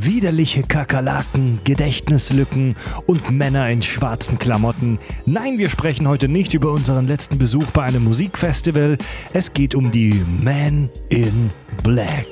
Widerliche 0.00 0.62
Kakerlaken, 0.62 1.58
Gedächtnislücken 1.64 2.76
und 3.06 3.30
Männer 3.32 3.68
in 3.68 3.82
schwarzen 3.82 4.38
Klamotten. 4.38 5.00
Nein, 5.26 5.58
wir 5.58 5.68
sprechen 5.68 6.06
heute 6.06 6.28
nicht 6.28 6.54
über 6.54 6.70
unseren 6.70 7.06
letzten 7.06 7.36
Besuch 7.36 7.66
bei 7.72 7.82
einem 7.82 8.04
Musikfestival. 8.04 8.96
Es 9.32 9.52
geht 9.52 9.74
um 9.74 9.90
die 9.90 10.22
Man 10.40 10.88
in 11.08 11.50
Black. 11.82 12.28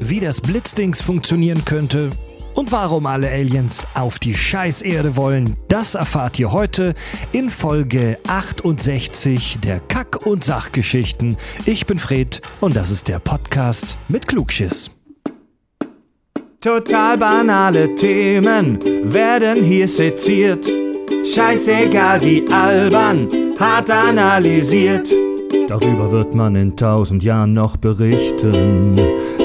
Wie 0.00 0.20
das 0.20 0.40
Blitzdings 0.40 1.02
funktionieren 1.02 1.66
könnte 1.66 2.10
und 2.54 2.72
warum 2.72 3.04
alle 3.04 3.30
Aliens 3.30 3.86
auf 3.92 4.18
die 4.18 4.34
Scheißerde 4.34 5.16
wollen, 5.16 5.58
das 5.68 5.94
erfahrt 5.94 6.38
ihr 6.38 6.52
heute 6.52 6.94
in 7.32 7.50
Folge 7.50 8.18
68 8.26 9.58
der 9.62 9.80
Kack- 9.80 10.24
und 10.24 10.44
Sachgeschichten. 10.44 11.36
Ich 11.66 11.84
bin 11.84 11.98
Fred 11.98 12.40
und 12.60 12.74
das 12.74 12.90
ist 12.90 13.08
der 13.08 13.18
Podcast 13.18 13.98
mit 14.08 14.26
Klugschiss. 14.26 14.95
Total 16.60 17.16
banale 17.18 17.94
Themen 17.94 18.78
werden 19.12 19.62
hier 19.62 19.86
seziert. 19.86 20.66
Scheißegal 21.24 22.20
wie 22.22 22.44
albern, 22.50 23.28
hart 23.58 23.90
analysiert. 23.90 25.12
Darüber 25.68 26.10
wird 26.10 26.34
man 26.34 26.56
in 26.56 26.74
tausend 26.76 27.22
Jahren 27.22 27.52
noch 27.52 27.76
berichten. 27.76 28.96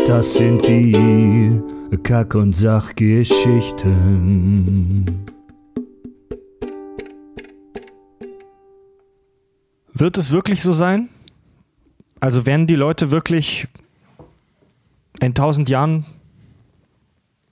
Das 0.07 0.35
sind 0.35 0.65
die 0.67 1.61
Kack- 2.03 2.35
und 2.35 2.53
Sachgeschichten. 2.53 5.25
Wird 9.93 10.17
es 10.17 10.31
wirklich 10.31 10.63
so 10.63 10.71
sein? 10.73 11.09
Also 12.19 12.45
werden 12.45 12.67
die 12.67 12.75
Leute 12.75 13.11
wirklich 13.11 13.67
in 15.19 15.33
tausend 15.33 15.69
Jahren 15.69 16.05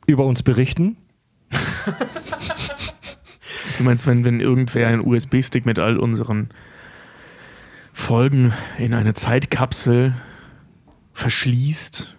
über 0.10 0.26
uns 0.26 0.44
berichten? 0.44 0.98
Du 3.78 3.84
meinst, 3.86 4.08
wenn, 4.08 4.26
wenn 4.26 4.42
irgendwer 4.42 4.88
einen 4.88 5.00
USB-Stick 5.06 5.66
mit 5.66 5.80
all 5.80 5.98
unseren 5.98 6.50
Folgen 7.94 8.52
in 8.78 8.94
eine 8.94 9.14
Zeitkapsel 9.14 10.16
verschließt, 11.14 12.18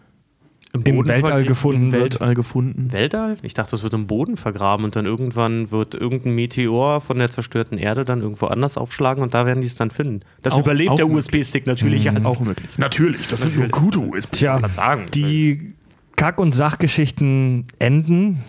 Im 0.73 0.85
Boden 0.85 1.09
Weltall 1.09 1.45
gefunden 1.45 1.87
im 1.87 1.93
wird? 1.93 2.15
Weltall 2.15 2.35
gefunden? 2.35 2.93
Weltall? 2.93 3.37
Ich 3.43 3.53
dachte, 3.53 3.73
das 3.73 3.83
wird 3.83 3.93
im 3.93 4.07
Boden 4.07 4.39
vergraben 4.39 4.85
und 4.87 4.97
dann 4.97 5.05
irgendwann 5.05 5.71
wird 5.71 5.95
irgendein 5.95 6.35
Meteor 6.35 7.03
von 7.03 7.19
der 7.19 7.29
zerstörten 7.31 7.77
Erde 7.77 8.07
dann 8.07 8.23
irgendwo 8.23 8.47
anders 8.47 8.79
aufschlagen 8.79 9.23
und 9.23 9.35
da 9.35 9.45
werden 9.45 9.61
die 9.61 9.67
es 9.67 9.75
dann 9.75 9.91
finden. 9.91 10.21
Das 10.43 10.55
Auch- 10.55 10.61
überlebt 10.61 10.93
auch 10.93 10.97
der. 10.97 11.11
USB-Stick 11.11 11.67
natürlich 11.67 12.05
Mhm. 12.11 12.25
alles. 12.25 12.39
Auch 12.39 12.41
möglich. 12.41 12.71
Natürlich, 12.79 13.29
das 13.29 13.43
sind 13.43 13.57
nur 13.57 13.67
Natürlich. 13.67 13.83
gute 13.93 13.99
USB. 14.01 14.33
Tja, 14.33 14.69
sagen. 14.69 15.07
die 15.15 15.75
Kack- 16.21 16.39
und 16.39 16.53
Sachgeschichten 16.53 17.65
enden. 17.79 18.45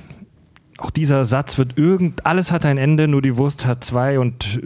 Auch 0.78 0.90
dieser 0.90 1.24
Satz 1.24 1.58
wird 1.58 1.78
irgend, 1.78 2.26
alles 2.26 2.52
hat 2.52 2.66
ein 2.66 2.78
Ende, 2.78 3.08
nur 3.08 3.22
die 3.22 3.38
Wurst 3.38 3.66
hat 3.66 3.86
zwei 3.86 4.20
und 4.20 4.60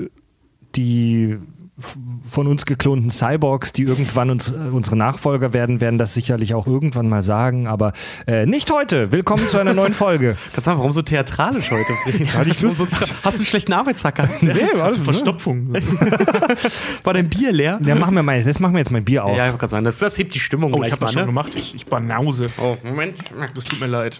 die 0.76 1.38
von 1.78 2.48
uns 2.48 2.66
geklonten 2.66 3.12
Cyborgs, 3.12 3.74
die 3.74 3.84
irgendwann 3.84 4.30
uns, 4.30 4.54
äh, 4.54 4.56
unsere 4.72 4.96
Nachfolger 4.96 5.52
werden, 5.52 5.82
werden 5.82 5.98
das 5.98 6.14
sicherlich 6.14 6.54
auch 6.54 6.68
irgendwann 6.68 7.10
mal 7.10 7.22
sagen, 7.22 7.68
aber 7.68 7.92
äh, 8.28 8.46
nicht 8.46 8.72
heute. 8.72 9.12
Willkommen 9.12 9.50
zu 9.50 9.60
einer 9.60 9.74
neuen 9.74 9.94
Folge. 10.06 10.38
Kannst 10.54 10.58
du 10.58 10.62
sagen, 10.62 10.78
warum 10.78 10.94
so 10.94 11.02
theatralisch 11.02 11.72
heute? 11.72 11.94
hast, 12.34 12.64
du 12.64 12.70
so, 12.70 12.88
hast 13.24 13.38
du 13.38 13.40
einen 13.40 13.46
schlechten 13.46 13.74
Arbeitstag 13.74 14.16
gehabt? 14.16 14.42
Nee, 14.42 14.56
Hast 14.80 15.00
du 15.00 15.04
Verstopfung? 15.04 15.74
War 17.04 17.14
dein 17.14 17.30
Bier 17.30 17.52
leer? 17.52 17.80
Ja, 17.84 17.96
machen 17.96 18.16
wir 18.16 18.24
mal, 18.24 18.40
jetzt 18.40 18.60
machen 18.62 18.74
wir 18.74 18.80
jetzt 18.80 18.92
mein 18.92 19.04
Bier 19.04 19.26
auf. 19.26 19.38
Ja, 19.38 19.46
ich 19.46 19.52
wollte 19.52 19.60
gerade 19.60 19.72
sagen, 19.72 19.86
das, 19.86 20.00
das 20.00 20.18
hebt 20.18 20.34
die 20.34 20.40
Stimmung 20.40 20.74
Oh, 20.74 20.84
ich 20.84 20.92
habe 20.92 21.02
das 21.02 21.12
schon 21.12 21.24
ne? 21.24 21.28
gemacht. 21.28 21.56
Ich, 21.56 21.76
ich 21.76 21.86
banause. 21.88 22.46
Oh, 22.58 22.78
Moment. 22.84 23.18
Das 23.54 23.66
tut 23.66 23.82
mir 23.82 23.88
leid. 23.88 24.20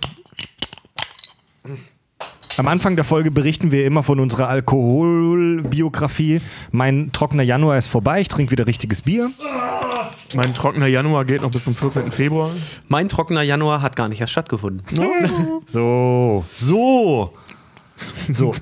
Am 2.58 2.70
Anfang 2.70 2.96
der 2.96 3.04
Folge 3.04 3.32
berichten 3.32 3.72
wir 3.72 3.86
immer 3.86 4.02
von 4.02 4.20
unserer 4.20 4.48
Alkoholbiografie. 4.48 6.40
Mein 6.72 7.12
trockener 7.12 7.44
Januar 7.44 7.78
ist 7.78 7.88
vorbei, 7.88 8.22
ich 8.22 8.30
trinke 8.30 8.52
wieder 8.52 8.66
richtiges 8.66 9.02
Bier. 9.02 9.32
Mein 10.36 10.54
trockener 10.54 10.88
Januar 10.88 11.26
geht 11.26 11.42
noch 11.42 11.52
bis 11.52 11.66
zum 11.66 11.76
14. 11.76 12.14
Februar. 12.14 12.52
Mein 12.88 13.10
trockener 13.10 13.42
Januar 13.42 13.82
hat 13.82 13.98
gar 13.98 14.08
nicht 14.08 14.22
erst 14.22 14.32
stattgefunden. 14.32 14.84
So, 15.68 16.46
so, 16.54 17.34
so. 18.30 18.54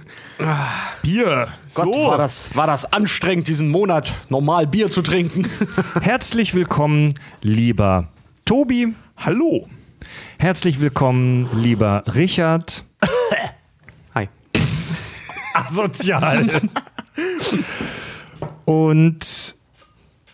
Bier. 1.01 1.49
Gott, 1.73 1.93
so. 1.93 2.07
war 2.07 2.17
das, 2.17 2.55
war 2.55 2.65
das 2.65 2.91
anstrengend, 2.93 3.49
diesen 3.49 3.69
Monat 3.69 4.13
normal 4.29 4.67
Bier 4.67 4.89
zu 4.89 5.01
trinken. 5.01 5.49
Herzlich 6.01 6.55
willkommen, 6.55 7.13
lieber 7.41 8.07
Tobi. 8.45 8.95
Hallo. 9.17 9.67
Herzlich 10.39 10.79
willkommen, 10.79 11.49
lieber 11.53 12.03
Richard. 12.15 12.85
Asozial. 15.53 16.61
Und 18.65 19.55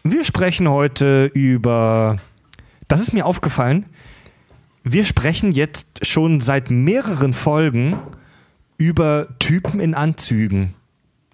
wir 0.04 0.26
sprechen 0.26 0.70
heute 0.70 1.26
über. 1.34 2.18
Das 2.88 3.02
ist 3.02 3.14
mir 3.14 3.26
aufgefallen. 3.26 3.86
Wir 4.84 5.06
sprechen 5.06 5.52
jetzt 5.52 6.06
schon 6.06 6.42
seit 6.42 6.72
mehreren 6.72 7.34
Folgen 7.34 8.00
über 8.78 9.28
Typen 9.40 9.80
in 9.80 9.94
Anzügen. 9.94 10.74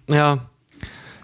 Ja. 0.08 0.46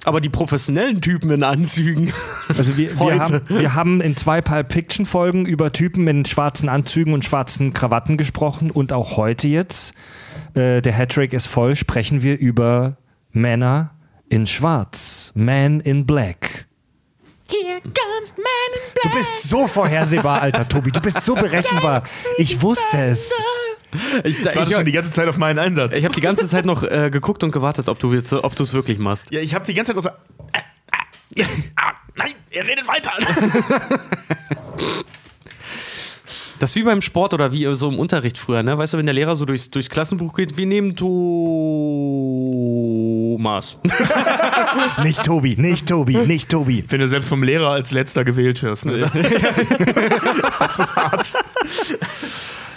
Aber 0.05 0.21
die 0.21 0.31
professionellen 0.31 1.01
Typen 1.01 1.31
in 1.31 1.45
Anzügen. 1.45 2.13
Also 2.49 2.77
wir, 2.77 2.99
wir, 2.99 3.19
haben, 3.21 3.41
wir 3.49 3.75
haben 3.75 4.01
in 4.01 4.17
zwei 4.17 4.41
Pulp 4.41 4.73
Fiction 4.73 5.07
Folgen 5.07 5.47
über 5.47 5.73
Typen 5.73 6.09
in 6.09 6.25
schwarzen 6.25 6.69
Anzügen 6.69 7.15
und 7.15 7.25
schwarzen 7.25 7.73
Krawatten 7.73 8.17
gesprochen 8.17 8.71
und 8.71 8.93
auch 8.93 9.17
heute 9.17 9.47
jetzt, 9.47 9.95
äh, 10.55 10.81
der 10.83 10.93
Hattrick 10.93 11.33
ist 11.33 11.47
voll, 11.47 11.77
sprechen 11.77 12.23
wir 12.23 12.39
über 12.39 12.97
Männer 13.33 13.91
in 14.29 14.47
Schwarz, 14.47 15.33
Man 15.35 15.81
in 15.81 16.07
Black. 16.07 16.67
Du 17.51 19.11
bist 19.15 19.43
so 19.43 19.67
vorhersehbar, 19.67 20.41
alter 20.41 20.67
Tobi. 20.69 20.91
Du 20.91 21.01
bist 21.01 21.23
so 21.23 21.35
berechenbar. 21.35 22.03
Ich 22.39 22.63
wusste 22.63 22.99
es. 22.99 23.31
Ich, 24.25 24.39
Ich 24.39 24.45
warte 24.57 24.73
schon 24.73 24.85
die 24.87 24.93
ganze 24.93 25.13
Zeit 25.13 25.29
auf 25.29 25.37
meinen 25.37 25.59
Einsatz. 25.59 25.95
ich 25.95 26.05
habe 26.05 26.15
die 26.15 26.23
ganze 26.23 26.49
Zeit 26.49 26.65
noch 26.65 26.83
äh, 26.83 27.11
geguckt 27.11 27.45
und 27.45 27.51
gewartet, 27.53 27.89
ob 27.91 27.99
du 27.99 28.15
jetzt- 28.15 28.33
ob 28.33 28.57
du 28.57 28.63
es 28.63 28.73
wirklich 28.73 28.99
machst. 28.99 29.31
Ja, 29.31 29.41
ich 29.41 29.55
habe 29.55 29.67
die 29.67 29.75
ganze 29.75 29.93
Zeit 29.95 29.99
auch 29.99 30.03
so. 30.03 30.09
Äh, 30.53 30.59
äh, 30.59 31.41
jetzt, 31.41 31.51
ah, 31.77 31.93
nein, 32.17 32.33
er 32.51 32.67
redet 32.67 32.89
weiter. 32.89 33.13
Das 36.63 36.71
ist 36.71 36.77
wie 36.77 36.85
beim 36.85 37.03
Sport 37.03 37.35
oder 37.35 37.53
wie 37.53 37.67
so 37.75 37.89
im 37.89 37.99
Unterricht 37.99 38.39
früher, 38.39 38.63
ne? 38.63 38.79
Weißt 38.79 38.95
du, 38.95 38.99
wenn 38.99 39.07
der 39.07 39.17
Lehrer 39.17 39.35
so 39.35 39.45
durchs, 39.45 39.69
durchs 39.69 39.91
Klassenbuch 39.91 40.33
geht, 40.33 40.57
wir 40.57 40.65
nehmen 40.65 40.95
Thomas. 40.95 41.09
Nicht 45.03 45.25
Tobi, 45.25 45.57
nicht 45.57 45.89
Tobi, 45.89 46.19
nicht 46.19 46.49
Tobi. 46.49 46.85
Wenn 46.89 47.01
du 47.01 47.09
selbst 47.09 47.29
vom 47.29 47.43
Lehrer 47.43 47.71
als 47.71 47.91
letzter 47.91 48.23
gewählt 48.23 48.63
wirst. 48.63 48.87
Ne? 48.87 49.11
das 50.61 50.79
ist 50.79 50.95
hart. 50.95 51.33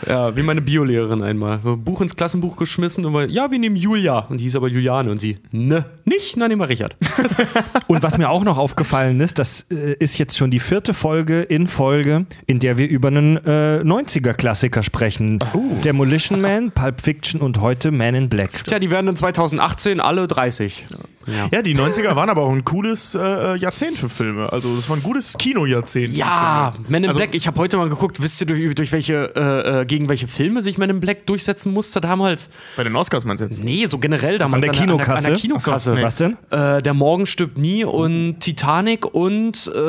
Ja, 0.08 0.36
wie 0.36 0.44
meine 0.44 0.62
Biolehrerin 0.62 1.24
einmal. 1.24 1.58
Buch 1.58 2.02
ins 2.02 2.16
Klassenbuch 2.16 2.56
geschmissen 2.58 3.06
und 3.06 3.14
war, 3.14 3.26
ja, 3.26 3.50
wir 3.50 3.58
nehmen 3.58 3.76
Julia. 3.76 4.20
Und 4.20 4.38
die 4.40 4.44
hieß 4.44 4.56
aber 4.56 4.68
Juliane 4.68 5.10
und 5.10 5.18
sie, 5.18 5.38
ne, 5.52 5.86
nicht, 6.06 6.40
dann 6.40 6.50
nehmen 6.50 6.62
wir 6.62 6.70
Richard. 6.70 6.96
Und 7.88 8.04
was 8.04 8.18
mir 8.18 8.30
auch 8.30 8.44
noch 8.44 8.58
aufgefallen 8.58 9.20
ist, 9.20 9.40
das 9.40 9.66
äh, 9.72 9.94
ist 10.00 10.18
jetzt 10.18 10.38
schon 10.38 10.52
die 10.52 10.60
vierte 10.60 10.94
Folge 10.94 11.42
in 11.42 11.68
Folge, 11.68 12.26
in 12.46 12.60
der 12.60 12.78
wir 12.78 12.88
über 12.88 13.08
einen 13.08 13.38
äh, 13.38 13.75
90er-Klassiker 13.84 14.84
sprechen. 14.84 15.40
Demolition 15.84 16.42
Man, 16.42 16.72
Pulp 16.72 17.02
Fiction 17.02 17.42
und 17.42 17.62
heute 17.62 17.92
Man 17.92 18.16
in 18.16 18.30
Black. 18.30 18.64
Tja, 18.64 18.80
die 18.80 18.92
werden 18.92 19.08
in 19.08 19.16
2018 19.16 20.00
alle 20.00 20.28
30. 20.28 20.86
Ja. 21.28 21.48
Ja, 21.52 21.62
die 21.62 21.76
90er 21.76 22.16
waren 22.16 22.30
aber 22.30 22.44
auch 22.44 22.52
ein 22.52 22.64
cooles 22.66 23.16
äh, 23.16 23.56
Jahrzehnt 23.56 23.98
für 23.98 24.10
Filme. 24.10 24.52
Also, 24.52 24.76
das 24.76 24.90
war 24.90 24.98
ein 24.98 25.04
gutes 25.04 25.38
Kinojahrzehnt. 25.38 26.14
Ja. 26.14 26.74
Men 26.88 27.04
in 27.04 27.10
Also- 27.10 27.20
Black. 27.20 27.36
Ich 27.36 27.48
habe 27.48 27.60
heute 27.60 27.78
mal 27.78 27.90
geguckt, 27.90 28.22
wisst 28.22 28.42
ihr, 28.42 28.48
durch, 28.48 28.76
durch 28.76 28.92
welche, 28.92 29.34
äh, 29.36 29.82
äh, 29.82 29.86
gegen 29.86 30.10
welche 30.10 30.28
Filme 30.28 30.62
sich 30.62 30.78
Men 30.78 30.90
in 30.90 31.00
Black 31.00 31.26
durchsetzen 31.26 31.74
musste 31.74 32.02
damals? 32.02 32.50
Bei 32.78 32.84
den 32.84 32.96
Oscars 32.96 33.26
meinst 33.26 33.42
du 33.42 33.46
jetzt? 33.46 33.64
Nee, 33.64 33.86
so 33.88 33.98
generell 33.98 34.38
damals. 34.38 34.54
An 34.56 34.62
der 34.62 34.70
Kinokasse? 34.72 35.12
An 35.18 35.24
der, 35.24 35.28
an 35.32 35.34
der 35.34 35.42
Kinokasse. 35.42 35.72
Ach 35.74 35.80
so, 35.80 35.94
nee. 35.94 36.04
Was 36.04 36.16
denn? 36.16 36.38
Äh, 36.52 36.82
der 36.82 36.94
Morgen 36.94 37.26
stirbt 37.26 37.58
nie 37.58 37.84
und 37.84 38.40
Titanic 38.40 39.06
und 39.06 39.72
äh, 39.74 39.80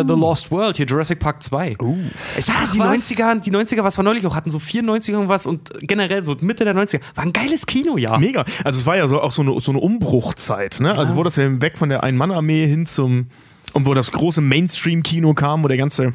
äh, 0.00 0.04
The 0.06 0.14
Lost 0.14 0.50
World, 0.50 0.76
hier 0.76 0.86
Jurassic 0.86 1.18
Park 1.18 1.42
2. 1.42 1.76
Ich 2.38 2.44
sag, 2.44 2.70
die 2.72 2.78
was? 2.78 3.10
90er, 3.10 3.40
die 3.40 3.50
90er, 3.50 3.82
was 3.84 3.98
wir 3.98 4.02
neulich 4.02 4.26
auch 4.26 4.34
hatten, 4.34 4.50
so 4.50 4.58
94 4.58 5.12
irgendwas 5.14 5.46
und 5.46 5.72
generell 5.80 6.22
so 6.22 6.36
Mitte 6.40 6.64
der 6.64 6.74
90er, 6.74 7.00
war 7.14 7.24
ein 7.24 7.32
geiles 7.32 7.66
Kinojahr. 7.66 8.18
Mega. 8.18 8.44
Also 8.64 8.80
es 8.80 8.86
war 8.86 8.96
ja 8.96 9.06
so 9.08 9.20
auch 9.20 9.30
so 9.32 9.42
eine, 9.42 9.58
so 9.60 9.72
eine 9.72 9.80
Umbruchzeit, 9.80 10.75
ne? 10.80 10.96
Also 10.96 11.16
wo 11.16 11.22
das 11.22 11.36
ja 11.36 11.60
weg 11.60 11.78
von 11.78 11.88
der 11.88 12.02
Ein-Mann-Armee 12.02 12.66
hin 12.66 12.86
zum 12.86 13.26
und 13.72 13.86
wo 13.86 13.94
das 13.94 14.12
große 14.12 14.40
Mainstream-Kino 14.40 15.34
kam, 15.34 15.64
wo 15.64 15.68
der 15.68 15.76
ganze 15.76 16.14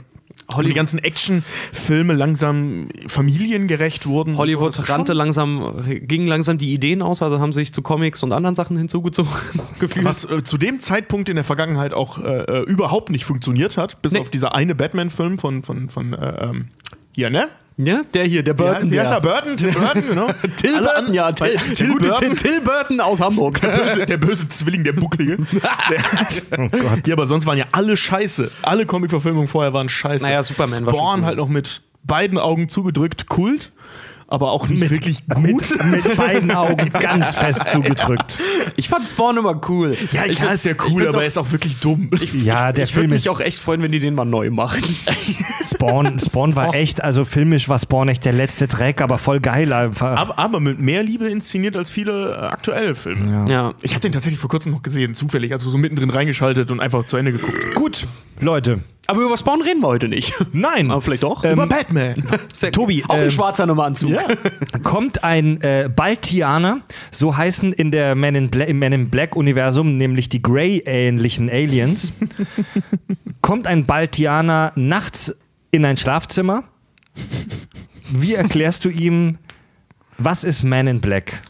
wo 0.54 0.62
die 0.62 0.74
ganzen 0.74 1.00
Actionfilme 1.00 2.14
langsam 2.14 2.90
familiengerecht 3.08 4.06
wurden. 4.06 4.38
Hollywood 4.38 4.74
so. 4.74 4.84
Rannte 4.84 5.14
langsam, 5.14 5.84
gingen 6.02 6.28
langsam 6.28 6.58
die 6.58 6.74
Ideen 6.74 7.02
aus, 7.02 7.22
also 7.22 7.40
haben 7.40 7.54
sich 7.54 7.74
zu 7.74 7.82
Comics 7.82 8.24
und 8.24 8.34
anderen 8.34 8.56
Sachen 8.56 8.76
hinzugezogen 8.78 9.32
gefühlt. 9.80 10.06
Was 10.06 10.26
äh, 10.30 10.44
zu 10.44 10.58
dem 10.58 10.80
Zeitpunkt 10.80 11.30
in 11.30 11.36
der 11.36 11.46
Vergangenheit 11.46 11.94
auch 11.94 12.18
äh, 12.18 12.42
äh, 12.42 12.64
überhaupt 12.64 13.12
nicht 13.12 13.24
funktioniert 13.24 13.78
hat, 13.78 14.02
bis 14.02 14.14
Nee. 14.14 14.20
auf 14.20 14.30
dieser 14.30 14.54
eine 14.54 14.76
Batman-Film 14.76 15.38
von, 15.38 15.64
von, 15.64 15.90
von 15.90 16.14
äh, 16.14 16.50
ähm, 16.50 16.66
hier, 17.14 17.30
ne? 17.30 17.48
Ja, 17.84 18.02
der 18.14 18.26
hier, 18.26 18.44
der 18.44 18.54
Burton. 18.54 18.84
Heißt 18.92 18.94
der. 18.94 19.18
er? 19.18 19.22
Burton? 19.22 19.58
Tim 19.58 19.74
Burton, 19.74 20.08
genau. 20.08 20.28
Till 20.58 20.76
Alle 20.76 20.84
Burton, 20.88 21.14
ja, 21.14 21.32
Till, 21.32 21.48
bei- 21.58 21.74
der 21.76 21.88
gute 21.88 22.14
Till, 22.20 22.36
Till 22.36 22.62
Burton 22.62 23.00
aus 23.00 23.22
Hamburg. 23.22 23.60
Der 23.62 23.70
böse, 23.70 24.06
der 24.06 24.18
böse 24.18 24.50
Zwilling, 24.50 24.84
der 24.84 24.94
Bucklige. 24.94 25.38
Der, 25.90 26.60
oh 26.60 26.68
Gott. 26.70 27.08
Ja, 27.08 27.16
aber 27.16 27.26
sonst 27.26 27.46
waren 27.46 27.58
ja 27.58 27.66
alle 27.72 27.98
scheiße. 27.98 28.52
Alle 28.62 28.86
Comic-Verfilmungen 28.86 29.48
vorher 29.48 29.74
waren 29.74 29.90
scheiße. 29.90 30.26
Naja, 30.26 30.44
Superman 30.44 30.86
war 30.86 30.94
schon 30.94 31.00
Spawn 31.00 31.20
cool. 31.22 31.26
halt 31.26 31.38
noch 31.38 31.48
mit 31.50 31.82
beiden 32.04 32.38
Augen 32.38 32.70
zugedrückt, 32.70 33.28
Kult. 33.28 33.72
Aber 34.32 34.52
auch 34.52 34.70
nicht 34.70 34.90
wirklich 34.90 35.28
gut. 35.28 35.44
Mit, 35.44 36.06
mit 36.06 36.16
beiden 36.16 36.52
Augen 36.52 36.90
ganz 37.02 37.36
fest 37.36 37.68
zugedrückt. 37.68 38.40
Ich 38.78 38.88
fand 38.88 39.06
Spawn 39.06 39.36
immer 39.36 39.60
cool. 39.68 39.98
ja, 40.14 40.26
ich 40.26 40.38
klar 40.38 40.54
ist 40.54 40.64
ja 40.64 40.72
ich 40.72 40.90
cool, 40.90 41.06
aber 41.06 41.20
er 41.20 41.28
ist 41.28 41.38
auch 41.38 41.52
wirklich 41.52 41.82
dumm. 41.82 42.10
Ja, 42.42 42.72
der 42.72 42.86
ich 42.86 42.92
würde 42.92 43.02
Film 43.02 43.10
mich 43.10 43.26
ist. 43.26 43.28
auch 43.28 43.42
echt 43.42 43.60
freuen, 43.60 43.82
wenn 43.82 43.92
die 43.92 44.00
den 44.00 44.16
mal 44.16 44.24
neu 44.24 44.50
machen. 44.50 44.84
Spawn, 45.70 46.18
Spawn 46.26 46.56
war 46.56 46.74
echt, 46.74 47.04
also 47.04 47.26
filmisch 47.26 47.68
war 47.68 47.78
Spawn 47.78 48.08
echt 48.08 48.24
der 48.24 48.32
letzte 48.32 48.68
Dreck, 48.68 49.02
aber 49.02 49.18
voll 49.18 49.42
geil 49.42 49.74
einfach. 49.74 50.16
aber, 50.16 50.40
aber 50.40 50.60
mit 50.62 50.80
mehr 50.80 51.04
Liebe 51.04 51.28
inszeniert 51.28 51.76
als 51.76 51.92
viele 51.92 52.32
äh, 52.32 52.36
aktuelle 52.38 52.96
Filme. 52.96 53.52
Ja. 53.52 53.74
Ich 53.82 53.92
habe 53.92 54.00
den 54.00 54.14
tatsächlich 54.14 54.40
vor 54.40 54.50
kurzem 54.50 54.72
noch 54.72 54.82
gesehen, 54.82 55.14
zufällig, 55.14 55.52
also 55.52 55.70
so 55.70 55.78
mittendrin 55.78 56.10
reingeschaltet 56.10 56.72
und 56.72 56.80
einfach 56.80 57.06
zu 57.06 57.18
Ende 57.18 57.34
geguckt. 57.34 57.76
Gut, 57.76 58.08
Leute. 58.40 58.80
Aber 59.08 59.22
über 59.24 59.36
Spawn 59.36 59.62
reden 59.62 59.82
wir 59.82 59.88
heute 59.88 60.08
nicht. 60.08 60.34
Nein. 60.54 60.90
Aber 60.92 61.02
vielleicht 61.02 61.24
doch. 61.24 61.44
Ähm, 61.44 61.54
Über 61.54 61.68
Batman. 61.68 62.16
Sehr- 62.54 62.72
Tobi, 62.72 63.04
auch 63.08 63.18
ähm, 63.18 63.30
schwarzer 63.30 63.66
Nummeranzug. 63.66 64.12
ja. 64.12 64.28
kommt 64.84 65.24
ein 65.24 65.60
äh, 65.62 65.90
Baltianer, 65.94 66.82
so 67.10 67.36
heißen 67.36 67.74
in 67.74 67.92
der 67.92 68.16
Man 68.16 68.36
in 68.36 68.50
Bla 68.50 68.66
im 68.66 68.80
Man 68.80 68.94
in 68.94 69.10
Black 69.10 69.36
Universum, 69.36 69.98
nämlich 69.98 70.30
die 70.30 70.42
Grey-ähnlichen 70.42 71.50
Aliens, 71.50 72.14
kommt 73.42 73.68
ein 73.68 73.86
Baltianer 73.86 74.72
nachts 74.76 75.36
in 75.72 75.84
ein 75.84 75.98
Schlafzimmer. 75.98 76.64
Wie 78.14 78.36
erklärst 78.36 78.86
du 78.86 78.90
ihm, 78.90 79.40
was 80.18 80.44
ist 80.44 80.64
Man 80.64 80.88
in 80.88 81.02
Black? 81.02 81.42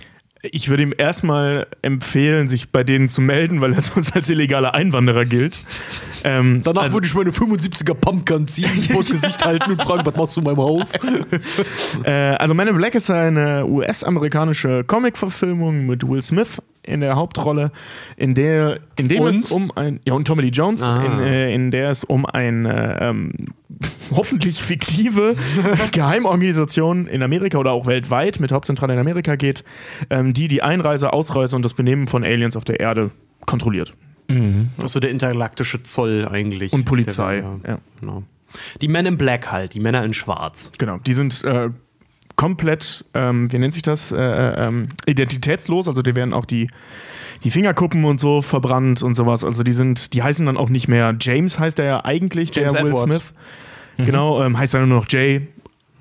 Ich 0.43 0.69
würde 0.69 0.83
ihm 0.83 0.93
erstmal 0.97 1.67
empfehlen, 1.83 2.47
sich 2.47 2.71
bei 2.71 2.83
denen 2.83 3.09
zu 3.09 3.21
melden, 3.21 3.61
weil 3.61 3.73
er 3.73 3.81
sonst 3.81 4.15
als 4.15 4.29
illegaler 4.29 4.73
Einwanderer 4.73 5.25
gilt. 5.25 5.59
Ähm, 6.23 6.61
Danach 6.63 6.83
also, 6.83 6.95
würde 6.95 7.07
ich 7.07 7.13
meine 7.13 7.31
75er 7.31 7.93
Pumpgun 7.93 8.47
ziehen, 8.47 8.69
vors 8.91 9.09
Gesicht 9.09 9.43
halten 9.45 9.71
und 9.71 9.81
fragen, 9.81 10.05
was 10.05 10.15
machst 10.15 10.35
du 10.35 10.41
in 10.41 10.45
meinem 10.45 10.57
Haus? 10.57 10.87
äh, 12.03 12.11
also 12.11 12.53
Man 12.53 12.67
in 12.67 12.75
Black 12.75 12.95
ist 12.95 13.09
eine 13.09 13.65
US-amerikanische 13.65 14.83
Comic-Verfilmung 14.83 15.85
mit 15.85 16.07
Will 16.07 16.21
Smith 16.21 16.61
in 16.83 17.01
der 17.01 17.15
Hauptrolle, 17.15 17.71
in 18.17 18.33
der 18.35 18.79
in 18.97 19.07
dem 19.07 19.21
Und? 19.21 19.35
es 19.43 19.51
um 19.51 19.71
ein 19.75 19.99
ja 20.05 20.13
und 20.13 20.25
Tommy 20.25 20.41
Lee 20.41 20.49
Jones, 20.49 20.81
Ah. 20.83 21.03
in, 21.03 21.19
äh, 21.19 21.53
in 21.53 21.71
der 21.71 21.89
es 21.91 22.03
um 22.03 22.25
eine 22.25 22.97
ähm, 23.01 23.31
hoffentlich 24.15 24.61
fiktive 24.63 25.35
Geheimorganisation 25.91 27.07
in 27.07 27.23
Amerika 27.23 27.57
oder 27.57 27.71
auch 27.71 27.85
weltweit 27.85 28.39
mit 28.39 28.51
Hauptzentrale 28.51 28.93
in 28.93 28.99
Amerika 28.99 29.35
geht, 29.35 29.63
ähm, 30.09 30.33
die 30.33 30.47
die 30.47 30.61
Einreise, 30.61 31.13
Ausreise 31.13 31.55
und 31.55 31.63
das 31.63 31.73
Benehmen 31.73 32.07
von 32.07 32.23
Aliens 32.23 32.55
auf 32.55 32.63
der 32.63 32.79
Erde 32.79 33.11
kontrolliert. 33.45 33.93
Also 34.81 35.01
der 35.01 35.09
intergalaktische 35.09 35.83
Zoll 35.83 36.25
eigentlich. 36.31 36.71
Und 36.71 36.85
Polizei, 36.85 37.41
Der- 37.63 37.71
ja. 37.73 37.77
Genau. 37.99 38.23
Die 38.79 38.87
Men 38.87 39.05
in 39.05 39.17
Black 39.17 39.51
halt, 39.51 39.73
die 39.73 39.81
Männer 39.81 40.05
in 40.05 40.13
Schwarz. 40.13 40.71
Genau, 40.77 40.99
die 40.99 41.11
sind 41.13 41.43
äh, 41.43 41.69
komplett, 42.41 43.05
ähm, 43.13 43.53
wie 43.53 43.59
nennt 43.59 43.71
sich 43.71 43.83
das, 43.83 44.11
äh, 44.11 44.17
äh, 44.17 44.65
ähm, 44.65 44.87
identitätslos. 45.05 45.87
Also 45.87 46.01
die 46.01 46.15
werden 46.15 46.33
auch 46.33 46.45
die, 46.45 46.71
die 47.43 47.51
Fingerkuppen 47.51 48.03
und 48.03 48.19
so 48.19 48.41
verbrannt 48.41 49.03
und 49.03 49.13
sowas. 49.13 49.43
Also 49.43 49.61
die 49.61 49.73
sind, 49.73 50.15
die 50.15 50.23
heißen 50.23 50.43
dann 50.47 50.57
auch 50.57 50.69
nicht 50.69 50.87
mehr 50.87 51.15
James, 51.21 51.59
heißt 51.59 51.77
er 51.77 51.85
ja 51.85 52.03
eigentlich, 52.03 52.49
James 52.55 52.73
der 52.73 52.81
Will 52.81 52.93
Edwards. 52.93 53.13
Smith. 53.13 53.33
Genau, 53.97 54.43
ähm, 54.43 54.57
heißt 54.57 54.73
er 54.73 54.79
nur 54.87 54.97
noch 54.97 55.05
Jay. 55.07 55.49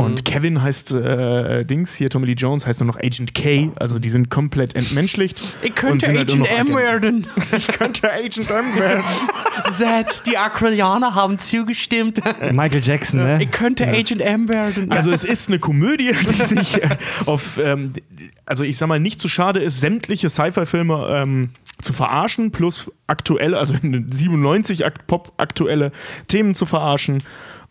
Und 0.01 0.25
Kevin 0.25 0.63
heißt 0.63 0.93
äh, 0.93 1.65
Dings, 1.65 1.95
hier 1.95 2.09
Tommy 2.09 2.27
Lee 2.27 2.33
Jones 2.33 2.67
heißt 2.67 2.81
nur 2.81 2.87
noch 2.87 2.97
Agent 2.97 3.35
K. 3.35 3.71
Also 3.77 3.99
die 3.99 4.09
sind 4.09 4.31
komplett 4.31 4.75
entmenschlicht. 4.75 5.43
Ich 5.63 5.83
und 5.83 6.01
sind 6.01 6.17
halt 6.17 6.29
nur 6.29 6.39
noch 6.39 6.51
Agenten. 6.51 6.75
werden. 6.75 7.27
Ich 7.57 7.69
könnte 7.69 8.11
Agent 8.11 8.51
M 8.51 8.79
werden. 8.79 9.05
Zed, 9.71 10.27
die 10.27 10.39
Aquarianer 10.39 11.15
haben 11.15 11.39
zugestimmt. 11.39 12.21
Michael 12.53 12.81
Jackson, 12.83 13.21
ne? 13.21 13.43
Ich 13.43 13.51
könnte 13.51 13.87
Agent 13.87 14.23
M 14.23 14.49
werden. 14.49 14.91
Also 14.91 15.11
es 15.11 15.25
ist 15.25 15.49
eine 15.49 15.59
Komödie, 15.59 16.13
die 16.29 16.45
sich 16.45 16.83
äh, 16.83 16.89
auf, 17.27 17.59
ähm, 17.63 17.93
also 18.47 18.65
ich 18.65 18.79
sag 18.79 18.89
mal, 18.89 19.01
nicht 19.01 19.21
zu 19.21 19.29
schade 19.29 19.61
ist, 19.61 19.81
sämtliche 19.81 20.31
Sci-Fi-Filme 20.31 21.07
ähm, 21.11 21.51
zu 21.83 21.93
verarschen, 21.93 22.53
plus 22.53 22.91
aktuelle, 23.07 23.59
also 23.59 23.75
in 23.83 23.93
den 23.93 24.13
97 24.13 24.87
akt 24.87 25.07
pop-aktuelle 25.07 25.93
Themen 26.29 26.55
zu 26.55 26.65
verarschen 26.65 27.23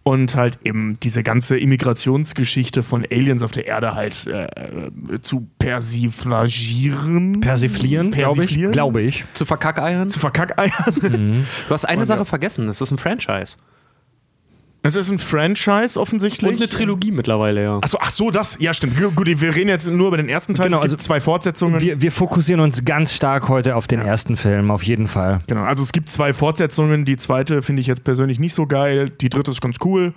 und 0.03 0.35
halt 0.35 0.59
eben 0.63 0.99
diese 1.01 1.23
ganze 1.23 1.57
Immigrationsgeschichte 1.57 2.83
von 2.83 3.05
Aliens 3.11 3.43
auf 3.43 3.51
der 3.51 3.67
Erde 3.67 3.95
halt 3.95 4.27
äh, 4.27 4.45
äh, 4.45 5.21
zu 5.21 5.47
persiflagieren. 5.59 7.41
Persiflieren, 7.41 8.11
glaube 8.11 8.31
ich. 8.31 8.37
Persiflieren? 8.37 8.71
Glaube 8.71 9.01
ich. 9.01 9.25
Zu 9.33 9.45
Verkackeiern? 9.45 10.09
Zu 10.09 10.19
verkackeiern. 10.19 11.45
Du 11.67 11.73
hast 11.73 11.85
eine 11.85 12.01
Und 12.01 12.05
Sache 12.05 12.19
ja. 12.19 12.25
vergessen, 12.25 12.67
es 12.69 12.81
ist 12.81 12.91
ein 12.91 12.97
Franchise. 12.97 13.57
Es 14.81 14.95
ist 14.95 15.11
ein 15.11 15.19
Franchise 15.19 15.99
offensichtlich. 15.99 16.51
Und 16.51 16.57
eine 16.57 16.69
Trilogie 16.69 17.11
mittlerweile, 17.11 17.63
ja. 17.63 17.79
Achso, 17.81 17.97
ach 17.99 18.11
so, 18.11 18.31
das, 18.31 18.57
ja 18.59 18.73
stimmt. 18.73 18.97
Gut, 19.15 19.27
wir 19.27 19.55
reden 19.55 19.67
jetzt 19.67 19.87
nur 19.87 20.07
über 20.07 20.17
den 20.17 20.29
ersten 20.29 20.55
Teil. 20.55 20.67
Genau, 20.67 20.77
es 20.77 20.83
gibt 20.83 20.93
also 20.93 21.05
zwei 21.05 21.19
Fortsetzungen. 21.19 21.81
Wir, 21.81 22.01
wir 22.01 22.11
fokussieren 22.11 22.61
uns 22.61 22.85
ganz 22.85 23.13
stark 23.13 23.49
heute 23.49 23.75
auf 23.75 23.87
den 23.87 24.01
ersten 24.01 24.37
Film, 24.37 24.71
auf 24.71 24.83
jeden 24.83 25.07
Fall. 25.07 25.39
Genau, 25.47 25.63
also 25.63 25.83
es 25.83 25.91
gibt 25.91 26.09
zwei 26.09 26.33
Fortsetzungen. 26.33 27.03
Die 27.03 27.17
zweite 27.17 27.61
finde 27.61 27.81
ich 27.81 27.87
jetzt 27.87 28.05
persönlich 28.05 28.39
nicht 28.39 28.53
so 28.53 28.67
geil. 28.67 29.09
Die 29.09 29.29
dritte 29.29 29.51
ist 29.51 29.59
ganz 29.59 29.77
cool. 29.83 30.13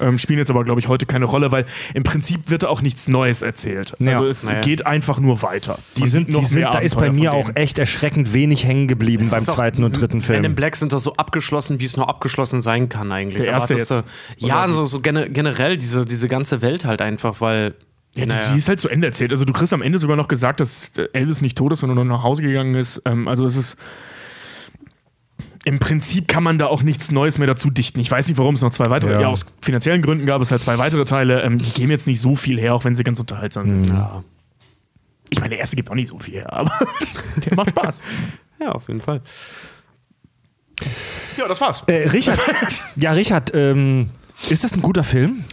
Ähm, 0.00 0.18
spielen 0.18 0.38
jetzt 0.38 0.50
aber, 0.50 0.64
glaube 0.64 0.80
ich, 0.80 0.88
heute 0.88 1.06
keine 1.06 1.24
Rolle, 1.24 1.50
weil 1.52 1.66
im 1.94 2.02
Prinzip 2.02 2.50
wird 2.50 2.62
da 2.62 2.68
auch 2.68 2.82
nichts 2.82 3.08
Neues 3.08 3.42
erzählt. 3.42 3.94
Ja. 3.98 4.12
Also 4.12 4.26
es 4.26 4.44
Naja. 4.44 4.60
geht 4.60 4.86
einfach 4.86 5.18
nur 5.18 5.42
weiter. 5.42 5.78
Die 5.96 6.02
Man 6.02 6.10
sind, 6.10 6.28
die 6.28 6.44
sind, 6.44 6.60
mehr 6.60 6.70
da 6.70 6.78
ist 6.78 6.96
bei 6.96 7.10
mir 7.12 7.32
auch 7.32 7.50
echt 7.54 7.78
erschreckend 7.78 8.32
wenig 8.32 8.64
hängen 8.64 8.88
geblieben 8.88 9.28
beim 9.30 9.42
zweiten 9.42 9.84
und 9.84 9.92
dritten 10.00 10.18
Men 10.18 10.36
in 10.36 10.42
Film. 10.42 10.54
Black 10.54 10.76
sind 10.76 10.92
doch 10.92 11.00
so 11.00 11.14
abgeschlossen, 11.14 11.80
wie 11.80 11.84
es 11.84 11.96
nur 11.96 12.08
abgeschlossen 12.08 12.60
sein 12.60 12.88
kann 12.88 13.10
eigentlich. 13.12 13.42
Der 13.42 13.52
erste 13.52 13.74
Erwartest 13.74 14.04
jetzt. 14.38 14.48
Ja, 14.48 14.68
so, 14.68 14.84
so 14.84 15.00
gene- 15.00 15.30
generell 15.30 15.76
diese, 15.76 16.04
diese 16.04 16.28
ganze 16.28 16.62
Welt 16.62 16.84
halt 16.84 17.02
einfach, 17.02 17.40
weil. 17.40 17.74
Ja, 18.14 18.22
die, 18.24 18.28
naja. 18.30 18.40
die 18.52 18.58
ist 18.58 18.68
halt 18.68 18.80
zu 18.80 18.88
Ende 18.88 19.06
erzählt. 19.06 19.32
Also 19.32 19.44
du 19.44 19.52
kriegst 19.52 19.72
am 19.72 19.82
Ende 19.82 19.98
sogar 19.98 20.16
noch 20.16 20.28
gesagt, 20.28 20.60
dass 20.60 20.92
Elvis 21.12 21.40
nicht 21.42 21.58
tot 21.58 21.72
ist, 21.72 21.80
sondern 21.80 21.96
nur 21.96 22.04
nach 22.04 22.22
Hause 22.22 22.42
gegangen 22.42 22.74
ist. 22.74 23.02
Ähm, 23.04 23.28
also 23.28 23.44
es 23.44 23.54
ist 23.56 23.76
im 25.68 25.78
Prinzip 25.78 26.28
kann 26.28 26.42
man 26.42 26.56
da 26.58 26.66
auch 26.66 26.82
nichts 26.82 27.10
Neues 27.10 27.36
mehr 27.36 27.46
dazu 27.46 27.68
dichten. 27.70 28.00
Ich 28.00 28.10
weiß 28.10 28.26
nicht, 28.28 28.38
warum 28.38 28.54
es 28.54 28.62
noch 28.62 28.70
zwei 28.70 28.86
weitere, 28.90 29.12
Ja. 29.12 29.20
ja, 29.20 29.26
aus 29.28 29.44
finanziellen 29.60 30.00
Gründen 30.00 30.24
gab 30.24 30.40
es 30.40 30.50
halt 30.50 30.62
zwei 30.62 30.78
weitere 30.78 31.04
Teile. 31.04 31.42
Ähm, 31.42 31.58
die 31.58 31.70
geben 31.70 31.90
jetzt 31.90 32.06
nicht 32.06 32.20
so 32.20 32.34
viel 32.36 32.58
her, 32.58 32.74
auch 32.74 32.84
wenn 32.84 32.94
sie 32.96 33.04
ganz 33.04 33.20
unterhaltsam 33.20 33.68
sind. 33.68 33.86
ja. 33.86 34.24
Ich 35.30 35.40
meine, 35.40 35.50
der 35.50 35.58
erste 35.58 35.76
gibt 35.76 35.90
auch 35.90 35.94
nicht 35.94 36.08
so 36.08 36.18
viel 36.18 36.34
her, 36.36 36.50
aber 36.50 36.72
der 37.44 37.54
macht 37.54 37.68
Spaß. 37.70 38.02
ja, 38.60 38.72
auf 38.72 38.88
jeden 38.88 39.02
Fall. 39.02 39.20
Ja, 41.36 41.46
das 41.46 41.60
war's. 41.60 41.82
Äh, 41.86 42.08
Richard, 42.08 42.40
ja, 42.96 43.12
Richard, 43.12 43.52
ähm, 43.54 44.08
ist 44.48 44.64
das 44.64 44.72
ein 44.72 44.80
guter 44.80 45.04
Film? 45.04 45.44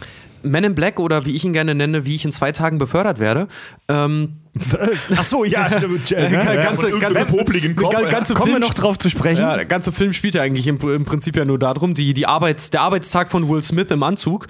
Men 0.50 0.64
in 0.64 0.74
Black 0.74 0.98
oder 1.00 1.26
wie 1.26 1.34
ich 1.36 1.44
ihn 1.44 1.52
gerne 1.52 1.74
nenne, 1.74 2.06
wie 2.06 2.14
ich 2.14 2.24
in 2.24 2.32
zwei 2.32 2.52
Tagen 2.52 2.78
befördert 2.78 3.18
werde. 3.18 3.48
Ähm, 3.88 4.38
Ach 5.16 5.24
so, 5.24 5.44
ja. 5.44 5.68
ganze, 5.68 5.88
von 5.88 6.90
irgendeinem 6.90 7.26
popligen 7.26 7.76
Kopf, 7.76 7.92
ga- 7.92 8.02
ja. 8.02 8.10
ganze 8.10 8.34
Kommen 8.34 8.52
wir 8.52 8.56
Film- 8.56 8.68
noch 8.68 8.74
drauf 8.74 8.98
zu 8.98 9.10
sprechen? 9.10 9.40
Ja, 9.40 9.56
der 9.56 9.66
ganze 9.66 9.92
Film 9.92 10.12
spielt 10.12 10.34
ja 10.34 10.42
eigentlich 10.42 10.66
im, 10.66 10.78
im 10.80 11.04
Prinzip 11.04 11.36
ja 11.36 11.44
nur 11.44 11.58
darum, 11.58 11.94
die, 11.94 12.14
die 12.14 12.26
Arbeits, 12.26 12.70
der 12.70 12.80
Arbeitstag 12.82 13.30
von 13.30 13.48
Will 13.48 13.62
Smith 13.62 13.88
im 13.90 14.02
Anzug. 14.02 14.46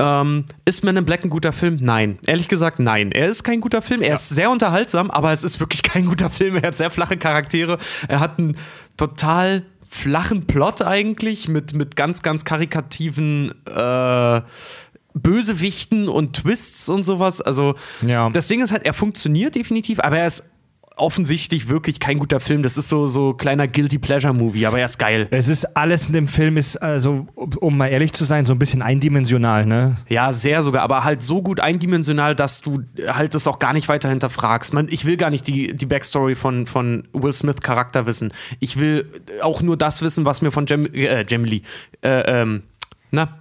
Ähm, 0.00 0.44
ist 0.64 0.84
Man 0.84 0.96
in 0.96 1.04
Black 1.04 1.24
ein 1.24 1.30
guter 1.30 1.52
Film? 1.52 1.78
Nein. 1.80 2.18
Ehrlich 2.26 2.48
gesagt, 2.48 2.78
nein. 2.78 3.10
Er 3.10 3.26
ist 3.26 3.42
kein 3.42 3.60
guter 3.60 3.82
Film. 3.82 4.00
Er 4.00 4.14
ist 4.14 4.28
sehr 4.28 4.48
unterhaltsam, 4.50 5.10
aber 5.10 5.32
es 5.32 5.42
ist 5.42 5.58
wirklich 5.58 5.82
kein 5.82 6.06
guter 6.06 6.30
Film. 6.30 6.54
Er 6.54 6.62
hat 6.68 6.76
sehr 6.76 6.90
flache 6.90 7.16
Charaktere. 7.16 7.78
Er 8.06 8.20
hat 8.20 8.38
einen 8.38 8.56
total 8.96 9.64
flachen 9.90 10.46
Plot 10.46 10.82
eigentlich 10.82 11.48
mit, 11.48 11.72
mit 11.74 11.96
ganz, 11.96 12.22
ganz 12.22 12.44
karikativen 12.44 13.52
äh, 13.66 14.40
Bösewichten 15.22 16.08
und 16.08 16.34
Twists 16.34 16.88
und 16.88 17.02
sowas. 17.04 17.40
Also, 17.40 17.74
Ja. 18.06 18.30
das 18.30 18.48
Ding 18.48 18.62
ist 18.62 18.72
halt, 18.72 18.84
er 18.84 18.94
funktioniert 18.94 19.54
definitiv, 19.54 20.00
aber 20.00 20.18
er 20.18 20.26
ist 20.26 20.50
offensichtlich 21.00 21.68
wirklich 21.68 22.00
kein 22.00 22.18
guter 22.18 22.40
Film. 22.40 22.62
Das 22.64 22.76
ist 22.76 22.88
so 22.88 23.06
so 23.06 23.32
kleiner 23.32 23.68
guilty 23.68 23.98
pleasure 23.98 24.34
Movie, 24.34 24.66
aber 24.66 24.80
er 24.80 24.86
ist 24.86 24.98
geil. 24.98 25.28
Es 25.30 25.46
ist 25.46 25.76
alles 25.76 26.08
in 26.08 26.12
dem 26.12 26.26
Film 26.26 26.56
ist, 26.56 26.76
also, 26.76 27.28
um 27.36 27.76
mal 27.76 27.86
ehrlich 27.86 28.12
zu 28.14 28.24
sein, 28.24 28.46
so 28.46 28.52
ein 28.52 28.58
bisschen 28.58 28.82
eindimensional, 28.82 29.64
ne? 29.64 29.96
Ja, 30.08 30.32
sehr 30.32 30.62
sogar, 30.64 30.82
aber 30.82 31.04
halt 31.04 31.22
so 31.22 31.40
gut 31.40 31.60
eindimensional, 31.60 32.34
dass 32.34 32.62
du 32.62 32.82
halt 33.06 33.34
das 33.34 33.46
auch 33.46 33.60
gar 33.60 33.74
nicht 33.74 33.88
weiter 33.88 34.08
hinterfragst. 34.08 34.72
Man, 34.74 34.88
ich 34.90 35.04
will 35.04 35.16
gar 35.16 35.30
nicht 35.30 35.46
die, 35.46 35.72
die 35.76 35.86
Backstory 35.86 36.34
von, 36.34 36.66
von 36.66 37.06
Will 37.12 37.32
Smith 37.32 37.60
Charakter 37.62 38.06
wissen. 38.06 38.32
Ich 38.58 38.80
will 38.80 39.06
auch 39.42 39.62
nur 39.62 39.76
das 39.76 40.02
wissen, 40.02 40.24
was 40.24 40.42
mir 40.42 40.50
von 40.50 40.66
Jem, 40.66 40.86
äh, 40.92 41.22
Lee, 41.22 41.62
äh, 42.02 42.40
ähm, 42.42 42.64
na, 43.12 43.38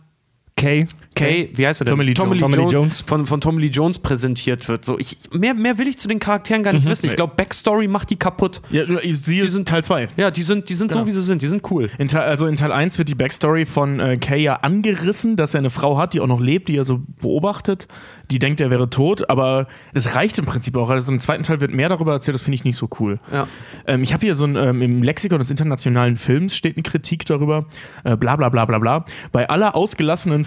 Kay? 0.55 0.85
Kay, 1.17 1.49
wie 1.53 1.65
heißt 1.67 1.81
er 1.81 1.85
denn? 1.85 1.93
Tommy 1.93 2.03
Lee 2.05 2.13
Jones. 2.13 2.39
Tommy 2.39 2.55
Lee 2.57 2.71
Jones. 2.71 3.01
Von, 3.07 3.27
von 3.27 3.41
Tommy 3.41 3.61
Lee 3.61 3.67
Jones 3.67 3.99
präsentiert 3.99 4.67
wird. 4.67 4.85
So, 4.85 4.97
ich, 4.99 5.17
mehr, 5.31 5.53
mehr 5.53 5.77
will 5.77 5.87
ich 5.87 5.97
zu 5.97 6.07
den 6.07 6.19
Charakteren 6.19 6.63
gar 6.63 6.73
nicht 6.73 6.85
wissen. 6.87 7.07
Ich 7.07 7.15
glaube, 7.15 7.33
Backstory 7.35 7.87
macht 7.87 8.09
die 8.09 8.15
kaputt. 8.17 8.61
Ja, 8.69 8.83
sie 9.13 9.47
sind 9.47 9.67
Teil 9.67 9.83
2. 9.83 10.09
Ja, 10.17 10.31
die 10.31 10.43
sind, 10.43 10.69
die 10.69 10.73
sind 10.73 10.91
so, 10.91 10.99
Genau. 10.99 11.07
wie 11.07 11.11
sie 11.11 11.21
sind. 11.21 11.41
Die 11.41 11.47
sind 11.47 11.69
cool. 11.71 11.89
In 11.97 12.07
Teil, 12.07 12.23
also 12.23 12.47
in 12.47 12.55
Teil 12.55 12.71
1 12.71 12.97
wird 12.97 13.09
die 13.09 13.15
Backstory 13.15 13.65
von 13.65 13.99
äh, 13.99 14.17
Kay 14.17 14.41
ja 14.41 14.55
angerissen, 14.57 15.35
dass 15.35 15.53
er 15.53 15.59
eine 15.59 15.69
Frau 15.69 15.97
hat, 15.97 16.13
die 16.13 16.19
auch 16.21 16.27
noch 16.27 16.39
lebt, 16.41 16.69
die 16.69 16.77
er 16.77 16.83
so 16.83 17.01
beobachtet. 17.21 17.87
Die 18.31 18.39
denkt, 18.39 18.59
er 18.59 18.69
wäre 18.69 18.89
tot, 18.89 19.29
aber 19.29 19.67
das 19.93 20.13
reicht 20.15 20.37
im 20.37 20.45
Prinzip 20.45 20.75
auch. 20.75 20.89
Also 20.89 21.11
im 21.13 21.19
zweiten 21.21 21.43
Teil 21.43 21.61
wird 21.61 21.71
mehr 21.73 21.87
darüber 21.87 22.11
erzählt, 22.11 22.35
das 22.35 22.41
finde 22.41 22.55
ich 22.55 22.65
nicht 22.65 22.75
so 22.75 22.89
cool. 22.99 23.19
Ja. 23.31 23.47
Ähm, 23.85 24.03
ich 24.03 24.13
habe 24.13 24.21
hier 24.25 24.35
so 24.35 24.43
ein, 24.45 24.55
ähm, 24.57 24.81
im 24.81 25.01
Lexikon 25.01 25.39
des 25.39 25.49
internationalen 25.49 26.17
Films 26.17 26.53
steht 26.55 26.75
eine 26.75 26.83
Kritik 26.83 27.25
darüber, 27.25 27.65
äh, 28.03 28.17
bla 28.17 28.35
bla 28.35 28.49
bla 28.49 28.65
bla 28.65 28.79
bla. 28.79 29.05
Bei 29.31 29.49
aller 29.49 29.75
ausgelassenen 29.75 30.43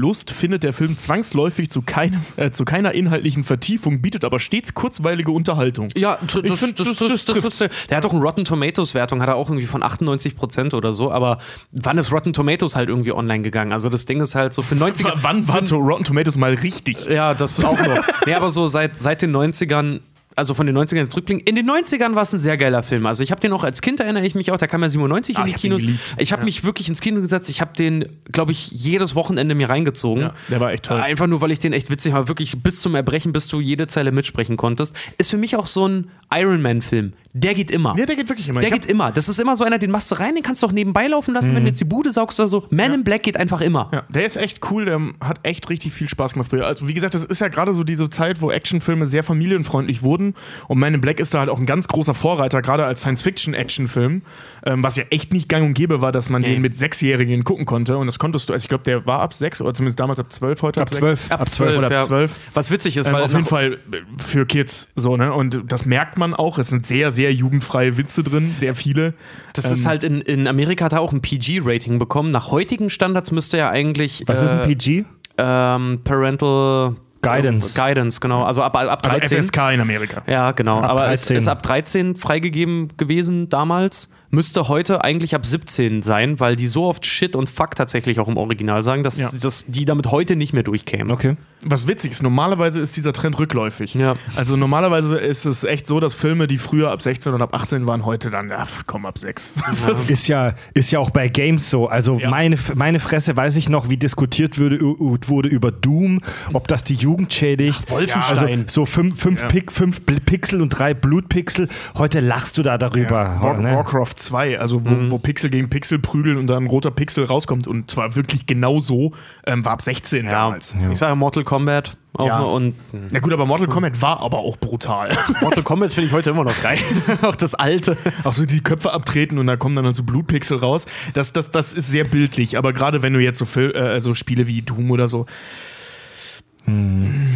Fabulierlust 0.00 0.30
findet 0.30 0.62
der 0.64 0.72
Film 0.72 0.96
zwangsläufig 0.96 1.70
zu, 1.70 1.82
keinem, 1.82 2.20
äh, 2.36 2.50
zu 2.50 2.64
keiner 2.64 2.92
inhaltlichen 2.94 3.44
Vertiefung, 3.44 4.00
bietet 4.00 4.24
aber 4.24 4.38
stets 4.40 4.72
kurzweilige 4.74 5.30
Unterhaltung. 5.30 5.88
Ja, 5.96 6.18
tr- 6.26 6.42
Ich 6.44 6.50
das, 6.50 6.58
find, 6.60 6.80
das, 6.80 6.96
das- 6.96 7.24
das, 7.26 7.58
das 7.58 7.70
der 7.88 7.96
hat 7.98 8.06
auch 8.06 8.12
eine 8.12 8.22
Rotten 8.22 8.44
Tomatoes 8.44 8.94
Wertung, 8.94 9.20
hat 9.20 9.28
er 9.28 9.36
auch 9.36 9.48
irgendwie 9.50 9.66
von 9.66 9.82
98 9.82 10.36
Prozent 10.36 10.72
oder 10.74 10.92
so, 10.92 11.12
aber 11.12 11.38
wann 11.72 11.98
ist 11.98 12.12
Rotten 12.12 12.32
Tomatoes 12.32 12.76
halt 12.76 12.88
irgendwie 12.88 13.12
online 13.12 13.42
gegangen? 13.42 13.72
Also 13.72 13.88
das 13.90 14.06
Ding 14.06 14.20
ist 14.20 14.34
halt 14.34 14.54
so 14.54 14.62
für 14.62 14.74
90 14.76 15.04
W 15.06 15.10
wann 15.16 15.46
war 15.48 15.60
Rotten 15.70 16.04
Tomatoes 16.04 16.36
mal 16.38 16.54
richtig? 16.54 17.04
Ja, 17.06 17.34
das 17.34 17.62
auch 17.62 17.78
noch. 17.78 18.00
nee, 18.26 18.34
aber 18.34 18.50
so 18.50 18.66
seit, 18.68 18.98
seit 18.98 19.20
den 19.22 19.36
90ern, 19.36 20.00
also 20.36 20.54
von 20.54 20.66
den 20.66 20.76
90ern 20.78 21.08
zurückblicken. 21.08 21.44
In 21.46 21.56
den 21.56 21.68
90ern 21.68 22.14
war 22.14 22.22
es 22.22 22.32
ein 22.32 22.38
sehr 22.38 22.56
geiler 22.56 22.82
Film. 22.82 23.06
Also 23.06 23.22
ich 23.22 23.30
habe 23.30 23.40
den 23.40 23.52
auch 23.52 23.64
als 23.64 23.82
Kind, 23.82 24.00
erinnere 24.00 24.24
ich 24.24 24.34
mich 24.34 24.52
auch, 24.52 24.56
der 24.58 24.68
kam 24.68 24.82
ja 24.82 24.88
97 24.88 25.36
Ah, 25.36 25.40
in 25.40 25.46
die 25.48 25.54
ich 25.54 25.60
Kinos. 25.60 25.82
Ich 26.18 26.32
habe 26.32 26.44
mich 26.44 26.64
wirklich 26.64 26.88
ins 26.88 27.00
Kino 27.00 27.20
gesetzt. 27.20 27.50
Ich 27.50 27.60
habe 27.60 27.72
den, 27.76 28.06
glaube 28.30 28.52
ich, 28.52 28.70
jedes 28.70 29.14
Wochenende 29.14 29.54
mir 29.54 29.68
reingezogen. 29.68 30.22
Ja, 30.22 30.34
der 30.48 30.60
war 30.60 30.72
echt 30.72 30.84
toll. 30.84 31.00
Einfach 31.00 31.26
nur, 31.26 31.40
weil 31.40 31.50
ich 31.50 31.58
den 31.58 31.72
echt 31.72 31.90
witzig 31.90 32.12
war. 32.12 32.28
Wirklich 32.28 32.62
bis 32.62 32.80
zum 32.80 32.94
Erbrechen, 32.94 33.32
bis 33.32 33.48
du 33.48 33.60
jede 33.60 33.86
Zeile 33.86 34.12
mitsprechen 34.12 34.56
konntest. 34.56 34.96
Ist 35.18 35.30
für 35.30 35.36
mich 35.38 35.56
auch 35.56 35.66
so 35.66 35.86
ein 35.88 36.10
Iron 36.32 36.62
Man-Film. 36.62 37.12
Der 37.32 37.54
geht 37.54 37.70
immer. 37.70 37.96
Ja, 37.96 38.06
der 38.06 38.16
geht 38.16 38.28
wirklich 38.28 38.48
immer. 38.48 38.60
Der 38.60 38.70
geht 38.70 38.86
immer. 38.86 39.12
Das 39.12 39.28
ist 39.28 39.38
immer 39.38 39.56
so 39.56 39.62
einer, 39.62 39.78
den 39.78 39.92
machst 39.92 40.10
du 40.10 40.16
rein, 40.16 40.34
den 40.34 40.42
kannst 40.42 40.62
du 40.62 40.66
auch 40.66 40.72
nebenbei 40.72 41.06
laufen 41.06 41.32
lassen, 41.32 41.54
wenn 41.54 41.62
du 41.62 41.68
jetzt 41.68 41.80
die 41.80 41.84
Bude 41.84 42.10
saugst 42.10 42.40
oder 42.40 42.48
so. 42.48 42.66
Man 42.70 42.92
in 42.92 43.04
Black 43.04 43.22
geht 43.22 43.36
einfach 43.36 43.60
immer. 43.60 43.88
Ja, 43.92 44.02
der 44.08 44.24
ist 44.24 44.36
echt 44.36 44.68
cool, 44.70 44.84
der 44.84 45.00
hat 45.20 45.38
echt 45.44 45.70
richtig 45.70 45.92
viel 45.92 46.08
Spaß 46.08 46.32
gemacht 46.32 46.50
früher. 46.50 46.66
Also 46.66 46.88
wie 46.88 46.94
gesagt, 46.94 47.14
das 47.14 47.24
ist 47.24 47.40
ja 47.40 47.48
gerade 47.48 47.72
so 47.72 47.84
diese 47.84 48.10
Zeit, 48.10 48.40
wo 48.40 48.50
Actionfilme 48.50 49.06
sehr 49.06 49.22
familienfreundlich 49.22 50.02
wurden 50.02 50.34
und 50.66 50.78
Man 50.78 50.94
in 50.94 51.00
Black 51.00 51.20
ist 51.20 51.32
da 51.32 51.40
halt 51.40 51.50
auch 51.50 51.58
ein 51.58 51.66
ganz 51.66 51.86
großer 51.86 52.14
Vorreiter, 52.14 52.62
gerade 52.62 52.84
als 52.84 53.00
Science-Fiction-Actionfilm, 53.00 54.22
ähm, 54.64 54.82
was 54.82 54.96
ja 54.96 55.04
echt 55.10 55.32
nicht 55.32 55.48
gang 55.48 55.64
und 55.66 55.74
gäbe 55.74 56.00
war, 56.02 56.12
dass 56.12 56.28
man 56.28 56.42
Nee. 56.42 56.48
den 56.54 56.60
mit 56.62 56.76
Sechsjährigen 56.78 57.44
gucken 57.44 57.66
konnte 57.66 57.96
und 57.98 58.06
das 58.06 58.18
konntest 58.18 58.48
du, 58.48 58.52
also 58.52 58.62
ich 58.64 58.68
glaube, 58.68 58.84
der 58.84 59.06
war 59.06 59.20
ab 59.20 59.32
sechs 59.34 59.60
oder 59.62 59.74
zumindest 59.74 60.00
damals 60.00 60.18
ab 60.20 60.32
zwölf, 60.32 60.62
heute 60.62 60.80
Ab 60.80 60.88
sechs. 60.90 61.00
12. 61.00 61.30
Ab 61.32 61.48
12, 61.48 61.78
oder 61.78 61.86
ab 61.86 61.92
ja. 61.92 62.02
12. 62.02 62.40
Was 62.54 62.70
witzig 62.70 62.96
ist, 62.96 63.06
Ähm, 63.06 63.12
weil 63.14 63.22
auf 63.22 63.32
jeden 63.32 63.44
Fall 63.46 63.74
äh, 63.74 63.96
für 64.18 64.46
Kids 64.46 64.90
so, 64.96 65.16
ne? 65.16 65.32
Und 65.32 65.64
das 65.68 65.84
merkt 65.86 66.18
man 66.18 66.34
auch. 66.34 66.58
Es 66.58 66.68
sind 66.68 66.84
sehr, 66.86 67.10
sehr 67.12 67.32
jugendfreie 67.32 67.96
Witze 67.96 68.22
drin, 68.22 68.54
sehr 68.58 68.74
viele. 68.74 69.14
Das 69.54 69.64
Ähm, 69.66 69.72
ist 69.72 69.86
halt 69.86 70.04
in, 70.04 70.20
in 70.20 70.46
Amerika 70.46 70.84
hat 70.86 70.92
er 70.92 71.00
auch 71.00 71.12
ein 71.12 71.20
PG-Rating 71.20 71.98
bekommen. 71.98 72.30
Nach 72.30 72.50
heutigen 72.50 72.90
Standards 72.90 73.30
müsste 73.32 73.56
er 73.58 73.70
eigentlich. 73.70 74.24
Was 74.26 74.42
ist 74.42 74.50
ein 74.50 74.60
äh, 74.60 74.66
PG? 74.74 75.04
Ähm, 75.38 76.00
Parental 76.04 76.96
Guidance. 77.22 77.78
Äh, 77.78 77.82
Guidance, 77.82 78.20
genau. 78.20 78.44
Also 78.44 78.62
ab, 78.62 78.76
ab 78.76 79.04
also 79.04 79.18
13. 79.18 79.42
FSK 79.42 79.56
in 79.74 79.80
Amerika. 79.80 80.22
Ja, 80.26 80.52
genau. 80.52 80.78
Ab 80.80 80.90
Aber 80.90 81.12
es 81.12 81.22
13. 81.22 81.36
ist 81.36 81.48
ab 81.48 81.62
13 81.62 82.16
freigegeben 82.16 82.96
gewesen 82.96 83.48
damals. 83.48 84.08
Müsste 84.32 84.68
heute 84.68 85.02
eigentlich 85.02 85.34
ab 85.34 85.44
17 85.44 86.02
sein, 86.02 86.38
weil 86.38 86.54
die 86.54 86.68
so 86.68 86.84
oft 86.84 87.04
Shit 87.04 87.34
und 87.34 87.50
Fuck 87.50 87.74
tatsächlich 87.74 88.20
auch 88.20 88.28
im 88.28 88.36
Original 88.36 88.82
sagen, 88.82 89.02
dass, 89.02 89.18
Ja. 89.18 89.28
dass 89.32 89.64
die 89.66 89.84
damit 89.84 90.12
heute 90.12 90.36
nicht 90.36 90.52
mehr 90.52 90.62
durchkämen. 90.62 91.10
Okay. 91.10 91.36
Was 91.62 91.88
witzig 91.88 92.12
ist, 92.12 92.22
normalerweise 92.22 92.80
ist 92.80 92.96
dieser 92.96 93.12
Trend 93.12 93.38
rückläufig. 93.38 93.92
Ja. 93.94 94.14
Also 94.36 94.56
normalerweise 94.56 95.16
ist 95.18 95.44
es 95.46 95.64
echt 95.64 95.86
so, 95.86 95.98
dass 96.00 96.14
Filme, 96.14 96.46
die 96.46 96.58
früher 96.58 96.90
ab 96.92 97.02
16 97.02 97.34
und 97.34 97.42
ab 97.42 97.52
18 97.54 97.86
waren, 97.88 98.06
heute 98.06 98.30
dann, 98.30 98.48
ja, 98.50 98.66
komm, 98.86 99.04
ab 99.04 99.18
6. 99.18 99.54
Ist 100.08 100.28
ja, 100.28 100.54
ist 100.74 100.90
ja 100.92 101.00
auch 101.00 101.10
bei 101.10 101.28
Games 101.28 101.68
so. 101.68 101.88
Also 101.88 102.18
Ja. 102.18 102.30
meine, 102.30 102.56
meine 102.76 102.98
Fresse 103.00 103.36
weiß 103.36 103.56
ich 103.56 103.68
noch, 103.68 103.90
wie 103.90 103.96
diskutiert 103.96 104.58
würde, 104.58 104.80
wurde 104.80 105.48
über 105.48 105.70
Doom, 105.72 106.20
ob 106.52 106.68
das 106.68 106.84
die 106.84 106.94
Jugend 106.94 107.32
schädigt. 107.32 107.90
Wolfenstein. 107.90 108.60
Also 108.62 108.64
so 108.68 108.86
fünf, 108.86 109.20
fünf, 109.20 109.42
Ja. 109.42 109.48
Pik, 109.48 109.72
fünf 109.72 110.00
Pixel 110.06 110.62
und 110.62 110.70
drei 110.70 110.94
Blutpixel. 110.94 111.68
Heute 111.98 112.20
lachst 112.20 112.56
du 112.58 112.62
da 112.62 112.78
darüber. 112.78 113.36
War, 113.40 113.58
ne? 113.58 113.74
Warcraft 113.74 114.19
2, 114.20 114.58
also 114.60 114.84
wo, 114.84 114.90
Mhm. 114.90 115.10
wo 115.10 115.18
Pixel 115.18 115.50
gegen 115.50 115.68
Pixel 115.68 115.98
prügeln 115.98 116.36
und 116.38 116.46
dann 116.46 116.64
ein 116.64 116.66
roter 116.68 116.90
Pixel 116.90 117.24
rauskommt 117.24 117.66
und 117.66 117.90
zwar 117.90 118.14
wirklich 118.16 118.46
genau 118.46 118.80
so, 118.80 119.12
ähm, 119.46 119.64
war 119.64 119.72
ab 119.72 119.82
16 119.82 120.26
Ja, 120.26 120.30
damals. 120.30 120.76
ich 120.92 120.98
sage 120.98 121.16
Mortal 121.16 121.44
Kombat 121.44 121.96
auch 122.14 122.26
Ja. 122.26 122.40
und 122.40 122.74
Na 123.12 123.20
gut, 123.20 123.32
aber 123.32 123.46
Mortal 123.46 123.68
Kombat 123.68 124.00
war 124.02 124.20
aber 124.20 124.38
auch 124.38 124.56
brutal. 124.56 125.10
Mortal 125.40 125.62
Kombat 125.62 125.92
finde 125.92 126.08
ich 126.08 126.12
heute 126.12 126.30
immer 126.30 126.44
noch 126.44 126.60
geil. 126.62 126.78
auch 127.22 127.36
das 127.36 127.54
alte. 127.54 127.96
auch 128.24 128.32
so 128.32 128.44
die 128.46 128.60
Köpfe 128.62 128.92
abtreten 128.92 129.38
und 129.38 129.46
da 129.46 129.56
kommen 129.56 129.76
dann 129.76 129.94
so 129.94 130.02
Blutpixel 130.02 130.58
raus. 130.58 130.86
Das, 131.14 131.32
das, 131.32 131.50
das 131.50 131.72
ist 131.72 131.88
sehr 131.88 132.04
bildlich, 132.04 132.58
aber 132.58 132.72
gerade 132.72 133.02
wenn 133.02 133.12
du 133.12 133.20
jetzt 133.20 133.38
so, 133.38 133.44
Fil 133.44 133.70
äh, 133.72 134.00
so 134.00 134.14
Spiele 134.14 134.46
wie 134.46 134.62
Doom 134.62 134.90
oder 134.90 135.08
so. 135.08 135.26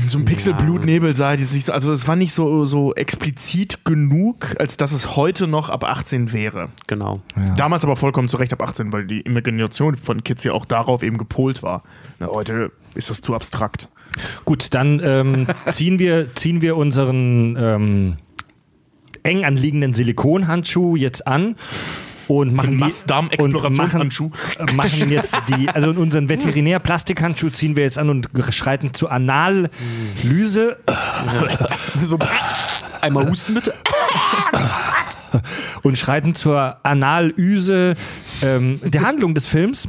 So 0.08 0.18
ein 0.18 0.24
Pixel-Blutnebel 0.24 1.14
sah 1.14 1.36
die 1.36 1.44
sich 1.44 1.64
so, 1.64 1.72
also 1.72 1.92
es 1.92 2.06
war 2.06 2.16
nicht 2.16 2.32
so, 2.32 2.64
so 2.64 2.94
explizit 2.94 3.84
genug, 3.84 4.54
als 4.58 4.76
dass 4.76 4.92
es 4.92 5.16
heute 5.16 5.46
noch 5.46 5.70
ab 5.70 5.84
18 5.84 6.32
wäre. 6.32 6.68
Genau. 6.86 7.20
Ja. 7.36 7.54
Damals 7.54 7.84
aber 7.84 7.96
vollkommen 7.96 8.28
zu 8.28 8.36
Recht 8.36 8.52
ab 8.52 8.62
18, 8.62 8.92
weil 8.92 9.06
die 9.06 9.20
Imagination 9.20 9.96
von 9.96 10.22
Kids 10.24 10.44
ja 10.44 10.52
auch 10.52 10.64
darauf 10.64 11.02
eben 11.02 11.18
gepolt 11.18 11.62
war. 11.62 11.82
Na, 12.18 12.28
heute 12.28 12.72
ist 12.94 13.10
das 13.10 13.20
zu 13.20 13.34
abstrakt. 13.34 13.88
Gut, 14.44 14.74
dann 14.74 15.00
ähm, 15.02 15.46
ziehen, 15.70 15.98
wir, 15.98 16.34
ziehen 16.34 16.62
wir 16.62 16.76
unseren 16.76 17.56
ähm, 17.58 18.16
eng 19.22 19.44
anliegenden 19.44 19.94
Silikonhandschuh 19.94 20.96
jetzt 20.96 21.26
an 21.26 21.56
und 22.28 22.54
machen 22.54 22.78
die 22.78 22.92
und 23.38 23.76
machen, 23.76 24.10
machen 24.74 25.10
jetzt 25.10 25.36
die, 25.48 25.68
also 25.68 25.90
unseren 25.90 26.28
Veterinär-Plastikhandschuh 26.28 27.50
ziehen 27.50 27.76
wir 27.76 27.84
jetzt 27.84 27.98
an 27.98 28.10
und 28.10 28.28
schreiten 28.50 28.94
zur 28.94 29.10
Analyse 29.10 30.76
So, 32.02 32.18
einmal 33.00 33.28
husten 33.28 33.54
bitte. 33.54 33.74
und 35.82 35.98
schreiten 35.98 36.34
zur 36.34 36.78
Analyse 36.82 37.94
ähm, 38.42 38.80
der 38.82 39.02
Handlung 39.02 39.34
des 39.34 39.46
Films. 39.46 39.88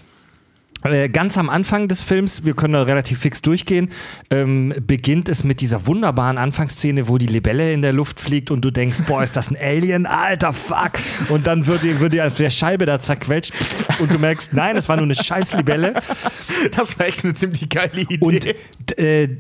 Äh, 0.85 1.09
Ganz 1.09 1.37
am 1.37 1.49
Anfang 1.49 1.87
des 1.87 2.01
Films, 2.01 2.45
wir 2.45 2.53
können 2.53 2.73
da 2.73 2.83
relativ 2.83 3.19
fix 3.19 3.41
durchgehen, 3.41 3.89
ähm, 4.29 4.73
beginnt 4.85 5.29
es 5.29 5.43
mit 5.43 5.61
dieser 5.61 5.87
wunderbaren 5.87 6.37
Anfangsszene, 6.37 7.07
wo 7.07 7.17
die 7.17 7.25
Libelle 7.27 7.73
in 7.73 7.81
der 7.81 7.91
Luft 7.93 8.19
fliegt 8.19 8.51
und 8.51 8.61
du 8.63 8.71
denkst, 8.71 8.97
boah, 9.07 9.23
ist 9.23 9.35
das 9.35 9.49
ein 9.49 9.57
Alien? 9.59 10.05
Alter, 10.05 10.53
fuck! 10.53 10.91
Und 11.29 11.47
dann 11.47 11.65
wird 11.67 11.83
dir, 11.83 11.99
wird 11.99 12.13
dir 12.13 12.27
auf 12.27 12.35
der 12.37 12.49
Scheibe 12.49 12.85
da 12.85 12.99
zerquetscht 12.99 13.51
und 13.99 14.11
du 14.11 14.19
merkst, 14.19 14.53
nein, 14.53 14.77
es 14.77 14.87
war 14.87 14.95
nur 14.97 15.05
eine 15.05 15.15
scheiß 15.15 15.53
Libelle. 15.57 15.93
Das 16.75 16.97
war 16.99 17.05
echt 17.07 17.23
eine 17.23 17.33
ziemlich 17.33 17.67
geile 17.69 18.01
Idee. 18.01 18.17
Und 18.19 18.43
d- 18.43 19.23
äh, 19.23 19.37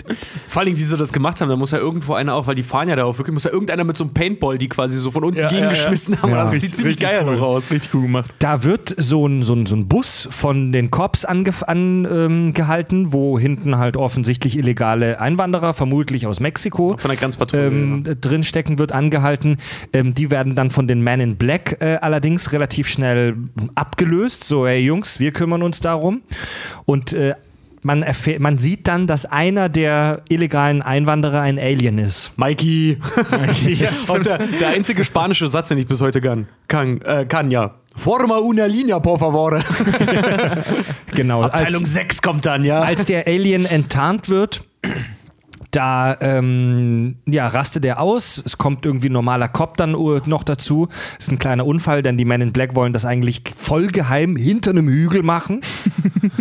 Vor 0.47 0.61
allem, 0.63 0.77
wie 0.77 0.83
sie 0.83 0.97
das 0.97 1.11
gemacht 1.13 1.41
haben, 1.41 1.49
da 1.49 1.55
muss 1.55 1.71
ja 1.71 1.77
irgendwo 1.77 2.13
einer 2.13 2.33
auch, 2.35 2.47
weil 2.47 2.55
die 2.55 2.63
fahren 2.63 2.89
ja 2.89 2.95
da 2.95 3.03
auch 3.05 3.17
wirklich, 3.17 3.33
muss 3.33 3.43
ja 3.45 3.51
irgendeiner 3.51 3.83
mit 3.83 3.97
so 3.97 4.03
einem 4.03 4.13
Paintball, 4.13 4.57
die 4.57 4.67
quasi 4.67 4.97
so 4.99 5.11
von 5.11 5.23
unten 5.23 5.39
Ja, 5.39 5.47
gegengeschmissen 5.47 6.21
haben. 6.21 6.31
Ja. 6.31 6.43
Und 6.43 6.45
das 6.45 6.53
sieht 6.53 6.63
Richtig- 6.63 6.77
ziemlich 6.77 6.97
geil 6.97 7.23
cool. 7.25 7.39
aus. 7.39 7.71
Richtig 7.71 7.93
cool 7.93 8.03
gemacht. 8.03 8.33
Da 8.39 8.63
wird 8.63 8.93
so 8.97 9.27
ein, 9.27 9.43
so 9.43 9.53
ein, 9.53 9.65
so 9.65 9.75
ein 9.75 9.87
Bus 9.87 10.27
von 10.31 10.71
den 10.71 10.91
Cops 10.91 11.25
angehalten, 11.35 11.63
an, 11.67 12.07
ähm, 12.09 12.53
gehalten, 12.53 13.13
wo 13.13 13.37
hinten 13.37 13.77
halt 13.77 13.97
offensichtlich 13.97 14.57
illegale 14.57 15.19
Einwanderer, 15.19 15.73
vermutlich 15.73 16.27
aus 16.27 16.39
Mexiko, 16.39 16.97
Von 16.97 17.09
der 17.09 17.17
Grenzpatrouille. 17.17 17.67
ähm, 17.67 18.03
drinstecken, 18.21 18.79
wird 18.79 18.91
angehalten. 18.91 19.57
Ähm, 19.93 20.13
die 20.13 20.31
werden 20.31 20.55
dann 20.55 20.69
von 20.71 20.87
den 20.87 21.01
Men 21.01 21.19
in 21.19 21.35
Black 21.35 21.77
äh, 21.81 21.97
allerdings 22.01 22.53
relativ 22.53 22.87
schnell 22.87 23.35
abgelöst. 23.75 24.43
So, 24.43 24.67
hey 24.67 24.79
Jungs, 24.79 25.19
wir 25.19 25.31
kümmern 25.31 25.61
uns 25.63 25.79
darum. 25.79 26.21
Und 26.85 27.13
äh, 27.13 27.35
man, 27.81 28.03
man 28.39 28.57
sieht 28.57 28.87
dann, 28.87 29.05
dass 29.05 29.25
einer 29.25 29.69
der 29.69 30.23
illegalen 30.27 30.81
Einwanderer 30.81 31.41
ein 31.41 31.59
Alien 31.59 31.99
ist. 31.99 32.31
Mikey. 32.37 32.97
ja, 33.67 33.91
Und 34.13 34.25
der, 34.25 34.39
der 34.39 34.69
einzige 34.69 35.03
spanische 35.03 35.47
Satz, 35.47 35.69
den 35.69 35.77
ich 35.77 35.87
bis 35.87 36.01
heute 36.01 36.19
kann, 36.19 36.47
kann, 36.67 37.01
äh, 37.01 37.25
kann 37.25 37.51
ja. 37.51 37.75
Forma 37.95 38.37
una 38.37 38.65
linea, 38.65 38.99
por 38.99 39.19
favor. 39.19 39.63
Genau. 41.13 41.43
Abteilung 41.43 41.81
als, 41.83 41.93
6 41.93 42.21
kommt 42.21 42.45
dann, 42.45 42.65
ja. 42.65 42.81
als 42.81 43.05
der 43.05 43.25
Alien 43.25 43.65
enttarnt 43.65 44.27
wird, 44.27 44.63
da 45.71 46.17
ähm, 46.21 47.17
ja, 47.25 47.47
rastet 47.47 47.85
er 47.85 47.99
aus. 47.99 48.41
Es 48.45 48.57
kommt 48.57 48.85
irgendwie 48.85 49.09
ein 49.09 49.13
normaler 49.13 49.47
Cop 49.47 49.77
dann 49.77 49.91
noch 49.91 50.43
dazu. 50.43 50.87
Ist 51.19 51.31
ein 51.31 51.39
kleiner 51.39 51.65
Unfall, 51.65 52.01
denn 52.01 52.17
die 52.17 52.25
Men 52.25 52.41
in 52.41 52.53
Black 52.53 52.75
wollen 52.75 52.93
das 52.93 53.05
eigentlich 53.05 53.41
voll 53.55 53.87
geheim 53.87 54.35
hinter 54.35 54.71
einem 54.71 54.87
Hügel 54.87 55.23
machen. 55.23 55.61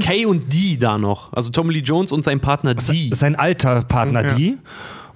Kay 0.00 0.26
und 0.26 0.52
Dee 0.52 0.76
da 0.76 0.98
noch. 0.98 1.32
Also 1.32 1.50
Tommy 1.50 1.74
Lee 1.74 1.80
Jones 1.80 2.12
und 2.12 2.24
sein 2.24 2.40
Partner 2.40 2.74
Dee. 2.74 3.10
Sein 3.12 3.36
alter 3.36 3.82
Partner, 3.82 4.22
Ja. 4.22 4.34
die. 4.34 4.58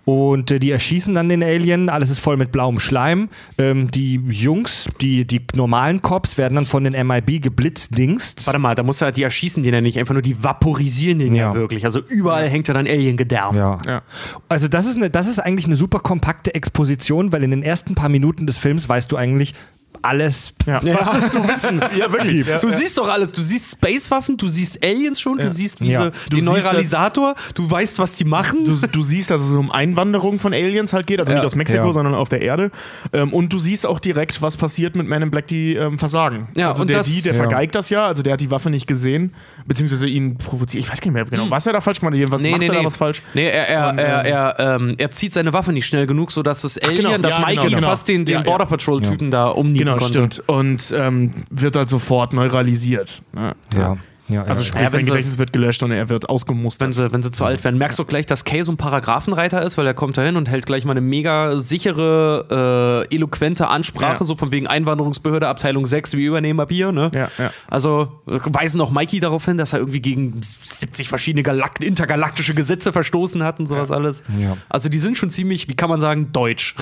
Und 0.08 0.50
äh, 0.50 0.58
die 0.58 0.70
erschießen 0.70 1.12
dann 1.12 1.28
den 1.28 1.42
Alien, 1.42 1.90
alles 1.90 2.08
ist 2.08 2.20
voll 2.20 2.38
mit 2.38 2.50
blauem 2.50 2.78
Schleim. 2.78 3.28
Ähm, 3.58 3.90
die 3.90 4.14
Jungs, 4.14 4.88
die, 5.02 5.26
die 5.26 5.42
normalen 5.54 6.00
Cops, 6.00 6.38
werden 6.38 6.54
dann 6.54 6.64
von 6.64 6.82
den 6.82 6.94
MIB 7.06 7.42
geblitzdingst. 7.42 8.46
Warte 8.46 8.58
mal, 8.58 8.74
da 8.74 8.84
muss 8.84 9.02
er, 9.02 9.12
die 9.12 9.22
erschießen 9.22 9.62
den 9.62 9.74
ja 9.74 9.82
nicht, 9.82 9.98
einfach 9.98 10.14
nur 10.14 10.22
die 10.22 10.42
vaporisieren 10.42 11.18
den 11.18 11.34
ja, 11.34 11.48
Ja. 11.48 11.54
wirklich. 11.54 11.84
Also 11.84 12.00
überall 12.00 12.48
hängt 12.48 12.68
ja 12.68 12.72
dann 12.72 12.86
Alien-Gedärm. 12.86 13.54
Ja. 13.54 13.78
Ja. 13.84 14.02
Also 14.48 14.66
das 14.68 14.86
ist, 14.86 14.96
eine, 14.96 15.10
das 15.10 15.28
ist 15.28 15.40
eigentlich 15.40 15.66
eine 15.66 15.76
super 15.76 15.98
kompakte 15.98 16.54
Exposition, 16.54 17.30
weil 17.30 17.44
in 17.44 17.50
den 17.50 17.62
ersten 17.62 17.94
paar 17.94 18.08
Minuten 18.08 18.46
des 18.46 18.56
Films 18.56 18.88
weißt 18.88 19.12
du 19.12 19.18
eigentlich 19.18 19.52
alles, 20.02 20.52
Ja. 20.66 20.80
was 20.82 21.24
es 21.24 21.30
zu 21.30 21.46
wissen 21.48 21.80
Ja, 21.98 22.12
wirklich. 22.12 22.46
Ja, 22.46 22.58
Du 22.58 22.68
ja. 22.68 22.76
siehst 22.76 22.96
doch 22.98 23.08
alles. 23.08 23.32
Du 23.32 23.42
siehst 23.42 23.72
Spacewaffen, 23.72 24.36
du 24.36 24.48
siehst 24.48 24.84
Aliens 24.84 25.20
schon, 25.20 25.38
du 25.38 25.48
siehst 25.50 25.80
diese, 25.80 25.90
Ja. 25.92 26.04
Du 26.06 26.10
den 26.30 26.40
siehst 26.40 26.46
Neuralisator, 26.46 27.34
du 27.54 27.70
weißt, 27.70 27.98
was 27.98 28.14
die 28.14 28.24
machen. 28.24 28.64
Du, 28.64 28.74
du 28.76 29.02
siehst, 29.02 29.30
dass 29.30 29.42
es 29.42 29.52
um 29.52 29.70
Einwanderung 29.70 30.38
von 30.40 30.52
Aliens 30.52 30.92
halt 30.92 31.06
geht, 31.06 31.20
also 31.20 31.32
Ja. 31.32 31.38
nicht 31.38 31.46
aus 31.46 31.54
Mexiko, 31.54 31.86
Ja. 31.86 31.92
sondern 31.92 32.14
auf 32.14 32.28
der 32.28 32.42
Erde. 32.42 32.70
Ähm, 33.12 33.32
und 33.32 33.52
du 33.52 33.58
siehst 33.58 33.86
auch 33.86 33.98
direkt, 34.00 34.40
was 34.42 34.56
passiert 34.56 34.96
mit 34.96 35.06
Men 35.08 35.22
in 35.22 35.30
Black, 35.30 35.46
die 35.48 35.74
ähm, 35.74 35.98
versagen. 35.98 36.48
Ja, 36.54 36.70
also 36.70 36.82
und 36.82 36.88
der, 36.88 36.98
das- 36.98 37.06
die, 37.06 37.22
der 37.22 37.32
Ja. 37.34 37.38
vergeigt 37.38 37.74
das 37.74 37.90
ja, 37.90 38.06
also 38.06 38.22
der 38.22 38.34
hat 38.34 38.40
die 38.40 38.50
Waffe 38.50 38.70
nicht 38.70 38.86
gesehen, 38.86 39.34
beziehungsweise 39.66 40.06
ihn 40.06 40.38
provoziert. 40.38 40.82
Ich 40.84 40.90
weiß 40.90 41.00
gar 41.00 41.06
nicht 41.06 41.14
mehr 41.14 41.24
genau, 41.24 41.50
was 41.50 41.66
er 41.66 41.72
da 41.72 41.80
falsch 41.80 42.00
gemacht 42.00 42.12
hat. 42.12 42.18
Jedenfalls 42.18 42.44
macht 42.44 42.62
er 42.62 42.72
da 42.72 42.84
was 42.84 42.96
falsch. 42.96 43.22
Nee, 43.34 43.46
er, 43.48 43.68
er, 43.68 43.88
Und, 43.90 43.98
er, 43.98 44.24
er, 44.24 44.76
ähm, 44.76 44.94
er 44.98 45.10
zieht 45.10 45.32
seine 45.32 45.52
Waffe 45.52 45.72
nicht 45.72 45.86
schnell 45.86 46.06
genug, 46.06 46.30
sodass 46.32 46.62
das 46.62 46.78
Alien, 46.78 46.96
genau, 47.06 47.18
das 47.18 47.34
ja, 47.34 47.40
Mikey 47.40 47.56
genau, 47.56 47.76
genau. 47.76 47.88
fast 47.88 48.08
den, 48.08 48.24
den 48.24 48.32
Ja, 48.34 48.38
ja. 48.40 48.44
Border 48.44 48.66
Patrol-Typen 48.66 49.30
da 49.30 49.48
umnieten 49.48 49.87
Genau, 49.94 49.98
konnte. 49.98 50.30
stimmt. 50.32 50.48
Und 50.48 50.94
ähm, 50.96 51.30
wird 51.50 51.76
halt 51.76 51.88
sofort 51.88 52.32
neuralisiert. 52.32 53.22
Ja. 53.34 53.54
Ja. 53.74 53.96
Ja, 54.28 54.42
Also 54.42 54.62
ja. 54.62 54.66
sprich, 54.68 54.82
Ja, 54.82 54.86
wenn 54.86 54.90
sein 54.92 55.04
sie- 55.04 55.10
Gedächtnis 55.10 55.38
wird 55.38 55.52
gelöscht 55.52 55.82
und 55.82 55.90
er 55.90 56.08
wird 56.08 56.24
Wenn 56.24 56.28
ausgemustert. 56.30 56.94
sie, 56.94 57.12
wenn 57.12 57.22
sie 57.22 57.30
zu 57.30 57.44
alt 57.44 57.64
werden. 57.64 57.78
Merkst 57.78 57.98
du 57.98 58.04
gleich, 58.04 58.26
dass 58.26 58.44
Kay 58.44 58.62
so 58.62 58.72
ein 58.72 58.76
Paragraphenreiter 58.76 59.62
ist, 59.62 59.78
weil 59.78 59.86
er 59.86 59.94
kommt 59.94 60.18
da 60.18 60.22
hin 60.22 60.36
und 60.36 60.48
hält 60.48 60.66
gleich 60.66 60.84
mal 60.84 60.92
eine 60.92 61.00
mega 61.00 61.56
sichere, 61.56 63.06
äh, 63.10 63.14
eloquente 63.14 63.68
Ansprache, 63.68 64.18
Ja. 64.20 64.24
so 64.24 64.36
von 64.36 64.50
wegen 64.52 64.66
Einwanderungsbehörde, 64.66 65.48
Abteilung 65.48 65.86
6, 65.86 66.14
wir 66.16 66.26
übernehmen 66.28 66.60
ab 66.60 66.70
hier, 66.70 66.92
ne? 66.92 67.10
Ja, 67.14 67.28
ja. 67.38 67.50
Also 67.68 68.20
weisen 68.26 68.80
auch 68.80 68.90
Mikey 68.90 69.20
darauf 69.20 69.44
hin, 69.44 69.56
dass 69.58 69.72
er 69.72 69.78
irgendwie 69.78 70.00
gegen 70.00 70.40
70 70.42 71.08
verschiedene 71.08 71.42
Galakt 71.42 71.82
intergalaktische 71.82 72.54
Gesetze 72.54 72.92
verstoßen 72.92 73.42
hat 73.42 73.60
und 73.60 73.66
sowas 73.66 73.90
alles. 73.90 74.22
Ja. 74.38 74.56
Also 74.68 74.88
die 74.88 74.98
sind 74.98 75.16
schon 75.16 75.30
ziemlich, 75.30 75.68
wie 75.68 75.74
kann 75.74 75.88
man 75.88 76.00
sagen, 76.00 76.32
deutsch. 76.32 76.74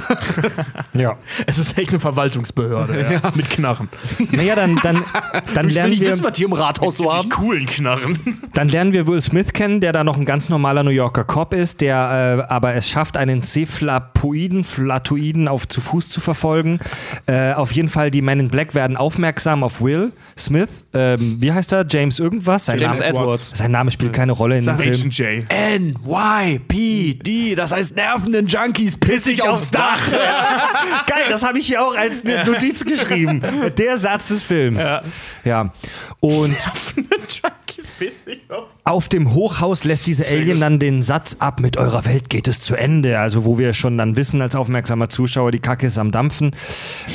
ja. 0.94 1.16
Es 1.46 1.58
ist 1.58 1.78
echt 1.78 1.90
eine 1.90 2.00
Verwaltungsbehörde 2.00 3.06
ja. 3.12 3.20
mit 3.34 3.48
Knarren. 3.50 3.88
Naja, 4.32 4.54
dann, 4.54 4.78
dann, 4.82 5.02
dann, 5.54 5.70
lernen 5.70 5.98
wir, 6.00 6.22
was 6.24 6.36
hier 6.36 6.46
im 6.46 6.52
Rathaus 6.52 6.96
so 6.98 7.12
haben. 7.12 7.28
Coolen 7.37 7.66
Knarren. 7.66 8.19
dann 8.55 8.69
lernen 8.69 8.95
wir 8.95 9.07
Will 9.07 9.21
Smith 9.21 9.52
kennen, 9.52 9.83
der 9.83 9.93
da 9.93 10.02
noch 10.05 10.16
ein 10.16 10.25
ganz 10.25 10.49
normaler 10.49 10.83
New 10.83 10.90
Yorker 10.90 11.25
Cop 11.25 11.52
ist, 11.52 11.83
der 11.83 12.47
äh, 12.49 12.52
aber 12.52 12.75
es 12.75 12.88
schafft, 12.88 13.19
einen 13.19 13.43
Cephalopoiden, 13.43 14.64
Flatoiden 14.64 15.47
auf 15.47 15.69
zu 15.69 15.83
Fuß 15.83 16.09
zu 16.09 16.23
verfolgen. 16.23 16.78
Äh, 17.26 17.52
auf 17.52 17.73
jeden 17.73 17.90
Fall, 17.90 18.11
die 18.11 18.23
Men 18.23 18.40
in 18.40 18.49
Black 18.49 18.75
werden 18.75 18.97
aufmerksam 18.97 19.62
auf 19.62 19.83
Will 19.83 20.12
Smith. 20.38 20.71
Ähm, 20.95 21.37
wie 21.40 21.52
heißt 21.52 21.73
er? 21.73 21.85
James 21.88 22.19
irgendwas? 22.19 22.64
Sein, 22.66 22.78
James 22.78 23.00
Name, 23.00 23.11
Edwards. 23.11 23.52
sein 23.55 23.71
Name 23.71 23.90
spielt 23.90 24.14
keine 24.14 24.33
Rolle 24.33 24.57
in 24.57 24.64
dem 24.64 24.76
Sag 24.76 24.81
Film. 24.81 24.95
Agent 24.95 25.19
J. 25.19 25.45
N-Y-P-D, 25.50 27.55
das 27.55 27.73
heißt 27.73 27.97
nervenden 27.97 28.47
Junkies 28.47 28.97
pissig 28.97 29.43
aufs 29.43 29.71
Dach. 29.71 30.11
Geil, 30.11 31.26
das 31.28 31.43
habe 31.43 31.59
ich 31.59 31.66
hier 31.66 31.83
auch 31.83 31.95
als 31.95 32.25
Notiz 32.25 32.83
geschrieben. 32.83 33.43
Der 33.76 33.99
Satz 33.99 34.28
des 34.28 34.43
Films. 34.43 34.81
Ja. 35.45 35.71
Und 36.21 36.57
Junkies 37.28 37.40
pissig 37.42 37.42
aufs 37.42 37.65
auf 38.85 39.09
dem 39.09 39.33
Hochhaus 39.35 39.85
lässt 39.85 40.06
diese 40.06 40.26
Alien 40.26 40.61
dann 40.61 40.78
den 40.78 41.02
Satz 41.02 41.37
ab, 41.38 41.61
mit 41.61 41.76
eurer 41.76 42.04
Welt 42.04 42.30
geht 42.30 42.49
es 42.49 42.61
zu 42.61 42.76
Ende. 42.76 43.18
Also 43.18 43.45
wo 43.45 43.59
wir 43.59 43.73
schon 43.75 43.99
dann 43.99 44.16
wissen 44.16 44.40
als 44.42 44.54
aufmerksamer 44.56 45.09
Zuschauer, 45.09 45.50
die 45.52 45.59
Kacke 45.59 45.87
ist 45.87 45.99
am 45.99 46.11
Dampfen. 46.11 46.54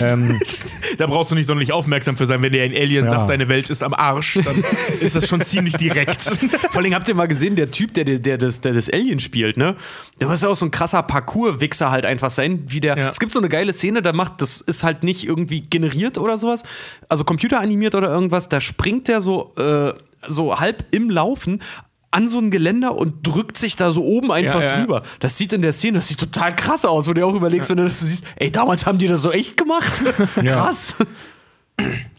Ähm, 0.02 0.40
Da 0.98 1.08
brauchst 1.08 1.32
du 1.32 1.36
nicht 1.36 1.48
sonderlich 1.48 1.72
aufmerksam 1.72 2.18
für 2.18 2.26
sein. 2.26 2.42
Wenn 2.42 2.52
dir 2.52 2.64
ein 2.64 2.74
Alien 2.76 3.06
Ja. 3.06 3.12
sagt, 3.12 3.30
deine 3.30 3.48
Welt 3.50 3.70
ist 3.70 3.82
am 3.82 3.94
Arsch, 3.94 4.40
dann 4.44 4.64
ist 5.00 5.16
das 5.16 5.28
schon 5.28 5.42
ziemlich 5.42 5.76
direkt. 5.78 6.22
Vor 6.72 6.82
allem 6.82 6.94
habt 6.94 7.08
ihr 7.08 7.16
mal 7.16 7.28
gesehen, 7.28 7.56
der 7.56 7.72
Typ, 7.72 7.94
der, 7.94 8.04
der, 8.04 8.20
der, 8.20 8.38
das, 8.38 8.62
der 8.62 8.74
das 8.74 8.90
Alien 8.90 9.20
spielt, 9.20 9.58
ne? 9.58 9.76
Der 10.20 10.28
muss 10.28 10.42
ja 10.42 10.50
auch 10.50 10.56
so 10.56 10.66
ein 10.66 10.72
krasser 10.72 11.02
Parcours-Wichser 11.04 11.92
halt 11.92 12.06
einfach 12.06 12.30
sein, 12.30 12.64
wie 12.68 12.80
der. 12.82 12.98
Ja. 12.98 13.10
Es 13.10 13.20
gibt 13.20 13.32
so 13.32 13.40
eine 13.40 13.50
geile 13.50 13.74
Szene, 13.74 14.02
da 14.02 14.14
macht, 14.14 14.42
das 14.42 14.62
ist 14.62 14.84
halt 14.84 15.04
nicht 15.04 15.26
irgendwie 15.26 15.62
generiert 15.62 16.18
oder 16.18 16.38
sowas, 16.38 16.64
also 17.10 17.24
computeranimiert 17.24 17.96
oder 17.96 18.10
irgendwas, 18.10 18.50
da 18.50 18.62
springt 18.62 19.08
der 19.08 19.22
so, 19.22 19.54
äh, 19.58 19.94
so 20.28 20.60
halb 20.60 20.86
im 20.92 21.10
Laufen 21.10 21.62
an 22.14 22.28
so 22.28 22.40
ein 22.40 22.52
Geländer 22.52 22.98
und 22.98 23.26
drückt 23.26 23.58
sich 23.58 23.78
da 23.78 23.92
so 23.92 24.04
oben 24.04 24.32
einfach 24.34 24.60
Ja, 24.62 24.68
ja. 24.68 24.80
drüber. 24.80 25.04
Das 25.20 25.38
sieht 25.38 25.54
in 25.54 25.62
der 25.62 25.72
Szene, 25.72 26.00
das 26.00 26.10
sieht 26.10 26.20
total 26.20 26.54
krass 26.56 26.84
aus, 26.84 27.08
wo 27.08 27.14
du 27.14 27.22
dir 27.22 27.26
auch 27.28 27.34
überlegst, 27.34 27.70
wenn 27.70 27.78
du 27.78 27.84
das 27.86 28.02
so 28.02 28.06
siehst, 28.06 28.26
ey, 28.36 28.52
damals 28.52 28.86
haben 28.86 28.98
die 28.98 29.08
das 29.08 29.22
so 29.22 29.32
echt 29.32 29.56
gemacht. 29.56 30.02
krass. 30.36 30.96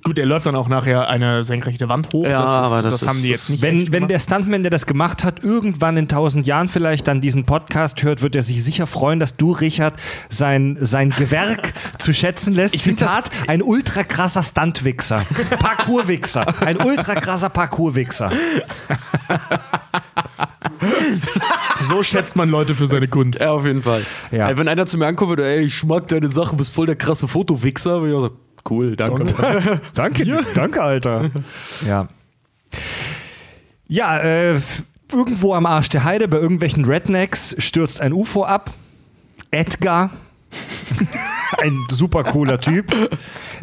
Gut, 0.05 0.19
er 0.19 0.27
läuft 0.27 0.47
dann 0.47 0.57
auch 0.57 0.67
nachher 0.67 1.09
eine 1.09 1.45
senkrechte 1.45 1.89
Wand 1.89 2.13
hoch. 2.13 2.25
Ja, 2.25 2.43
das, 2.43 2.43
ist, 2.43 2.73
aber 2.73 2.83
das 2.83 3.01
das, 3.01 3.09
haben 3.09 3.23
die 3.23 3.29
jetzt 3.29 3.51
nicht. 3.51 3.63
wenn, 3.63 3.93
wenn 3.93 4.09
der 4.09 4.19
Stuntman, 4.19 4.65
der 4.65 4.71
das 4.71 4.87
gemacht 4.87 5.23
hat, 5.23 5.45
irgendwann 5.45 5.97
in 5.97 6.09
tausend 6.09 6.45
Jahren 6.45 6.67
vielleicht 6.67 7.07
dann 7.07 7.21
diesen 7.21 7.45
Podcast 7.45 8.03
hört, 8.03 8.21
wird 8.21 8.35
er 8.35 8.43
sich 8.43 8.65
sicher 8.65 8.89
freuen, 8.89 9.21
dass 9.21 9.37
du, 9.37 9.53
Richard, 9.53 9.95
sein, 10.29 10.77
sein 10.81 11.11
Gewerk 11.11 11.73
zu 11.99 12.13
schätzen 12.13 12.53
lässt. 12.53 12.75
Ich 12.75 12.83
Zitat, 12.83 13.31
ein 13.47 13.63
ultra 13.63 14.03
krasser 14.03 14.43
Stuntwichser. 14.43 15.25
Parkourwichser. 15.61 16.47
Ein 16.65 16.79
ultra 16.79 17.15
krasser 17.15 17.49
Parkourwichser. 17.49 18.33
so 21.89 22.03
schätzt 22.03 22.35
man 22.35 22.51
Leute 22.51 22.75
für 22.75 22.87
seine 22.87 23.07
Kunst. 23.07 23.41
Ja, 23.41 23.53
auf 23.53 23.65
jeden 23.65 23.85
Fall. 23.85 24.03
Ja. 24.33 24.49
Ey, 24.49 24.59
wenn 24.59 24.67
einer 24.67 24.87
zu 24.87 24.99
mir 24.99 25.07
ankommt 25.07 25.31
und 25.31 25.41
ey, 25.41 25.61
ich 25.61 25.85
mag 25.85 26.09
deine 26.09 26.29
Sache, 26.29 26.57
bist 26.57 26.75
voll 26.75 26.87
der 26.87 26.97
krasse 26.97 27.29
Fotowichser, 27.29 28.01
würde 28.01 28.11
ich 28.11 28.17
auch 28.17 28.23
sagen, 28.23 28.37
cool, 28.71 28.97
danke. 28.97 29.25
Danke, 29.95 30.45
danke, 30.55 30.83
Alter. 30.83 31.31
Ja. 31.87 32.09
Ja, 33.89 34.19
äh, 34.21 34.61
irgendwo 35.13 35.55
am 35.55 35.67
Arsch 35.67 35.91
der 35.91 36.05
Heide 36.05 36.29
bei 36.29 36.39
irgendwelchen 36.39 36.85
Rednecks 36.85 37.55
stürzt 37.59 38.01
ein 38.01 38.13
UFO 38.13 38.45
ab. 38.45 38.73
Edgar, 39.51 40.11
ein 41.59 41.79
super 41.91 42.25
cooler 42.25 42.61
Typ, 42.61 42.93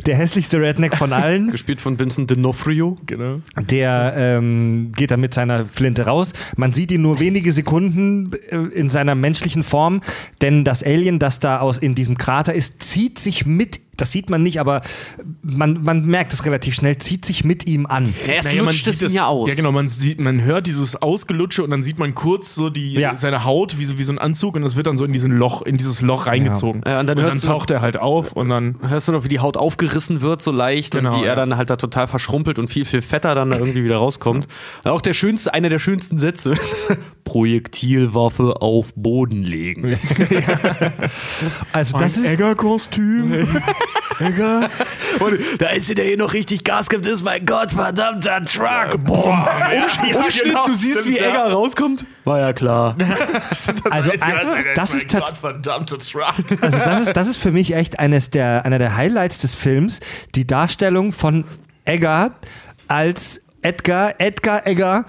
der 0.06 0.16
hässlichste 0.16 0.60
Redneck 0.60 0.96
von 0.96 1.14
allen. 1.14 1.52
Gespielt 1.52 1.82
von 1.82 2.00
Vincent 2.00 2.32
D'Onofrio. 2.32 2.98
Genau. 3.06 3.42
Der 3.58 4.14
ähm, 4.16 4.92
geht 4.96 5.12
dann 5.12 5.20
mit 5.20 5.34
seiner 5.34 5.66
Flinte 5.66 6.06
raus. 6.06 6.34
Man 6.56 6.74
sieht 6.74 6.92
ihn 6.92 7.02
nur 7.02 7.20
wenige 7.20 7.52
Sekunden 7.52 8.32
äh, 8.50 8.58
in 8.58 8.90
seiner 8.90 9.16
menschlichen 9.16 9.64
Form, 9.64 10.02
denn 10.42 10.64
das 10.66 10.84
Alien, 10.84 11.20
das 11.20 11.40
da 11.40 11.60
aus 11.60 11.78
in 11.78 11.96
diesem 11.96 12.18
Krater 12.18 12.54
ist, 12.54 12.82
zieht 12.82 13.20
sich 13.20 13.46
mit. 13.46 13.82
Das 13.98 14.14
sieht 14.14 14.30
man 14.30 14.42
nicht, 14.44 14.62
aber 14.62 14.80
man, 15.42 15.82
man 15.82 16.06
merkt 16.06 16.32
es 16.32 16.46
relativ 16.46 16.74
schnell, 16.74 16.98
zieht 17.00 17.26
sich 17.26 17.44
mit 17.44 17.68
ihm 17.68 17.86
an. 17.86 18.14
Ja, 18.26 18.36
erst 18.36 18.48
Naja, 18.48 18.64
man 18.64 18.68
lutscht 18.68 18.88
es 18.88 19.00
sieht 19.00 19.10
ihn 19.10 19.16
ja 19.16 19.26
aus. 19.28 19.50
Ja, 19.50 19.58
genau, 19.58 19.74
man 19.74 19.90
sieht, 19.90 20.22
man 20.22 20.42
hört 20.42 20.68
dieses 20.68 20.96
Ausgelutsche 20.96 21.66
und 21.66 21.72
dann 21.72 21.84
sieht 21.84 22.00
man 22.00 22.16
kurz 22.16 22.56
so 22.56 22.70
die, 22.70 22.94
Ja. 22.94 23.18
seine 23.18 23.44
Haut 23.44 23.78
wie 23.78 23.84
so, 23.84 23.98
wie 24.00 24.04
so 24.04 24.14
ein 24.14 24.18
Anzug 24.18 24.56
und 24.56 24.62
das 24.62 24.78
wird 24.78 24.88
dann 24.88 24.96
so 24.98 25.04
in 25.04 25.12
diesen 25.12 25.34
Loch, 25.34 25.64
in 25.64 25.76
dieses 25.76 26.00
Loch 26.00 26.28
reingezogen. 26.28 26.82
Ja, 26.86 27.02
und 27.02 27.08
dann 27.16 27.26
und 27.26 27.34
dann 27.34 27.42
taucht 27.42 27.72
er 27.72 27.82
halt 27.82 27.98
auf 27.98 28.34
und 28.34 28.50
dann. 28.50 28.76
Hörst 28.88 29.08
du 29.08 29.12
noch, 29.12 29.24
wie 29.24 29.30
die 29.30 29.40
Haut 29.40 29.58
aufgerissen 29.58 30.22
wird, 30.22 30.42
so 30.42 30.52
leicht, 30.52 30.94
Genau, 30.94 31.14
und 31.14 31.22
wie 31.22 31.26
er 31.26 31.30
ja. 31.30 31.36
dann 31.36 31.58
halt 31.58 31.70
da 31.70 31.76
total 31.76 32.08
verschrumpelt 32.08 32.60
und 32.60 32.70
viel, 32.70 32.86
viel 32.86 33.02
fetter 33.02 33.36
dann 33.36 33.50
da 33.50 33.58
irgendwie 33.58 33.84
wieder 33.84 33.98
rauskommt. 33.98 34.48
Auch 34.86 35.02
der 35.02 35.14
schönste, 35.14 35.54
einer 35.54 35.70
der 35.70 35.80
schönsten 35.80 36.18
Sätze. 36.18 36.54
Projektilwaffe 37.30 38.62
auf 38.62 38.88
Boden 38.96 39.44
legen. 39.44 40.00
Also 41.72 41.98
das 41.98 42.18
ist 42.18 42.26
Egger-Kostüm. 42.26 43.32
Und 45.20 45.40
da 45.60 45.68
ist 45.70 45.96
der 45.98 46.06
hier 46.06 46.18
noch 46.18 46.34
richtig 46.34 46.64
Gas 46.64 46.90
gibt, 46.90 47.06
ist 47.06 47.24
mein 47.24 47.46
Gott, 47.46 47.72
verdammter 47.72 48.42
Truck. 48.44 49.04
Boah, 49.06 49.48
Umschnitt, 49.82 50.12
Ja, 50.12 50.18
Umschnitt 50.20 50.44
genau, 50.46 50.66
du 50.66 50.74
siehst, 50.74 51.06
wie 51.08 51.18
ja. 51.18 51.30
Egger 51.30 51.52
rauskommt. 51.52 52.06
War 52.24 52.40
ja 52.40 52.54
klar. 52.54 52.96
Also, 53.90 54.12
ein- 54.22 54.66
das 54.76 54.94
ist 54.96 55.12
tats- 55.12 55.38
verdammte 55.40 55.98
Truck. 56.00 56.34
Also 56.62 56.78
das 56.78 57.02
ist, 57.08 57.14
das 57.16 57.28
ist 57.28 57.38
für 57.38 57.52
mich 57.52 57.74
echt 57.76 58.00
eines 58.00 58.30
der, 58.32 58.66
einer 58.66 58.80
der 58.80 58.96
Highlights 58.96 59.38
des 59.38 59.54
Films, 59.56 60.00
die 60.36 60.48
Darstellung 60.48 61.12
von 61.12 61.46
Egger 61.86 62.32
als 62.88 63.42
Edgar, 63.62 64.14
Edgar 64.20 64.66
Egger 64.66 65.06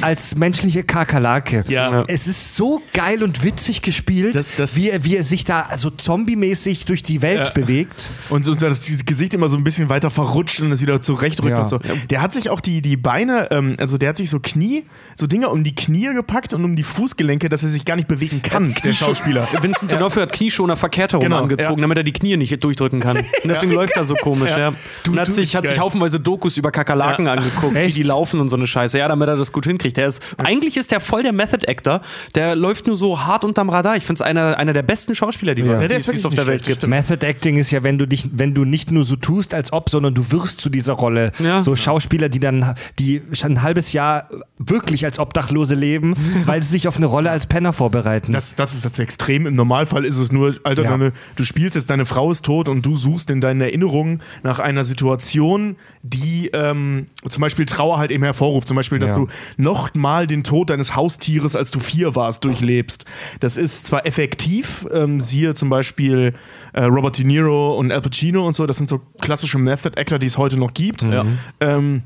als 0.00 0.34
menschliche 0.34 0.84
Kakerlake. 0.84 1.64
Ja. 1.68 2.04
Es 2.08 2.26
ist 2.26 2.56
so 2.56 2.80
geil 2.94 3.22
und 3.22 3.44
witzig 3.44 3.82
gespielt, 3.82 4.34
Das- 4.34 4.54
das- 4.56 4.76
wie, 4.76 4.88
er, 4.90 5.04
wie 5.04 5.16
er 5.16 5.22
sich 5.22 5.44
da 5.44 5.68
so 5.76 5.90
zombie-mäßig 5.90 6.86
durch 6.86 7.02
die 7.02 7.20
Welt 7.22 7.48
Ja. 7.48 7.50
bewegt. 7.52 8.08
Und 8.30 8.44
so, 8.46 8.54
dass 8.54 8.86
das 8.86 9.04
Gesicht 9.04 9.34
immer 9.34 9.48
so 9.48 9.56
ein 9.58 9.64
bisschen 9.64 9.88
weiter 9.90 10.08
verrutscht 10.10 10.60
und 10.60 10.72
es 10.72 10.80
wieder 10.80 11.00
zurechtrückt 11.02 11.50
Ja. 11.50 11.60
und 11.60 11.68
so. 11.68 11.78
Der 12.08 12.22
hat 12.22 12.32
sich 12.32 12.48
auch 12.48 12.60
die, 12.60 12.80
die 12.80 12.96
Beine, 12.96 13.48
ähm, 13.50 13.76
also 13.78 13.98
der 13.98 14.10
hat 14.10 14.16
sich 14.16 14.30
so 14.30 14.40
Knie, 14.40 14.84
so 15.14 15.26
Dinge 15.26 15.50
um 15.50 15.62
die 15.64 15.74
Knie 15.74 16.12
gepackt 16.14 16.54
und 16.54 16.64
um 16.64 16.76
die 16.76 16.82
Fußgelenke, 16.82 17.48
dass 17.50 17.62
er 17.62 17.68
sich 17.68 17.84
gar 17.84 17.96
nicht 17.96 18.08
bewegen 18.08 18.40
kann, 18.40 18.74
der 18.82 18.94
Schauspieler. 18.94 19.46
Vincent 19.62 19.92
D'Onofrio 19.92 20.22
hat 20.22 20.32
Knieschoner 20.32 20.76
verkehrt 20.76 21.12
herum 21.12 21.24
Genau, 21.24 21.42
angezogen, 21.42 21.76
ja. 21.78 21.82
damit 21.82 21.98
er 21.98 22.04
die 22.04 22.12
Knie 22.12 22.36
nicht 22.38 22.62
durchdrücken 22.64 23.00
kann. 23.00 23.18
Und 23.18 23.26
deswegen 23.44 23.72
läuft 23.72 23.96
er 23.96 24.04
so 24.04 24.14
komisch, 24.14 24.50
ja. 24.56 24.72
Du- 25.04 25.12
und 25.12 25.20
hat 25.20 25.28
du- 25.28 25.32
sich, 25.32 25.54
hat 25.54 25.66
sich 25.66 25.78
haufenweise 25.78 26.18
Dokus 26.18 26.56
über 26.56 26.70
Kakerlaken 26.70 27.28
angeguckt, 27.28 27.76
Echt? 27.76 27.89
Wie 27.96 28.02
die 28.02 28.08
laufen 28.08 28.40
und 28.40 28.48
so 28.48 28.56
eine 28.56 28.66
Scheiße. 28.66 28.98
Ja, 28.98 29.08
damit 29.08 29.28
er 29.28 29.36
das 29.36 29.52
gut 29.52 29.66
hinkriegt. 29.66 29.96
Der 29.96 30.06
ist, 30.06 30.22
Eigentlich 30.38 30.76
ist 30.76 30.92
der 30.92 31.00
voll 31.00 31.22
der 31.22 31.32
Method 31.32 31.66
Actor. 31.68 32.00
Der 32.34 32.56
läuft 32.56 32.86
nur 32.86 32.96
so 32.96 33.20
hart 33.20 33.44
unterm 33.44 33.68
Radar. 33.70 33.96
Ich 33.96 34.04
finde 34.04 34.22
es 34.22 34.22
einer, 34.22 34.56
einer 34.58 34.72
der 34.72 34.82
besten 34.82 35.14
Schauspieler, 35.14 35.54
die, 35.54 35.62
Ja. 35.62 35.68
wir, 35.68 35.74
Ja, 35.74 35.88
die, 35.88 36.10
die 36.10 36.16
es 36.16 36.24
auf 36.24 36.34
der 36.34 36.46
Welt 36.46 36.64
gibt. 36.64 36.86
Method 36.86 37.24
Acting 37.26 37.56
ist 37.58 37.70
ja, 37.70 37.82
wenn 37.82 37.98
du 37.98 38.06
dich, 38.06 38.28
wenn 38.32 38.54
du 38.54 38.64
nicht 38.64 38.90
nur 38.90 39.04
so 39.04 39.16
tust, 39.16 39.54
als 39.54 39.72
ob, 39.72 39.90
sondern 39.90 40.14
du 40.14 40.30
wirst 40.32 40.60
zu 40.60 40.68
dieser 40.68 40.92
Rolle. 40.94 41.32
Ja. 41.38 41.62
So 41.62 41.74
Schauspieler, 41.76 42.28
die 42.28 42.40
dann, 42.40 42.74
die 42.98 43.22
schon 43.32 43.52
ein 43.52 43.62
halbes 43.62 43.92
Jahr 43.92 44.28
wirklich 44.58 45.04
als 45.04 45.18
Obdachlose 45.18 45.74
leben, 45.74 46.14
weil 46.46 46.62
sie 46.62 46.68
sich 46.70 46.88
auf 46.88 46.96
eine 46.96 47.06
Rolle 47.06 47.30
als 47.30 47.46
Penner 47.46 47.72
vorbereiten. 47.72 48.32
Das, 48.32 48.54
das 48.56 48.74
ist 48.74 48.84
das 48.84 48.98
Extrem. 48.98 49.46
Im 49.46 49.54
Normalfall 49.54 50.04
ist 50.04 50.16
es 50.18 50.30
nur, 50.32 50.54
Alter, 50.64 50.84
Ja. 50.84 50.90
deine, 50.90 51.12
du 51.36 51.44
spielst 51.44 51.76
jetzt, 51.76 51.90
deine 51.90 52.06
Frau 52.06 52.30
ist 52.30 52.44
tot 52.44 52.68
und 52.68 52.84
du 52.86 52.94
suchst 52.94 53.30
in 53.30 53.40
deinen 53.40 53.60
Erinnerungen 53.60 54.20
nach 54.42 54.58
einer 54.58 54.84
Situation, 54.84 55.76
die 56.02 56.50
ähm, 56.52 57.06
zum 57.28 57.40
Beispiel 57.40 57.66
Trauer 57.80 57.98
halt 57.98 58.10
eben 58.10 58.24
hervorruft. 58.24 58.68
Zum 58.68 58.76
Beispiel, 58.76 58.98
dass 58.98 59.12
Ja. 59.12 59.16
du 59.16 59.28
noch 59.56 59.94
mal 59.94 60.26
den 60.26 60.44
Tod 60.44 60.68
deines 60.70 60.94
Haustieres, 60.96 61.56
als 61.56 61.70
du 61.70 61.80
vier 61.80 62.14
warst, 62.14 62.44
durchlebst. 62.44 63.04
Das 63.40 63.56
ist 63.56 63.86
zwar 63.86 64.06
effektiv, 64.06 64.86
ähm, 64.92 65.20
siehe 65.20 65.54
zum 65.54 65.70
Beispiel 65.70 66.34
äh, 66.72 66.82
Robert 66.84 67.16
De 67.18 67.24
Niro 67.24 67.76
und 67.78 67.90
Al 67.90 68.00
Pacino 68.02 68.46
und 68.46 68.54
so, 68.54 68.66
das 68.66 68.76
sind 68.78 68.88
so 68.88 69.00
klassische 69.20 69.58
Method 69.58 69.98
Actor, 69.98 70.18
die 70.18 70.26
es 70.26 70.36
heute 70.38 70.56
noch 70.58 70.74
gibt. 70.74 71.02
Ja. 71.02 71.24
Ähm, 71.60 72.02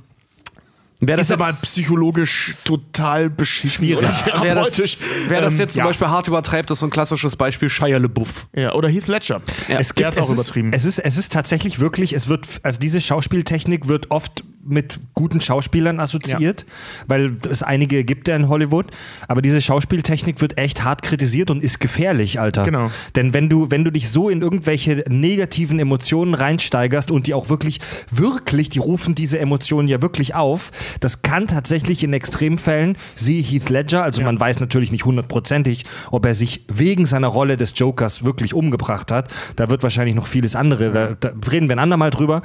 Wer 1.00 1.18
ist 1.18 1.32
aber 1.32 1.50
psychologisch 1.62 2.54
total 2.64 3.28
beschissen 3.28 3.86
Wer 3.88 4.00
das, 4.00 4.22
therapeutisch. 4.24 4.96
wer 5.28 5.40
das 5.42 5.54
Ähm, 5.54 5.60
jetzt 5.60 5.72
zum 5.74 5.80
ja. 5.80 5.86
Beispiel 5.86 6.08
hart 6.08 6.28
übertreibt, 6.28 6.70
ist 6.70 6.78
so 6.78 6.86
ein 6.86 6.90
klassisches 6.90 7.36
Beispiel 7.36 7.68
Shia 7.68 7.98
LeBouf. 7.98 8.46
Ja, 8.54 8.72
oder 8.74 8.88
Heath 8.88 9.08
Ledger. 9.08 9.42
Ja. 9.68 9.78
es 9.80 9.94
gibt 9.94 10.06
hat's 10.06 10.18
auch 10.18 10.28
es 10.30 10.34
übertrieben. 10.38 10.72
Ist, 10.72 10.84
es, 10.84 10.98
ist, 10.98 11.04
es 11.04 11.16
ist 11.18 11.32
tatsächlich 11.32 11.78
wirklich, 11.80 12.12
es 12.14 12.28
wird, 12.28 12.46
also 12.62 12.78
diese 12.78 13.00
Schauspieltechnik 13.00 13.88
wird 13.88 14.10
oft 14.12 14.44
mit 14.66 14.98
guten 15.14 15.40
Schauspielern 15.40 16.00
assoziiert, 16.00 16.66
weil 17.06 17.36
es 17.50 17.62
einige 17.62 18.04
gibt 18.04 18.28
ja 18.28 18.36
in 18.36 18.48
Hollywood. 18.48 18.86
Aber 19.28 19.42
diese 19.42 19.60
Schauspieltechnik 19.60 20.40
wird 20.40 20.58
echt 20.58 20.84
hart 20.84 21.02
kritisiert 21.02 21.50
und 21.50 21.62
ist 21.62 21.80
gefährlich, 21.80 22.40
Alter. 22.40 22.64
Genau. 22.64 22.90
Denn 23.16 23.34
wenn 23.34 23.48
du, 23.48 23.70
wenn 23.70 23.84
du 23.84 23.90
dich 23.90 24.10
so 24.10 24.28
in 24.28 24.42
irgendwelche 24.42 25.04
negativen 25.08 25.78
Emotionen 25.78 26.34
reinsteigerst 26.34 27.10
und 27.10 27.26
die 27.26 27.34
auch 27.34 27.48
wirklich, 27.48 27.80
wirklich, 28.10 28.68
die 28.68 28.78
rufen 28.78 29.14
diese 29.14 29.38
Emotionen 29.38 29.88
ja 29.88 30.02
wirklich 30.02 30.34
auf, 30.34 30.70
das 31.00 31.22
kann 31.22 31.46
tatsächlich 31.46 32.02
in 32.02 32.12
Extremfällen, 32.12 32.96
siehe 33.16 33.42
Heath 33.42 33.70
Ledger, 33.70 34.02
also 34.02 34.22
man 34.22 34.38
weiß 34.38 34.60
natürlich 34.60 34.92
nicht 34.92 35.04
hundertprozentig, 35.04 35.84
ob 36.10 36.26
er 36.26 36.34
sich 36.34 36.64
wegen 36.68 37.06
seiner 37.06 37.28
Rolle 37.28 37.56
des 37.56 37.72
Jokers 37.76 38.24
wirklich 38.24 38.54
umgebracht 38.54 39.12
hat. 39.12 39.28
Da 39.56 39.68
wird 39.68 39.82
wahrscheinlich 39.82 40.14
noch 40.14 40.26
vieles 40.26 40.56
andere, 40.56 40.90
da, 40.90 41.14
da 41.18 41.32
reden 41.50 41.68
wir 41.68 41.76
ein 41.76 41.80
andermal 41.80 42.10
drüber. 42.10 42.42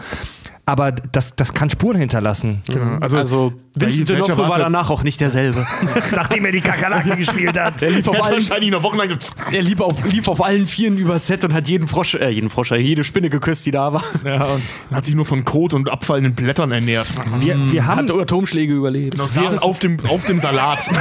Aber 0.69 0.91
das, 0.91 1.36
das 1.36 1.55
kann 1.55 1.71
Spuren 1.71 1.97
hinterlassen. 1.97 2.62
Genau. 2.67 2.99
Also, 3.01 3.17
Also, 3.17 3.53
bei 3.75 3.88
Vincent 3.88 4.08
D'Onofrio 4.12 4.38
war 4.38 4.49
ja- 4.51 4.58
danach 4.65 4.91
auch 4.91 5.01
nicht 5.01 5.19
derselbe. 5.19 5.65
Nachdem 6.15 6.45
er 6.45 6.51
die 6.51 6.62
Kakerlake 6.62 7.15
gespielt 7.17 7.60
hat. 7.60 7.82
Er 7.82 7.89
lief 7.89 8.08
auf 8.08 8.21
allen, 8.23 8.34
wahrscheinlich 8.36 8.69
noch 8.69 8.84
wochenlang 8.84 9.10
so, 9.10 9.15
er 9.51 9.63
lief 9.63 9.82
auf, 9.82 10.05
lief 10.05 10.27
auf 10.27 10.45
allen 10.45 10.67
Vieren 10.67 10.99
übers 10.99 11.25
Set 11.25 11.43
und 11.43 11.55
hat 11.55 11.67
jeden 11.67 11.88
Frosch, 11.88 12.13
äh, 12.13 12.29
jeden 12.29 12.51
Frosch, 12.51 12.69
jede 12.69 13.03
Spinne 13.03 13.29
geküsst, 13.32 13.65
die 13.65 13.71
da 13.71 13.93
war. 13.93 14.03
ja, 14.23 14.45
und 14.45 14.62
hat 14.95 15.05
sich 15.05 15.15
nur 15.15 15.25
von 15.25 15.43
Kot 15.43 15.73
und 15.73 15.89
abfallenden 15.89 16.36
Blättern 16.36 16.71
ernährt. 16.71 17.08
Wir, 17.39 17.58
wir 17.71 17.88
haben 17.88 18.08
Hat 18.08 18.12
Atomschläge 18.12 18.71
überlebt. 18.71 19.17
Noch 19.17 19.27
saß 19.29 19.58
auf 19.63 19.79
dem, 19.79 19.97
auf 20.08 20.25
dem 20.25 20.38
Salat. 20.38 20.88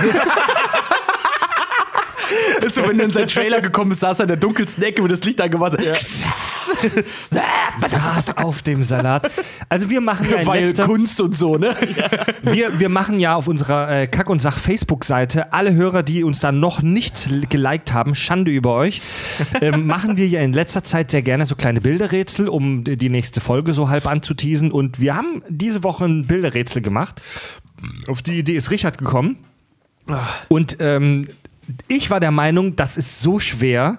Ist 2.63 2.75
so, 2.75 2.87
wenn 2.87 2.99
du 2.99 3.05
in 3.05 3.11
seinen 3.11 3.29
Trailer 3.29 3.61
gekommen 3.61 3.91
bist, 3.91 4.01
saß 4.01 4.19
er 4.21 4.25
in 4.25 4.29
der 4.29 4.37
dunkelsten 4.37 4.83
Ecke, 4.83 5.03
wo 5.03 5.07
das 5.07 5.25
Licht 5.25 5.41
angemacht 5.41 5.75
hat. 5.75 5.83
saß 7.89 8.39
auf 8.39 8.63
dem 8.63 8.83
Salat. 8.85 9.31
Also 9.69 9.91
wir 9.91 10.01
machen 10.01 10.29
ja 10.31 10.45
Weil 10.47 10.67
letzter, 10.67 10.85
Kunst 10.85 11.21
und 11.21 11.37
so, 11.37 11.57
ne? 11.57 11.75
wir, 12.43 12.79
wir 12.79 12.89
machen 12.89 13.21
ja 13.21 13.35
auf 13.35 13.49
unserer 13.49 13.91
äh, 13.91 14.07
Kack- 14.07 14.31
und 14.31 14.41
Sach-Facebook-Seite, 14.41 15.53
alle 15.53 15.75
Hörer, 15.75 16.03
die 16.03 16.25
uns 16.25 16.41
da 16.41 16.53
noch 16.53 16.83
nicht 16.83 17.29
geliked 17.49 17.93
haben, 17.93 18.15
Schande 18.15 18.51
über 18.51 18.75
euch, 18.75 19.03
ähm, 19.61 19.87
machen 19.87 20.17
wir 20.17 20.27
ja 20.27 20.41
in 20.41 20.53
letzter 20.53 20.83
Zeit 20.85 21.11
sehr 21.11 21.23
gerne 21.23 21.47
so 21.47 21.57
kleine 21.57 21.81
Bilderrätsel, 21.81 22.49
um 22.49 22.85
die 22.85 23.11
nächste 23.11 23.41
Folge 23.41 23.73
so 23.73 23.89
halb 23.89 24.07
anzuteasen. 24.07 24.73
Und 24.73 25.01
wir 25.01 25.15
haben 25.15 25.43
diese 25.49 25.83
Woche 25.83 26.05
ein 26.05 26.27
Bilderrätsel 26.27 26.83
gemacht. 26.83 27.21
Auf 28.07 28.23
die 28.23 28.39
Idee 28.39 28.57
ist 28.57 28.71
Richard 28.71 28.99
gekommen. 28.99 29.37
Und 30.49 30.77
ähm, 30.81 31.29
ich 31.87 32.11
war 32.11 32.21
der 32.21 32.31
Meinung, 32.31 32.77
das 32.77 32.97
ist 32.97 33.21
so 33.21 33.39
schwer. 33.39 33.99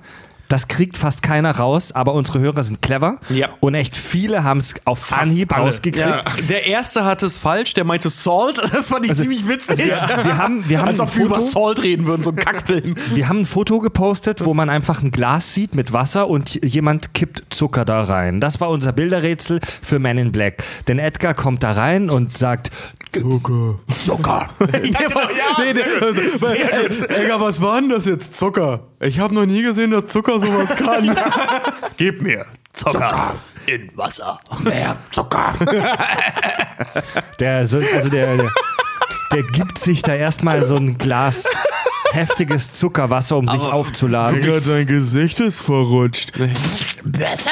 Das 0.50 0.68
kriegt 0.68 0.98
fast 0.98 1.22
keiner 1.22 1.52
raus, 1.52 1.92
aber 1.92 2.14
unsere 2.16 2.40
Hörer 2.40 2.64
sind 2.64 2.82
clever. 2.82 3.20
Ja. 3.30 3.50
Und 3.60 3.76
echt 3.76 3.96
viele 3.96 4.44
haben 4.44 4.58
es 4.58 4.76
auf 4.84 5.14
Anhieb 5.14 5.54
alle. 5.54 5.66
rausgekriegt. 5.66 6.06
Ja, 6.06 6.22
der 6.50 6.66
erste 6.66 7.06
hatte 7.06 7.28
es 7.28 7.38
falsch, 7.38 7.76
der 7.76 7.84
meinte 7.86 8.10
Salt. 8.10 8.60
Das 8.80 8.90
fand 8.90 9.06
ich 9.06 9.14
ziemlich 9.16 9.48
witzig. 9.48 9.78
Wir 9.88 10.38
haben, 10.38 10.68
wir 10.68 10.80
haben 10.80 10.88
Als 10.88 11.00
ob 11.00 11.16
wir 11.18 11.26
über 11.26 11.42
Salt 11.42 11.84
reden 11.84 12.08
würden, 12.08 12.24
so 12.24 12.32
ein 12.32 12.38
Kackfilm. 12.38 12.96
wir 13.14 13.28
haben 13.28 13.42
ein 13.42 13.46
Foto 13.46 13.80
gepostet, 13.80 14.46
wo 14.46 14.54
man 14.54 14.70
einfach 14.70 15.04
ein 15.04 15.12
Glas 15.12 15.54
sieht 15.54 15.76
mit 15.76 15.94
Wasser 15.94 16.28
und 16.28 16.64
jemand 16.66 17.14
kippt 17.14 17.54
Zucker 17.54 17.86
da 17.86 18.02
rein. 18.02 18.40
Das 18.40 18.60
war 18.60 18.70
unser 18.70 18.92
Bilderrätsel 18.92 19.60
für 19.82 20.00
Men 20.00 20.18
in 20.18 20.32
Black. 20.32 20.64
Denn 20.88 20.98
Edgar 20.98 21.34
kommt 21.34 21.64
da 21.64 21.74
rein 21.74 22.10
und 22.10 22.38
sagt 22.38 22.72
Zucker. 23.12 23.80
Zucker. 24.04 24.50
nee, 24.72 25.74
nee, 25.74 25.84
also, 26.02 26.48
ey, 26.48 27.24
Egger, 27.24 27.41
was 27.41 27.62
war 27.62 27.82
denn 27.82 27.89
das 27.89 28.06
jetzt? 28.06 28.36
Zucker. 28.36 28.82
Ich 29.00 29.19
habe 29.19 29.34
noch 29.34 29.45
nie 29.45 29.62
gesehen, 29.62 29.91
dass 29.91 30.08
Zucker 30.08 30.39
sowas 30.39 30.69
kann. 30.76 31.15
Gib 31.98 32.22
mir 32.22 32.45
Zucker. 32.74 33.36
In 33.65 33.89
Wasser. 33.95 34.39
Mehr 34.63 34.98
Zucker. 35.12 35.54
Der, 37.39 37.65
so, 37.65 37.82
also 37.93 38.10
der, 38.10 38.38
der, 38.38 38.52
der 39.34 39.43
gibt 39.54 39.80
sich 39.80 40.02
da 40.02 40.15
erstmal 40.15 40.63
so 40.63 40.76
ein 40.76 40.98
Glas 40.98 41.45
heftiges 42.13 42.74
Zuckerwasser, 42.74 43.38
um 43.38 43.48
sich 43.48 43.62
aufzuladen. 43.62 44.41
Digga, 44.41 44.60
dein 44.60 44.88
Gesicht 44.88 45.39
ist 45.39 45.60
verrutscht. 45.60 46.34
Besser? 47.04 47.52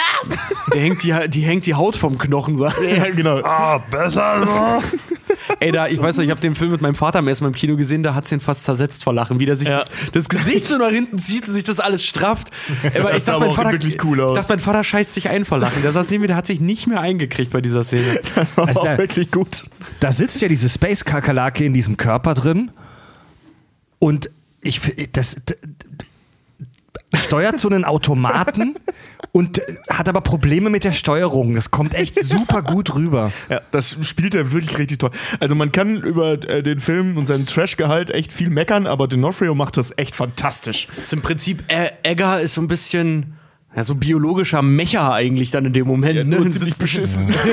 Der 0.73 0.81
hängt 0.81 1.03
die, 1.03 1.13
die 1.29 1.41
hängt 1.41 1.65
die 1.65 1.75
Haut 1.75 1.95
vom 1.95 2.17
Knochen, 2.17 2.57
sagt. 2.57 2.81
Ja, 2.81 3.09
genau. 3.09 3.41
Ah, 3.43 3.77
besser 3.77 4.45
so. 4.45 5.26
Ey, 5.59 5.71
da, 5.71 5.87
ich 5.87 6.01
weiß 6.01 6.17
noch, 6.17 6.23
ich 6.23 6.29
habe 6.29 6.41
den 6.41 6.55
Film 6.55 6.71
mit 6.71 6.81
meinem 6.81 6.95
Vater 6.95 7.19
am 7.19 7.27
ersten 7.27 7.43
Mal 7.45 7.49
im 7.49 7.55
Kino 7.55 7.75
gesehen, 7.75 8.03
da 8.03 8.13
hat's 8.15 8.31
ihn 8.31 8.39
fast 8.39 8.63
zersetzt 8.63 9.03
vor 9.03 9.13
Lachen, 9.13 9.39
wie 9.39 9.45
der 9.45 9.55
sich 9.55 9.67
Ja. 9.69 9.79
das, 9.79 9.89
das 10.13 10.29
Gesicht 10.29 10.67
so 10.67 10.77
nach 10.77 10.89
hinten 10.89 11.17
zieht 11.17 11.47
und 11.47 11.53
sich 11.53 11.63
das 11.63 11.79
alles 11.79 12.03
strafft. 12.03 12.49
Aber 12.99 13.11
Das 13.11 13.25
sah 13.25 13.35
aber 13.35 13.47
auch 13.47 13.57
wirklich 13.71 14.03
cool 14.03 14.21
aus. 14.21 14.31
Ich 14.31 14.35
dachte, 14.37 14.51
mein 14.53 14.59
Vater 14.59 14.83
scheißt 14.83 15.13
sich 15.13 15.29
ein 15.29 15.45
vor 15.45 15.57
Lachen. 15.59 15.81
Der 15.81 15.91
saß 15.91 16.09
neben 16.09 16.21
mir, 16.21 16.27
der 16.27 16.35
hat 16.35 16.47
sich 16.47 16.59
nicht 16.59 16.87
mehr 16.87 16.99
eingekriegt 17.01 17.51
bei 17.51 17.61
dieser 17.61 17.83
Szene. 17.83 18.19
Das 18.35 18.55
war 18.57 18.67
Also 18.67 18.79
auch 18.81 18.83
der- 18.83 18.97
wirklich 18.97 19.31
gut. 19.31 19.65
Da 19.99 20.11
sitzt 20.11 20.41
ja 20.41 20.47
diese 20.47 20.69
Space-Kakerlake 20.69 21.63
in 21.65 21.73
diesem 21.73 21.97
Körper 21.97 22.33
drin 22.33 22.71
und 23.99 24.29
ich 24.61 24.79
fi- 24.79 25.07
das 25.11 25.35
steuert 27.17 27.59
so 27.59 27.69
einen 27.69 27.85
Automaten 27.85 28.75
und 29.31 29.61
hat 29.89 30.09
aber 30.09 30.21
Probleme 30.21 30.69
mit 30.69 30.83
der 30.83 30.93
Steuerung. 30.93 31.55
Das 31.55 31.71
kommt 31.71 31.93
echt 31.93 32.23
super 32.23 32.61
gut 32.61 32.95
rüber. 32.95 33.31
Ja, 33.49 33.61
das 33.71 33.97
spielt 34.03 34.35
er 34.35 34.51
wirklich 34.51 34.77
richtig 34.77 34.99
toll. 34.99 35.11
Also 35.39 35.55
man 35.55 35.71
kann 35.71 35.97
über 35.97 36.33
äh, 36.33 36.63
den 36.63 36.79
Film 36.79 37.17
und 37.17 37.25
seinen 37.25 37.45
Trash-Gehalt 37.45 38.09
echt 38.11 38.31
viel 38.31 38.49
meckern, 38.49 38.87
aber 38.87 39.05
D'Onofrio 39.05 39.53
macht 39.55 39.77
das 39.77 39.93
echt 39.97 40.15
fantastisch. 40.15 40.87
Das 40.95 41.07
ist 41.07 41.13
im 41.13 41.21
Prinzip, 41.21 41.63
äh, 41.67 41.91
Egger 42.03 42.39
ist 42.39 42.53
so 42.53 42.61
ein 42.61 42.67
bisschen, 42.67 43.37
ja, 43.75 43.83
so 43.83 43.95
biologischer 43.95 44.61
Mecher 44.61 45.13
eigentlich 45.13 45.51
dann 45.51 45.65
in 45.65 45.73
dem 45.73 45.87
Moment. 45.87 46.27
ne? 46.27 46.37
Nur 46.37 46.49
ziemlich 46.49 46.77
beschissen. 46.77 47.33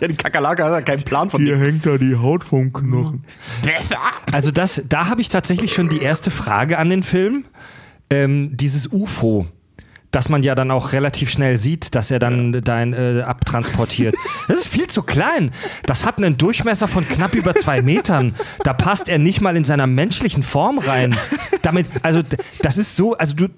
Ja, 0.00 0.06
die 0.06 0.16
Kakerlake 0.16 0.62
hat 0.62 0.70
ja 0.70 0.80
keinen 0.82 1.02
Plan 1.02 1.30
von 1.30 1.42
Hier 1.42 1.56
hängt 1.56 1.84
da 1.86 1.98
die 1.98 2.14
Haut 2.14 2.44
vom 2.44 2.72
Knochen. 2.72 3.24
Besser. 3.62 3.98
Also 4.30 4.50
das, 4.50 4.82
da 4.88 5.08
habe 5.08 5.20
ich 5.20 5.28
tatsächlich 5.28 5.72
schon 5.72 5.88
die 5.88 6.00
erste 6.02 6.30
Frage 6.30 6.78
an 6.78 6.90
den 6.90 7.02
Film. 7.02 7.46
Ähm, 8.10 8.50
dieses 8.54 8.90
UFO, 8.92 9.46
das 10.10 10.28
man 10.28 10.42
ja 10.42 10.54
dann 10.54 10.70
auch 10.70 10.92
relativ 10.92 11.28
schnell 11.30 11.58
sieht, 11.58 11.94
dass 11.94 12.10
er 12.10 12.18
dann 12.18 12.52
dahin 12.64 12.92
äh, 12.92 13.22
abtransportiert. 13.22 14.14
Das 14.48 14.60
ist 14.60 14.68
viel 14.68 14.86
zu 14.86 15.02
klein. 15.02 15.50
Das 15.84 16.06
hat 16.06 16.16
einen 16.16 16.38
Durchmesser 16.38 16.88
von 16.88 17.06
knapp 17.06 17.34
über 17.34 17.54
zwei 17.54 17.82
Metern. 17.82 18.34
Da 18.64 18.72
passt 18.72 19.10
er 19.10 19.18
nicht 19.18 19.42
mal 19.42 19.54
in 19.58 19.64
seiner 19.64 19.86
menschlichen 19.86 20.42
Form 20.42 20.78
rein. 20.78 21.18
Damit, 21.60 21.86
also 22.02 22.22
das 22.62 22.78
ist 22.78 22.96
so, 22.96 23.14
also 23.18 23.34
du 23.34 23.48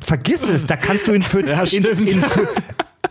vergiss 0.00 0.46
es, 0.46 0.66
da 0.66 0.76
kannst 0.76 1.08
du 1.08 1.12
in, 1.12 1.22
Fö 1.22 1.40
in, 1.40 1.66
stimmt. 1.66 2.10
in, 2.10 2.20
Fö 2.20 2.44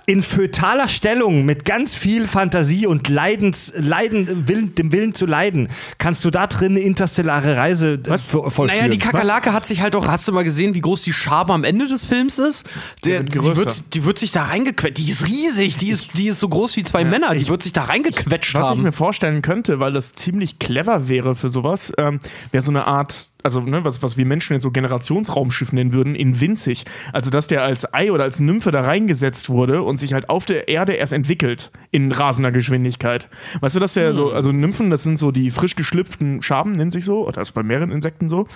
in 0.08 0.22
fötaler 0.24 0.88
Stellung 0.90 1.46
mit 1.46 1.64
ganz 1.64 1.96
viel 1.96 2.28
Fantasie 2.28 2.88
und 2.88 3.08
Leidens, 3.08 3.72
Leiden, 3.78 4.48
Willen, 4.48 4.76
dem 4.76 4.92
Willen 4.92 5.14
zu 5.14 5.26
leiden, 5.26 5.70
kannst 6.00 6.26
du 6.26 6.32
da 6.32 6.48
drin 6.48 6.72
eine 6.72 6.80
interstellare 6.80 7.56
Reise 7.56 7.94
äh, 7.94 8.10
vo- 8.18 8.50
vollführen. 8.50 8.68
Naja, 8.68 8.88
die 8.92 8.98
Kakerlake 8.98 9.54
hat 9.54 9.66
sich 9.66 9.82
halt 9.82 9.96
auch, 9.96 10.08
hast 10.08 10.28
du 10.28 10.32
mal 10.34 10.44
gesehen, 10.44 10.74
wie 10.74 10.82
groß 10.82 11.04
die 11.04 11.14
Schabe 11.14 11.54
am 11.54 11.64
Ende 11.64 11.88
des 11.88 12.04
Films 12.06 12.40
ist? 12.40 12.66
Der, 13.06 13.20
wird 13.20 13.36
die, 13.36 13.56
wird, 13.56 13.94
die 13.94 14.06
wird 14.06 14.20
sich 14.20 14.32
da 14.32 14.44
reingequetscht. 14.46 14.98
Die 14.98 15.10
ist 15.10 15.28
riesig, 15.28 15.78
die 15.78 15.90
ist, 15.90 16.18
die 16.18 16.28
ist 16.28 16.40
so 16.40 16.50
groß 16.50 16.76
wie 16.78 16.84
zwei 16.84 17.04
Männer, 17.06 17.34
die 17.36 17.48
wird 17.48 17.64
sich 17.64 17.74
da 17.74 17.84
reingequetscht 17.84 18.56
Was 18.56 18.66
ich 18.66 18.70
haben. 18.72 18.82
mir 18.84 18.92
vorstellen 18.92 19.42
könnte, 19.42 19.80
weil 19.80 19.94
das 19.94 20.14
ziemlich 20.14 20.60
clever 20.60 21.08
wäre 21.10 21.36
für 21.36 21.50
sowas, 21.50 21.94
ähm, 21.98 22.20
wäre 22.52 22.64
so 22.64 22.72
eine 22.72 22.86
Art 22.88 23.31
also 23.44 23.62
ne, 23.62 23.84
was, 23.86 24.04
was 24.04 24.18
wir 24.18 24.26
Menschen 24.26 24.54
jetzt 24.54 24.64
so 24.64 24.72
Generationsraumschiff 24.72 25.74
nennen 25.74 25.94
würden, 25.94 26.16
in 26.16 26.40
winzig. 26.40 26.86
Also 27.14 27.30
dass 27.30 27.48
der 27.48 27.64
als 27.64 27.94
Ei 27.94 28.12
oder 28.12 28.24
als 28.24 28.40
Nymphe 28.40 28.72
da 28.72 28.82
reingesetzt 28.82 29.50
wurde 29.50 29.84
und 29.84 29.98
sich 29.98 30.14
halt 30.14 30.30
auf 30.30 30.46
der 30.46 30.68
Erde 30.68 30.94
erst 30.94 31.14
entwickelt 31.14 31.72
in 31.92 32.12
rasender 32.12 32.52
Geschwindigkeit. 32.52 33.30
Weißt 33.60 33.76
du, 33.76 33.80
dass 33.80 33.94
der 33.94 34.14
so, 34.14 34.32
also 34.32 34.52
Nymphen, 34.52 34.90
das 34.90 35.04
sind 35.04 35.18
so 35.18 35.32
die 35.32 35.50
frisch 35.50 35.76
geschlüpften 35.76 36.42
Schaben, 36.42 36.72
nennt 36.72 36.94
sich 36.94 37.06
so, 37.06 37.24
oder 37.24 37.34
das 37.34 37.50
ist 37.50 37.54
bei 37.54 37.64
mehreren 37.64 37.92
Insekten 37.92 38.30
so. 38.30 38.48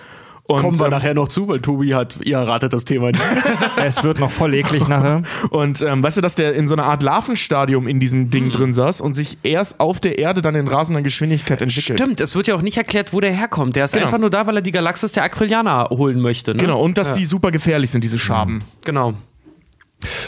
Und, 0.47 0.59
Kommen 0.61 0.77
wir 0.77 0.85
ähm, 0.85 0.91
nachher 0.91 1.15
noch 1.15 1.27
zu, 1.27 1.47
weil 1.47 1.59
Tobi 1.59 1.95
hat, 1.95 2.19
ihr 2.23 2.37
ratet 2.37 2.71
das 2.71 2.85
Thema 2.85 3.07
nicht. 3.07 3.19
Es 3.83 4.03
wird 4.03 4.19
noch 4.19 4.29
voll 4.29 4.53
eklig 4.53 4.87
nachher. 4.87 5.23
Und 5.49 5.81
ähm, 5.81 6.03
weißt 6.03 6.17
du, 6.17 6.21
dass 6.21 6.35
der 6.35 6.53
in 6.53 6.67
so 6.67 6.75
einer 6.75 6.83
Art 6.85 7.01
Larvenstadium 7.01 7.87
in 7.87 7.99
diesem 7.99 8.19
Mhm. 8.25 8.29
Ding 8.29 8.51
drin 8.51 8.71
saß 8.73 9.01
und 9.01 9.15
sich 9.15 9.39
erst 9.41 9.79
auf 9.79 9.99
der 9.99 10.19
Erde 10.19 10.43
dann 10.43 10.53
in 10.53 10.67
rasender 10.67 11.01
Geschwindigkeit 11.01 11.63
entwickelt. 11.63 11.99
Stimmt, 11.99 12.21
es 12.21 12.35
wird 12.35 12.45
ja 12.45 12.53
auch 12.53 12.61
nicht 12.61 12.77
erklärt, 12.77 13.11
wo 13.11 13.21
der 13.21 13.31
herkommt. 13.31 13.75
Der 13.75 13.85
ist 13.85 13.93
Genau. 13.93 14.05
einfach 14.05 14.19
nur 14.19 14.29
da, 14.29 14.45
weil 14.45 14.57
er 14.57 14.61
die 14.61 14.71
Galaxis 14.71 15.13
der 15.13 15.23
Aquilianer 15.23 15.89
holen 15.89 16.21
möchte. 16.21 16.51
Ne? 16.51 16.57
Genau, 16.57 16.79
und 16.79 16.99
dass 16.99 17.15
die 17.15 17.25
super 17.25 17.49
gefährlich 17.49 17.89
sind, 17.89 18.03
diese 18.03 18.19
Schaben. 18.19 18.59
Genau. 18.83 19.15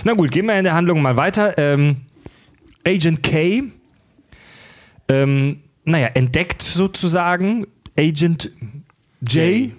Na 0.04 0.14
gut, 0.14 0.32
gehen 0.32 0.48
wir 0.48 0.58
in 0.58 0.64
der 0.64 0.74
Handlung 0.74 1.00
mal 1.04 1.16
weiter. 1.18 1.56
Ähm, 1.60 1.98
Agent 2.84 3.22
K, 3.22 3.64
ähm, 5.10 5.60
naja, 5.86 6.08
entdeckt 6.14 6.64
sozusagen 6.64 7.68
Agent 7.98 8.52
J. 9.22 9.72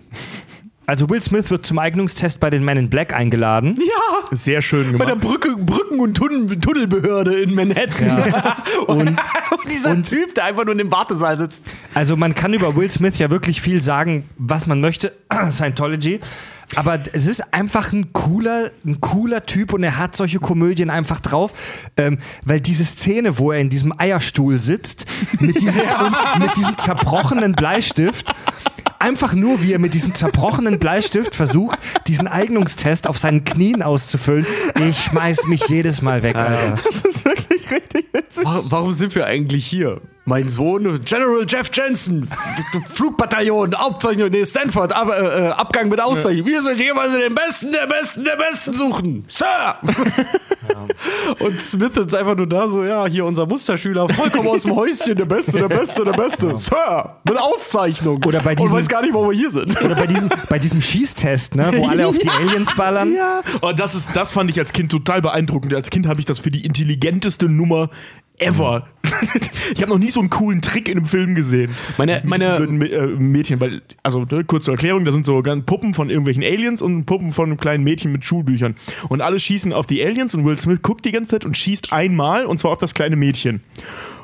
Also 0.89 1.11
Will 1.11 1.21
Smith 1.21 1.51
wird 1.51 1.67
zum 1.67 1.79
Eignungstest 1.79 2.41
bei 2.41 2.49
den 2.49 2.65
Men 2.65 2.79
in 2.79 2.89
Black 2.89 3.13
eingeladen. 3.13 3.79
Ja, 3.79 4.35
Sehr 4.35 4.63
schön 4.63 4.97
bei 4.97 5.05
gemacht. 5.05 5.09
der 5.11 5.17
Brücke, 5.17 5.55
Brücken- 5.55 6.01
und 6.01 6.17
Tunnel 6.17 6.59
Tunnelbehörde 6.59 7.43
in 7.43 7.55
Manhattan. 7.55 8.33
und, 8.87 9.19
dieser 9.71 10.01
Typ, 10.01 10.35
der 10.35 10.45
einfach 10.45 10.65
nur 10.65 10.73
in 10.73 10.79
dem 10.79 10.91
Wartesaal 10.91 11.37
sitzt. 11.37 11.67
Also 11.93 12.17
man 12.17 12.35
kann 12.35 12.55
über 12.55 12.75
Will 12.75 12.91
Smith 12.91 13.19
ja 13.19 13.31
wirklich 13.31 13.61
viel 13.61 13.83
sagen, 13.83 14.31
was 14.39 14.67
man 14.67 14.81
möchte. 14.81 15.13
Scientology. 15.51 16.21
Aber 16.75 16.99
es 17.13 17.27
ist 17.27 17.53
einfach 17.53 17.93
ein 17.93 18.15
cooler, 18.15 18.71
ein 18.87 19.01
cooler 19.03 19.45
Typ 19.45 19.75
und 19.75 19.83
er 19.83 19.99
hat 19.99 20.17
solche 20.17 20.39
Komödien 20.39 20.89
einfach 20.89 21.21
drauf. 21.21 21.53
Ähm, 21.99 22.17
weil 22.47 22.63
diese 22.63 22.87
Szene, 22.87 23.39
wo 23.39 23.53
er 23.53 23.61
in 23.61 23.69
diesem 23.69 23.93
Eierstuhl 23.99 24.59
sitzt, 24.59 25.05
mit 25.39 25.61
diesem, 25.61 25.83
mit 26.39 26.57
diesem 26.57 26.79
zerbrochenen 26.79 27.53
Bleistift, 27.53 28.35
einfach 28.99 29.35
nur 29.35 29.63
wie 29.63 29.73
er 29.73 29.79
mit 29.79 29.95
diesem 29.95 30.15
zerbrochenen 30.15 30.79
Bleistift 30.79 31.35
versucht, 31.35 31.79
diesen 32.07 32.27
Eignungstest 32.29 33.07
auf 33.07 33.19
seinen 33.19 33.45
Knien 33.45 33.83
auszufüllen. 33.83 34.47
Ich 34.89 34.99
schmeiß 35.05 35.47
mich 35.47 35.67
jedes 35.69 36.03
Mal 36.03 36.23
weg, 36.23 36.37
Alter. 36.37 36.79
Das 36.85 37.03
ist 37.03 37.25
wirklich 37.25 37.71
richtig 37.71 38.07
witzig. 38.13 38.45
Warum 38.45 38.93
sind 38.93 39.15
wir 39.15 39.27
eigentlich 39.27 39.67
hier? 39.67 40.01
Mein 40.29 40.49
Sohn, 40.51 41.01
General 41.07 41.47
Jeff 41.49 41.71
Jensen, 41.73 42.29
Flugbataillon, 42.93 43.73
Abzeichnung, 43.73 44.29
nee, 44.29 44.45
Stanford, 44.45 44.93
Ab, 44.95 45.09
äh, 45.09 45.47
äh, 45.47 45.49
Abgang 45.53 45.89
mit 45.89 46.03
Auszeichnung. 46.03 46.47
Wir 46.47 46.61
sind 46.61 46.79
jeweils 46.79 47.15
den 47.15 47.35
Besten, 47.35 47.73
der 47.73 47.87
Besten, 47.87 48.25
der 48.25 48.37
Besten 48.37 48.75
suchen. 48.75 49.25
Sir! 49.27 49.77
Und 51.39 51.61
Smith 51.63 51.97
ist 51.97 52.15
einfach 52.15 52.37
nur 52.37 52.47
da, 52.47 52.69
so, 52.69 52.85
ja, 52.85 53.07
hier 53.07 53.25
unser 53.25 53.47
Musterschüler, 53.47 54.07
vollkommen 54.11 54.49
aus 54.49 54.63
dem 54.63 54.77
Häuschen, 54.77 55.17
der 55.17 55.25
Beste, 55.25 55.53
der 55.53 55.69
Beste, 55.69 56.05
der 56.05 56.13
Beste. 56.13 56.55
Sir! 56.57 57.17
Mit 57.25 57.39
Auszeichnung. 57.41 58.23
Oder 58.27 58.41
bei 58.41 58.51
Und 58.53 58.61
diesem- 58.61 58.77
weiß 58.77 58.89
gar 58.89 59.01
nicht, 59.01 59.15
warum 59.15 59.31
wir 59.31 59.37
hier 59.37 59.51
sind. 59.51 59.81
Oder 59.83 59.95
bei 59.95 60.07
diesem, 60.07 60.29
bei 60.51 60.59
diesem 60.59 60.83
Schießtest, 60.83 61.55
ne, 61.57 61.71
wo 61.75 61.87
alle 61.87 62.07
auf 62.07 62.19
die 62.19 62.29
Aliens 62.39 62.75
ballern. 62.77 63.15
Ja. 63.15 63.41
Oh, 63.63 63.73
das, 63.75 63.95
ist, 63.95 64.15
das 64.15 64.35
fand 64.35 64.51
ich 64.51 64.59
als 64.59 64.73
Kind 64.75 64.93
total 64.93 65.23
beeindruckend. 65.23 65.73
Als 65.73 65.89
Kind 65.89 66.07
habe 66.07 66.21
ich 66.21 66.27
das 66.27 66.39
für 66.39 66.51
die 66.51 66.67
intelligenteste 66.67 67.47
Nummer 67.49 67.89
ever. 68.39 68.87
ich 69.75 69.83
habe 69.83 69.91
noch 69.93 69.99
nie 69.99 70.11
so 70.11 70.21
einen 70.21 70.31
coolen 70.31 70.61
Trick 70.61 70.89
in 70.89 70.99
einem 70.99 71.07
Film 71.07 71.35
gesehen. 71.35 71.73
Meine- 71.97 72.21
meine- 72.25 72.57
äh, 72.59 73.07
Mädchen, 73.07 73.61
weil, 73.61 73.83
also 74.03 74.27
ne, 74.31 74.45
kurz 74.45 74.65
zur 74.67 74.75
Erklärung, 74.75 75.05
da 75.05 75.13
sind 75.13 75.27
so 75.27 75.43
Puppen 75.43 75.95
von 75.95 76.11
irgendwelchen 76.11 76.43
Aliens 76.43 76.83
und 76.83 77.05
Puppen 77.07 77.33
von 77.33 77.47
einem 77.47 77.59
kleinen 77.59 77.85
Mädchen 77.85 78.13
mit 78.13 78.25
Schulbüchern. 78.25 78.75
Und 79.09 79.21
alle 79.21 79.39
schießen 79.39 79.73
auf 79.73 79.87
die 79.87 80.05
Aliens 80.05 80.35
und 80.35 80.45
Will 80.45 80.57
Smith 80.57 80.83
guckt 80.83 81.05
die 81.05 81.13
ganze 81.13 81.31
Zeit 81.33 81.45
und 81.45 81.57
schießt 81.57 81.93
einmal 81.93 82.47
und 82.47 82.59
zwar 82.59 82.73
auf 82.73 82.79
das 82.79 82.95
kleine 82.95 83.17
Mädchen. 83.17 83.61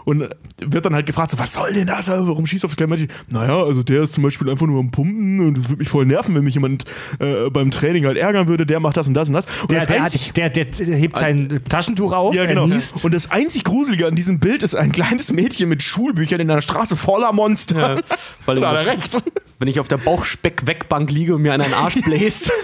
Und 0.04 0.28
wird 0.60 0.84
dann 0.84 0.94
halt 0.94 1.06
gefragt, 1.06 1.30
so, 1.30 1.38
was 1.38 1.52
soll 1.54 1.72
denn 1.72 1.86
das? 1.86 2.08
Warum 2.08 2.44
schießt 2.46 2.62
du 2.62 2.66
auf 2.66 2.72
das 2.72 2.76
kleine 2.76 2.90
Mädchen? 2.90 3.08
Naja, 3.32 3.62
also 3.62 3.82
der 3.82 4.02
ist 4.02 4.12
zum 4.12 4.22
Beispiel 4.24 4.50
einfach 4.50 4.66
nur 4.66 4.78
am 4.80 4.90
Pumpen 4.90 5.40
und 5.40 5.68
würde 5.70 5.78
mich 5.78 5.88
voll 5.88 6.04
nerven, 6.04 6.34
wenn 6.34 6.44
mich 6.44 6.54
jemand 6.54 6.84
äh, 7.20 7.48
beim 7.50 7.70
Training 7.70 8.04
halt 8.04 8.18
ärgern 8.18 8.46
würde, 8.46 8.66
der 8.66 8.80
macht 8.80 8.96
das 8.98 9.08
und 9.08 9.14
das 9.14 9.28
und 9.28 9.34
das. 9.34 9.46
Und 9.62 9.70
Der, 9.70 9.78
das 9.80 9.86
der, 9.86 10.02
einzig- 10.02 10.28
hat, 10.28 10.36
der, 10.36 10.50
der, 10.50 10.64
der 10.66 10.96
hebt 10.96 11.16
sein 11.18 11.60
Taschentuch 11.68 12.12
auf, 12.12 12.34
ja, 12.34 12.44
genau. 12.44 12.66
er. 12.68 12.80
Und 13.02 13.14
das 13.14 13.30
einzig 13.30 13.64
Gruselige 13.64 14.06
an 14.06 14.14
diesem 14.14 14.38
Bild 14.40 14.62
ist 14.62 14.74
ein 14.74 14.92
kleines 14.92 15.32
Mädchen 15.32 15.68
mit 15.68 15.82
Schulbüchern 15.82 16.40
in 16.40 16.50
einer 16.50 16.60
Straße 16.60 16.96
voller 16.96 17.32
Monster. 17.32 18.00
Weil 18.46 18.60
da 18.60 18.70
hat 18.72 18.86
er 18.86 18.92
recht. 18.92 19.16
Wenn 19.64 19.70
ich 19.70 19.80
auf 19.80 19.88
der 19.88 19.96
Bauchspeck-Wegbank 19.96 21.10
liege 21.10 21.34
und 21.34 21.40
mir 21.40 21.54
an 21.54 21.62
einen 21.62 21.72
Arsch 21.72 21.98
bläst. 22.02 22.52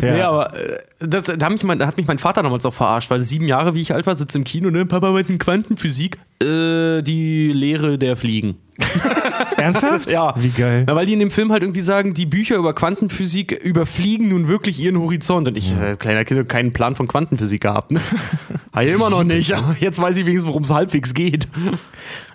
Ja. 0.00 0.14
Nee, 0.14 0.20
aber 0.22 0.56
äh, 0.56 0.78
das, 1.00 1.24
da, 1.24 1.46
hat 1.46 1.52
mich 1.52 1.62
mein, 1.64 1.78
da 1.78 1.86
hat 1.86 1.96
mich 1.96 2.06
mein 2.06 2.18
Vater 2.18 2.42
damals 2.42 2.64
auch 2.64 2.74
verarscht, 2.74 3.10
weil 3.10 3.20
sieben 3.20 3.46
Jahre, 3.46 3.74
wie 3.74 3.80
ich 3.80 3.92
alt 3.92 4.06
war, 4.06 4.14
sitzt 4.14 4.36
im 4.36 4.44
Kino, 4.44 4.70
ne? 4.70 4.86
Papa 4.86 5.10
mit 5.10 5.38
Quantenphysik, 5.38 6.18
äh, 6.42 7.02
die 7.02 7.52
Lehre 7.52 7.98
der 7.98 8.16
Fliegen. 8.16 8.56
Ernsthaft? 9.56 10.10
Ja. 10.10 10.34
Wie 10.38 10.48
geil. 10.48 10.84
Na, 10.86 10.94
weil 10.96 11.06
die 11.06 11.12
in 11.12 11.20
dem 11.20 11.30
Film 11.30 11.52
halt 11.52 11.62
irgendwie 11.62 11.80
sagen, 11.80 12.14
die 12.14 12.26
Bücher 12.26 12.56
über 12.56 12.74
Quantenphysik 12.74 13.52
überfliegen 13.52 14.28
nun 14.28 14.48
wirklich 14.48 14.80
ihren 14.82 14.98
Horizont. 14.98 15.46
Und 15.48 15.56
ich, 15.56 15.72
äh, 15.78 15.94
kleiner 15.96 16.24
Kind, 16.24 16.48
keinen 16.48 16.72
Plan 16.72 16.94
von 16.94 17.06
Quantenphysik 17.06 17.60
gehabt. 17.62 17.92
Ne? 17.92 18.00
Habe 18.72 18.86
ich 18.86 18.92
immer 18.92 19.10
noch 19.10 19.24
nicht. 19.24 19.52
Aber 19.52 19.76
Jetzt 19.78 20.00
weiß 20.00 20.16
ich 20.18 20.26
wenigstens, 20.26 20.48
worum 20.48 20.62
es 20.64 20.70
halbwegs 20.70 21.14
geht. 21.14 21.46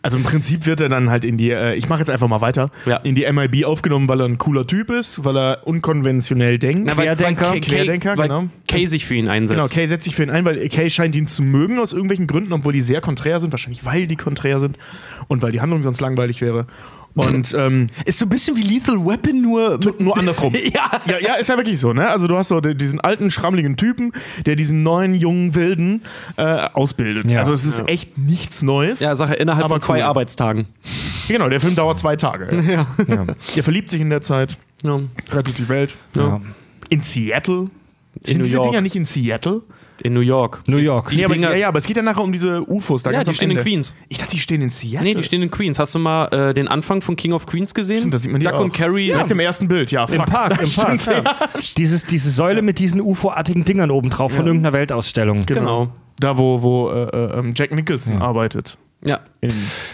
Also 0.02 0.18
im 0.18 0.24
Prinzip 0.24 0.66
wird 0.66 0.80
er 0.80 0.90
dann 0.90 1.10
halt 1.10 1.26
in 1.26 1.38
die, 1.38 1.50
äh, 1.52 1.74
ich 1.76 1.90
mache 1.90 2.00
jetzt 2.00 2.10
einfach 2.10 2.28
mal 2.28 2.40
weiter, 2.42 2.70
Ja. 2.86 2.98
in 2.98 3.16
die 3.16 3.26
MIB 3.30 3.66
aufgenommen, 3.66 4.08
weil 4.08 4.22
er 4.22 4.26
ein 4.28 4.38
cooler 4.38 4.66
Typ 4.66 4.90
ist, 4.92 5.26
weil 5.26 5.36
er 5.38 5.68
unkonventionell 5.68 6.60
denkt. 6.60 6.96
weil- 6.96 7.08
Querdenker. 7.08 7.50
weil 7.52 7.60
Kay- 7.60 7.70
Querdenker, 7.76 8.18
weil 8.18 8.28
genau. 8.30 8.46
Kay 8.68 8.86
sich 8.86 9.06
für 9.06 9.16
ihn 9.16 9.28
einsetzt. 9.28 9.58
Genau, 9.60 9.68
Kay 9.68 9.88
setzt 9.88 10.06
sich 10.06 10.16
für 10.16 10.24
ihn 10.24 10.30
ein, 10.30 10.46
weil 10.46 10.66
Kay 10.70 10.90
scheint 10.90 11.16
ihn 11.16 11.28
zu 11.28 11.42
mögen 11.44 11.80
aus 11.80 11.92
irgendwelchen 11.94 12.28
Gründen, 12.28 12.54
obwohl 12.54 12.74
die 12.74 12.82
sehr 12.82 13.02
konträr 13.02 13.40
sind, 13.40 13.52
wahrscheinlich 13.52 13.86
weil 13.86 13.97
die 14.06 14.16
konträr 14.16 14.60
sind 14.60 14.78
und 15.28 15.42
weil 15.42 15.52
die 15.52 15.62
Handlung 15.62 15.82
sonst 15.82 16.02
langweilig 16.02 16.42
wäre. 16.42 16.68
Und 17.16 17.56
ähm, 17.58 17.88
Ist 18.06 18.20
so 18.20 18.26
ein 18.26 18.30
bisschen 18.30 18.56
wie 18.56 18.62
Lethal 18.62 19.04
Weapon, 19.04 19.42
nur 19.42 19.80
mit 19.84 20.00
nur 20.00 20.16
andersrum. 20.16 20.54
ja. 20.74 20.88
Ja, 21.08 21.18
ja, 21.20 21.34
ist 21.34 21.48
ja 21.50 21.58
wirklich 21.58 21.80
so, 21.80 21.92
ne? 21.92 22.08
Also 22.10 22.28
du 22.28 22.38
hast 22.38 22.50
so 22.50 22.62
diesen 22.62 23.02
alten, 23.02 23.32
schrammeligen 23.32 23.76
Typen, 23.76 24.12
der 24.46 24.56
diesen 24.56 24.84
neuen, 24.84 25.16
jungen 25.16 25.56
Wilden 25.56 26.04
äh, 26.36 26.44
ausbildet. 26.44 27.28
Ja. 27.32 27.40
Also 27.40 27.54
es 27.54 27.66
ist 27.66 27.80
Ja. 27.80 27.86
echt 27.86 28.20
nichts 28.20 28.62
Neues. 28.62 29.00
Ja, 29.00 29.16
Sache 29.16 29.34
innerhalb 29.34 29.66
Aber 29.66 29.76
von 29.76 29.82
zwei 29.82 29.98
cool. 29.98 30.04
Arbeitstagen. 30.04 30.68
Genau, 31.28 31.50
der 31.50 31.60
Film 31.60 31.74
dauert 31.74 31.98
zwei 31.98 32.16
Tage. 32.18 32.50
Ja. 32.68 32.86
Ja. 33.08 33.26
Er 33.56 33.64
verliebt 33.64 33.90
sich 33.90 34.02
in 34.02 34.12
der 34.12 34.22
Zeit, 34.22 34.58
ja. 34.84 35.00
rettet 35.32 35.58
die 35.58 35.70
Welt. 35.70 35.96
Ja. 36.14 36.40
In 36.90 37.02
Seattle? 37.02 37.72
Sind 38.24 38.38
New 38.38 38.44
diese 38.44 38.58
York. 38.58 38.68
Dinger 38.70 38.82
nicht 38.82 38.96
in 38.96 39.06
Seattle? 39.06 39.62
In 40.02 40.14
New 40.14 40.20
York. 40.22 40.62
New 40.68 40.78
York. 40.78 41.12
Nee, 41.14 41.26
aber, 41.26 41.34
Dinger- 41.34 41.52
ja, 41.52 41.56
ja, 41.58 41.68
aber 41.70 41.80
es 41.80 41.86
geht 41.86 41.98
ja 41.98 42.04
nachher 42.04 42.22
um 42.24 42.32
diese 42.32 42.62
UFOs 42.70 43.04
da 43.04 43.12
Ja, 43.12 43.18
ganz 43.18 43.30
die 43.30 43.34
stehen 43.36 43.52
in 43.52 43.58
Ende. 43.58 43.70
Queens. 43.70 43.96
Ich 44.10 44.18
dachte, 44.18 44.32
die 44.32 44.40
stehen 44.40 44.62
in 44.62 44.70
Seattle. 44.70 45.04
Nee, 45.08 45.16
die 45.16 45.24
stehen 45.24 45.42
in 45.42 45.50
Queens. 45.52 45.80
Hast 45.80 45.96
du 45.96 46.00
mal 46.00 46.26
äh, 46.28 46.54
den 46.54 46.68
Anfang 46.68 47.02
von 47.02 47.16
King 47.16 47.34
of 47.34 47.46
Queens 47.46 47.74
gesehen? 47.74 47.98
Stimmt, 48.00 48.14
da 48.14 48.18
sieht 48.20 48.32
man 48.32 48.42
die 48.42 48.46
Duck 48.46 48.56
auch. 48.56 48.62
und 48.64 48.74
Carrie. 48.74 49.08
Direkt 49.08 49.32
im 49.32 49.40
ersten 49.40 49.68
Bild, 49.68 49.92
ja. 49.92 50.04
Im 50.06 50.16
Fuck. 50.16 50.26
Park, 50.28 50.62
im 50.62 50.70
Park. 50.76 51.02
Stimmt, 51.02 51.06
ja. 51.26 51.36
Dieses, 51.78 52.06
diese 52.06 52.30
Säule 52.30 52.62
mit 52.62 52.80
diesen 52.80 53.02
UFO-artigen 53.02 53.66
Dingern 53.66 53.92
oben 53.92 54.10
drauf 54.10 54.34
von 54.34 54.46
irgendeiner 54.48 54.74
Weltausstellung. 54.74 55.46
Genau. 55.46 55.90
Da, 56.20 56.38
wo, 56.38 56.62
wo 56.62 56.90
äh, 56.90 57.04
äh, 57.04 57.40
ähm, 57.40 57.54
Jack 57.56 57.72
Nicholson 57.74 58.22
arbeitet. 58.22 58.78
Ja. 59.08 59.20
In 59.42 59.54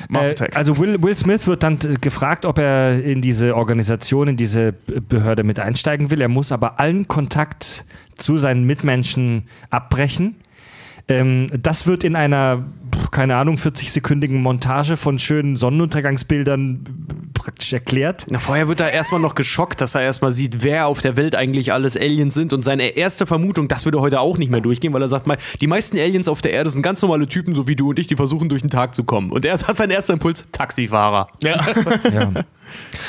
Mars 0.10 0.42
Äh, 0.42 0.50
also 0.54 0.78
Will, 0.78 1.02
Will 1.02 1.16
Smith 1.16 1.48
wird 1.48 1.64
dann 1.64 1.80
gefragt, 2.02 2.46
ob 2.46 2.60
er 2.60 3.04
in 3.04 3.22
diese 3.22 3.56
Organisation, 3.56 4.28
in 4.28 4.38
diese 4.38 4.74
Behörde 4.74 5.44
mit 5.44 5.60
einsteigen 5.60 6.12
will. 6.12 6.22
Er 6.22 6.30
muss 6.30 6.52
aber 6.52 6.80
allen 6.80 7.08
Kontakt 7.08 7.86
zu 8.16 8.38
seinen 8.38 8.64
Mitmenschen 8.66 9.48
abbrechen. 9.70 10.36
Ähm, 11.08 11.48
das 11.62 11.86
wird 11.88 12.04
in 12.04 12.16
einer, 12.16 12.64
keine 13.14 13.38
Ahnung, 13.38 13.56
40-sekündigen 13.56 14.40
Montage 14.40 14.98
von 14.98 15.20
schönen 15.20 15.56
Sonnenuntergangsbildern 15.56 16.84
praktisch 17.34 17.72
erklärt. 17.72 18.26
Na, 18.30 18.40
vorher 18.40 18.68
wird 18.68 18.80
er 18.80 18.92
erstmal 18.92 19.22
noch 19.22 19.36
geschockt, 19.36 19.80
dass 19.80 19.96
er 19.96 20.02
erstmal 20.02 20.32
sieht, 20.32 20.64
wer 20.64 20.88
auf 20.88 21.02
der 21.02 21.16
Welt 21.16 21.36
eigentlich 21.36 21.72
alles 21.72 21.96
Aliens 21.96 22.34
sind. 22.34 22.54
Und 22.54 22.64
seine 22.64 22.90
erste 22.98 23.26
Vermutung, 23.26 23.68
das 23.68 23.86
würde 23.86 24.02
heute 24.02 24.20
auch 24.20 24.38
nicht 24.38 24.52
mehr 24.52 24.62
durchgehen, 24.62 24.94
weil 24.94 25.02
er 25.02 25.08
sagt 25.08 25.28
mal, 25.28 25.38
die 25.62 25.68
meisten 25.68 25.98
Aliens 25.98 26.28
auf 26.28 26.42
der 26.42 26.54
Erde 26.54 26.72
sind 26.72 26.82
ganz 26.82 27.02
normale 27.02 27.28
Typen, 27.28 27.56
so 27.56 27.68
wie 27.68 27.76
du 27.76 27.92
und 27.92 28.00
ich, 28.00 28.08
die 28.08 28.16
versuchen 28.16 28.50
durch 28.50 28.62
den 28.62 28.72
Tag 28.72 28.96
zu 28.96 29.04
kommen. 29.04 29.32
Und 29.32 29.46
er 29.46 29.54
hat 29.54 29.78
seinen 29.78 29.92
ersten 29.92 30.14
Impuls, 30.14 30.46
Taxifahrer. 30.52 31.28
ja. 31.44 31.66
Ja. 32.12 32.32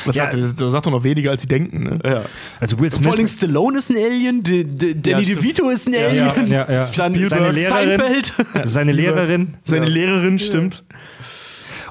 Das, 0.06 0.16
Ja. 0.16 0.30
sagt, 0.30 0.60
das 0.60 0.72
sagt 0.72 0.86
doch 0.86 0.90
noch 0.92 1.04
weniger, 1.04 1.30
als 1.30 1.42
sie 1.42 1.48
denken. 1.48 1.82
Ne? 1.84 1.98
Ja. 2.04 2.24
Also 2.60 2.78
Will 2.80 2.90
Vor 2.90 3.12
allem 3.12 3.26
Smith. 3.26 3.36
Stallone 3.38 3.78
ist 3.78 3.90
ein 3.90 3.96
Alien, 3.96 4.42
D 4.42 4.64
D 4.64 4.94
Danny 4.94 5.24
stimmt. 5.24 5.40
DeVito 5.42 5.68
ist 5.70 5.86
ein 5.88 5.94
Alien. 5.94 6.46
ja, 6.48 6.70
ja. 6.70 6.88
Dann 6.96 7.14
Seine 7.28 7.50
Lehrerin. 7.50 7.68
Seinfeld. 7.98 8.32
Seine 8.64 8.92
Lehrerin. 8.92 9.56
Seine 9.64 9.86
Lehrerin, 9.86 10.38
stimmt. 10.38 10.82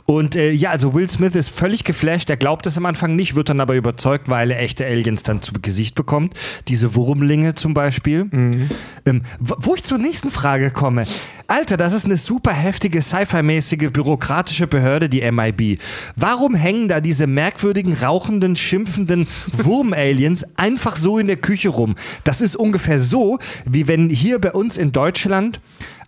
Und 0.06 0.36
äh, 0.36 0.52
ja, 0.52 0.72
also 0.72 0.94
Will 0.94 1.10
Smith 1.10 1.36
ist 1.36 1.50
völlig 1.50 1.84
geflasht. 1.86 2.30
Er 2.30 2.38
glaubt 2.38 2.68
es 2.68 2.78
am 2.78 2.86
Anfang 2.86 3.16
nicht, 3.16 3.36
wird 3.36 3.50
dann 3.50 3.62
aber 3.62 3.76
überzeugt, 3.76 4.28
weil 4.28 4.52
er 4.52 4.60
echte 4.60 4.86
Aliens 4.86 5.24
dann 5.24 5.42
zu 5.42 5.54
Gesicht 5.54 5.96
bekommt. 5.96 6.34
Diese 6.68 6.96
Wurmlinge 6.96 7.56
zum 7.56 7.74
Beispiel. 7.74 8.26
Mhm. 8.26 8.70
Ähm, 9.06 9.22
wo 9.40 9.76
ich 9.76 9.84
zur 9.84 9.98
nächsten 9.98 10.30
Frage 10.30 10.72
komme. 10.72 11.06
Alter, 11.48 11.78
das 11.78 11.94
ist 11.94 12.06
eine 12.06 12.18
super 12.18 12.52
heftige 12.52 13.02
Sci-Fi-mäßige 13.02 13.92
bürokratische 13.92 14.68
Behörde, 14.68 15.08
die 15.08 15.30
MIB. 15.30 15.80
Warum 16.16 16.56
hängen 16.56 16.90
da 16.90 17.00
diese 17.00 17.28
merkwürdigen, 17.28 17.94
rauchenden, 17.94 18.56
schimpfenden 18.56 19.28
Wurm-Aliens 19.54 20.46
einfach 20.58 20.98
so 20.98 21.18
in 21.18 21.28
der 21.28 21.38
Küche 21.38 21.70
rum? 21.70 21.96
Das 22.26 22.42
ist 22.42 22.58
ungefähr 22.58 23.00
so, 23.00 23.40
wie 23.66 23.88
wenn 23.88 24.10
hier 24.10 24.40
bei 24.40 24.52
uns 24.52 24.78
in 24.78 24.92
Deutschland 24.92 25.62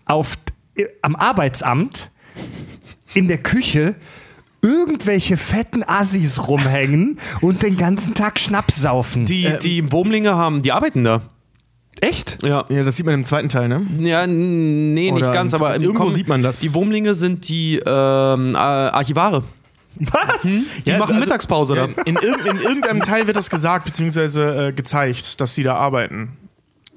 auf, 0.05 0.37
äh, 0.75 0.85
am 1.01 1.15
Arbeitsamt 1.15 2.11
in 3.15 3.27
der 3.27 3.37
Küche 3.39 3.95
irgendwelche 4.61 5.37
fetten 5.37 5.83
Assis 5.87 6.47
rumhängen 6.47 7.19
und 7.41 7.61
den 7.63 7.77
ganzen 7.77 8.13
Tag 8.15 8.39
Schnaps 8.39 8.77
saufen. 8.81 9.25
Die, 9.25 9.47
die 9.61 9.91
Wurmlinge 9.91 10.35
haben, 10.35 10.61
die 10.61 10.71
arbeiten 10.71 11.03
da. 11.03 11.21
Echt? 12.01 12.39
Ja. 12.43 12.65
Ja, 12.69 12.83
das 12.83 12.97
sieht 12.97 13.05
man 13.05 13.15
im 13.15 13.23
zweiten 13.25 13.47
Teil, 13.47 13.67
ne? 13.69 13.85
Ja, 13.99 14.27
nee, 14.27 15.11
nicht 15.11 15.13
Oder 15.13 15.31
ganz, 15.31 15.53
aber 15.53 15.75
im 15.75 15.83
irgendwo 15.83 16.05
Com- 16.05 16.11
sieht 16.13 16.27
man 16.27 16.43
das. 16.43 16.59
Die 16.59 16.73
Wurmlinge 16.73 17.13
sind 17.13 17.47
die 17.47 17.75
ähm, 17.85 18.53
äh, 18.53 18.57
Archivare. 18.57 19.43
Was? 19.99 20.41
Die 20.41 20.65
Ja, 20.85 20.97
machen 20.97 21.11
also- 21.15 21.19
Mittagspause 21.21 21.75
Ja, 21.75 21.87
da. 21.87 22.01
in, 22.03 22.17
irg- 22.17 22.45
in 22.49 22.57
irgendeinem 22.59 23.01
Teil 23.01 23.27
wird 23.27 23.37
das 23.37 23.49
gesagt, 23.49 23.85
beziehungsweise 23.85 24.67
äh, 24.67 24.71
gezeigt, 24.73 25.39
dass 25.39 25.55
sie 25.55 25.63
da 25.63 25.75
arbeiten. 25.75 26.33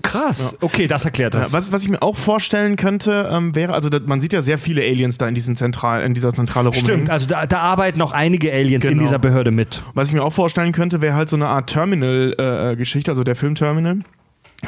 Krass. 0.03 0.57
Okay, 0.61 0.87
das 0.87 1.05
erklärt 1.05 1.35
das. 1.35 1.49
Ja, 1.49 1.53
was, 1.59 1.73
was 1.73 1.83
ich 1.83 1.89
mir 1.89 2.01
auch 2.03 2.17
vorstellen 2.17 2.77
könnte, 2.77 3.29
ähm, 3.33 3.55
wäre, 3.55 3.75
also 3.75 3.89
da, 3.89 3.99
man 3.99 4.21
sieht 4.21 4.33
ja 4.33 4.43
sehr 4.43 4.57
viele 4.59 4.81
Aliens 4.83 5.19
da 5.19 5.27
in, 5.27 5.35
diesen 5.35 5.57
Zentral, 5.57 6.03
in 6.03 6.15
dieser 6.15 6.33
Zentrale 6.33 6.69
rumhängen. 6.69 6.87
Stimmt, 6.87 7.11
also 7.11 7.27
da, 7.27 7.47
da 7.47 7.59
arbeiten 7.61 8.01
auch 8.01 8.13
einige 8.13 8.53
Aliens 8.53 8.85
in 8.85 8.93
Genau. 8.93 9.03
dieser 9.03 9.19
Behörde 9.19 9.51
mit. 9.51 9.83
Was 9.95 10.09
ich 10.09 10.15
mir 10.15 10.23
auch 10.23 10.33
vorstellen 10.33 10.73
könnte, 10.73 11.01
wäre 11.03 11.15
halt 11.15 11.29
so 11.29 11.37
eine 11.37 11.49
Art 11.49 11.69
Terminal-Geschichte, 11.71 13.11
also 13.11 13.25
der 13.25 13.35
Film-Terminal. 13.37 13.99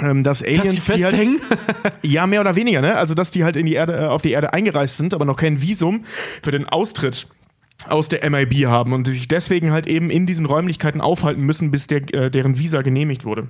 Ähm, 0.01 0.23
dass 0.23 0.43
Aliens, 0.43 0.67
Dass 0.67 0.75
die 0.75 0.81
festhängen? 0.81 1.41
halt, 1.49 1.95
ja, 2.03 2.27
mehr 2.27 2.41
oder 2.41 2.55
weniger, 2.55 2.81
ne? 2.81 2.95
Also, 2.97 3.15
dass 3.15 3.31
die 3.31 3.43
halt 3.43 3.57
in 3.57 3.67
die 3.67 3.75
Erde, 3.75 3.95
äh, 3.97 4.07
auf 4.07 4.23
die 4.23 4.31
Erde 4.31 4.53
eingereist 4.53 4.97
sind, 4.99 5.15
aber 5.15 5.25
noch 5.25 5.37
kein 5.37 5.61
Visum 5.63 6.05
für 6.43 6.53
den 6.53 6.69
Austritt 6.69 7.27
aus 7.89 8.09
der 8.09 8.29
MIB 8.31 8.67
haben 8.67 8.93
und 8.93 9.07
die 9.07 9.11
sich 9.11 9.27
deswegen 9.27 9.73
halt 9.73 9.87
eben 9.89 10.11
in 10.11 10.27
diesen 10.27 10.47
Räumlichkeiten 10.47 11.01
aufhalten 11.01 11.43
müssen, 11.43 11.71
bis 11.73 11.87
der, 11.89 12.03
äh, 12.15 12.31
deren 12.31 12.57
Visa 12.59 12.83
genehmigt 12.83 13.25
wurde. 13.25 13.49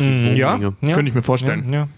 Ja, 0.00 0.56
ja. 0.56 0.72
Könnte 0.80 1.08
ich 1.08 1.14
mir 1.14 1.22
vorstellen. 1.22 1.72
Ja, 1.72 1.80
ja. 1.80 1.88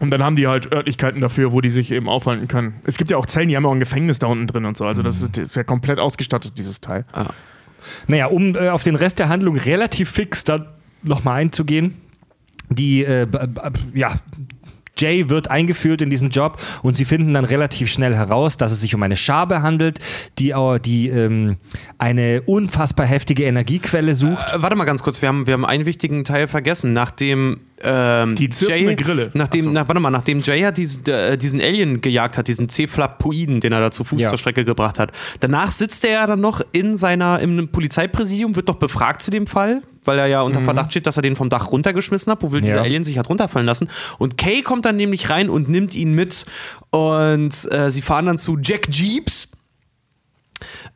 Und 0.00 0.10
dann 0.10 0.22
haben 0.22 0.36
die 0.36 0.46
halt 0.46 0.72
Örtlichkeiten 0.72 1.20
dafür, 1.20 1.52
wo 1.52 1.60
die 1.60 1.70
sich 1.70 1.90
eben 1.92 2.08
aufhalten 2.08 2.48
können. 2.48 2.74
Es 2.84 2.98
gibt 2.98 3.10
ja 3.10 3.16
auch 3.16 3.26
Zellen, 3.26 3.48
die 3.48 3.56
haben 3.56 3.62
ja 3.62 3.68
auch 3.68 3.74
ein 3.74 3.80
Gefängnis 3.80 4.18
da 4.18 4.26
unten 4.26 4.46
drin 4.46 4.64
und 4.64 4.76
so. 4.76 4.84
Also 4.84 5.02
das 5.02 5.22
ist, 5.22 5.38
das 5.38 5.48
ist 5.48 5.56
ja 5.56 5.62
komplett 5.62 5.98
ausgestattet, 5.98 6.58
dieses 6.58 6.80
Teil. 6.80 7.04
Naja, 8.08 8.26
um 8.26 8.56
äh, 8.56 8.68
auf 8.70 8.82
den 8.82 8.96
Rest 8.96 9.18
der 9.18 9.28
Handlung 9.28 9.56
relativ 9.56 10.10
fix 10.10 10.44
dann 10.44 10.66
nochmal 11.02 11.40
einzugehen. 11.40 11.96
Die, 12.70 13.04
äh, 13.04 13.26
ja, 13.92 14.16
Jay 14.98 15.28
wird 15.28 15.50
eingeführt 15.50 16.02
in 16.02 16.10
diesen 16.10 16.30
Job 16.30 16.60
und 16.82 16.94
sie 16.96 17.04
finden 17.04 17.34
dann 17.34 17.44
relativ 17.44 17.90
schnell 17.90 18.14
heraus, 18.14 18.56
dass 18.56 18.72
es 18.72 18.80
sich 18.80 18.94
um 18.94 19.02
eine 19.02 19.16
Schabe 19.16 19.62
handelt, 19.62 19.98
die, 20.38 20.54
die 20.84 21.08
ähm, 21.08 21.56
eine 21.98 22.42
unfassbar 22.42 23.06
heftige 23.06 23.44
Energiequelle 23.44 24.14
sucht. 24.14 24.52
Äh, 24.52 24.62
warte 24.62 24.76
mal 24.76 24.84
ganz 24.84 25.02
kurz, 25.02 25.20
wir 25.22 25.28
haben, 25.28 25.46
wir 25.46 25.54
haben 25.54 25.64
einen 25.64 25.86
wichtigen 25.86 26.24
Teil 26.24 26.48
vergessen. 26.48 26.92
Nachdem 26.92 27.60
ähm, 27.82 28.36
Die 28.36 28.48
Jay, 28.48 28.94
Grille. 28.94 29.30
Nachdem, 29.34 29.60
Ach 29.60 29.64
so. 29.64 29.70
nach, 29.70 29.88
warte 29.88 30.00
mal, 30.00 30.10
nachdem 30.10 30.40
Jay 30.40 30.60
ja 30.60 30.70
diesen, 30.70 31.04
äh, 31.06 31.36
diesen 31.36 31.60
Alien 31.60 32.00
gejagt 32.00 32.38
hat, 32.38 32.48
diesen 32.48 32.68
Cephalpoiden, 32.68 33.60
den 33.60 33.72
er 33.72 33.80
da 33.80 33.90
zu 33.90 34.04
Fuß 34.04 34.20
Ja. 34.20 34.28
zur 34.28 34.38
Strecke 34.38 34.64
gebracht 34.64 34.98
hat. 34.98 35.12
Danach 35.40 35.70
sitzt 35.70 36.04
er 36.04 36.12
ja 36.12 36.26
dann 36.26 36.40
noch 36.40 36.60
in 36.72 36.96
seiner, 36.96 37.40
im 37.40 37.68
Polizeipräsidium, 37.68 38.56
wird 38.56 38.68
doch 38.68 38.76
befragt 38.76 39.22
zu 39.22 39.30
dem 39.30 39.46
Fall, 39.46 39.82
weil 40.06 40.18
er 40.18 40.26
ja 40.26 40.42
unter 40.42 40.62
Verdacht 40.62 40.90
steht, 40.90 41.06
dass 41.06 41.16
er 41.16 41.22
den 41.22 41.36
vom 41.36 41.48
Dach 41.48 41.70
runtergeschmissen 41.70 42.30
hat, 42.30 42.42
wofür 42.42 42.60
dieser 42.60 42.76
Ja. 42.76 42.82
Alien 42.82 43.04
sich 43.04 43.18
hat 43.18 43.28
runterfallen 43.28 43.66
lassen. 43.66 43.88
Und 44.18 44.38
Kay 44.38 44.62
kommt 44.62 44.84
dann 44.84 44.96
nämlich 44.96 45.30
rein 45.30 45.50
und 45.50 45.68
nimmt 45.68 45.94
ihn 45.94 46.14
mit 46.14 46.46
und 46.90 47.72
äh, 47.72 47.90
sie 47.90 48.02
fahren 48.02 48.26
dann 48.26 48.38
zu 48.38 48.58
Jack 48.60 48.88
Jeeps. 48.90 49.48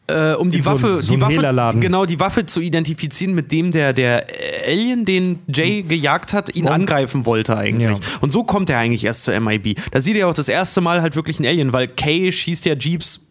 Äh, 0.07 0.33
um 0.35 0.51
die 0.51 0.63
so 0.63 0.71
Waffe, 0.71 1.03
so 1.03 1.15
die 1.15 1.21
Waffe, 1.21 1.79
genau 1.79 2.07
die 2.07 2.19
Waffe 2.19 2.47
zu 2.47 2.61
identifizieren, 2.61 3.35
mit 3.35 3.53
dem 3.53 3.73
der 3.73 3.93
der 3.93 4.27
Alien, 4.67 5.05
den 5.05 5.41
Jay 5.49 5.83
gejagt 5.83 6.33
hat, 6.33 6.55
ihn 6.55 6.67
angreifen 6.67 7.27
wollte 7.27 7.57
eigentlich. 7.59 7.91
Ja. 7.91 7.99
Und 8.23 8.33
so 8.33 8.45
kommt 8.45 8.71
er 8.71 8.79
eigentlich 8.79 9.05
erst 9.05 9.25
zur 9.25 9.39
MIB. 9.39 9.79
Da 9.91 10.01
sieht 10.01 10.17
er 10.17 10.29
auch 10.29 10.33
das 10.33 10.49
erste 10.49 10.81
Mal 10.81 11.03
halt 11.03 11.15
wirklich 11.17 11.39
einen 11.39 11.49
Alien, 11.49 11.75
weil 11.75 11.89
Kay 11.89 12.33
schießt 12.33 12.65
ja 12.65 12.75
Jeeps 12.75 13.28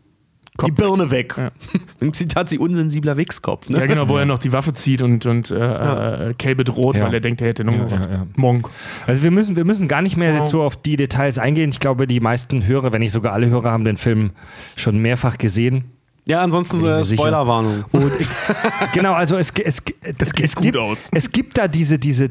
die 0.66 0.72
Birne 0.72 1.12
weg. 1.12 1.36
Im 2.00 2.14
Zitat 2.14 2.50
sie 2.50 2.58
unsensibler 2.60 3.18
Wichskopf. 3.18 3.70
Ne? 3.70 3.80
Ja, 3.80 3.86
genau, 3.86 4.08
wo 4.10 4.18
er 4.18 4.26
noch 4.26 4.40
die 4.40 4.52
Waffe 4.54 4.74
zieht 4.74 5.02
und, 5.02 5.26
und 5.26 5.52
äh, 5.52 6.30
äh, 6.30 6.34
Kay 6.34 6.56
bedroht, 6.56 6.96
Ja. 6.98 7.06
weil 7.06 7.14
er 7.14 7.20
denkt, 7.20 7.42
er 7.42 7.48
hätte 7.50 7.64
einen 7.64 7.90
Ja, 7.90 7.98
ja, 7.98 8.10
ja. 8.12 8.28
Monk. 8.36 8.70
Also 9.06 9.24
wir 9.24 9.32
müssen, 9.32 9.56
wir 9.56 9.66
müssen 9.66 9.88
gar 9.88 10.02
nicht 10.02 10.18
mehr 10.18 10.34
jetzt 10.34 10.50
so 10.50 10.64
auf 10.64 10.76
die 10.76 10.96
Details 10.96 11.38
eingehen. 11.38 11.70
Ich 11.70 11.80
glaube, 11.80 12.08
die 12.08 12.20
meisten 12.20 12.66
Hörer, 12.66 12.94
wenn 12.94 13.02
nicht 13.02 13.12
sogar 13.12 13.34
alle 13.34 13.50
Hörer, 13.50 13.72
haben 13.72 13.84
den 13.84 13.98
Film 13.98 14.32
schon 14.76 14.98
mehrfach 15.00 15.38
gesehen. 15.38 15.86
Ja, 16.28 16.42
ansonsten 16.42 16.86
äh. 16.86 17.04
Spoilerwarnung. 17.04 17.86
Und 17.92 18.12
genau, 18.94 19.14
also 19.14 19.38
es, 19.38 19.52
es, 19.52 19.82
es, 20.02 20.34
geht 20.34 20.46
es, 20.46 20.56
gut 20.56 20.64
gibt, 20.66 20.78
aus. 20.78 21.10
es 21.14 21.32
gibt 21.32 21.58
da 21.58 21.68
diese, 21.68 21.98
diese, 21.98 22.30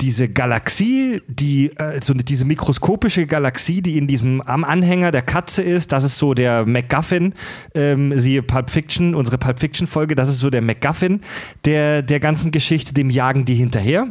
diese 0.00 0.28
Galaxie, 0.28 1.20
die, 1.28 1.70
äh, 1.76 2.00
so 2.02 2.14
diese 2.14 2.44
mikroskopische 2.44 3.26
Galaxie, 3.26 3.82
die 3.82 3.98
in 3.98 4.06
diesem 4.06 4.40
am 4.42 4.64
Anhänger 4.64 5.12
der 5.12 5.22
Katze 5.22 5.62
ist. 5.62 5.92
Das 5.92 6.04
ist 6.04 6.18
so 6.18 6.34
der 6.34 6.66
MacGuffin, 6.66 7.34
ähm, 7.74 8.18
siehe 8.18 8.42
Pulp 8.42 8.70
Fiction, 8.70 9.14
unsere 9.14 9.38
Pulp 9.38 9.60
Fiction 9.60 9.86
Folge, 9.86 10.14
das 10.14 10.28
ist 10.28 10.40
so 10.40 10.50
der 10.50 10.62
MacGuffin 10.62 11.20
der, 11.64 12.02
der 12.02 12.20
ganzen 12.20 12.50
Geschichte, 12.50 12.94
dem 12.94 13.10
jagen 13.10 13.44
die 13.44 13.54
hinterher. 13.54 14.08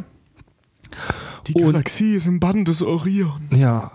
Die 1.46 1.54
Und- 1.54 1.72
Galaxie 1.72 2.14
ist 2.14 2.26
im 2.26 2.40
Bann 2.40 2.64
des 2.64 2.82
Orion. 2.82 3.48
Ja. 3.52 3.92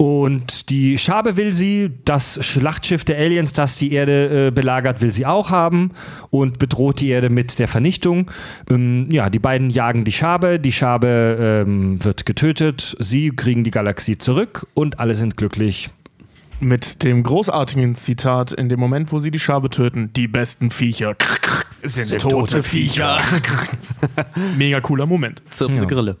Und 0.00 0.70
die 0.70 0.96
Schabe 0.96 1.36
will 1.36 1.52
sie, 1.52 1.90
das 2.04 2.38
Schlachtschiff 2.46 3.02
der 3.02 3.18
Aliens, 3.18 3.52
das 3.52 3.74
die 3.74 3.92
Erde 3.92 4.46
äh, 4.46 4.50
belagert, 4.52 5.00
will 5.00 5.12
sie 5.12 5.26
auch 5.26 5.50
haben 5.50 5.90
und 6.30 6.60
bedroht 6.60 7.00
die 7.00 7.08
Erde 7.08 7.30
mit 7.30 7.58
der 7.58 7.66
Vernichtung. 7.66 8.30
Ähm, 8.70 9.08
ja, 9.10 9.28
die 9.28 9.40
beiden 9.40 9.70
jagen 9.70 10.04
die 10.04 10.12
Schabe, 10.12 10.60
die 10.60 10.70
Schabe 10.70 11.64
ähm, 11.66 12.04
wird 12.04 12.26
getötet, 12.26 12.96
sie 13.00 13.30
kriegen 13.30 13.64
die 13.64 13.72
Galaxie 13.72 14.16
zurück 14.16 14.68
und 14.72 15.00
alle 15.00 15.16
sind 15.16 15.36
glücklich. 15.36 15.90
Mit 16.60 17.02
dem 17.02 17.24
großartigen 17.24 17.96
Zitat 17.96 18.52
in 18.52 18.68
dem 18.68 18.78
Moment, 18.78 19.10
wo 19.10 19.18
sie 19.18 19.32
die 19.32 19.40
Schabe 19.40 19.68
töten, 19.68 20.12
die 20.12 20.28
besten 20.28 20.70
Viecher 20.70 21.16
sind, 21.82 22.20
tote, 22.20 22.62
Viecher. 22.62 23.18
Mega 24.56 24.80
cooler 24.80 25.06
Moment. 25.06 25.42
Zirpende 25.50 25.82
Ja. 25.82 25.88
Grille. 25.88 26.16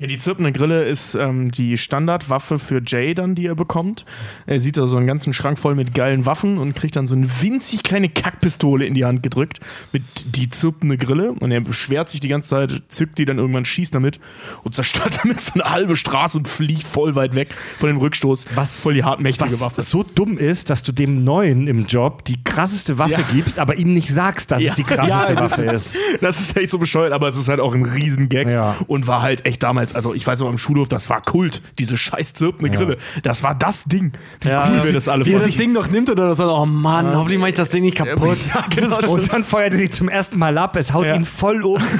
Ja, 0.00 0.06
die 0.06 0.16
zirpende 0.18 0.52
Grille 0.52 0.84
ist 0.84 1.16
ähm, 1.16 1.50
die 1.50 1.76
Standardwaffe 1.76 2.60
für 2.60 2.80
Jay 2.86 3.14
dann, 3.14 3.34
die 3.34 3.46
er 3.46 3.56
bekommt. 3.56 4.04
Er 4.46 4.60
sieht 4.60 4.76
da 4.76 4.86
so 4.86 4.96
einen 4.96 5.08
ganzen 5.08 5.32
Schrank 5.32 5.58
voll 5.58 5.74
mit 5.74 5.92
geilen 5.92 6.24
Waffen 6.24 6.56
und 6.58 6.76
kriegt 6.76 6.94
dann 6.94 7.08
so 7.08 7.16
eine 7.16 7.26
winzig 7.42 7.82
kleine 7.82 8.08
Kackpistole 8.08 8.86
in 8.86 8.94
die 8.94 9.04
Hand 9.04 9.24
gedrückt 9.24 9.58
mit 9.92 10.36
die 10.36 10.50
zirpende 10.50 10.98
Grille. 10.98 11.32
Und 11.32 11.50
er 11.50 11.60
beschwert 11.60 12.08
sich 12.10 12.20
die 12.20 12.28
ganze 12.28 12.48
Zeit, 12.50 12.82
zückt 12.88 13.18
die 13.18 13.24
dann 13.24 13.38
irgendwann, 13.38 13.64
schießt 13.64 13.92
damit 13.92 14.20
und 14.62 14.72
zerstört 14.72 15.18
damit 15.24 15.40
so 15.40 15.54
eine 15.54 15.64
halbe 15.68 15.96
Straße 15.96 16.38
und 16.38 16.46
fliegt 16.46 16.84
voll 16.84 17.16
weit 17.16 17.34
weg 17.34 17.52
von 17.78 17.88
dem 17.88 17.96
Rückstoß. 17.96 18.46
Was- 18.54 18.80
voll 18.82 18.94
die 18.94 19.02
hartmächtige 19.02 19.50
Was 19.50 19.60
Waffe. 19.60 19.82
so 19.82 20.04
dumm 20.04 20.38
ist, 20.38 20.70
dass 20.70 20.84
du 20.84 20.92
dem 20.92 21.24
Neuen 21.24 21.66
im 21.66 21.86
Job 21.86 22.24
die 22.24 22.42
krasseste 22.44 22.98
Waffe 22.98 23.12
Ja. 23.22 23.26
gibst, 23.32 23.58
aber 23.58 23.76
ihm 23.78 23.94
nicht 23.94 24.10
sagst, 24.14 24.52
dass 24.52 24.62
Ja. 24.62 24.70
es 24.70 24.76
die 24.76 24.84
krasseste 24.84 25.34
Ja, 25.34 25.40
Waffe 25.40 25.62
ist. 25.62 25.96
Das 26.20 26.40
ist 26.40 26.56
echt 26.56 26.70
so 26.70 26.78
bescheuert, 26.78 27.12
aber 27.12 27.26
es 27.26 27.36
ist 27.36 27.48
halt 27.48 27.58
auch 27.58 27.74
ein 27.74 27.84
Riesengag 27.84 28.48
Ja. 28.48 28.76
und 28.86 29.08
war 29.08 29.22
halt 29.22 29.44
echt 29.44 29.64
damals, 29.64 29.87
also 29.94 30.14
ich 30.14 30.26
weiß 30.26 30.40
noch 30.40 30.48
am 30.48 30.58
Schulhof, 30.58 30.88
das 30.88 31.08
war 31.10 31.20
Kult, 31.22 31.62
diese 31.78 31.96
scheiß 31.96 32.32
zirpende 32.34 32.76
Grille. 32.76 32.98
Das 33.22 33.42
war 33.42 33.54
das 33.54 33.84
Ding. 33.84 34.12
Wie 34.40 34.48
cool 34.48 34.84
wir 34.84 34.92
das 34.92 35.08
alle 35.08 35.24
Wie 35.26 35.32
er 35.32 35.40
das 35.40 35.54
Ding 35.56 35.72
noch 35.72 35.88
nimmt 35.88 36.10
oder 36.10 36.28
das 36.28 36.36
sagt, 36.38 36.50
oh 36.50 36.66
Mann, 36.66 37.14
hoffentlich 37.16 37.38
mach 37.38 37.48
ich 37.48 37.54
das 37.54 37.70
Ding 37.70 37.84
nicht 37.84 37.96
kaputt. 37.96 38.38
Ja, 38.54 38.64
genau. 38.74 38.98
Und 39.12 39.32
dann 39.32 39.44
feuert 39.44 39.72
er 39.72 39.78
sie 39.78 39.90
zum 39.90 40.08
ersten 40.08 40.38
Mal 40.38 40.56
ab, 40.58 40.76
es 40.76 40.92
haut 40.92 41.06
Ja. 41.06 41.14
ihn 41.14 41.24
voll 41.24 41.62
um. 41.62 41.82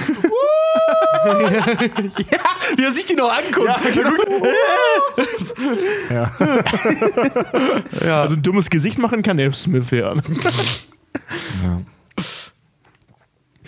Wie 2.76 2.82
er 2.84 2.92
sich 2.92 3.06
die 3.06 3.14
noch 3.14 3.30
anguckt. 3.30 3.68
Also 8.10 8.36
ein 8.36 8.42
dummes 8.42 8.70
Gesicht 8.70 8.98
machen 8.98 9.22
kann 9.22 9.36
der 9.36 9.52
Smith 9.52 9.90
ja. 9.90 10.14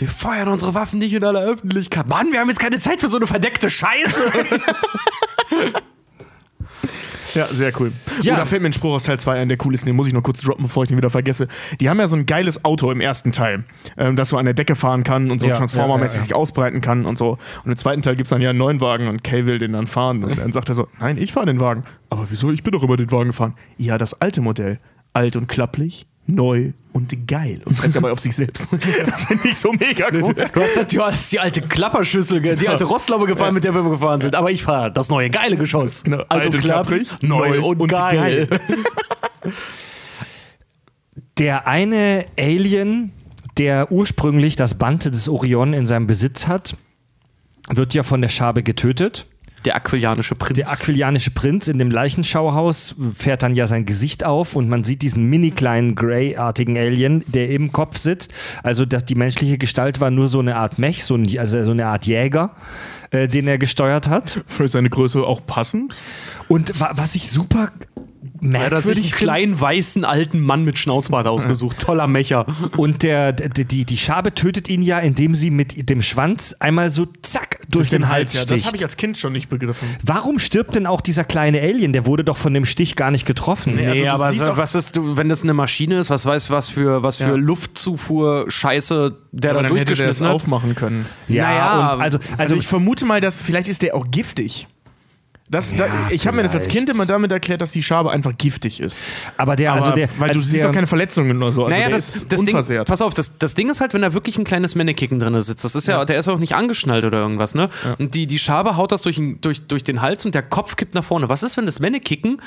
Wir 0.01 0.09
feuern 0.09 0.49
unsere 0.49 0.73
Waffen 0.73 0.99
nicht 0.99 1.13
in 1.13 1.23
aller 1.23 1.43
Öffentlichkeit. 1.43 2.09
Mann, 2.09 2.33
wir 2.33 2.41
haben 2.41 2.49
jetzt 2.49 2.59
keine 2.59 2.79
Zeit 2.79 3.01
für 3.01 3.09
so 3.09 3.19
eine 3.19 3.27
verdeckte 3.27 3.69
Scheiße. 3.69 4.33
Ja, 7.35 7.47
sehr 7.47 7.73
cool. 7.81 7.93
Ja. 8.23 8.35
Oh, 8.35 8.37
da 8.39 8.45
fällt 8.45 8.61
mir 8.61 8.69
ein 8.69 8.73
Spruch 8.73 8.93
aus 8.95 9.05
Teil 9.05 9.21
2 9.21 9.39
ein, 9.41 9.49
der 9.49 9.57
cool 9.65 9.73
ist. 9.73 9.87
Den 9.87 9.95
muss 9.95 10.09
ich 10.09 10.13
noch 10.13 10.23
kurz 10.25 10.41
droppen, 10.41 10.65
bevor 10.65 10.83
ich 10.83 10.89
den 10.89 10.97
wieder 10.97 11.11
vergesse. 11.11 11.47
Die 11.79 11.89
haben 11.89 12.01
ja 12.01 12.09
so 12.09 12.17
ein 12.17 12.27
geiles 12.27 12.65
Auto 12.65 12.91
im 12.91 13.01
ersten 13.01 13.31
Teil, 13.31 13.63
ähm, 13.97 14.17
das 14.17 14.31
so 14.31 14.37
an 14.37 14.47
der 14.47 14.55
Decke 14.55 14.75
fahren 14.75 15.05
kann 15.05 15.31
und 15.31 15.39
so 15.39 15.47
Ja, 15.47 15.55
Transformer-mäßig 15.55 16.17
ja. 16.19 16.23
sich 16.25 16.35
ausbreiten 16.35 16.81
kann 16.81 17.07
und 17.07 17.17
so. 17.19 17.39
Und 17.65 17.71
im 17.71 17.77
zweiten 17.77 18.03
Teil 18.03 18.17
gibt 18.17 18.27
es 18.27 18.31
dann 18.31 18.43
ja 18.43 18.51
einen 18.51 18.59
neuen 18.59 18.81
Wagen 18.81 19.07
und 19.07 19.23
Kay 19.23 19.47
will 19.47 19.59
den 19.59 19.75
dann 19.75 19.87
fahren. 19.87 20.25
Und 20.25 20.39
dann 20.39 20.51
sagt 20.51 20.71
er 20.71 20.75
so, 20.75 20.89
nein, 20.99 21.19
ich 21.19 21.33
fahre 21.33 21.47
den 21.47 21.61
Wagen. 21.61 21.85
Aber 22.09 22.29
wieso? 22.31 22.51
Ich 22.51 22.65
bin 22.65 22.73
doch 22.73 22.83
über 22.83 22.97
den 22.97 23.13
Wagen 23.13 23.29
gefahren. 23.29 23.55
Ja, 23.77 23.97
das 23.97 24.21
alte 24.21 24.41
Modell. 24.41 24.81
alt 25.13 25.37
und 25.37 25.47
klapplich, 25.47 26.07
neu 26.27 26.73
und 26.93 27.27
geil. 27.27 27.61
Und 27.65 27.79
zeigt 27.79 27.97
dabei 27.97 28.11
auf 28.11 28.21
sich 28.21 28.35
selbst. 28.35 28.69
Das 29.07 29.25
finde 29.25 29.49
ich 29.49 29.57
so 29.57 29.73
mega 29.73 30.09
cool. 30.13 30.35
Du 30.35 30.61
hast 30.61 30.77
das, 30.77 30.87
du 30.89 31.03
hast 31.03 31.33
die 31.33 31.41
alte 31.41 31.63
Klapperschüssel, 31.63 32.41
die 32.57 32.69
alte 32.69 32.85
Rostlaube 32.85 33.27
gefahren, 33.27 33.55
mit 33.55 33.65
der 33.65 33.75
wir 33.75 33.83
gefahren 33.89 34.21
sind. 34.21 34.35
Aber 34.35 34.51
ich 34.51 34.63
fahre 34.63 34.93
das 34.93 35.09
neue 35.09 35.31
geile 35.31 35.57
Geschoss. 35.57 36.03
Genau, 36.05 36.25
Alt 36.29 36.47
und 36.47 36.59
klapprig, 36.59 37.09
neu 37.23 37.63
und, 37.63 37.87
geil. 37.89 38.49
Der 41.39 41.67
eine 41.67 42.27
Alien, 42.39 43.13
der 43.57 43.91
ursprünglich 43.91 44.57
das 44.57 44.75
Band 44.75 45.07
des 45.07 45.27
Orion 45.27 45.73
in 45.73 45.87
seinem 45.87 46.07
Besitz 46.07 46.47
hat, 46.47 46.77
wird 47.71 47.95
ja 47.95 48.03
von 48.03 48.21
der 48.21 48.29
Schabe 48.29 48.63
getötet. 48.63 49.25
Der 49.65 49.77
aquilianische 49.77 50.35
Prinz. 50.35 50.57
Der 50.57 50.71
aquilianische 50.71 51.31
Prinz 51.31 51.69
in 51.69 51.79
dem 51.79 51.91
Leichenschauhaus 51.91 52.95
fährt 53.15 53.43
dann 53.43 53.55
ja 53.55 53.67
sein 53.67 53.85
Gesicht 53.85 54.25
auf 54.25 54.57
und 54.57 54.69
man 54.69 54.85
sieht 54.85 55.03
diesen 55.03 55.25
mini 55.25 55.51
kleinen 55.51 55.95
Grey-artigen 55.95 56.79
Alien, 56.79 57.25
der 57.27 57.51
im 57.51 57.71
Kopf 57.71 57.99
sitzt. 57.99 58.33
Also 58.63 58.87
dass 58.87 59.05
die 59.05 59.15
menschliche 59.15 59.59
Gestalt 59.59 60.01
war 60.01 60.11
nur 60.11 60.29
so 60.29 60.41
eine 60.41 60.57
Art 60.57 60.79
Mech, 60.79 61.05
so, 61.05 61.15
ein, 61.15 61.39
also 61.39 61.63
so 61.63 61.73
eine 61.73 61.87
Art 61.87 62.07
Jäger, 62.07 62.55
äh, 63.11 63.29
den 63.29 63.47
er 63.49 63.59
gesteuert 63.59 64.09
hat. 64.09 64.43
Für 64.47 64.69
seine 64.69 64.89
Größe 64.89 65.23
auch 65.23 65.45
passend. 65.47 65.95
Und 66.49 66.81
wa 66.81 66.93
was 66.95 67.15
ich 67.15 67.31
super 67.31 67.71
er 68.43 68.61
hat 68.61 68.61
sich 68.61 68.63
einen 68.63 68.71
merkwürdig 68.73 69.05
finde, 69.15 69.17
kleinen 69.17 69.61
weißen 69.61 70.05
alten 70.05 70.41
Mann 70.41 70.65
mit 70.65 70.79
Schnauzbart 70.79 71.27
ausgesucht. 71.27 71.79
Toller 71.79 72.07
Mecher. 72.07 72.47
und 72.77 73.03
der, 73.03 73.33
die, 73.33 73.65
die, 73.65 73.85
die 73.85 73.97
Schabe 73.97 74.35
tötet 74.35 74.69
ihn 74.69 74.83
ja, 74.83 74.99
indem 74.99 75.35
sie 75.35 75.51
mit 75.51 75.89
dem 75.89 76.03
Schwanz 76.03 76.55
einmal 76.59 76.91
so 76.91 77.07
zack 77.23 77.61
durch, 77.69 77.91
den, 77.91 78.09
Hals 78.09 78.33
ja. 78.35 78.41
sticht. 78.43 78.61
Das 78.61 78.67
habe 78.67 78.77
ich 78.77 78.83
als 78.83 78.97
Kind 78.97 79.19
schon 79.19 79.33
nicht 79.33 79.49
begriffen. 79.49 79.87
Warum 80.05 80.39
stirbt 80.39 80.75
denn 80.75 80.87
auch 80.87 81.01
dieser 81.01 81.25
kleine 81.25 81.61
Alien? 81.61 81.93
Der 81.93 82.07
wurde 82.07 82.25
doch 82.25 82.37
von 82.37 82.55
dem 82.55 82.65
Stich 82.65 82.97
gar 82.97 83.11
nicht 83.11 83.27
getroffen. 83.27 83.77
Nee, 83.77 83.87
also 83.87 84.03
Nee, 84.03 84.09
aber 84.09 84.33
so, 84.33 84.57
was 84.57 84.75
ist, 84.75 84.97
du, 84.97 85.17
wenn 85.17 85.29
das 85.29 85.43
eine 85.43 85.55
Maschine 85.55 85.99
ist, 85.99 86.11
was 86.11 86.27
weiß 86.27 86.51
was 86.51 86.69
für, 86.69 87.03
was 87.03 87.19
für 87.19 87.31
Ja. 87.31 87.35
Luftzufuhr 87.35 88.47
Scheiße 88.49 89.17
der 89.33 89.51
Aber 89.53 89.63
da 89.63 89.69
dann 89.69 89.77
hätte 89.77 89.93
der 89.95 90.07
durchgeschnitten 90.07 90.27
aufmachen 90.35 90.75
können. 90.75 91.07
Ja, 91.29 91.45
Naja, 91.45 91.93
und 91.93 92.01
also, 92.01 92.19
Also, 92.19 92.35
also 92.39 92.57
ich 92.57 92.67
vermute 92.67 93.05
mal, 93.05 93.21
dass 93.21 93.41
vielleicht 93.41 93.69
ist 93.69 93.83
der 93.83 93.95
auch 93.95 94.07
giftig. 94.11 94.67
Das, 95.51 95.75
da, 95.77 95.87
ich 96.11 96.27
habe 96.29 96.37
mir 96.37 96.45
das 96.45 96.55
als. 96.55 96.69
Kind 96.69 96.89
immer 96.89 97.07
damit 97.07 97.33
erklärt, 97.33 97.61
dass 97.61 97.73
die 97.73 97.83
Schabe 97.83 98.13
einfach 98.13 98.33
giftig 98.39 98.79
ist. 98.81 99.03
aber 99.37 99.57
der, 99.57 99.73
also 99.73 99.89
Aber- 99.89 99.97
der, 99.97 100.09
weil 100.19 100.31
du 100.31 100.39
als 100.39 100.49
siehst 100.49 100.63
der, 100.63 100.71
auch 100.71 100.75
keine 100.75 100.87
Verletzungen 100.87 101.37
oder 101.39 101.51
so. 101.51 101.65
Also 101.65 101.77
naja, 101.77 101.89
das, 101.91 102.17
ist 102.17 102.33
das 102.33 102.45
Ding, 102.45 102.85
pass 102.85 103.03
auf, 103.03 103.15
das, 103.15 103.37
das 103.39 103.55
Ding 103.55 103.69
ist 103.69 103.81
halt, 103.81 103.93
wenn 103.93 104.03
da 104.03 104.13
wirklich 104.15 104.39
ein 104.39 104.45
kleines 104.45 104.77
Mannekicken 104.77 105.19
drin 105.19 105.41
sitzt, 105.43 105.65
das 105.65 105.75
ist 105.75 105.89
ja, 105.89 106.05
der 106.05 106.19
ist 106.19 106.29
auch 106.29 106.39
nicht 106.39 106.55
angeschnallt 106.55 107.05
oder 107.05 107.19
irgendwas, 107.19 107.57
ne? 107.57 107.69
Und 107.99 108.15
die, 108.15 108.29
die 108.29 108.39
Schabe 108.39 108.77
haut 108.77 108.93
das 108.93 109.03
durch, 109.03 109.17
den- 109.17 109.41
durch, 109.41 109.67
durch 109.67 109.83
den 109.83 110.01
Hals 110.03 110.25
und 110.25 110.37
der 110.37 110.43
Kopf 110.43 110.77
kippt 110.77 110.95
nach 110.95 111.03
vorne. 111.03 111.29
Was 111.29 111.43
ist, 111.43 111.57
wenn 111.57 111.67
das 111.67 111.81
Mannekicken 111.81 112.41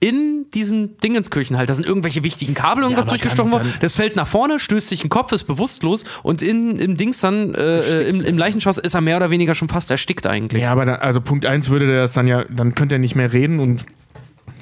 in 0.00 0.44
diesem 0.52 0.98
Dingenskirchen 0.98 1.56
halt, 1.56 1.70
da 1.70 1.74
sind 1.74 1.86
irgendwelche 1.86 2.22
wichtigen 2.24 2.52
Kabel 2.54 2.82
irgendwas 2.82 3.06
durchgestochen 3.06 3.52
worden, 3.52 3.72
das 3.80 3.94
fällt 3.94 4.16
nach 4.16 4.26
vorne, 4.28 4.58
stößt 4.58 4.88
sich 4.88 5.02
ein 5.04 5.08
Kopf, 5.08 5.32
ist 5.32 5.44
bewusstlos 5.44 6.04
und 6.22 6.42
in, 6.42 6.78
im 6.78 6.96
Dings 6.98 7.20
dann, 7.20 7.54
äh, 7.54 8.02
im, 8.02 8.20
im 8.20 8.36
Leichenschoss 8.36 8.76
ist 8.78 8.94
er 8.94 9.00
mehr 9.00 9.16
oder 9.16 9.30
weniger 9.30 9.54
schon 9.54 9.68
fast 9.68 9.90
erstickt 9.90 10.26
eigentlich. 10.26 10.62
Ja, 10.62 10.72
aber 10.72 10.84
dann, 10.84 10.96
also 10.96 11.20
Punkt 11.22 11.46
1 11.46 11.70
würde 11.70 11.86
der 11.86 12.00
das 12.02 12.12
dann 12.12 12.26
ja, 12.26 12.44
dann 12.54 12.74
könnte 12.74 12.96
er 12.96 12.98
nicht 12.98 13.16
mehr 13.16 13.32
reden 13.32 13.60
und 13.60 13.86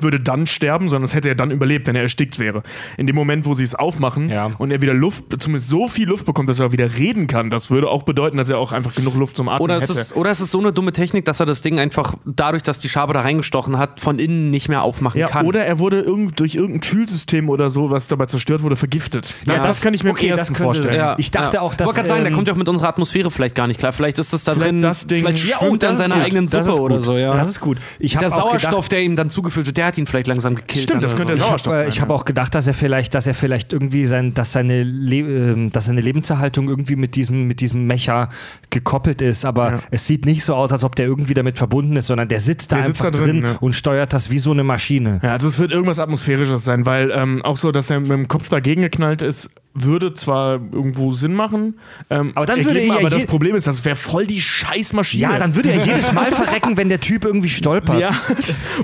würde 0.03 0.20
dann 0.20 0.46
sterben, 0.46 0.88
sondern 0.88 1.05
es 1.05 1.14
hätte 1.14 1.28
er 1.28 1.34
dann 1.34 1.51
überlebt, 1.51 1.86
wenn 1.86 1.96
er 1.96 2.03
erstickt 2.03 2.38
wäre. 2.38 2.62
In 2.96 3.07
dem 3.07 3.16
Moment, 3.16 3.46
wo 3.46 3.55
sie 3.55 3.64
es 3.64 3.74
aufmachen 3.74 4.28
Ja. 4.30 4.53
und 4.59 4.70
er 4.70 4.80
wieder 4.82 4.94
Luft, 4.94 5.24
zumindest 5.38 5.68
so 5.68 5.88
viel 5.88 6.09
Luft 6.09 6.26
bekommt, 6.26 6.49
dass 6.49 6.61
er 6.61 6.72
wieder 6.72 6.96
reden 6.99 7.26
kann, 7.26 7.51
das 7.51 7.70
würde 7.70 7.88
auch 7.88 8.03
bedeuten, 8.03 8.36
dass 8.36 8.51
er 8.51 8.59
auch 8.59 8.72
einfach 8.72 8.94
genug 8.94 9.14
Luft 9.16 9.36
zum 9.36 9.49
Atmen 9.49 9.62
Oder 9.62 9.80
hätte. 9.80 9.92
ist, 9.92 10.14
oder 10.16 10.30
es 10.30 10.40
ist 10.40 10.51
so 10.51 10.59
eine 10.61 10.72
dumme 10.72 10.92
Technik, 10.92 11.24
dass 11.24 11.40
er 11.40 11.46
das 11.46 11.62
Ding 11.62 11.78
einfach 11.78 12.14
dadurch, 12.24 12.62
dass 12.62 12.78
die 12.80 12.88
Schabe 12.88 13.12
da 13.12 13.20
reingestochen 13.22 13.78
hat, 13.78 14.01
von 14.01 14.18
innen 14.18 14.51
nicht 14.51 14.68
mehr 14.68 14.82
aufmachen 14.82 15.20
ja, 15.20 15.28
kann. 15.28 15.46
oder 15.46 15.64
er 15.64 15.78
wurde 15.78 16.01
irgend, 16.01 16.38
durch 16.40 16.55
irgendein 16.55 16.80
Kühlsystem 16.80 17.49
oder 17.49 17.70
so, 17.70 17.90
was 17.90 18.09
dabei 18.09 18.26
zerstört 18.26 18.62
wurde, 18.62 18.76
vergiftet. 18.76 19.34
Das, 19.44 19.57
Ja, 19.61 19.66
das 19.66 19.80
kann 19.80 19.94
ich 19.94 20.05
mir 20.05 20.11
okay, 20.11 20.26
am 20.26 20.30
das 20.32 20.40
ersten 20.40 20.55
könnte- 20.55 20.64
vorstellen. 20.64 20.96
ja. 20.96 21.14
Ich 21.18 21.30
dachte 21.30 21.61
auch, 21.62 21.74
dass, 21.74 21.84
Ich 21.84 21.86
wollte 21.86 21.96
gerade 21.96 22.09
sagen, 22.09 22.20
der 22.22 22.28
ähm, 22.30 22.34
kommt 22.34 22.49
ja 22.49 22.55
auch 22.55 22.59
mit 22.59 22.68
unserer 22.68 22.88
Atmosphäre 22.88 23.30
vielleicht 23.30 23.55
gar 23.55 23.66
nicht 23.66 23.78
klar. 23.80 23.92
Vielleicht 23.92 24.18
ist 24.18 24.32
das 24.32 24.44
da 24.44 24.53
Vielleicht 24.53 24.68
drin. 24.72 24.80
das 24.80 25.07
Ding- 25.07 25.20
vielleicht 25.20 25.44
Ja, 25.49 25.59
schwimmt 25.59 25.62
oh, 25.62 25.66
er 25.66 25.72
in 25.74 25.78
das 25.80 25.92
ist 25.92 25.99
seiner 25.99 26.14
gut. 26.16 26.24
eigenen 26.24 26.44
das 26.49 26.66
Suppe 26.66 26.76
ist 26.76 26.80
oder 26.80 27.01
so, 27.01 27.16
ja. 27.16 27.34
Das 27.34 27.49
ist 27.49 27.61
gut. 27.61 27.78
Der 28.01 28.28
auch 28.28 28.36
Sauerstoff, 28.36 28.70
gedacht, 28.72 28.92
der 28.92 29.03
ihm 29.03 29.16
dann 29.16 29.30
zugeführt 29.30 29.66
wird, 29.66 29.76
der 29.76 29.86
hat 29.89 29.99
ihn 29.99 30.07
vielleicht 30.07 30.26
langsam 30.28 30.55
gekillt. 30.55 30.84
Stimmt, 30.84 31.03
das 31.05 31.16
könnte 31.16 31.36
so. 31.36 31.39
der 31.39 31.47
Sauerstoff 31.47 31.72
äh, 31.74 31.78
sein. 31.80 31.89
ich 31.89 32.01
habe 32.01 32.12
ja. 32.12 32.16
auch 32.18 32.24
gedacht, 32.24 32.55
dass 32.55 32.66
er 32.66 32.74
vielleicht, 32.74 33.14
dass 33.14 33.26
er 33.26 33.34
vielleicht 33.34 33.72
irgendwie 33.72 34.07
sein, 34.07 34.34
dass 34.34 34.53
seine, 34.53 34.82
Le 34.84 35.16
ähm, 35.18 35.72
dass 35.72 35.86
seine 35.86 36.01
Lebenserhaltung 36.01 36.68
irgendwie 36.68 36.97
mit 36.97 37.16
diesem, 37.16 37.47
mit 37.49 37.61
diesem 37.61 37.86
Mecha 37.86 38.28
gekoppelt 38.70 39.22
ist, 39.22 39.45
aber 39.45 39.72
Ja. 39.72 39.78
es 39.91 40.07
sieht 40.07 40.24
nicht 40.26 40.45
so 40.45 40.55
aus, 40.55 40.72
als 40.72 40.84
ob 40.84 40.95
der 40.97 41.07
irgendwie 41.07 41.34
damit 41.34 41.59
verbunden 41.59 41.97
ist, 41.97 42.07
sondern 42.07 42.28
der 42.28 42.41
sitzt 42.41 42.72
da 42.72 42.76
Der 42.76 42.86
sitzt 42.86 43.01
einfach 43.01 43.18
da 43.18 43.24
drin, 43.24 43.43
drin, 43.43 43.53
ne? 43.53 43.59
und 43.61 43.74
steuert 43.74 44.12
das 44.12 44.30
wie 44.30 44.39
so 44.39 44.53
eine 44.53 44.64
Maschine. 44.64 45.20
Ja, 45.22 45.32
also 45.32 45.49
es 45.49 45.59
wird 45.59 45.72
irgendwas 45.72 45.99
Atmosphärisches 45.99 46.64
sein, 46.64 46.86
weil 46.86 47.11
ähm, 47.11 47.43
auch 47.43 47.57
so, 47.57 47.72
dass 47.72 47.91
er 47.91 48.01
mit 48.01 48.11
dem 48.11 48.28
Kopf 48.28 48.49
dagegen 48.49 48.82
geknallt 48.82 49.22
ist, 49.22 49.51
würde 49.74 50.14
zwar 50.14 50.54
irgendwo 50.54 51.12
Sinn 51.12 51.34
machen. 51.34 51.78
Ähm, 52.10 52.32
Aber 52.34 52.46
dann 52.46 52.64
würde 52.64 52.80
er 52.80 52.86
ja 52.86 52.96
aber 52.96 53.10
das 53.10 53.26
Problem 53.26 53.54
ist, 53.54 53.66
das 53.66 53.84
wäre 53.84 53.96
voll 53.96 54.26
die 54.26 54.40
Scheißmaschine. 54.40 55.22
Ja, 55.22 55.38
dann 55.38 55.54
würde 55.54 55.70
er 55.70 55.84
jedes 55.84 56.12
Mal 56.12 56.32
verrecken, 56.32 56.76
wenn 56.76 56.88
der 56.88 57.00
Typ 57.00 57.24
irgendwie 57.24 57.48
stolpert. 57.48 58.00
Ja, 58.00 58.10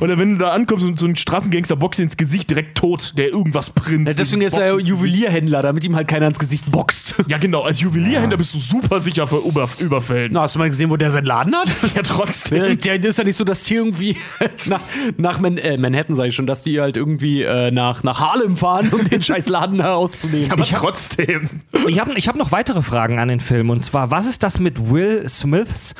oder 0.00 0.18
wenn 0.18 0.32
du 0.32 0.44
da 0.44 0.52
ankommst 0.52 0.84
und 0.86 0.98
so 0.98 1.06
ein 1.06 1.16
Straßengangster 1.16 1.76
boxt 1.76 1.98
dir 1.98 2.04
ins 2.04 2.16
Gesicht 2.16 2.50
direkt 2.50 2.78
tot, 2.78 3.14
der 3.16 3.28
irgendwas 3.28 3.70
prinzt. 3.70 4.08
Ja, 4.08 4.14
deswegen 4.14 4.42
ist 4.42 4.56
er 4.56 4.78
Juwelierhändler, 4.78 5.62
damit 5.62 5.84
ihm 5.84 5.96
halt 5.96 6.08
keiner 6.08 6.26
ins 6.26 6.38
Gesicht 6.38 6.70
boxt. 6.70 7.14
Ja, 7.28 7.38
genau. 7.38 7.62
Als 7.62 7.80
Juwelierhändler 7.80 8.36
bist 8.36 8.54
du 8.54 8.58
super 8.58 9.00
sicher 9.00 9.26
für 9.26 9.38
Über 9.38 9.68
Überfällen. 9.78 10.32
Na, 10.32 10.42
hast 10.42 10.54
du 10.54 10.58
mal 10.58 10.68
gesehen, 10.68 10.90
wo 10.90 10.96
der 10.96 11.10
seinen 11.10 11.26
Laden 11.26 11.54
hat? 11.54 11.68
Ja, 11.94 12.02
trotzdem. 12.02 12.76
Der, 12.78 12.98
der 12.98 13.10
ist 13.10 13.18
ja 13.18 13.24
nicht 13.24 13.36
so, 13.36 13.44
dass 13.44 13.62
die 13.62 13.74
irgendwie 13.74 14.16
nach, 14.66 14.80
nach 15.16 15.38
Man 15.38 15.58
äh, 15.58 15.76
Manhattan, 15.78 16.16
sage 16.16 16.30
ich 16.30 16.34
schon, 16.34 16.46
dass 16.46 16.62
die 16.62 16.80
halt 16.80 16.96
irgendwie 16.96 17.42
äh, 17.42 17.70
nach, 17.70 18.02
nach 18.02 18.18
Harlem 18.18 18.56
fahren, 18.56 18.88
um 18.90 19.08
den 19.08 19.22
scheiß 19.22 19.48
Laden 19.48 19.78
da 19.78 19.94
auszunehmen. 19.94 20.50
aber 20.50 20.64
trotzdem. 20.84 21.48
Ich 21.88 21.98
habe 22.00 22.12
ich 22.14 22.28
hab 22.28 22.36
noch 22.36 22.52
weitere 22.52 22.82
Fragen 22.82 23.18
an 23.18 23.28
den 23.28 23.40
Film. 23.40 23.70
Und 23.70 23.84
zwar, 23.84 24.10
was 24.10 24.26
ist 24.26 24.42
das 24.42 24.58
mit 24.58 24.90
Will 24.90 25.28
Smiths 25.28 25.94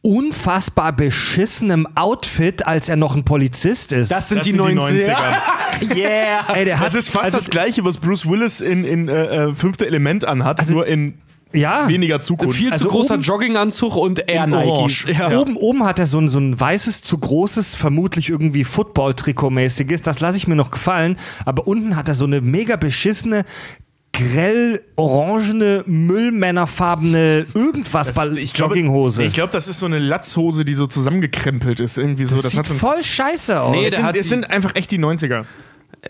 unfassbar 0.00 0.92
beschissenem 0.92 1.86
Outfit, 1.96 2.66
als 2.66 2.88
er 2.88 2.96
noch 2.96 3.16
ein 3.16 3.24
Polizist 3.24 3.92
ist? 3.92 4.10
das 4.10 4.28
sind 4.28 4.38
Das 4.38 4.44
die 4.46 4.52
sind 4.52 4.64
die 4.64 4.78
90er. 4.78 5.16
90er. 5.82 5.96
yeah. 5.96 6.54
Ey, 6.54 6.64
der 6.64 6.78
hat, 6.78 6.86
Das 6.86 6.94
ist 6.94 7.10
fast 7.10 7.24
also, 7.26 7.36
das 7.38 7.50
gleiche, 7.50 7.84
was 7.84 7.98
Bruce 7.98 8.28
Willis 8.28 8.60
in, 8.60 8.84
in 8.84 9.08
äh, 9.08 9.46
äh, 9.48 9.54
Fünfte 9.54 9.86
Element 9.86 10.24
anhat, 10.24 10.68
nur 10.70 10.86
in 10.86 11.18
ja. 11.52 11.88
weniger 11.88 12.20
Zukunft. 12.20 12.56
Viel 12.56 12.70
Also 12.72 12.84
zu 12.84 12.90
großer 12.90 13.14
oben- 13.14 13.22
Jogginganzug 13.22 13.96
und 13.96 14.28
Air 14.28 14.46
Nikes. 14.46 14.66
Orange. 14.66 15.06
Ja. 15.12 15.38
Oben, 15.38 15.56
oben 15.56 15.84
hat 15.84 15.98
er 15.98 16.06
so 16.06 16.18
ein, 16.20 16.28
so 16.28 16.38
ein 16.38 16.58
weißes, 16.58 17.02
zu 17.02 17.18
großes, 17.18 17.74
vermutlich 17.74 18.28
irgendwie 18.30 18.64
Football-Trikot-mäßiges. 18.64 20.02
Das 20.02 20.20
lasse 20.20 20.36
ich 20.36 20.46
mir 20.46 20.56
noch 20.56 20.70
gefallen. 20.70 21.16
Aber 21.44 21.66
unten 21.66 21.96
hat 21.96 22.08
er 22.08 22.14
so 22.14 22.24
eine 22.26 22.40
mega 22.40 22.76
beschissene, 22.76 23.44
grell 24.12 24.82
orangene, 24.96 25.84
müllmännerfarbene 25.86 27.46
irgendwas 27.54 28.14
Ball- 28.14 28.36
ich 28.38 28.52
glaube- 28.52 28.74
Jogginghose. 28.74 29.22
Ich 29.24 29.32
glaube, 29.32 29.52
das 29.52 29.68
ist 29.68 29.78
so 29.78 29.86
eine 29.86 29.98
Latzhose, 29.98 30.64
die 30.64 30.74
so 30.74 30.86
zusammengekrempelt 30.86 31.80
ist. 31.80 31.98
Irgendwie 31.98 32.24
so. 32.24 32.34
das, 32.36 32.42
Das, 32.44 32.52
sieht 32.52 32.58
hat 32.60 32.66
so 32.66 32.74
ein, 32.74 32.78
voll 32.78 33.04
scheiße 33.04 33.60
aus. 33.60 33.70
Nee, 33.72 33.86
es, 33.86 33.94
sind, 33.94 34.04
hat 34.04 34.16
es 34.16 34.28
sind 34.28 34.50
einfach 34.50 34.74
echt 34.74 34.90
die 34.90 34.98
90er. 34.98 35.44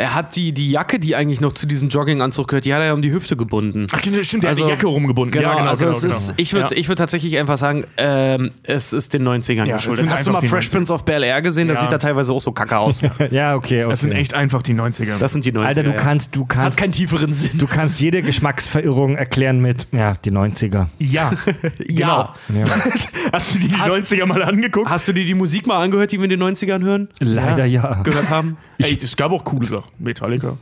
Er 0.01 0.15
hat 0.15 0.37
die, 0.37 0.53
die 0.53 0.71
Jacke, 0.71 1.01
die 1.01 1.17
eigentlich 1.17 1.41
noch 1.41 1.53
zu 1.55 1.67
diesem 1.67 1.89
Jogginganzug 1.89 2.47
gehört, 2.47 2.65
die 2.65 2.73
hat 2.73 2.81
er 2.81 2.87
ja 2.87 2.93
um 2.93 3.03
die 3.03 3.11
Hüfte 3.13 3.37
gebunden. 3.37 3.89
Ach, 3.93 3.99
stimmt, 4.23 4.45
der 4.45 4.51
Also- 4.51 4.63
hat 4.63 4.69
die 4.69 4.73
Jacke 4.75 4.87
rumgebunden. 4.87 5.33
Genau, 5.33 5.51
ja, 5.53 5.59
genau, 5.59 5.71
also 5.71 5.87
genau, 5.87 5.97
es 5.97 6.03
genau. 6.03 6.15
ist, 6.15 6.35
ich 6.37 6.53
würde 6.53 6.73
Ja. 6.75 6.81
ich 6.81 6.89
würd 6.89 6.99
tatsächlich 7.01 7.37
einfach 7.37 7.57
sagen, 7.57 7.85
ähm, 7.97 8.53
es 8.63 8.93
ist 8.93 9.13
den 9.13 9.25
90ern 9.25 9.67
Ja, 9.67 9.75
es 9.75 9.83
geschuldet. 9.83 10.09
Hast 10.09 10.27
du 10.27 10.31
mal 10.31 10.41
Fresh 10.41 10.67
90er. 10.69 10.71
Prince 10.71 10.93
of 10.93 11.05
Bel 11.05 11.25
Air 11.25 11.43
gesehen? 11.43 11.67
Das 11.67 11.79
Ja. 11.79 11.83
sieht 11.83 11.93
da 11.93 11.99
teilweise 11.99 12.33
auch 12.33 12.41
so 12.41 12.53
kacke 12.53 12.79
aus. 12.79 13.01
ja, 13.31 13.57
okay, 13.57 13.83
okay. 13.83 13.91
Das 13.91 14.01
sind 14.01 14.13
echt 14.13 14.35
einfach 14.35 14.63
die 14.63 14.75
90er. 14.75 15.19
Das 15.19 15.33
sind 15.33 15.45
die 15.45 15.53
90er. 15.53 15.67
Alter, 15.67 15.83
du 15.83 15.91
ja. 15.91 15.97
kannst, 15.97 16.37
du 16.37 16.45
Das 16.49 16.57
hat 16.59 16.63
kannst, 16.65 16.79
keinen 16.79 16.93
tieferen 16.93 17.33
Sinn. 17.33 17.51
du 17.59 17.67
kannst 17.67 18.01
jede 18.01 18.23
Geschmacksverirrung 18.23 19.17
erklären 19.17 19.59
mit, 19.61 19.89
ja, 19.91 20.15
die 20.25 20.31
90er. 20.31 20.87
ja, 21.01 21.33
genau. 21.79 22.33
Hast 23.33 23.55
du 23.55 23.59
dir 23.59 23.69
die 23.69 23.77
Hast- 23.77 24.13
90er 24.13 24.27
mal 24.27 24.43
angeguckt? 24.45 24.89
Hast 24.89 25.09
du 25.09 25.13
dir 25.13 25.25
die 25.25 25.35
Musik 25.35 25.67
mal 25.67 25.83
angehört, 25.83 26.13
die 26.13 26.19
wir 26.19 26.25
in 26.25 26.31
den 26.31 26.43
90ern 26.43 26.85
hören? 26.85 27.09
Leider 27.19 27.65
ja. 27.65 28.01
Gehört 28.05 28.31
haben? 28.31 28.57
Ey, 28.79 28.97
es 29.03 29.17
gab 29.17 29.33
auch 29.33 29.43
coole 29.45 29.67
Sachen. 29.67 29.88
Metallica. 29.99 30.57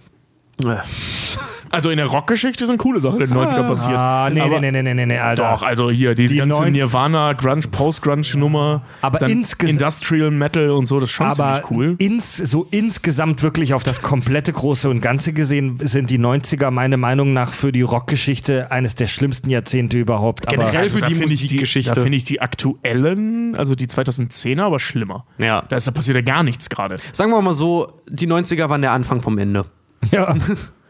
Also 1.71 1.91
in 1.91 1.97
der 1.97 2.07
Rockgeschichte 2.07 2.67
sind 2.67 2.79
coole 2.79 3.01
Sachen 3.01 3.21
in 3.21 3.29
den 3.29 3.37
90er 3.37 3.67
passiert. 3.67 3.97
Ah, 3.97 4.31
nee, 4.33 4.41
Aber- 4.41 4.61
nee, 4.61 4.71
nee, 4.71 4.83
nee, 4.83 4.95
nee, 4.95 5.07
nee, 5.07 5.19
Alter. 5.19 5.51
Doch, 5.53 5.63
also 5.63 5.91
hier, 5.91 6.15
die, 6.15 6.27
Die 6.27 6.37
ganze 6.37 6.57
90 6.59 6.73
Nirvana, 6.75 7.33
Grunge, 7.33 7.63
Post-Grunge-Nummer. 7.71 8.83
Aber 9.03 9.19
dann 9.19 9.31
insges- 9.31 9.69
Industrial 9.69 10.31
Metal 10.31 10.71
und 10.71 10.87
so, 10.87 11.01
das 11.01 11.09
ist 11.11 11.15
schon 11.15 11.27
aber 11.27 11.63
ziemlich 11.63 11.71
cool. 11.71 11.95
ins, 11.99 12.37
so 12.37 12.67
insgesamt 12.71 13.43
wirklich 13.43 13.75
auf 13.75 13.83
das 13.83 14.03
komplette 14.03 14.53
Große 14.53 14.89
und 14.89 15.01
Ganze 15.01 15.33
gesehen 15.33 15.77
sind 15.77 16.11
die 16.11 16.19
90er 16.19 16.71
meiner 16.71 16.97
Meinung 16.97 17.33
nach 17.33 17.53
für 17.53 17.73
die 17.73 17.83
Rockgeschichte 17.83 18.71
eines 18.71 18.95
der 18.95 19.07
schlimmsten 19.07 19.51
Jahrzehnte 19.51 19.99
überhaupt. 19.99 20.47
Aber 20.49 20.57
Generell 20.57 20.89
für 20.89 21.01
da 21.01 21.07
die 21.09 21.15
finde 21.15 21.33
ich 21.35 21.43
Musikgeschichte. 21.43 21.95
Da 21.95 22.01
finde 22.03 22.17
ich 22.19 22.25
die 22.25 22.41
aktuellen, 22.41 23.55
also 23.57 23.75
die 23.75 23.87
2010er, 23.87 24.63
aber 24.63 24.79
schlimmer. 24.81 25.25
Ja. 25.39 25.63
Da, 25.69 25.77
ist, 25.77 25.87
da 25.87 25.91
passiert 25.93 26.17
ja 26.17 26.23
gar 26.23 26.43
nichts 26.43 26.69
gerade. 26.69 26.97
Sagen 27.13 27.31
wir 27.31 27.41
mal 27.43 27.53
so, 27.53 27.93
die 28.09 28.27
90er 28.29 28.69
waren 28.69 28.83
der 28.83 28.93
Anfang 28.93 29.21
vom 29.21 29.39
Ende. 29.39 29.65
ja. 30.11 30.35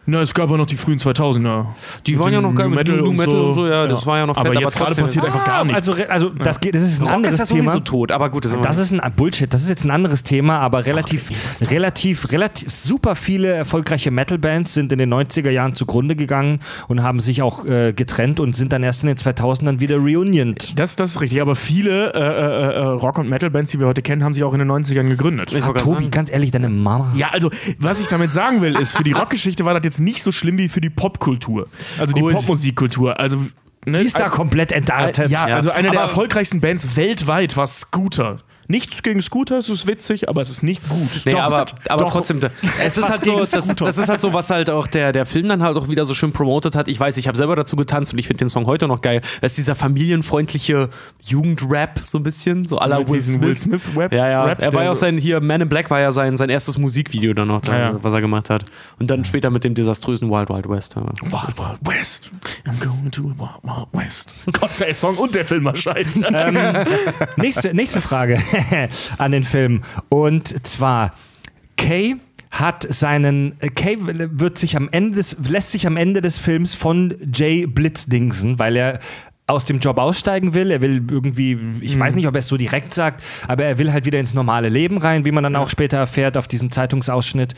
Na, 0.07 0.21
es 0.21 0.35
gab 0.35 0.51
ja 0.51 0.57
noch 0.57 0.67
die 0.67 0.77
frühen 0.77 0.99
2000er. 0.99 1.67
Die 2.07 2.19
waren 2.19 2.33
ja 2.33 2.41
noch 2.41 2.55
geil 2.55 2.69
mit 2.69 2.79
Metal, 2.79 2.97
New 2.97 3.09
und 3.09 3.17
Metal 3.17 3.35
so. 3.35 3.47
und 3.47 3.55
so, 3.55 3.67
ja, 3.67 3.87
das 3.87 4.07
war 4.07 4.19
ja 4.19 4.27
noch 4.27 4.37
Aber 4.37 4.53
fett, 4.53 4.61
jetzt 4.61 4.77
aber 4.77 4.87
gerade 4.87 5.01
passiert 5.03 5.25
einfach 5.25 5.45
gar 5.45 5.65
nichts. 5.65 5.89
Also, 5.89 6.05
also 6.09 6.29
das, 6.31 6.61
geht, 6.61 6.75
das 6.75 6.83
ist 6.83 7.01
ein 7.01 7.07
Rock 7.07 7.15
anderes 7.17 7.35
ist 7.35 7.41
ja 7.41 7.47
sowieso 7.47 7.71
Thema. 7.73 7.85
tot, 7.85 8.13
aber 8.13 8.31
gut, 8.31 8.45
das 8.45 8.53
ist, 8.53 8.65
Das 8.65 8.79
ist 8.79 8.93
ein 8.93 9.13
Bullshit. 9.17 9.53
Das 9.53 9.63
ist 9.63 9.69
jetzt 9.69 9.85
ein 9.85 9.91
anderes 9.91 10.23
Thema, 10.23 10.59
aber 10.61 10.87
relativ, 10.87 11.31
relativ, 11.71 12.31
relativ 12.33 12.71
super 12.71 13.15
viele 13.17 13.49
erfolgreiche 13.53 14.11
Metal-Bands 14.11 14.75
sind 14.75 14.93
in 14.93 14.99
den 14.99 15.13
90er 15.13 15.51
Jahren 15.51 15.75
zugrunde 15.75 16.15
gegangen 16.15 16.61
und 16.89 17.03
haben 17.03 17.19
sich 17.21 17.43
auch 17.43 17.65
äh, 17.65 17.93
getrennt 17.93 18.39
und 18.39 18.55
sind 18.55 18.73
dann 18.73 18.83
erst 18.83 19.03
in 19.03 19.09
den 19.09 19.17
2000ern 19.17 19.81
wieder 19.81 19.97
reunioned. 19.97 20.79
Das, 20.79 20.97
das 20.97 21.11
ist 21.11 21.21
richtig, 21.21 21.41
aber 21.43 21.57
viele 21.57 22.13
äh, 22.15 22.19
äh, 22.19 22.75
äh, 22.75 22.81
Rock- 22.87 23.19
und 23.19 23.29
Metal-Bands, 23.29 23.73
die 23.73 23.81
wir 23.81 23.87
heute 23.87 24.03
kennen, 24.03 24.23
haben 24.23 24.35
sich 24.35 24.45
auch 24.45 24.53
in 24.53 24.61
den 24.61 24.71
90ern 24.71 25.09
gegründet. 25.09 25.49
Ich 25.53 25.55
wollte 25.65 25.67
gerade 25.73 25.85
Tobi, 25.85 25.97
sagen. 26.05 26.11
ganz 26.11 26.31
ehrlich, 26.31 26.51
deine 26.53 26.69
Mama. 26.69 27.13
Ja, 27.17 27.31
also, 27.33 27.51
was 27.79 28.01
ich 28.01 28.09
damit 28.09 28.33
sagen 28.33 28.63
will, 28.63 28.77
ist, 28.77 28.97
für 28.97 29.03
die 29.03 29.13
Rockgeschichte 29.17 29.65
war 29.65 29.75
das 29.75 29.83
jetzt 29.85 29.96
nicht 30.01 30.23
so 30.23 30.33
schlimm 30.33 30.59
wie 30.59 30.69
für 30.69 30.81
die 30.81 30.91
Popkultur. 30.91 31.69
Also 31.99 32.15
Gut. 32.15 32.31
die 32.33 32.35
Popmusikkultur. 32.37 33.19
Also, 33.21 33.39
ne, 33.85 34.01
Die 34.01 34.07
ist 34.07 34.19
da 34.19 34.29
komplett 34.29 34.73
entartet. 34.73 35.31
ja, 35.31 35.49
Ja. 35.49 35.57
also 35.57 35.71
eine 35.71 35.91
der 35.91 36.01
erfolgreichsten 36.01 36.61
Bands 36.61 36.97
weltweit 36.97 37.57
war 37.57 37.67
Scooter. 37.67 38.39
Nichts 38.69 39.03
gegen 39.03 39.23
Scooter, 39.23 39.59
es 39.59 39.69
ist 39.69 39.87
witzig, 39.87 40.29
aber 40.29 40.41
es 40.41 40.51
ist 40.51 40.63
nicht 40.63 40.89
gut. 40.89 41.23
Nee, 41.25 41.33
Doch, 41.33 41.41
aber, 41.43 41.67
aber 41.89 42.05
doch. 42.05 42.13
trotzdem, 42.13 42.41
es 42.83 42.99
ist 42.99 43.09
halt 43.09 43.25
so, 43.25 43.39
das, 43.39 43.51
das 43.51 43.99
ist 43.99 44.09
halt 44.09 44.21
so, 44.21 44.33
was 44.35 44.51
halt 44.51 44.71
auch 44.71 44.87
der, 44.87 45.13
der 45.13 45.25
Film 45.27 45.49
dann 45.49 45.63
halt 45.63 45.77
auch 45.77 45.89
wieder 45.89 46.05
so 46.05 46.15
schön 46.15 46.33
promotet 46.33 46.75
hat. 46.75 46.89
Ich 46.89 46.99
weiß, 46.99 47.17
ich 47.17 47.29
habe 47.29 47.37
selber 47.37 47.55
dazu 47.57 47.77
getanzt 47.77 48.13
und 48.13 48.19
ich 48.19 48.27
finde 48.27 48.39
den 48.45 48.49
Song 48.49 48.67
heute 48.67 48.89
noch 48.89 49.01
geil. 49.01 49.21
Es 49.41 49.53
ist 49.53 49.59
dieser 49.59 49.75
familienfreundliche 49.75 50.89
Jugendrap 51.23 52.01
so 52.05 52.19
ein 52.19 52.23
bisschen, 52.25 52.65
so 52.65 52.79
aller 52.79 53.09
Will 53.09 53.21
Smith. 53.23 53.41
Will 53.41 53.57
Smith 53.57 53.83
Rap? 53.97 54.13
Ja, 54.13 54.29
ja. 54.29 54.45
Rap, 54.45 54.61
er 54.61 54.73
war 54.73 54.85
ja 54.85 54.91
auch 54.91 54.95
sein, 54.97 55.19
hier, 55.19 55.41
Man 55.41 55.61
in 55.61 55.69
Black 55.69 55.91
war 55.91 56.01
ja 56.01 56.13
sein, 56.13 56.37
sein 56.37 56.49
erstes 56.51 56.79
Musikvideo 56.79 57.35
dann 57.35 57.49
noch, 57.49 57.61
da, 57.61 57.73
Ja, 57.73 57.79
ja. 57.93 57.99
was 58.03 58.13
er 58.13 58.21
gemacht 58.21 58.51
hat. 58.51 58.65
Und 58.99 59.11
dann 59.11 59.25
später 59.25 59.51
mit 59.51 59.65
dem 59.65 59.75
desaströsen 59.75 60.31
Wild 60.31 60.49
Wild 60.49 60.69
West. 60.69 60.97
aber- 60.97 61.13
Wild 61.23 61.57
Wild 61.59 61.79
West. 61.83 62.31
I'm 62.67 62.79
going 62.85 63.11
to 63.13 63.23
Wild 63.25 63.39
Wild 63.63 63.87
West. 63.93 64.35
Gott, 64.61 64.71
der 64.81 64.93
Song 64.95 65.17
und 65.17 65.35
der 65.35 65.45
Film 65.45 65.65
war 65.65 65.77
scheiße. 65.77 66.21
Nächste, 67.37 67.75
nächste 67.75 68.01
Frage 68.01 68.41
an 69.19 69.33
den 69.33 69.45
Film. 69.45 69.83
Und 70.09 70.67
zwar, 70.67 71.15
Kay 71.77 72.17
hat 72.51 72.87
seinen, 72.89 73.59
Kay 73.75 73.99
wird 74.01 74.59
sich 74.59 74.77
am 74.77 74.89
Ende 74.91 75.17
des, 75.17 75.37
lässt 75.49 75.73
sich 75.73 75.87
am 75.87 75.97
Ende 75.97 76.23
des 76.23 76.39
Films 76.39 76.75
von 76.75 77.15
Jay 77.33 77.67
blitzdingsen, 77.67 78.59
weil 78.59 78.77
er 78.77 79.01
aus 79.49 79.65
dem 79.65 79.79
Job 79.79 79.99
aussteigen 79.99 80.55
will. 80.55 80.73
Er 80.73 80.81
will 80.81 81.05
irgendwie, 81.09 81.57
ich 81.81 81.97
weiß 81.99 82.17
nicht, 82.17 82.27
ob 82.27 82.35
er 82.35 82.41
es 82.41 82.49
so 82.49 82.57
direkt 82.57 82.93
sagt, 82.95 83.23
aber 83.47 83.65
er 83.65 83.79
will 83.79 83.93
halt 83.93 84.05
wieder 84.05 84.19
ins 84.19 84.35
normale 84.35 84.69
Leben 84.69 84.99
rein, 84.99 85.25
wie 85.25 85.31
man 85.31 85.45
dann 85.45 85.55
auch 85.55 85.71
später 85.71 85.99
erfährt 85.99 86.37
auf 86.37 86.49
diesem 86.49 86.73
Zeitungsausschnitt, 86.73 87.55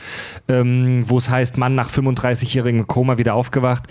ähm, 0.49 1.05
wo 1.07 1.17
es 1.17 1.31
heißt, 1.31 1.57
Mann 1.57 1.75
nach 1.75 1.91
35-jährigem 1.91 2.87
Koma 2.87 3.17
wieder 3.17 3.33
aufgewacht 3.35 3.85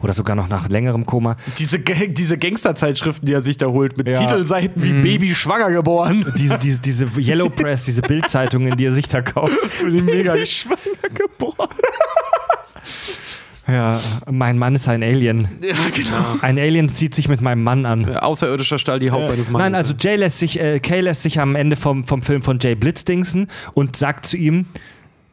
oder 0.00 0.12
sogar 0.12 0.34
noch 0.34 0.48
nach 0.48 0.68
längerem 0.68 1.06
Koma. 1.06 1.36
Diese, 1.58 1.78
diese 1.78 2.36
Gangsterzeitschriften, 2.36 3.26
die 3.26 3.32
er 3.34 3.40
sich 3.40 3.56
da 3.58 3.68
holt, 3.68 3.96
mit 3.96 4.08
Ja. 4.08 4.14
Titelseiten 4.14 4.82
wie 4.82 4.92
Baby 5.00 5.32
schwanger 5.34 5.70
geboren. 5.70 6.26
Diese, 6.36 6.58
diese, 6.58 6.80
diese 6.80 7.06
Yellow 7.20 7.48
Press, 7.48 7.84
diese 7.84 8.02
Bildzeitungen, 8.06 8.76
die 8.76 8.86
er 8.86 8.92
sich 8.92 9.08
da 9.08 9.22
kauft. 9.22 9.56
bin 9.84 9.94
ich 9.94 10.02
mega 10.02 10.34
schwanger 10.46 10.78
geboren. 11.14 11.68
Ja, 13.68 14.00
mein 14.30 14.58
Mann 14.58 14.74
ist 14.74 14.88
ein 14.88 15.02
Alien. 15.02 15.48
Ja, 15.60 15.88
genau. 15.94 16.36
Ein 16.40 16.58
Alien 16.58 16.94
zieht 16.94 17.14
sich 17.14 17.28
mit 17.28 17.40
meinem 17.40 17.64
Mann 17.64 17.84
an. 17.84 18.16
Außerirdischer 18.16 18.78
Stahl 18.78 19.00
die 19.00 19.10
Haut 19.10 19.28
meines 19.28 19.50
Mannes. 19.50 19.64
Nein, 19.64 19.74
also 19.74 19.94
Jay 19.98 20.16
lässt 20.16 20.38
sich, 20.38 20.60
äh, 20.60 20.78
Kay 20.78 21.00
lässt 21.00 21.22
sich 21.22 21.40
am 21.40 21.56
Ende 21.56 21.76
vom, 21.76 22.06
vom 22.06 22.22
Film 22.22 22.42
von 22.42 22.58
Jay 22.60 22.74
blitzdingsen 22.74 23.48
und 23.74 23.96
sagt 23.96 24.26
zu 24.26 24.36
ihm, 24.36 24.66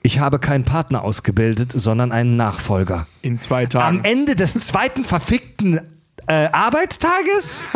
ich 0.01 0.19
habe 0.19 0.39
keinen 0.39 0.65
Partner 0.65 1.03
ausgebildet, 1.03 1.71
sondern 1.75 2.11
einen 2.11 2.35
Nachfolger. 2.35 3.07
In 3.21 3.39
zwei 3.39 3.63
Am 3.63 3.69
Tagen. 3.69 4.03
Ende 4.03 4.35
des 4.35 4.53
zweiten 4.53 5.03
verfickten 5.03 5.79
äh, 6.27 6.49
Arbeitstages? 6.51 7.63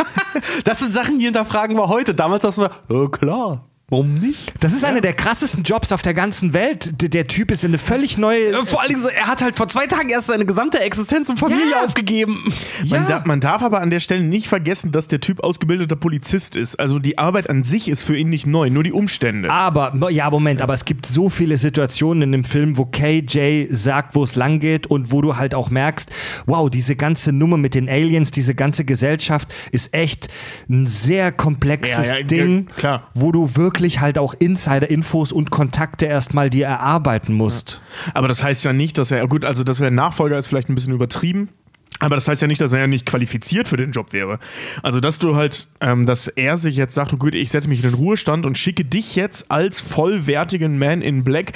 Das 0.64 0.80
sind 0.80 0.92
Sachen, 0.92 1.18
die 1.18 1.24
hinterfragen 1.24 1.76
wir 1.76 1.88
heute. 1.88 2.14
Damals 2.14 2.42
sagst 2.42 2.58
du, 2.58 2.62
ja 2.62 3.08
klar, 3.08 3.64
warum 3.90 4.14
nicht? 4.14 4.52
Das 4.60 4.72
ist 4.74 4.84
einer 4.84 5.00
der 5.00 5.14
krassesten 5.14 5.62
Jobs 5.62 5.92
auf 5.92 6.02
der 6.02 6.12
ganzen 6.14 6.52
Welt. 6.52 7.00
D 7.00 7.08
der 7.08 7.26
Typ 7.26 7.50
ist 7.50 7.64
in 7.64 7.70
eine 7.70 7.78
völlig 7.78 8.18
neue... 8.18 8.48
Äh, 8.52 8.64
Vor 8.66 8.82
allem, 8.82 8.96
er 9.16 9.26
hat 9.26 9.40
halt 9.42 9.56
vor 9.56 9.66
zwei 9.68 9.86
Tagen 9.86 10.10
erst 10.10 10.26
seine 10.26 10.44
gesamte 10.44 10.78
Existenz 10.80 11.30
und 11.30 11.38
Familie 11.38 11.70
Ja. 11.70 11.84
aufgegeben. 11.84 12.52
Man, 12.88 13.02
Ja. 13.02 13.08
da, 13.08 13.22
man 13.24 13.40
darf 13.40 13.62
aber 13.62 13.80
an 13.80 13.90
der 13.90 14.00
Stelle 14.00 14.22
nicht 14.22 14.48
vergessen, 14.48 14.92
dass 14.92 15.08
der 15.08 15.20
Typ 15.20 15.42
ausgebildeter 15.42 15.96
Polizist 15.96 16.54
ist. 16.54 16.78
Also 16.78 16.98
die 16.98 17.16
Arbeit 17.18 17.48
an 17.48 17.64
sich 17.64 17.88
ist 17.88 18.02
für 18.02 18.16
ihn 18.16 18.28
nicht 18.28 18.46
neu, 18.46 18.68
nur 18.68 18.82
die 18.84 18.92
Umstände. 18.92 19.50
Aber, 19.50 20.10
ja, 20.10 20.28
Moment, 20.30 20.60
aber 20.60 20.74
es 20.74 20.84
gibt 20.84 21.06
so 21.06 21.30
viele 21.30 21.56
Situationen 21.56 22.22
in 22.24 22.32
dem 22.32 22.44
Film, 22.44 22.76
wo 22.76 22.84
KJ 22.84 23.68
sagt, 23.70 24.14
wo 24.14 24.22
es 24.24 24.34
lang 24.36 24.60
geht 24.60 24.86
und 24.86 25.12
wo 25.12 25.22
du 25.22 25.36
halt 25.36 25.54
auch 25.54 25.70
merkst, 25.70 26.10
wow, 26.46 26.68
diese 26.68 26.94
ganze 26.94 27.32
Nummer 27.32 27.56
mit 27.56 27.74
den 27.74 27.88
Aliens, 27.88 28.30
diese 28.30 28.54
ganze 28.54 28.84
Gesellschaft 28.84 29.48
ist 29.72 29.94
echt 29.94 30.28
ein 30.68 30.86
sehr 30.86 31.32
komplexes 31.32 32.06
Ja, 32.08 32.18
ja, 32.18 32.22
Ding, 32.22 32.66
ja, 32.68 32.74
klar. 32.76 33.10
wo 33.14 33.32
du 33.32 33.56
wirklich 33.56 33.77
halt 33.80 34.18
auch 34.18 34.34
Insider-Infos 34.38 35.32
und 35.32 35.50
Kontakte 35.50 36.06
erstmal 36.06 36.50
dir 36.50 36.66
erarbeiten 36.66 37.34
musst. 37.34 37.80
Aber 38.14 38.28
das 38.28 38.42
heißt 38.42 38.64
ja 38.64 38.72
nicht, 38.72 38.98
dass 38.98 39.10
er, 39.10 39.26
gut, 39.28 39.44
also 39.44 39.64
dass 39.64 39.80
er 39.80 39.90
Nachfolger 39.90 40.38
ist 40.38 40.48
vielleicht 40.48 40.68
ein 40.68 40.74
bisschen 40.74 40.94
übertrieben. 40.94 41.48
Aber 42.00 42.14
das 42.14 42.28
heißt 42.28 42.42
ja 42.42 42.48
nicht, 42.48 42.60
dass 42.60 42.72
er 42.72 42.80
ja 42.80 42.86
nicht 42.86 43.06
qualifiziert 43.06 43.68
für 43.68 43.76
den 43.76 43.90
Job 43.92 44.12
wäre. 44.12 44.38
Also, 44.82 45.00
dass 45.00 45.18
du 45.18 45.34
halt, 45.36 45.68
ähm, 45.80 46.06
dass 46.06 46.28
er 46.28 46.56
sich 46.56 46.76
jetzt 46.76 46.94
sagt, 46.94 47.12
oh 47.12 47.16
gut, 47.16 47.34
ich 47.34 47.50
setze 47.50 47.68
mich 47.68 47.82
in 47.82 47.90
den 47.90 47.94
Ruhestand 47.94 48.46
und 48.46 48.56
schicke 48.56 48.84
dich 48.84 49.16
jetzt 49.16 49.50
als 49.50 49.80
vollwertigen 49.80 50.78
Man 50.78 51.02
in 51.02 51.24
Black 51.24 51.52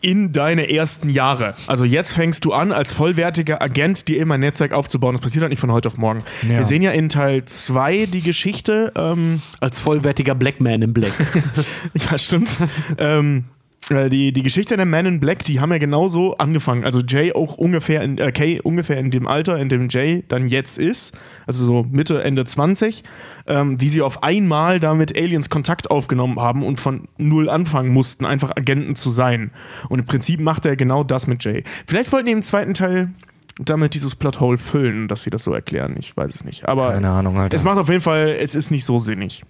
in 0.00 0.32
deine 0.32 0.70
ersten 0.70 1.08
Jahre. 1.08 1.54
Also 1.66 1.84
jetzt 1.84 2.12
fängst 2.12 2.44
du 2.44 2.52
an, 2.52 2.72
als 2.72 2.92
vollwertiger 2.92 3.62
Agent 3.62 4.08
dir 4.08 4.20
immer 4.20 4.34
ein 4.34 4.40
Netzwerk 4.40 4.72
aufzubauen. 4.72 5.14
Das 5.14 5.20
passiert 5.22 5.42
halt 5.42 5.50
nicht 5.50 5.60
von 5.60 5.72
heute 5.72 5.88
auf 5.88 5.96
morgen. 5.96 6.22
Ja. 6.42 6.58
Wir 6.58 6.64
sehen 6.64 6.82
ja 6.82 6.90
in 6.90 7.08
Teil 7.08 7.44
2 7.44 8.06
die 8.06 8.22
Geschichte, 8.22 8.92
ähm, 8.96 9.42
Als 9.60 9.80
vollwertiger 9.80 10.34
Black 10.34 10.60
Man 10.60 10.82
im 10.82 10.92
Black. 10.92 11.12
ja, 12.10 12.18
stimmt. 12.18 12.58
ähm, 12.98 13.44
äh, 13.44 13.57
die, 13.90 14.32
die 14.32 14.42
Geschichte 14.42 14.76
der 14.76 14.86
Men 14.86 15.06
in 15.06 15.20
Black, 15.20 15.44
die 15.44 15.60
haben 15.60 15.72
ja 15.72 15.78
genauso 15.78 16.36
angefangen. 16.36 16.84
Also 16.84 17.00
Jay 17.00 17.32
auch 17.32 17.56
ungefähr, 17.56 18.02
in, 18.02 18.18
äh, 18.18 18.32
Kay 18.32 18.60
ungefähr 18.60 18.98
in 18.98 19.10
dem 19.10 19.26
Alter, 19.26 19.58
in 19.58 19.68
dem 19.68 19.88
Jay 19.88 20.24
dann 20.28 20.48
jetzt 20.48 20.78
ist, 20.78 21.16
also 21.46 21.64
so 21.64 21.86
Mitte, 21.90 22.22
Ende 22.22 22.44
20, 22.44 23.02
ähm, 23.46 23.80
wie 23.80 23.88
sie 23.88 24.02
auf 24.02 24.22
einmal 24.22 24.78
da 24.80 24.94
mit 24.94 25.16
Aliens 25.16 25.48
Kontakt 25.48 25.90
aufgenommen 25.90 26.38
haben 26.38 26.62
und 26.62 26.78
von 26.78 27.08
null 27.16 27.48
anfangen 27.48 27.90
mussten, 27.90 28.26
einfach 28.26 28.56
Agenten 28.56 28.94
zu 28.94 29.10
sein. 29.10 29.50
Und 29.88 30.00
im 30.00 30.04
Prinzip 30.04 30.40
macht 30.40 30.66
er 30.66 30.76
genau 30.76 31.02
das 31.04 31.26
mit 31.26 31.42
Jay. 31.44 31.64
Vielleicht 31.86 32.12
wollten 32.12 32.26
die 32.26 32.32
im 32.32 32.42
zweiten 32.42 32.74
Teil 32.74 33.10
damit 33.58 33.94
dieses 33.94 34.14
Plothole 34.14 34.58
füllen, 34.58 35.08
dass 35.08 35.22
sie 35.22 35.30
das 35.30 35.42
so 35.44 35.52
erklären. 35.52 35.96
Ich 35.98 36.16
weiß 36.16 36.32
es 36.34 36.44
nicht. 36.44 36.68
Aber 36.68 36.92
Keine 36.92 37.10
Ahnung, 37.10 37.38
Alter. 37.38 37.56
es 37.56 37.64
macht 37.64 37.78
auf 37.78 37.88
jeden 37.88 38.02
Fall, 38.02 38.36
es 38.40 38.54
ist 38.54 38.70
nicht 38.70 38.84
so 38.84 38.98
sinnig. 38.98 39.44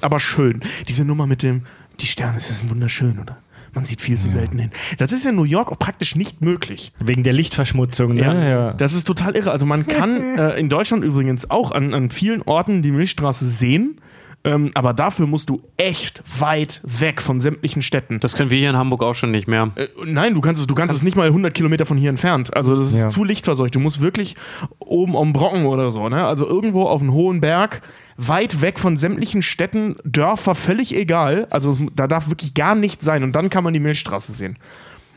Aber 0.00 0.18
schön. 0.18 0.60
Diese 0.88 1.04
Nummer 1.04 1.26
mit 1.26 1.42
dem, 1.42 1.62
die 2.00 2.06
Sterne, 2.06 2.38
es 2.38 2.50
ist 2.50 2.68
wunderschön, 2.68 3.18
oder? 3.18 3.38
Man 3.74 3.84
sieht 3.84 4.00
viel 4.00 4.18
zu 4.18 4.28
selten 4.28 4.58
hin. 4.58 4.70
Das 4.98 5.12
ist 5.12 5.26
in 5.26 5.34
New 5.34 5.44
York 5.44 5.72
auch 5.72 5.78
praktisch 5.78 6.14
nicht 6.14 6.40
möglich. 6.40 6.92
Wegen 7.00 7.24
der 7.24 7.32
Lichtverschmutzung, 7.32 8.14
ne? 8.14 8.50
Ja. 8.50 8.72
Das 8.72 8.94
ist 8.94 9.04
total 9.04 9.36
irre. 9.36 9.50
Also 9.50 9.66
man 9.66 9.86
kann 9.86 10.38
äh, 10.38 10.56
in 10.58 10.68
Deutschland 10.68 11.04
übrigens 11.04 11.50
auch 11.50 11.72
an, 11.72 11.92
an 11.92 12.10
vielen 12.10 12.42
Orten 12.42 12.82
die 12.82 12.92
Milchstraße 12.92 13.48
sehen. 13.48 14.00
Ähm, 14.46 14.70
aber 14.74 14.92
dafür 14.92 15.26
musst 15.26 15.48
du 15.48 15.62
echt 15.78 16.22
weit 16.38 16.82
weg 16.84 17.22
von 17.22 17.40
sämtlichen 17.40 17.80
Städten. 17.80 18.20
Das 18.20 18.36
können 18.36 18.50
wir 18.50 18.58
hier 18.58 18.68
in 18.68 18.76
Hamburg 18.76 19.02
auch 19.02 19.14
schon 19.14 19.30
nicht 19.30 19.48
mehr. 19.48 19.70
Äh, 19.74 19.88
nein, 20.04 20.34
du 20.34 20.42
kannst 20.42 20.60
es, 20.60 20.66
du 20.66 20.74
kannst 20.74 20.94
es 20.94 21.02
nicht 21.02 21.16
mal 21.16 21.26
100 21.28 21.54
Kilometer 21.54 21.86
von 21.86 21.96
hier 21.96 22.10
entfernt. 22.10 22.54
Also 22.54 22.76
das 22.76 22.92
ist 22.92 22.98
Ja. 22.98 23.08
zu 23.08 23.24
lichtverseucht. 23.24 23.74
Du 23.74 23.80
musst 23.80 24.02
wirklich 24.02 24.36
oben 24.80 25.16
am 25.16 25.32
Brocken 25.32 25.64
oder 25.64 25.90
so, 25.90 26.08
ne? 26.10 26.26
Also 26.26 26.46
irgendwo 26.46 26.82
auf 26.84 27.00
einem 27.00 27.12
hohen 27.14 27.40
Berg, 27.40 27.80
weit 28.18 28.60
weg 28.60 28.78
von 28.78 28.98
sämtlichen 28.98 29.40
Städten, 29.40 29.96
Dörfer, 30.04 30.54
völlig 30.54 30.94
egal. 30.94 31.46
Also 31.48 31.70
es, 31.70 31.78
da 31.96 32.06
darf 32.06 32.28
wirklich 32.28 32.52
gar 32.52 32.74
nichts 32.74 33.04
sein. 33.04 33.22
Und 33.24 33.32
dann 33.32 33.48
kann 33.48 33.64
man 33.64 33.72
die 33.72 33.80
Milchstraße 33.80 34.32
sehen. 34.32 34.58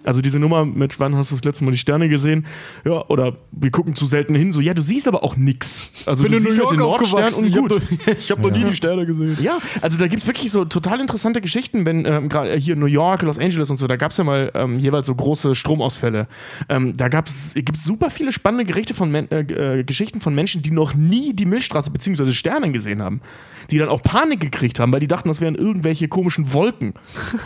Also 0.07 0.21
diese 0.21 0.39
Nummer 0.39 0.63
mit, 0.63 1.01
wann 1.01 1.15
hast 1.15 1.31
du 1.31 1.35
das 1.35 1.43
letzte 1.43 1.65
Mal 1.65 1.71
die 1.71 1.77
Sterne 1.77 2.07
gesehen? 2.07 2.45
Ja, 2.85 3.05
oder 3.09 3.35
wir 3.51 3.71
gucken 3.71 3.93
zu 3.93 4.05
selten 4.05 4.35
hin. 4.35 4.53
So, 4.53 4.61
ja, 4.61 4.73
du 4.73 4.81
siehst 4.81 5.05
aber 5.05 5.21
auch 5.21 5.35
nix. 5.35 5.91
Also 6.05 6.23
du 6.23 6.39
siehst 6.39 6.59
halt 6.59 6.71
den 6.71 6.79
Nordstern 6.79 7.33
und 7.33 7.51
gut. 7.51 7.81
ich 8.17 8.31
habe 8.31 8.41
noch 8.41 8.51
nie 8.51 8.63
die 8.63 8.73
Sterne 8.73 9.05
gesehen. 9.05 9.37
Ja, 9.41 9.57
also 9.81 9.97
da 9.97 10.07
gibt 10.07 10.21
es 10.21 10.27
wirklich 10.27 10.49
so 10.49 10.63
total 10.63 11.01
interessante 11.01 11.41
Geschichten, 11.41 11.85
wenn 11.85 12.05
ähm, 12.05 12.29
gerade 12.29 12.55
hier 12.55 12.77
New 12.77 12.85
York, 12.85 13.21
Los 13.23 13.37
Angeles 13.37 13.69
und 13.69 13.75
so, 13.75 13.85
da 13.85 13.97
gab 13.97 14.11
es 14.11 14.17
ja 14.17 14.23
mal 14.23 14.49
ähm, 14.55 14.79
jeweils 14.79 15.07
so 15.07 15.13
große 15.13 15.55
Stromausfälle. 15.55 16.27
Ähm, 16.69 16.95
da 16.95 17.09
gibt 17.09 17.27
es 17.27 17.53
super 17.83 18.09
viele 18.09 18.31
spannende 18.31 18.63
Gerichte 18.63 18.93
von 18.93 19.11
Men 19.11 19.29
äh, 19.29 19.41
äh, 19.41 19.83
Geschichten 19.83 20.21
von 20.21 20.33
Menschen, 20.33 20.61
die 20.61 20.71
noch 20.71 20.93
nie 20.93 21.33
die 21.33 21.45
Milchstraße 21.45 21.91
bzw. 21.91 22.31
Sterne 22.31 22.71
gesehen 22.71 23.01
haben. 23.01 23.19
Die 23.71 23.77
dann 23.77 23.89
auch 23.89 24.01
Panik 24.01 24.39
gekriegt 24.39 24.79
haben, 24.79 24.91
weil 24.91 24.99
die 24.99 25.07
dachten, 25.07 25.27
das 25.27 25.41
wären 25.41 25.55
irgendwelche 25.55 26.07
komischen 26.07 26.53
Wolken. 26.53 26.93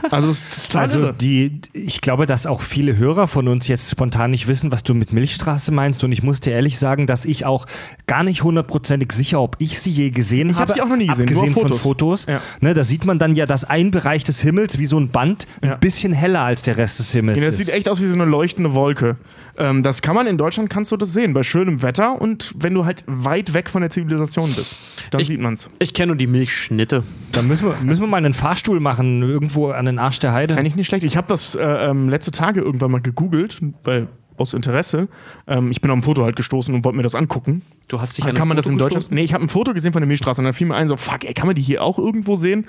Also 0.09 0.27
das 0.27 0.37
ist 0.43 0.67
total 0.67 0.81
Also 0.83 0.99
irre. 0.99 1.13
die, 1.13 1.61
ich 1.73 2.01
glaube, 2.01 2.25
dass 2.25 2.45
auch 2.45 2.61
viele 2.61 2.97
Hörer 2.97 3.27
von 3.27 3.47
uns 3.47 3.67
jetzt 3.67 3.89
spontan 3.89 4.31
nicht 4.31 4.47
wissen, 4.47 4.71
was 4.71 4.83
du 4.83 4.93
mit 4.93 5.13
Milchstraße 5.13 5.71
meinst. 5.71 6.03
Und 6.03 6.11
ich 6.11 6.23
muss 6.23 6.39
dir 6.39 6.51
ehrlich 6.53 6.77
sagen, 6.79 7.07
dass 7.07 7.25
ich 7.25 7.45
auch 7.45 7.65
gar 8.07 8.23
nicht 8.23 8.43
hundertprozentig 8.43 9.11
sicher, 9.11 9.41
ob 9.41 9.55
ich 9.59 9.79
sie 9.79 9.91
je 9.91 10.09
gesehen 10.11 10.49
Ich 10.49 10.55
hab 10.57 10.63
habe. 10.63 10.73
sie 10.73 10.81
auch 10.81 10.87
noch 10.89 10.97
nie 10.97 11.07
gesehen, 11.07 11.25
nur 11.25 11.43
abgesehen 11.43 11.55
auf 11.55 11.61
von 11.61 11.79
Fotos. 11.79 11.81
Fotos. 11.81 12.25
Ja. 12.27 12.41
Ne, 12.61 12.73
da 12.73 12.83
sieht 12.83 13.05
man 13.05 13.19
dann 13.19 13.35
ja, 13.35 13.45
dass 13.45 13.63
ein 13.65 13.91
Bereich 13.91 14.23
des 14.23 14.41
Himmels 14.41 14.77
wie 14.77 14.85
so 14.85 14.99
ein 14.99 15.09
Band 15.09 15.47
Ja. 15.63 15.73
ein 15.73 15.79
bisschen 15.79 16.13
heller 16.13 16.41
als 16.41 16.61
der 16.61 16.77
Rest 16.77 16.99
des 16.99 17.11
Himmels 17.11 17.39
Ja, 17.39 17.45
das 17.45 17.59
ist. 17.59 17.65
sieht 17.65 17.73
echt 17.75 17.89
aus 17.89 18.01
wie 18.01 18.07
so 18.07 18.13
eine 18.13 18.25
leuchtende 18.25 18.73
Wolke. 18.73 19.17
Ähm, 19.57 19.83
das 19.83 20.01
kann 20.01 20.15
man 20.15 20.27
in 20.27 20.37
Deutschland, 20.37 20.69
kannst 20.69 20.91
du 20.91 20.97
das 20.97 21.13
sehen, 21.13 21.33
bei 21.33 21.43
schönem 21.43 21.81
Wetter 21.81 22.21
und 22.21 22.53
wenn 22.57 22.73
du 22.73 22.85
halt 22.85 23.03
weit 23.07 23.53
weg 23.53 23.69
von 23.69 23.81
der 23.81 23.89
Zivilisation 23.91 24.53
bist. 24.53 24.77
Dann 25.11 25.21
Ich- 25.21 25.27
sieht 25.27 25.39
man's. 25.41 25.69
Ich 25.79 25.93
kenne 25.93 26.07
nur 26.07 26.15
die 26.17 26.27
Milchschnitte. 26.27 27.03
Dann 27.31 27.47
müssen 27.47 27.67
wir, 27.67 27.75
müssen 27.83 28.01
wir 28.01 28.07
mal 28.07 28.17
einen 28.17 28.33
Fahrstuhl 28.33 28.79
machen, 28.79 29.21
irgendwo 29.23 29.69
an 29.71 29.85
den 29.85 29.99
Arsch 29.99 30.19
der 30.19 30.33
Heide. 30.33 30.53
Fände 30.53 30.69
ich 30.69 30.75
nicht 30.75 30.87
schlecht. 30.87 31.03
Ich 31.03 31.17
habe 31.17 31.27
das 31.27 31.55
äh, 31.55 31.61
ähm, 31.63 32.09
letzte 32.09 32.31
Tage 32.31 32.61
irgendwann 32.61 32.91
mal 32.91 33.01
gegoogelt, 33.01 33.59
weil 33.83 34.07
aus 34.37 34.53
Interesse. 34.53 35.07
Ähm, 35.47 35.69
ich 35.69 35.81
bin 35.81 35.91
auf 35.91 35.97
ein 35.97 36.03
Foto 36.03 36.23
halt 36.23 36.35
gestoßen 36.35 36.73
und 36.73 36.83
wollte 36.83 36.97
mir 36.97 37.03
das 37.03 37.13
angucken. 37.13 37.61
Du 37.89 37.99
hast 38.01 38.17
dich 38.17 38.23
Dann 38.23 38.31
an 38.31 38.37
kann 38.37 38.47
man 38.47 38.55
ein 38.55 38.57
das 38.57 38.65
Foto 38.65 38.73
in 38.73 38.79
Deutschland. 38.79 38.99
gestoßen? 39.01 39.15
Nee, 39.15 39.23
ich 39.23 39.33
habe 39.33 39.43
ein 39.43 39.49
Foto 39.49 39.73
gesehen 39.73 39.93
von 39.93 40.01
der 40.01 40.07
Milchstraße 40.07 40.41
und 40.41 40.45
dann 40.45 40.53
fiel 40.53 40.65
mir 40.67 40.75
ein, 40.75 40.87
so, 40.87 40.97
fuck, 40.97 41.25
ey, 41.25 41.33
kann 41.33 41.45
man 41.45 41.55
die 41.55 41.61
hier 41.61 41.83
auch 41.83 41.99
irgendwo 41.99 42.35
sehen? 42.35 42.65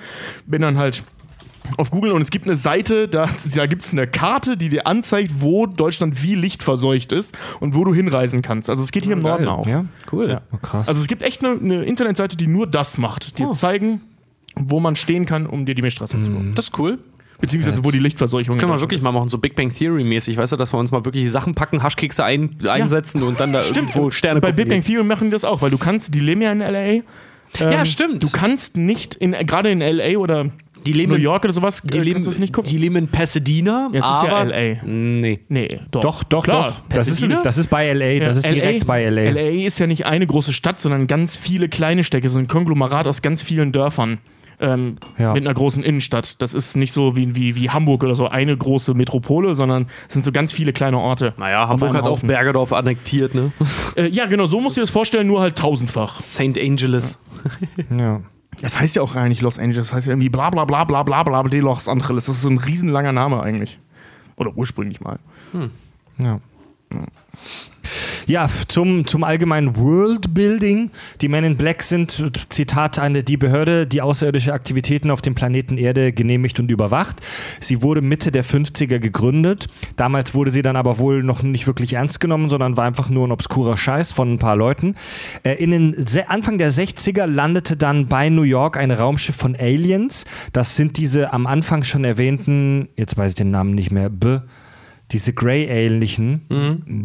Bin 0.46 0.60
dann 0.62 0.76
halt 0.76 1.02
auf 1.76 1.90
Google 1.90 2.12
und 2.12 2.20
es 2.22 2.30
gibt 2.30 2.46
eine 2.46 2.56
Seite, 2.56 3.08
da, 3.08 3.28
da 3.54 3.66
gibt 3.66 3.82
es 3.84 3.92
eine 3.92 4.06
Karte, 4.06 4.56
die 4.56 4.68
dir 4.68 4.86
anzeigt, 4.86 5.32
wo 5.38 5.66
Deutschland 5.66 6.22
wie 6.22 6.34
lichtverseucht 6.34 7.12
ist 7.12 7.36
und 7.60 7.74
wo 7.74 7.84
du 7.84 7.94
hinreisen 7.94 8.42
kannst. 8.42 8.68
Also 8.70 8.82
es 8.82 8.90
geht 8.92 9.04
hier 9.04 9.12
im 9.14 9.20
Norden 9.20 9.48
auch. 9.48 9.66
Ja, 9.66 9.84
Cool. 10.10 10.28
Ja. 10.30 10.42
Oh, 10.52 10.56
krass. 10.60 10.88
Also 10.88 11.00
es 11.00 11.06
gibt 11.06 11.22
echt 11.22 11.44
eine, 11.44 11.58
eine 11.58 11.82
Internetseite, 11.84 12.36
die 12.36 12.46
nur 12.46 12.66
das 12.66 12.98
macht. 12.98 13.38
Die 13.38 13.44
Oh. 13.44 13.52
zeigen, 13.52 14.00
wo 14.56 14.80
man 14.80 14.96
stehen 14.96 15.24
kann, 15.26 15.46
um 15.46 15.64
dir 15.66 15.74
die 15.74 15.82
Milchstraße 15.82 16.20
zu 16.20 16.30
gucken. 16.30 16.54
Das 16.54 16.66
ist 16.68 16.78
cool. 16.78 16.98
Beziehungsweise 17.40 17.82
wo 17.84 17.90
die 17.90 17.98
Lichtverseuchung 17.98 18.54
Das 18.54 18.58
können 18.60 18.70
wir 18.70 18.80
wirklich 18.80 19.00
Deutschland 19.00 19.14
mal 19.14 19.20
machen, 19.20 19.28
so 19.28 19.38
Big 19.38 19.56
Bang 19.56 19.74
Theory 19.74 20.04
mäßig, 20.04 20.36
weißt 20.36 20.52
du, 20.52 20.56
dass 20.56 20.72
wir 20.72 20.78
uns 20.78 20.92
mal 20.92 21.04
wirklich 21.04 21.28
Sachen 21.30 21.56
packen, 21.56 21.82
Haschkekse 21.82 22.22
ein, 22.22 22.50
einsetzen 22.68 23.24
und 23.24 23.40
dann 23.40 23.52
da 23.52 23.62
irgendwo 23.74 24.10
Sterne 24.12 24.40
Bei 24.40 24.52
Big 24.52 24.68
Bang. 24.68 24.84
Theory 24.84 25.02
machen 25.04 25.26
die 25.28 25.32
das 25.32 25.44
auch, 25.44 25.60
weil 25.60 25.70
du 25.70 25.78
kannst, 25.78 26.14
die 26.14 26.20
leben 26.20 26.40
ja 26.42 26.52
in 26.52 26.60
L.A. 26.60 26.78
Ähm, 26.78 27.02
Ja, 27.58 27.84
stimmt. 27.84 28.22
Du 28.22 28.30
kannst 28.30 28.76
nicht, 28.76 29.16
in, 29.16 29.32
gerade 29.32 29.70
in 29.72 29.80
L.A. 29.80 30.18
oder 30.18 30.50
Die 30.86 30.92
leben 30.92 31.10
New 31.10 31.16
in- 31.16 31.22
York 31.22 31.44
oder 31.44 31.52
sowas, 31.52 31.82
Die 31.82 31.96
äh, 31.98 32.00
leben, 32.00 32.12
kannst 32.14 32.26
du 32.28 32.30
es 32.32 32.38
nicht 32.38 32.52
gucken. 32.52 32.70
die 32.70 32.76
leben 32.78 32.96
in 32.96 33.08
Pasadena, 33.08 33.90
Ja, 33.92 33.98
es 33.98 34.04
ist 34.04 34.22
ja 34.30 34.36
aber 34.36 34.44
LA. 34.50 34.82
Nee. 34.84 35.40
nee, 35.48 35.80
doch. 35.90 36.00
doch, 36.00 36.22
doch, 36.24 36.44
Klar. 36.44 36.82
doch. 36.88 36.96
Das 36.96 37.08
ist, 37.08 37.26
das 37.44 37.58
ist 37.58 37.68
bei 37.68 37.92
LA, 37.92 38.24
das 38.24 38.36
ist 38.38 38.44
Ja, 38.46 38.52
direkt 38.52 38.86
bei 38.86 39.04
LA. 39.08 39.30
LA 39.30 39.64
ist 39.66 39.78
ja 39.78 39.86
nicht 39.86 40.06
eine 40.06 40.26
große 40.26 40.52
Stadt, 40.52 40.80
sondern 40.80 41.06
ganz 41.06 41.36
viele 41.36 41.68
kleine 41.68 42.04
Städte, 42.04 42.28
so 42.28 42.38
ein 42.38 42.48
Konglomerat 42.48 43.06
aus 43.06 43.22
ganz 43.22 43.42
vielen 43.42 43.72
Dörfern. 43.72 44.18
Ähm, 44.60 44.98
Ja. 45.18 45.32
Mit 45.32 45.44
einer 45.44 45.54
großen 45.54 45.82
Innenstadt. 45.82 46.40
Das 46.40 46.54
ist 46.54 46.76
nicht 46.76 46.92
so 46.92 47.16
wie, 47.16 47.34
wie, 47.34 47.56
wie 47.56 47.70
Hamburg 47.70 48.04
oder 48.04 48.14
so 48.14 48.28
eine 48.28 48.56
große 48.56 48.94
Metropole, 48.94 49.56
sondern 49.56 49.88
es 50.06 50.12
sind 50.12 50.24
so 50.24 50.30
ganz 50.30 50.52
viele 50.52 50.72
kleine 50.72 50.98
Orte. 50.98 51.34
Naja, 51.36 51.66
Hamburg 51.66 51.94
hat 51.94 52.02
auch 52.04 52.10
Haufen. 52.10 52.28
Bergedorf 52.28 52.72
annektiert, 52.72 53.34
ne? 53.34 53.50
Äh, 53.96 54.06
ja, 54.10 54.26
genau, 54.26 54.46
so 54.46 54.60
musst 54.60 54.76
du 54.76 54.80
dir 54.80 54.84
das 54.84 54.90
vorstellen, 54.90 55.26
nur 55.26 55.40
halt 55.40 55.58
tausendfach. 55.58 56.20
St. 56.20 56.56
Angeles. 56.60 57.18
Ja. 57.98 58.20
Das 58.60 58.78
heißt 58.78 58.96
ja 58.96 59.02
auch 59.02 59.14
gar 59.14 59.28
nicht 59.28 59.40
Los 59.42 59.58
Angeles, 59.58 59.88
das 59.88 59.94
heißt 59.94 60.06
ja 60.06 60.12
irgendwie 60.12 60.28
bla 60.28 60.50
bla 60.50 60.64
bla 60.64 60.84
bla 60.84 61.02
bla 61.02 61.22
bla 61.22 61.42
de 61.44 61.60
Los 61.60 61.88
Angeles. 61.88 62.26
Das 62.26 62.36
ist 62.36 62.42
so 62.42 62.50
ein 62.50 62.58
riesenlanger 62.58 63.12
Name 63.12 63.42
eigentlich. 63.42 63.78
Oder 64.36 64.52
ursprünglich 64.56 65.00
mal. 65.00 65.18
Ja. 66.18 66.40
Ja, 66.92 67.06
zum, 68.68 69.06
zum 69.06 69.24
allgemeinen 69.24 69.76
Worldbuilding. 69.76 70.90
Die 71.20 71.28
Men 71.28 71.44
in 71.44 71.56
Black 71.56 71.82
sind, 71.82 72.32
Zitat, 72.48 72.98
eine, 72.98 73.22
die 73.22 73.36
Behörde, 73.36 73.86
die 73.86 74.02
außerirdische 74.02 74.52
Aktivitäten 74.52 75.10
auf 75.10 75.22
dem 75.22 75.34
Planeten 75.34 75.76
Erde 75.76 76.12
genehmigt 76.12 76.60
und 76.60 76.70
überwacht. 76.70 77.16
Sie 77.60 77.82
wurde 77.82 78.00
Mitte 78.00 78.32
der 78.32 78.44
50er 78.44 78.98
gegründet. 78.98 79.68
Damals 79.96 80.34
wurde 80.34 80.50
sie 80.50 80.62
dann 80.62 80.76
aber 80.76 80.98
wohl 80.98 81.22
noch 81.22 81.42
nicht 81.42 81.66
wirklich 81.66 81.94
ernst 81.94 82.20
genommen, 82.20 82.48
sondern 82.48 82.76
war 82.76 82.84
einfach 82.84 83.08
nur 83.08 83.26
ein 83.26 83.32
obskurer 83.32 83.76
Scheiß 83.76 84.12
von 84.12 84.34
ein 84.34 84.38
paar 84.38 84.56
Leuten. 84.56 84.94
Äh, 85.42 85.54
in 85.54 85.70
den 85.70 86.06
Anfang 86.28 86.58
der 86.58 86.72
60er 86.72 87.26
landete 87.26 87.76
dann 87.76 88.08
bei 88.08 88.28
New 88.28 88.42
York 88.42 88.76
ein 88.76 88.90
Raumschiff 88.90 89.36
von 89.36 89.56
Aliens. 89.56 90.24
Das 90.52 90.76
sind 90.76 90.98
diese 90.98 91.32
am 91.32 91.46
Anfang 91.46 91.84
schon 91.84 92.04
erwähnten, 92.04 92.88
jetzt 92.96 93.16
weiß 93.16 93.32
ich 93.32 93.36
den 93.36 93.50
Namen 93.50 93.74
nicht 93.74 93.90
mehr, 93.90 94.08
B 94.08 94.38
diese 95.12 95.32
Grey-ähnlichen. 95.32 96.42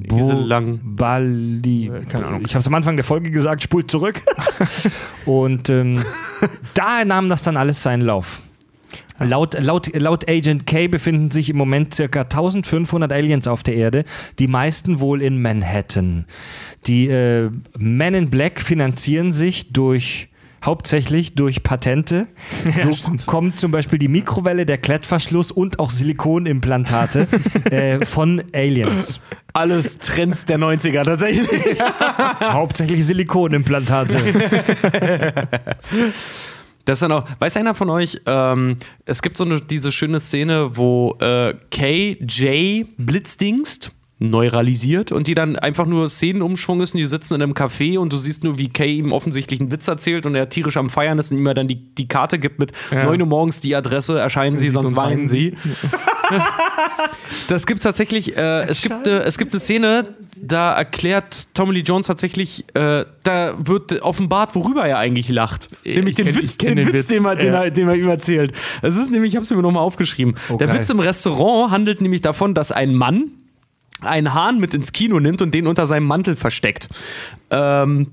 Diese 0.10 0.34
langen. 0.34 0.80
Bali. 0.84 1.92
keine 2.10 2.28
Ahnung. 2.28 2.44
Ich 2.46 2.54
habe 2.54 2.62
es 2.62 2.68
am 2.68 2.76
Anfang 2.76 2.96
der 2.96 3.04
Folge 3.04 3.32
gesagt, 3.32 3.64
spult 3.64 3.92
zurück. 3.92 4.22
Und 5.26 5.70
ähm, 5.70 6.04
da 6.74 7.04
nahm 7.06 7.30
das 7.30 7.42
dann 7.42 7.58
alles 7.58 7.84
seinen 7.84 8.02
Lauf. 8.02 8.42
Laut, 9.20 9.60
laut, 9.60 9.94
laut 9.96 10.30
Agent 10.30 10.68
K 10.68 10.88
befinden 10.88 11.32
sich 11.32 11.50
im 11.50 11.58
Moment 11.58 11.96
circa 11.96 12.22
1500 12.22 13.12
Aliens 13.12 13.48
auf 13.48 13.64
der 13.64 13.76
Erde, 13.76 14.06
die 14.38 14.48
meisten 14.48 15.00
wohl 15.00 15.24
in 15.24 15.42
Manhattan. 15.42 16.26
Die 16.86 17.08
äh, 17.08 17.50
Men 17.78 18.14
in 18.14 18.30
Black 18.30 18.62
finanzieren 18.62 19.34
sich 19.34 19.74
durch 19.74 20.30
hauptsächlich 20.68 21.34
durch 21.34 21.64
Patente. 21.64 22.28
so 22.84 22.94
stimmt. 22.94 23.26
kommt 23.26 23.60
zum 23.60 23.72
Beispiel 23.72 23.98
die 23.98 24.10
Mikrowelle, 24.10 24.68
der 24.68 24.78
Klettverschluss 24.78 25.52
und 25.52 25.80
auch 25.80 25.90
Silikonimplantate 25.90 27.28
äh, 27.72 28.06
von 28.06 28.44
Aliens. 28.54 29.20
Alles 29.54 29.98
Trends 29.98 30.46
der 30.46 30.60
90er 30.60 31.04
tatsächlich. 31.04 31.82
Hauptsächlich 32.42 33.04
Silikonimplantate. 33.04 34.22
Das 36.86 36.98
ist 36.98 37.02
dann 37.02 37.12
auch, 37.14 37.26
weiß 37.40 37.58
einer 37.58 37.74
von 37.74 37.90
euch, 37.90 38.22
ähm, 38.26 38.78
es 39.06 39.22
gibt 39.22 39.38
so 39.38 39.46
eine, 39.46 39.60
diese 39.60 39.92
schöne 39.92 40.20
Szene, 40.20 40.78
wo 40.78 41.18
äh, 41.20 41.56
KJ 41.72 42.86
blitzdingst, 42.98 43.92
neuralisiert 44.20 45.12
und 45.12 45.28
die 45.28 45.36
dann 45.36 45.56
einfach 45.58 45.86
nur 45.86 46.10
Szenenumschwung 46.10 46.82
ist 46.82 46.96
und 46.96 47.00
die 47.00 47.06
sitzen 47.06 47.36
in 47.36 47.42
einem 47.44 47.54
Café 47.54 48.00
und 48.00 48.12
du 48.12 48.18
siehst 48.18 48.44
nur, 48.44 48.58
wie 48.58 48.70
Kay 48.70 48.98
ihm 48.98 49.12
offensichtlich 49.12 49.60
einen 49.60 49.72
Witz 49.72 49.88
erzählt 49.88 50.26
und 50.26 50.34
er 50.36 50.50
tierisch 50.50 50.78
am 50.78 50.90
Feiern 50.90 51.20
ist 51.20 51.32
und 51.32 51.38
ihm 51.38 51.46
er 51.46 51.54
dann 51.54 51.68
die, 51.68 51.76
die 51.76 52.08
Karte 52.08 52.40
gibt 52.40 52.58
mit 52.60 52.72
Ja. 52.92 53.06
9 53.06 53.22
Uhr 53.22 53.28
morgens 53.28 53.60
die 53.60 53.76
Adresse, 53.76 54.20
erscheinen 54.20 54.58
Sie, 54.58 54.70
sonst 54.70 54.96
weinen 54.96 55.28
Sie. 55.28 55.56
Das 57.48 57.66
gibt's 57.66 57.84
tatsächlich. 57.84 58.36
Äh, 58.36 58.64
es, 58.68 58.82
gibt 58.82 59.08
eine, 59.08 59.20
es 59.22 59.38
gibt 59.38 59.54
eine 59.54 59.60
Szene, 59.60 60.04
da 60.36 60.74
erklärt 60.74 61.54
Tommy 61.54 61.74
Lee 61.76 61.80
Jones 61.82 62.08
tatsächlich, 62.08 62.66
äh, 62.74 63.06
da 63.24 63.56
wird 63.58 64.02
offenbart, 64.02 64.54
worüber 64.56 64.86
er 64.86 64.98
eigentlich 64.98 65.30
lacht. 65.30 65.70
nämlich 65.86 66.20
ich 66.20 66.26
den, 66.26 66.34
kenn- 66.34 66.42
Witz, 66.42 66.58
den, 66.58 66.76
den 66.76 66.88
Witz, 66.88 66.94
Witz, 66.96 67.08
den, 67.08 67.26
er, 67.26 67.36
den, 67.36 67.54
ja. 67.54 67.64
er, 67.64 67.72
den 67.72 67.88
er 67.88 67.96
ihm 67.96 68.10
erzählt. 68.10 68.52
Es 68.82 68.98
ist 68.98 69.12
nämlich, 69.12 69.30
ich 69.32 69.36
habe 69.38 69.44
es 69.44 69.52
mir 69.52 69.62
nochmal 69.62 69.84
aufgeschrieben. 69.84 70.36
Der 70.50 70.68
geil. 70.68 70.80
Witz 70.80 70.90
im 70.90 71.00
Restaurant 71.00 71.72
handelt 71.72 72.02
nämlich 72.02 72.22
davon, 72.22 72.54
dass 72.54 72.72
ein 72.74 72.94
Mann 72.94 73.32
einen 74.02 74.34
Hahn 74.34 74.60
mit 74.60 74.74
ins 74.74 74.92
Kino 74.92 75.20
nimmt 75.20 75.42
und 75.42 75.54
den 75.54 75.68
unter 75.68 75.88
seinem 75.88 76.06
Mantel 76.06 76.36
versteckt. 76.36 76.90
Ähm, 77.50 78.08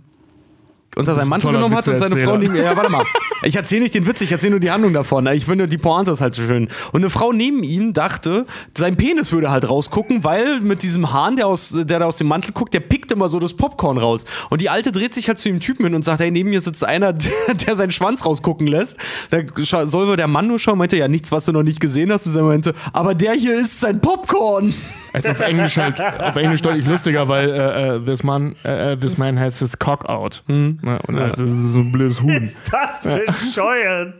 unter 0.96 1.14
seinem 1.14 1.24
ein 1.24 1.28
Mantel 1.30 1.52
genommen 1.52 1.74
hat 1.74 1.88
und 1.88 1.98
seine 1.98 2.16
Frau 2.24 2.36
neben 2.36 2.54
Ja, 2.56 2.76
warte 2.76 2.90
mal. 2.90 3.04
Ich 3.42 3.56
erzähle 3.56 3.82
nicht 3.82 3.94
den 3.94 4.06
Witz, 4.06 4.22
ich 4.22 4.32
erzähle 4.32 4.52
nur 4.52 4.60
die 4.60 4.70
Handlung 4.70 4.94
davon. 4.94 5.26
Ich 5.26 5.44
finde, 5.44 5.68
die 5.68 5.76
Pointe 5.76 6.10
ist 6.10 6.22
halt 6.22 6.34
so 6.34 6.46
schön. 6.46 6.68
Und 6.92 7.02
eine 7.02 7.10
Frau 7.10 7.30
neben 7.30 7.62
ihm 7.62 7.92
dachte, 7.92 8.46
sein 8.74 8.96
Penis 8.96 9.32
würde 9.32 9.50
halt 9.50 9.68
rausgucken, 9.68 10.24
weil 10.24 10.60
mit 10.60 10.82
diesem 10.82 11.12
Hahn, 11.12 11.36
der, 11.36 11.46
aus, 11.46 11.74
der 11.76 11.98
da 11.98 12.06
aus 12.06 12.16
dem 12.16 12.28
Mantel 12.28 12.52
guckt, 12.52 12.72
der 12.72 12.80
pickt 12.80 13.12
immer 13.12 13.28
so 13.28 13.38
das 13.38 13.52
Popcorn 13.52 13.98
raus. 13.98 14.24
Und 14.48 14.62
die 14.62 14.70
Alte 14.70 14.92
dreht 14.92 15.12
sich 15.12 15.28
halt 15.28 15.38
zu 15.38 15.50
dem 15.50 15.60
Typen 15.60 15.84
hin 15.84 15.94
und 15.94 16.06
sagt, 16.06 16.20
hey, 16.20 16.30
neben 16.30 16.48
mir 16.48 16.62
sitzt 16.62 16.84
einer, 16.86 17.12
der, 17.48 17.54
der 17.54 17.76
seinen 17.76 17.92
Schwanz 17.92 18.24
rausgucken 18.24 18.66
lässt. 18.66 18.96
Da 19.28 19.42
soll 19.84 20.08
wohl 20.08 20.16
der 20.16 20.28
Mann 20.28 20.46
nur 20.46 20.58
schauen, 20.58 20.78
meinte, 20.78 20.96
ja, 20.96 21.08
nichts, 21.08 21.30
was 21.30 21.44
du 21.44 21.52
noch 21.52 21.64
nicht 21.64 21.80
gesehen 21.80 22.10
hast. 22.12 22.26
Und 22.26 22.36
er 22.36 22.44
meinte, 22.44 22.74
aber 22.94 23.14
der 23.14 23.34
hier 23.34 23.52
ist 23.52 23.78
sein 23.78 24.00
Popcorn. 24.00 24.72
Also 25.14 25.30
auf 25.30 25.40
Englisch 25.40 25.76
halt, 25.76 26.00
auf 26.00 26.36
Englisch 26.36 26.60
deutlich 26.62 26.86
lustiger, 26.86 27.28
weil 27.28 27.48
äh, 27.48 27.96
äh, 27.96 28.00
this, 28.04 28.22
man, 28.24 28.56
äh, 28.64 28.92
äh, 28.92 28.96
this 28.96 29.16
man 29.16 29.38
has 29.38 29.60
his 29.60 29.78
cock 29.78 30.08
out. 30.08 30.42
Hm. 30.48 30.80
Ne? 30.82 30.98
Und 31.06 31.16
das 31.16 31.38
ist 31.38 31.72
so 31.72 31.78
ein 31.78 31.92
blödes 31.92 32.20
Huhn. 32.20 32.50
Das 32.70 33.00
bescheuert. 33.26 34.14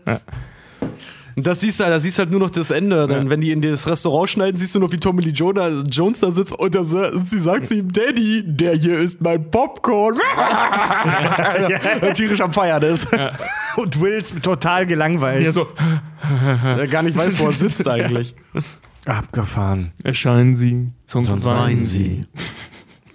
Und 1.37 1.45
das 1.49 1.61
siehst 1.61 1.81
du, 1.81 1.85
halt- 1.85 1.95
da 1.95 1.99
siehst 1.99 2.17
du 2.17 2.21
halt 2.21 2.31
nur 2.31 2.39
noch 2.39 2.51
das 2.51 2.71
Ende. 2.71 3.09
Dann, 3.09 3.29
wenn 3.29 3.41
die 3.41 3.51
in 3.51 3.61
das 3.61 3.89
Restaurant 3.89 4.31
schneiden, 4.31 4.57
siehst 4.57 4.73
du 4.77 4.79
noch, 4.79 4.93
wie 4.93 4.99
Tommy 4.99 5.21
Lee 5.23 5.31
Jones, 5.33 5.83
Jones 5.91 6.21
da 6.21 6.31
sitzt 6.31 6.53
und, 6.53 6.75
das, 6.77 6.95
und 6.95 7.29
sie 7.29 7.41
sagt 7.41 7.67
zu 7.67 7.75
ihm, 7.75 7.93
Daddy, 7.93 8.45
der 8.47 8.75
hier 8.75 9.01
ist 9.01 9.21
mein 9.21 9.51
Popcorn. 9.51 10.15
ja. 11.69 12.13
Tierisch 12.13 12.41
am 12.41 12.53
Feiern 12.53 12.85
ist. 12.85 13.09
Und 13.75 14.01
Wills 14.01 14.33
total 14.43 14.87
gelangweilt. 14.87 15.43
Ja, 15.43 15.51
so, 15.51 15.67
Der 16.77 16.87
gar 16.87 17.03
nicht 17.03 17.17
weiß, 17.17 17.37
wo 17.41 17.47
er 17.47 17.53
sitzt 17.53 17.89
eigentlich. 17.89 18.37
Abgefahren. 19.07 19.93
erscheinen 20.03 20.55
Sie, 20.55 20.89
sonst, 21.07 21.29
Sonst 21.29 21.45
weinen 21.45 21.83
Sie. 21.83 22.27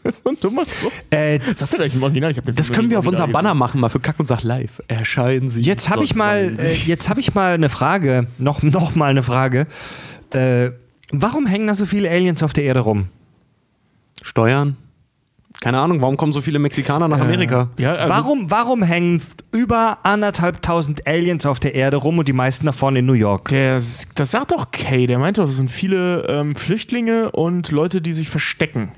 Das 0.04 0.16
ist 0.18 0.24
so 0.24 0.30
ein 0.30 0.38
dummer 0.40 0.64
Spruch. 0.66 0.92
Äh, 1.10 1.40
Sagt 1.56 1.74
er 1.74 1.78
gleich 1.80 1.96
im 1.96 2.04
Original? 2.04 2.32
Ich 2.32 2.38
hab 2.38 2.46
den 2.46 2.56
Das 2.56 2.72
können 2.72 2.90
wir 2.90 3.00
auf 3.00 3.08
unser 3.08 3.28
Banner 3.28 3.54
machen, 3.54 3.82
mal 3.82 3.90
für 3.90 4.00
Kack 4.00 4.20
und 4.20 4.28
Sach 4.28 4.44
live. 4.44 4.82
Erscheinen 4.88 5.50
Sie. 5.50 5.62
jetzt 5.62 5.90
habe 5.90 6.04
ich 6.04 6.16
mal, 6.16 6.56
äh, 6.60 6.74
jetzt 6.74 7.10
habe 7.10 7.20
ich 7.20 7.34
mal 7.36 7.54
eine 7.54 7.70
Frage. 7.70 8.28
Noch, 8.38 8.62
noch 8.64 8.96
mal 8.96 9.10
eine 9.10 9.24
Frage. 9.24 9.68
Äh, 10.32 10.72
warum 11.12 11.48
hängen 11.48 11.68
da 11.68 11.74
so 11.74 11.86
viele 11.86 12.10
Aliens 12.10 12.44
auf 12.44 12.54
der 12.54 12.66
Erde 12.66 12.82
rum? 12.82 13.08
Steuern? 14.22 14.78
Keine 15.62 15.80
Ahnung, 15.80 16.02
warum 16.02 16.16
kommen 16.16 16.32
so 16.32 16.42
viele 16.42 16.58
Mexikaner 16.58 17.10
nach 17.10 17.20
Amerika? 17.20 17.70
Ja, 17.78 17.94
also 17.94 18.14
warum, 18.14 18.50
warum 18.50 18.82
hängen 18.82 19.22
über 19.52 20.00
anderthalbtausend 20.04 21.06
Aliens 21.06 21.46
auf 21.46 21.60
der 21.60 21.76
Erde 21.76 21.98
rum 21.98 22.18
und 22.18 22.28
die 22.30 22.34
meisten 22.34 22.66
davon 22.66 22.96
in 22.96 23.06
New 23.06 23.14
York? 23.14 23.50
Der, 23.50 23.74
das 23.74 24.32
sagt 24.32 24.52
doch 24.52 24.72
Kay, 24.72 25.06
der 25.06 25.20
meinte 25.20 25.42
doch, 25.42 25.48
das 25.48 25.58
sind 25.58 25.70
viele 25.70 26.26
ähm, 26.28 26.56
Flüchtlinge 26.56 27.32
und 27.32 27.72
Leute, 27.72 28.02
die 28.02 28.14
sich 28.14 28.30
verstecken. 28.30 28.94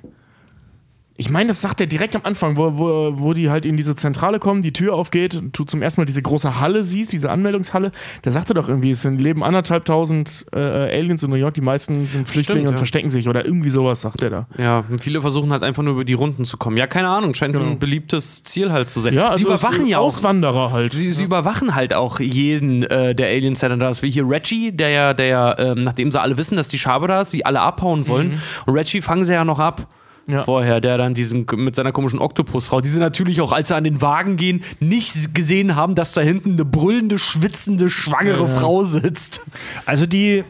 Ich 1.21 1.29
meine, 1.29 1.49
das 1.49 1.61
sagt 1.61 1.79
er 1.79 1.85
direkt 1.85 2.15
am 2.15 2.23
Anfang, 2.23 2.57
wo, 2.57 2.79
wo, 2.79 3.13
wo 3.15 3.33
die 3.33 3.51
halt 3.51 3.63
in 3.67 3.77
diese 3.77 3.93
Zentrale 3.93 4.39
kommen, 4.39 4.63
die 4.63 4.73
Tür 4.73 4.95
aufgeht 4.95 5.35
und 5.35 5.55
du 5.57 5.63
zum 5.63 5.83
ersten 5.83 6.01
Mal 6.01 6.05
diese 6.05 6.23
große 6.23 6.59
Halle 6.59 6.83
siehst, 6.83 7.11
diese 7.11 7.29
Anmeldungshalle. 7.29 7.91
Da 8.23 8.31
sagt 8.31 8.49
er 8.49 8.55
doch 8.55 8.67
irgendwie, 8.67 8.89
es 8.89 9.03
sind, 9.03 9.21
leben 9.21 9.43
anderthalbtausend 9.43 10.47
äh, 10.51 10.57
Aliens 10.59 11.21
in 11.21 11.29
New 11.29 11.35
York, 11.35 11.53
die 11.53 11.61
meisten 11.61 12.07
sind 12.07 12.27
Flüchtlinge 12.27 12.61
Stimmt, 12.61 12.67
und 12.69 12.73
ja. 12.73 12.77
verstecken 12.77 13.11
sich 13.11 13.29
oder 13.29 13.45
irgendwie 13.45 13.69
sowas, 13.69 14.01
sagt 14.01 14.23
er 14.23 14.29
da. 14.31 14.47
Ja, 14.57 14.83
viele 14.97 15.21
versuchen 15.21 15.51
halt 15.51 15.61
einfach 15.61 15.83
nur 15.83 15.93
über 15.93 16.05
die 16.05 16.13
Runden 16.13 16.43
zu 16.43 16.57
kommen. 16.57 16.75
Ja, 16.75 16.87
keine 16.87 17.09
Ahnung, 17.09 17.35
scheint 17.35 17.53
Genau. 17.53 17.65
ein 17.65 17.77
beliebtes 17.77 18.43
Ziel 18.43 18.71
halt 18.71 18.89
zu 18.89 18.99
sein. 18.99 19.13
Ja, 19.13 19.27
sie 19.27 19.45
also 19.45 19.47
überwachen 19.49 19.85
ja 19.85 19.99
auch. 19.99 20.07
Auswanderer 20.07 20.71
halt. 20.71 20.93
Sie, 20.93 21.11
sie 21.11 21.23
überwachen 21.23 21.75
halt 21.75 21.93
auch 21.93 22.19
jeden 22.19 22.81
äh, 22.81 23.13
der 23.13 23.27
Aliens, 23.27 23.59
der 23.59 23.69
dann 23.69 23.79
da 23.79 23.89
ist. 23.89 24.01
Wie 24.01 24.09
hier 24.09 24.27
Reggie, 24.27 24.71
der 24.71 24.89
ja, 24.89 25.13
der 25.13 25.25
ja, 25.27 25.59
ähm, 25.59 25.83
nachdem 25.83 26.11
sie 26.11 26.19
alle 26.19 26.37
wissen, 26.37 26.55
dass 26.57 26.67
die 26.67 26.79
Schabe 26.79 27.07
da 27.07 27.21
ist, 27.21 27.29
sie 27.29 27.45
alle 27.45 27.59
abhauen 27.61 28.07
wollen. 28.07 28.41
Und 28.65 28.73
Reggie 28.73 29.01
fangen 29.01 29.23
sie 29.23 29.33
ja 29.33 29.45
noch 29.45 29.59
ab. 29.59 29.87
Ja. 30.27 30.43
Vorher, 30.43 30.79
der 30.81 30.97
dann 30.97 31.13
diesen 31.13 31.45
mit 31.55 31.75
seiner 31.75 31.91
komischen 31.91 32.19
Oktopusfrau, 32.19 32.81
die 32.81 32.89
sie 32.89 32.99
natürlich 32.99 33.41
auch, 33.41 33.51
als 33.51 33.69
sie 33.69 33.75
an 33.75 33.83
den 33.83 34.01
Wagen 34.01 34.37
gehen, 34.37 34.63
nicht 34.79 35.33
gesehen 35.33 35.75
haben, 35.75 35.95
dass 35.95 36.13
da 36.13 36.21
hinten 36.21 36.53
eine 36.53 36.65
brüllende, 36.65 37.17
schwitzende, 37.17 37.89
schwangere 37.89 38.47
Frau 38.47 38.83
sitzt. 38.83 39.41
Also 39.85 40.05
die. 40.05 40.43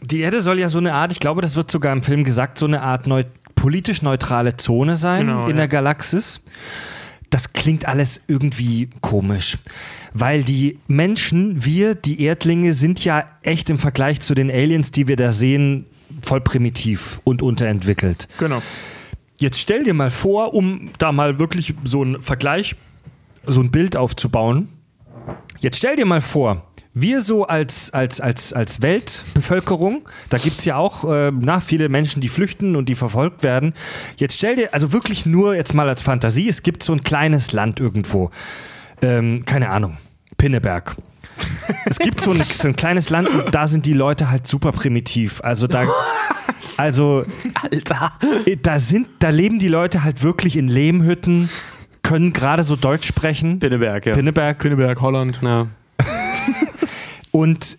Die 0.00 0.20
Erde 0.20 0.42
soll 0.42 0.58
ja 0.58 0.68
so 0.68 0.78
eine 0.78 0.92
Art, 0.92 1.12
ich 1.12 1.20
glaube, 1.20 1.40
das 1.40 1.56
wird 1.56 1.70
sogar 1.70 1.90
im 1.94 2.02
Film 2.02 2.24
gesagt, 2.24 2.58
so 2.58 2.66
eine 2.66 2.82
Art 2.82 3.06
neu, 3.06 3.24
politisch 3.54 4.02
neutrale 4.02 4.58
Zone 4.58 4.96
sein 4.96 5.26
Genau, 5.26 5.44
in 5.44 5.50
ja. 5.52 5.56
der 5.56 5.68
Galaxis. 5.68 6.42
Das 7.30 7.54
klingt 7.54 7.88
alles 7.88 8.20
irgendwie 8.28 8.90
komisch, 9.00 9.56
weil 10.12 10.44
die 10.44 10.78
Menschen, 10.88 11.64
wir, 11.64 11.94
die 11.94 12.22
Erdlinge, 12.22 12.74
sind 12.74 13.02
ja 13.02 13.24
echt 13.42 13.70
im 13.70 13.78
Vergleich 13.78 14.20
zu 14.20 14.34
den 14.34 14.50
Aliens, 14.50 14.90
die 14.90 15.08
wir 15.08 15.16
da 15.16 15.32
sehen, 15.32 15.86
voll 16.26 16.40
primitiv 16.40 17.20
und 17.24 17.42
unterentwickelt. 17.42 18.28
Genau. 18.38 18.62
Jetzt 19.38 19.58
stell 19.58 19.84
dir 19.84 19.94
mal 19.94 20.10
vor, 20.10 20.54
um 20.54 20.90
da 20.98 21.12
mal 21.12 21.38
wirklich 21.38 21.74
so 21.84 22.02
einen 22.02 22.22
Vergleich, 22.22 22.76
so 23.46 23.60
ein 23.60 23.70
Bild 23.70 23.96
aufzubauen. 23.96 24.68
Jetzt 25.60 25.78
stell 25.78 25.96
dir 25.96 26.06
mal 26.06 26.20
vor, 26.20 26.62
wir 26.94 27.20
so 27.20 27.44
als, 27.44 27.92
als, 27.92 28.20
als, 28.20 28.52
als 28.52 28.80
Weltbevölkerung, 28.80 30.08
da 30.28 30.38
gibt 30.38 30.60
es 30.60 30.64
ja 30.64 30.76
auch 30.76 31.04
äh, 31.10 31.32
na, 31.32 31.58
viele 31.58 31.88
Menschen, 31.88 32.20
die 32.20 32.28
flüchten 32.28 32.76
und 32.76 32.88
die 32.88 32.94
verfolgt 32.94 33.42
werden. 33.42 33.74
Jetzt 34.16 34.36
stell 34.38 34.54
dir, 34.54 34.72
also 34.72 34.92
wirklich 34.92 35.26
nur 35.26 35.56
jetzt 35.56 35.74
mal 35.74 35.88
als 35.88 36.02
Fantasie, 36.02 36.48
es 36.48 36.62
gibt 36.62 36.84
so 36.84 36.92
ein 36.92 37.00
kleines 37.00 37.50
Land 37.52 37.80
irgendwo. 37.80 38.30
Ähm, 39.02 39.44
keine 39.44 39.70
Ahnung, 39.70 39.96
Pinneberg. 40.38 40.96
Es 41.86 41.98
gibt 41.98 42.20
so 42.20 42.32
ein, 42.32 42.42
so 42.50 42.68
ein 42.68 42.76
kleines 42.76 43.10
Land 43.10 43.28
und 43.28 43.54
da 43.54 43.66
sind 43.66 43.86
die 43.86 43.92
Leute 43.92 44.30
halt 44.30 44.46
super 44.46 44.72
primitiv. 44.72 45.40
Also 45.42 45.66
da, 45.66 45.86
also 46.76 47.24
Alter. 47.54 48.12
da 48.62 48.78
sind, 48.78 49.08
da 49.18 49.30
leben 49.30 49.58
die 49.58 49.68
Leute 49.68 50.04
halt 50.04 50.22
wirklich 50.22 50.56
in 50.56 50.68
Lehmhütten, 50.68 51.48
können 52.02 52.32
gerade 52.32 52.62
so 52.62 52.76
Deutsch 52.76 53.06
sprechen. 53.06 53.58
Pinneberg, 53.58 54.06
ja. 54.06 54.14
Pinneberg. 54.14 54.58
Pinneberg, 54.58 55.00
Holland. 55.00 55.40
ja. 55.42 55.66
Und 57.30 57.78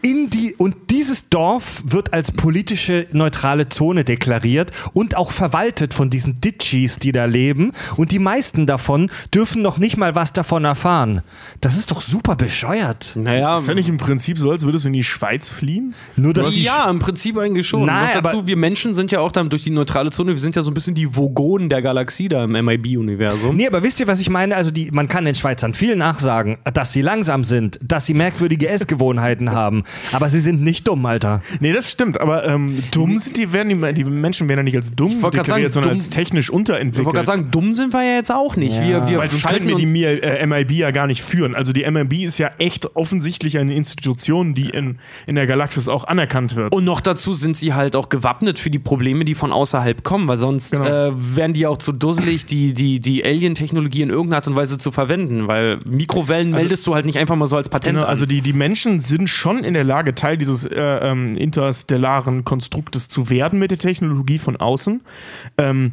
in 0.00 0.30
die, 0.30 0.54
und 0.56 0.76
dieses 0.90 1.28
Dorf 1.28 1.82
wird 1.84 2.12
als 2.12 2.30
politische 2.30 3.06
neutrale 3.12 3.68
Zone 3.68 4.04
deklariert 4.04 4.70
und 4.92 5.16
auch 5.16 5.32
verwaltet 5.32 5.92
von 5.92 6.08
diesen 6.08 6.40
Ditchis, 6.40 6.98
die 6.98 7.10
da 7.10 7.24
leben. 7.24 7.72
Und 7.96 8.12
die 8.12 8.20
meisten 8.20 8.66
davon 8.66 9.10
dürfen 9.34 9.60
noch 9.60 9.78
nicht 9.78 9.96
mal 9.96 10.14
was 10.14 10.32
davon 10.32 10.64
erfahren. 10.64 11.22
Das 11.60 11.76
ist 11.76 11.90
doch 11.90 12.00
super 12.00 12.36
bescheuert. 12.36 13.14
Naja, 13.16 13.56
Ist 13.58 13.66
ja 13.66 13.74
nicht 13.74 13.88
im 13.88 13.96
Prinzip 13.96 14.38
so, 14.38 14.50
als 14.52 14.64
würdest 14.64 14.84
du 14.84 14.88
in 14.88 14.92
die 14.92 15.02
Schweiz 15.04 15.48
fliehen? 15.50 15.94
Nur, 16.16 16.32
dass 16.32 16.50
die 16.50 16.62
ja, 16.62 16.88
im 16.88 17.00
Prinzip 17.00 17.36
eigentlich 17.36 17.66
schon. 17.66 17.84
Nein, 17.84 18.14
Noch 18.14 18.22
dazu, 18.22 18.38
aber- 18.38 18.46
wir 18.46 18.56
Menschen 18.56 18.94
sind 18.94 19.10
ja 19.10 19.18
auch 19.20 19.32
dann 19.32 19.48
durch 19.50 19.64
die 19.64 19.70
neutrale 19.70 20.10
Zone, 20.10 20.30
wir 20.32 20.38
sind 20.38 20.54
ja 20.54 20.62
so 20.62 20.70
ein 20.70 20.74
bisschen 20.74 20.94
die 20.94 21.16
Vogonen 21.16 21.68
der 21.68 21.82
Galaxie 21.82 22.28
da 22.28 22.44
im 22.44 22.52
MIB-Universum. 22.52 23.56
Nee, 23.56 23.66
aber 23.66 23.82
wisst 23.82 23.98
ihr, 23.98 24.06
was 24.06 24.20
ich 24.20 24.30
meine? 24.30 24.54
Also 24.54 24.70
die, 24.70 24.90
man 24.92 25.08
kann 25.08 25.24
den 25.24 25.34
Schweizern 25.34 25.74
viel 25.74 25.96
nachsagen, 25.96 26.58
dass 26.72 26.92
sie 26.92 27.02
langsam 27.02 27.42
sind, 27.42 27.78
dass 27.82 28.06
sie 28.06 28.14
merkwürdige 28.14 28.68
Essgewohnheiten 28.68 29.50
haben. 29.52 29.82
Aber 30.12 30.28
sie 30.28 30.40
sind 30.40 30.62
nicht 30.62 30.86
dumm, 30.88 31.04
Alter. 31.06 31.42
Nee, 31.60 31.72
das 31.72 31.90
stimmt, 31.90 32.20
aber 32.20 32.46
ähm, 32.46 32.82
dumm 32.92 33.18
sind 33.18 33.36
die, 33.36 33.52
werden 33.52 33.68
die, 33.68 33.94
die 33.94 34.04
Menschen 34.10 34.48
werden 34.48 34.58
ja 34.60 34.64
nicht 34.64 34.76
als 34.76 34.94
dumm 34.94 35.10
deklariert, 35.20 35.46
sagen, 35.46 35.72
sondern 35.72 35.92
dumm- 35.92 35.98
als 35.98 36.10
technisch 36.10 36.46
Ich 36.48 36.52
wollte 36.52 36.72
unterentwickelt. 36.72 37.14
gerade 37.14 37.26
sagen, 37.26 37.48
dumm 37.50 37.74
sind 37.74 37.92
wir 37.92 38.02
ja 38.04 38.16
jetzt 38.16 38.30
auch 38.32 38.56
nicht. 38.56 38.76
Ja. 38.76 38.82
Wir, 38.86 39.08
wir 39.08 39.18
Weil 39.18 39.28
sonst 39.28 39.46
könnten 39.48 39.68
wir 39.68 39.76
die 39.76 39.84
uns- 39.86 39.92
Mi- 39.92 40.04
äh, 40.04 40.46
MIB 40.46 40.70
ja 40.72 40.90
gar 40.90 41.06
nicht 41.06 41.22
führen. 41.22 41.54
Also 41.54 41.72
die 41.72 41.88
MIB 41.90 42.24
ist 42.24 42.38
ja 42.38 42.50
echt 42.58 42.96
offensichtlich 42.96 43.58
eine 43.58 43.74
Institution, 43.74 44.54
die 44.54 44.68
in, 44.70 44.98
in 45.26 45.34
der 45.34 45.46
Galaxis 45.46 45.88
auch 45.88 46.04
anerkannt 46.04 46.56
wird. 46.56 46.74
Und 46.74 46.84
noch 46.84 47.00
dazu 47.00 47.32
sind 47.34 47.56
sie 47.56 47.74
halt 47.74 47.96
auch 47.96 48.08
gewappnet 48.08 48.58
für 48.58 48.70
die 48.70 48.78
Probleme, 48.78 49.24
die 49.24 49.34
von 49.34 49.52
außerhalb 49.52 50.02
kommen, 50.04 50.28
weil 50.28 50.36
sonst 50.36 50.72
Genau. 50.72 50.84
äh, 50.84 51.12
wären 51.36 51.52
die 51.54 51.66
auch 51.66 51.78
zu 51.78 51.92
dusselig, 51.92 52.44
die, 52.46 52.72
die, 52.74 53.00
die 53.00 53.24
Alien-Technologie 53.24 54.02
in 54.02 54.10
irgendeiner 54.10 54.36
Art 54.36 54.48
und 54.48 54.56
Weise 54.56 54.78
zu 54.78 54.90
verwenden, 54.90 55.48
weil 55.48 55.78
Mikrowellen 55.86 56.50
meldest 56.50 56.86
du 56.86 56.94
halt 56.94 57.06
nicht 57.06 57.18
einfach 57.18 57.36
mal 57.36 57.46
so 57.46 57.56
als 57.56 57.68
Patent 57.68 57.94
Genau, 57.94 58.04
an. 58.06 58.10
also 58.10 58.26
die, 58.26 58.40
die 58.42 58.52
Menschen 58.52 59.00
sind 59.00 59.28
schon 59.30 59.64
in 59.64 59.74
der 59.74 59.77
Lage, 59.84 60.14
Teil 60.14 60.38
dieses 60.38 60.64
äh, 60.64 60.80
ähm, 60.80 61.36
interstellaren 61.36 62.44
Konstruktes 62.44 63.08
zu 63.08 63.30
werden 63.30 63.58
mit 63.58 63.70
der 63.70 63.78
Technologie 63.78 64.38
von 64.38 64.56
außen. 64.56 65.00
Ähm, 65.58 65.92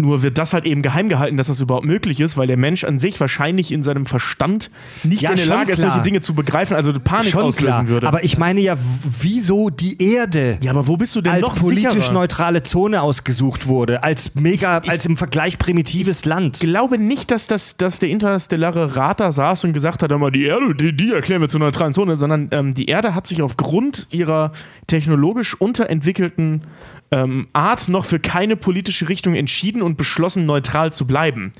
nur 0.00 0.22
wird 0.22 0.38
das 0.38 0.52
halt 0.52 0.64
eben 0.64 0.82
geheim 0.82 1.08
gehalten, 1.08 1.36
dass 1.36 1.48
das 1.48 1.60
überhaupt 1.60 1.86
möglich 1.86 2.20
ist, 2.20 2.36
weil 2.36 2.46
der 2.46 2.56
Mensch 2.56 2.84
an 2.84 2.98
sich 2.98 3.20
wahrscheinlich 3.20 3.72
in 3.72 3.82
seinem 3.82 4.06
Verstand 4.06 4.70
nicht 5.02 5.22
Ja, 5.22 5.30
in 5.30 5.36
der 5.36 5.46
Lage 5.46 5.72
ist, 5.72 5.80
solche 5.80 6.02
Dinge 6.02 6.20
zu 6.20 6.34
begreifen, 6.34 6.74
also 6.76 6.92
Panik 6.92 7.30
Schon 7.30 7.42
auslösen 7.42 7.70
klar. 7.70 7.88
würde. 7.88 8.08
Aber 8.08 8.24
ich 8.24 8.38
meine 8.38 8.60
ja, 8.60 8.76
wieso 9.20 9.70
die 9.70 10.02
Erde 10.02 10.58
ja, 10.62 10.70
aber 10.70 10.86
wo 10.86 10.96
bist 10.96 11.14
du 11.16 11.20
denn 11.20 11.32
als 11.32 11.42
noch 11.42 11.58
politisch 11.58 11.92
sicherer? 11.92 12.12
neutrale 12.12 12.62
Zone 12.62 13.02
ausgesucht 13.02 13.66
wurde, 13.66 14.02
als 14.02 14.34
mega, 14.34 14.78
als 14.78 15.06
im 15.06 15.16
Vergleich 15.16 15.58
primitives 15.58 16.24
Land. 16.24 16.56
Ich 16.56 16.68
glaube 16.68 16.98
nicht, 16.98 17.30
dass, 17.30 17.46
das, 17.46 17.76
dass 17.76 17.98
der 17.98 18.08
interstellare 18.08 18.96
Rat 18.96 19.20
da 19.20 19.32
saß 19.32 19.64
und 19.64 19.72
gesagt 19.72 20.02
hat, 20.02 20.12
aber 20.12 20.30
die 20.30 20.44
Erde, 20.44 20.74
die, 20.74 20.94
die 20.94 21.12
erklären 21.12 21.40
wir 21.40 21.48
zur 21.48 21.60
neutralen 21.60 21.92
Zone, 21.92 22.16
sondern 22.16 22.48
ähm, 22.50 22.74
die 22.74 22.86
Erde 22.86 23.14
hat 23.14 23.26
sich 23.26 23.42
aufgrund 23.42 24.08
ihrer 24.10 24.52
technologisch 24.86 25.54
unterentwickelten 25.54 26.62
ähm, 27.10 27.48
Art 27.52 27.88
noch 27.88 28.04
für 28.04 28.20
keine 28.20 28.56
politische 28.56 29.08
Richtung 29.08 29.34
entschieden 29.34 29.82
und 29.82 29.96
beschlossen, 29.96 30.46
neutral 30.46 30.92
zu 30.92 31.06
bleiben. 31.06 31.52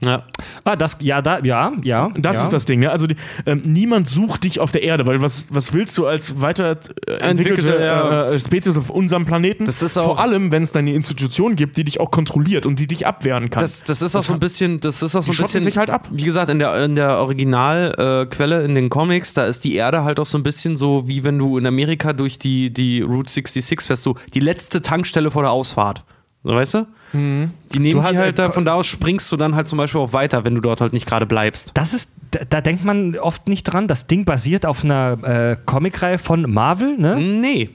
Ja. 0.00 0.22
Ah, 0.64 0.76
das, 0.76 0.96
ja, 1.00 1.20
da, 1.22 1.40
ja, 1.40 1.72
ja. 1.82 2.10
Das 2.16 2.36
ja. 2.36 2.42
ist 2.44 2.52
das 2.52 2.64
Ding. 2.66 2.80
Ne? 2.80 2.90
Also 2.90 3.06
die, 3.06 3.16
ähm, 3.46 3.62
niemand 3.64 4.08
sucht 4.08 4.44
dich 4.44 4.60
auf 4.60 4.70
der 4.72 4.82
Erde, 4.82 5.06
weil 5.06 5.20
was, 5.20 5.46
was 5.50 5.72
willst 5.72 5.96
du 5.98 6.06
als 6.06 6.40
weiterentwickelte 6.40 7.24
Entwickelte, 7.24 7.82
ja. 7.82 8.30
äh, 8.30 8.38
Spezies 8.38 8.76
auf 8.76 8.90
unserem 8.90 9.24
Planeten? 9.24 9.64
Das 9.64 9.82
ist 9.82 9.96
auch- 9.96 10.04
Vor 10.04 10.20
allem, 10.20 10.52
wenn 10.52 10.62
es 10.62 10.72
dann 10.72 10.80
eine 10.86 10.94
Institution 10.94 11.56
gibt, 11.56 11.76
die 11.76 11.84
dich 11.84 12.00
auch 12.00 12.10
kontrolliert 12.10 12.64
und 12.66 12.78
die 12.78 12.86
dich 12.86 13.06
abwehren 13.06 13.50
kann. 13.50 13.60
Das, 13.60 13.82
das 13.84 14.02
ist 14.02 14.14
auch 14.14 14.22
so 14.22 14.32
ein 14.32 14.38
bisschen, 14.40 14.80
das 14.80 15.02
ist 15.02 15.16
auch 15.16 15.22
so 15.22 15.32
die 15.32 15.38
ein 15.38 15.42
bisschen, 15.42 15.64
sich 15.64 15.78
halt 15.78 15.90
ab. 15.90 16.06
wie 16.10 16.24
gesagt, 16.24 16.50
in 16.50 16.58
der, 16.58 16.84
in 16.84 16.94
der 16.94 17.18
Originalquelle, 17.18 18.62
äh, 18.62 18.64
in 18.64 18.74
den 18.74 18.88
Comics, 18.90 19.34
da 19.34 19.46
ist 19.46 19.64
die 19.64 19.74
Erde 19.74 20.04
halt 20.04 20.20
auch 20.20 20.26
so 20.26 20.38
ein 20.38 20.42
bisschen 20.42 20.76
so, 20.76 21.06
wie 21.08 21.24
wenn 21.24 21.38
du 21.38 21.58
in 21.58 21.66
Amerika 21.66 22.12
durch 22.12 22.38
die, 22.38 22.72
die 22.72 23.00
Route 23.00 23.30
66 23.32 23.86
fährst, 23.86 24.02
so 24.02 24.16
die 24.34 24.40
letzte 24.40 24.82
Tankstelle 24.82 25.30
vor 25.30 25.42
der 25.42 25.50
Ausfahrt. 25.50 26.04
So, 26.44 26.52
weißt 26.54 26.74
du? 26.74 26.86
Die 27.12 27.18
nehmen 27.18 27.52
Du 27.72 27.80
die 27.80 27.96
hast- 27.96 28.16
halt 28.16 28.18
äh, 28.28 28.32
da, 28.32 28.52
von 28.52 28.64
da 28.64 28.74
aus 28.74 28.86
springst 28.86 29.30
du 29.32 29.36
dann 29.36 29.54
halt 29.54 29.66
zum 29.68 29.78
Beispiel 29.78 30.00
auch 30.00 30.12
weiter, 30.12 30.44
wenn 30.44 30.54
du 30.54 30.60
dort 30.60 30.80
halt 30.80 30.92
nicht 30.92 31.06
gerade 31.06 31.26
bleibst. 31.26 31.70
Das 31.74 31.94
ist, 31.94 32.10
da, 32.30 32.40
da 32.48 32.60
denkt 32.60 32.84
man 32.84 33.16
oft 33.16 33.48
nicht 33.48 33.64
dran. 33.64 33.88
Das 33.88 34.06
Ding 34.06 34.24
basiert 34.24 34.66
auf 34.66 34.84
einer 34.84 35.18
äh, 35.22 35.56
Comicreihe 35.64 36.18
von 36.18 36.42
Marvel, 36.50 36.96
ne? 36.98 37.16
Nee. 37.16 37.70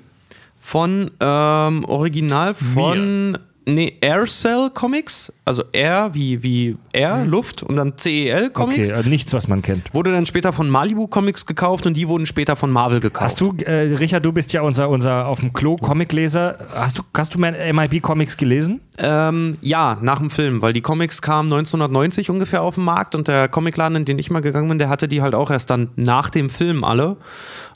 Von 0.59 1.11
ähm, 1.20 1.84
Original 1.86 2.53
von 2.53 3.38
nee, 3.66 3.97
Aircell 4.01 4.70
Comics, 4.74 5.32
also 5.45 5.64
Air 5.72 6.11
wie, 6.14 6.43
wie 6.43 6.78
Air, 6.91 7.26
Luft 7.26 7.64
und 7.64 7.76
dann 7.76 7.97
CEL 7.97 8.49
Comics. 8.49 8.91
Okay, 8.91 9.01
äh, 9.01 9.09
nichts, 9.09 9.34
was 9.34 9.47
man 9.47 9.61
kennt. 9.61 9.93
Wurde 9.93 10.11
dann 10.11 10.26
später 10.26 10.53
von 10.53 10.70
Malibu 10.70 11.07
Comics 11.07 11.45
gekauft 11.45 11.86
und 11.86 11.95
die 11.95 12.07
wurden 12.07 12.26
später 12.26 12.55
von 12.55 12.72
Marvel 12.72 12.99
gekauft. 12.99 13.24
Hast 13.24 13.41
du, 13.41 13.55
äh, 13.66 13.95
Richard, 13.95 14.26
du 14.26 14.32
bist 14.32 14.53
ja 14.53 14.61
unser, 14.61 14.89
unser 14.89 15.28
auf 15.28 15.39
dem 15.39 15.53
Klo 15.53 15.76
Comicleser. 15.76 16.57
Hast 16.74 16.99
du, 16.99 17.03
hast 17.16 17.36
du 17.36 17.39
MIB 17.39 18.01
Comics 18.01 18.38
gelesen? 18.38 18.82
Ähm, 18.97 19.57
ja, 19.61 19.97
nach 20.01 20.20
dem 20.20 20.30
Film, 20.30 20.61
weil 20.61 20.74
die 20.74 20.82
Comics 20.82 21.22
kamen 21.22 21.51
1990 21.51 22.30
ungefähr 22.30 22.61
auf 22.61 22.76
den 22.76 22.84
Markt 22.84 23.16
und 23.16 23.28
der 23.28 23.47
Comicladen, 23.47 23.97
in 23.97 24.05
den 24.05 24.20
ich 24.20 24.30
mal 24.30 24.41
gegangen 24.41 24.70
bin, 24.70 24.78
der 24.78 24.89
hatte 24.89 25.07
die 25.07 25.22
halt 25.22 25.36
auch 25.36 25.49
erst 25.49 25.70
dann 25.70 25.89
nach 25.95 26.30
dem 26.30 26.49
Film 26.49 26.84
alle. 26.84 27.18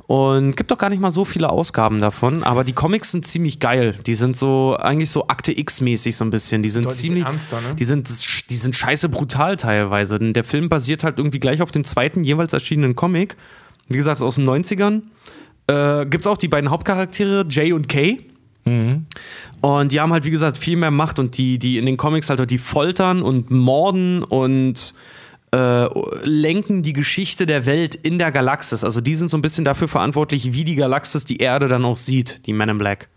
Und 0.07 0.55
gibt 0.55 0.71
doch 0.71 0.77
gar 0.77 0.89
nicht 0.89 1.01
mal 1.01 1.09
so 1.09 1.25
viele 1.25 1.49
Ausgaben 1.49 1.99
davon, 1.99 2.43
aber 2.43 2.63
die 2.63 2.71
Comics 2.71 3.11
sind 3.11 3.25
ziemlich 3.25 3.59
geil. 3.59 3.99
Die 4.07 4.15
sind 4.15 4.37
so 4.37 4.77
eigentlich 4.79 5.09
so 5.09 5.27
Akte 5.27 5.57
X-mäßig 5.57 6.15
so 6.15 6.23
ein 6.23 6.29
bisschen. 6.29 6.63
Die 6.63 6.69
sind 6.69 6.85
Deutlich 6.85 6.99
ziemlich. 7.01 7.25
ernster, 7.25 7.59
ne? 7.59 7.75
Die 7.75 7.83
sind, 7.83 8.07
die 8.49 8.55
sind 8.55 8.73
scheiße 8.73 9.09
brutal 9.09 9.57
teilweise. 9.57 10.17
Denn 10.17 10.31
der 10.31 10.45
Film 10.45 10.69
basiert 10.69 11.03
halt 11.03 11.17
irgendwie 11.17 11.39
gleich 11.39 11.61
auf 11.61 11.71
dem 11.71 11.83
zweiten 11.83 12.23
jeweils 12.23 12.53
erschienenen 12.53 12.95
Comic. 12.95 13.35
Wie 13.89 13.97
gesagt, 13.97 14.21
aus 14.21 14.35
den 14.35 14.47
90ern. 14.47 15.01
Äh, 15.67 16.05
Gibt 16.05 16.25
es 16.25 16.27
auch 16.27 16.37
die 16.37 16.47
beiden 16.47 16.69
Hauptcharaktere, 16.69 17.45
Jay 17.49 17.73
und 17.73 17.89
Kay. 17.89 18.21
Und 19.61 19.91
die 19.93 19.99
haben 20.01 20.11
halt, 20.11 20.25
wie 20.25 20.29
gesagt, 20.31 20.57
viel 20.57 20.75
mehr 20.75 20.91
Macht 20.91 21.19
und 21.19 21.37
die, 21.37 21.57
die 21.57 21.77
in 21.77 21.85
den 21.85 21.95
Comics 21.95 22.29
halt, 22.29 22.49
die 22.49 22.57
foltern 22.57 23.21
und 23.21 23.49
morden 23.49 24.23
und 24.23 24.93
äh, 25.51 25.87
lenken 26.23 26.83
die 26.83 26.93
Geschichte 26.93 27.45
der 27.45 27.65
Welt 27.65 27.95
in 27.95 28.19
der 28.19 28.31
Galaxis. 28.31 28.83
Also 28.83 29.01
die 29.01 29.15
sind 29.15 29.29
so 29.29 29.37
ein 29.37 29.41
bisschen 29.41 29.65
dafür 29.65 29.87
verantwortlich, 29.87 30.53
wie 30.53 30.65
die 30.65 30.75
Galaxis 30.75 31.23
die 31.25 31.37
Erde 31.37 31.67
dann 31.67 31.85
auch 31.85 31.97
sieht, 31.97 32.45
die 32.45 32.53
Men 32.53 32.69
in 32.69 32.77
Black. 32.77 33.07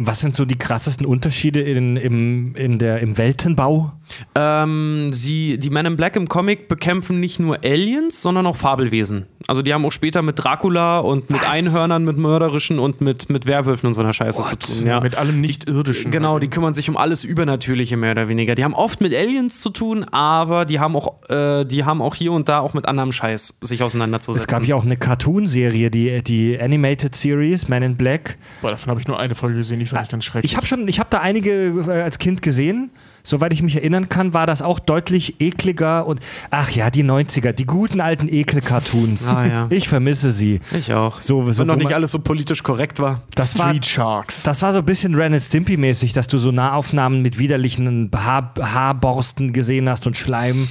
Was 0.00 0.20
sind 0.20 0.36
so 0.36 0.44
die 0.44 0.56
krassesten 0.56 1.04
Unterschiede 1.04 1.60
in, 1.60 1.96
im, 1.96 2.54
in 2.54 2.78
der, 2.78 3.00
im 3.00 3.18
Weltenbau? 3.18 3.92
Ähm, 4.36 5.10
sie, 5.12 5.58
die 5.58 5.70
Men 5.70 5.86
in 5.86 5.96
Black 5.96 6.14
im 6.14 6.28
Comic 6.28 6.68
bekämpfen 6.68 7.18
nicht 7.18 7.40
nur 7.40 7.64
Aliens, 7.64 8.22
sondern 8.22 8.46
auch 8.46 8.56
Fabelwesen. 8.56 9.26
Also 9.48 9.62
die 9.62 9.72
haben 9.72 9.82
auch 9.86 9.92
später 9.92 10.20
mit 10.20 10.38
Dracula 10.38 10.98
und 10.98 11.30
mit 11.30 11.40
Was? 11.40 11.48
Einhörnern, 11.48 12.04
mit 12.04 12.18
mörderischen 12.18 12.78
und 12.78 13.00
mit, 13.00 13.30
mit 13.30 13.46
Werwölfen 13.46 13.86
und 13.86 13.94
so 13.94 14.02
einer 14.02 14.12
Scheiße 14.12 14.42
What? 14.42 14.62
zu 14.62 14.74
tun. 14.74 14.86
Ja. 14.86 15.00
Mit 15.00 15.16
allem 15.16 15.40
Nicht-Irdischen. 15.40 16.10
Genau, 16.10 16.38
die 16.38 16.48
kümmern 16.48 16.74
sich 16.74 16.90
um 16.90 16.98
alles 16.98 17.24
Übernatürliche 17.24 17.96
mehr 17.96 18.10
oder 18.12 18.28
weniger. 18.28 18.54
Die 18.54 18.62
haben 18.62 18.74
oft 18.74 19.00
mit 19.00 19.14
Aliens 19.14 19.60
zu 19.60 19.70
tun, 19.70 20.04
aber 20.04 20.66
die 20.66 20.80
haben 20.80 20.94
auch, 20.94 21.30
äh, 21.30 21.64
die 21.64 21.86
haben 21.86 22.02
auch 22.02 22.14
hier 22.14 22.32
und 22.32 22.50
da 22.50 22.60
auch 22.60 22.74
mit 22.74 22.86
anderem 22.86 23.10
Scheiß 23.10 23.56
sich 23.62 23.82
auseinanderzusetzen. 23.82 24.42
Es 24.42 24.46
gab 24.46 24.66
ja 24.66 24.76
auch 24.76 24.84
eine 24.84 24.98
Cartoon-Serie, 24.98 25.90
die, 25.90 26.22
die 26.22 26.60
Animated 26.60 27.16
Series, 27.16 27.68
Man 27.68 27.82
in 27.82 27.96
Black. 27.96 28.36
Boah, 28.60 28.72
davon 28.72 28.90
habe 28.90 29.00
ich 29.00 29.08
nur 29.08 29.18
eine 29.18 29.34
Folge 29.34 29.56
gesehen, 29.56 29.78
die 29.78 29.86
fand 29.86 30.02
ich 30.02 30.10
ganz 30.10 30.24
schrecklich. 30.26 30.52
Ich 30.52 30.58
habe 30.58 30.66
schon, 30.66 30.86
ich 30.88 31.00
habe 31.00 31.08
da 31.08 31.20
einige 31.20 31.68
äh, 31.88 32.02
als 32.02 32.18
Kind 32.18 32.42
gesehen. 32.42 32.90
Soweit 33.28 33.52
ich 33.52 33.60
mich 33.62 33.76
erinnern 33.76 34.08
kann, 34.08 34.32
war 34.32 34.46
das 34.46 34.62
auch 34.62 34.78
deutlich 34.78 35.38
ekliger 35.38 36.06
und 36.06 36.18
ach 36.50 36.70
ja, 36.70 36.88
die 36.88 37.04
90er, 37.04 37.52
die 37.52 37.66
guten 37.66 38.00
alten 38.00 38.26
Ekel-Cartoons. 38.26 39.28
Ah, 39.28 39.44
ja. 39.44 39.66
Ich 39.68 39.86
vermisse 39.86 40.30
sie. 40.30 40.60
ich 40.72 40.94
auch. 40.94 41.20
So, 41.20 41.52
so 41.52 41.60
Wenn 41.60 41.66
noch 41.66 41.74
wo 41.74 41.78
nicht 41.78 41.94
alles 41.94 42.10
so 42.10 42.20
politisch 42.20 42.62
korrekt 42.62 43.00
war. 43.00 43.20
Das 43.34 43.58
war, 43.58 43.68
Street 43.68 43.84
Sharks. 43.84 44.42
das 44.44 44.62
war 44.62 44.72
so 44.72 44.78
ein 44.78 44.86
bisschen 44.86 45.14
Ren 45.14 45.34
and 45.34 45.42
Stimpy-mäßig, 45.42 46.14
dass 46.14 46.26
du 46.26 46.38
so 46.38 46.52
Nahaufnahmen 46.52 47.20
mit 47.20 47.38
widerlichen 47.38 48.10
Haar, 48.16 48.54
Haarborsten 48.58 49.52
gesehen 49.52 49.90
hast 49.90 50.06
und 50.06 50.16
Schleim 50.16 50.68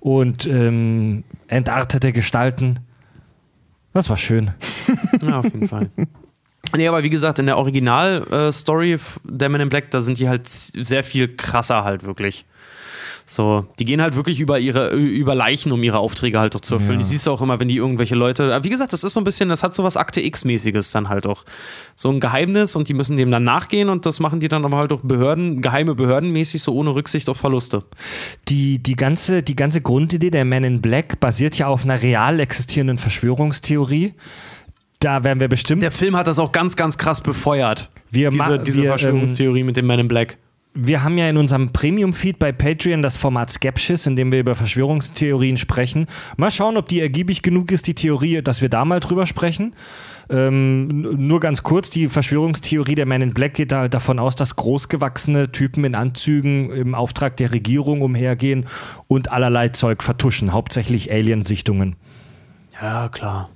und 0.00 0.48
ähm, 0.48 1.22
entartete 1.46 2.12
Gestalten. 2.12 2.80
Das 3.92 4.10
war 4.10 4.16
schön. 4.16 4.50
Ja, 5.22 5.38
auf 5.38 5.44
jeden 5.44 5.68
Fall. 5.68 5.90
Nee, 6.76 6.88
aber 6.88 7.02
wie 7.02 7.10
gesagt, 7.10 7.38
in 7.38 7.46
der 7.46 7.58
Original-Story 7.58 8.98
der 9.24 9.48
Men 9.48 9.62
in 9.62 9.68
Black, 9.68 9.90
da 9.90 10.00
sind 10.00 10.18
die 10.18 10.28
halt 10.28 10.48
sehr 10.48 11.04
viel 11.04 11.28
krasser 11.36 11.84
halt 11.84 12.04
wirklich. 12.04 12.44
So, 13.32 13.64
die 13.78 13.84
gehen 13.84 14.02
halt 14.02 14.16
wirklich 14.16 14.40
über 14.40 14.58
ihre 14.58 14.90
über 14.90 15.36
Leichen, 15.36 15.70
um 15.70 15.80
ihre 15.84 16.00
Aufträge 16.00 16.40
halt 16.40 16.56
auch 16.56 16.60
zu 16.62 16.74
erfüllen. 16.74 16.98
Ja. 16.98 17.04
Die 17.04 17.10
siehst 17.10 17.28
du 17.28 17.30
auch 17.30 17.40
immer, 17.40 17.60
wenn 17.60 17.68
die 17.68 17.76
irgendwelche 17.76 18.16
Leute. 18.16 18.52
Aber 18.52 18.64
wie 18.64 18.70
gesagt, 18.70 18.92
das 18.92 19.04
ist 19.04 19.12
so 19.12 19.20
ein 19.20 19.24
bisschen, 19.24 19.48
das 19.48 19.62
hat 19.62 19.72
so 19.72 19.84
was 19.84 19.96
Akte 19.96 20.20
X-mäßiges 20.20 20.90
dann 20.90 21.08
halt 21.08 21.28
auch. 21.28 21.44
So 21.94 22.10
ein 22.10 22.18
Geheimnis 22.18 22.74
und 22.74 22.88
die 22.88 22.92
müssen 22.92 23.16
dem 23.16 23.30
dann 23.30 23.44
nachgehen 23.44 23.88
und 23.88 24.04
das 24.04 24.18
machen 24.18 24.40
die 24.40 24.48
dann 24.48 24.64
aber 24.64 24.78
halt 24.78 24.92
auch 24.92 25.02
Behörden, 25.04 25.62
geheime 25.62 25.94
Behördenmäßig, 25.94 26.60
so 26.60 26.74
ohne 26.74 26.92
Rücksicht 26.92 27.28
auf 27.28 27.36
Verluste. 27.36 27.84
Die, 28.48 28.82
die, 28.82 28.96
ganze, 28.96 29.44
die 29.44 29.54
ganze 29.54 29.80
Grundidee 29.80 30.30
der 30.30 30.44
Men 30.44 30.64
in 30.64 30.82
Black 30.82 31.20
basiert 31.20 31.56
ja 31.56 31.68
auf 31.68 31.84
einer 31.84 32.02
real 32.02 32.40
existierenden 32.40 32.98
Verschwörungstheorie. 32.98 34.14
Da 35.00 35.24
werden 35.24 35.40
wir 35.40 35.48
bestimmt. 35.48 35.82
Der 35.82 35.90
Film 35.90 36.14
hat 36.14 36.26
das 36.26 36.38
auch 36.38 36.52
ganz, 36.52 36.76
ganz 36.76 36.98
krass 36.98 37.22
befeuert. 37.22 37.90
Wir 38.10 38.28
diese 38.28 38.58
diese 38.58 38.82
wir, 38.82 38.84
ähm, 38.84 38.98
Verschwörungstheorie 38.98 39.64
mit 39.64 39.76
dem 39.76 39.86
Men 39.86 40.00
in 40.00 40.08
Black. 40.08 40.36
Wir 40.72 41.02
haben 41.02 41.18
ja 41.18 41.28
in 41.28 41.36
unserem 41.36 41.72
Premium-Feed 41.72 42.38
bei 42.38 42.52
Patreon 42.52 43.02
das 43.02 43.16
Format 43.16 43.50
Skepsis, 43.50 44.06
in 44.06 44.14
dem 44.14 44.30
wir 44.30 44.38
über 44.38 44.54
Verschwörungstheorien 44.54 45.56
sprechen. 45.56 46.06
Mal 46.36 46.52
schauen, 46.52 46.76
ob 46.76 46.88
die 46.88 47.00
ergiebig 47.00 47.42
genug 47.42 47.72
ist, 47.72 47.88
die 47.88 47.94
Theorie, 47.94 48.40
dass 48.40 48.62
wir 48.62 48.68
da 48.68 48.84
mal 48.84 49.00
drüber 49.00 49.26
sprechen. 49.26 49.74
Ähm, 50.28 50.86
nur 50.86 51.40
ganz 51.40 51.64
kurz, 51.64 51.90
die 51.90 52.08
Verschwörungstheorie 52.08 52.94
der 52.94 53.06
Man 53.06 53.22
in 53.22 53.34
Black 53.34 53.54
geht 53.54 53.72
da 53.72 53.80
halt 53.80 53.94
davon 53.94 54.20
aus, 54.20 54.36
dass 54.36 54.54
großgewachsene 54.54 55.50
Typen 55.50 55.84
in 55.84 55.96
Anzügen 55.96 56.70
im 56.70 56.94
Auftrag 56.94 57.36
der 57.38 57.50
Regierung 57.50 58.02
umhergehen 58.02 58.66
und 59.08 59.32
allerlei 59.32 59.70
Zeug 59.70 60.04
vertuschen, 60.04 60.52
hauptsächlich 60.52 61.10
Alien-Sichtungen. 61.10 61.96
Ja, 62.80 63.08
klar. 63.08 63.50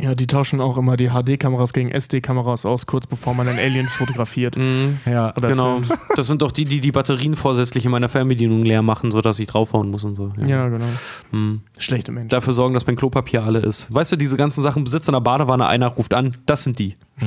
Ja, 0.00 0.14
die 0.14 0.26
tauschen 0.26 0.60
auch 0.60 0.76
immer 0.78 0.96
die 0.96 1.08
HD-Kameras 1.10 1.72
gegen 1.72 1.90
SD-Kameras 1.90 2.64
aus, 2.64 2.86
kurz 2.86 3.06
bevor 3.06 3.34
man 3.34 3.46
einen 3.48 3.58
Alien 3.58 3.86
fotografiert. 3.86 4.56
Ja, 5.04 5.34
Oder 5.36 5.48
Genau. 5.48 5.80
filmt. 5.80 6.00
Das 6.16 6.26
sind 6.26 6.42
doch 6.42 6.50
die, 6.52 6.64
die 6.64 6.80
die 6.80 6.92
Batterien 6.92 7.36
vorsätzlich 7.36 7.84
in 7.84 7.90
meiner 7.90 8.08
Fernbedienung 8.08 8.62
leer 8.64 8.82
machen, 8.82 9.10
sodass 9.10 9.38
ich 9.38 9.46
draufhauen 9.46 9.90
muss 9.90 10.04
und 10.04 10.14
so. 10.14 10.32
Ja, 10.44 10.68
genau. 10.68 10.86
Hm. 11.30 11.60
Schlechte 11.78 12.12
Menschen. 12.12 12.30
Dafür 12.30 12.52
sorgen, 12.52 12.74
dass 12.74 12.86
mein 12.86 12.96
Klopapier 12.96 13.44
alle 13.44 13.58
ist. 13.60 13.92
Weißt 13.92 14.12
du, 14.12 14.16
diese 14.16 14.36
ganzen 14.36 14.62
Sachen 14.62 14.84
besitzt 14.84 15.08
in 15.08 15.12
der 15.12 15.20
Badewanne, 15.20 15.66
einer 15.66 15.88
ruft 15.88 16.14
an, 16.14 16.32
das 16.46 16.64
sind 16.64 16.78
die. 16.78 16.94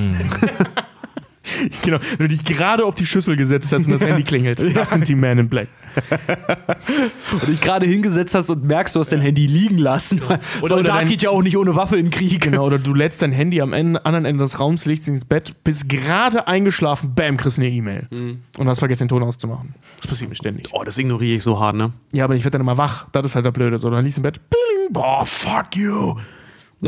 Genau, 1.83 1.99
wenn 2.17 2.17
du 2.19 2.27
dich 2.29 2.45
gerade 2.45 2.85
auf 2.85 2.95
die 2.95 3.05
Schüssel 3.05 3.35
gesetzt 3.35 3.71
hast 3.73 3.85
und 3.87 3.91
das 3.93 4.01
Handy 4.05 4.23
klingelt. 4.23 4.61
Das 4.73 4.91
sind 4.91 5.07
die 5.07 5.15
Men 5.15 5.39
in 5.39 5.49
Black. 5.49 5.67
Und 7.31 7.47
dich 7.47 7.61
gerade 7.61 7.85
hingesetzt 7.85 8.33
hast 8.33 8.49
und 8.49 8.63
merkst, 8.63 8.95
du 8.95 8.99
hast 8.99 9.11
dein 9.11 9.21
Handy 9.21 9.45
liegen 9.45 9.77
lassen. 9.77 10.21
Oder- 10.23 10.39
Soldat 10.67 11.01
dein- 11.01 11.07
geht 11.07 11.21
ja 11.21 11.29
auch 11.29 11.41
nicht 11.43 11.55
ohne 11.57 11.75
Waffe 11.75 11.97
in 11.97 12.05
den 12.05 12.11
Krieg. 12.11 12.41
Genau, 12.41 12.65
oder 12.65 12.79
du 12.79 12.93
lädst 12.95 13.21
dein 13.21 13.31
Handy 13.31 13.61
am 13.61 13.73
Ende, 13.73 14.03
anderen 14.05 14.25
Ende 14.25 14.43
des 14.43 14.59
Raums, 14.59 14.85
legst 14.85 15.07
ins 15.07 15.25
Bett, 15.25 15.53
bist 15.63 15.89
gerade 15.89 16.47
eingeschlafen, 16.47 17.13
bam, 17.13 17.37
kriegst 17.37 17.59
eine 17.59 17.69
E-Mail. 17.69 18.07
Und 18.57 18.67
hast 18.67 18.79
vergessen, 18.79 19.03
den 19.03 19.09
Ton 19.09 19.23
auszumachen. 19.23 19.75
Das 19.97 20.07
passiert 20.07 20.29
mir 20.29 20.35
ständig. 20.35 20.69
Oh, 20.71 20.83
das 20.83 20.97
ignoriere 20.97 21.35
ich 21.35 21.43
so 21.43 21.59
hart, 21.59 21.75
ne? 21.75 21.91
Ja, 22.11 22.23
aber 22.25 22.35
ich 22.35 22.43
werde 22.43 22.57
dann 22.57 22.61
immer 22.61 22.77
wach. 22.77 23.05
Das 23.11 23.25
ist 23.25 23.35
halt 23.35 23.45
der 23.45 23.51
Blöde. 23.51 23.77
So, 23.77 23.89
dann 23.89 24.03
liegst 24.03 24.17
du 24.17 24.21
im 24.21 24.23
Bett, 24.23 24.39
boah, 24.89 25.23
fuck 25.25 25.75
you. 25.75 26.15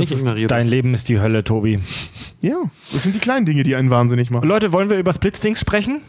Ich 0.04 0.12
ignoriere 0.12 0.48
Dein. 0.48 0.68
Leben 0.68 0.94
ist 0.94 1.10
die 1.10 1.20
Hölle, 1.20 1.44
Tobi. 1.44 1.80
Ja, 2.42 2.58
das 2.94 3.04
sind 3.04 3.16
die 3.16 3.20
kleinen 3.20 3.46
Dinge, 3.46 3.64
die 3.64 3.76
einen 3.76 3.90
wahnsinnig 3.90 4.30
machen. 4.30 4.48
Leute, 4.48 4.72
wollen 4.72 4.90
wir 4.90 4.98
über 4.98 5.14
Splitzdings 5.14 5.60
sprechen? 5.60 6.02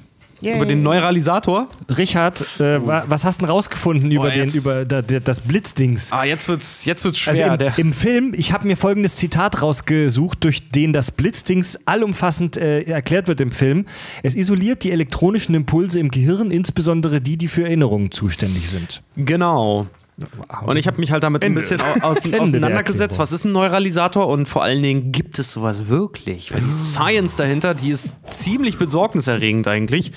Über 0.42 0.66
den 0.66 0.82
Neuralisator? 0.82 1.66
Richard, 1.88 2.42
äh, 2.60 2.86
wa- 2.86 3.04
was 3.08 3.24
hast 3.24 3.40
du 3.40 3.46
denn 3.46 3.50
rausgefunden 3.50 4.10
über, 4.10 4.28
den, 4.30 4.40
jetzt- 4.44 4.54
über 4.54 4.84
da, 4.84 5.00
da, 5.00 5.18
das 5.18 5.40
Blitzdings? 5.40 6.12
Ah, 6.12 6.24
jetzt 6.24 6.46
wird's, 6.46 6.84
jetzt 6.84 7.06
wird's 7.06 7.26
Also 7.26 7.38
schwer. 7.42 7.52
im, 7.52 7.58
der, 7.58 7.78
im 7.78 7.92
Film, 7.94 8.34
ich 8.36 8.52
habe 8.52 8.66
mir 8.66 8.76
folgendes 8.76 9.16
Zitat 9.16 9.62
rausgesucht, 9.62 10.44
durch 10.44 10.70
den 10.70 10.92
das 10.92 11.10
Blitzdings 11.10 11.78
allumfassend 11.86 12.58
äh, 12.58 12.82
erklärt 12.82 13.28
wird 13.28 13.40
im 13.40 13.50
Film. 13.50 13.86
Es 14.22 14.34
isoliert 14.34 14.84
die 14.84 14.90
elektronischen 14.90 15.54
Impulse 15.54 16.00
im 16.00 16.10
Gehirn, 16.10 16.50
insbesondere 16.50 17.22
die, 17.22 17.38
die 17.38 17.48
für 17.48 17.62
Erinnerungen 17.64 18.10
zuständig 18.10 18.68
sind. 18.68 19.02
genau. 19.16 19.86
Und 20.64 20.78
ich 20.78 20.86
habe 20.86 20.98
mich 20.98 21.12
halt 21.12 21.22
damit 21.24 21.44
Ende. 21.44 21.60
ein 21.60 21.62
bisschen 21.62 21.80
aus, 22.02 22.24
auseinandergesetzt. 22.32 23.18
Was 23.18 23.32
ist 23.32 23.44
ein 23.44 23.52
Neuralisator 23.52 24.28
und 24.28 24.46
vor 24.46 24.62
allen 24.62 24.82
Dingen 24.82 25.12
gibt 25.12 25.38
es 25.38 25.52
sowas 25.52 25.88
wirklich? 25.88 26.54
Weil 26.54 26.62
die 26.62 26.70
Science 26.70 27.36
dahinter, 27.36 27.74
die 27.74 27.90
ist 27.90 28.16
ziemlich 28.26 28.78
besorgniserregend 28.78 29.68
eigentlich. 29.68 30.12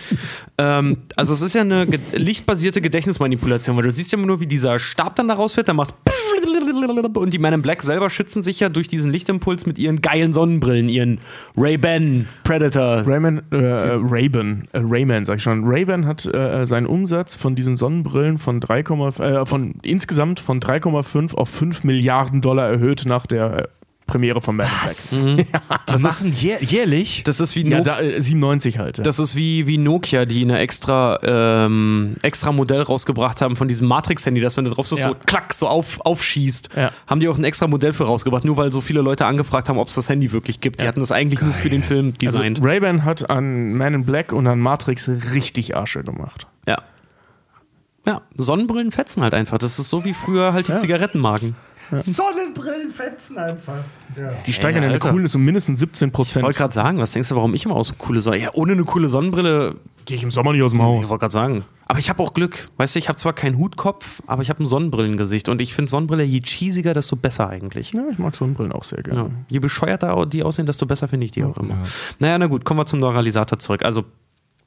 Ähm, 0.58 1.04
also 1.18 1.34
es 1.34 1.42
ist 1.42 1.54
ja 1.54 1.62
eine 1.62 1.86
ge 1.86 2.00
lichtbasierte 2.14 2.80
Gedächtnismanipulation, 2.80 3.76
weil 3.76 3.84
du 3.84 3.92
siehst 3.92 4.14
ja 4.14 4.18
immer 4.18 4.28
nur, 4.28 4.40
wie 4.40 4.48
dieser 4.48 4.80
Stab 4.80 5.18
dann 5.18 5.28
da 5.28 5.34
rausfällt, 5.34 5.68
dann 5.68 5.76
machst 5.76 5.94
und 6.72 7.34
die 7.34 7.40
Men 7.40 7.54
in 7.54 7.62
Black 7.62 7.84
selber 7.84 8.10
schützen 8.10 8.44
sich 8.44 8.60
ja 8.60 8.70
durch 8.70 8.88
diesen 8.88 9.12
Lichtimpuls 9.12 9.66
mit 9.66 9.78
ihren 9.80 10.02
geilen 10.02 10.34
Sonnenbrillen, 10.34 10.90
ihren 10.90 11.20
Ray-Ban 11.58 12.28
Predator. 12.44 13.04
Rayman, 13.06 13.42
äh, 13.52 13.58
äh, 13.58 14.00
Ray-Ban, 14.02 14.68
äh, 14.72 14.80
Rayman, 14.84 15.26
sag 15.26 15.38
ich 15.38 15.44
schon. 15.44 15.64
Ray-Ban 15.66 16.06
hat 16.06 16.26
äh, 16.26 16.66
seinen 16.66 16.88
Umsatz 16.88 17.36
von 17.36 17.56
diesen 17.56 17.78
Sonnenbrillen 17.78 18.38
von 18.38 18.60
3, 18.60 18.80
äh, 18.80 19.46
von 19.46 19.76
insgesamt 19.82 20.40
von 20.40 20.60
3,5 20.60 21.36
auf 21.36 21.50
5 21.50 21.84
Milliarden 21.84 22.42
Dollar 22.42 22.70
erhöht 22.70 23.04
nach 23.06 23.26
der 23.26 23.58
äh, 23.58 23.68
Premiere 24.10 24.42
von 24.42 24.56
Man 24.56 24.68
in 25.12 25.36
Black. 25.46 25.76
Das 25.86 26.02
machen 26.02 26.34
jähr 26.36 26.64
jährlich. 26.64 27.24
Das 27.24 27.40
ist 27.40 27.56
wie 27.56 27.68
Ja, 27.70 27.78
No- 27.78 27.84
da, 27.84 28.00
äh, 28.02 28.20
97 28.20 28.80
halt. 28.80 28.98
Ja. 28.98 29.04
Das 29.04 29.20
ist 29.20 29.36
wie, 29.36 29.68
wie 29.68 29.78
Nokia, 29.78 30.26
die 30.26 30.42
eine 30.42 30.60
extra, 30.60 31.20
ähm, 31.24 32.16
extra 32.22 32.52
Modell 32.52 32.82
rausgebracht 32.82 33.42
haben 33.42 33.56
von 33.56 33.68
diesem 33.68 33.88
Matrix-Handy, 33.88 34.42
das, 34.42 34.58
wenn 34.58 34.66
du 34.66 34.72
drauf 34.72 34.88
so, 34.88 34.96
Ja. 34.98 35.10
so 35.10 35.16
klack, 35.26 35.54
so 35.54 35.68
auf, 35.68 36.00
aufschießt. 36.02 36.70
Ja. 36.76 36.92
Haben 37.08 37.20
die 37.20 37.28
auch 37.28 37.38
ein 37.38 37.44
extra 37.44 37.68
Modell 37.68 37.94
für 37.94 38.06
rausgebracht, 38.06 38.46
nur 38.46 38.58
weil 38.58 38.72
so 38.72 38.82
viele 38.82 39.02
Leute 39.02 39.26
angefragt 39.26 39.70
haben, 39.70 39.78
ob 39.78 39.88
es 39.90 39.96
das 39.96 40.10
Handy 40.10 40.32
wirklich 40.32 40.60
gibt. 40.60 40.82
Die 40.82 40.88
hatten 40.88 41.00
das 41.00 41.12
eigentlich 41.12 41.42
nur 41.42 41.54
für 41.54 41.70
den 41.70 41.84
Film 41.84 42.08
also 42.08 42.18
designt. 42.40 42.60
Ray-Ban 42.64 43.06
hat 43.06 43.30
an 43.30 43.74
Man 43.74 43.94
in 43.94 44.06
Black 44.06 44.32
und 44.34 44.48
an 44.48 44.60
Matrix 44.60 45.10
richtig 45.34 45.76
Arsche 45.76 46.04
gemacht. 46.04 46.48
ja. 46.68 46.78
Ja, 48.08 48.22
Sonnenbrillen 48.36 48.92
fetzen 48.92 49.22
halt 49.22 49.34
einfach. 49.34 49.58
Das 49.60 49.78
ist 49.78 49.90
so 49.90 50.04
wie 50.06 50.14
früher 50.14 50.54
halt 50.54 50.68
die 50.70 50.76
Zigarettenmarken. 50.78 51.56
Sonnenbrillen 51.92 52.92
fetzen 52.92 53.38
einfach. 53.38 53.84
Die 54.46 54.54
steigern 54.54 54.84
ja, 54.84 54.90
Alter. 54.90 55.12
Coolness 55.12 55.36
um 55.36 55.44
mindestens 55.44 55.82
17% 55.82 56.08
Ich 56.08 56.12
Prozent. 56.14 56.44
wollte 56.46 56.58
gerade 56.58 56.74
sagen, 56.74 56.98
was 57.00 57.12
denkst 57.12 57.30
du, 57.30 57.36
warum 57.36 57.54
ich 57.54 57.66
immer 57.66 57.76
aus 57.76 57.88
so 57.90 57.94
coole 57.98 58.22
Sonne? 58.22 58.38
Ja, 58.38 58.50
ohne 58.54 58.74
eine 58.74 58.84
coole 58.84 59.08
Sonnenbrille, 59.10 59.76
Gehe 60.06 60.18
ich 60.18 60.24
im 60.24 60.32
Sommer 60.32 60.54
nicht 60.54 60.64
aus 60.64 60.72
dem 60.72 60.80
ich 60.80 60.86
Haus. 60.86 61.10
wollte 61.10 61.20
gerade 61.22 61.32
sagen. 61.32 61.66
Aber 61.86 62.00
ich 62.00 62.10
habe 62.10 62.22
auch 62.24 62.34
Glück. 62.34 62.70
Weißt 62.78 62.96
du, 62.96 63.00
ich 63.00 63.10
habe 63.10 63.18
zwar 63.18 63.34
keinen 63.34 63.58
Hutkopf, 63.58 64.22
aber 64.28 64.42
ich 64.42 64.50
habe 64.50 64.64
ein 64.64 64.66
Sonnenbrillengesicht. 64.66 65.50
Und 65.50 65.62
ich 65.62 65.74
finde 65.74 65.90
Sonnenbrille, 65.92 66.24
je 66.24 66.40
cheesiger, 66.42 66.94
desto 66.94 67.16
besser 67.16 67.50
eigentlich. 67.50 67.94
Ja, 67.94 68.04
ich 68.12 68.18
mag 68.20 68.36
Sonnenbrillen 68.36 68.72
auch 68.72 68.84
sehr 68.84 69.04
gerne. 69.04 69.20
Ja. 69.20 69.30
Je 69.48 69.60
bescheuerter 69.60 70.26
die 70.26 70.44
aussehen, 70.44 70.66
desto 70.66 70.86
besser 70.86 71.08
finde 71.08 71.26
ich 71.26 71.32
die 71.32 71.44
auch 71.44 71.58
immer. 71.58 71.76
Naja, 72.20 72.38
na 72.38 72.48
gut, 72.48 72.66
kommen 72.66 72.80
wir 72.80 72.86
zum 72.86 73.00
Neuralisator 73.00 73.60
zurück. 73.60 73.84
Also 73.84 74.04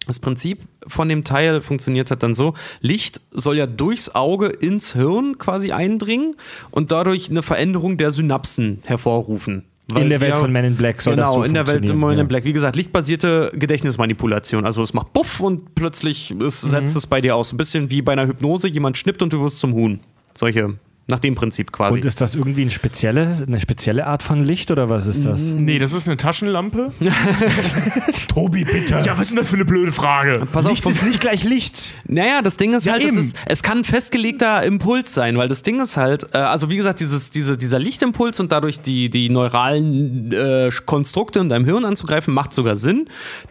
das 0.06 0.18
Prinzip 0.18 0.60
von 0.86 1.08
dem 1.08 1.24
Teil 1.24 1.60
funktioniert 1.60 2.10
halt 2.10 2.22
dann 2.22 2.34
so: 2.34 2.54
Licht 2.80 3.20
soll 3.30 3.56
ja 3.56 3.66
durchs 3.66 4.14
Auge 4.14 4.46
ins 4.48 4.92
Hirn 4.94 5.38
quasi 5.38 5.72
eindringen 5.72 6.36
und 6.70 6.92
dadurch 6.92 7.30
eine 7.30 7.42
Veränderung 7.42 7.96
der 7.96 8.10
Synapsen 8.10 8.80
hervorrufen. 8.84 9.64
In 9.96 10.08
der 10.08 10.20
Welt 10.20 10.34
ja- 10.34 10.40
von 10.40 10.50
Men 10.50 10.64
in 10.64 10.76
Black 10.76 11.02
soll 11.02 11.16
genau, 11.16 11.26
das 11.26 11.34
so 11.34 11.42
in 11.42 11.52
der 11.52 11.66
Welt 11.66 11.86
von 11.86 11.98
Men 11.98 12.18
in. 12.18 12.28
Black. 12.28 12.44
Wie 12.44 12.52
gesagt, 12.54 12.76
lichtbasierte 12.76 13.52
Gedächtnismanipulation. 13.54 14.64
Also 14.64 14.82
es 14.82 14.94
macht 14.94 15.12
Buff 15.12 15.40
und 15.40 15.74
plötzlich 15.74 16.30
es 16.30 16.62
Mhm. 16.64 16.70
setzt 16.70 16.96
es 16.96 17.06
bei 17.06 17.20
dir 17.20 17.36
aus. 17.36 17.52
Ein 17.52 17.56
bisschen 17.58 17.90
wie 17.90 18.00
bei 18.00 18.12
einer 18.12 18.26
Hypnose, 18.26 18.68
jemand 18.68 18.96
schnippt 18.96 19.22
und 19.22 19.32
du 19.32 19.42
wirst 19.42 19.58
zum 19.60 19.74
Huhn. 19.74 20.00
Solche, 20.34 20.74
nach 21.12 21.20
dem 21.20 21.34
Prinzip 21.36 21.70
quasi. 21.70 21.94
Und 21.98 22.04
ist 22.04 22.20
das 22.20 22.34
irgendwie 22.34 22.62
ein 22.62 22.70
spezielle, 22.70 23.28
eine 23.46 23.60
spezielle 23.60 24.06
Art 24.06 24.22
von 24.22 24.42
Licht 24.44 24.70
oder 24.70 24.88
was 24.88 25.06
ist 25.06 25.24
das? 25.24 25.52
Nee, 25.52 25.78
das 25.78 25.92
ist 25.92 26.08
eine 26.08 26.16
Taschenlampe. 26.16 26.90
Tobi, 28.28 28.64
bitte. 28.64 29.02
Ja, 29.04 29.12
was 29.12 29.20
ist 29.22 29.30
denn 29.30 29.36
das 29.38 29.48
für 29.48 29.56
eine 29.56 29.64
blöde 29.64 29.92
Frage? 29.92 30.46
Pass 30.52 30.66
Licht 30.66 30.86
ist 30.86 31.02
nicht 31.02 31.20
gleich 31.20 31.44
Licht. 31.44 31.94
Naja, 32.06 32.42
das 32.42 32.56
Ding 32.56 32.74
ist 32.74 32.86
Ja, 32.86 32.94
halt, 32.94 33.04
es, 33.04 33.16
ist, 33.16 33.36
es 33.46 33.62
kann 33.62 33.78
ein 33.78 33.84
festgelegter 33.84 34.62
Impuls 34.64 35.14
sein, 35.14 35.36
weil 35.36 35.48
das 35.48 35.62
Ding 35.62 35.80
ist 35.80 35.96
halt, 35.96 36.26
äh, 36.34 36.38
also 36.38 36.70
wie 36.70 36.76
gesagt, 36.76 37.00
dieses, 37.00 37.30
diese, 37.30 37.56
dieser 37.58 37.78
Lichtimpuls 37.78 38.40
und 38.40 38.52
dadurch 38.52 38.80
die, 38.80 39.10
die 39.10 39.28
neuralen 39.28 40.32
äh, 40.32 40.70
Konstrukte 40.86 41.40
in 41.40 41.48
deinem 41.48 41.64
Hirn 41.64 41.84
anzugreifen, 41.84 42.32
macht 42.32 42.54
sogar 42.54 42.76
Sinn, 42.76 43.08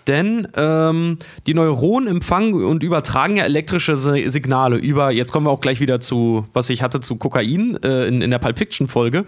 denn 0.07 0.47
ähm, 0.55 1.17
die 1.47 1.53
Neuronen 1.53 2.07
empfangen 2.07 2.53
und 2.53 2.83
übertragen 2.83 3.37
ja 3.37 3.43
elektrische 3.43 3.95
Si- 3.97 4.29
Signale 4.29 4.77
über, 4.77 5.11
jetzt 5.11 5.31
kommen 5.31 5.45
wir 5.45 5.51
auch 5.51 5.61
gleich 5.61 5.79
wieder 5.79 5.99
zu, 5.99 6.45
was 6.53 6.69
ich 6.69 6.81
hatte, 6.81 6.99
zu 6.99 7.17
Kokain 7.17 7.50
äh, 7.57 8.07
in, 8.07 8.21
in 8.21 8.31
der 8.31 8.39
Pulp 8.39 8.57
Fiction 8.57 8.87
Folge, 8.87 9.25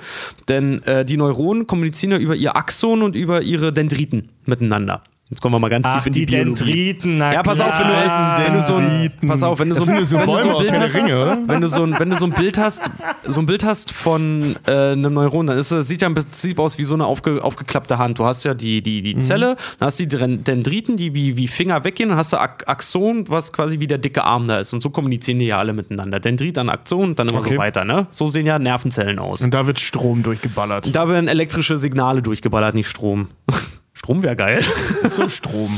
denn 0.50 0.84
äh, 0.84 1.06
die 1.06 1.18
Neuronen 1.18 1.68
kommunizieren 1.68 2.12
ja 2.12 2.18
über 2.18 2.36
ihr 2.36 2.56
Axon 2.56 3.02
und 3.02 3.16
über 3.16 3.42
ihre 3.42 3.74
Dendriten 3.74 4.30
miteinander. 4.46 5.04
Jetzt 5.30 5.42
kommen 5.42 5.56
wir 5.56 5.60
mal 5.60 5.70
ganz 5.70 5.86
Ach, 5.88 5.96
tief 5.96 6.06
in 6.08 6.14
die, 6.14 6.26
die 6.28 6.36
Biologie. 6.36 6.64
Dendriten, 6.64 7.18
na 7.18 7.34
Ja, 7.34 7.42
pass 7.42 7.60
auf, 7.60 7.80
wenn 7.80 7.88
du, 7.88 7.94
klar. 7.94 8.46
wenn 8.46 8.54
du 8.54 8.62
so 8.62 8.76
ein, 8.76 9.12
pass 9.26 9.42
auf, 9.42 9.58
wenn 9.58 9.70
du 9.70 9.76
so, 9.76 9.80
Das 9.80 9.88
sind 9.88 10.06
so 10.06 10.18
wenn 10.18 10.26
du 10.26 10.32
Bäume 10.32 10.44
so 10.44 10.50
ein 10.58 10.64
Bild 10.68 10.80
hast, 10.80 10.96
Ringe, 10.96 11.22
oder? 11.22 11.38
wenn 11.48 11.62
du 11.62 11.68
so 11.68 11.84
ein, 11.84 11.96
wenn 12.00 12.10
du 12.12 12.18
so 12.18 12.26
ein 12.26 12.32
Bild 12.34 12.58
hast, 12.60 12.92
so 13.26 13.40
ein 13.40 13.46
Bild 13.48 13.64
hast 13.64 13.92
von 13.94 14.58
äh, 14.68 14.92
einem 14.92 15.14
Neuron, 15.14 15.48
dann 15.48 15.58
ist 15.58 15.72
es 15.72 15.88
sieht 15.88 16.02
ja 16.02 16.08
im 16.08 16.14
Prinzip 16.14 16.60
aus 16.60 16.78
wie 16.78 16.84
so 16.84 16.94
eine 16.94 17.06
aufge, 17.08 17.44
aufgeklappte 17.44 17.98
Hand. 17.98 18.20
Du 18.20 18.26
hast 18.26 18.44
ja 18.44 18.54
die 18.54 18.84
die 18.84 19.00
Mhm. 19.00 19.04
die 19.06 19.20
Zelle, 19.20 19.56
dann 19.80 19.88
hast 19.88 20.00
du 20.00 20.06
die 20.06 20.44
Dendriten, 20.44 20.98
die 20.98 21.16
wie 21.16 21.36
wie 21.38 21.48
Finger 21.48 21.84
weggehen, 21.84 22.10
dann 22.10 22.18
hast 22.20 22.34
du 22.34 22.38
Axon, 22.38 23.28
was 23.30 23.52
quasi 23.54 23.80
wie 23.80 23.88
der 23.88 23.98
dicke 24.00 24.24
Arm 24.26 24.46
da 24.46 24.60
ist 24.60 24.74
und 24.74 24.82
so 24.82 24.90
kommunizieren 24.92 25.40
die 25.40 25.46
ja 25.48 25.58
alle 25.58 25.74
miteinander. 25.74 26.20
Dendrit 26.20 26.58
an 26.60 26.70
Axon 26.70 27.16
dann 27.16 27.30
immer 27.30 27.40
Okay. 27.40 27.54
so 27.54 27.58
weiter, 27.60 27.86
ne? 27.86 28.06
So 28.12 28.28
sehen 28.28 28.46
ja 28.46 28.60
Nervenzellen 28.60 29.18
aus. 29.20 29.42
Und 29.42 29.54
da 29.54 29.66
wird 29.66 29.80
Strom 29.80 30.22
durchgeballert. 30.22 30.94
Da 30.96 31.08
werden 31.10 31.28
elektrische 31.28 31.78
Signale 31.78 32.22
durchgeballert, 32.22 32.76
nicht 32.76 32.90
Strom. 32.90 33.30
Strom 33.94 34.24
wäre 34.24 34.36
geil. 34.36 34.64
so 35.12 35.30
Strom. 35.30 35.78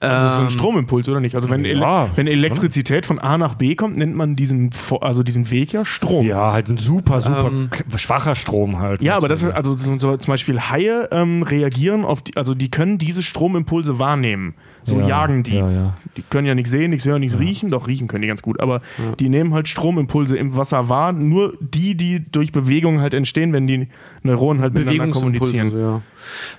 Das 0.00 0.30
ist 0.30 0.36
so 0.36 0.42
ein 0.42 0.50
Stromimpuls, 0.50 1.08
oder 1.08 1.18
nicht? 1.18 1.34
Also 1.34 1.48
wenn, 1.48 1.64
Ele 1.64 1.80
Ja. 1.80 2.10
wenn 2.14 2.26
Elektrizität 2.26 3.06
von 3.06 3.18
A 3.18 3.38
nach 3.38 3.54
B 3.54 3.74
kommt, 3.74 3.96
nennt 3.96 4.14
man 4.14 4.36
diesen, 4.36 4.70
also 5.00 5.22
diesen 5.22 5.50
Weg 5.50 5.72
ja 5.72 5.84
Strom. 5.86 6.26
Ja, 6.26 6.52
halt 6.52 6.68
ein 6.68 6.76
super, 6.76 7.20
super 7.20 7.46
Ähm, 7.48 7.70
schwacher 7.96 8.34
Strom 8.34 8.80
halt. 8.80 9.02
Ja, 9.02 9.16
aber 9.16 9.28
das 9.28 9.42
ist, 9.42 9.50
also 9.50 9.78
so, 9.78 9.98
so 9.98 10.16
zum 10.18 10.30
Beispiel 10.32 10.60
Haie 10.60 11.08
ähm, 11.10 11.42
reagieren 11.42 12.04
auf 12.04 12.20
die, 12.20 12.36
also 12.36 12.54
die 12.54 12.70
können 12.70 12.98
diese 12.98 13.22
Stromimpulse 13.22 13.98
wahrnehmen. 13.98 14.54
So 14.88 15.00
Ja, 15.00 15.06
jagen 15.08 15.42
die. 15.42 15.54
ja, 15.54 15.70
ja. 15.70 15.96
Die 16.16 16.22
können 16.22 16.46
ja 16.46 16.54
nichts 16.54 16.70
sehen, 16.70 16.90
nichts 16.90 17.06
hören, 17.06 17.20
nichts 17.20 17.38
riechen. 17.38 17.70
Doch, 17.70 17.86
riechen 17.86 18.08
können 18.08 18.22
die 18.22 18.28
ganz 18.28 18.42
gut. 18.42 18.60
Aber 18.60 18.80
die 19.20 19.28
nehmen 19.28 19.54
halt 19.54 19.68
Stromimpulse 19.68 20.36
im 20.36 20.56
Wasser 20.56 20.88
wahr. 20.88 21.12
Nur 21.12 21.54
die, 21.60 21.94
die 21.94 22.20
durch 22.30 22.52
Bewegung 22.52 23.00
halt 23.00 23.14
entstehen, 23.14 23.52
wenn 23.52 23.66
die 23.66 23.88
Neuronen 24.22 24.62
halt 24.62 24.74
miteinander 24.74 25.14
kommunizieren. 25.18 25.72
ja. 25.78 26.02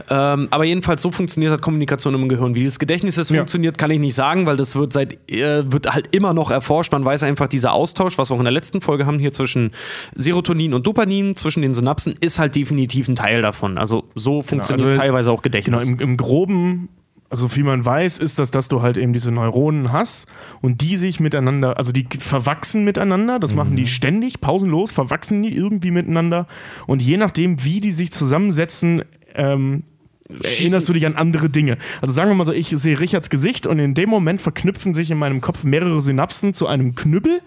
Ähm, 0.10 0.48
aber 0.52 0.64
jedenfalls 0.64 1.02
so 1.02 1.12
funktioniert 1.12 1.52
halt 1.52 1.62
Kommunikation 1.62 2.16
im 2.16 2.28
Gehirn. 2.30 2.56
Wie 2.56 2.64
das 2.64 2.80
Gedächtnis 2.80 3.18
Ja. 3.18 3.24
funktioniert, 3.24 3.78
kann 3.78 3.92
ich 3.92 4.00
nicht 4.00 4.16
sagen, 4.16 4.46
weil 4.46 4.58
das 4.58 4.76
wird 4.76 4.94
seit 4.94 5.14
äh, 5.30 5.72
wird 5.72 5.94
halt 5.94 6.08
immer 6.16 6.34
noch 6.34 6.50
erforscht. 6.50 6.92
Man 6.92 7.04
weiß 7.06 7.24
einfach, 7.24 7.48
dieser 7.48 7.74
Austausch, 7.74 8.18
was 8.18 8.32
wir 8.32 8.36
auch 8.36 8.40
in 8.40 8.46
der 8.46 8.54
letzten 8.54 8.82
Folge 8.82 9.06
haben, 9.06 9.20
hier 9.20 9.32
zwischen 9.34 9.72
Serotonin 10.16 10.74
und 10.74 10.88
Dopamin, 10.88 11.36
zwischen 11.36 11.62
den 11.62 11.74
Synapsen, 11.74 12.16
ist 12.20 12.40
halt 12.40 12.56
definitiv 12.56 13.08
ein 13.10 13.16
Teil 13.16 13.42
davon. 13.42 13.78
Also 13.78 14.06
so 14.16 14.42
funktioniert 14.42 14.88
also- 14.88 15.00
teilweise 15.00 15.32
auch 15.32 15.42
Genau, 15.42 15.60
Gedächtnis. 15.60 15.90
im, 15.90 16.00
im 16.00 16.18
Groben, 16.18 16.90
also 17.30 17.56
wie 17.56 17.64
man 17.64 17.86
weiß, 17.86 18.18
ist 18.18 18.40
das, 18.40 18.52
dass 18.52 18.68
du 18.68 18.82
halt 18.82 18.98
eben 18.98 19.14
diese 19.14 19.32
Neuronen 19.32 19.92
hast 19.92 20.28
und 20.62 20.82
die 20.82 20.98
sich 20.98 21.20
miteinander, 21.20 21.78
also 21.78 21.92
die 21.92 22.08
verwachsen 22.18 22.84
miteinander, 22.84 23.40
das 23.40 23.54
machen 23.54 23.76
die 23.76 23.86
ständig, 23.86 24.42
pausenlos, 24.42 24.92
verwachsen 24.92 25.44
die 25.44 25.56
irgendwie 25.56 25.92
miteinander 25.92 26.48
und 26.88 27.02
je 27.02 27.18
nachdem, 27.18 27.64
wie 27.64 27.82
die 27.82 27.92
sich 27.92 28.12
zusammensetzen, 28.12 29.04
ähm, 29.36 29.84
erinnerst 30.44 30.88
du 30.90 30.94
dich 30.94 31.06
an 31.06 31.16
andere 31.16 31.50
Dinge. 31.50 31.78
Also 32.02 32.14
sagen 32.14 32.30
wir 32.30 32.36
mal 32.36 32.46
so, 32.46 32.52
ich 32.52 32.70
sehe 32.70 33.00
Richards 33.00 33.30
Gesicht 33.30 33.66
und 33.68 33.80
in 33.80 33.94
dem 33.94 34.10
Moment 34.10 34.42
verknüpfen 34.42 34.94
sich 34.94 35.10
in 35.12 35.18
meinem 35.18 35.42
Kopf 35.42 35.64
mehrere 35.64 36.02
Synapsen 36.02 36.54
zu 36.54 36.68
einem 36.68 36.96
Knüppel 36.96 37.42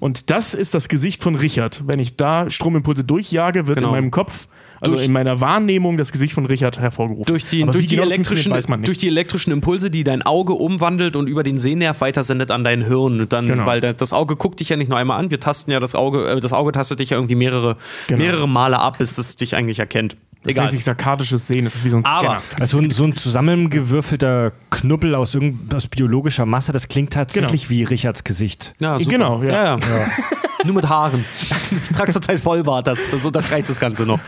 und 0.00 0.30
das 0.30 0.54
ist 0.54 0.74
das 0.74 0.88
Gesicht 0.88 1.22
von 1.22 1.34
Richard. 1.36 1.82
Wenn 1.86 1.98
ich 2.00 2.16
da 2.16 2.48
Stromimpulse 2.50 3.04
durchjage, 3.04 3.66
wird 3.66 3.78
Genau. 3.78 3.90
in 3.90 3.94
meinem 3.94 4.10
Kopf, 4.10 4.48
also 4.80 4.94
Durch- 4.94 5.06
in 5.06 5.12
meiner 5.12 5.40
Wahrnehmung, 5.40 5.96
das 5.96 6.12
Gesicht 6.12 6.32
von 6.32 6.46
Richard 6.46 6.78
hervorgerufen. 6.78 7.24
durch 7.26 7.44
die, 7.46 7.64
durch, 7.64 7.86
die 7.86 7.96
genau 7.96 8.06
elektrischen, 8.08 8.52
durch 8.82 8.98
die 8.98 9.08
elektrischen 9.08 9.52
Impulse, 9.52 9.90
die 9.90 10.04
dein 10.04 10.22
Auge 10.22 10.54
umwandelt 10.54 11.16
und 11.16 11.26
über 11.28 11.42
den 11.42 11.58
Sehnerv 11.58 12.00
weitersendet 12.00 12.50
an 12.50 12.64
dein 12.64 12.84
Hirn. 12.84 13.20
Und 13.20 13.32
dann, 13.32 13.46
Genau. 13.46 13.66
Weil 13.66 13.80
da- 13.80 13.92
das 13.92 14.12
Auge 14.12 14.36
guckt 14.36 14.60
dich 14.60 14.68
ja 14.70 14.76
nicht 14.76 14.88
nur 14.88 14.98
einmal 14.98 15.18
an, 15.18 15.30
wir 15.30 15.40
tasten 15.40 15.70
ja 15.70 15.80
das 15.80 15.94
Auge, 15.94 16.26
äh, 16.28 16.40
das 16.40 16.52
Auge 16.52 16.72
tastet 16.72 17.00
dich 17.00 17.10
ja 17.10 17.16
irgendwie 17.18 17.34
mehrere, 17.34 17.76
Genau. 18.06 18.18
mehrere 18.22 18.48
Male 18.48 18.78
ab, 18.78 18.98
bis 18.98 19.18
es 19.18 19.36
dich 19.36 19.54
eigentlich 19.56 19.78
erkennt. 19.78 20.16
Das 20.42 20.52
Egal. 20.52 20.64
nennt 20.64 20.72
sich 20.72 20.84
sarkadisches 20.84 21.46
Sehen, 21.46 21.64
das 21.66 21.74
ist 21.74 21.84
wie 21.84 21.90
so 21.90 21.98
ein 21.98 22.04
Aber- 22.04 22.40
Scanner. 22.40 22.60
Also 22.60 22.82
so 22.90 23.04
ein, 23.04 23.14
zusammengewürfelter 23.16 24.52
Knubbel 24.70 25.14
aus, 25.14 25.36
aus 25.74 25.86
biologischer 25.86 26.46
Masse, 26.46 26.72
das 26.72 26.88
klingt 26.88 27.12
tatsächlich 27.12 27.68
wie 27.68 27.84
Richards 27.84 28.24
Gesicht. 28.24 28.74
Ja, 28.80 28.98
super. 28.98 29.10
Genau, 29.10 29.42
ja. 29.42 29.76
ja. 29.76 29.78
Nur 30.64 30.74
mit 30.74 30.88
Haaren. 30.88 31.24
Ich 31.70 31.96
trage 31.96 32.12
zurzeit 32.12 32.38
Vollbart, 32.38 32.86
das, 32.86 32.98
das 33.10 33.24
unterstreicht 33.24 33.70
das 33.70 33.80
Ganze 33.80 34.04
noch. 34.04 34.20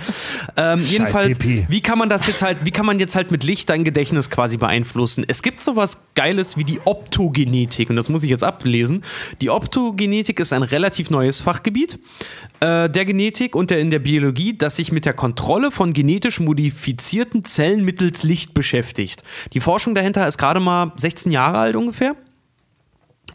Ähm, 0.57 0.81
jedenfalls, 0.81 1.39
wie 1.43 1.81
kann 1.83 1.99
man 1.99 2.09
das 2.09 2.27
jetzt 2.27 2.43
halt, 2.43 2.59
wie 2.65 2.71
kann 2.71 2.87
man 2.87 2.99
jetzt 2.99 3.15
halt 3.15 3.31
mit 3.31 3.45
Licht 3.45 3.69
dein 3.69 3.85
Gedächtnis 3.85 4.31
quasi 4.31 4.57
beeinflussen? 4.57 5.25
Es 5.29 5.43
gibt 5.43 5.63
sowas 5.63 5.99
Geiles 6.15 6.57
wie 6.57 6.65
die 6.65 6.81
Optogenetik 6.85 7.91
und 7.91 7.97
das 7.97 8.09
muss 8.09 8.23
ich 8.23 8.31
jetzt 8.31 8.45
ablesen. 8.45 9.05
Die 9.41 9.51
Optogenetik 9.51 10.41
ist 10.41 10.53
ein 10.53 10.63
relativ 10.63 11.11
neues 11.11 11.41
Fachgebiet 11.41 11.99
äh, 12.61 12.89
der 12.89 13.05
Genetik 13.05 13.55
und 13.55 13.71
der 13.71 13.81
in 13.81 13.91
der 13.91 13.99
Biologie, 13.99 14.57
das 14.57 14.77
sich 14.77 14.93
mit 14.93 15.05
der 15.05 15.15
Kontrolle 15.15 15.71
von 15.71 15.93
genetisch 16.03 16.41
modifizierten 16.41 17.45
Zellen 17.45 17.85
mittels 17.85 18.25
Licht 18.25 18.55
beschäftigt. 18.55 19.23
Die 19.53 19.61
Forschung 19.61 19.95
dahinter 19.95 20.27
ist 20.27 20.37
gerade 20.37 20.59
mal 20.59 20.91
16 20.97 21.31
Jahre 21.31 21.59
alt 21.59 21.77
ungefähr. 21.77 22.17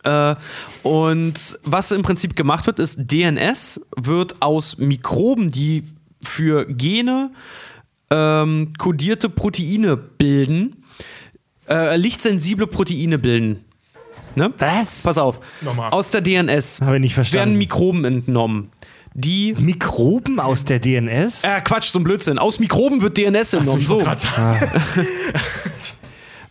Äh, 0.04 0.36
und 0.84 1.58
was 1.64 1.92
im 1.92 2.02
Prinzip 2.02 2.36
gemacht 2.36 2.68
wird, 2.68 2.80
ist, 2.80 2.98
DNS 3.00 3.80
wird 3.96 4.42
aus 4.42 4.80
Mikroben, 4.80 5.50
die 5.50 5.86
für 6.22 6.66
Gene 6.66 7.32
ähm, 8.10 8.74
kodierte 8.78 9.30
Proteine 9.30 9.96
bilden, 9.96 10.84
äh, 11.70 11.96
lichtsensible 11.96 12.68
Proteine 12.68 13.18
bilden. 13.18 13.64
Ne? 14.36 14.52
Was? 14.58 15.04
Pass 15.04 15.18
auf. 15.18 15.40
Nochmal. 15.62 15.92
Aus 15.92 16.12
der 16.12 16.20
DNS 16.20 16.82
Habe 16.82 16.98
ich 16.98 17.02
nicht 17.02 17.14
verstanden. 17.14 17.52
werden 17.52 17.58
Mikroben 17.58 18.04
entnommen. 18.04 18.72
Die. 19.20 19.56
Mikroben 19.58 20.40
aus 20.40 20.64
der 20.64 20.80
DNS? 20.80 21.44
Äh, 21.44 21.62
Quatsch, 21.62 21.90
so 21.90 22.00
ein 22.00 22.04
Blödsinn. 22.04 22.38
Aus 22.38 22.60
Mikroben 22.60 23.02
wird 23.02 23.18
DNS 23.18 23.54
entnommen. 23.54 23.82
so. 23.84 24.00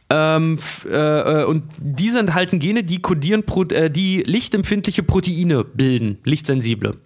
Ähm, 0.09 0.55
f- 0.59 0.87
äh, 0.89 1.43
äh, 1.43 1.45
und 1.47 1.65
diese 1.79 2.21
enthalten 2.21 2.61
Gene, 2.61 2.85
die 2.85 3.03
kodieren, 3.03 3.43
Pro 3.43 3.65
äh, 3.65 3.91
die 3.91 4.23
lichtempfindliche 4.25 5.03
Proteine 5.03 5.65
bilden, 5.65 6.19
lichtsensible. 6.23 6.99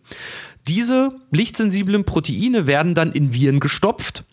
Diese 0.69 1.17
lichtsensiblen 1.31 2.05
Proteine 2.05 2.67
werden 2.67 2.95
dann 2.95 3.13
in 3.13 3.33
Viren 3.33 3.59
gestopft 3.59 4.25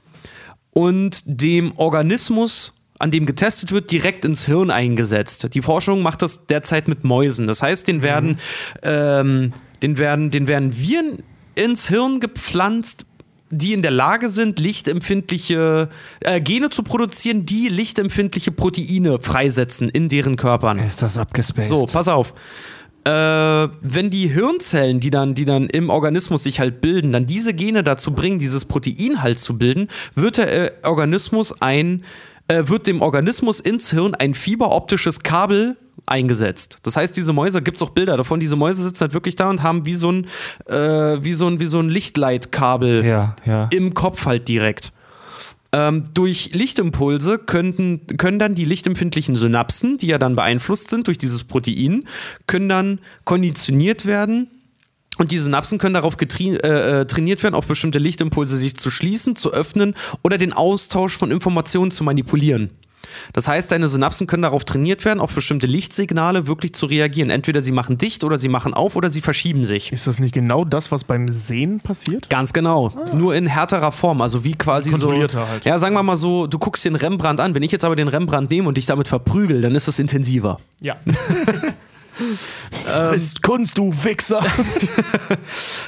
und 0.72 1.22
dem 1.26 1.78
Organismus, 1.78 2.74
an 3.00 3.10
dem 3.12 3.26
getestet 3.26 3.72
wird, 3.72 3.90
direkt 3.90 4.26
ins 4.26 4.46
Hirn 4.46 4.70
eingesetzt. 4.70 5.48
Die 5.54 5.62
Forschung 5.62 6.02
macht 6.02 6.22
das 6.22 6.46
derzeit 6.48 6.90
mit 6.90 7.06
Mäusen. 7.06 7.48
Das 7.48 7.62
heißt, 7.64 7.88
den 7.88 8.02
werden, 8.02 8.38
ähm, 8.84 9.54
den 9.82 9.98
werden, 9.98 10.32
den 10.32 10.48
werden 10.48 10.78
Viren 10.78 11.24
ins 11.56 11.88
Hirn 11.88 12.20
gepflanzt, 12.20 13.06
die 13.50 13.74
in 13.74 13.82
der 13.82 13.92
Lage 13.92 14.30
sind, 14.30 14.60
lichtempfindliche 14.60 15.90
äh, 16.20 16.42
Gene 16.42 16.70
zu 16.70 16.84
produzieren, 16.84 17.46
die 17.46 17.70
lichtempfindliche 17.70 18.52
Proteine 18.52 19.20
freisetzen 19.20 19.90
in 19.90 20.10
deren 20.10 20.36
Körpern. 20.36 20.80
Ist 20.80 21.02
das 21.02 21.18
abgespaced? 21.18 21.70
So, 21.70 21.86
pass 21.86 22.08
auf. 22.08 22.34
Äh, 23.06 23.10
wenn 23.82 24.10
die 24.10 24.28
Hirnzellen, 24.28 25.00
die 25.00 25.12
dann, 25.12 25.34
die 25.34 25.46
dann 25.46 25.68
im 25.68 25.90
Organismus 25.90 26.44
sich 26.44 26.60
halt 26.60 26.82
bilden, 26.82 27.14
dann 27.14 27.26
diese 27.26 27.54
Gene 27.54 27.84
dazu 27.84 28.12
bringen, 28.12 28.38
dieses 28.38 28.66
Protein 28.66 29.22
halt 29.24 29.40
zu 29.40 29.58
bilden, 29.58 29.88
wird 30.14 30.38
der 30.38 30.84
äh, 30.84 30.86
Organismus 30.86 31.62
ein, 31.62 32.04
äh, 32.48 32.68
wird 32.68 32.88
dem 32.88 33.02
Organismus 33.02 33.60
ins 33.60 33.92
Hirn 33.92 34.16
ein 34.16 34.34
fiberoptisches 34.34 35.22
Kabel 35.22 35.78
eingesetzt. 36.06 36.78
Das 36.84 36.96
heißt, 36.96 37.18
diese 37.18 37.34
Mäuse, 37.34 37.62
gibt 37.62 37.78
es 37.78 37.84
auch 37.84 37.90
Bilder 37.90 38.18
davon, 38.18 38.40
diese 38.40 38.56
Mäuse 38.56 38.84
sitzen 38.84 39.02
halt 39.02 39.14
wirklich 39.14 39.36
da 39.36 39.50
und 39.50 39.64
haben 39.64 39.86
wie 39.86 39.96
so 39.96 40.12
ein, 40.12 40.28
äh, 40.68 40.76
wie 41.24 41.34
so 41.34 41.48
ein, 41.48 41.60
wie 41.60 41.66
so 41.66 41.80
ein 41.80 41.90
Lichtleitkabel 41.90 43.06
Ja, 43.06 43.36
ja. 43.46 43.68
im 43.72 43.94
Kopf 43.94 44.26
halt 44.26 44.48
direkt. 44.48 44.94
Ähm, 45.74 46.06
durch 46.14 46.52
Lichtimpulse 46.54 47.40
könnten, 47.40 48.08
können 48.18 48.40
dann 48.40 48.56
die 48.56 48.64
lichtempfindlichen 48.64 49.36
Synapsen, 49.36 49.98
die 49.98 50.08
ja 50.08 50.18
dann 50.18 50.36
beeinflusst 50.36 50.90
sind 50.90 51.08
durch 51.08 51.18
dieses 51.18 51.44
Protein, 51.44 52.06
können 52.46 52.70
dann 52.70 53.00
konditioniert 53.26 54.06
werden 54.06 54.48
Und 55.18 55.32
die 55.32 55.38
Synapsen 55.38 55.78
können 55.78 55.94
darauf 55.94 56.16
äh, 56.20 56.56
äh, 56.56 57.06
trainiert 57.06 57.44
werden, 57.44 57.56
auf 57.56 57.68
bestimmte 57.68 58.00
Lichtimpulse 58.00 58.58
sich 58.58 58.78
zu 58.78 58.90
schließen, 58.90 59.36
zu 59.36 59.52
öffnen 59.52 59.96
oder 60.24 60.38
den 60.38 60.54
Austausch 60.54 61.18
von 61.18 61.32
Informationen 61.32 61.92
zu 61.92 62.04
manipulieren. 62.04 62.72
Das 63.34 63.48
heißt, 63.48 63.72
deine 63.72 63.88
Synapsen 63.88 64.28
können 64.28 64.44
darauf 64.44 64.66
trainiert 64.66 65.06
werden, 65.06 65.20
auf 65.20 65.34
bestimmte 65.34 65.68
Lichtsignale 65.68 66.48
wirklich 66.48 66.74
zu 66.74 66.86
reagieren. 66.86 67.30
Entweder 67.30 67.62
sie 67.62 67.72
machen 67.72 67.98
dicht 67.98 68.24
oder 68.24 68.38
sie 68.38 68.50
machen 68.50 68.74
auf 68.74 68.96
oder 68.96 69.10
sie 69.10 69.22
verschieben 69.22 69.66
sich. 69.66 69.92
Ist 69.92 70.08
das 70.08 70.20
nicht 70.20 70.34
genau 70.34 70.66
das, 70.66 70.92
was 70.92 71.04
beim 71.04 71.28
Sehen 71.30 71.80
passiert? 71.80 72.30
Ganz 72.30 72.54
genau. 72.54 72.94
Nur 73.14 73.36
in 73.36 73.48
härterer 73.48 73.92
Form. 73.92 74.22
Also 74.22 74.44
wie 74.44 74.54
quasi 74.54 74.92
so. 74.92 74.98
Kontrollierter 74.98 75.48
halt. 75.48 75.66
Ja, 75.66 75.80
sagen 75.80 75.96
wir 75.96 76.04
mal 76.04 76.18
so, 76.18 76.48
du 76.48 76.60
guckst 76.60 76.86
den 76.86 76.96
Rembrandt 76.96 77.40
an. 77.40 77.56
Wenn 77.56 77.64
ich 77.64 77.72
jetzt 77.72 77.86
aber 77.86 77.96
den 77.96 78.08
Rembrandt 78.08 78.52
nehme 78.52 78.68
und 78.68 78.78
dich 78.78 78.86
damit 78.86 79.08
verprügel, 79.08 79.62
dann 79.62 79.76
ist 79.76 79.88
es 79.88 80.00
intensiver. 80.00 80.60
Ja. 80.82 80.96
Frisst 82.86 83.44
Kunst, 83.44 83.78
du 83.78 83.92
Wichser! 83.92 84.46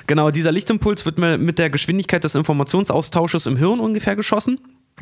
Genau, 0.07 0.31
dieser 0.31 0.51
Lichtimpuls 0.51 1.05
wird 1.05 1.19
mir 1.19 1.37
mit 1.37 1.59
der 1.59 1.69
Geschwindigkeit 1.69 2.23
des 2.23 2.33
Informationsaustausches 2.33 3.45
im 3.45 3.57
Hirn 3.57 3.79
ungefähr 3.79 4.15
geschossen. 4.15 4.59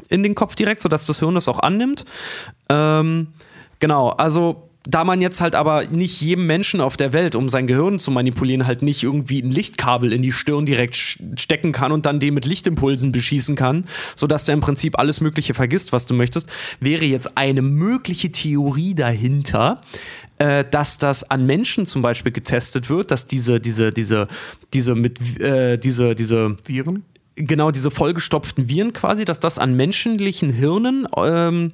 In 0.10 0.22
den 0.22 0.36
Kopf 0.36 0.56
direkt, 0.56 0.82
sodass 0.82 1.06
das 1.06 1.20
Hirn 1.20 1.36
das 1.36 1.48
auch 1.48 1.60
annimmt. 1.60 2.04
Ähm, 2.70 3.28
genau, 3.80 4.10
also 4.10 4.68
da 4.90 5.04
man 5.04 5.22
jetzt 5.22 5.42
halt 5.42 5.54
aber 5.54 5.86
nicht 5.88 6.22
jedem 6.22 6.48
Menschen 6.48 6.80
auf 6.80 6.96
der 6.96 7.12
Welt, 7.12 7.36
um 7.36 7.50
sein 7.50 7.68
Gehirn 7.68 8.00
zu 8.00 8.10
manipulieren, 8.10 8.66
halt 8.66 8.82
nicht 8.82 9.04
irgendwie 9.04 9.42
ein 9.42 9.52
Lichtkabel 9.52 10.14
in 10.14 10.22
die 10.22 10.32
Stirn 10.32 10.66
direkt 10.66 10.96
stecken 10.96 11.74
kann 11.74 11.92
und 11.92 12.06
dann 12.06 12.22
den 12.22 12.34
mit 12.34 12.46
Lichtimpulsen 12.46 13.12
beschießen 13.12 13.56
kann, 13.56 13.86
sodass 14.16 14.46
der 14.46 14.54
im 14.54 14.62
Prinzip 14.62 14.98
alles 14.98 15.20
Mögliche 15.20 15.54
vergisst, 15.54 15.92
was 15.92 16.06
du 16.06 16.14
möchtest, 16.14 16.50
wäre 16.80 17.04
jetzt 17.04 17.38
eine 17.38 17.62
mögliche 17.62 18.32
Theorie 18.32 18.96
dahinter, 18.96 19.82
äh, 20.40 20.64
dass 20.70 20.98
das 20.98 21.30
an 21.30 21.46
Menschen 21.46 21.86
zum 21.86 22.02
Beispiel 22.02 22.32
getestet 22.32 22.90
wird, 22.90 23.12
dass 23.12 23.28
diese, 23.28 23.60
diese, 23.60 23.92
diese, 23.92 24.28
diese 24.74 24.96
mit, 24.96 25.40
äh, 25.40 25.78
diese, 25.78 26.16
diese 26.16 26.58
Viren? 26.66 27.04
genau 27.38 27.70
diese 27.70 27.92
vollgestopften 27.92 28.68
Viren 28.68 28.94
quasi, 28.94 29.24
dass 29.24 29.40
das 29.40 29.60
an 29.60 29.76
menschlichen 29.76 30.50
Hirnen 30.50 31.08
ähm, 31.16 31.72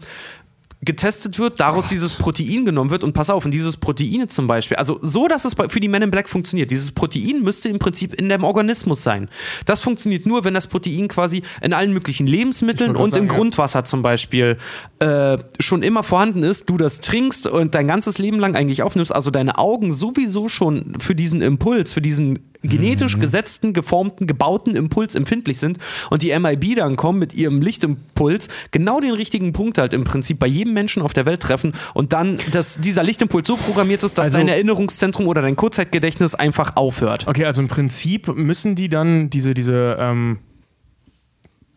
getestet 0.83 1.39
wird, 1.39 1.59
daraus 1.59 1.87
dieses 1.87 2.13
Protein 2.13 2.65
genommen 2.65 2.89
wird 2.89 3.03
und 3.03 3.13
pass 3.13 3.29
auf, 3.29 3.45
und 3.45 3.51
dieses 3.51 3.77
Protein 3.77 4.27
zum 4.27 4.47
Beispiel, 4.47 4.77
also 4.77 4.99
so, 5.01 5.27
dass 5.27 5.45
es 5.45 5.55
für 5.69 5.79
die 5.79 5.87
Men 5.87 6.01
in 6.01 6.11
Black 6.11 6.29
funktioniert. 6.29 6.71
Dieses 6.71 6.91
Protein 6.91 7.41
müsste 7.41 7.69
im 7.69 7.79
Prinzip 7.79 8.13
in 8.13 8.29
dem 8.29 8.43
Organismus 8.43 9.03
sein. 9.03 9.29
Das 9.65 9.81
funktioniert 9.81 10.25
nur, 10.25 10.43
wenn 10.43 10.53
das 10.53 10.67
Protein 10.67 11.07
quasi 11.07 11.43
in 11.61 11.73
allen 11.73 11.93
möglichen 11.93 12.27
Lebensmitteln 12.27 12.91
und 12.91 12.97
gerade 12.97 13.07
im 13.07 13.11
sagen, 13.11 13.27
ja. 13.27 13.33
Grundwasser 13.33 13.83
zum 13.85 14.01
Beispiel 14.01 14.57
äh, 14.99 15.37
schon 15.59 15.83
immer 15.83 16.03
vorhanden 16.03 16.43
ist, 16.43 16.69
du 16.69 16.77
das 16.77 16.99
trinkst 16.99 17.47
und 17.47 17.75
dein 17.75 17.87
ganzes 17.87 18.17
Leben 18.17 18.39
lang 18.39 18.55
eigentlich 18.55 18.83
aufnimmst, 18.83 19.13
also 19.13 19.31
deine 19.31 19.57
Augen 19.57 19.91
sowieso 19.91 20.49
schon 20.49 20.95
für 20.99 21.15
diesen 21.15 21.41
Impuls, 21.41 21.93
für 21.93 22.01
diesen 22.01 22.39
genetisch 22.63 23.19
gesetzten, 23.19 23.73
geformten, 23.73 24.25
gebauten 24.27 24.75
Impuls 24.75 25.15
empfindlich 25.15 25.59
sind 25.59 25.77
und 26.09 26.23
die 26.23 26.37
MIB 26.37 26.75
dann 26.77 26.95
kommen 26.95 27.19
mit 27.19 27.33
ihrem 27.33 27.61
Lichtimpuls 27.61 28.47
genau 28.71 28.99
den 28.99 29.13
richtigen 29.13 29.53
Punkt 29.53 29.77
halt 29.77 29.93
im 29.93 30.03
Prinzip 30.03 30.39
bei 30.39 30.47
jedem 30.47 30.73
Menschen 30.73 31.03
auf 31.03 31.13
der 31.13 31.25
Welt 31.25 31.41
treffen 31.41 31.73
und 31.93 32.13
dann, 32.13 32.39
dass 32.51 32.77
dieser 32.79 33.03
Lichtimpuls 33.03 33.47
so 33.47 33.55
programmiert 33.57 34.03
ist, 34.03 34.17
dass 34.17 34.27
Also- 34.27 34.37
dein 34.39 34.47
Erinnerungszentrum 34.47 35.27
oder 35.27 35.41
dein 35.41 35.55
Kurzzeitgedächtnis 35.55 36.35
einfach 36.35 36.75
aufhört. 36.75 37.27
Okay, 37.27 37.45
also 37.45 37.61
im 37.61 37.67
Prinzip 37.67 38.27
müssen 38.35 38.75
die 38.75 38.89
dann 38.89 39.29
diese, 39.29 39.53
diese, 39.53 39.97
ähm, 39.99 40.39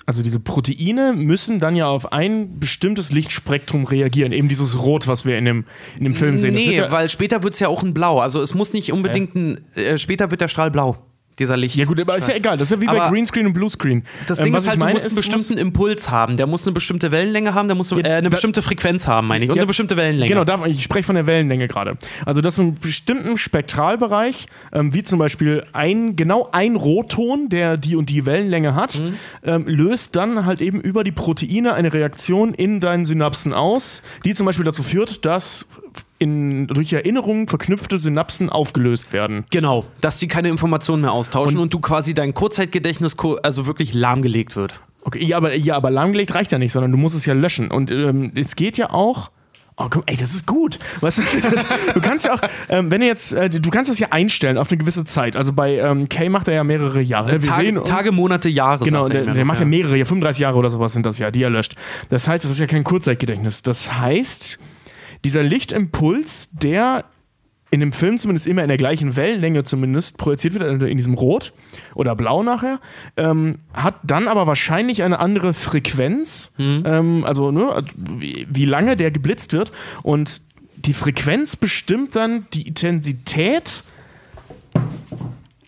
also 0.07 0.23
diese 0.23 0.39
Proteine 0.39 1.15
müssen 1.15 1.59
dann 1.59 1.75
ja 1.75 1.89
auf 1.89 2.13
ein 2.13 2.61
bestimmtes 2.61 3.11
Lichtspektrum 3.11 3.85
reagieren. 3.85 4.31
Eben 4.31 4.49
dieses 4.49 4.79
Rot, 4.79 5.09
was 5.09 5.27
wir 5.27 5.37
in 5.37 5.45
dem, 5.45 5.65
in 5.99 6.05
dem 6.05 6.15
Film 6.15 6.37
sehen. 6.37 6.55
Nee, 6.55 6.77
ja, 6.77 6.93
weil 6.93 7.09
später 7.09 7.43
wird 7.43 7.55
es 7.55 7.61
ja 7.61 7.67
auch 7.67 7.83
ein 7.83 7.93
Blau. 7.93 8.21
Also 8.21 8.41
es 8.41 8.55
muss 8.55 8.73
nicht 8.73 8.93
unbedingt 8.93 9.35
ein, 9.35 9.59
äh, 9.75 9.99
später 9.99 10.31
wird 10.31 10.41
der 10.41 10.49
Strahl 10.49 10.71
blau, 10.71 10.97
dieser 11.39 11.57
Licht. 11.57 11.77
ja 11.77 11.85
gut, 11.85 12.01
aber 12.01 12.17
ist 12.17 12.29
ja 12.29 12.35
egal. 12.35 12.57
Das 12.57 12.69
ist 12.71 12.77
ja 12.77 12.81
wie 12.81 12.87
bei 12.87 13.01
Aber 13.01 13.11
Greenscreen 13.11 13.47
und 13.47 13.53
Bluescreen. 13.53 14.05
Das 14.27 14.39
Ähm, 14.39 14.45
Ding 14.47 14.55
was 14.55 14.63
ist 14.65 14.69
halt, 14.71 14.83
du 14.83 14.87
musst 14.87 15.07
einen 15.07 15.15
bestimmten 15.17 15.59
Impuls 15.59 16.11
haben. 16.11 16.37
Der 16.37 16.47
muss 16.47 16.67
eine 16.67 16.73
bestimmte 16.73 17.11
Wellenlänge 17.11 17.55
haben, 17.55 17.69
der 17.69 17.75
muss 17.77 17.93
äh, 17.93 18.03
eine 18.03 18.31
bestimmte 18.31 18.63
Frequenz 18.63 19.07
haben, 19.07 19.27
meine 19.27 19.45
ich. 19.45 19.51
Und 19.51 19.57
Ja, 19.57 19.63
eine 19.63 19.67
bestimmte 19.67 19.97
Wellenlänge. 19.97 20.29
Genau, 20.29 20.45
darf, 20.45 20.67
ich 20.67 20.83
spreche 20.83 21.05
von 21.05 21.15
der 21.17 21.27
Wellenlänge 21.27 21.69
gerade. 21.69 21.97
Also, 22.25 22.41
dass 22.41 22.59
einen 22.59 22.75
bestimmten 22.75 23.37
Spektralbereich, 23.37 24.47
ähm, 24.73 24.95
wie 24.95 25.03
zum 25.05 25.19
Beispiel 25.19 25.65
ein, 25.73 26.17
genau 26.17 26.49
ein 26.53 26.77
Rotton, 26.77 27.49
der 27.49 27.77
die 27.77 27.97
und 27.97 28.11
die 28.11 28.27
Wellenlänge 28.27 28.75
hat, 28.75 28.99
Mhm. 28.99 29.15
ähm, 29.45 29.65
löst 29.67 30.17
dann 30.17 30.47
halt 30.47 30.61
eben 30.61 30.81
über 30.81 31.05
die 31.05 31.13
Proteine 31.13 31.75
eine 31.75 31.93
Reaktion 31.93 32.55
in 32.55 32.81
deinen 32.81 33.05
Synapsen 33.05 33.53
aus, 33.53 34.03
die 34.25 34.35
zum 34.35 34.47
Beispiel 34.47 34.65
dazu 34.65 34.83
führt, 34.83 35.25
dass 35.25 35.67
in, 36.19 36.67
durch 36.67 36.93
Erinnerungen 36.93 37.47
verknüpfte 37.49 37.99
Synapsen 37.99 38.49
aufgelöst 38.49 39.13
werden. 39.13 39.45
Genau, 39.51 39.85
dass 40.01 40.19
die 40.19 40.29
keine 40.29 40.49
Informationen 40.49 41.03
mehr 41.03 41.13
austauschen 41.13 41.59
und, 41.59 41.75
du 41.75 41.81
quasi 41.81 42.15
dein 42.15 42.35
Kurzzeitgedächtnis 42.35 43.17
also 43.43 43.67
wirklich 43.67 43.93
lahmgelegt 43.95 44.57
wird. 44.57 44.81
Okay, 45.03 45.25
ja, 45.25 45.37
aber, 45.37 45.55
ja, 45.55 45.77
aber 45.77 45.91
lahmgelegt 45.91 46.35
reicht 46.35 46.53
ja 46.53 46.59
nicht, 46.59 46.73
sondern 46.73 46.91
du 46.91 46.99
musst 46.99 47.15
es 47.15 47.27
ja 47.27 47.35
löschen. 47.35 47.71
Und 47.71 47.91
ähm, 47.91 48.33
es 48.35 48.57
geht 48.57 48.77
ja 48.77 48.91
auch. 48.91 49.31
Oh, 49.79 49.89
guck, 49.91 50.05
ey, 50.07 50.17
das 50.17 50.33
ist 50.33 50.47
gut. 50.47 50.79
Weißt 51.01 51.19
du, 51.19 51.23
das, 51.43 51.67
du 51.95 52.01
kannst 52.01 52.25
ja 52.25 52.35
auch, 52.35 52.41
ähm, 52.71 52.91
wenn 52.91 53.03
du 53.03 53.07
jetzt, 53.07 53.35
äh, 53.35 53.51
du 53.51 53.71
kannst 53.71 53.91
das 53.91 53.99
ja 53.99 54.09
einstellen 54.11 54.57
auf 54.57 54.71
eine 54.71 54.79
gewisse 54.79 55.05
Zeit. 55.05 55.37
Also 55.37 55.53
bei 55.53 55.77
ähm, 55.77 56.09
Kay 56.09 56.31
macht 56.31 56.49
er 56.49 56.55
ja 56.55 56.65
mehrere 56.65 57.03
Jahre. 57.03 57.31
Wir 57.31 57.41
Tage, 57.43 57.85
Tage, 57.85 58.11
Monate, 58.11 58.49
Jahre. 58.49 58.85
Genau, 58.85 59.05
er 59.05 59.11
der, 59.11 59.25
der 59.27 59.35
noch, 59.35 59.45
macht 59.45 59.61
ja 59.61 59.67
mehrere, 59.67 59.99
ja, 59.99 60.07
35 60.07 60.41
Jahre 60.41 60.57
oder 60.57 60.71
sowas 60.71 60.95
sind 60.95 61.05
das 61.05 61.19
ja, 61.19 61.31
die 61.31 61.43
er 61.43 61.51
löscht. 61.51 61.75
Das 62.09 62.27
heißt, 62.27 62.43
das 62.43 62.51
ist 62.51 62.59
ja 62.59 62.67
kein 62.67 62.85
Kurzzeitgedächtnis. 62.85 63.61
Das 63.63 63.93
heißt, 63.93 64.59
dieser 65.25 65.43
Lichtimpuls, 65.43 66.51
der 66.53 67.05
in 67.73 67.81
dem 67.81 67.93
Film 67.93 68.17
zumindest 68.17 68.47
immer 68.47 68.63
in 68.63 68.69
der 68.69 68.77
gleichen 68.77 69.17
Wellenlänge 69.17 69.65
zumindest 69.65 70.19
projiziert 70.19 70.55
wird, 70.55 70.63
also 70.63 70.87
in 70.87 70.97
diesem 70.97 71.15
Rot 71.15 71.53
oder 71.95 72.15
Blau 72.15 72.43
nachher, 72.45 72.81
ähm, 73.17 73.59
hat 73.75 73.97
dann 74.05 74.29
aber 74.29 74.47
wahrscheinlich 74.47 75.03
eine 75.03 75.19
andere 75.19 75.53
Frequenz, 75.53 76.53
ähm, 76.59 77.25
also 77.25 77.51
ne, 77.51 77.85
wie, 77.97 78.47
wie 78.49 78.65
lange 78.67 78.97
der 78.97 79.11
geblitzt 79.11 79.53
wird 79.53 79.73
und 80.05 80.43
die 80.77 80.93
Frequenz 80.95 81.57
bestimmt 81.57 82.15
dann 82.15 82.47
die 82.55 82.69
Intensität 82.69 83.83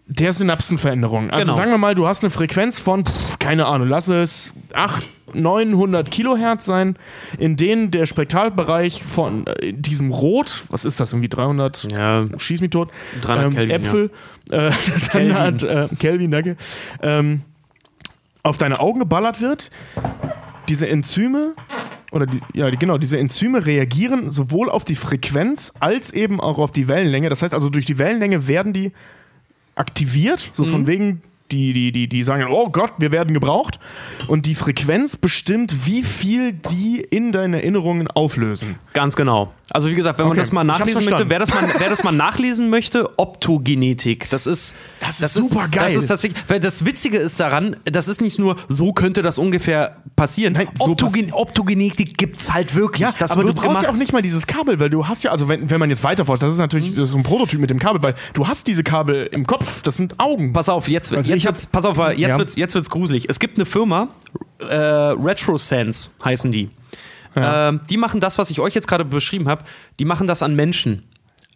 der 0.06 0.32
Synapsenveränderung. 0.32 1.30
Also 1.30 1.46
Genau. 1.46 1.56
sagen 1.56 1.70
wir 1.72 1.78
mal, 1.78 1.94
du 1.94 2.06
hast 2.06 2.22
eine 2.22 2.30
Frequenz 2.30 2.78
von, 2.78 3.04
pff, 3.04 3.38
keine 3.38 3.66
Ahnung, 3.66 3.88
lass 3.88 4.08
es 4.08 4.52
800, 4.72 5.08
900 5.34 6.10
Kilohertz 6.10 6.66
sein, 6.66 6.96
in 7.38 7.56
denen 7.56 7.90
der 7.90 8.06
Spektralbereich 8.06 9.02
von 9.02 9.46
äh, 9.46 9.72
diesem 9.72 10.10
Rot, 10.10 10.64
was 10.70 10.84
ist 10.84 11.00
das, 11.00 11.12
irgendwie 11.12 11.28
300, 11.28 11.90
Ja. 11.90 12.26
schieß 12.36 12.60
mich 12.60 12.70
tot, 12.70 12.90
300 13.22 13.44
ähm, 13.46 13.54
Kelvin, 13.54 13.70
Äpfel, 13.70 14.10
äh, 14.50 14.70
dann 15.12 15.34
hat, 15.34 15.62
äh, 15.62 15.88
Kelvin, 15.98 16.30
danke, 16.30 16.56
ähm, 17.02 17.42
auf 18.42 18.58
deine 18.58 18.80
Augen 18.80 19.00
geballert 19.00 19.40
wird, 19.40 19.70
diese 20.68 20.88
Enzyme 20.88 21.54
oder 22.10 22.26
die, 22.26 22.40
ja, 22.54 22.70
genau, 22.70 22.98
diese 22.98 23.18
Enzyme 23.18 23.66
reagieren 23.66 24.30
sowohl 24.30 24.70
auf 24.70 24.84
die 24.84 24.94
Frequenz 24.94 25.72
als 25.80 26.10
eben 26.10 26.40
auch 26.40 26.58
auf 26.58 26.70
die 26.70 26.88
Wellenlänge. 26.88 27.28
Das 27.28 27.42
heißt 27.42 27.52
also, 27.52 27.68
durch 27.68 27.84
die 27.84 27.98
Wellenlänge 27.98 28.48
werden 28.48 28.72
die 28.72 28.92
aktiviert, 29.74 30.50
so 30.52 30.64
von 30.64 30.86
wegen, 30.86 31.22
die, 31.50 31.72
die, 31.72 31.92
die, 31.92 32.08
die 32.08 32.22
sagen, 32.22 32.46
oh 32.50 32.70
Gott, 32.70 32.92
wir 32.98 33.12
werden 33.12 33.34
gebraucht. 33.34 33.78
Und 34.28 34.46
die 34.46 34.54
Frequenz 34.54 35.16
bestimmt, 35.16 35.86
wie 35.86 36.02
viel 36.02 36.52
die 36.52 37.00
in 37.00 37.32
deinen 37.32 37.54
Erinnerungen 37.54 38.08
auflösen. 38.08 38.76
Ganz 38.92 39.16
genau. 39.16 39.52
Also 39.70 39.90
wie 39.90 39.94
gesagt, 39.94 40.18
wenn 40.18 40.24
man 40.26 40.32
Okay, 40.32 40.40
das 40.40 40.52
mal 40.52 40.64
nachlesen 40.64 41.04
möchte, 41.04 41.28
wer 41.28 41.38
das, 41.38 41.50
mal, 41.52 41.62
wer 41.78 41.90
das 41.90 42.02
mal 42.02 42.12
nachlesen 42.12 42.70
möchte, 42.70 43.18
Optogenetik. 43.18 44.30
Das 44.30 44.46
ist 44.46 44.74
Das 45.00 45.20
ist 45.20 45.34
supergeil. 45.34 45.94
Das 45.94 46.02
ist 46.04 46.08
tatsächlich, 46.08 46.42
weil 46.48 46.58
das 46.58 46.86
Witzige 46.86 47.18
ist 47.18 47.38
daran, 47.38 47.76
das 47.84 48.08
ist 48.08 48.20
nicht 48.22 48.38
nur, 48.38 48.56
so 48.68 48.92
könnte 48.94 49.20
das 49.20 49.36
ungefähr 49.36 49.96
passieren. 50.16 50.54
Nein, 50.54 50.68
so 50.74 50.92
Optogen 50.92 51.32
Optogenetik 51.32 52.16
gibt's 52.16 52.52
halt 52.52 52.74
wirklich. 52.74 53.00
Ja, 53.02 53.12
das 53.18 53.30
aber 53.30 53.44
du 53.44 53.52
brauchst 53.52 53.82
ja 53.82 53.90
auch 53.90 53.96
nicht 53.96 54.12
mal 54.12 54.22
dieses 54.22 54.46
Kabel, 54.46 54.80
weil 54.80 54.88
du 54.90 55.06
hast 55.06 55.22
ja, 55.22 55.30
also 55.32 55.48
wenn, 55.48 55.68
wenn 55.70 55.80
man 55.80 55.90
jetzt 55.90 56.02
weiterforscht, 56.02 56.42
das 56.42 56.52
ist 56.52 56.58
natürlich 56.58 56.94
das 56.94 57.04
ist 57.08 57.10
so 57.12 57.18
ein 57.18 57.22
Prototyp 57.22 57.60
mit 57.60 57.68
dem 57.68 57.78
Kabel, 57.78 58.02
weil 58.02 58.14
du 58.32 58.48
hast 58.48 58.66
diese 58.68 58.82
Kabel 58.82 59.26
im 59.32 59.46
Kopf, 59.46 59.82
das 59.82 59.96
sind 59.98 60.18
Augen. 60.18 60.52
Pass 60.54 60.68
auf, 60.70 60.88
jetzt, 60.88 61.12
Also 61.12 61.32
jetzt 61.32 61.44
wird's, 61.44 61.66
pass 61.66 61.84
auf, 61.84 61.98
jetzt 61.98 62.18
Ja. 62.18 62.38
wird's, 62.38 62.56
jetzt 62.56 62.74
wird's 62.74 62.88
gruselig. 62.88 63.26
Es 63.28 63.38
gibt 63.38 63.58
eine 63.58 63.66
Firma, 63.66 64.08
äh, 64.60 64.74
RetroSense 64.74 66.10
heißen 66.24 66.50
die. 66.52 66.70
Ähm, 67.44 67.80
die 67.88 67.96
machen 67.96 68.20
das, 68.20 68.38
was 68.38 68.50
ich 68.50 68.60
euch 68.60 68.74
jetzt 68.74 68.88
gerade 68.88 69.04
beschrieben 69.04 69.48
habe, 69.48 69.64
die 69.98 70.04
machen 70.04 70.26
das 70.26 70.42
an 70.42 70.54
Menschen. 70.54 71.04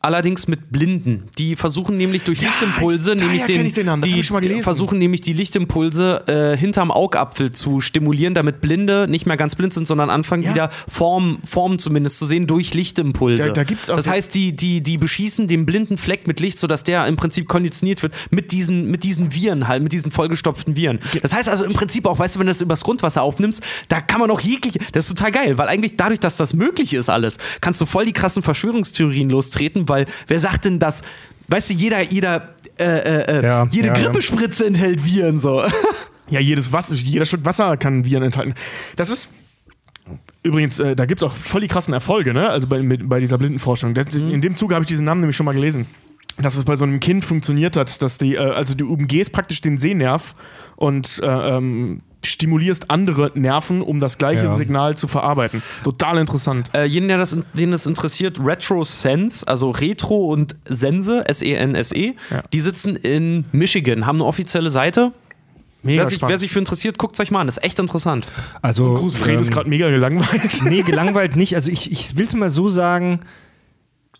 Allerdings 0.02 0.48
mit 0.48 0.72
Blinden. 0.72 1.28
Die 1.38 1.54
versuchen 1.54 1.96
nämlich 1.96 2.24
durch 2.24 2.40
Ja, 2.42 2.48
Lichtimpulse, 2.48 3.14
nämlich 3.14 3.44
den, 3.44 3.64
ich 3.66 3.72
den 3.72 3.86
Namen, 3.86 4.02
die 4.02 4.10
gelesen. 4.10 4.62
versuchen 4.62 4.98
nämlich 4.98 5.20
die 5.20 5.32
Lichtimpulse 5.32 6.24
äh, 6.26 6.56
hinterm 6.56 6.90
Augapfel 6.90 7.52
zu 7.52 7.80
stimulieren, 7.80 8.34
damit 8.34 8.60
Blinde 8.60 9.06
nicht 9.08 9.26
mehr 9.26 9.36
ganz 9.36 9.54
blind 9.54 9.72
sind, 9.72 9.86
sondern 9.86 10.10
anfangen 10.10 10.42
Ja. 10.42 10.50
wieder 10.54 10.70
Form, 10.88 11.38
Form 11.44 11.78
zumindest 11.78 12.18
zu 12.18 12.26
sehen 12.26 12.46
durch 12.48 12.74
Lichtimpulse. 12.74 13.44
Da- 13.46 13.52
da 13.52 13.64
gibt's 13.64 13.88
auch- 13.90 13.96
das 13.96 14.08
heißt, 14.08 14.34
die, 14.34 14.56
die, 14.56 14.80
die 14.82 14.98
beschießen 14.98 15.46
den 15.46 15.66
blinden 15.66 15.98
Fleck 15.98 16.26
mit 16.26 16.40
Licht, 16.40 16.58
sodass 16.58 16.82
der 16.84 17.06
im 17.06 17.14
Prinzip 17.16 17.46
konditioniert 17.46 18.02
wird 18.02 18.12
mit 18.30 18.50
diesen, 18.52 18.90
mit 18.90 19.04
diesen 19.04 19.32
Viren 19.32 19.68
halt, 19.68 19.82
mit 19.84 19.92
diesen 19.92 20.10
vollgestopften 20.10 20.74
Viren. 20.76 20.98
Das 21.22 21.32
heißt 21.32 21.48
also 21.48 21.64
im 21.64 21.72
Prinzip 21.74 22.06
auch, 22.06 22.18
weißt 22.18 22.34
du, 22.36 22.40
wenn 22.40 22.46
du 22.46 22.50
das 22.50 22.60
übers 22.60 22.82
Grundwasser 22.82 23.22
aufnimmst, 23.22 23.62
da 23.88 24.00
kann 24.00 24.20
man 24.20 24.30
auch 24.32 24.40
jegliche, 24.40 24.80
das 24.90 25.04
ist 25.08 25.16
total 25.16 25.30
geil, 25.32 25.58
weil 25.58 25.68
eigentlich 25.68 25.96
dadurch, 25.96 26.18
dass 26.20 26.36
das 26.36 26.54
möglich 26.54 26.92
ist 26.94 27.08
alles, 27.08 27.38
kannst 27.60 27.80
du 27.80 27.86
voll 27.86 28.04
die 28.04 28.12
krassen 28.12 28.42
Verschwörungstheorien 28.42 29.30
lostreten, 29.30 29.88
weil 29.92 30.06
wer 30.26 30.38
sagt 30.40 30.64
denn, 30.64 30.80
dass 30.80 31.02
weißt 31.52 31.70
du, 31.70 31.74
jeder, 31.74 32.02
jeder, 32.02 32.48
äh, 32.78 32.84
äh, 32.84 33.38
äh, 33.38 33.44
Ja, 33.44 33.68
jede 33.70 33.88
ja, 33.88 33.94
ja. 33.94 34.02
Grippespritze 34.02 34.66
enthält 34.66 35.04
Viren 35.04 35.38
so. 35.38 35.64
Ja, 36.30 36.40
jedes 36.40 36.72
Wasser, 36.72 36.94
jeder 36.94 37.26
Schluck 37.26 37.44
Wasser 37.44 37.76
kann 37.76 38.06
Viren 38.06 38.22
enthalten. 38.22 38.54
Das 38.96 39.10
ist. 39.10 39.28
Übrigens, 40.42 40.80
äh, 40.80 40.96
da 40.96 41.04
gibt 41.04 41.20
es 41.20 41.28
auch 41.28 41.34
voll 41.34 41.60
die 41.60 41.68
krassen 41.68 41.92
Erfolge, 41.92 42.32
ne? 42.32 42.48
Also 42.48 42.68
bei, 42.68 42.80
mit, 42.80 43.06
bei 43.06 43.20
dieser 43.20 43.36
Blindenforschung. 43.36 43.92
Das, 43.92 44.14
In 44.14 44.40
dem 44.40 44.56
Zuge 44.56 44.74
habe 44.74 44.82
ich 44.82 44.88
diesen 44.88 45.04
Namen 45.04 45.20
nämlich 45.20 45.36
schon 45.36 45.44
mal 45.44 45.52
gelesen. 45.52 45.84
Dass 46.38 46.56
es 46.56 46.64
bei 46.64 46.74
so 46.76 46.84
einem 46.84 47.00
Kind 47.00 47.24
funktioniert 47.24 47.76
hat, 47.76 48.00
dass 48.00 48.16
die, 48.16 48.36
äh, 48.36 48.38
also 48.38 48.74
du 48.74 48.90
umgehst 48.90 49.32
praktisch 49.32 49.60
den 49.60 49.76
Sehnerv 49.76 50.34
und 50.76 51.20
äh, 51.22 51.26
ähm, 51.26 52.00
stimulierst 52.24 52.90
andere 52.90 53.30
Nerven, 53.34 53.82
um 53.82 53.98
das 53.98 54.18
gleiche 54.18 54.46
Ja. 54.46 54.54
Signal 54.56 54.96
zu 54.96 55.08
verarbeiten. 55.08 55.62
Total 55.84 56.18
interessant. 56.18 56.70
Äh, 56.74 56.84
jeden, 56.84 57.08
der 57.08 57.18
das, 57.18 57.36
den 57.52 57.70
das 57.72 57.86
interessiert, 57.86 58.38
Retro 58.44 58.84
Sense, 58.84 59.46
also 59.46 59.70
Retro 59.70 60.32
und 60.32 60.56
Sense, 60.68 61.24
S-E-N-S-E, 61.28 62.14
Ja. 62.30 62.42
die 62.52 62.60
sitzen 62.60 62.96
in 62.96 63.44
Michigan, 63.52 64.06
haben 64.06 64.16
eine 64.16 64.24
offizielle 64.24 64.70
Seite. 64.70 65.12
Mega 65.84 66.02
Wer 66.02 66.08
sich, 66.08 66.22
wer 66.22 66.38
sich 66.38 66.52
für 66.52 66.60
interessiert, 66.60 66.96
guckt 66.96 67.18
euch 67.18 67.32
mal 67.32 67.40
an. 67.40 67.48
Das 67.48 67.56
ist 67.58 67.64
echt 67.64 67.80
interessant. 67.80 68.26
Also, 68.62 68.94
Gruß, 68.94 69.16
Fred 69.16 69.40
ist 69.40 69.48
ähm, 69.48 69.54
gerade 69.54 69.68
mega 69.68 69.90
gelangweilt. 69.90 70.62
Nee, 70.64 70.82
gelangweilt 70.82 71.34
nicht. 71.34 71.56
Also 71.56 71.72
ich, 71.72 71.90
ich 71.90 72.16
will 72.16 72.26
es 72.26 72.34
mal 72.34 72.50
so 72.50 72.68
sagen, 72.68 73.20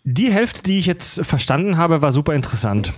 die 0.03 0.29
Hälfte, 0.29 0.61
die 0.63 0.79
ich 0.79 0.85
jetzt 0.85 1.25
verstanden 1.25 1.77
habe, 1.77 2.01
war 2.01 2.11
super 2.11 2.33
interessant. 2.33 2.91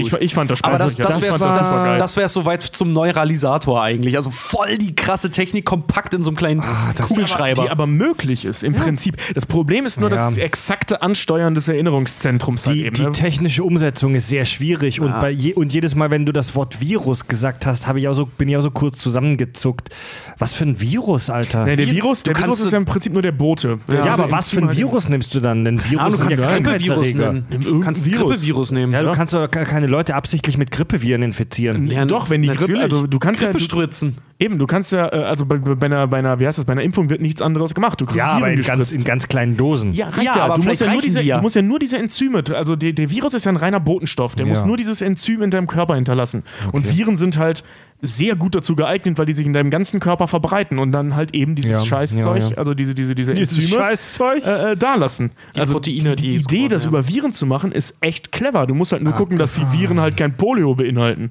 Ich, 0.00 0.12
ich 0.12 0.34
fand 0.34 0.50
das 0.50 0.62
Aber 0.64 0.76
spaßig. 0.78 0.96
das, 0.98 1.06
das 1.08 1.22
wäre 1.22 1.32
das, 1.38 1.48
geil. 1.88 1.98
das 1.98 2.16
wär 2.16 2.28
soweit 2.28 2.62
zum 2.62 2.92
Neuralisator 2.92 3.82
eigentlich. 3.82 4.16
Also 4.16 4.30
voll 4.30 4.76
die 4.78 4.94
krasse 4.94 5.30
Technik, 5.30 5.64
kompakt 5.64 6.14
in 6.14 6.22
so 6.22 6.30
einem 6.30 6.36
kleinen 6.36 6.62
das- 6.96 7.06
Kugelschreiber. 7.08 7.64
Die 7.64 7.70
aber 7.70 7.86
möglich 7.86 8.44
ist 8.44 8.62
im 8.62 8.74
Prinzip. 8.74 9.16
Das 9.34 9.46
Problem 9.46 9.86
ist 9.86 10.00
nur 10.00 10.10
Ja. 10.10 10.16
das 10.30 10.36
exakte 10.38 11.02
Ansteuern 11.02 11.54
des 11.54 11.68
Erinnerungszentrums 11.68 12.66
halt 12.66 12.76
Die, 12.76 12.84
eben. 12.86 12.94
die 12.94 13.02
ne? 13.02 13.12
technische 13.12 13.64
Umsetzung 13.64 14.14
ist 14.14 14.28
sehr 14.28 14.44
schwierig 14.44 15.00
und, 15.00 15.18
bei 15.20 15.30
je, 15.30 15.54
und 15.54 15.72
jedes 15.72 15.94
Mal, 15.94 16.10
wenn 16.10 16.26
du 16.26 16.32
das 16.32 16.54
Wort 16.54 16.80
Virus 16.80 17.26
gesagt 17.28 17.66
hast, 17.66 17.86
habe 17.86 18.00
ich 18.00 18.08
auch 18.08 18.14
so, 18.14 18.26
bin 18.26 18.48
ich 18.48 18.56
auch 18.56 18.62
so 18.62 18.70
kurz 18.70 18.98
zusammengezuckt. 18.98 19.90
Was 20.38 20.52
für 20.54 20.64
ein 20.64 20.80
Virus, 20.80 21.30
Alter? 21.30 21.66
Ja, 21.68 21.76
der? 21.76 21.86
Virus, 21.90 22.22
der 22.22 22.34
Du 22.34 22.40
Virus 22.40 22.58
kannst- 22.58 22.66
ist 22.66 22.72
ja 22.72 22.78
im 22.78 22.84
Prinzip 22.84 23.12
nur 23.12 23.22
der 23.22 23.32
Bote. 23.32 23.78
Ja, 23.88 24.00
Also 24.02 24.22
aber 24.24 24.32
was 24.32 24.50
für 24.50 24.58
ein 24.60 24.76
Virus 24.76 25.08
nimmst 25.08 25.34
du 25.34 25.40
dann? 25.40 25.66
Ein 25.66 25.82
Virus 25.90 26.00
Ah, 26.02 26.08
du 26.16 26.18
kannst 26.18 26.40
ja 26.42 26.58
Grippevirus. 26.58 27.06
Irgendein 27.06 27.60
Du 27.60 27.80
kannst 27.80 28.04
Virus. 28.04 28.20
Grippevirus 28.32 28.70
nehmen. 28.72 28.92
Ja, 28.92 29.02
du 29.02 29.10
kannst 29.12 29.34
doch 29.34 29.48
ke- 29.48 29.64
keine 29.82 29.90
Leute 29.90 30.14
absichtlich 30.14 30.56
mit 30.58 30.70
Grippeviren 30.70 31.22
infizieren. 31.22 31.90
Ja, 31.90 32.04
Doch, 32.04 32.30
wenn 32.30 32.42
die 32.42 32.48
Grippe, 32.48 32.60
natürlich. 32.62 32.82
also 32.82 33.06
du 33.08 33.18
kannst 33.18 33.42
ja, 33.42 33.48
du, 33.48 33.52
Grippespritzen. 33.54 34.16
eben, 34.38 34.58
du 34.58 34.66
kannst 34.66 34.92
ja, 34.92 35.12
äh, 35.12 35.24
also 35.24 35.44
bei, 35.44 35.56
bei, 35.58 35.86
einer, 35.86 36.06
bei 36.06 36.18
einer, 36.18 36.38
wie 36.38 36.46
heißt 36.46 36.58
das, 36.58 36.64
bei 36.64 36.72
einer 36.72 36.82
Impfung 36.82 37.10
wird 37.10 37.20
nichts 37.20 37.42
anderes 37.42 37.74
gemacht. 37.74 38.00
Du 38.00 38.06
kriegst 38.06 38.18
Ja, 38.18 38.28
aber 38.32 38.50
in 38.52 38.62
ganz, 38.62 38.92
in 38.92 39.02
ganz 39.02 39.26
kleinen 39.26 39.56
Dosen. 39.56 39.92
ja, 39.94 40.06
reicht 40.08 40.22
Ja, 40.22 40.36
ja, 40.36 40.44
aber 40.44 40.54
du 40.54 40.62
musst 40.62 40.80
ja, 40.80 40.92
nur 40.92 41.02
diese, 41.02 41.20
die 41.20 41.26
ja. 41.26 41.36
du 41.36 41.42
musst 41.42 41.56
ja 41.56 41.62
nur 41.62 41.80
diese 41.80 41.98
Enzyme, 41.98 42.44
also 42.54 42.76
der, 42.76 42.92
der 42.92 43.10
Virus 43.10 43.34
ist 43.34 43.44
ja 43.44 43.50
ein 43.50 43.56
reiner 43.56 43.80
Botenstoff, 43.80 44.36
der 44.36 44.46
Ja. 44.46 44.52
muss 44.52 44.64
nur 44.64 44.76
dieses 44.76 45.00
Enzym 45.00 45.42
in 45.42 45.50
deinem 45.50 45.66
Körper 45.66 45.96
hinterlassen. 45.96 46.44
Und 46.70 46.88
Viren 46.96 47.16
sind 47.16 47.36
halt 47.38 47.64
sehr 48.04 48.34
gut 48.34 48.56
dazu 48.56 48.74
geeignet, 48.74 49.16
weil 49.16 49.26
die 49.26 49.32
sich 49.32 49.46
in 49.46 49.52
deinem 49.52 49.70
ganzen 49.70 50.00
Körper 50.00 50.26
verbreiten 50.26 50.80
und 50.80 50.90
dann 50.90 51.14
halt 51.14 51.34
eben 51.34 51.54
dieses 51.54 51.70
Ja, 51.70 51.80
Scheißzeug, 51.84 52.42
ja, 52.42 52.48
ja. 52.50 52.56
also 52.56 52.74
diese, 52.74 52.94
diese, 52.96 53.14
diese 53.14 53.32
Dieses 53.32 53.56
Enzyme, 53.58 53.80
Scheißzeug. 53.80 54.44
äh, 54.44 54.72
äh, 54.72 54.76
da 54.76 54.96
lassen. 54.96 55.30
also 55.56 55.74
Proteine, 55.74 56.16
die, 56.16 56.22
die 56.22 56.34
Idee, 56.36 56.56
brauchen, 56.62 56.70
das 56.70 56.82
ja. 56.82 56.88
über 56.88 57.06
Viren 57.08 57.32
zu 57.32 57.46
machen, 57.46 57.70
ist 57.70 57.94
echt 58.00 58.32
clever. 58.32 58.66
Du 58.66 58.74
musst 58.74 58.90
halt 58.92 59.02
nur 59.02 59.12
gucken, 59.12 59.38
dass 59.38 59.54
die 59.54 59.62
Viren 59.72 60.00
halt 60.00 60.16
kein 60.16 60.36
Polio 60.36 60.74
beinhalten. 60.74 61.30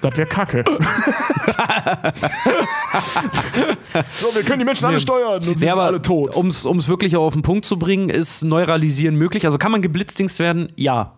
Das 0.00 0.16
wäre 0.18 0.28
kacke. 0.28 0.64
so, 4.20 4.34
wir 4.34 4.42
können 4.42 4.58
die 4.58 4.64
Menschen 4.64 4.84
alle 4.86 5.00
steuern 5.00 5.34
und 5.34 5.42
sie 5.42 5.50
Ja, 5.50 5.58
sind 5.58 5.68
aber 5.70 5.84
alle 5.84 6.02
tot. 6.02 6.34
um 6.36 6.48
es 6.48 6.88
wirklich 6.88 7.16
auch 7.16 7.24
auf 7.24 7.32
den 7.34 7.42
Punkt 7.42 7.64
zu 7.64 7.78
bringen, 7.78 8.10
ist 8.10 8.42
Neuralisieren 8.44 9.16
möglich. 9.16 9.46
Also 9.46 9.58
kann 9.58 9.72
man 9.72 9.80
geblitzdingst 9.82 10.38
werden? 10.38 10.68
Ja. 10.76 11.12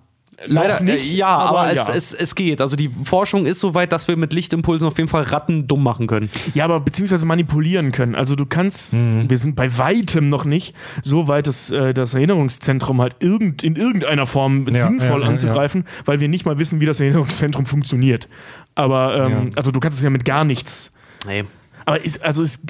Leider 0.44 0.80
nicht, 0.82 1.12
äh, 1.12 1.16
ja, 1.16 1.28
aber, 1.28 1.60
aber 1.60 1.72
es, 1.72 1.88
ja. 1.88 1.94
Es, 1.94 2.12
es 2.12 2.34
geht. 2.34 2.60
Also 2.60 2.76
die 2.76 2.90
Forschung 3.04 3.46
ist 3.46 3.60
so 3.60 3.74
weit, 3.74 3.92
dass 3.92 4.06
wir 4.06 4.16
mit 4.16 4.32
Lichtimpulsen 4.34 4.86
auf 4.86 4.98
jeden 4.98 5.08
Fall 5.08 5.22
Ratten 5.22 5.66
dumm 5.66 5.82
machen 5.82 6.06
können. 6.06 6.28
Ja, 6.52 6.64
aber 6.64 6.80
beziehungsweise 6.80 7.24
manipulieren 7.24 7.90
können. 7.92 8.14
Also 8.14 8.36
du 8.36 8.44
kannst, 8.44 8.92
wir 8.92 9.38
sind 9.38 9.56
bei 9.56 9.78
weitem 9.78 10.26
noch 10.26 10.44
nicht 10.44 10.74
so 11.02 11.26
weit, 11.28 11.46
dass 11.46 11.70
äh, 11.70 11.94
das 11.94 12.12
Erinnerungszentrum 12.14 13.00
halt 13.00 13.16
irgend, 13.20 13.62
in 13.62 13.76
irgendeiner 13.76 14.26
Form 14.26 14.66
Ja, 14.68 14.86
sinnvoll 14.86 15.20
ja, 15.20 15.26
ja, 15.26 15.32
anzugreifen, 15.32 15.84
weil 16.04 16.20
wir 16.20 16.28
nicht 16.28 16.44
mal 16.44 16.58
wissen, 16.58 16.80
wie 16.80 16.86
das 16.86 17.00
Erinnerungszentrum 17.00 17.64
funktioniert. 17.64 18.28
Aber 18.74 19.16
ähm, 19.16 19.30
Ja. 19.30 19.50
also 19.56 19.70
du 19.70 19.80
kannst 19.80 19.96
es 19.96 20.04
ja 20.04 20.10
mit 20.10 20.24
gar 20.26 20.44
nichts 20.44 20.92
Nee. 21.26 21.44
Aber 21.84 22.04
ist, 22.04 22.22
also 22.24 22.42
es, 22.42 22.60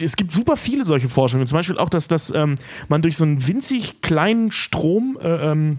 es 0.00 0.14
gibt 0.16 0.30
super 0.30 0.56
viele 0.56 0.84
solche 0.84 1.08
Forschungen. 1.08 1.46
Zum 1.46 1.58
Beispiel 1.58 1.78
auch, 1.78 1.88
dass, 1.88 2.06
dass 2.06 2.32
ähm, 2.34 2.54
man 2.88 3.02
durch 3.02 3.16
so 3.16 3.24
einen 3.24 3.46
winzig 3.46 4.00
kleinen 4.02 4.52
Strom, 4.52 5.18
äh, 5.20 5.50
ähm, 5.50 5.78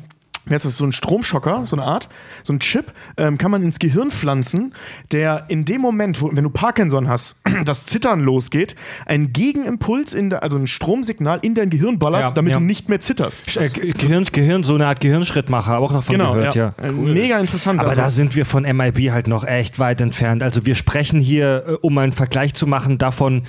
heißt 0.49 0.65
das, 0.65 0.77
so 0.77 0.85
ein 0.85 0.91
Stromschocker, 0.91 1.65
so 1.65 1.75
eine 1.75 1.85
Art, 1.85 2.09
so 2.43 2.53
ein 2.53 2.59
Chip, 2.59 2.91
ähm, 3.17 3.37
kann 3.37 3.49
man 3.51 3.63
ins 3.63 3.79
Gehirn 3.79 4.11
pflanzen, 4.11 4.73
der 5.11 5.45
in 5.47 5.65
dem 5.65 5.79
Moment, 5.81 6.21
wo, 6.21 6.29
wenn 6.33 6.43
du 6.43 6.49
Parkinson 6.49 7.07
hast, 7.07 7.37
das 7.65 7.85
Zittern 7.85 8.19
losgeht, 8.19 8.75
einen 9.05 9.31
Gegenimpuls, 9.31 10.13
in 10.13 10.29
der, 10.29 10.43
also 10.43 10.57
ein 10.57 10.67
Stromsignal 10.67 11.39
in 11.41 11.53
dein 11.55 11.69
Gehirn 11.69 11.99
ballert, 11.99 12.21
Ja, 12.21 12.31
damit 12.31 12.53
ja. 12.53 12.59
du 12.59 12.65
nicht 12.65 12.89
mehr 12.89 12.99
zitterst. 12.99 13.55
Äh, 13.57 13.69
Ge- 13.69 13.91
Gehirn, 13.93 14.25
Gehirn, 14.31 14.63
so 14.63 14.75
eine 14.75 14.87
Art 14.87 14.99
Gehirnschrittmacher, 14.99 15.77
auch 15.77 15.91
noch 15.93 16.03
von 16.03 16.13
Genau, 16.17 16.33
gehört, 16.33 16.55
ja. 16.55 16.69
ja. 16.81 16.89
Äh, 16.89 16.91
Mega 16.91 17.39
interessant. 17.39 17.79
Aber 17.79 17.89
also. 17.89 18.01
da 18.01 18.09
sind 18.09 18.35
wir 18.35 18.45
von 18.45 18.63
MIB 18.63 19.11
halt 19.11 19.27
noch 19.27 19.45
echt 19.45 19.79
weit 19.79 20.01
entfernt. 20.01 20.43
Also 20.43 20.65
wir 20.65 20.75
sprechen 20.75 21.21
hier, 21.21 21.63
äh, 21.67 21.71
um 21.81 21.97
einen 21.97 22.11
Vergleich 22.13 22.53
zu 22.53 22.67
machen, 22.67 22.97
davon, 22.97 23.43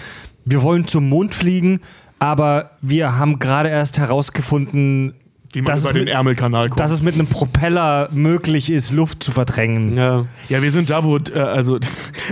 wir 0.44 0.62
wollen 0.62 0.86
zum 0.86 1.08
Mond 1.08 1.34
fliegen, 1.34 1.80
aber 2.18 2.70
wir 2.80 3.18
haben 3.18 3.38
gerade 3.38 3.68
erst 3.68 3.98
herausgefunden, 3.98 5.14
wie 5.54 5.62
man 5.62 5.66
dass 5.72 5.80
über 5.80 5.88
es, 5.90 5.94
den 5.94 6.04
mit, 6.04 6.12
Ärmelkanal 6.12 6.68
guckt. 6.68 6.80
dass 6.80 6.90
es 6.90 7.02
mit 7.02 7.14
einem 7.14 7.26
Propeller 7.26 8.08
möglich 8.12 8.70
ist, 8.70 8.92
Luft 8.92 9.22
zu 9.22 9.30
verdrängen. 9.32 9.96
Ja. 9.96 10.26
Ja, 10.48 10.62
wir 10.62 10.70
sind 10.70 10.90
da, 10.90 11.04
wo, 11.04 11.16
äh, 11.18 11.38
also. 11.38 11.78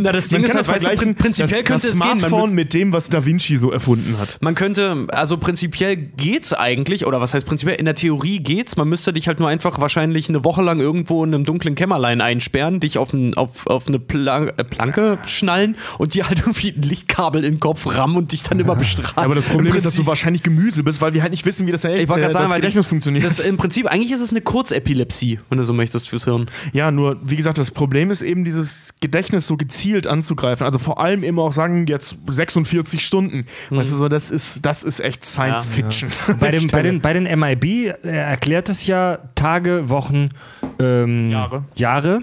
Na, 0.00 0.12
das 0.12 0.28
Ding 0.28 0.42
ist 0.44 0.54
halt, 0.54 0.66
du, 0.84 0.96
prin- 0.96 1.14
prinzipiell 1.14 1.62
das, 1.62 1.68
könnte 1.68 1.72
das 1.72 1.84
es 1.84 1.90
gehen. 1.92 1.98
Man 1.98 2.18
Smartphone 2.18 2.40
müsste- 2.40 2.56
mit 2.56 2.74
dem, 2.74 2.92
was 2.92 3.08
Da 3.08 3.24
Vinci 3.24 3.56
so 3.56 3.70
erfunden 3.70 4.16
hat. 4.20 4.38
Man 4.40 4.54
könnte, 4.54 5.06
also 5.12 5.36
prinzipiell 5.36 5.96
geht's 5.96 6.52
eigentlich, 6.52 7.06
oder 7.06 7.20
was 7.20 7.34
heißt 7.34 7.46
prinzipiell? 7.46 7.76
In 7.76 7.84
der 7.84 7.94
Theorie 7.94 8.38
geht's. 8.40 8.76
Man 8.76 8.88
müsste 8.88 9.12
dich 9.12 9.28
halt 9.28 9.38
nur 9.40 9.48
einfach 9.48 9.80
wahrscheinlich 9.80 10.28
eine 10.28 10.44
Woche 10.44 10.62
lang 10.62 10.80
irgendwo 10.80 11.24
in 11.24 11.34
einem 11.34 11.44
dunklen 11.44 11.74
Kämmerlein 11.74 12.20
einsperren, 12.20 12.80
dich 12.80 12.98
auf, 12.98 13.12
ein, 13.12 13.34
auf, 13.34 13.66
auf 13.66 13.88
eine 13.88 13.98
Plan 13.98 14.48
äh, 14.56 14.64
Planke 14.64 15.18
schnallen 15.26 15.76
und 15.98 16.14
dir 16.14 16.28
halt 16.28 16.38
irgendwie 16.42 16.70
ein 16.70 16.82
Lichtkabel 16.82 17.44
in 17.44 17.54
den 17.54 17.60
Kopf 17.60 17.86
rammen 17.86 18.16
und 18.16 18.32
dich 18.32 18.42
dann 18.42 18.58
immer 18.60 18.74
bestrafen. 18.76 19.12
Aber 19.22 19.34
das 19.34 19.44
Problem 19.44 19.74
ist, 19.74 19.84
dass 19.86 19.94
du 19.96 20.06
wahrscheinlich 20.06 20.42
Gemüse 20.42 20.82
bist, 20.82 21.00
weil 21.00 21.14
wir 21.14 21.22
halt 21.22 21.30
nicht 21.32 21.46
wissen, 21.46 21.66
wie 21.66 21.72
das, 21.72 21.84
ich 21.84 21.90
wollte 21.90 22.02
äh, 22.02 22.06
gerade 22.06 22.32
sagen, 22.32 22.44
das 22.44 22.50
weil 22.52 22.60
Gedächtnis 22.60 22.84
die- 22.86 22.90
funktioniert. 23.14 23.38
Das, 23.38 23.46
Im 23.46 23.56
Prinzip, 23.56 23.86
eigentlich 23.86 24.12
ist 24.12 24.20
es 24.20 24.30
eine 24.30 24.40
Kurzepilepsie, 24.40 25.40
wenn 25.48 25.58
du 25.58 25.64
so 25.64 25.72
möchtest, 25.72 26.08
fürs 26.08 26.24
Hirn. 26.24 26.48
ja, 26.72 26.90
nur, 26.90 27.18
wie 27.22 27.36
gesagt, 27.36 27.58
das 27.58 27.70
Problem 27.70 28.10
ist 28.10 28.22
eben, 28.22 28.44
dieses 28.44 28.94
Gedächtnis 29.00 29.46
so 29.46 29.56
gezielt 29.56 30.06
anzugreifen. 30.06 30.64
Also 30.64 30.78
vor 30.78 31.00
allem 31.00 31.22
immer 31.22 31.42
auch 31.42 31.52
sagen, 31.52 31.86
jetzt 31.86 32.16
46 32.28 33.04
Stunden. 33.04 33.46
Mhm. 33.70 33.76
Weißt 33.76 33.92
du, 33.92 33.96
so, 33.96 34.08
das 34.08 34.30
ist, 34.30 34.64
das 34.64 34.82
ist 34.82 35.00
echt 35.00 35.24
Science 35.24 35.66
Ja. 35.66 35.70
Fiction. 35.82 36.10
Bei, 36.38 36.50
dem, 36.52 36.66
bei, 36.68 36.82
den, 36.82 37.00
bei 37.00 37.12
den 37.12 37.24
MIB 37.24 37.64
äh, 37.64 37.92
erklärt 38.02 38.68
es 38.68 38.86
ja 38.86 39.18
Tage, 39.34 39.88
Wochen, 39.88 40.30
ähm, 40.78 41.30
Jahre. 41.30 41.64
Jahre. 41.76 42.20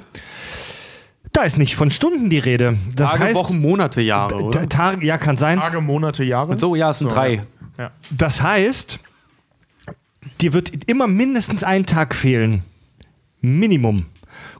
Da 1.32 1.44
ist 1.44 1.58
nicht 1.58 1.76
von 1.76 1.92
Stunden 1.92 2.30
die 2.30 2.40
Rede. 2.40 2.78
Das 2.96 3.12
Tage, 3.12 3.26
heißt, 3.26 3.36
Wochen, 3.36 3.60
Monate, 3.60 4.02
Jahre, 4.02 4.36
oder? 4.42 4.68
Tage, 4.68 5.06
ja, 5.06 5.18
kann 5.18 5.38
sein. 5.38 5.60
Tage, 5.60 5.80
Monate, 5.80 6.24
Jahre. 6.24 6.58
So, 6.58 6.76
ja, 6.76 6.90
es 6.90 7.00
sind 7.00 7.10
So, 7.10 7.16
drei. 7.16 7.42
Ja. 7.78 7.92
Das 8.10 8.42
heißt, 8.42 9.00
dir 10.42 10.54
wird 10.54 10.90
immer 10.90 11.08
mindestens 11.08 11.64
ein 11.64 11.86
Tag 11.86 12.16
fehlen. 12.16 12.64
Minimum. 13.42 14.06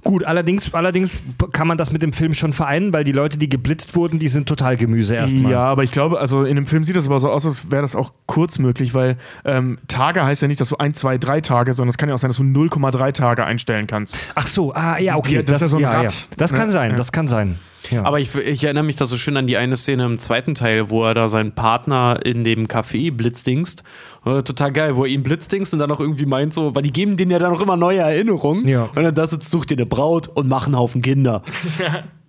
Gut, 0.04 0.24
allerdings, 0.24 0.74
allerdings 0.74 1.12
kann 1.52 1.68
man 1.68 1.78
das 1.78 1.92
mit 1.92 2.02
dem 2.02 2.12
Film 2.14 2.34
schon 2.34 2.54
vereinen, 2.54 2.92
weil 2.92 3.04
die 3.04 3.12
Leute, 3.12 3.38
die 3.38 3.50
geblitzt 3.50 3.96
wurden, 3.96 4.18
die 4.18 4.28
sind 4.28 4.48
total 4.48 4.78
Gemüse 4.78 5.16
erstmal. 5.16 5.52
Ja, 5.52 5.60
aber 5.60 5.84
ich 5.84 5.92
glaube, 5.92 6.20
also 6.20 6.44
in 6.44 6.56
dem 6.56 6.66
Film 6.66 6.84
sieht 6.84 6.96
das 6.96 7.06
aber 7.06 7.20
so 7.20 7.30
aus, 7.30 7.46
als 7.46 7.70
wäre 7.72 7.82
das 7.82 7.96
auch 7.96 8.12
kurz 8.26 8.60
möglich, 8.60 8.94
weil 8.94 9.18
ähm, 9.46 9.78
Tage 9.88 10.24
heißt 10.24 10.42
ja 10.42 10.48
nicht, 10.48 10.60
dass 10.60 10.70
du 10.70 10.78
ein, 10.78 10.94
zwei, 10.96 11.18
drei 11.18 11.42
Tage, 11.42 11.74
sondern 11.74 11.90
es 11.90 11.98
kann 11.98 12.10
ja 12.10 12.16
auch 12.16 12.20
sein, 12.20 12.30
dass 12.30 12.38
du 12.38 12.44
0,3 12.44 13.12
Tage 13.14 13.46
einstellen 13.46 13.88
kannst. 13.88 14.18
Ach 14.36 14.48
so, 14.48 14.74
ah, 14.74 14.98
ja, 14.98 15.18
okay. 15.18 15.36
Ja, 15.36 15.42
das 15.44 15.58
ist 15.58 15.62
ja 15.62 15.68
so 15.68 15.78
ein 15.78 15.84
ja, 15.84 15.92
Rad, 16.02 16.30
Das 16.38 16.52
ne? 16.52 16.58
kann 16.58 16.70
sein, 16.72 16.92
Ja. 16.92 16.98
das 16.98 17.12
kann 17.12 17.28
sein. 17.28 17.60
Ja. 17.92 18.04
Aber 18.04 18.20
ich, 18.20 18.34
ich 18.36 18.64
erinnere 18.64 18.84
mich 18.84 18.96
da 18.96 19.06
so 19.06 19.18
schön 19.18 19.38
an 19.38 19.48
die 19.48 19.58
eine 19.58 19.78
Szene 19.78 20.06
im 20.06 20.20
zweiten 20.20 20.56
Teil, 20.56 20.90
wo 20.90 21.04
er 21.06 21.14
da 21.14 21.28
seinen 21.28 21.54
Partner 21.54 22.20
in 22.24 22.44
dem 22.44 22.68
Café 22.68 23.12
blitzdingst. 23.12 23.84
Äh, 24.26 24.44
total 24.44 24.72
geil, 24.72 24.96
wo 24.96 25.06
er 25.06 25.12
ihn 25.12 25.24
blitzdingst 25.24 25.74
und 25.74 25.80
dann 25.80 25.92
auch 25.92 26.00
irgendwie 26.00 26.26
meint 26.26 26.54
so, 26.54 26.76
weil 26.76 26.84
die 26.84 26.92
geben 26.92 27.18
denen 27.18 27.32
ja 27.32 27.40
dann 27.40 27.54
auch 27.54 27.62
immer 27.62 27.78
neue 27.78 28.00
Erinnerungen. 28.00 28.68
Ja. 28.68 28.90
Und 28.96 29.04
dann 29.04 29.16
da 29.16 29.28
sitzt, 29.28 29.52
sucht 29.52 29.70
dir 29.70 29.78
eine 29.78 29.86
Braut 29.86 30.28
und 30.28 30.48
macht 30.48 30.68
einen 30.68 30.78
Haufen 30.78 31.02
Kinder. 31.02 31.44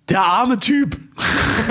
Der 0.09 0.21
arme 0.21 0.59
Typ. 0.59 0.97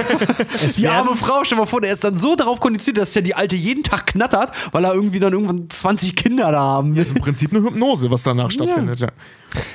die 0.77 0.89
arme 0.89 1.15
Frau, 1.15 1.45
stell 1.45 1.57
dir 1.57 1.63
mal 1.63 1.67
vor, 1.67 1.83
der 1.83 1.93
ist 1.93 2.05
dann 2.05 2.19
so 2.19 2.37
darauf 2.37 2.59
konditioniert, 2.61 3.03
dass 3.03 3.13
der 3.13 3.21
die 3.21 3.35
Alte 3.35 3.55
jeden 3.55 3.83
Tag 3.83 4.07
knattert, 4.07 4.53
weil 4.73 4.85
er 4.85 4.95
irgendwie 4.95 5.19
dann 5.19 5.35
irgendwann 5.35 5.69
20 5.69 6.17
Kinder 6.17 6.51
da 6.51 6.59
haben 6.59 6.93
will. 6.93 6.99
Das 6.99 7.09
ist 7.09 7.17
im 7.17 7.23
Prinzip 7.23 7.53
eine 7.53 7.63
Hypnose, 7.63 8.11
was 8.11 8.23
danach 8.23 8.51
stattfindet. 8.51 9.01
Ja. 9.01 9.09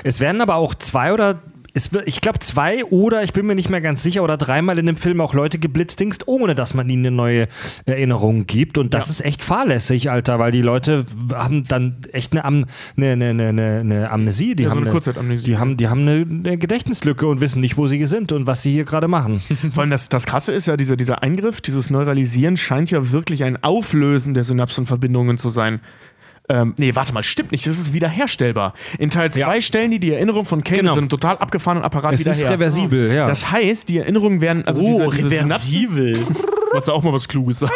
Es 0.04 0.20
werden 0.20 0.42
aber 0.42 0.56
auch 0.56 0.74
zwei 0.74 1.14
oder 1.14 1.44
es 1.76 1.92
wird, 1.92 2.08
ich 2.08 2.22
glaube, 2.22 2.40
zwei 2.40 2.86
oder 2.86 3.22
ich 3.24 3.34
bin 3.34 3.46
mir 3.46 3.54
nicht 3.54 3.70
mehr 3.70 3.82
ganz 3.82 4.02
sicher 4.02 4.24
oder 4.24 4.38
dreimal 4.38 4.80
in 4.80 4.86
dem 4.86 4.96
Film 4.96 5.20
auch 5.20 5.34
Leute 5.34 5.60
geblitzdingst, 5.60 6.28
ohne 6.28 6.56
dass 6.56 6.74
man 6.74 6.90
ihnen 6.90 7.06
eine 7.06 7.16
neue 7.16 7.48
Erinnerung 7.86 8.48
gibt. 8.48 8.78
Und 8.78 8.94
das 8.94 9.06
Ja. 9.08 9.12
ist 9.12 9.26
echt 9.26 9.44
fahrlässig, 9.44 10.10
Alter, 10.10 10.40
weil 10.40 10.54
die 10.54 10.62
Leute 10.62 11.06
haben 11.34 11.64
dann 11.68 11.98
echt 12.14 12.32
eine, 12.32 12.46
Am 12.46 12.66
eine, 12.98 13.12
eine, 13.12 13.50
eine, 13.50 13.80
eine 13.82 14.10
Amnesie. 14.10 14.56
Die 14.56 14.64
Ja, 14.64 14.70
so 14.70 14.76
haben 14.78 14.84
eine 14.84 14.92
Kurzeitamnesie. 14.92 15.46
Die 15.46 15.58
haben, 15.58 15.76
die 15.78 15.88
haben 15.90 16.02
eine, 16.08 16.26
eine 16.30 16.58
Gedächtnislücke 16.58 17.28
und 17.28 17.42
wissen 17.42 17.60
nicht, 17.60 17.78
wo 17.78 17.88
sie 17.88 18.04
sind 18.06 18.32
und 18.32 18.48
was 18.48 18.64
sie 18.64 18.72
hier 18.72 18.86
gerade 18.86 19.08
machen. 19.10 19.42
Vor 19.74 19.82
allem 19.82 19.92
das, 19.92 20.08
das 20.10 20.26
Krasse 20.26 20.54
ist 20.54 20.68
ja, 20.68 20.78
dieser, 20.78 20.96
dieser 20.96 21.24
Eingriff, 21.24 21.60
dieses 21.60 21.90
Neuralisieren 21.90 22.56
scheint 22.56 22.90
ja 22.90 23.12
wirklich 23.12 23.44
ein 23.44 23.62
Auflösen 23.64 24.34
der 24.34 24.46
Synapsenverbindungen 24.46 25.38
zu 25.38 25.50
sein. 25.50 25.82
Ähm, 26.48 26.76
nee, 26.78 26.94
warte 26.94 27.12
mal, 27.14 27.24
stimmt 27.24 27.52
nicht, 27.52 27.66
das 27.66 27.80
ist 27.80 27.94
wiederherstellbar. 27.94 28.74
In 29.00 29.10
Teil 29.10 29.32
2 29.32 29.56
Ja. 29.56 29.62
stellen 29.62 29.90
die 29.92 30.00
die 30.00 30.12
Erinnerung 30.14 30.46
von 30.46 30.64
Kane 30.64 30.82
Genau. 30.82 30.92
so 30.94 31.00
einem 31.00 31.10
total 31.10 31.38
abgefahrenen 31.38 31.84
Apparat 31.84 32.14
Es 32.14 32.20
wieder 32.20 32.32
ist 32.32 32.42
her. 32.44 32.52
reversibel, 32.52 33.12
ja. 33.14 33.26
Das 33.26 33.52
heißt, 33.52 33.90
die 33.90 33.98
Erinnerungen 33.98 34.42
werden, 34.42 34.64
also 34.68 34.82
diese, 34.86 35.08
diese 35.10 35.30
Synapsen, 35.30 35.90
wolltest 36.72 36.88
du 36.88 36.92
auch 36.92 37.02
mal 37.04 37.14
was 37.14 37.28
Kluges 37.28 37.60
sagen? 37.60 37.74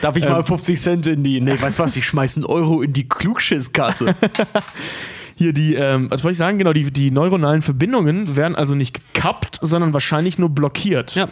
Darf 0.00 0.16
ich 0.16 0.24
mal 0.24 0.42
50 0.42 0.80
Cent 0.80 1.06
in 1.06 1.22
die. 1.22 1.40
Nee, 1.40 1.60
weißt 1.60 1.78
du 1.78 1.82
was? 1.82 1.96
Ich 1.96 2.06
schmeiß 2.06 2.36
einen 2.36 2.46
Euro 2.46 2.80
in 2.82 2.92
die 2.92 3.08
Klugschisskasse. 3.08 4.14
Hier 5.34 5.52
die, 5.52 5.74
ähm, 5.74 6.06
was 6.10 6.24
wollte 6.24 6.32
ich 6.32 6.38
sagen, 6.38 6.56
genau, 6.58 6.72
die, 6.72 6.90
die 6.90 7.10
neuronalen 7.10 7.60
Verbindungen 7.60 8.36
werden 8.36 8.54
also 8.54 8.74
nicht 8.74 8.94
gekappt, 9.12 9.58
sondern 9.60 9.92
wahrscheinlich 9.92 10.38
nur 10.38 10.48
blockiert. 10.48 11.14
Ja. 11.14 11.28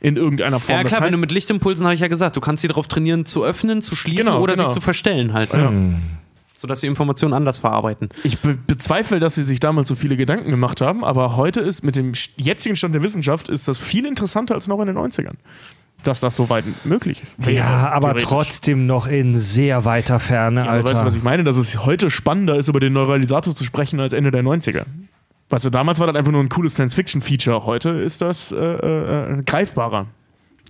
In 0.00 0.16
irgendeiner 0.16 0.60
Form. 0.60 0.76
Ja, 0.76 0.82
klar, 0.82 0.84
das 0.84 0.92
heißt, 0.92 1.02
wenn 1.04 1.12
du 1.12 1.18
mit 1.18 1.32
Lichtimpulsen, 1.32 1.84
habe 1.84 1.94
ich 1.94 2.00
ja 2.00 2.08
gesagt, 2.08 2.36
du 2.36 2.40
kannst 2.40 2.60
sie 2.62 2.68
darauf 2.68 2.86
trainieren, 2.88 3.24
zu 3.26 3.44
öffnen, 3.44 3.82
zu 3.82 3.96
schließen 3.96 4.26
Genau, 4.26 4.40
oder 4.40 4.54
genau. 4.54 4.66
sich 4.66 4.74
zu 4.74 4.80
verstellen 4.80 5.32
halt. 5.32 5.52
Ja. 5.52 5.72
Sodass 6.58 6.80
sie 6.80 6.86
Informationen 6.86 7.34
anders 7.34 7.58
verarbeiten. 7.58 8.08
Ich 8.24 8.38
be 8.38 8.56
bezweifle, 8.66 9.20
dass 9.20 9.34
sie 9.34 9.42
sich 9.42 9.60
damals 9.60 9.88
so 9.88 9.94
viele 9.94 10.16
Gedanken 10.16 10.50
gemacht 10.50 10.80
haben, 10.80 11.04
aber 11.04 11.36
heute 11.36 11.60
ist 11.60 11.82
mit 11.82 11.96
dem 11.96 12.12
jetzigen 12.36 12.76
Stand 12.76 12.94
der 12.94 13.02
Wissenschaft 13.02 13.48
ist 13.50 13.68
das 13.68 13.78
viel 13.78 14.06
interessanter 14.06 14.54
als 14.54 14.66
noch 14.66 14.80
in 14.80 14.86
den 14.86 14.96
90ern. 14.96 15.34
Dass 16.04 16.20
das 16.20 16.36
so 16.36 16.48
weit 16.50 16.64
möglich 16.84 17.22
wäre. 17.36 17.56
Ja, 17.56 17.90
aber 17.90 18.16
trotzdem 18.16 18.86
noch 18.86 19.06
in 19.06 19.34
sehr 19.34 19.84
weiter 19.84 20.18
Ferne, 20.20 20.60
Ja, 20.60 20.66
aber 20.66 20.72
Alter. 20.74 20.90
weißt 20.92 21.02
du, 21.02 21.06
was 21.06 21.14
ich 21.16 21.22
meine? 21.22 21.42
Dass 21.44 21.56
es 21.56 21.84
heute 21.84 22.10
spannender 22.10 22.56
ist, 22.56 22.68
über 22.68 22.80
den 22.80 22.92
Neuralisator 22.92 23.54
zu 23.54 23.64
sprechen 23.64 23.98
als 24.00 24.12
Ende 24.12 24.30
der 24.30 24.42
90er. 24.42 24.84
Weißt 25.48 25.64
du, 25.64 25.70
damals 25.70 26.00
war 26.00 26.08
das 26.08 26.16
einfach 26.16 26.32
nur 26.32 26.42
ein 26.42 26.48
cooles 26.48 26.74
Science-Fiction-Feature. 26.74 27.64
Heute 27.64 27.90
ist 27.90 28.20
das 28.20 28.50
äh, 28.50 28.56
äh, 28.56 29.38
äh, 29.38 29.42
greifbarer, 29.44 30.06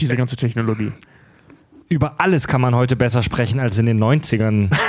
diese 0.00 0.16
ganze 0.16 0.36
Technologie. 0.36 0.92
Über 1.88 2.20
alles 2.20 2.46
kann 2.46 2.60
man 2.60 2.74
heute 2.74 2.96
besser 2.96 3.22
sprechen 3.22 3.60
als 3.60 3.78
in 3.78 3.86
den 3.86 4.02
90ern. 4.02 4.70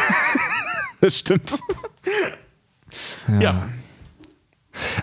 Das 1.00 1.20
stimmt. 1.20 1.60
Ja. 3.40 3.70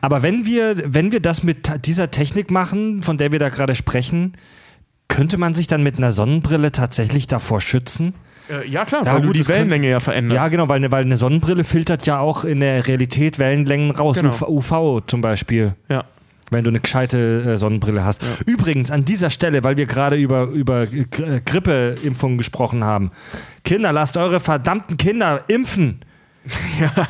Aber 0.00 0.24
wenn 0.24 0.44
wir, 0.44 0.92
wenn 0.92 1.12
wir 1.12 1.20
das 1.20 1.44
mit 1.44 1.86
dieser 1.86 2.10
Technik 2.10 2.50
machen, 2.50 3.04
von 3.04 3.16
der 3.16 3.30
wir 3.30 3.38
da 3.38 3.48
gerade 3.48 3.76
sprechen, 3.76 4.36
könnte 5.06 5.38
man 5.38 5.54
sich 5.54 5.68
dann 5.68 5.84
mit 5.84 5.98
einer 5.98 6.10
Sonnenbrille 6.10 6.72
tatsächlich 6.72 7.28
davor 7.28 7.60
schützen? 7.60 8.14
Äh, 8.50 8.68
ja, 8.68 8.84
klar, 8.84 9.04
Ja, 9.04 9.14
weil 9.14 9.22
gut, 9.22 9.30
du 9.30 9.42
die 9.42 9.48
Wellenlänge 9.48 9.88
ja 9.88 10.00
veränderst. 10.00 10.36
Ja, 10.36 10.48
genau, 10.48 10.68
weil 10.68 10.76
eine, 10.76 10.90
weil 10.92 11.04
eine 11.04 11.16
Sonnenbrille 11.16 11.64
filtert 11.64 12.06
ja 12.06 12.18
auch 12.18 12.44
in 12.44 12.60
der 12.60 12.86
Realität 12.86 13.38
Wellenlängen 13.38 13.90
raus. 13.90 14.16
Genau. 14.16 14.30
UV, 14.30 14.42
UV 14.72 15.02
zum 15.06 15.20
Beispiel. 15.20 15.74
Ja. 15.88 16.04
Wenn 16.50 16.62
du 16.62 16.70
eine 16.70 16.80
gescheite 16.80 17.52
äh, 17.52 17.56
Sonnenbrille 17.56 18.04
hast. 18.04 18.22
Übrigens, 18.46 18.90
an 18.90 19.04
dieser 19.04 19.30
Stelle, 19.30 19.64
weil 19.64 19.76
wir 19.76 19.86
gerade 19.86 20.16
über, 20.16 20.44
über 20.44 20.82
äh, 20.82 21.40
Grippeimpfungen 21.44 22.36
gesprochen 22.38 22.84
haben. 22.84 23.10
Kinder, 23.64 23.92
lasst 23.92 24.16
eure 24.16 24.40
verdammten 24.40 24.96
Kinder 24.96 25.44
impfen. 25.48 26.00
Ja. 26.78 27.08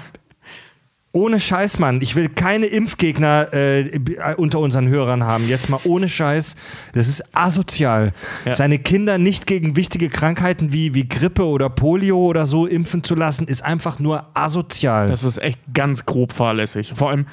Ohne 1.14 1.38
Scheiß, 1.38 1.78
Mann. 1.78 2.00
Ich 2.02 2.16
will 2.16 2.28
keine 2.28 2.66
Impfgegner 2.66 3.52
äh, 3.52 3.82
äh, 3.82 4.34
unter 4.36 4.58
unseren 4.58 4.88
Hörern 4.88 5.22
haben. 5.22 5.48
Jetzt 5.48 5.70
mal 5.70 5.78
ohne 5.84 6.08
Scheiß. 6.08 6.56
Das 6.92 7.06
ist 7.06 7.22
asozial. 7.32 8.12
Ja. 8.44 8.52
Seine 8.52 8.80
Kinder 8.80 9.16
nicht 9.16 9.46
gegen 9.46 9.76
wichtige 9.76 10.08
Krankheiten 10.08 10.72
wie, 10.72 10.92
wie 10.94 11.08
Grippe 11.08 11.46
oder 11.46 11.70
Polio 11.70 12.18
oder 12.18 12.46
so 12.46 12.66
impfen 12.66 13.04
zu 13.04 13.14
lassen, 13.14 13.46
ist 13.46 13.62
einfach 13.62 14.00
nur 14.00 14.26
asozial. 14.34 15.06
Das 15.06 15.22
ist 15.22 15.38
echt 15.38 15.60
ganz 15.72 16.04
grob 16.04 16.32
fahrlässig. 16.32 16.94
Vor 16.96 17.10
allem 17.10 17.26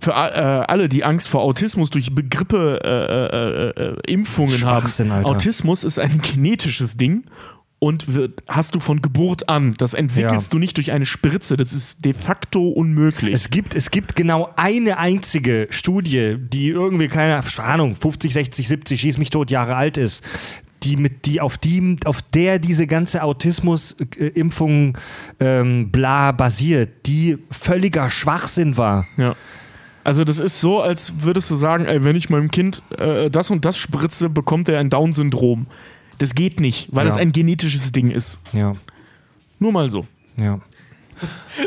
für 0.00 0.12
äh, 0.12 0.14
alle, 0.14 0.88
die 0.88 1.04
Angst 1.04 1.28
vor 1.28 1.42
Autismus 1.42 1.90
durch 1.90 2.14
Begriffe 2.14 2.80
äh, 2.82 3.82
äh, 3.82 3.88
äh, 3.88 4.12
Impfungen 4.12 4.64
haben. 4.64 4.86
Alter. 5.10 5.26
Autismus 5.26 5.84
ist 5.84 5.98
ein 5.98 6.20
genetisches 6.22 6.96
Ding 6.96 7.24
und 7.78 8.14
wird, 8.14 8.42
hast 8.48 8.74
du 8.74 8.80
von 8.80 9.02
Geburt 9.02 9.48
an. 9.50 9.74
Das 9.78 9.92
entwickelst 9.94 10.46
Ja. 10.46 10.50
du 10.52 10.58
nicht 10.58 10.76
durch 10.78 10.92
eine 10.92 11.04
Spritze. 11.04 11.56
Das 11.58 11.72
ist 11.72 12.04
de 12.04 12.14
facto 12.14 12.68
unmöglich. 12.68 13.34
Es 13.34 13.50
gibt, 13.50 13.76
es 13.76 13.90
gibt 13.90 14.16
genau 14.16 14.50
eine 14.56 14.98
einzige 14.98 15.66
Studie, 15.70 16.36
die 16.38 16.68
irgendwie, 16.68 17.08
keine 17.08 17.42
Ahnung, 17.58 17.94
50, 17.94 18.32
60, 18.32 18.66
70, 18.68 19.00
schieß 19.00 19.18
mich 19.18 19.28
tot 19.30 19.50
Jahre 19.50 19.76
alt 19.76 19.98
ist, 19.98 20.24
die 20.84 20.96
mit, 20.96 21.26
die 21.26 21.40
auf 21.40 21.58
die, 21.58 21.96
auf 22.06 22.22
der 22.22 22.58
diese 22.58 22.86
ganze 22.86 23.22
Autismus-Impfung 23.22 24.96
ähm, 25.40 25.90
bla 25.90 26.32
basiert, 26.32 27.06
die 27.06 27.38
völliger 27.50 28.10
Schwachsinn 28.10 28.76
war. 28.76 29.06
ja. 29.16 29.34
Also 30.04 30.22
das 30.22 30.38
ist 30.38 30.60
so, 30.60 30.80
als 30.80 31.14
würdest 31.24 31.50
du 31.50 31.56
sagen, 31.56 31.84
ey, 31.84 32.04
wenn 32.04 32.14
ich 32.14 32.30
meinem 32.30 32.52
Kind 32.52 32.80
äh, 32.96 33.28
das 33.28 33.50
und 33.50 33.64
das 33.64 33.76
spritze, 33.76 34.28
bekommt 34.28 34.68
er 34.68 34.78
ein 34.78 34.88
Down-Syndrom. 34.88 35.66
Das 36.18 36.34
geht 36.34 36.60
nicht, 36.60 36.88
weil 36.92 37.04
Ja. 37.04 37.10
das 37.10 37.18
ein 37.18 37.32
genetisches 37.32 37.92
Ding 37.92 38.10
ist. 38.10 38.40
Ja, 38.52 38.74
Nur 39.58 39.72
mal 39.72 39.90
so. 39.90 40.06
ja. 40.40 40.60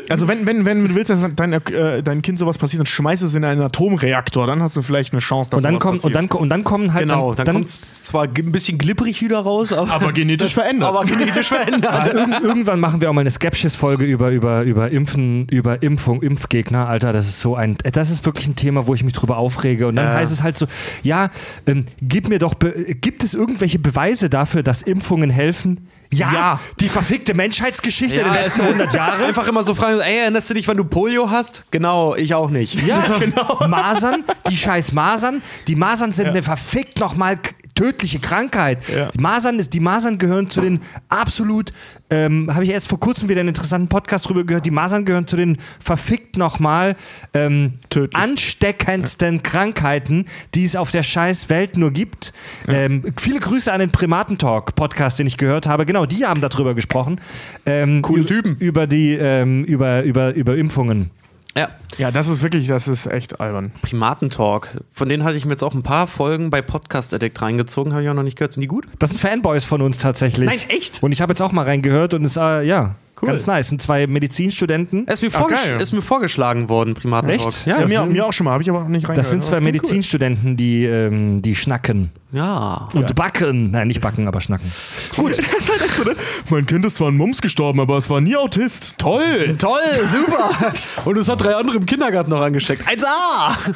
Also 0.10 0.28
wenn, 0.28 0.46
wenn, 0.46 0.66
wenn 0.66 0.88
du 0.88 0.96
willst, 0.96 1.10
dass 1.10 1.20
dein, 1.36 1.54
äh, 1.54 2.04
dein 2.04 2.22
Kind 2.22 2.40
sowas 2.40 2.58
passiert, 2.58 2.80
dann 2.80 2.86
schmeiß 2.86 3.22
es 3.22 3.34
in 3.36 3.44
einen 3.44 3.62
Atomreaktor, 3.62 4.48
dann 4.48 4.62
hast 4.62 4.78
du 4.78 4.82
vielleicht 4.82 5.14
eine 5.14 5.20
Chance, 5.20 5.50
dass 5.50 5.60
Und 5.60 5.64
dann, 5.64 5.80
kommen, 5.80 5.98
und, 5.98 6.02
passiert. 6.14 6.16
dann, 6.16 6.40
und 6.40 6.50
dann 6.50 6.64
kommen 6.64 6.94
halt. 6.94 7.04
Genau, 7.04 7.34
dann, 7.34 7.46
dann, 7.46 7.56
kommt 7.56 7.68
es 7.70 8.04
zwar 8.04 8.24
ein 8.24 8.52
bisschen 8.52 8.78
glibberig 8.78 9.22
wieder 9.22 9.40
raus, 9.40 9.74
aber, 9.74 9.92
aber 9.92 10.12
genetisch 10.14 10.54
verändert. 10.54 10.90
aber 10.90 11.06
genetisch 11.06 11.48
verändert. 11.48 11.92
Also 11.92 12.18
irg 12.18 12.44
irgendwann 12.44 12.80
machen 12.80 13.02
wir 13.02 13.10
auch 13.10 13.14
mal 13.14 13.22
eine 13.22 13.32
Skepsis-Folge 13.32 14.06
über, 14.06 14.30
über, 14.32 14.64
über 14.64 14.90
Impfen, 14.92 15.48
über 15.50 15.82
Impfung, 15.84 16.22
Impfgegner. 16.22 16.88
Alter, 16.88 17.14
das 17.14 17.28
ist 17.28 17.42
so 17.42 17.56
ein, 17.56 17.78
das 17.92 18.10
ist 18.12 18.26
wirklich 18.26 18.48
ein 18.48 18.56
Thema, 18.56 18.88
wo 18.88 18.94
ich 18.96 19.04
mich 19.04 19.14
drüber 19.14 19.38
aufrege. 19.38 19.88
Und 19.88 19.96
dann 19.96 20.06
Ja. 20.06 20.14
heißt 20.16 20.32
es 20.32 20.44
halt 20.44 20.58
so, 20.58 20.68
ja, 21.04 21.30
ähm, 21.68 21.86
gib 22.02 22.30
mir 22.30 22.40
doch, 22.40 22.54
be 22.54 22.72
gibt 23.02 23.24
es 23.24 23.34
irgendwelche 23.34 23.80
Beweise 23.80 24.30
dafür, 24.30 24.64
dass 24.64 24.82
Impfungen 24.82 25.30
helfen? 25.30 25.88
Ja, 26.11 26.34
Ja. 26.34 26.60
die 26.80 26.90
verfickte 26.90 27.34
Menschheitsgeschichte 27.36 28.18
Ja, 28.18 28.23
der 28.23 28.34
letzten 28.44 28.61
es- 28.61 28.68
100 28.68 28.94
Jahre. 28.94 29.26
Einfach 29.26 29.48
immer 29.48 29.64
so 29.64 29.76
fragen, 29.76 29.99
ey, 29.99 30.19
erinnerst 30.22 30.49
du 30.49 30.56
dich, 30.56 30.68
wann 30.68 30.77
du 30.77 30.84
Polio 30.84 31.30
hast? 31.30 31.64
Genau, 31.72 32.15
ich 32.15 32.34
auch 32.34 32.49
nicht. 32.49 32.80
Ja, 32.86 32.99
genau. 33.19 33.68
Masern, 33.68 34.23
die 34.49 34.57
scheiß 34.57 34.91
Masern. 34.94 35.41
Die 35.68 35.76
Masern 35.76 36.14
sind 36.14 36.27
eine 36.30 36.41
verfickt 36.41 36.99
nochmal 36.99 37.38
tödliche 37.80 38.19
Krankheit. 38.19 38.80
Ja. 38.89 39.10
Die, 39.10 39.19
Masern 39.19 39.57
ist, 39.57 39.73
die 39.73 39.80
Masern 39.80 40.18
gehören 40.18 40.49
zu 40.49 40.60
den 40.60 40.81
absolut, 41.07 41.72
ähm, 42.10 42.53
habe 42.53 42.65
ich 42.65 42.72
erst 42.72 42.89
vor 42.89 42.99
kurzem 42.99 43.30
wieder 43.30 43.39
einen 43.39 43.49
interessanten 43.49 43.88
Podcast 43.88 44.27
drüber 44.27 44.43
gehört, 44.43 44.65
die 44.65 44.72
Masern 44.72 45.06
gehören 45.06 45.27
zu 45.27 45.38
den 45.38 45.57
verfickt 45.80 46.35
nochmal 46.35 46.97
ähm, 47.34 47.76
ansteckendsten 48.14 49.43
Krankheiten, 49.43 50.26
die 50.56 50.65
es 50.65 50.76
auf 50.76 50.91
der 50.91 51.03
scheiß 51.03 51.49
Welt 51.49 51.77
nur 51.77 51.91
gibt. 51.91 52.34
Ähm, 52.68 53.03
viele 53.18 53.39
Grüße 53.39 53.72
an 53.72 53.80
den 53.80 53.91
Primatentalk-Podcast, 53.91 55.18
den 55.18 55.27
ich 55.27 55.38
gehört 55.38 55.65
habe. 55.65 55.85
Genau, 55.85 56.06
die 56.06 56.26
haben 56.26 56.41
darüber 56.41 56.76
gesprochen. 56.76 57.22
Ähm, 57.65 58.01
Coole 58.01 58.26
Typen. 58.26 58.57
Über 58.57 58.88
die, 58.88 59.14
ähm, 59.14 59.64
über, 59.64 60.03
über, 60.03 60.34
über 60.34 60.57
Impfungen. 60.57 61.11
Ja. 61.56 61.70
ja, 61.98 62.12
das 62.12 62.28
ist 62.28 62.44
wirklich, 62.44 62.68
das 62.68 62.88
ist 62.88 63.08
echt 63.08 63.40
albern. 63.40 63.72
Primatentalk. 63.82 64.82
Von 64.94 65.10
denen 65.10 65.24
hatte 65.24 65.36
ich 65.36 65.46
mir 65.46 65.52
jetzt 65.52 65.64
auch 65.64 65.74
ein 65.74 65.84
paar 65.84 66.08
Folgen 66.08 66.50
bei 66.50 66.62
Podcast 66.62 67.14
Addict 67.14 67.42
reingezogen, 67.42 67.94
habe 67.94 68.04
ich 68.04 68.10
auch 68.10 68.14
noch 68.14 68.24
nicht 68.24 68.38
gehört. 68.38 68.54
Sind 68.54 68.62
die 68.62 68.68
gut? 68.68 68.86
Das 69.00 69.10
sind 69.10 69.20
Fanboys 69.20 69.66
von 69.66 69.82
uns 69.82 69.98
tatsächlich. 69.98 70.48
Nein, 70.48 70.60
echt? 70.70 71.02
Und 71.02 71.12
ich 71.12 71.22
habe 71.22 71.32
jetzt 71.32 71.42
auch 71.42 71.52
mal 71.52 71.66
reingehört 71.66 72.14
und 72.14 72.24
es 72.24 72.38
äh, 72.38 72.62
ja, 72.62 72.96
Cool. 73.22 73.28
ganz 73.30 73.46
nice. 73.48 73.68
Sind 73.70 73.82
zwei 73.82 74.08
Medizinstudenten. 74.08 75.06
Ist 75.08 75.22
mir, 75.22 75.30
Ach, 75.34 75.48
geil. 75.48 75.80
ist 75.82 75.91
mir 75.91 76.02
vorgeschlagen 76.02 76.70
worden, 76.70 76.94
Primatentalk. 76.94 77.48
Echt? 77.48 77.66
Ja, 77.66 77.76
Ja, 77.76 77.82
das 77.82 77.90
mir, 77.90 78.00
sind- 78.00 78.12
mir 78.14 78.26
auch 78.26 78.34
schon 78.34 78.46
mal, 78.46 78.52
habe 78.52 78.64
ich 78.64 78.70
aber 78.70 78.80
noch 78.82 78.88
nicht 78.88 79.04
reingehört. 79.04 79.18
Das 79.18 79.30
sind 79.30 79.44
zwei 79.44 79.58
klingt 79.60 79.74
Medizinstudenten, 79.76 80.56
die, 80.58 80.86
ähm, 80.86 81.41
die 81.41 81.56
schnacken. 81.56 82.12
ja. 82.32 82.88
Und 82.94 83.14
backen. 83.16 83.72
Nein, 83.72 83.88
nicht 83.88 84.02
backen, 84.02 84.28
aber 84.28 84.40
schnacken. 84.41 84.72
Gut. 85.16 85.38
das 85.38 85.46
ist 85.48 85.70
halt 85.72 85.82
echt 85.82 85.96
so, 85.96 86.04
ne? 86.04 86.16
Mein 86.50 86.66
Kind 86.66 86.86
ist 86.86 86.96
zwar 86.98 87.10
an 87.10 87.18
Mumps 87.18 87.41
gestorben, 87.41 87.80
aber 87.80 87.98
es 87.98 88.10
war 88.10 88.22
nie 88.22 88.36
Autist. 88.36 88.98
Toll! 88.98 89.56
Toll, 89.58 89.80
super. 90.06 90.50
Und 91.06 91.18
es 91.18 91.28
hat 91.30 91.41
drei 91.41 91.56
andere 91.56 91.78
im 91.78 91.86
Kindergarten 91.86 92.30
noch 92.30 92.41
angesteckt. 92.41 92.88
1A! 92.88 93.74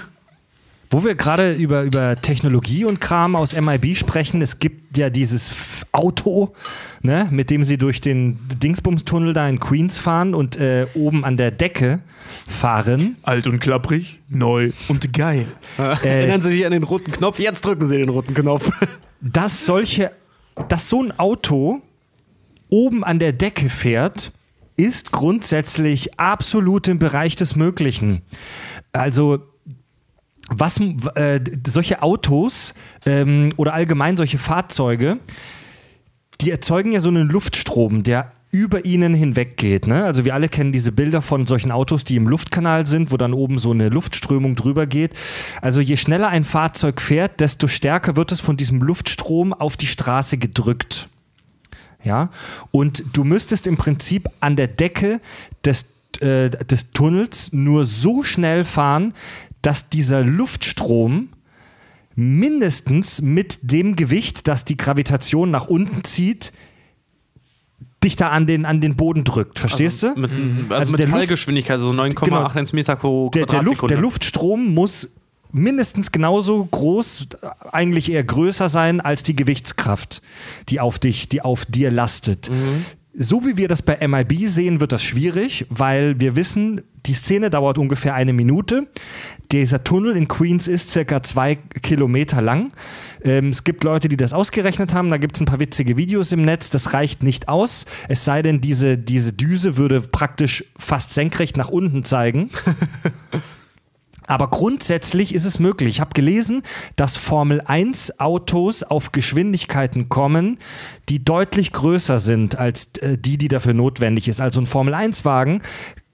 Wo 0.93 1.03
wir 1.03 1.15
gerade 1.15 1.53
über, 1.53 1.81
über 1.81 2.15
Technologie 2.17 2.85
und 2.85 3.01
Kram 3.01 3.35
aus 3.35 3.59
MIB 3.59 3.97
sprechen, 3.97 4.43
es 4.43 4.59
gibt 4.59 4.95
ja 4.95 5.09
dieses 5.09 5.87
Auto, 5.91 6.53
ne, 7.01 7.27
mit 7.31 7.49
dem 7.49 7.63
sie 7.63 7.79
durch 7.79 7.99
den 7.99 8.37
Dingsbums-Tunnel 8.61 9.33
da 9.33 9.49
in 9.49 9.59
Queens 9.59 9.97
fahren 9.97 10.35
und 10.35 10.55
äh, 10.57 10.85
oben 10.93 11.25
an 11.25 11.35
der 11.35 11.49
Decke 11.49 12.01
fahren. 12.47 13.15
Alt 13.23 13.47
und 13.47 13.59
klapprig, 13.59 14.21
neu 14.29 14.71
und 14.87 15.11
geil. 15.13 15.47
Äh, 15.79 16.07
Erinnern 16.07 16.41
Sie 16.41 16.51
sich 16.51 16.63
an 16.63 16.71
den 16.71 16.83
roten 16.83 17.11
Knopf? 17.11 17.39
Jetzt 17.39 17.65
drücken 17.65 17.87
Sie 17.87 17.97
den 17.97 18.09
roten 18.09 18.35
Knopf. 18.35 18.69
dass 19.19 19.65
solche, 19.65 20.11
dass 20.69 20.89
so 20.89 21.01
ein 21.01 21.17
Auto 21.17 21.81
oben 22.69 23.03
an 23.03 23.17
der 23.17 23.33
Decke 23.33 23.71
fährt, 23.71 24.31
ist 24.77 25.11
grundsätzlich 25.11 26.19
absolut 26.19 26.87
im 26.87 26.99
Bereich 26.99 27.35
des 27.35 27.55
Möglichen. 27.55 28.21
Also 28.91 29.52
was 30.49 30.79
äh, 31.15 31.39
solche 31.65 32.01
Autos 32.01 32.73
ähm, 33.05 33.49
oder 33.57 33.73
allgemein 33.73 34.17
solche 34.17 34.37
Fahrzeuge, 34.37 35.19
die 36.41 36.51
erzeugen 36.51 36.91
ja 36.91 36.99
so 36.99 37.09
einen 37.09 37.29
Luftstrom, 37.29 38.03
der 38.03 38.31
über 38.53 38.85
ihnen 38.85 39.15
hinweg 39.15 39.57
geht. 39.57 39.87
Ne? 39.87 40.05
Also 40.05 40.25
wir 40.25 40.35
alle 40.35 40.47
kennen 40.47 40.71
diese 40.71 40.91
Bilder 40.91 41.23
von 41.23 41.47
solchen 41.47 41.71
Autos, 41.71 42.03
die 42.03 42.15
im 42.15 42.27
Luftkanal 42.27 42.85
sind, 42.85 43.11
wo 43.11 43.17
dann 43.17 43.33
oben 43.33 43.57
so 43.57 43.71
eine 43.71 43.89
Luftströmung 43.89 44.55
drüber 44.55 44.85
geht. 44.85 45.13
Also 45.61 45.81
je 45.81 45.97
schneller 45.97 46.27
ein 46.27 46.43
Fahrzeug 46.43 47.01
fährt, 47.01 47.39
desto 47.39 47.67
stärker 47.67 48.15
wird 48.15 48.31
es 48.31 48.41
von 48.41 48.55
diesem 48.55 48.81
Luftstrom 48.83 49.53
auf 49.53 49.75
die 49.75 49.87
Straße 49.87 50.37
gedrückt. 50.37 51.09
Ja, 52.03 52.29
und 52.71 53.03
du 53.13 53.23
müsstest 53.23 53.65
im 53.65 53.77
Prinzip 53.77 54.29
an 54.39 54.55
der 54.55 54.67
Decke 54.67 55.19
des, 55.65 55.85
äh, 56.19 56.49
des 56.49 56.91
Tunnels 56.91 57.53
nur 57.53 57.85
so 57.85 58.23
schnell 58.23 58.65
fahren, 58.65 59.13
dass 59.63 59.89
dieser 59.89 60.23
Luftstrom 60.23 61.29
mindestens 62.15 63.21
mit 63.21 63.59
dem 63.63 63.95
Gewicht, 63.95 64.47
das 64.47 64.65
die 64.65 64.77
Gravitation 64.77 65.49
nach 65.49 65.65
unten 65.65 66.03
zieht, 66.03 66.53
dich 68.03 68.15
da 68.15 68.29
an 68.29 68.45
den, 68.45 68.65
an 68.65 68.81
den 68.81 68.95
Boden 68.95 69.23
drückt. 69.23 69.59
Verstehst 69.59 70.03
also 70.03 70.15
du? 70.15 70.21
Mit, 70.21 70.31
also, 70.31 70.75
Also 70.75 70.91
mit 70.91 70.99
der 70.99 71.07
Fallgeschwindigkeit, 71.07 71.77
also 71.77 71.91
9,81 71.91 72.25
Genau. 72.25 72.49
Meter 72.73 72.95
pro 72.95 73.29
der, 73.29 73.45
der, 73.45 73.63
Luft, 73.63 73.89
der 73.89 73.99
Luftstrom 73.99 74.73
muss 74.73 75.09
mindestens 75.51 76.11
genauso 76.11 76.65
groß, 76.65 77.27
eigentlich 77.71 78.11
eher 78.11 78.23
größer 78.23 78.69
sein 78.69 78.99
als 78.99 79.23
die 79.23 79.35
Gewichtskraft, 79.35 80.21
die 80.69 80.79
auf 80.79 80.99
dich, 80.99 81.29
die 81.29 81.41
auf 81.41 81.65
dir 81.65 81.91
lastet. 81.91 82.51
So 83.15 83.45
wie 83.45 83.57
wir 83.57 83.67
das 83.67 83.83
bei 83.83 84.07
MIB 84.07 84.47
sehen, 84.47 84.79
wird 84.79 84.91
das 84.91 85.03
schwierig, 85.03 85.67
weil 85.69 86.19
wir 86.19 86.35
wissen, 86.35 86.81
die 87.05 87.13
Szene 87.13 87.51
dauert 87.51 87.77
ungefähr 87.77 88.15
eine 88.15 88.33
Minute. 88.33 88.87
Dieser 89.51 89.83
Tunnel 89.83 90.15
in 90.15 90.27
Queens 90.27 90.67
ist 90.67 90.89
circa 90.89 91.21
zwei 91.21 91.55
Kilometer 91.55 92.41
lang. 92.41 92.69
Ähm, 93.23 93.49
es 93.49 93.63
gibt 93.63 93.83
Leute, 93.83 94.09
die 94.09 94.17
das 94.17 94.33
ausgerechnet 94.33 94.95
haben. 94.95 95.11
Da 95.11 95.17
gibt 95.17 95.35
es 95.35 95.41
ein 95.41 95.45
paar 95.45 95.59
witzige 95.59 95.95
Videos 95.95 96.31
im 96.31 96.41
Netz. 96.41 96.71
Das 96.71 96.93
reicht 96.93 97.21
nicht 97.21 97.49
aus. 97.49 97.85
Es 98.07 98.25
sei 98.25 98.41
denn, 98.41 98.61
diese, 98.61 98.97
diese 98.97 99.31
Düse 99.31 99.77
würde 99.77 100.01
praktisch 100.01 100.65
fast 100.75 101.13
senkrecht 101.13 101.55
nach 101.55 101.69
unten 101.69 102.05
zeigen. 102.05 102.49
Aber 104.27 104.49
grundsätzlich 104.49 105.33
ist 105.33 105.45
es 105.45 105.59
möglich. 105.59 105.89
Ich 105.89 105.99
habe 106.01 106.11
gelesen, 106.13 106.63
dass 106.95 107.17
Formel 107.17 107.61
1 107.65 108.19
Autos 108.19 108.83
auf 108.83 109.11
Geschwindigkeiten 109.11 110.09
kommen, 110.09 110.57
die 111.09 111.23
deutlich 111.23 111.71
größer 111.73 112.19
sind 112.19 112.57
als 112.57 112.89
äh, 113.01 113.17
die, 113.17 113.37
die 113.37 113.47
dafür 113.47 113.73
notwendig 113.73 114.27
ist. 114.27 114.41
Also 114.41 114.59
ein 114.61 114.65
Formel 114.65 114.93
1 114.93 115.25
Wagen 115.25 115.61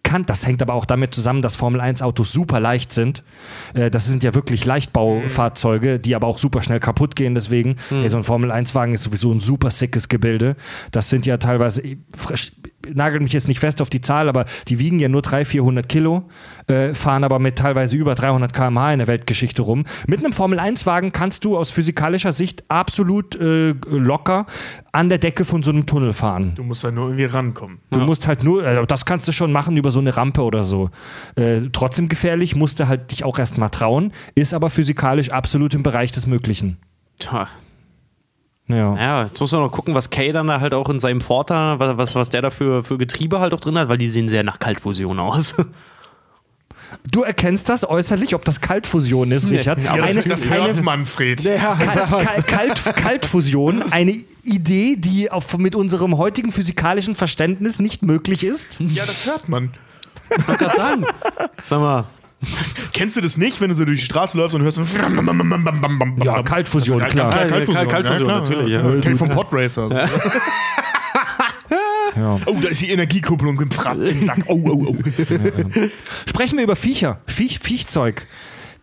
kann, 0.01 0.25
das 0.25 0.47
hängt 0.47 0.61
aber 0.63 0.73
auch 0.73 0.85
damit 0.85 1.13
zusammen, 1.13 1.43
dass 1.43 1.55
Formel 1.55 1.81
1 1.81 2.01
Autos 2.01 2.31
super 2.31 2.59
leicht 2.59 2.93
sind. 2.93 3.23
Äh, 3.75 3.91
das 3.91 4.07
sind 4.07 4.23
ja 4.23 4.33
wirklich 4.33 4.65
Leichtbaufahrzeuge, 4.65 5.99
die 5.99 6.15
aber 6.15 6.27
auch 6.27 6.39
super 6.39 6.61
schnell 6.63 6.79
kaputt 6.79 7.15
gehen. 7.15 7.35
Deswegen, 7.35 7.75
Ey, 7.91 8.09
so 8.09 8.17
ein 8.17 8.23
Formel 8.23 8.51
1 8.51 8.73
Wagen 8.75 8.93
ist 8.93 9.03
sowieso 9.03 9.31
ein 9.31 9.39
super 9.39 9.69
sickes 9.69 10.09
Gebilde. 10.09 10.55
Das 10.91 11.09
sind 11.09 11.25
ja 11.25 11.37
teilweise, 11.37 11.83
frisch- 12.17 12.53
nagelt 12.93 13.21
mich 13.21 13.33
jetzt 13.33 13.47
nicht 13.47 13.59
fest 13.59 13.81
auf 13.81 13.89
die 13.89 14.01
Zahl, 14.01 14.29
aber 14.29 14.45
die 14.67 14.79
wiegen 14.79 14.99
ja 14.99 15.09
nur 15.09 15.21
300, 15.21 15.47
400 15.47 15.89
Kilo, 15.89 16.29
äh, 16.67 16.93
fahren 16.93 17.23
aber 17.23 17.39
mit 17.39 17.57
teilweise 17.57 17.95
über 17.95 18.15
300 18.15 18.53
km/h 18.53 18.93
in 18.93 18.99
der 18.99 19.07
Weltgeschichte 19.07 19.61
rum. 19.61 19.85
Mit 20.07 20.19
einem 20.19 20.33
Formel-1-Wagen 20.33 21.11
kannst 21.11 21.45
du 21.45 21.57
aus 21.57 21.71
physikalischer 21.71 22.31
Sicht 22.31 22.63
absolut 22.67 23.35
äh, 23.35 23.73
locker 23.89 24.45
an 24.91 25.09
der 25.09 25.17
Decke 25.17 25.45
von 25.45 25.63
so 25.63 25.71
einem 25.71 25.85
Tunnel 25.85 26.13
fahren. 26.13 26.53
Du 26.55 26.63
musst 26.63 26.83
da 26.83 26.91
nur 26.91 27.07
irgendwie 27.07 27.25
rankommen. 27.25 27.79
Du 27.91 27.99
musst 27.99 28.27
halt 28.27 28.43
nur, 28.43 28.65
äh, 28.65 28.85
das 28.85 29.05
kannst 29.05 29.27
du 29.27 29.31
schon 29.31 29.51
machen 29.51 29.77
über 29.77 29.91
so 29.91 29.99
eine 29.99 30.15
Rampe 30.15 30.43
oder 30.43 30.63
so. 30.63 30.89
Äh, 31.35 31.61
trotzdem 31.71 32.09
gefährlich, 32.09 32.55
musst 32.55 32.79
du 32.79 32.87
halt 32.87 33.11
dich 33.11 33.23
auch 33.23 33.39
erst 33.39 33.57
mal 33.57 33.69
trauen, 33.69 34.11
ist 34.35 34.53
aber 34.53 34.69
physikalisch 34.69 35.31
absolut 35.31 35.73
im 35.73 35.83
Bereich 35.83 36.11
des 36.11 36.27
Möglichen. 36.27 36.77
Tja, 37.19 37.47
Ja. 38.69 38.95
Ja, 38.95 39.23
jetzt 39.23 39.39
muss 39.39 39.51
man 39.51 39.61
noch 39.61 39.71
gucken, 39.71 39.95
was 39.95 40.09
Kay 40.11 40.31
dann 40.31 40.47
da 40.47 40.61
halt 40.61 40.73
auch 40.75 40.89
in 40.89 40.99
seinem 40.99 41.21
Vorteil, 41.21 41.79
was, 41.79 41.97
was, 41.97 42.15
was 42.15 42.29
der 42.29 42.43
da 42.43 42.49
für, 42.51 42.83
für 42.83 42.97
Getriebe 42.97 43.39
halt 43.39 43.53
auch 43.53 43.59
drin 43.59 43.77
hat, 43.77 43.89
weil 43.89 43.97
die 43.97 44.07
sehen 44.07 44.29
sehr 44.29 44.43
nach 44.43 44.59
Kaltfusion 44.59 45.19
aus. 45.19 45.55
Du 47.11 47.21
erkennst 47.21 47.69
das 47.69 47.87
äußerlich, 47.87 48.33
ob 48.33 48.43
das 48.45 48.61
Kaltfusion 48.61 49.31
ist, 49.31 49.47
Richard. 49.47 49.79
Ja, 49.83 49.95
das, 49.95 50.11
Eine- 50.11 50.23
das 50.23 50.49
hört 50.49 50.81
Manfred. 50.81 51.39
Ja, 51.43 51.75
Kal 51.75 52.07
Kal 52.07 52.43
Kalt 52.43 52.95
Kaltfusion, 52.95 53.83
eine 53.91 54.23
Idee, 54.43 54.95
die 54.97 55.29
auf, 55.29 55.55
mit 55.59 55.75
unserem 55.75 56.17
heutigen 56.17 56.51
physikalischen 56.51 57.13
Verständnis 57.13 57.77
nicht 57.79 58.01
möglich 58.01 58.43
ist. 58.43 58.79
Ja, 58.79 59.05
das 59.05 59.25
hört 59.25 59.49
man. 59.49 59.71
ich 60.35 60.47
wollte 60.47 60.65
gerade 60.65 60.81
sagen. 60.81 61.05
Sag 61.63 61.79
mal, 61.79 62.05
Kennst 62.93 63.17
du 63.17 63.21
das 63.21 63.37
nicht, 63.37 63.59
wenn 63.61 63.69
du 63.69 63.75
so 63.75 63.85
durch 63.85 63.99
die 63.99 64.05
Straße 64.05 64.37
läufst 64.37 64.55
und 64.55 64.61
hörst 64.61 64.77
so 64.77 64.83
Ja, 66.23 66.43
Kaltfusion, 66.43 66.99
Ganz 66.99 67.13
klar. 67.13 67.31
Ja, 67.31 67.47
Kaltfusion, 67.47 67.87
Kaltfusion, 67.87 68.19
ja, 68.19 68.25
klar, 68.25 68.39
natürlich, 68.41 68.73
Ja. 68.73 68.89
ja. 68.93 69.01
Kenn 69.01 69.13
ich 69.13 69.17
vom 69.17 69.29
Podracer. 69.29 70.09
Ja. 72.15 72.37
Oh, 72.47 72.57
da 72.59 72.69
ist 72.69 72.81
die 72.81 72.89
Energiekupplung 72.89 73.61
im, 73.61 73.71
Fra 73.71 73.93
im 73.93 74.23
Sack. 74.23 74.39
Oh, 74.47 74.59
oh, 74.65 74.87
oh. 74.89 74.95
Sprechen 76.27 76.57
wir 76.57 76.63
über 76.65 76.75
Viecher, 76.75 77.21
Viech, 77.27 77.59
Viechzeug. 77.61 78.27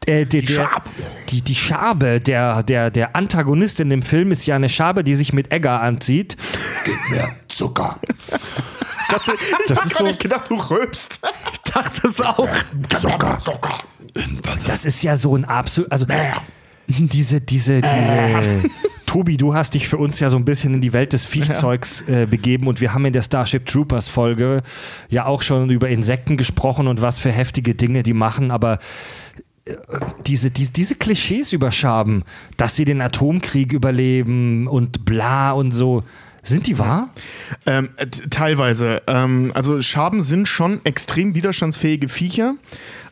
Äh, 0.06 0.24
der, 0.24 0.42
der, 0.42 0.52
Schabe. 0.52 0.90
Die, 1.30 1.42
die 1.42 1.54
Schabe, 1.54 2.20
der, 2.20 2.62
der, 2.62 2.90
der 2.90 3.16
Antagonist 3.16 3.80
in 3.80 3.90
dem 3.90 4.02
Film 4.02 4.30
ist 4.30 4.46
ja 4.46 4.54
eine 4.54 4.68
Schabe, 4.68 5.02
die 5.02 5.16
sich 5.16 5.32
mit 5.32 5.52
Egger 5.52 5.82
anzieht. 5.82 6.36
mehr 7.10 7.30
Zucker. 7.48 7.98
Das 9.10 9.28
Ich 9.66 9.72
ist 9.72 9.94
so, 9.96 10.04
nicht 10.04 10.20
gedacht, 10.20 10.50
du 10.50 10.56
rülpst. 10.56 11.20
ich 11.52 11.72
dachte 11.72 12.08
es 12.08 12.20
auch. 12.20 12.48
Zucker. 12.98 13.38
Zucker. 13.40 13.78
In 14.14 14.44
Wasser. 14.44 14.66
das 14.66 14.84
ist 14.84 15.02
ja 15.02 15.16
so 15.16 15.36
ein 15.36 15.44
absolut, 15.44 15.92
also 15.92 16.06
diese, 16.88 17.40
diese, 17.40 17.80
diese. 17.80 18.62
Tobi, 19.06 19.36
du 19.36 19.54
hast 19.54 19.74
dich 19.74 19.88
für 19.88 19.98
uns 19.98 20.20
ja 20.20 20.30
so 20.30 20.36
ein 20.36 20.44
bisschen 20.44 20.74
in 20.74 20.80
die 20.80 20.92
Welt 20.92 21.12
des 21.12 21.24
Viechzeugs 21.24 22.02
äh, 22.02 22.26
begeben 22.26 22.66
und 22.66 22.80
wir 22.80 22.92
haben 22.92 23.04
in 23.06 23.12
der 23.12 23.22
Starship 23.22 23.64
Troopers 23.64 24.08
Folge 24.08 24.62
ja 25.08 25.26
auch 25.26 25.42
schon 25.42 25.70
über 25.70 25.88
Insekten 25.88 26.36
gesprochen 26.36 26.88
und 26.88 27.00
was 27.00 27.18
für 27.18 27.30
heftige 27.30 27.74
Dinge 27.74 28.02
die 28.02 28.12
machen, 28.12 28.50
aber 28.50 28.78
äh, 29.64 29.74
diese, 30.26 30.50
die, 30.50 30.70
diese 30.70 30.96
Klischees 30.96 31.52
über 31.52 31.70
Schaben, 31.70 32.24
dass 32.56 32.76
sie 32.76 32.84
den 32.84 33.00
Atomkrieg 33.00 33.72
überleben 33.72 34.66
und 34.66 35.04
bla 35.04 35.52
und 35.52 35.72
so, 35.72 36.02
sind 36.48 36.66
die 36.66 36.78
wahr? 36.78 37.10
Ähm, 37.66 37.90
äh, 37.97 38.06
teilweise. 38.06 39.02
Ähm, 39.06 39.52
also 39.55 39.81
Schaben 39.81 40.23
sind 40.23 40.48
schon 40.48 40.81
extrem 40.85 41.35
widerstandsfähige 41.35 42.09
Viecher. 42.09 42.55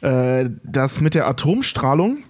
Äh, 0.01 0.51
das 0.63 1.01
mit 1.01 1.15
der 1.15 1.27
Atomstrahlung 1.27 2.25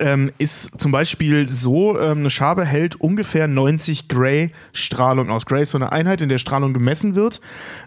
ähm, 0.00 0.30
ist 0.38 0.80
zum 0.80 0.92
Beispiel 0.92 1.50
so, 1.50 1.98
ähm, 1.98 2.18
eine 2.18 2.30
Schabe 2.30 2.64
hält 2.64 2.96
ungefähr 2.96 3.48
90 3.48 4.08
Gray-Strahlung 4.08 5.30
aus. 5.30 5.46
Gray 5.46 5.62
ist 5.62 5.70
so 5.70 5.78
eine 5.78 5.92
Einheit, 5.92 6.20
in 6.20 6.28
der 6.28 6.38
Strahlung 6.38 6.72
gemessen 6.72 7.14
wird. 7.14 7.40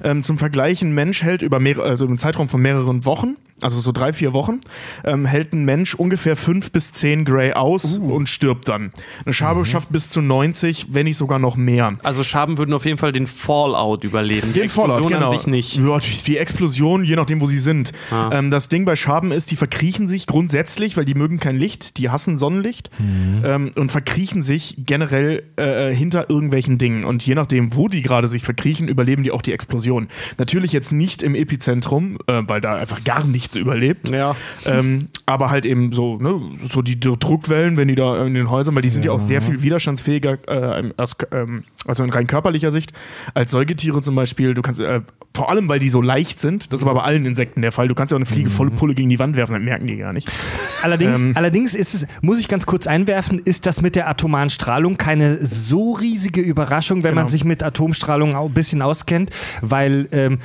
Ähm, 0.04 0.24
zum 0.24 0.38
Vergleich, 0.38 0.82
ein 0.82 0.94
Mensch 0.94 1.24
hält 1.24 1.42
über 1.42 1.60
mehrere, 1.60 1.88
also 1.88 2.06
im 2.06 2.18
Zeitraum 2.18 2.50
von 2.50 2.62
mehreren 2.62 3.06
Wochen, 3.06 3.38
also 3.62 3.80
so 3.80 3.92
drei, 3.92 4.14
vier 4.14 4.34
Wochen, 4.34 4.62
ähm, 5.04 5.26
hält 5.26 5.54
ein 5.54 5.66
Mensch 5.66 5.96
ungefähr 5.96 6.36
5 6.36 6.72
bis 6.72 6.92
10 6.92 7.26
Gray 7.26 7.54
aus 7.54 7.98
und 7.98 8.30
stirbt 8.30 8.68
dann. 8.70 8.92
Eine 9.26 9.34
Schabe 9.34 9.66
schafft 9.66 9.92
bis 9.92 10.10
zu 10.10 10.22
90, 10.22 10.88
wenn 10.92 11.06
nicht 11.06 11.18
sogar 11.18 11.40
noch 11.40 11.56
mehr. 11.56 11.98
Also 12.04 12.24
Schaben 12.24 12.58
würden 12.58 12.74
auf 12.74 12.86
jeden 12.86 12.98
Fall 12.98 13.12
den 13.12 13.28
Fallout 13.28 14.04
überleben. 14.04 14.54
Den 14.54 14.70
Fallout, 14.70 15.08
genau. 15.08 15.30
an 15.32 15.38
sich 15.38 15.48
nicht. 15.48 15.78
Ja, 15.78 16.00
die 16.00 16.38
Explosion, 16.38 17.04
je 17.04 17.16
nachdem, 17.16 17.42
wo 17.42 17.48
sie 17.48 17.60
sind. 17.60 17.92
Ah. 18.12 18.30
Ähm, 18.34 18.52
das 18.52 18.70
Ding 18.70 18.86
bei 18.86 18.96
Schaben 18.96 19.32
ist, 19.32 19.52
die 19.52 19.56
verkriechen 19.56 20.08
sich 20.08 20.28
grundsätzlich, 20.28 20.98
weil 20.98 21.06
die 21.06 21.16
mögen 21.16 21.40
kein 21.40 21.58
Licht, 21.58 21.98
die 21.98 22.10
hassen 22.10 22.38
Sonnenlicht 22.38 22.90
ähm, 23.00 23.72
und 23.76 23.92
verkriechen 23.92 24.42
sich 24.42 24.76
generell 24.80 25.44
äh, 25.58 25.94
hinter 25.94 26.30
irgendwelchen 26.30 26.78
Dingen. 26.78 27.04
Und 27.04 27.26
je 27.26 27.36
nachdem, 27.36 27.76
wo 27.76 27.88
die 27.88 28.02
gerade 28.02 28.28
sich 28.28 28.44
verkriechen, 28.44 28.88
überleben 28.88 29.24
die 29.24 29.32
auch 29.32 29.42
die 29.42 29.54
Explosion. 29.54 30.08
Natürlich 30.38 30.72
jetzt 30.72 30.92
nicht 30.92 31.24
im 31.24 31.36
Epizentrum, 31.36 32.18
äh, 32.28 32.42
weil 32.48 32.62
da 32.62 32.76
einfach 32.76 33.04
gar 33.04 33.26
nichts 33.26 33.51
überlebt. 33.60 34.10
Ja. 34.10 34.36
Ähm, 34.66 35.08
aber 35.26 35.50
halt 35.50 35.66
eben 35.66 35.92
so, 35.92 36.18
ne, 36.18 36.40
so 36.64 36.82
die 36.82 37.00
Dr- 37.00 37.18
Druckwellen, 37.18 37.78
wenn 37.78 37.88
die 37.88 37.96
da 37.96 38.26
in 38.26 38.34
den 38.34 38.50
Häusern, 38.50 38.76
weil 38.76 38.82
die 38.82 38.90
sind 38.90 39.06
ja, 39.06 39.12
auch 39.12 39.20
sehr 39.20 39.42
viel 39.42 39.62
widerstandsfähiger, 39.62 40.38
äh, 40.48 40.92
als, 40.98 41.16
ähm, 41.32 41.64
also 41.88 42.04
in 42.04 42.10
rein 42.10 42.28
körperlicher 42.28 42.72
Sicht, 42.72 42.94
als 43.34 43.52
Säugetiere 43.52 44.02
zum 44.02 44.16
Beispiel. 44.16 44.54
Du 44.54 44.62
kannst, 44.62 44.80
äh, 44.82 45.02
vor 45.34 45.50
allem, 45.50 45.70
weil 45.70 45.80
die 45.80 45.90
so 45.90 46.02
leicht 46.02 46.40
sind, 46.40 46.74
das 46.74 46.82
ist 46.82 46.86
aber 46.88 46.96
bei 47.00 47.04
allen 47.06 47.26
Insekten 47.26 47.62
der 47.62 47.72
Fall, 47.72 47.88
du 47.88 47.96
kannst 47.96 48.12
ja 48.12 48.16
auch 48.16 48.20
eine 48.20 48.26
Fliege 48.26 48.50
volle 48.50 48.72
Pulle 48.72 48.94
gegen 48.96 49.10
die 49.10 49.20
Wand 49.20 49.38
werfen, 49.38 49.54
dann 49.54 49.64
merken 49.64 49.88
die 49.88 49.98
gar 49.98 50.12
nicht. 50.14 50.30
Allerdings, 50.84 51.22
Ähm. 51.22 51.32
allerdings 51.36 51.74
ist 51.76 51.94
es, 51.94 52.08
muss 52.22 52.40
ich 52.40 52.48
ganz 52.48 52.66
kurz 52.66 52.88
einwerfen, 52.88 53.40
ist 53.40 53.66
das 53.66 53.82
mit 53.82 53.96
der 53.96 54.10
atomaren 54.10 54.50
Strahlung 54.50 54.98
keine 54.98 55.44
so 55.46 55.94
riesige 55.94 56.42
Überraschung, 56.42 57.04
wenn 57.04 57.16
man 57.16 57.22
Genau. 57.26 57.32
sich 57.32 57.46
mit 57.46 57.64
Atomstrahlung 57.64 58.36
auch 58.36 58.48
ein 58.48 58.54
bisschen 58.54 58.82
auskennt, 58.82 59.30
weil 59.62 60.08
ähm, 60.12 60.40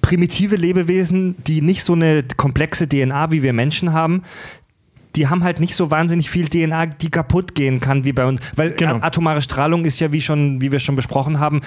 primitive 0.00 0.56
Lebewesen, 0.56 1.36
die 1.46 1.62
nicht 1.62 1.84
so 1.84 1.94
eine 1.94 2.24
komplexe 2.36 2.88
DNA 2.88 3.30
wie 3.30 3.42
wir 3.42 3.52
Menschen 3.52 3.92
haben, 3.92 4.22
die 5.16 5.28
haben 5.28 5.42
halt 5.42 5.58
nicht 5.58 5.74
so 5.74 5.90
wahnsinnig 5.90 6.30
viel 6.30 6.48
DNA, 6.48 6.86
die 6.86 7.10
kaputt 7.10 7.54
gehen 7.54 7.80
kann 7.80 8.04
wie 8.04 8.12
bei 8.12 8.24
uns. 8.26 8.40
Weil 8.54 8.70
Genau. 8.72 8.96
atomare 9.00 9.42
Strahlung 9.42 9.84
ist 9.84 9.98
ja, 9.98 10.12
wie, 10.12 10.20
schon, 10.20 10.60
wie 10.60 10.70
wir 10.70 10.78
schon 10.78 10.94
besprochen 10.94 11.40
haben, 11.40 11.62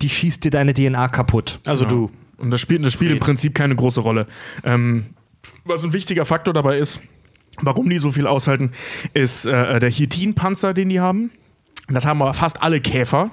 die 0.00 0.08
schießt 0.08 0.42
dir 0.44 0.50
deine 0.50 0.74
DNA 0.74 1.08
kaputt. 1.08 1.60
Also 1.66 1.84
du. 1.84 2.10
Und 2.38 2.50
das 2.50 2.60
spielt, 2.60 2.84
das 2.84 2.92
spielt 2.92 3.12
im. 3.12 3.20
Prinzip 3.20 3.54
keine 3.54 3.76
große 3.76 4.00
Rolle. 4.00 4.26
Ähm, 4.64 5.06
was 5.64 5.84
ein 5.84 5.92
wichtiger 5.92 6.24
Faktor 6.24 6.52
dabei 6.52 6.78
ist, 6.78 7.00
Warum 7.60 7.88
die 7.90 7.98
so 7.98 8.10
viel 8.10 8.26
aushalten, 8.26 8.72
ist 9.12 9.44
äh, 9.44 9.78
der 9.78 9.90
Chitinpanzer, 9.90 10.72
den 10.72 10.88
die 10.88 11.00
haben. 11.00 11.30
Das 11.88 12.06
haben 12.06 12.22
aber 12.22 12.32
fast 12.32 12.62
alle 12.62 12.80
Käfer. 12.80 13.30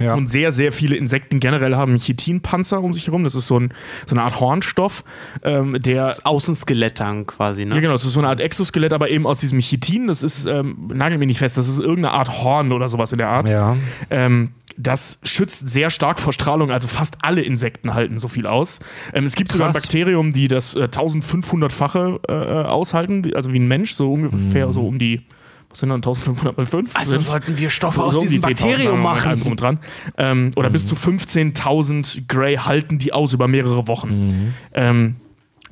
Ja. 0.00 0.14
Und 0.14 0.28
sehr, 0.28 0.52
sehr 0.52 0.72
viele 0.72 0.96
Insekten 0.96 1.38
generell 1.38 1.76
haben 1.76 1.92
einen 1.92 2.00
Chitinpanzer 2.00 2.82
um 2.82 2.94
sich 2.94 3.06
herum. 3.06 3.24
Das 3.24 3.34
ist 3.34 3.46
so, 3.46 3.58
ein, 3.58 3.74
so 4.06 4.14
eine 4.14 4.22
Art 4.24 4.40
Hornstoff, 4.40 5.04
ähm, 5.42 5.76
der. 5.80 6.08
Das 6.08 6.24
Außenskelett 6.24 6.98
dann 6.98 7.26
quasi, 7.26 7.64
ne? 7.64 7.74
Ja, 7.74 7.80
genau, 7.80 7.92
das 7.92 8.04
ist 8.04 8.14
so 8.14 8.20
eine 8.20 8.28
Art 8.28 8.40
Exoskelett, 8.40 8.92
aber 8.92 9.10
eben 9.10 9.26
aus 9.26 9.40
diesem 9.40 9.60
Chitin. 9.60 10.08
Das 10.08 10.22
ist, 10.22 10.46
ähm, 10.46 10.88
nagel 10.92 11.18
mir 11.18 11.26
nicht 11.26 11.38
fest, 11.38 11.58
das 11.58 11.68
ist 11.68 11.78
irgendeine 11.78 12.12
Art 12.12 12.42
Horn 12.42 12.72
oder 12.72 12.88
sowas 12.88 13.12
in 13.12 13.18
der 13.18 13.28
Art. 13.28 13.48
Ja. 13.48 13.76
Ähm, 14.10 14.52
das 14.76 15.18
schützt 15.22 15.68
sehr 15.68 15.90
stark 15.90 16.18
vor 16.18 16.32
Strahlung, 16.32 16.70
also 16.70 16.88
fast 16.88 17.18
alle 17.22 17.42
Insekten 17.42 17.94
halten 17.94 18.18
so 18.18 18.28
viel 18.28 18.46
aus. 18.46 18.80
Ähm, 19.12 19.24
es 19.24 19.34
gibt 19.34 19.52
sogar 19.52 19.68
ein 19.68 19.72
Krass. 19.72 19.82
Bakterium, 19.82 20.32
die 20.32 20.48
das 20.48 20.74
äh, 20.74 20.84
1500-fache 20.84 22.20
äh, 22.28 22.32
äh, 22.32 22.64
aushalten, 22.64 23.34
also 23.34 23.52
wie 23.52 23.58
ein 23.58 23.68
Mensch, 23.68 23.92
so 23.92 24.12
ungefähr 24.12 24.72
so 24.72 24.86
um 24.86 24.98
die, 24.98 25.22
was 25.72 25.80
sind 25.80 25.88
dann 25.88 25.96
1500 25.96 26.56
mal 26.56 26.66
5? 26.66 26.94
Also 26.94 27.18
sollten 27.18 27.58
wir 27.58 27.70
Stoffe 27.70 28.02
aus 28.02 28.18
die 28.18 28.26
diesem 28.26 28.40
10.000 28.40 28.42
Bakterium 28.42 29.00
machen. 29.00 29.40
Drum 29.40 29.56
dran. 29.56 29.78
Ähm, 30.18 30.50
oder 30.54 30.70
bis 30.70 30.86
zu 30.86 30.94
15.000 30.94 32.28
Grey 32.28 32.56
halten 32.56 32.98
die 32.98 33.12
aus 33.12 33.32
über 33.32 33.48
mehrere 33.48 33.88
Wochen. 33.88 34.54
Ähm, 34.74 35.16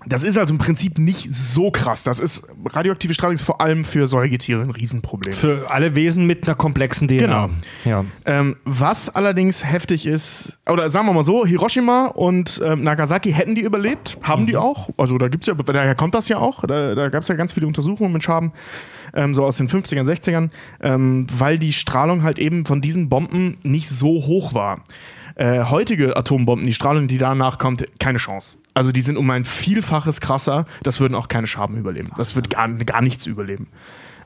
das 0.07 0.23
ist 0.23 0.39
also 0.39 0.55
im 0.55 0.59
Prinzip 0.59 0.99
nicht 0.99 1.33
so 1.33 1.71
krass. 1.71 2.05
Das 2.05 2.19
ist 2.19 2.43
radioaktive 2.67 3.13
Strahlung 3.13 3.35
ist 3.35 3.43
vor 3.43 3.61
allem 3.61 3.85
für 3.85 4.07
Säugetiere 4.07 4.63
ein 4.63 4.71
Riesenproblem. 4.71 5.33
Für 5.33 5.71
alle 5.71 5.95
Wesen 5.95 6.27
mit 6.27 6.45
einer 6.45 6.55
komplexen 6.55 7.07
DNA. 7.07 7.19
Genau. 7.19 7.51
Ja. 7.85 8.05
Ähm, 8.25 8.57
was 8.65 9.15
allerdings 9.15 9.65
heftig 9.65 10.07
ist, 10.07 10.59
oder 10.67 10.89
sagen 10.89 11.07
wir 11.07 11.13
mal 11.13 11.23
so, 11.25 11.45
Hiroshima 11.45 12.07
und 12.07 12.61
ähm, 12.65 12.83
Nagasaki 12.83 13.33
hätten 13.33 13.55
die 13.55 13.61
überlebt, 13.61 14.17
haben 14.23 14.47
die 14.47 14.57
auch. 14.57 14.89
Also 14.97 15.19
da 15.19 15.29
gibt's 15.29 15.47
ja, 15.47 15.55
daher 15.55 15.95
kommt 15.95 16.15
das 16.15 16.29
ja 16.29 16.39
auch. 16.39 16.65
Da, 16.65 16.95
da 16.95 17.09
gab 17.11 17.23
es 17.23 17.29
ja 17.29 17.35
ganz 17.35 17.53
viele 17.53 17.67
Untersuchungen 17.67 18.13
mit 18.13 18.23
Schaben, 18.23 18.53
ähm, 19.15 19.35
so 19.35 19.45
aus 19.45 19.59
den 19.59 19.69
50ern, 19.69 20.07
60ern, 20.07 20.49
ähm, 20.81 21.27
weil 21.37 21.59
die 21.59 21.75
Strahlung 21.75 22.23
halt 22.23 22.39
eben 22.39 22.65
von 22.65 22.81
diesen 22.81 23.11
Bomben 23.11 23.59
nicht 23.63 23.91
so 23.91 24.27
hoch 24.27 24.55
war. 24.55 24.85
Äh, 25.35 25.65
heutige 25.65 26.17
Atombomben, 26.17 26.67
die 26.67 26.75
Strahlung, 26.75 27.09
die 27.09 27.19
danach 27.19 27.59
kommt, 27.59 27.87
keine 27.99 28.19
Chance. 28.19 28.59
Also 28.81 28.93
die 28.93 29.03
sind 29.03 29.19
um 29.19 29.29
ein 29.29 29.45
Vielfaches 29.45 30.23
krasser, 30.23 30.65
das 30.83 31.01
würden 31.01 31.15
auch 31.15 31.29
keine 31.29 31.47
Schaben 31.47 31.77
überleben. 31.77 32.13
Das 32.17 32.35
wird 32.35 32.49
gar, 32.49 32.67
gar 32.67 33.03
nichts 33.03 33.27
überleben. 33.27 33.67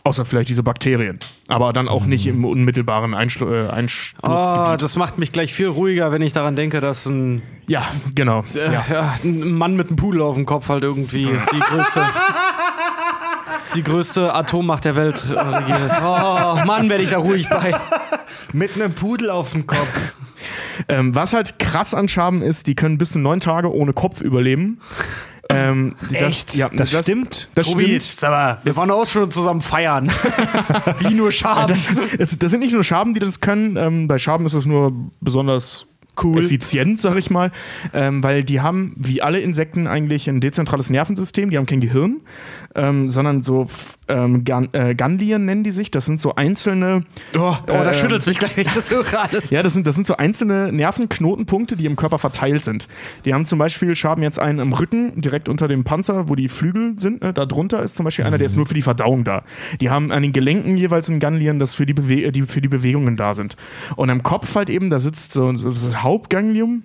Außer 0.04 0.24
vielleicht 0.24 0.48
diese 0.48 0.62
Bakterien. 0.62 1.18
Aber 1.48 1.72
dann 1.72 1.88
auch 1.88 2.06
nicht 2.06 2.24
im 2.28 2.44
unmittelbaren 2.44 3.14
Einschlu 3.14 3.50
äh, 3.50 3.68
Einsturzgebiet. 3.68 4.74
Oh, 4.74 4.76
das 4.76 4.94
macht 4.94 5.18
mich 5.18 5.32
gleich 5.32 5.52
viel 5.52 5.66
ruhiger, 5.66 6.12
wenn 6.12 6.22
ich 6.22 6.32
daran 6.32 6.54
denke, 6.54 6.80
dass 6.80 7.04
ein, 7.06 7.42
Ja, 7.66 7.88
genau. 8.14 8.44
äh, 8.54 8.72
ja. 8.72 8.84
ja, 8.88 9.14
ein 9.24 9.50
Mann 9.54 9.74
mit 9.74 9.88
einem 9.88 9.96
Pudel 9.96 10.22
auf 10.22 10.36
dem 10.36 10.46
Kopf 10.46 10.68
halt 10.68 10.84
irgendwie 10.84 11.24
die 11.52 11.58
größte, 11.58 12.06
die 13.74 13.82
größte 13.82 14.32
Atommacht 14.32 14.84
der 14.84 14.94
Welt 14.94 15.24
regiert. 15.28 15.90
Oh, 16.00 16.60
Mann, 16.64 16.88
werde 16.88 17.02
ich 17.02 17.10
da 17.10 17.18
ruhig 17.18 17.48
bei. 17.48 17.74
Mit 18.52 18.76
einem 18.76 18.94
Pudel 18.94 19.30
auf 19.30 19.50
dem 19.50 19.66
Kopf. 19.66 20.14
Ähm, 20.88 21.14
was 21.14 21.32
halt 21.32 21.58
krass 21.58 21.94
an 21.94 22.08
Schaben 22.08 22.42
ist, 22.42 22.66
die 22.66 22.74
können 22.74 22.98
bis 22.98 23.12
zu 23.12 23.18
neun 23.18 23.40
Tage 23.40 23.72
ohne 23.72 23.92
Kopf 23.92 24.20
überleben. 24.20 24.80
Ähm, 25.50 25.94
das, 26.10 26.22
Echt? 26.22 26.54
Ja, 26.54 26.68
Das 26.70 26.90
stimmt? 26.90 27.48
Das 27.54 27.66
Tobi, 27.66 28.00
stimmt. 28.00 28.24
aber 28.24 28.60
wir 28.64 28.76
waren 28.76 28.90
auch 28.90 29.06
schon 29.06 29.30
zusammen 29.30 29.60
feiern. 29.60 30.10
Wie 31.00 31.14
nur 31.14 31.30
Schaben. 31.30 31.68
Das, 31.68 31.88
das 32.38 32.50
sind 32.50 32.60
nicht 32.60 32.72
nur 32.72 32.82
Schaben, 32.82 33.14
die 33.14 33.20
das 33.20 33.40
können. 33.40 33.76
Ähm, 33.76 34.08
bei 34.08 34.18
Schaben 34.18 34.46
ist 34.46 34.54
das 34.54 34.64
nur 34.64 34.92
besonders 35.20 35.86
cool. 36.22 36.42
effizient, 36.44 37.00
sag 37.00 37.16
ich 37.16 37.30
mal. 37.30 37.50
Ähm, 37.92 38.22
weil 38.22 38.42
die 38.42 38.60
haben, 38.62 38.94
wie 38.96 39.20
alle 39.20 39.40
Insekten, 39.40 39.86
eigentlich 39.86 40.28
ein 40.28 40.40
dezentrales 40.40 40.88
Nervensystem. 40.88 41.50
Die 41.50 41.58
haben 41.58 41.66
kein 41.66 41.80
Gehirn, 41.80 42.20
ähm, 42.74 43.08
sondern 43.08 43.42
so 43.42 43.66
ähm, 44.08 44.44
Gan 44.44 44.68
äh, 44.72 44.94
Ganglien 44.94 45.44
nennen 45.44 45.64
die 45.64 45.70
sich. 45.70 45.90
Das 45.90 46.04
sind 46.04 46.20
so 46.20 46.34
einzelne. 46.34 47.04
oh, 47.36 47.54
da 47.66 47.86
ähm, 47.86 47.94
schüttelt 47.94 48.26
mich 48.26 48.38
gleich, 48.38 48.56
wenn 48.56 48.66
ich 48.66 48.74
das 48.74 48.90
höre 48.90 49.18
alles. 49.18 49.50
Ja, 49.50 49.62
das 49.62 49.72
sind, 49.72 49.86
das 49.86 49.94
sind 49.94 50.06
so 50.06 50.16
einzelne 50.16 50.72
Nervenknotenpunkte, 50.72 51.76
die 51.76 51.86
im 51.86 51.96
Körper 51.96 52.18
verteilt 52.18 52.64
sind. 52.64 52.88
Die 53.24 53.32
haben 53.34 53.46
zum 53.46 53.58
Beispiel, 53.58 53.94
Schaben 53.94 54.22
jetzt 54.22 54.38
einen 54.38 54.58
im 54.58 54.72
Rücken, 54.72 55.20
direkt 55.20 55.48
unter 55.48 55.68
dem 55.68 55.84
Panzer, 55.84 56.28
wo 56.28 56.34
die 56.34 56.48
Flügel 56.48 56.94
sind. 56.98 57.22
Ne? 57.22 57.32
Da 57.32 57.46
drunter 57.46 57.82
ist 57.82 57.96
zum 57.96 58.04
Beispiel 58.04 58.24
einer, 58.24 58.38
der 58.38 58.46
ist 58.46 58.56
nur 58.56 58.66
für 58.66 58.74
die 58.74 58.82
Verdauung 58.82 59.24
da. 59.24 59.44
Die 59.80 59.90
haben 59.90 60.10
an 60.12 60.22
den 60.22 60.32
Gelenken 60.32 60.76
jeweils 60.76 61.08
ein 61.08 61.20
Ganglion, 61.20 61.58
das 61.58 61.74
für 61.74 61.86
die, 61.86 61.94
Bewe 61.94 62.32
die, 62.32 62.42
für 62.42 62.60
die 62.60 62.68
Bewegungen 62.68 63.16
da 63.16 63.34
sind. 63.34 63.56
Und 63.96 64.10
am 64.10 64.22
Kopf 64.22 64.54
halt 64.54 64.70
eben, 64.70 64.90
da 64.90 64.98
sitzt 64.98 65.32
so, 65.32 65.54
so 65.56 65.70
das 65.70 66.02
Hauptganglium. 66.02 66.84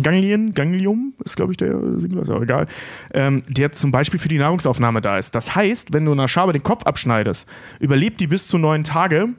Ganglien, 0.00 0.54
Ganglium 0.54 1.14
ist, 1.24 1.36
glaube 1.36 1.52
ich, 1.52 1.56
der 1.56 1.76
Singular, 1.98 2.22
ist 2.22 2.30
auch 2.30 2.42
egal, 2.42 2.68
ähm, 3.12 3.42
der 3.48 3.72
zum 3.72 3.90
Beispiel 3.90 4.20
für 4.20 4.28
die 4.28 4.38
Nahrungsaufnahme 4.38 5.00
da 5.00 5.18
ist. 5.18 5.34
Das 5.34 5.54
heißt, 5.56 5.92
wenn 5.92 6.04
du 6.04 6.12
einer 6.12 6.28
Schabe 6.28 6.52
den 6.52 6.62
Kopf 6.62 6.84
abschneidest, 6.84 7.48
überlebt 7.80 8.20
die 8.20 8.28
bis 8.28 8.46
zu 8.46 8.58
neun 8.58 8.84
Tage, 8.84 9.30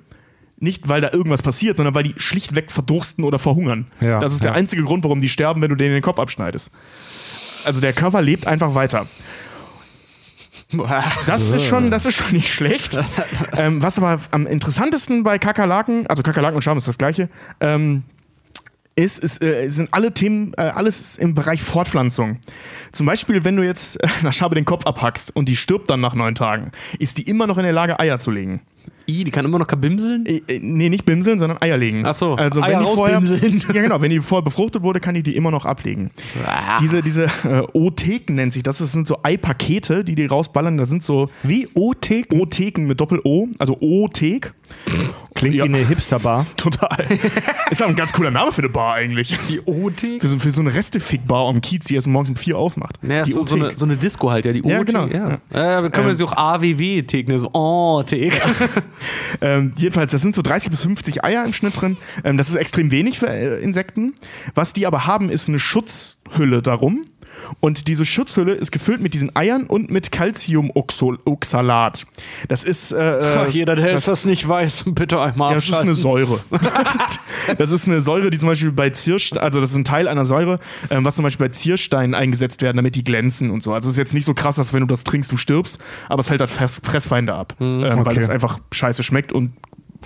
nicht 0.58 0.90
weil 0.90 1.00
da 1.00 1.12
irgendwas 1.14 1.42
passiert, 1.42 1.78
sondern 1.78 1.96
weil 1.96 2.04
die 2.04 2.16
schlichtweg 2.18 2.72
verdursten 2.72 3.24
oder 3.24 3.40
verhungern. 3.40 3.88
Ja, 4.02 4.20
das 4.20 4.34
ist 4.34 4.44
der 4.44 4.52
ja. 4.52 4.58
einzige 4.58 4.84
Grund, 4.84 5.06
warum 5.06 5.20
die 5.20 5.30
sterben, 5.30 5.62
wenn 5.62 5.70
du 5.70 5.76
denen 5.76 5.94
den 5.94 6.04
Kopf 6.04 6.20
abschneidest. 6.20 6.72
Also 7.64 7.80
der 7.80 7.94
Körper 7.94 8.22
lebt 8.22 8.46
einfach 8.46 8.76
weiter. 8.76 9.08
Das 11.26 11.48
ist 11.48 11.66
schon, 11.66 11.90
das 11.90 12.06
ist 12.06 12.16
schon 12.16 12.32
nicht 12.32 12.54
schlecht. 12.54 12.98
ähm, 13.58 13.82
was 13.82 13.98
aber 13.98 14.20
am 14.32 14.46
interessantesten 14.46 15.24
bei 15.24 15.40
Kakerlaken, 15.40 16.06
also 16.08 16.22
Kakerlaken 16.22 16.56
und 16.56 16.62
Schaben 16.62 16.78
ist 16.78 16.88
das 16.88 16.98
gleiche, 16.98 17.30
ähm, 17.60 18.04
ist, 19.00 19.20
ist, 19.20 19.44
äh, 19.44 19.68
sind 19.70 19.90
alle 19.92 20.14
Themen, 20.14 20.54
äh, 20.58 20.62
alles 20.62 21.18
im 21.18 21.34
Bereich 21.34 21.62
Fortpflanzung. 21.62 22.40
Zum 22.92 23.06
Beispiel, 23.06 23.44
wenn 23.44 23.56
du 23.56 23.64
jetzt 23.64 24.02
äh, 24.04 24.08
einer 24.20 24.34
Schabe 24.34 24.56
den 24.56 24.66
Kopf 24.66 24.86
abhackst 24.86 25.36
und 25.36 25.48
die 25.48 25.56
stirbt 25.56 25.90
dann 25.90 26.02
nach 26.02 26.14
neun 26.14 26.36
Tagen, 26.36 26.72
ist 27.00 27.18
die 27.18 27.24
immer 27.24 27.48
noch 27.48 27.58
in 27.58 27.64
der 27.64 27.74
Lage, 27.74 28.00
Eier 28.00 28.20
zu 28.20 28.32
legen. 28.32 28.62
I, 29.10 29.24
die 29.24 29.32
kann 29.32 29.46
immer 29.46 29.60
noch 29.60 29.68
kabimseln? 29.68 30.26
Äh, 30.26 30.42
äh, 30.48 30.60
nee, 30.62 30.90
nicht 30.90 31.06
bimseln, 31.06 31.40
sondern 31.40 31.62
Eier 31.62 31.78
legen. 31.78 32.06
Ach 32.06 32.14
so, 32.14 32.36
also 32.36 32.62
Eier 32.62 32.80
wenn 32.80 32.86
die 32.86 32.96
vorher. 32.96 33.22
Ja, 33.74 33.82
genau, 33.82 34.02
wenn 34.02 34.12
die 34.12 34.20
vorher 34.22 34.44
befruchtet 34.44 34.84
wurde, 34.84 35.00
kann 35.00 35.16
die 35.16 35.24
die 35.24 35.36
immer 35.36 35.52
noch 35.52 35.66
ablegen. 35.66 36.10
Ah. 36.46 36.78
Diese, 36.80 37.02
diese 37.02 37.26
äh, 37.44 37.64
O-Theken 37.74 38.36
nennt 38.36 38.54
sich 38.54 38.64
das. 38.64 38.78
Das 38.80 38.92
sind 38.92 39.08
so 39.08 39.18
Eipakete, 39.24 40.04
die 40.04 40.16
die 40.16 40.26
rausballern. 40.26 40.78
Das 40.78 40.90
sind 40.90 41.04
so 41.04 41.30
Wie 41.44 41.68
O-Thek? 41.74 42.34
O-Theken 42.34 42.86
mit 42.88 43.00
Doppel-O, 43.02 43.48
also 43.58 43.78
O-Thek. 43.80 44.54
Klingt 45.36 45.56
Ja. 45.56 45.64
wie 45.64 45.70
eine 45.70 45.78
Hipsterbar. 45.78 46.46
Total. 46.58 46.98
ist 47.72 47.82
auch 47.82 47.88
ein 47.88 47.96
ganz 47.96 48.12
cooler 48.12 48.30
Name 48.30 48.52
für 48.52 48.62
eine 48.62 48.70
Bar 48.70 48.96
eigentlich. 48.96 49.36
Die 49.48 49.62
Othek? 49.62 50.22
Für 50.22 50.28
so, 50.28 50.38
für 50.38 50.52
so 50.52 50.60
eine 50.62 50.74
Restefick-Bar 50.74 51.48
am 51.48 51.62
Kiez, 51.62 51.86
die 51.86 51.96
erst 51.96 52.08
morgens 52.08 52.30
um 52.32 52.36
vier 52.36 52.58
aufmacht. 52.58 52.98
Ja, 53.02 53.24
die 53.24 53.32
so, 53.32 53.46
so, 53.46 53.56
eine, 53.56 53.66
O-Thek. 53.68 53.78
so 53.78 53.86
eine 53.86 53.96
Disco 53.98 54.30
halt, 54.32 54.46
ja, 54.46 54.52
die 54.52 54.60
Ja, 54.68 54.76
Othek, 54.80 54.88
genau. 54.88 55.08
Ja. 55.08 55.40
Ja. 55.54 55.82
wir 55.84 55.90
können 55.92 56.06
Ähm, 56.06 56.08
wir 56.10 56.16
sie 56.16 56.24
auch 56.26 56.34
AWW-Thek, 56.36 57.28
so 57.40 57.50
Oh-Thek. 57.54 58.34
Ähm, 59.42 59.74
jedenfalls, 59.78 60.12
das 60.12 60.22
sind 60.22 60.36
so 60.36 60.42
30 60.42 60.70
bis 60.70 60.82
50 60.82 61.24
Eier 61.24 61.46
im 61.46 61.54
Schnitt 61.54 61.80
drin. 61.80 61.98
Ähm, 62.24 62.38
das 62.38 62.50
ist 62.50 62.56
extrem 62.56 62.92
wenig 62.92 63.20
für 63.20 63.30
äh, 63.30 63.62
Insekten. 63.62 64.14
Was 64.54 64.74
die 64.74 64.86
aber 64.86 65.06
haben, 65.06 65.30
ist 65.30 65.48
eine 65.48 65.60
Schutzhülle 65.60 66.62
darum. 66.62 67.06
Und 67.60 67.88
diese 67.88 68.06
Schutzhülle 68.06 68.54
ist 68.54 68.72
gefüllt 68.72 69.02
mit 69.02 69.14
diesen 69.14 69.36
Eiern 69.36 69.66
und 69.66 69.90
mit 69.90 70.12
Calciumoxalat. 70.12 72.06
Das 72.48 72.64
ist. 72.64 72.92
Äh, 72.92 73.46
äh, 73.46 73.50
Jeder, 73.50 73.76
der 73.76 73.92
das, 73.92 74.06
das 74.06 74.26
nicht 74.26 74.48
weiß, 74.48 74.86
bitte 74.88 75.20
einmal 75.20 75.52
ja, 75.52 75.56
das 75.56 75.70
ist 75.70 75.76
eine 75.76 75.96
Säure. 75.96 76.40
das 77.58 77.72
ist 77.72 77.88
eine 77.88 78.02
Säure, 78.02 78.30
die 78.30 78.38
zum 78.38 78.50
Beispiel 78.50 78.72
bei 78.72 78.90
Zierstein, 78.90 79.42
also 79.42 79.62
das 79.62 79.72
ist 79.72 79.78
ein 79.78 79.84
Teil 79.84 80.08
einer 80.08 80.26
Säure, 80.26 80.60
ähm, 80.90 81.06
was 81.06 81.16
zum 81.16 81.24
Beispiel 81.24 81.48
bei 81.48 81.54
Ziersteinen 81.54 82.16
eingesetzt 82.16 82.62
werden, 82.62 82.78
damit 82.78 82.96
die 82.96 83.04
glänzen 83.04 83.52
und 83.52 83.62
so. 83.64 83.74
Also 83.74 83.90
es 83.90 83.94
ist 83.94 83.98
jetzt 84.00 84.14
nicht 84.14 84.26
so 84.26 84.34
krass, 84.34 84.56
dass 84.56 84.74
wenn 84.74 84.82
du 84.82 84.88
das 84.88 85.04
trinkst, 85.04 85.32
du 85.32 85.38
stirbst, 85.38 85.80
aber 86.08 86.20
es 86.20 86.30
hält 86.30 86.42
halt 86.42 86.50
Fress 86.50 86.82
Fressfeinde 86.84 87.34
ab, 87.34 87.56
ähm, 87.60 87.82
weil 87.82 88.00
okay. 88.00 88.20
es 88.20 88.30
einfach 88.30 88.60
scheiße 88.72 89.04
schmeckt 89.04 89.34
und 89.34 89.54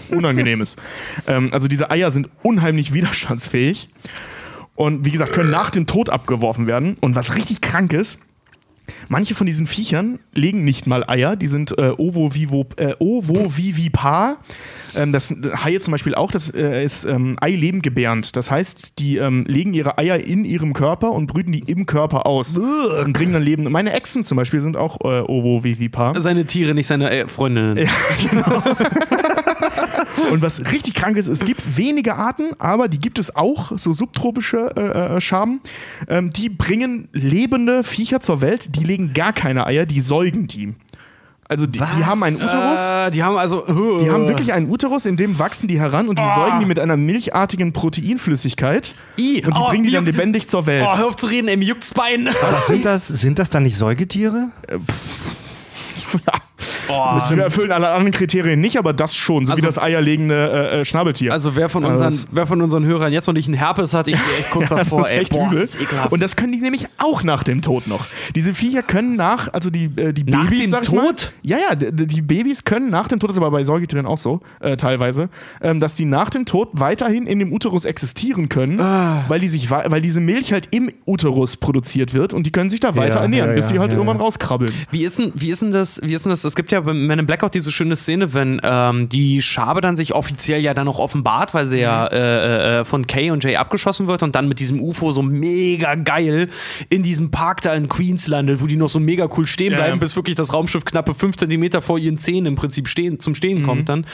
unangenehm 0.09 0.61
ist. 0.61 0.79
Ähm, 1.25 1.51
also 1.53 1.69
diese 1.69 1.89
Eier 1.89 2.11
sind 2.11 2.27
unheimlich 2.41 2.93
widerstandsfähig 2.93 3.87
und 4.75 5.05
wie 5.05 5.11
gesagt, 5.11 5.33
können 5.33 5.51
nach 5.51 5.71
dem 5.71 5.85
Tod 5.85 6.09
abgeworfen 6.09 6.67
werden. 6.67 6.97
Und 6.99 7.15
was 7.15 7.35
richtig 7.35 7.61
krank 7.61 7.93
ist, 7.93 8.19
Manche 9.07 9.35
von 9.35 9.47
diesen 9.47 9.67
Viechern 9.67 10.19
legen 10.33 10.63
nicht 10.63 10.87
mal 10.87 11.07
Eier, 11.07 11.35
die 11.35 11.47
sind 11.47 11.77
äh, 11.77 11.91
ovovivo, 11.97 12.65
äh, 12.77 12.93
ovovivipar. 12.99 14.37
Ähm, 14.95 15.11
das 15.11 15.33
Haie 15.63 15.79
zum 15.79 15.91
Beispiel 15.91 16.15
auch, 16.15 16.31
das 16.31 16.49
äh, 16.49 16.83
ist 16.83 17.05
ähm, 17.05 17.37
Eileben 17.39 17.81
gebärend. 17.81 18.35
Das 18.35 18.51
heißt, 18.51 18.99
die 18.99 19.17
ähm, 19.17 19.45
legen 19.47 19.73
ihre 19.73 19.97
Eier 19.97 20.19
in 20.19 20.45
ihrem 20.45 20.73
Körper 20.73 21.11
und 21.11 21.27
brüten 21.27 21.51
die 21.51 21.59
im 21.59 21.85
Körper 21.85 22.25
aus 22.25 22.57
und 22.57 23.13
bringen 23.13 23.33
dann 23.33 23.43
Leben. 23.43 23.69
Meine 23.71 23.93
Echsen 23.93 24.25
zum 24.25 24.35
Beispiel 24.37 24.61
sind 24.61 24.75
auch 24.75 24.99
äh, 25.01 25.21
ovovivipar. 25.21 26.21
Seine 26.21 26.45
Tiere, 26.45 26.73
nicht 26.73 26.87
seine 26.87 27.09
äh, 27.09 27.27
Freundinnen. 27.27 27.77
Und 30.31 30.41
was 30.41 30.59
richtig 30.71 30.93
krank 30.93 31.17
ist, 31.17 31.27
es 31.27 31.45
gibt 31.45 31.77
wenige 31.77 32.15
Arten, 32.15 32.51
aber 32.59 32.87
die 32.87 32.99
gibt 32.99 33.19
es 33.19 33.35
auch, 33.35 33.71
so 33.77 33.93
subtropische 33.93 34.71
äh, 34.75 35.15
äh, 35.15 35.21
Schaben. 35.21 35.61
Ähm, 36.07 36.29
die 36.31 36.49
bringen 36.49 37.09
lebende 37.11 37.83
Viecher 37.83 38.19
zur 38.19 38.41
Welt, 38.41 38.75
die 38.75 38.83
legen 38.83 39.13
gar 39.13 39.33
keine 39.33 39.65
Eier, 39.65 39.85
die 39.85 40.01
säugen 40.01 40.47
die. 40.47 40.75
Also 41.49 41.65
die, 41.65 41.79
die 41.79 42.05
haben 42.05 42.23
einen 42.23 42.37
Uterus. 42.37 42.79
Äh, 42.79 43.11
die 43.11 43.21
haben 43.21 43.37
also. 43.37 43.65
Die 43.99 44.09
haben 44.09 44.27
wirklich 44.27 44.53
einen 44.53 44.69
Uterus, 44.69 45.05
in 45.05 45.17
dem 45.17 45.39
wachsen 45.39 45.67
die 45.67 45.79
heran 45.79 46.07
und 46.07 46.17
die 46.17 46.27
säugen 46.35 46.59
die 46.61 46.65
mit 46.65 46.79
einer 46.79 46.97
milchartigen 46.97 47.73
Proteinflüssigkeit. 47.73 48.95
I, 49.19 49.43
und 49.45 49.55
die 49.55 49.61
oh, 49.61 49.67
bringen 49.67 49.83
die 49.83 49.91
dann 49.91 50.05
lebendig 50.05 50.47
zur 50.47 50.65
Welt. 50.65 50.85
Oh, 50.87 50.97
hör 50.97 51.07
auf 51.07 51.15
zu 51.15 51.27
reden, 51.27 51.49
ey, 51.49 51.57
mir 51.57 51.65
juckt's 51.65 51.93
Bein. 51.93 52.29
Sind 52.67 52.85
das, 52.85 53.07
sind 53.07 53.39
das 53.39 53.49
dann 53.49 53.63
nicht 53.63 53.77
Säugetiere? 53.77 54.49
Ja. 56.27 56.33
Das 56.87 57.35
wir 57.35 57.43
erfüllen 57.43 57.71
alle 57.71 57.89
anderen 57.89 58.11
Kriterien 58.11 58.59
nicht, 58.59 58.77
aber 58.77 58.93
das 58.93 59.15
schon, 59.15 59.45
so 59.45 59.51
wie 59.51 59.55
Also- 59.55 59.67
das 59.67 59.79
eierlegende 59.81 60.51
äh, 60.71 60.79
äh, 60.81 60.85
Schnabeltier. 60.85 61.31
Also 61.31 61.55
wer 61.55 61.69
von, 61.69 61.83
Also 61.83 62.05
unseren, 62.05 62.23
das- 62.23 62.25
wer 62.35 62.47
von 62.47 62.61
unseren 62.61 62.85
Hörern 62.85 63.11
jetzt 63.11 63.27
noch 63.27 63.33
nicht 63.33 63.47
einen 63.47 63.55
Herpes 63.57 63.93
hat, 63.93 64.07
ich 64.07 64.17
stehe 64.19 64.37
echt 64.37 64.51
kurz 64.51 64.69
das 64.69 64.79
davor. 64.89 65.01
ist 65.01 65.11
ey. 65.11 65.19
echt 65.19 65.31
Boah, 65.31 65.47
übel. 65.47 65.59
das 65.61 65.75
ist. 65.75 65.91
Und 66.11 66.21
das 66.21 66.35
können 66.35 66.53
die 66.53 66.59
nämlich 66.61 66.87
auch 66.97 67.23
nach 67.23 67.43
dem 67.43 67.61
Tod 67.61 67.87
noch. 67.87 68.05
Diese 68.35 68.53
Viecher 68.53 68.83
können 68.83 69.15
nach, 69.15 69.51
also 69.53 69.69
die, 69.69 69.85
äh, 69.95 70.13
die 70.13 70.23
Nach 70.25 70.45
Babys. 70.45 70.61
dem 70.61 70.69
sag 70.71 70.83
ich 70.83 70.91
mal, 70.91 71.07
Tod? 71.07 71.31
ja, 71.43 71.57
ja, 71.69 71.75
die, 71.75 72.07
die 72.07 72.21
Babys 72.21 72.63
können 72.63 72.89
nach 72.89 73.07
dem 73.07 73.19
Tod, 73.19 73.29
das 73.29 73.37
ist 73.37 73.41
aber 73.41 73.51
bei 73.51 73.63
Säugetieren 73.63 74.05
auch 74.05 74.17
so, 74.17 74.39
äh, 74.59 74.77
teilweise, 74.77 75.29
ähm, 75.61 75.79
dass 75.79 75.95
die 75.95 76.05
nach 76.05 76.29
dem 76.29 76.45
Tod 76.45 76.69
weiterhin 76.73 77.25
in 77.27 77.39
dem 77.39 77.51
Uterus 77.51 77.85
existieren 77.85 78.49
können, 78.49 78.79
Ah. 78.79 79.23
weil, 79.27 79.39
die 79.39 79.49
sich, 79.49 79.69
weil 79.71 80.01
diese 80.01 80.19
Milch 80.19 80.53
halt 80.53 80.67
im 80.71 80.89
Uterus 81.05 81.57
produziert 81.57 82.13
wird 82.13 82.33
und 82.33 82.45
die 82.45 82.51
können 82.51 82.69
sich 82.69 82.79
da 82.79 82.95
weiter 82.95 83.19
ernähren, 83.21 83.49
ja, 83.49 83.55
bis 83.55 83.65
ja, 83.67 83.71
die 83.73 83.79
halt 83.79 83.91
ja, 83.91 83.97
irgendwann 83.97 84.17
ja. 84.17 84.23
rauskrabbeln. 84.23 84.71
Wie 84.91 85.03
ist 85.03 85.17
denn, 85.19 85.31
wie 85.35 85.49
ist 85.49 85.61
denn 85.61 85.71
das, 85.71 85.99
wie 86.03 86.13
ist 86.13 86.25
denn 86.25 86.29
das? 86.29 86.42
Es 86.45 86.55
gibt 86.55 86.71
ja 86.71 86.79
bei 86.81 86.93
Men 86.93 87.19
in 87.19 87.25
Black 87.25 87.43
auch 87.43 87.49
diese 87.49 87.71
schöne 87.71 87.95
Szene, 87.95 88.33
wenn 88.33 88.59
ähm, 88.63 89.09
die 89.09 89.41
Schabe 89.41 89.81
dann 89.81 89.95
sich 89.95 90.13
offiziell 90.13 90.61
ja 90.61 90.73
dann 90.73 90.87
auch 90.87 90.99
offenbart, 90.99 91.53
weil 91.53 91.65
sie 91.65 91.79
ja 91.79 92.07
äh, 92.07 92.79
äh, 92.81 92.85
von 92.85 93.07
Kay 93.07 93.31
und 93.31 93.43
Jay 93.43 93.55
abgeschossen 93.55 94.07
wird 94.07 94.23
und 94.23 94.35
dann 94.35 94.47
mit 94.47 94.59
diesem 94.59 94.81
UFO 94.81 95.11
so 95.11 95.21
mega 95.21 95.95
geil 95.95 96.49
in 96.89 97.03
diesem 97.03 97.31
Park 97.31 97.61
da 97.61 97.73
in 97.73 97.89
Queens 97.89 98.27
landet, 98.27 98.61
wo 98.61 98.67
die 98.67 98.75
noch 98.75 98.89
so 98.89 98.99
mega 98.99 99.27
cool 99.37 99.45
stehen 99.45 99.71
Ja, 99.71 99.77
bleiben, 99.77 99.95
ja. 99.95 99.99
bis 99.99 100.15
wirklich 100.15 100.35
das 100.35 100.53
Raumschiff 100.53 100.85
knappe 100.85 101.13
5 101.13 101.37
Zentimeter 101.37 101.81
vor 101.81 101.97
ihren 101.99 102.17
Zähnen 102.17 102.45
im 102.47 102.55
Prinzip 102.55 102.87
stehen, 102.87 103.19
zum 103.19 103.35
Stehen 103.35 103.59
Mhm. 103.61 103.63
kommt 103.65 103.89
dann. 103.89 104.05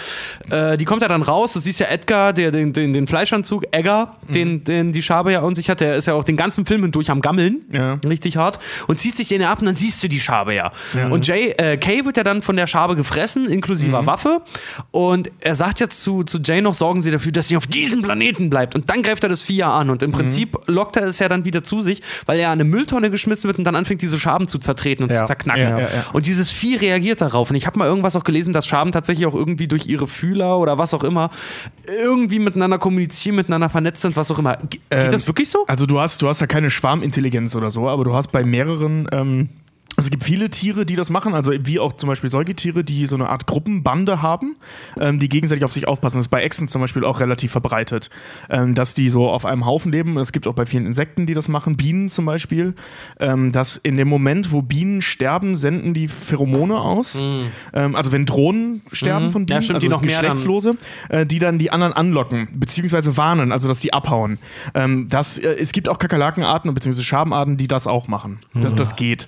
Äh, 0.50 0.78
die 0.78 0.86
kommt 0.86 1.02
ja 1.02 1.08
dann 1.08 1.22
raus, 1.22 1.54
du 1.54 1.60
siehst 1.60 1.80
ja 1.80 1.88
Edgar, 1.88 2.34
der 2.34 2.52
den, 2.52 2.74
den, 2.74 2.94
den 2.94 3.08
Fleischanzug, 3.08 3.66
Egger, 3.72 4.18
Mhm. 4.28 4.34
den, 4.34 4.64
den 4.64 4.92
die 4.92 5.02
Schabe 5.02 5.32
ja 5.32 5.44
an 5.44 5.56
sich 5.56 5.70
hat, 5.70 5.80
der 5.82 5.96
ist 5.96 6.06
ja 6.06 6.14
auch 6.14 6.24
den 6.24 6.38
ganzen 6.38 6.66
Film 6.66 6.82
hindurch 6.84 7.10
am 7.10 7.22
Gammeln. 7.22 7.62
Ja. 7.72 8.00
Richtig 8.08 8.38
hart. 8.38 8.60
Und 8.88 9.00
zieht 9.00 9.16
sich 9.16 9.28
den 9.30 9.44
ab 9.44 9.60
und 9.60 9.66
dann 9.66 9.76
siehst 9.76 10.04
du 10.04 10.08
die 10.08 10.20
Schabe 10.20 10.54
ja. 10.54 10.72
Und 11.10 11.26
Jay, 11.28 11.50
äh, 11.58 11.78
Kay 11.78 12.06
wird 12.06 12.18
ja 12.20 12.24
dann 12.24 12.42
von 12.44 12.56
der 12.56 12.68
Schabe 12.68 12.96
gefressen, 12.96 13.50
inklusive 13.50 14.06
Waffe. 14.06 14.42
Und 14.92 15.32
er 15.40 15.56
sagt 15.56 15.80
jetzt 15.80 16.04
zu, 16.04 16.24
zu 16.24 16.40
Jay 16.40 16.62
noch, 16.62 16.76
sorgen 16.76 17.00
Sie 17.02 17.10
dafür, 17.10 17.32
dass 17.32 17.48
sie 17.48 17.58
auf 17.58 17.66
diesem 17.66 18.02
Planeten 18.04 18.50
bleibt. 18.50 18.76
Und 18.76 18.90
dann 18.90 19.02
greift 19.02 19.24
er 19.24 19.30
das 19.30 19.42
Vieh 19.42 19.56
ja 19.58 19.72
an. 19.74 19.90
Und 19.90 20.04
im 20.04 20.12
Prinzip 20.12 20.58
lockt 20.68 20.96
er 20.98 21.06
es 21.08 21.18
ja 21.20 21.28
dann 21.30 21.46
wieder 21.46 21.64
zu 21.64 21.82
sich, 21.82 22.02
weil 22.28 22.38
er 22.40 22.50
an 22.50 22.54
eine 22.60 22.64
Mülltonne 22.66 23.10
geschmissen 23.10 23.48
wird 23.48 23.58
und 23.58 23.64
dann 23.64 23.76
anfängt, 23.76 24.02
diese 24.02 24.20
Schaben 24.20 24.48
zu 24.48 24.60
zertreten 24.60 25.04
und 25.04 25.12
Ja. 25.12 25.20
zu 25.20 25.26
zerknacken. 25.26 25.62
Ja, 25.64 25.80
ja. 25.80 25.88
Und 26.14 26.26
dieses 26.28 26.52
Vieh 26.52 26.76
reagiert 26.76 27.22
darauf. 27.22 27.50
Und 27.50 27.56
ich 27.56 27.66
habe 27.66 27.80
mal 27.80 27.86
irgendwas 27.88 28.16
auch 28.16 28.24
gelesen, 28.24 28.54
dass 28.54 28.68
Schaben 28.68 28.92
tatsächlich 28.92 29.26
auch 29.26 29.34
irgendwie 29.36 29.68
durch 29.68 29.88
ihre 29.88 30.08
Fühler 30.08 30.60
oder 30.60 30.78
was 30.78 30.94
auch 30.94 31.04
immer 31.04 31.32
irgendwie 31.88 32.40
miteinander 32.40 32.78
kommunizieren, 32.78 33.36
miteinander 33.36 33.70
vernetzt 33.70 34.02
sind, 34.02 34.16
was 34.16 34.30
auch 34.32 34.40
immer. 34.40 34.58
Ge- 34.58 34.80
Geht 34.90 35.04
Ähm, 35.06 35.12
das 35.12 35.26
wirklich 35.28 35.50
so? 35.50 35.66
Also 35.68 35.86
du 35.86 36.00
hast, 36.00 36.22
du 36.22 36.28
hast 36.28 36.42
ja 36.42 36.48
keine 36.48 36.70
Schwarmintelligenz 36.70 37.56
oder 37.56 37.72
so, 37.72 37.88
aber 37.88 38.04
du 38.04 38.14
hast 38.14 38.32
bei 38.32 38.44
mehreren, 38.44 39.08
ähm, 39.12 39.50
also 40.00 40.08
es 40.08 40.12
gibt 40.12 40.24
viele 40.24 40.50
Tiere, 40.50 40.86
die 40.86 40.96
das 40.96 41.10
machen, 41.10 41.34
also 41.34 41.52
wie 41.54 41.78
auch 41.78 41.92
zum 41.94 42.08
Beispiel 42.08 42.30
Säugetiere, 42.30 42.86
die 42.86 43.06
so 43.06 43.18
eine 43.18 43.28
Art 43.30 43.48
Gruppenbande 43.48 44.22
haben, 44.22 44.56
ähm, 44.98 45.20
die 45.20 45.28
gegenseitig 45.28 45.66
auf 45.66 45.74
sich 45.74 45.90
aufpassen. 45.90 46.18
Das 46.20 46.26
ist 46.28 46.30
bei 46.32 46.42
Echsen 46.42 46.70
zum 46.70 46.80
Beispiel 46.80 47.04
auch 47.04 47.20
relativ 47.20 47.52
verbreitet, 47.52 48.10
ähm, 48.50 48.76
dass 48.76 48.94
die 48.94 49.10
so 49.10 49.30
auf 49.30 49.46
einem 49.46 49.66
Haufen 49.66 49.92
leben. 49.92 50.18
Es 50.18 50.32
gibt 50.32 50.48
auch 50.48 50.54
bei 50.54 50.66
vielen 50.66 50.86
Insekten, 50.86 51.26
die 51.26 51.34
das 51.34 51.50
machen, 51.50 51.76
Bienen 51.76 52.08
zum 52.08 52.24
Beispiel, 52.26 52.76
ähm, 53.20 53.52
dass 53.52 53.76
in 53.76 53.98
dem 53.98 54.08
Moment, 54.08 54.54
wo 54.54 54.62
Bienen 54.62 55.02
sterben, 55.02 55.58
senden 55.58 55.94
die 55.94 56.08
Pheromone 56.08 56.80
aus. 56.80 57.20
Ähm, 57.74 57.96
also 57.96 58.14
wenn 58.14 58.26
Drohnen 58.26 58.82
sterben 58.94 59.32
von 59.32 59.42
Mhm. 59.42 59.48
Ja, 59.50 59.56
Bienen, 59.58 59.64
stimmt, 59.64 59.76
also 59.76 59.86
die 59.88 59.90
noch 59.92 60.02
mehr 60.02 60.12
dann- 60.16 60.22
Geschlechtslose, 60.22 60.78
äh, 61.10 61.26
die 61.26 61.40
dann 61.40 61.58
die 61.58 61.72
anderen 61.72 61.92
anlocken, 61.92 62.48
beziehungsweise 62.54 63.18
warnen, 63.18 63.52
also 63.52 63.68
dass 63.68 63.82
sie 63.82 63.92
abhauen. 63.92 64.40
Ähm, 64.74 65.08
das, 65.10 65.38
äh, 65.38 65.56
es 65.60 65.74
gibt 65.74 65.90
auch 65.90 65.98
Kakerlakenarten 66.00 66.74
beziehungsweise 66.74 67.04
Schabenarten, 67.04 67.58
die 67.58 67.68
das 67.68 67.86
auch 67.86 68.08
machen. 68.08 68.40
Dass 68.54 68.76
das 68.76 68.96
geht. 68.96 69.28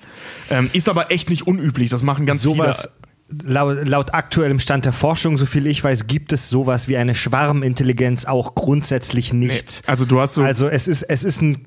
Ähm, 0.49 0.60
ist 0.73 0.89
aber 0.89 1.11
echt 1.11 1.29
nicht 1.29 1.47
unüblich. 1.47 1.89
Das 1.89 2.03
machen 2.03 2.25
ganz 2.25 2.41
sowas, 2.41 2.81
viele. 2.81 3.00
Laut, 3.45 3.87
laut 3.87 4.13
aktuellem 4.13 4.59
Stand 4.59 4.85
der 4.85 4.93
Forschung, 4.93 5.37
so 5.37 5.45
viel 5.45 5.67
ich 5.67 5.83
weiß, 5.83 6.07
gibt 6.07 6.33
es 6.33 6.49
sowas 6.49 6.87
wie 6.87 6.97
eine 6.97 7.15
Schwarmintelligenz 7.15 8.25
auch 8.25 8.55
grundsätzlich 8.55 9.33
nicht. 9.33 9.81
Also 9.87 10.05
du 10.05 10.19
hast 10.19 10.35
so. 10.35 10.43
Also 10.43 10.67
es 10.67 10.87
ist, 10.87 11.03
es 11.03 11.23
ist 11.23 11.41
ein, 11.41 11.59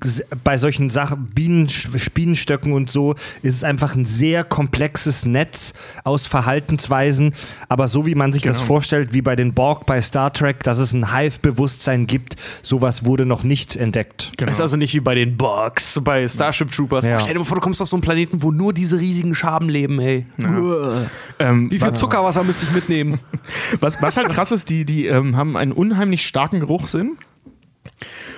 bei 0.43 0.57
solchen 0.57 0.89
Sachen, 0.89 1.27
Bienen, 1.27 1.67
Bienenstöcken 2.13 2.73
und 2.73 2.89
so, 2.89 3.13
ist 3.41 3.55
es 3.55 3.63
einfach 3.63 3.95
ein 3.95 4.05
sehr 4.05 4.43
komplexes 4.43 5.25
Netz 5.25 5.73
aus 6.03 6.27
Verhaltensweisen. 6.27 7.33
Aber 7.69 7.87
so 7.87 8.05
wie 8.05 8.15
man 8.15 8.33
sich 8.33 8.43
das 8.43 8.57
Genau. 8.57 8.67
vorstellt, 8.67 9.13
wie 9.13 9.21
bei 9.21 9.35
den 9.35 9.53
Borg 9.53 9.85
bei 9.85 9.99
Star 10.01 10.31
Trek, 10.31 10.63
dass 10.63 10.77
es 10.77 10.93
ein 10.93 11.13
Hive-Bewusstsein 11.13 12.07
gibt, 12.07 12.35
sowas 12.61 13.05
wurde 13.05 13.25
noch 13.25 13.43
nicht 13.43 13.75
entdeckt. 13.75 14.31
genau. 14.37 14.51
Ist 14.51 14.61
also 14.61 14.77
nicht 14.77 14.93
wie 14.93 14.99
bei 14.99 15.15
den 15.15 15.35
Bugs, 15.37 15.99
bei 16.03 16.27
Starship 16.27 16.71
Troopers. 16.71 17.03
Ja. 17.05 17.19
Stell 17.19 17.33
dir 17.33 17.39
mal 17.39 17.45
vor, 17.45 17.55
du 17.55 17.61
kommst 17.61 17.81
auf 17.81 17.87
so 17.87 17.95
einen 17.95 18.01
Planeten, 18.01 18.41
wo 18.43 18.51
nur 18.51 18.73
diese 18.73 18.99
riesigen 18.99 19.35
Schaben 19.35 19.69
leben, 19.69 19.99
ey. 19.99 20.25
Uah. 20.41 21.05
ähm, 21.39 21.54
Wie 21.69 21.79
viel 21.79 21.93
Zuckerwasser 21.93 22.43
müsste 22.43 22.65
ich 22.65 22.71
mitnehmen? 22.71 23.19
was, 23.79 24.01
was 24.01 24.17
halt 24.17 24.29
krass 24.29 24.51
ist, 24.51 24.69
die, 24.69 24.85
die 24.85 25.07
ähm, 25.07 25.35
haben 25.37 25.57
einen 25.57 25.71
unheimlich 25.71 26.25
starken 26.25 26.59
Geruchssinn. 26.59 27.17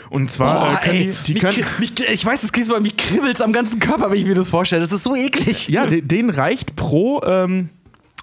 Und 0.09 0.31
zwar 0.31 0.73
äh, 0.73 0.85
können 0.85 0.99
die, 0.99 1.13
die 1.25 1.33
mich, 1.33 1.41
können. 1.41 1.65
mich, 1.79 1.93
ich 2.09 2.25
weiß, 2.25 2.43
es 2.43 2.51
klingt 2.51 2.67
so, 2.67 2.79
mich 2.79 2.95
kribbelt's 2.95 3.41
am 3.41 3.51
ganzen 3.51 3.79
Körper, 3.79 4.09
wenn 4.11 4.19
ich 4.19 4.25
mir 4.25 4.35
das 4.35 4.49
vorstelle. 4.49 4.81
Das 4.81 4.91
ist 4.91 5.03
so 5.03 5.15
eklig. 5.15 5.67
Ja, 5.67 5.85
de, 5.85 6.01
denen 6.01 6.29
reicht 6.29 6.75
pro, 6.75 7.21
ähm, 7.23 7.69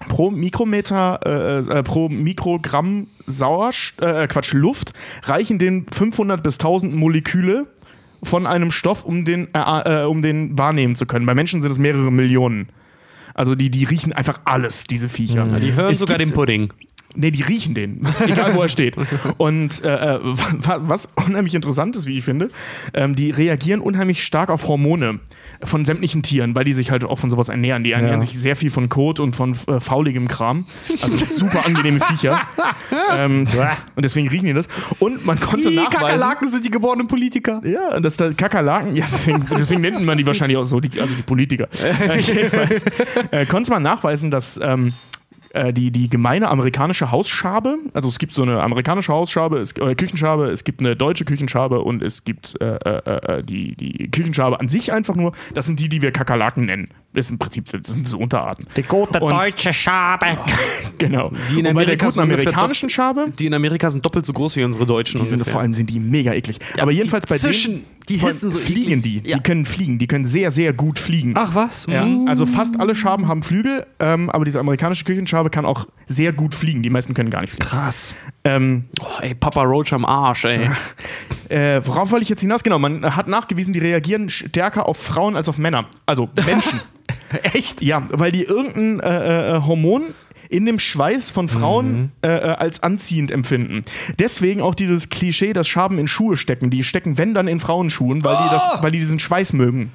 pro 0.07 0.31
Mikrometer, 0.31 1.19
äh, 1.25 1.79
äh, 1.79 1.83
pro 1.83 2.09
Mikrogramm 2.09 3.07
Sauerstoff, 3.27 4.07
äh, 4.07 4.27
Quatsch, 4.27 4.53
Luft, 4.53 4.93
reichen 5.23 5.59
denen 5.59 5.85
500 5.91 6.41
bis 6.41 6.55
1000 6.55 6.95
Moleküle 6.95 7.67
von 8.23 8.47
einem 8.47 8.71
Stoff, 8.71 9.03
um 9.03 9.25
den, 9.25 9.53
äh, 9.53 10.03
äh, 10.03 10.05
um 10.05 10.21
den 10.21 10.57
wahrnehmen 10.57 10.95
zu 10.95 11.05
können. 11.05 11.25
Bei 11.25 11.35
Menschen 11.35 11.61
sind 11.61 11.71
es 11.71 11.77
mehrere 11.77 12.11
Millionen. 12.11 12.69
Also 13.35 13.53
die, 13.53 13.69
die 13.69 13.83
riechen 13.83 14.13
einfach 14.13 14.39
alles, 14.45 14.85
diese 14.85 15.09
Viecher. 15.09 15.43
Die 15.43 15.73
hören 15.73 15.91
Es 15.91 15.99
sogar 15.99 16.17
den 16.17 16.31
Pudding. 16.31 16.73
Nee, 17.15 17.31
die 17.31 17.43
riechen 17.43 17.73
den, 17.73 18.01
egal 18.27 18.53
wo 18.55 18.61
er 18.61 18.69
steht. 18.69 18.95
Und 19.37 19.83
äh, 19.83 20.15
äh, 20.15 20.19
wa- 20.23 20.79
was 20.81 21.09
unheimlich 21.15 21.55
interessant 21.55 21.95
ist, 21.95 22.07
wie 22.07 22.17
ich 22.17 22.23
finde, 22.25 22.49
ähm, 22.93 23.15
die 23.15 23.31
reagieren 23.31 23.79
unheimlich 23.79 24.23
stark 24.23 24.49
auf 24.49 24.67
Hormone 24.67 25.19
von 25.63 25.85
sämtlichen 25.85 26.23
Tieren, 26.23 26.55
weil 26.55 26.65
die 26.65 26.73
sich 26.73 26.91
halt 26.91 27.03
auch 27.05 27.17
von 27.19 27.29
sowas 27.29 27.49
ernähren. 27.49 27.83
Die 27.83 27.91
ernähren 27.93 28.21
sich 28.21 28.37
sehr 28.37 28.55
viel 28.55 28.69
von 28.69 28.89
Kot 28.89 29.19
und 29.19 29.35
von 29.35 29.53
äh, 29.67 29.79
fauligem 29.79 30.27
Kram. 30.27 30.65
Also 31.01 31.17
super 31.25 31.65
angenehme 31.65 31.99
Viecher. 31.99 32.41
ähm, 33.15 33.47
und 33.95 34.03
deswegen 34.03 34.27
riechen 34.27 34.45
die 34.47 34.53
das. 34.53 34.67
Und 34.99 35.25
man 35.25 35.39
konnte 35.39 35.69
Die 35.69 35.75
nachweisen. 35.75 35.99
Kakerlaken 36.01 36.49
sind 36.49 36.65
die 36.65 36.71
geborenen 36.71 37.07
Politiker. 37.07 37.61
Ja, 37.65 37.99
das 37.99 38.17
da 38.17 38.33
Kakerlaken, 38.33 38.95
ja, 38.95 39.05
deswegen, 39.11 39.45
deswegen 39.57 39.81
nennt 39.81 40.03
man 40.03 40.17
die 40.17 40.25
wahrscheinlich 40.25 40.57
auch 40.57 40.65
so, 40.65 40.79
die, 40.79 40.99
also 40.99 41.13
die 41.15 41.21
Politiker. 41.23 41.67
äh, 42.09 42.19
jedenfalls 42.19 42.83
äh, 43.31 43.45
konnte 43.45 43.71
man 43.71 43.81
nachweisen, 43.83 44.31
dass 44.31 44.59
ähm, 44.61 44.93
äh, 45.55 45.73
die, 45.73 45.91
die 45.91 46.09
gemeine 46.09 46.49
amerikanische 46.49 47.11
Hausschabe, 47.11 47.77
also 47.93 48.09
es 48.09 48.19
gibt 48.19 48.33
so 48.33 48.43
eine 48.43 48.61
amerikanische 48.61 49.13
Hausschabe, 49.13 49.59
es, 49.59 49.71
äh, 49.73 49.95
Küchenschabe, 49.95 50.49
es 50.51 50.63
gibt 50.63 50.79
eine 50.81 50.95
deutsche 50.95 51.25
Küchenschabe 51.25 51.81
und 51.81 52.03
es 52.03 52.23
gibt 52.23 52.55
äh, 52.61 52.75
äh, 52.75 53.37
äh, 53.39 53.43
die, 53.43 53.75
die 53.75 54.09
Küchenschabe 54.11 54.59
an 54.59 54.67
sich 54.67 54.91
einfach 54.93 55.15
nur, 55.15 55.31
das 55.53 55.65
sind 55.65 55.79
die, 55.79 55.89
die 55.89 56.01
wir 56.01 56.11
Kakerlaken 56.11 56.65
nennen. 56.65 56.89
Das 57.13 57.27
ist 57.27 57.31
im 57.31 57.39
Prinzip, 57.39 57.65
das 57.71 57.93
sind 57.93 58.07
so 58.07 58.17
Unterarten. 58.17 58.67
Die 58.75 58.83
gute 58.83 59.19
Und- 59.21 59.31
deutsche 59.31 59.71
Schabe. 59.73 60.37
Genau. 60.97 61.31
Die 61.51 61.59
in 61.59 61.67
und 61.67 61.73
bei 61.75 61.83
der 61.83 61.93
Amerika 61.95 62.05
guten 62.05 62.11
sind 62.11 62.23
amerikanischen 62.23 62.89
Schabe, 62.89 63.27
Die 63.37 63.47
in 63.47 63.53
Amerika 63.53 63.89
sind 63.89 64.05
doppelt 64.05 64.25
so 64.25 64.31
groß 64.33 64.55
wie 64.55 64.63
unsere 64.63 64.85
Deutschen. 64.85 65.19
die 65.19 65.25
sind, 65.25 65.35
ungefähr. 65.39 65.51
vor 65.53 65.61
allem 65.61 65.73
sind 65.73 65.89
die 65.89 65.99
mega 65.99 66.33
eklig. 66.33 66.57
Aber 66.79 66.91
jedenfalls 66.91 67.25
bei 67.27 67.37
zischen, 67.37 67.73
denen 67.73 67.85
die 68.09 68.17
hissen 68.17 68.51
so 68.51 68.59
fliegen 68.59 69.01
die. 69.01 69.21
Ja. 69.25 69.37
Die 69.37 69.43
können 69.43 69.65
fliegen. 69.65 69.97
Die 69.97 70.07
können 70.07 70.25
sehr, 70.25 70.51
sehr 70.51 70.73
gut 70.73 70.99
fliegen. 70.99 71.33
Ach 71.35 71.55
was? 71.55 71.85
Ja, 71.89 72.05
Mhm. 72.05 72.27
also 72.27 72.45
fast 72.45 72.79
alle 72.79 72.95
Schaben 72.95 73.27
haben 73.27 73.41
Flügel, 73.43 73.85
ähm, 73.99 74.29
aber 74.29 74.45
diese 74.45 74.59
amerikanische 74.59 75.05
Küchenschabe 75.05 75.49
kann 75.49 75.65
auch 75.65 75.87
sehr 76.07 76.31
gut 76.33 76.53
fliegen. 76.53 76.83
Die 76.83 76.89
meisten 76.89 77.13
können 77.13 77.29
gar 77.29 77.41
nicht 77.41 77.51
fliegen. 77.51 77.65
Krass. 77.67 78.13
Ähm, 78.43 78.85
Oh, 79.01 79.21
ey, 79.21 79.33
Papa 79.35 79.63
Roach 79.63 79.91
am 79.93 80.05
Arsch, 80.05 80.45
ey. 80.45 80.69
äh, 81.49 81.81
worauf 81.85 82.11
wollte 82.11 82.23
ich 82.23 82.29
jetzt 82.29 82.41
hinaus? 82.41 82.63
Genau, 82.63 82.77
man 82.79 83.15
hat 83.15 83.27
nachgewiesen, 83.27 83.73
die 83.73 83.79
reagieren 83.79 84.29
stärker 84.29 84.87
auf 84.87 84.97
Frauen 84.97 85.35
als 85.35 85.49
auf 85.49 85.57
Männer. 85.57 85.85
Also 86.05 86.29
Menschen. 86.45 86.79
Echt? 87.53 87.81
ja, 87.81 88.03
weil 88.11 88.31
die 88.31 88.43
irgendein 88.43 88.99
äh, 88.99 89.57
äh, 89.57 89.61
Hormon 89.61 90.03
in 90.49 90.65
dem 90.65 90.79
Schweiß 90.79 91.31
von 91.31 91.47
Frauen 91.47 92.11
äh, 92.21 92.27
äh, 92.27 92.41
als 92.55 92.83
anziehend 92.83 93.31
empfinden. 93.31 93.83
Deswegen 94.19 94.61
auch 94.61 94.75
dieses 94.75 95.09
Klischee, 95.09 95.53
dass 95.53 95.67
Schaben 95.67 95.97
in 95.97 96.07
Schuhe 96.07 96.37
stecken. 96.37 96.69
Die 96.69 96.83
stecken, 96.83 97.17
wenn 97.17 97.33
dann 97.33 97.47
in 97.47 97.59
Frauenschuhen, 97.59 98.23
weil, 98.23 98.37
die, 98.37 98.49
das, 98.49 98.63
weil 98.81 98.91
die 98.91 98.99
diesen 98.99 99.19
Schweiß 99.19 99.53
mögen. 99.53 99.91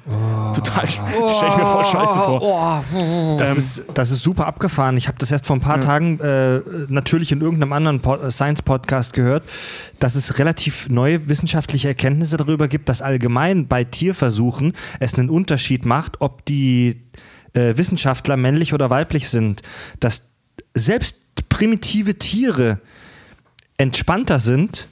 Total. 0.53 0.89
Stell 0.89 1.49
ich 1.49 1.57
mir 1.57 1.65
voll 1.65 1.85
scheiße 1.85 2.13
vor. 2.13 2.83
Das, 3.37 3.57
ist, 3.57 3.85
das 3.93 4.11
ist 4.11 4.23
super 4.23 4.47
abgefahren. 4.47 4.97
Ich 4.97 5.07
habe 5.07 5.17
das 5.17 5.31
erst 5.31 5.45
vor 5.45 5.55
ein 5.55 5.61
paar 5.61 5.79
Tagen 5.79 6.19
äh, 6.19 6.61
natürlich 6.87 7.31
in 7.31 7.41
irgendeinem 7.41 7.73
anderen 7.73 8.01
po 8.01 8.29
Science-Podcast 8.29 9.13
gehört, 9.13 9.43
dass 9.99 10.15
es 10.15 10.39
relativ 10.39 10.89
neue 10.89 11.29
wissenschaftliche 11.29 11.87
Erkenntnisse 11.89 12.37
darüber 12.37 12.67
gibt, 12.67 12.89
dass 12.89 13.01
allgemein 13.01 13.67
bei 13.67 13.83
Tierversuchen 13.83 14.73
es 14.99 15.13
einen 15.15 15.29
Unterschied 15.29 15.85
macht, 15.85 16.21
ob 16.21 16.45
die 16.45 17.01
äh, 17.53 17.77
Wissenschaftler 17.77 18.37
männlich 18.37 18.73
oder 18.73 18.89
weiblich 18.89 19.29
sind. 19.29 19.61
Dass 19.99 20.30
selbst 20.73 21.17
primitive 21.49 22.17
Tiere 22.17 22.79
entspannter 23.77 24.39
sind, 24.39 24.87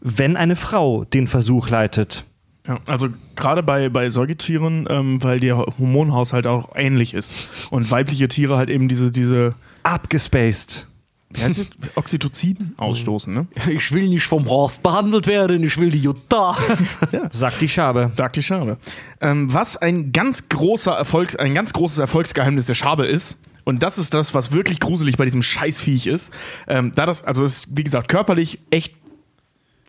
wenn 0.00 0.36
eine 0.36 0.56
Frau 0.56 1.04
den 1.04 1.26
Versuch 1.26 1.68
leitet. 1.68 2.24
Ja, 2.66 2.78
also 2.86 3.08
gerade 3.36 3.62
bei, 3.62 3.88
bei 3.88 4.10
Säugetieren, 4.10 4.86
ähm, 4.90 5.22
weil 5.22 5.40
der 5.40 5.56
Hormonhaushalt 5.56 6.46
auch 6.46 6.70
ähnlich 6.74 7.14
ist. 7.14 7.34
Und 7.70 7.90
weibliche 7.90 8.28
Tiere 8.28 8.56
halt 8.56 8.70
eben 8.70 8.88
diese, 8.88 9.12
diese 9.12 9.54
Abgespaced. 9.84 10.88
Oxytocin 11.96 12.74
ausstoßen, 12.76 13.34
ne? 13.34 13.46
Ich 13.68 13.92
will 13.92 14.08
nicht 14.08 14.24
vom 14.24 14.48
Horst 14.48 14.82
behandelt 14.82 15.26
werden, 15.26 15.62
ich 15.64 15.76
will 15.76 15.90
die 15.90 15.98
Jutta. 15.98 16.56
Sagt 17.30 17.60
die 17.60 17.68
Schabe. 17.68 18.10
Sagt 18.12 18.36
die 18.36 18.42
Schabe. 18.42 18.78
Ähm, 19.20 19.52
was 19.52 19.76
ein 19.76 20.12
ganz 20.12 20.48
großer 20.48 20.92
Erfolg, 20.92 21.38
ein 21.40 21.54
ganz 21.54 21.72
großes 21.72 21.98
Erfolgsgeheimnis 21.98 22.66
der 22.66 22.74
Schabe 22.74 23.06
ist, 23.06 23.38
und 23.66 23.82
das 23.82 23.98
ist 23.98 24.14
das, 24.14 24.32
was 24.32 24.52
wirklich 24.52 24.78
gruselig 24.78 25.16
bei 25.16 25.24
diesem 25.24 25.42
Scheißviech 25.42 26.06
ist, 26.06 26.32
ähm, 26.68 26.92
da 26.94 27.04
das, 27.04 27.24
also 27.24 27.44
es 27.44 27.58
ist, 27.58 27.76
wie 27.76 27.82
gesagt, 27.82 28.08
körperlich 28.08 28.60
echt 28.70 28.94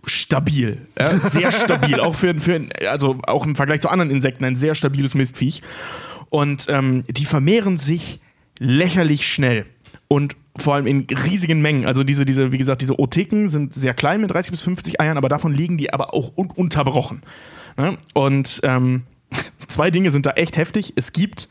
stabil. 0.03 0.87
Ja? 0.99 1.19
Sehr 1.19 1.51
stabil. 1.53 1.99
auch 1.99 2.15
für, 2.15 2.33
für, 2.39 2.67
also 2.89 3.19
auch 3.27 3.45
im 3.45 3.55
Vergleich 3.55 3.81
zu 3.81 3.89
anderen 3.89 4.09
Insekten 4.09 4.45
ein 4.45 4.55
sehr 4.55 4.73
stabiles 4.73 5.13
Mistviech. 5.13 5.61
Und 6.29 6.65
ähm, 6.69 7.03
die 7.07 7.25
vermehren 7.25 7.77
sich 7.77 8.19
lächerlich 8.57 9.27
schnell. 9.27 9.67
Und 10.07 10.35
vor 10.57 10.73
allem 10.73 10.87
in 10.87 11.05
riesigen 11.25 11.61
Mengen. 11.61 11.85
Also 11.85 12.03
diese, 12.03 12.25
diese, 12.25 12.51
wie 12.51 12.57
gesagt, 12.57 12.81
diese 12.81 12.97
Otiken 12.97 13.47
sind 13.47 13.75
sehr 13.75 13.93
klein 13.93 14.21
mit 14.21 14.31
30 14.31 14.49
bis 14.49 14.63
50 14.63 14.99
Eiern, 14.99 15.17
aber 15.17 15.29
davon 15.29 15.53
liegen 15.53 15.77
die 15.77 15.93
aber 15.93 16.15
auch 16.15 16.35
un 16.35 16.49
unterbrochen. 16.49 17.21
Ne? 17.77 17.95
Und 18.15 18.59
ähm, 18.63 19.03
zwei 19.67 19.91
Dinge 19.91 20.09
sind 20.09 20.25
da 20.25 20.31
echt 20.31 20.57
heftig. 20.57 20.93
Es 20.95 21.13
gibt 21.13 21.47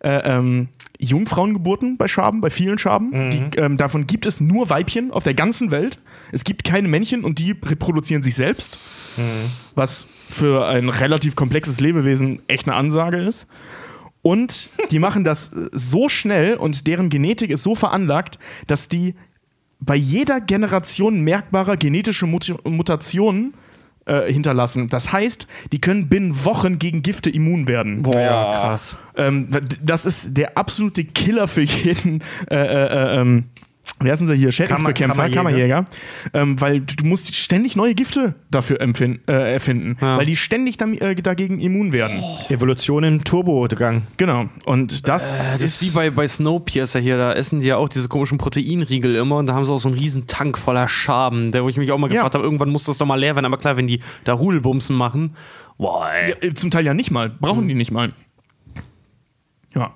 äh, 0.00 0.18
ähm, 0.18 0.68
Jungfrauengeburten 1.02 1.96
bei 1.96 2.08
Schaben, 2.08 2.40
bei 2.40 2.50
vielen 2.50 2.78
Schaben. 2.78 3.30
Die, 3.30 3.58
ähm, 3.58 3.76
davon 3.76 4.06
gibt 4.06 4.24
es 4.24 4.40
nur 4.40 4.70
Weibchen 4.70 5.10
auf 5.10 5.24
der 5.24 5.34
ganzen 5.34 5.70
Welt. 5.70 6.00
Es 6.30 6.44
gibt 6.44 6.64
keine 6.64 6.88
Männchen 6.88 7.24
und 7.24 7.38
die 7.38 7.52
reproduzieren 7.64 8.22
sich 8.22 8.34
selbst. 8.34 8.78
Was 9.74 10.06
für 10.28 10.66
ein 10.66 10.88
relativ 10.88 11.36
komplexes 11.36 11.80
Lebewesen 11.80 12.40
echt 12.46 12.66
eine 12.66 12.76
Ansage 12.76 13.18
ist. 13.18 13.48
Und 14.22 14.70
die 14.90 15.00
machen 15.00 15.24
das 15.24 15.50
so 15.72 16.08
schnell 16.08 16.54
und 16.54 16.86
deren 16.86 17.10
Genetik 17.10 17.50
ist 17.50 17.64
so 17.64 17.74
veranlagt, 17.74 18.38
dass 18.68 18.88
die 18.88 19.14
bei 19.80 19.96
jeder 19.96 20.40
Generation 20.40 21.22
merkbarer 21.22 21.76
genetische 21.76 22.26
Mut 22.26 22.54
Mutationen 22.64 23.54
äh, 24.04 24.32
hinterlassen. 24.32 24.88
Das 24.88 25.12
heißt, 25.12 25.46
die 25.72 25.80
können 25.80 26.08
binnen 26.08 26.44
Wochen 26.44 26.78
gegen 26.78 27.02
Gifte 27.02 27.30
immun 27.30 27.68
werden. 27.68 28.02
Ja, 28.14 28.50
krass. 28.52 28.96
Ähm, 29.16 29.48
das 29.82 30.06
ist 30.06 30.36
der 30.36 30.56
absolute 30.58 31.04
Killer 31.04 31.46
für 31.46 31.62
jeden. 31.62 32.22
Äh, 32.50 32.56
äh, 32.56 33.20
ähm, 33.20 33.44
wie 34.04 34.10
heißen 34.10 34.26
sie 34.26 34.34
hier? 34.34 34.52
Schädlingsbekämpfer, 34.52 35.22
Kammer- 35.28 35.34
Kammerjäger. 35.34 35.84
Ähm, 36.34 36.60
weil 36.60 36.80
du 36.80 37.04
musst 37.04 37.34
ständig 37.34 37.76
neue 37.76 37.94
Gifte 37.94 38.34
dafür 38.50 38.80
äh, 38.80 39.52
erfinden, 39.52 39.96
weil 40.00 40.26
die 40.26 40.36
ständig 40.36 40.76
dam- 40.76 40.94
äh, 40.94 41.14
dagegen 41.14 41.60
immun 41.60 41.92
werden. 41.92 42.22
Evolution 42.48 43.04
im 43.04 43.24
Turbogang. 43.24 44.02
Genau. 44.16 44.46
Und 44.64 45.08
das, 45.08 45.42
Das 45.44 45.62
ist 45.62 45.82
wie 45.82 45.90
bei, 45.90 46.10
bei 46.10 46.26
Snowpiercer 46.28 47.00
hier, 47.00 47.16
da 47.16 47.32
essen 47.32 47.60
die 47.60 47.66
ja 47.68 47.76
auch 47.76 47.88
diese 47.88 48.08
komischen 48.08 48.38
Proteinriegel 48.38 49.16
immer 49.16 49.36
und 49.38 49.46
da 49.46 49.54
haben 49.54 49.64
sie 49.64 49.72
auch 49.72 49.78
so 49.78 49.88
einen 49.88 49.98
riesen 49.98 50.26
Tank 50.26 50.58
voller 50.58 50.88
Schaben, 50.88 51.52
der 51.52 51.64
wo 51.64 51.68
ich 51.68 51.76
mich 51.76 51.90
auch 51.92 51.98
mal 51.98 52.08
Ja. 52.08 52.14
gefragt 52.16 52.34
habe, 52.34 52.44
irgendwann 52.44 52.70
muss 52.70 52.84
das 52.84 52.98
doch 52.98 53.06
mal 53.06 53.16
leer 53.16 53.34
werden, 53.36 53.46
aber 53.46 53.58
klar, 53.58 53.76
wenn 53.76 53.86
die 53.86 54.00
da 54.24 54.34
Rudelbumsen 54.34 54.96
machen, 54.96 55.36
boah, 55.78 56.08
ey. 56.12 56.30
Ja, 56.30 56.36
äh, 56.48 56.54
zum 56.54 56.70
Teil 56.70 56.84
ja 56.86 56.94
nicht 56.94 57.10
mal. 57.10 57.28
Brauchen 57.30 57.66
die 57.68 57.74
nicht 57.74 57.90
mal. 57.90 58.12
Ja. 59.74 59.94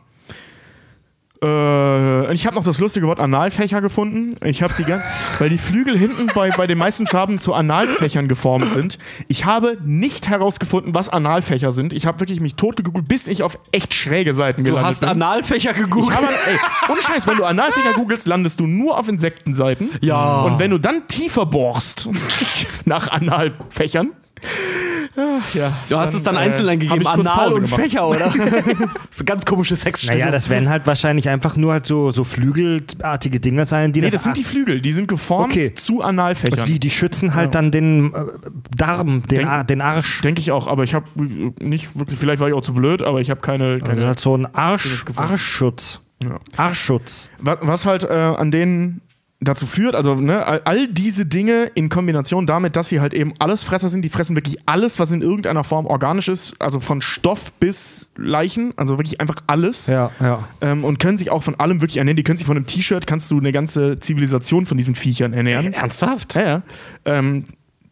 Äh, 1.43 2.33
ich 2.35 2.47
habe 2.47 2.57
noch 2.57 2.65
das 2.65 2.79
lustige 2.79 3.07
Wort 3.07 3.21
Analfächer 3.21 3.81
gefunden. 3.81 4.35
Ich 4.45 4.63
habe 4.63 4.73
die 4.79 4.85
gan- 4.85 5.03
weil 5.39 5.49
die 5.51 5.59
Flügel 5.59 5.97
hinten 5.97 6.29
bei, 6.35 6.51
bei 6.51 6.67
den 6.67 6.79
meisten 6.79 7.07
Schaben 7.07 7.39
zu 7.39 7.53
Analfächern 7.55 8.27
geformt 8.29 8.73
sind. 8.73 8.99
Ich 9.29 9.45
habe 9.45 9.77
nicht 9.85 10.29
herausgefunden, 10.29 10.95
was 10.95 11.09
Analfächer 11.09 11.73
sind. 11.73 11.93
Ich 11.93 12.07
habe 12.07 12.21
wirklich 12.21 12.41
mich 12.41 12.55
tot 12.55 12.77
gegoogelt, 12.77 13.07
bis 13.09 13.27
ich 13.29 13.43
auf 13.43 13.59
echt 13.73 13.93
schräge 13.95 14.33
Seiten 14.35 14.65
Du 14.65 14.71
gelandet 14.71 14.87
hast 14.91 15.01
bin. 15.01 15.09
Analfächer 15.11 15.73
Ich 15.73 15.77
gegoogelt. 15.77 16.17
habe, 16.17 16.27
ey, 16.27 16.59
ohne 16.91 17.03
Scheiß, 17.03 17.27
wenn 17.27 17.37
du 17.37 17.45
Analfächer 17.45 17.93
googelst, 17.95 18.27
landest 18.27 18.61
du 18.61 18.67
nur 18.67 18.99
auf 18.99 19.09
Insektenseiten. 19.09 19.91
Ja. 20.01 20.43
Und 20.43 20.59
wenn 20.59 20.71
du 20.71 20.79
dann 20.79 21.07
tiefer 21.09 21.47
bohrst 21.47 22.09
nach 22.85 23.09
Analfächern, 23.09 24.13
ja, 25.55 25.77
Du 25.89 25.99
hast 25.99 26.15
es 26.15 26.23
dann 26.23 26.37
äh, 26.37 26.41
einzeln 26.41 26.81
ich 26.81 26.89
kurz 26.89 27.07
Anal 27.07 27.25
Pause 27.37 27.57
und 27.59 27.65
gemacht. 27.65 27.81
Fächer, 27.81 28.07
oder? 28.09 28.33
so 29.11 29.25
ganz 29.25 29.45
komische 29.45 29.77
Sexstellung. 29.77 30.19
Naja, 30.21 30.31
das 30.31 30.49
werden 30.49 30.69
halt 30.69 30.87
wahrscheinlich 30.87 31.29
einfach 31.29 31.57
nur 31.57 31.73
halt 31.73 31.87
so, 31.87 32.11
so 32.11 32.25
flügelartige 32.25 33.41
Dinger 33.41 33.65
sein, 33.65 33.93
die 33.93 34.01
Nee, 34.01 34.11
das 34.11 34.25
sind 34.25 34.37
die 34.37 34.45
Flügel, 34.45 34.81
die 34.81 34.93
sind 34.93 35.09
geformt 35.09 35.53
Okay. 35.53 35.75
zu 35.75 36.03
Analfächern. 36.03 36.59
also 36.59 36.73
die, 36.73 36.79
die 36.81 36.91
schützen 36.91 37.35
halt 37.35 37.55
dann 37.55 37.71
den 37.71 38.13
äh, 38.15 38.19
Darm, 38.77 39.23
den, 39.29 39.39
Denk- 39.39 39.49
Ar 39.49 39.65
den 39.65 39.81
Arsch. 39.81 40.21
Denke 40.23 40.41
ich 40.41 40.53
auch, 40.53 40.67
aber 40.67 40.85
ich 40.85 40.95
habe 40.95 41.07
nicht 41.61 41.99
wirklich, 41.99 42.19
vielleicht 42.19 42.41
war 42.41 42.49
ich 42.49 42.55
auch 42.55 42.63
zu 42.63 42.75
blöd, 42.75 43.03
aber 43.03 43.21
ich 43.21 43.31
habe 43.31 43.41
keine. 43.41 43.79
keine 43.79 43.91
Also 43.91 44.07
halt 44.07 44.21
so 44.21 44.37
ein 44.37 44.47
Arsch. 44.55 45.05
Arschschutz. 45.17 46.01
Ja. 46.23 46.39
Arschschutz. 46.57 47.31
was, 47.41 47.59
was 47.61 47.87
halt 47.87 48.05
äh, 48.05 48.13
an 48.15 48.51
denen 48.51 49.03
dazu 49.41 49.67
führt, 49.67 49.95
also 49.95 50.15
ne, 50.15 50.45
all, 50.65 50.89
diese 50.89 51.27
Dinge 51.27 51.71
in 51.75 51.89
Kombination 51.89 52.47
damit, 52.47 52.75
dass 52.75 52.89
sie 52.89 53.01
halt 53.01 53.13
eben 53.13 53.35
Allesfresser 53.39 53.89
sind, 53.89 54.03
die 54.03 54.09
fressen 54.09 54.35
wirklich 54.35 54.59
alles, 54.67 54.99
was 54.99 55.11
in 55.11 55.21
irgendeiner 55.21 55.63
Form 55.63 55.87
organisch 55.87 56.29
ist, 56.29 56.61
also 56.61 56.81
von 56.81 57.03
Stoff 57.03 57.53
bis 57.55 58.09
Leichen, 58.17 58.73
also 58.77 58.99
wirklich 58.99 59.21
einfach 59.21 59.43
alles. 59.47 59.89
Ja, 59.89 60.11
ja. 60.21 60.49
Ähm, 60.63 60.85
und 60.85 60.99
können 60.99 61.19
sich 61.19 61.31
auch 61.31 61.43
von 61.43 61.55
allem 61.57 61.81
wirklich 61.83 61.99
ernähren. 61.99 62.17
Die 62.17 62.23
können 62.23 62.39
sich 62.39 62.47
von 62.47 62.57
einem 62.57 62.67
T-Shirt, 62.67 63.07
kannst 63.07 63.31
du 63.31 63.39
eine 63.39 63.53
ganze 63.53 63.99
Zivilisation 64.01 64.65
von 64.65 64.79
diesen 64.79 64.95
Viechern 64.95 65.35
ernähren. 65.35 65.75
Ernsthaft? 65.75 66.35
Ja, 66.35 66.43
ja. 66.43 66.63
Ähm, 67.05 67.45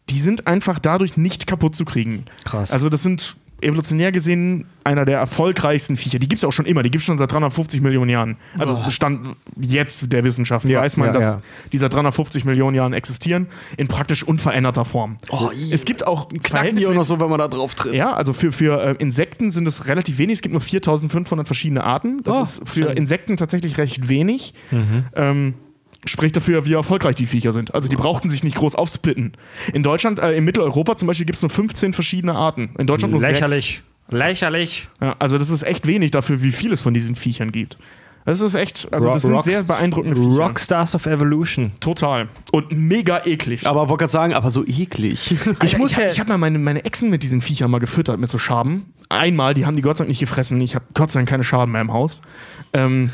die 0.09 0.19
sind 0.19 0.47
einfach 0.47 0.79
dadurch 0.79 1.17
nicht 1.17 1.47
kaputt 1.47 1.75
zu 1.75 1.85
kriegen. 1.85 2.25
Krass. 2.43 2.71
Also 2.71 2.89
das 2.89 3.03
sind 3.03 3.35
evolutionär 3.61 4.11
gesehen 4.11 4.65
einer 4.83 5.05
der 5.05 5.17
erfolgreichsten 5.17 5.97
Viecher. 5.97 6.19
Die 6.19 6.27
gibt 6.27 6.37
es 6.37 6.43
auch 6.43 6.51
schon 6.51 6.65
immer. 6.65 6.83
Die 6.83 6.91
gibt 6.91 7.01
es 7.01 7.05
schon 7.05 7.17
seit 7.17 7.31
350 7.31 7.81
Millionen 7.81 8.09
Jahren. 8.09 8.37
Also 8.57 8.77
Stand 8.89 9.35
jetzt 9.59 10.11
der 10.11 10.23
Wissenschaft 10.23 10.67
Ja, 10.69 10.81
weiß 10.81 10.97
man, 10.97 11.07
ja, 11.07 11.13
dass 11.13 11.23
ja. 11.23 11.41
die 11.71 11.77
seit 11.77 11.93
350 11.93 12.45
Millionen 12.45 12.75
Jahren 12.75 12.93
existieren 12.93 13.47
in 13.77 13.87
praktisch 13.87 14.23
unveränderter 14.23 14.85
Form. 14.85 15.17
Oh, 15.29 15.49
es 15.71 15.85
gibt 15.85 16.05
auch 16.05 16.29
knacken 16.29 16.75
die 16.75 16.85
auch 16.85 16.93
noch 16.93 17.03
so, 17.03 17.19
wenn 17.19 17.29
man 17.29 17.39
da 17.39 17.47
drauf 17.47 17.73
tritt. 17.75 17.93
ja, 17.95 18.13
also 18.13 18.33
für, 18.33 18.51
für 18.51 18.81
äh, 18.81 18.95
Insekten 18.99 19.51
sind 19.51 19.67
es 19.67 19.87
relativ 19.87 20.17
wenig. 20.17 20.35
Es 20.35 20.41
gibt 20.41 20.53
nur 20.53 20.61
4500 20.61 21.47
verschiedene 21.47 21.83
Arten. 21.83 22.21
Das 22.23 22.35
Oh, 22.35 22.41
ist 22.43 22.69
für 22.69 22.87
schön. 22.87 22.97
Insekten 22.97 23.37
tatsächlich 23.37 23.77
recht 23.77 24.07
wenig. 24.09 24.53
Ähm, 25.15 25.53
spricht 26.05 26.35
dafür, 26.35 26.65
wie 26.65 26.73
erfolgreich 26.73 27.15
die 27.15 27.25
Viecher 27.25 27.51
sind. 27.51 27.73
Also 27.73 27.87
die 27.89 27.95
brauchten 27.95 28.29
sich 28.29 28.43
nicht 28.43 28.55
groß 28.55 28.75
aufsplitten. 28.75 29.33
In 29.73 29.83
Deutschland, 29.83 30.19
äh, 30.19 30.33
in 30.33 30.43
Mitteleuropa 30.45 30.95
zum 30.97 31.07
Beispiel, 31.07 31.25
gibt 31.25 31.37
es 31.37 31.41
nur 31.41 31.49
15 31.49 31.93
verschiedene 31.93 32.33
Arten. 32.35 32.71
In 32.77 32.87
Deutschland 32.87 33.11
nur 33.11 33.21
Lächerlich. 33.21 33.81
Lächerlich. 34.09 34.69
Sechs. 34.81 34.89
Ja, 35.01 35.15
also 35.19 35.37
das 35.37 35.49
ist 35.49 35.63
echt 35.63 35.87
wenig 35.87 36.11
dafür, 36.11 36.41
wie 36.43 36.51
viel 36.51 36.71
es 36.71 36.81
von 36.81 36.93
diesen 36.93 37.15
Viechern 37.15 37.51
gibt. 37.51 37.77
Das 38.23 38.41
ist 38.41 38.55
echt, 38.55 38.87
also 38.91 39.11
das 39.13 39.21
sind 39.21 39.33
Rocks- 39.35 39.45
sehr 39.45 39.63
beeindruckende 39.63 40.15
Viecher. 40.19 40.29
Rockstars 40.43 40.95
of 40.95 41.05
Evolution. 41.05 41.73
Total. 41.79 42.27
Und 42.51 42.71
mega 42.71 43.21
eklig. 43.25 43.67
Aber 43.67 43.87
wollte 43.89 44.01
gerade 44.03 44.11
sagen, 44.11 44.33
aber 44.33 44.49
so 44.49 44.65
eklig. 44.65 45.35
Ich, 45.63 45.77
muss 45.77 45.91
ich, 45.91 45.97
ja- 45.97 46.09
ich 46.09 46.19
habe 46.19 46.29
mal 46.29 46.39
meine, 46.39 46.57
meine 46.57 46.83
Echsen 46.85 47.11
mit 47.11 47.21
diesen 47.21 47.41
Viechern 47.41 47.69
mal 47.69 47.77
gefüttert, 47.79 48.19
mit 48.19 48.29
so 48.29 48.39
Schaben. 48.39 48.87
Einmal, 49.09 49.53
die 49.53 49.67
haben 49.67 49.75
die 49.75 49.83
Gott 49.83 49.97
sei 49.97 50.03
Dank 50.05 50.09
nicht 50.09 50.19
gefressen. 50.21 50.59
Ich 50.61 50.73
habe 50.73 50.85
Gott 50.95 51.11
sei 51.11 51.19
Dank 51.19 51.29
keine 51.29 51.43
Schaben 51.43 51.71
mehr 51.73 51.81
im 51.81 51.93
Haus. 51.93 52.19
Ähm, 52.73 53.11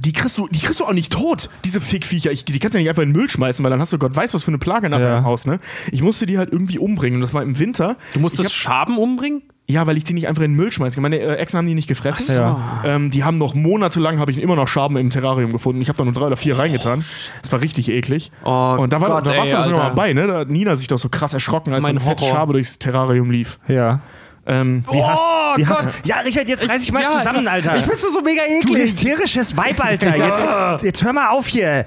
die 0.00 0.12
kriegst, 0.12 0.38
du, 0.38 0.48
die 0.48 0.60
kriegst 0.60 0.80
du 0.80 0.84
auch 0.84 0.92
nicht 0.92 1.12
tot, 1.12 1.48
diese 1.64 1.80
Fickviecher. 1.80 2.30
Ich, 2.32 2.44
die 2.44 2.58
kannst 2.58 2.74
du 2.74 2.78
ja 2.78 2.82
nicht 2.82 2.88
einfach 2.90 3.02
in 3.02 3.10
den 3.12 3.16
Müll 3.18 3.28
schmeißen, 3.30 3.62
weil 3.64 3.70
dann 3.70 3.80
hast 3.80 3.92
du 3.92 3.98
Gott 3.98 4.14
weiß, 4.14 4.34
was 4.34 4.44
für 4.44 4.48
eine 4.48 4.58
Plage 4.58 4.88
nachher 4.90 5.08
Ja. 5.08 5.18
im 5.18 5.24
Haus. 5.24 5.46
Ne? 5.46 5.60
Ich 5.92 6.02
musste 6.02 6.26
die 6.26 6.38
halt 6.38 6.52
irgendwie 6.52 6.78
umbringen. 6.78 7.16
Und 7.16 7.20
das 7.22 7.34
war 7.34 7.42
im 7.42 7.58
Winter. 7.58 7.96
Du 8.12 8.20
musst 8.20 8.36
ich 8.38 8.44
das 8.44 8.52
Schaben 8.52 8.98
umbringen? 8.98 9.42
Ja, 9.66 9.86
weil 9.86 9.96
ich 9.96 10.04
die 10.04 10.12
nicht 10.12 10.28
einfach 10.28 10.42
in 10.42 10.50
den 10.52 10.56
Müll 10.56 10.70
schmeiße. 10.70 11.00
Meine 11.00 11.18
äh, 11.18 11.36
Echsen 11.36 11.56
haben 11.56 11.66
die 11.66 11.74
nicht 11.74 11.88
gefressen. 11.88 12.26
so. 12.26 12.32
Ja. 12.34 12.82
Ähm, 12.84 13.10
die 13.10 13.24
haben 13.24 13.38
noch 13.38 13.54
monatelang, 13.54 14.18
habe 14.18 14.30
ich 14.30 14.38
immer 14.42 14.56
noch 14.56 14.68
Schaben 14.68 14.98
im 14.98 15.08
Terrarium 15.08 15.52
gefunden. 15.52 15.80
Ich 15.80 15.88
habe 15.88 15.96
da 15.96 16.04
nur 16.04 16.12
drei 16.12 16.26
oder 16.26 16.36
vier 16.36 16.58
reingetan. 16.58 17.02
Das 17.40 17.50
war 17.50 17.62
richtig 17.62 17.88
eklig. 17.88 18.30
Oh 18.44 18.76
und 18.78 18.92
da, 18.92 19.00
war, 19.00 19.08
Gott, 19.08 19.26
da 19.26 19.34
warst 19.36 19.52
ey, 19.52 19.56
du 19.56 19.64
sogar 19.64 19.78
mal 19.78 19.94
bei, 19.94 20.12
ne? 20.12 20.26
Da 20.26 20.40
hat 20.40 20.50
Nina 20.50 20.76
sich 20.76 20.88
doch 20.88 20.98
so 20.98 21.08
krass 21.08 21.32
erschrocken, 21.32 21.72
als 21.72 21.82
Mein 21.82 21.92
eine 21.92 22.00
fette 22.00 22.24
Horror. 22.24 22.36
Schabe 22.36 22.52
durchs 22.52 22.78
Terrarium 22.78 23.30
lief. 23.30 23.58
Ja. 23.66 24.00
Ähm, 24.46 24.84
Wie 24.90 25.02
hast, 25.02 25.20
Oh 25.22 25.56
wie 25.56 25.62
Gott. 25.64 25.86
hast, 25.86 26.06
ja, 26.06 26.16
Richard, 26.18 26.48
jetzt 26.48 26.68
reiß 26.68 26.82
dich 26.82 26.92
mal 26.92 27.00
Ja, 27.02 27.08
zusammen, 27.10 27.48
Alter. 27.48 27.76
Ich 27.76 27.84
find's 27.84 28.02
so 28.02 28.20
mega 28.20 28.42
du 28.46 28.68
eklig. 28.74 28.82
hysterisches 28.92 29.56
Weib, 29.56 29.82
Alter. 29.82 30.16
Jetzt, 30.16 30.82
jetzt 30.84 31.02
hör 31.04 31.12
mal 31.14 31.28
auf 31.30 31.46
hier. 31.46 31.86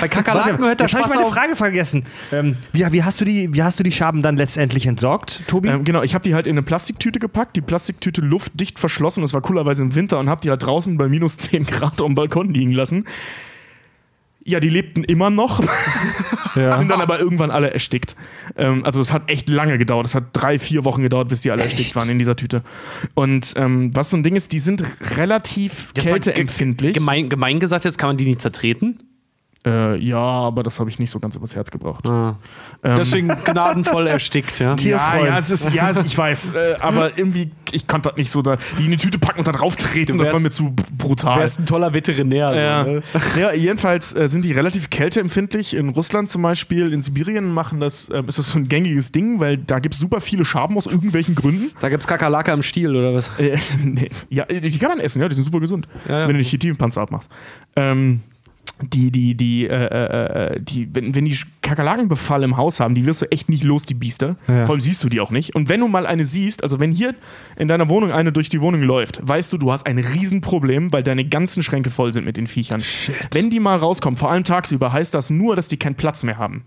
Bei 0.00 0.08
Kakerlaken 0.08 0.58
hört 0.64 0.80
der 0.80 0.86
jetzt 0.86 0.94
habe 0.94 1.02
ich 1.02 1.06
Spaß 1.06 1.14
meine 1.16 1.26
auf. 1.28 1.34
Frage 1.34 1.54
vergessen. 1.54 2.04
Ähm, 2.32 2.56
wie, 2.72 2.84
wie, 2.90 3.04
hast 3.04 3.20
du 3.20 3.24
die, 3.24 3.54
wie 3.54 3.62
hast 3.62 3.78
du 3.78 3.84
die 3.84 3.92
Schaben 3.92 4.22
dann 4.22 4.36
letztendlich 4.36 4.86
entsorgt, 4.86 5.42
Tobi? 5.46 5.68
Ähm, 5.68 5.84
genau, 5.84 6.02
ich 6.02 6.14
habe 6.14 6.22
die 6.22 6.34
halt 6.34 6.46
in 6.46 6.54
eine 6.54 6.62
Plastiktüte 6.62 7.18
gepackt, 7.20 7.54
die 7.56 7.60
Plastiktüte 7.60 8.20
luftdicht 8.20 8.78
verschlossen, 8.80 9.20
das 9.22 9.32
war 9.32 9.40
coolerweise 9.42 9.82
im 9.82 9.94
Winter 9.94 10.18
und 10.18 10.28
habe 10.28 10.40
die 10.40 10.50
halt 10.50 10.64
draußen 10.64 10.96
bei 10.96 11.08
minus 11.08 11.36
10 11.36 11.66
Grad 11.66 12.02
am 12.02 12.14
Balkon 12.16 12.52
liegen 12.52 12.72
lassen. 12.72 13.04
Ja, 14.48 14.60
die 14.60 14.68
lebten 14.68 15.02
immer 15.02 15.28
noch, 15.28 15.60
ja. 16.54 16.78
sind 16.78 16.88
dann 16.88 17.00
aber 17.00 17.18
irgendwann 17.18 17.50
alle 17.50 17.72
erstickt. 17.72 18.14
Ähm, 18.56 18.84
also 18.84 19.00
es 19.00 19.12
hat 19.12 19.28
echt 19.28 19.48
lange 19.48 19.76
gedauert, 19.76 20.06
es 20.06 20.14
hat 20.14 20.26
drei, 20.32 20.60
vier 20.60 20.84
Wochen 20.84 21.02
gedauert, 21.02 21.28
bis 21.28 21.40
die 21.40 21.50
alle 21.50 21.64
erstickt 21.64 21.96
waren 21.96 22.08
in 22.08 22.18
dieser 22.20 22.36
Tüte. 22.36 22.62
Und 23.14 23.54
ähm, 23.56 23.90
was 23.94 24.10
so 24.10 24.16
ein 24.16 24.22
Ding 24.22 24.36
ist, 24.36 24.52
die 24.52 24.60
sind 24.60 24.84
relativ 25.16 25.92
Jetzt 25.96 26.06
kälteempfindlich. 26.06 26.94
Gemein, 26.94 27.28
gemein 27.28 27.58
gesagt, 27.58 27.84
jetzt 27.84 27.98
kann 27.98 28.10
man 28.10 28.16
die 28.18 28.26
nicht 28.26 28.40
zertreten. 28.40 28.98
Äh, 29.66 29.96
ja, 29.96 30.16
aber 30.18 30.62
das 30.62 30.78
habe 30.78 30.88
ich 30.90 31.00
nicht 31.00 31.10
so 31.10 31.18
ganz 31.18 31.34
übers 31.34 31.56
Herz 31.56 31.72
gebracht. 31.72 32.06
Ah. 32.08 32.36
Ähm, 32.84 32.96
Deswegen 32.98 33.28
gnadenvoll 33.28 34.06
erstickt, 34.06 34.60
ja. 34.60 34.68
ja, 34.70 34.76
Tierfreund. 34.76 35.26
ja, 35.26 35.38
es 35.38 35.50
ist, 35.50 35.72
ja, 35.74 35.90
es- 35.90 36.04
ich 36.04 36.16
weiß, 36.16 36.54
äh, 36.54 36.76
aber 36.78 37.18
irgendwie, 37.18 37.50
ich 37.72 37.88
konnte 37.88 38.10
das 38.10 38.16
nicht 38.16 38.30
so 38.30 38.42
da, 38.42 38.58
die 38.78 38.84
in 38.84 38.92
die 38.92 38.96
Tüte 38.96 39.18
packen 39.18 39.40
und 39.40 39.48
da 39.48 39.50
drauf 39.52 39.74
treten, 39.74 40.18
das 40.18 40.32
war 40.32 40.38
mir 40.38 40.50
zu 40.50 40.72
brutal. 40.96 41.40
Wärst 41.40 41.58
ein 41.58 41.66
toller 41.66 41.92
Veterinär. 41.92 42.50
so, 42.50 42.54
Ja. 42.56 42.84
ne? 42.84 43.02
ja, 43.40 43.52
jedenfalls 43.54 44.14
äh, 44.14 44.28
sind 44.28 44.44
die 44.44 44.52
relativ 44.52 44.88
kälteempfindlich. 44.88 45.74
In 45.74 45.88
Russland 45.88 46.30
zum 46.30 46.42
Beispiel, 46.42 46.92
in 46.92 47.00
Sibirien 47.00 47.52
machen 47.52 47.80
das, 47.80 48.08
äh, 48.08 48.22
ist 48.28 48.38
das 48.38 48.50
so 48.50 48.58
ein 48.60 48.68
gängiges 48.68 49.10
Ding, 49.10 49.40
weil 49.40 49.56
da 49.56 49.80
gibt 49.80 49.94
es 49.96 50.00
super 50.00 50.20
viele 50.20 50.44
Schaben 50.44 50.76
aus 50.76 50.86
irgendwelchen 50.86 51.34
Gründen. 51.34 51.72
Da 51.80 51.88
gibt's 51.88 52.06
Kakerlake 52.06 52.52
am 52.52 52.62
Stiel 52.62 52.94
oder 52.94 53.12
was? 53.14 53.30
Äh, 53.38 53.58
nee. 53.84 54.10
Ja, 54.30 54.44
die 54.44 54.60
die 54.60 54.78
kann 54.78 54.90
man 54.90 55.00
essen, 55.00 55.20
ja, 55.20 55.28
die 55.28 55.34
sind 55.34 55.44
super 55.44 55.58
gesund, 55.60 55.88
Ja, 56.08 56.20
ja. 56.20 56.28
wenn 56.28 56.34
du 56.34 56.38
nicht 56.38 56.52
die 56.52 56.58
Tiefenpanzer 56.58 57.00
abmachst. 57.00 57.28
Ähm, 57.74 58.20
die, 58.82 59.10
die, 59.10 59.34
die, 59.34 59.66
äh, 59.66 59.74
äh, 59.74 60.54
äh, 60.54 60.60
die, 60.60 60.94
wenn, 60.94 61.14
wenn 61.14 61.24
die 61.24 61.36
Kakerlakenbefall 61.62 62.42
im 62.42 62.56
Haus 62.56 62.78
haben, 62.78 62.94
die 62.94 63.06
wirst 63.06 63.22
du 63.22 63.32
echt 63.32 63.48
nicht 63.48 63.64
los, 63.64 63.84
die 63.84 63.94
Biester. 63.94 64.36
Ja. 64.48 64.66
Vor 64.66 64.74
allem 64.74 64.80
siehst 64.80 65.02
du 65.02 65.08
die 65.08 65.20
auch 65.20 65.30
nicht. 65.30 65.54
Und 65.54 65.68
wenn 65.68 65.80
du 65.80 65.88
mal 65.88 66.06
eine 66.06 66.24
siehst, 66.24 66.62
also 66.62 66.78
wenn 66.78 66.92
hier 66.92 67.14
in 67.56 67.68
deiner 67.68 67.88
Wohnung 67.88 68.12
eine 68.12 68.32
durch 68.32 68.48
die 68.48 68.60
Wohnung 68.60 68.82
läuft, 68.82 69.26
weißt 69.26 69.52
du, 69.52 69.58
du 69.58 69.72
hast 69.72 69.86
ein 69.86 69.98
Riesenproblem, 69.98 70.92
weil 70.92 71.02
deine 71.02 71.24
ganzen 71.24 71.62
Schränke 71.62 71.90
voll 71.90 72.12
sind 72.12 72.24
mit 72.24 72.36
den 72.36 72.46
Viechern. 72.46 72.82
Wenn 73.32 73.48
die 73.48 73.60
mal 73.60 73.78
rauskommen, 73.78 74.16
vor 74.16 74.30
allem 74.30 74.44
tagsüber, 74.44 74.92
heißt 74.92 75.14
das 75.14 75.30
nur, 75.30 75.56
dass 75.56 75.68
die 75.68 75.78
keinen 75.78 75.94
Platz 75.94 76.22
mehr 76.22 76.36
haben. 76.36 76.64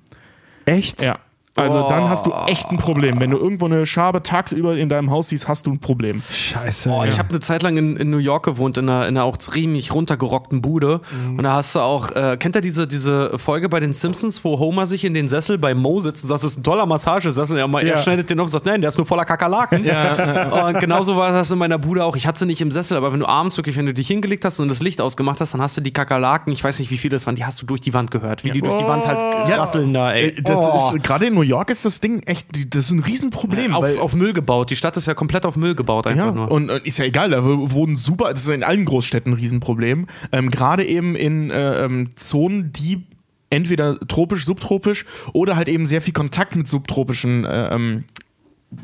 Echt? 0.65 1.01
Ja. 1.01 1.19
Also 1.59 1.87
dann 1.87 2.09
hast 2.09 2.25
du 2.25 2.31
echt 2.47 2.69
ein 2.71 2.77
Problem. 2.77 3.19
Wenn 3.19 3.31
du 3.31 3.37
irgendwo 3.37 3.65
eine 3.65 3.85
Schabe 3.85 4.23
tagsüber 4.23 4.75
in 4.77 4.89
deinem 4.89 5.11
Haus 5.11 5.29
siehst, 5.29 5.47
hast 5.47 5.65
du 5.67 5.71
ein 5.71 5.79
Problem. 5.79 6.21
Scheiße. 6.31 6.89
Oh, 6.89 7.03
ja. 7.03 7.09
ich 7.09 7.19
habe 7.19 7.29
eine 7.29 7.39
Zeit 7.39 7.63
lang 7.63 7.77
in, 7.77 7.97
in 7.97 8.09
New 8.09 8.17
York 8.17 8.45
gewohnt, 8.45 8.77
in 8.77 8.89
einer, 8.89 9.07
in 9.07 9.15
einer 9.17 9.23
auch 9.25 9.37
ziemlich 9.37 9.93
runtergerockten 9.93 10.61
Bude. 10.61 11.01
Und 11.29 11.43
da 11.43 11.53
hast 11.53 11.75
du 11.75 11.79
auch, 11.79 12.11
äh, 12.11 12.37
kennt 12.37 12.55
ihr 12.55 12.61
diese, 12.61 12.87
diese 12.87 13.37
Folge 13.37 13.69
bei 13.69 13.79
den 13.79 13.93
Simpsons, 13.93 14.43
wo 14.43 14.59
Homer 14.59 14.87
sich 14.87 15.05
in 15.05 15.13
den 15.13 15.27
Sessel 15.27 15.57
bei 15.57 15.73
Mo 15.75 15.99
sitzt 15.99 16.23
und 16.23 16.29
sagt, 16.29 16.43
das 16.43 16.51
ist 16.51 16.57
ein 16.59 16.63
toller 16.63 16.85
Massagesessel. 16.85 17.57
Er, 17.57 17.65
er 17.73 17.83
Ja. 17.85 17.97
schneidet 17.97 18.29
den 18.29 18.39
auf 18.39 18.45
und 18.45 18.51
sagt, 18.51 18.65
nein, 18.65 18.81
der 18.81 18.87
ist 18.89 18.97
nur 18.97 19.05
voller 19.05 19.25
Kakerlaken. 19.25 19.79
und 20.51 20.79
genauso 20.79 21.15
war 21.17 21.31
das 21.31 21.51
in 21.51 21.57
meiner 21.57 21.77
Bude 21.77 22.03
auch. 22.03 22.15
Ich 22.15 22.27
hatte 22.27 22.39
sie 22.39 22.45
nicht 22.45 22.61
im 22.61 22.71
Sessel, 22.71 22.97
aber 22.97 23.11
wenn 23.13 23.19
du 23.19 23.25
abends 23.27 23.57
wirklich, 23.57 23.77
wenn 23.77 23.85
du 23.85 23.93
dich 23.93 24.07
hingelegt 24.07 24.45
hast 24.45 24.59
und 24.59 24.69
das 24.69 24.81
Licht 24.81 25.01
ausgemacht 25.01 25.39
hast, 25.41 25.53
dann 25.53 25.61
hast 25.61 25.77
du 25.77 25.81
die 25.81 25.91
Kakerlaken, 25.91 26.51
ich 26.53 26.63
weiß 26.63 26.79
nicht, 26.79 26.91
wie 26.91 26.97
viele 26.97 27.15
das 27.15 27.25
waren, 27.25 27.35
die 27.35 27.45
hast 27.45 27.61
du 27.61 27.65
durch 27.65 27.81
die 27.81 27.93
Wand 27.93 28.11
gehört. 28.11 28.43
Wie 28.43 28.51
die 28.51 28.61
durch 28.61 28.77
die 28.77 28.85
Wand 28.85 29.07
halt 29.07 29.17
rasseln 29.57 29.93
da, 29.93 30.11
ey. 30.13 30.29
Äh, 30.29 30.41
Das 30.41 30.57
Oh. 30.59 30.91
ist, 30.95 31.03
gerade 31.03 31.27
in 31.27 31.33
New 31.35 31.41
York 31.41 31.48
ist 31.69 31.85
das 31.85 31.99
Ding 32.01 32.21
echt, 32.23 32.47
das 32.75 32.85
ist 32.85 32.91
ein 32.91 32.99
Riesenproblem. 32.99 33.73
auf, 33.73 33.83
weil- 33.83 33.97
auf 33.99 34.13
Müll 34.13 34.33
gebaut. 34.33 34.69
Die 34.69 34.75
Stadt 34.75 34.97
ist 34.97 35.07
ja 35.07 35.13
komplett 35.13 35.45
auf 35.45 35.55
Müll 35.57 35.75
gebaut 35.75 36.07
einfach 36.07 36.25
ja, 36.27 36.31
nur. 36.31 36.51
und, 36.51 36.69
und 36.69 36.85
ist 36.85 36.97
ja 36.97 37.05
egal, 37.05 37.29
da 37.31 37.43
wurden 37.43 37.95
super, 37.95 38.31
das 38.31 38.43
ist 38.43 38.49
in 38.49 38.63
allen 38.63 38.85
Großstädten 38.85 39.33
ein 39.33 39.35
Riesenproblem. 39.35 40.07
Ähm, 40.31 40.51
Gerade 40.51 40.85
eben 40.85 41.15
in 41.15 41.49
äh, 41.49 41.85
ähm, 41.85 42.09
Zonen, 42.15 42.71
die 42.73 43.03
entweder 43.49 43.99
tropisch, 43.99 44.45
subtropisch 44.45 45.05
oder 45.33 45.55
halt 45.55 45.69
eben 45.69 45.85
sehr 45.85 46.01
viel 46.01 46.13
Kontakt 46.13 46.55
mit 46.55 46.67
subtropischen 46.67 47.45
äh, 47.45 47.73
ähm, 47.73 48.03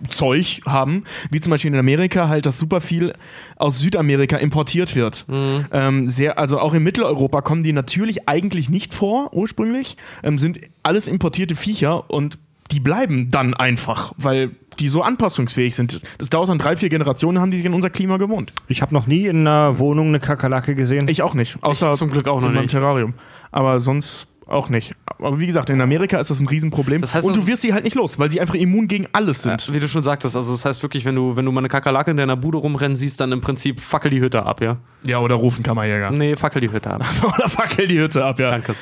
Zeug 0.09 0.61
haben, 0.65 1.03
wie 1.29 1.39
zum 1.39 1.51
Beispiel 1.51 1.71
in 1.71 1.77
Amerika 1.77 2.27
halt, 2.27 2.47
dass 2.47 2.57
super 2.57 2.81
viel 2.81 3.13
aus 3.55 3.77
Südamerika 3.77 4.37
importiert 4.37 4.95
wird. 4.95 5.25
Ähm, 5.71 6.09
sehr, 6.09 6.39
also 6.39 6.57
auch 6.59 6.73
in 6.73 6.81
Mitteleuropa 6.81 7.41
kommen 7.41 7.63
die 7.63 7.71
natürlich 7.73 8.27
eigentlich 8.27 8.67
nicht 8.67 8.95
vor, 8.95 9.31
ursprünglich, 9.33 9.97
ähm, 10.23 10.39
sind 10.39 10.59
alles 10.81 11.07
importierte 11.07 11.55
Viecher 11.55 12.09
und 12.09 12.39
die 12.71 12.79
bleiben 12.79 13.29
dann 13.29 13.53
einfach, 13.53 14.13
weil 14.17 14.51
die 14.79 14.89
so 14.89 15.01
anpassungsfähig 15.03 15.75
sind. 15.75 16.01
Das 16.17 16.29
dauert 16.29 16.49
dann 16.49 16.57
drei, 16.57 16.75
vier 16.75 16.89
Generationen, 16.89 17.39
haben 17.39 17.51
die 17.51 17.57
sich 17.57 17.65
in 17.65 17.73
unser 17.73 17.89
Klima 17.89 18.17
gewohnt. 18.17 18.51
Ich 18.67 18.81
habe 18.81 18.93
noch 18.93 19.07
nie 19.07 19.25
in 19.27 19.47
einer 19.47 19.77
Wohnung 19.79 20.07
eine 20.09 20.19
Kakerlake 20.19 20.75
gesehen. 20.75 21.07
Ich 21.07 21.21
auch 21.21 21.33
nicht, 21.33 21.57
außer 21.61 21.93
zum 21.93 22.09
Glück 22.09 22.27
auch 22.27 22.41
noch 22.41 22.49
in 22.49 22.55
nicht. 22.55 22.71
Terrarium. 22.71 23.13
Aber 23.51 23.79
sonst 23.79 24.27
auch 24.47 24.69
nicht. 24.69 24.93
Aber 25.17 25.39
wie 25.39 25.47
gesagt, 25.47 25.69
in 25.71 25.81
Amerika 25.81 26.19
ist 26.19 26.29
das 26.29 26.39
ein 26.39 26.47
Riesenproblem. 26.47 27.01
Das 27.01 27.15
heißt 27.15 27.25
und 27.25 27.35
du 27.35 27.39
also- 27.41 27.51
wirst 27.51 27.61
sie 27.63 27.73
halt 27.73 27.83
nicht 27.83 27.95
los, 27.95 28.19
weil 28.19 28.29
sie 28.29 28.39
einfach 28.41 28.53
immun 28.55 28.87
gegen 28.87 29.07
alles 29.13 29.43
Ja, 29.43 29.57
sind. 29.57 29.73
wie 29.73 29.79
du 29.79 29.87
schon 29.87 30.03
sagtest, 30.03 30.35
also 30.35 30.51
das 30.51 30.65
heißt 30.65 30.83
wirklich, 30.83 31.05
wenn 31.05 31.15
du, 31.15 31.35
wenn 31.35 31.45
du 31.45 31.51
mal 31.51 31.61
eine 31.61 31.67
Kakerlake 31.69 32.11
in 32.11 32.17
deiner 32.17 32.35
Bude 32.35 32.57
rumrennen 32.59 32.95
siehst, 32.95 33.19
dann 33.21 33.31
im 33.31 33.41
Prinzip 33.41 33.79
fackel 33.79 34.11
die 34.11 34.21
Hütte 34.21 34.45
ab, 34.45 34.61
ja? 34.61 34.77
Ja, 35.03 35.19
oder 35.19 35.35
rufen 35.35 35.63
Kammerjäger. 35.63 36.11
Nee, 36.11 36.35
fackel 36.35 36.61
die 36.61 36.71
Hütte 36.71 36.91
ab. 36.91 37.03
oder 37.23 37.49
fackel 37.49 37.87
die 37.87 37.99
Hütte 37.99 38.23
ab, 38.23 38.39
ja. 38.39 38.49
Danke. 38.49 38.75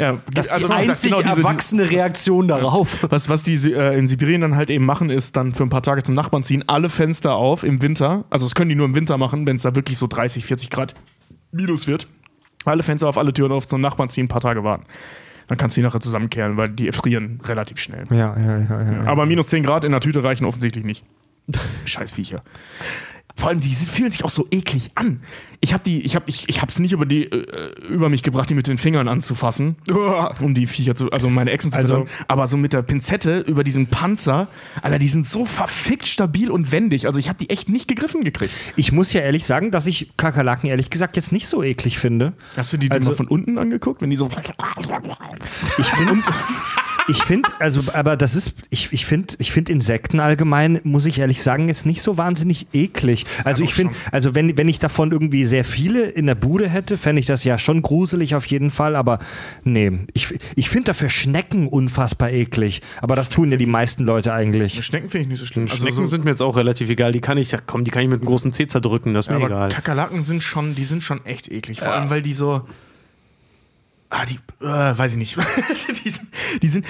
Ja, 0.00 0.20
Das 0.32 0.46
ist 0.46 0.52
also 0.52 0.68
die 0.68 0.74
einzig 0.74 1.10
genau 1.10 1.22
diese- 1.22 1.40
erwachsene 1.42 1.90
Reaktion 1.90 2.48
darauf. 2.48 3.04
Was, 3.10 3.28
was 3.28 3.42
die 3.42 3.54
äh, 3.72 3.98
in 3.98 4.06
Sibirien 4.06 4.40
dann 4.40 4.56
halt 4.56 4.70
eben 4.70 4.84
machen, 4.84 5.10
ist 5.10 5.36
dann 5.36 5.52
für 5.52 5.62
ein 5.62 5.68
paar 5.70 5.82
Tage 5.82 6.02
zum 6.02 6.14
Nachbarn 6.14 6.42
ziehen, 6.44 6.64
alle 6.68 6.88
Fenster 6.88 7.34
auf 7.36 7.64
im 7.64 7.80
Winter. 7.82 8.24
Also 8.30 8.46
das 8.46 8.54
können 8.54 8.68
die 8.70 8.74
nur 8.74 8.86
im 8.86 8.94
Winter 8.94 9.18
machen, 9.18 9.46
wenn 9.46 9.56
es 9.56 9.62
da 9.62 9.74
wirklich 9.76 9.98
so 9.98 10.06
30, 10.06 10.44
40 10.44 10.70
Grad 10.70 10.94
minus 11.52 11.86
wird. 11.86 12.06
Alle 12.64 12.82
Fenster 12.82 13.08
auf, 13.08 13.18
alle 13.18 13.32
Türen 13.32 13.52
auf 13.52 13.66
zum 13.68 13.80
Nachbarn 13.80 14.08
ziehen, 14.08 14.24
ein 14.24 14.28
paar 14.28 14.40
Tage 14.40 14.64
warten. 14.64 14.84
Dann 15.46 15.58
kannst 15.58 15.76
du 15.76 15.80
die 15.82 15.84
nachher 15.86 16.00
zusammenkehren, 16.00 16.56
weil 16.56 16.70
die 16.70 16.90
frieren 16.92 17.40
relativ 17.44 17.78
schnell. 17.78 18.04
ja, 18.10 18.16
ja, 18.38 18.58
ja, 18.58 18.82
ja. 18.82 18.92
ja. 18.92 19.04
Aber 19.04 19.26
minus 19.26 19.48
10 19.48 19.62
Grad 19.62 19.84
in 19.84 19.92
der 19.92 20.00
Tüte 20.00 20.24
reichen 20.24 20.46
offensichtlich 20.46 20.84
nicht. 20.84 21.04
Scheiß 21.84 22.12
Viecher. 22.12 22.42
Vor 23.36 23.48
allem, 23.48 23.60
die 23.60 23.74
fühlen 23.74 24.10
sich 24.12 24.24
auch 24.24 24.30
so 24.30 24.46
eklig 24.52 24.92
an. 24.94 25.20
Ich 25.60 25.72
habe 25.72 25.82
die, 25.82 26.02
ich 26.02 26.14
habe, 26.14 26.26
ich, 26.28 26.48
ich 26.48 26.60
hab's 26.62 26.78
nicht 26.78 26.92
über 26.92 27.04
die, 27.04 27.24
äh, 27.24 27.72
über 27.88 28.08
mich 28.08 28.22
gebracht, 28.22 28.48
die 28.50 28.54
mit 28.54 28.66
den 28.68 28.78
Fingern 28.78 29.08
anzufassen, 29.08 29.76
um 30.40 30.54
die 30.54 30.66
Viecher 30.66 30.94
zu, 30.94 31.10
also 31.10 31.28
meine 31.30 31.50
Echsen 31.50 31.70
zu 31.72 31.78
Also- 31.78 31.94
versorgen. 31.94 32.10
Aber 32.28 32.46
so 32.46 32.56
mit 32.56 32.72
der 32.74 32.82
Pinzette 32.82 33.40
über 33.40 33.64
diesen 33.64 33.86
Panzer, 33.88 34.46
Alter, 34.82 34.98
die 34.98 35.08
sind 35.08 35.26
so 35.26 35.46
verfickt 35.46 36.06
stabil 36.06 36.50
und 36.50 36.70
wendig. 36.70 37.06
Also 37.06 37.18
ich 37.18 37.28
habe 37.28 37.38
die 37.38 37.50
echt 37.50 37.68
nicht 37.68 37.88
gegriffen 37.88 38.22
gekriegt. 38.24 38.52
Ich 38.76 38.92
muss 38.92 39.12
ja 39.12 39.22
ehrlich 39.22 39.46
sagen, 39.46 39.70
dass 39.72 39.86
ich 39.86 40.10
Kakerlaken 40.16 40.68
ehrlich 40.68 40.90
gesagt 40.90 41.16
jetzt 41.16 41.32
nicht 41.32 41.48
so 41.48 41.62
eklig 41.62 41.98
finde. 41.98 42.34
Hast 42.56 42.72
du 42.72 42.76
die 42.76 42.90
Also- 42.90 43.10
mal 43.10 43.16
von 43.16 43.26
unten 43.28 43.58
angeguckt, 43.58 44.00
wenn 44.02 44.10
die 44.10 44.16
so? 44.16 44.28
Ich 45.78 45.86
finde, 45.86 46.22
ich 47.08 47.22
finde, 47.22 47.48
also, 47.58 47.82
aber 47.92 48.16
das 48.16 48.34
ist, 48.34 48.54
ich, 48.70 48.92
ich 48.92 49.06
finde, 49.06 49.34
ich 49.38 49.52
finde 49.52 49.72
Insekten 49.72 50.20
allgemein, 50.20 50.80
muss 50.84 51.06
ich 51.06 51.18
ehrlich 51.18 51.42
sagen, 51.42 51.68
jetzt 51.68 51.86
nicht 51.86 52.02
so 52.02 52.18
wahnsinnig 52.18 52.66
eklig. 52.72 53.24
Also 53.44 53.62
doch 53.62 53.68
ich 53.68 53.74
finde, 53.74 53.94
also 54.10 54.34
wenn, 54.34 54.56
wenn 54.56 54.68
ich 54.68 54.78
davon 54.78 55.12
irgendwie 55.12 55.44
sehr 55.44 55.64
viele 55.64 56.04
in 56.04 56.26
der 56.26 56.34
Bude 56.34 56.68
hätte, 56.68 56.96
fände 56.96 57.20
ich 57.20 57.26
das 57.26 57.44
ja 57.44 57.58
schon 57.58 57.82
gruselig 57.82 58.34
auf 58.34 58.46
jeden 58.46 58.70
Fall, 58.70 58.96
aber 58.96 59.18
nee, 59.64 59.92
ich, 60.12 60.34
ich 60.56 60.68
finde 60.70 60.86
dafür 60.86 61.10
Schnecken 61.10 61.68
unfassbar 61.68 62.30
eklig. 62.30 62.80
Aber 63.00 63.16
das 63.16 63.28
tun 63.28 63.50
ja 63.50 63.56
die 63.56 63.66
meisten 63.66 64.04
Leute 64.04 64.32
eigentlich. 64.32 64.84
Schnecken 64.84 65.08
finde 65.08 65.22
ich 65.22 65.28
nicht 65.28 65.40
so 65.40 65.46
schlimm. 65.46 65.68
Schnecken 65.68 65.86
also 65.86 66.04
so, 66.04 66.06
sind 66.06 66.24
mir 66.24 66.30
jetzt 66.30 66.42
auch 66.42 66.56
relativ 66.56 66.90
egal. 66.90 67.12
Die 67.12 67.20
kann 67.20 67.38
ich, 67.38 67.52
ja, 67.52 67.58
komm, 67.64 67.84
die 67.84 67.90
kann 67.90 68.02
ich 68.02 68.08
mit 68.08 68.20
einem 68.20 68.28
großen 68.28 68.52
C 68.52 68.66
zerdrücken, 68.66 69.14
das 69.14 69.26
ist 69.26 69.30
mir 69.30 69.36
aber 69.36 69.46
egal. 69.46 69.68
Kakerlaken 69.68 70.22
sind 70.22 70.42
schon, 70.42 70.74
die 70.74 70.84
sind 70.84 71.02
schon 71.02 71.24
echt 71.26 71.50
eklig. 71.50 71.80
Vor 71.80 71.92
allem, 71.92 72.10
weil 72.10 72.22
die 72.22 72.32
so. 72.32 72.62
Ah, 74.16 74.24
die, 74.26 74.38
äh, 74.64 74.96
weiß 74.96 75.12
ich 75.12 75.18
nicht. 75.18 75.36
die, 76.04 76.10
sind, 76.10 76.26
die 76.62 76.68
sind 76.68 76.86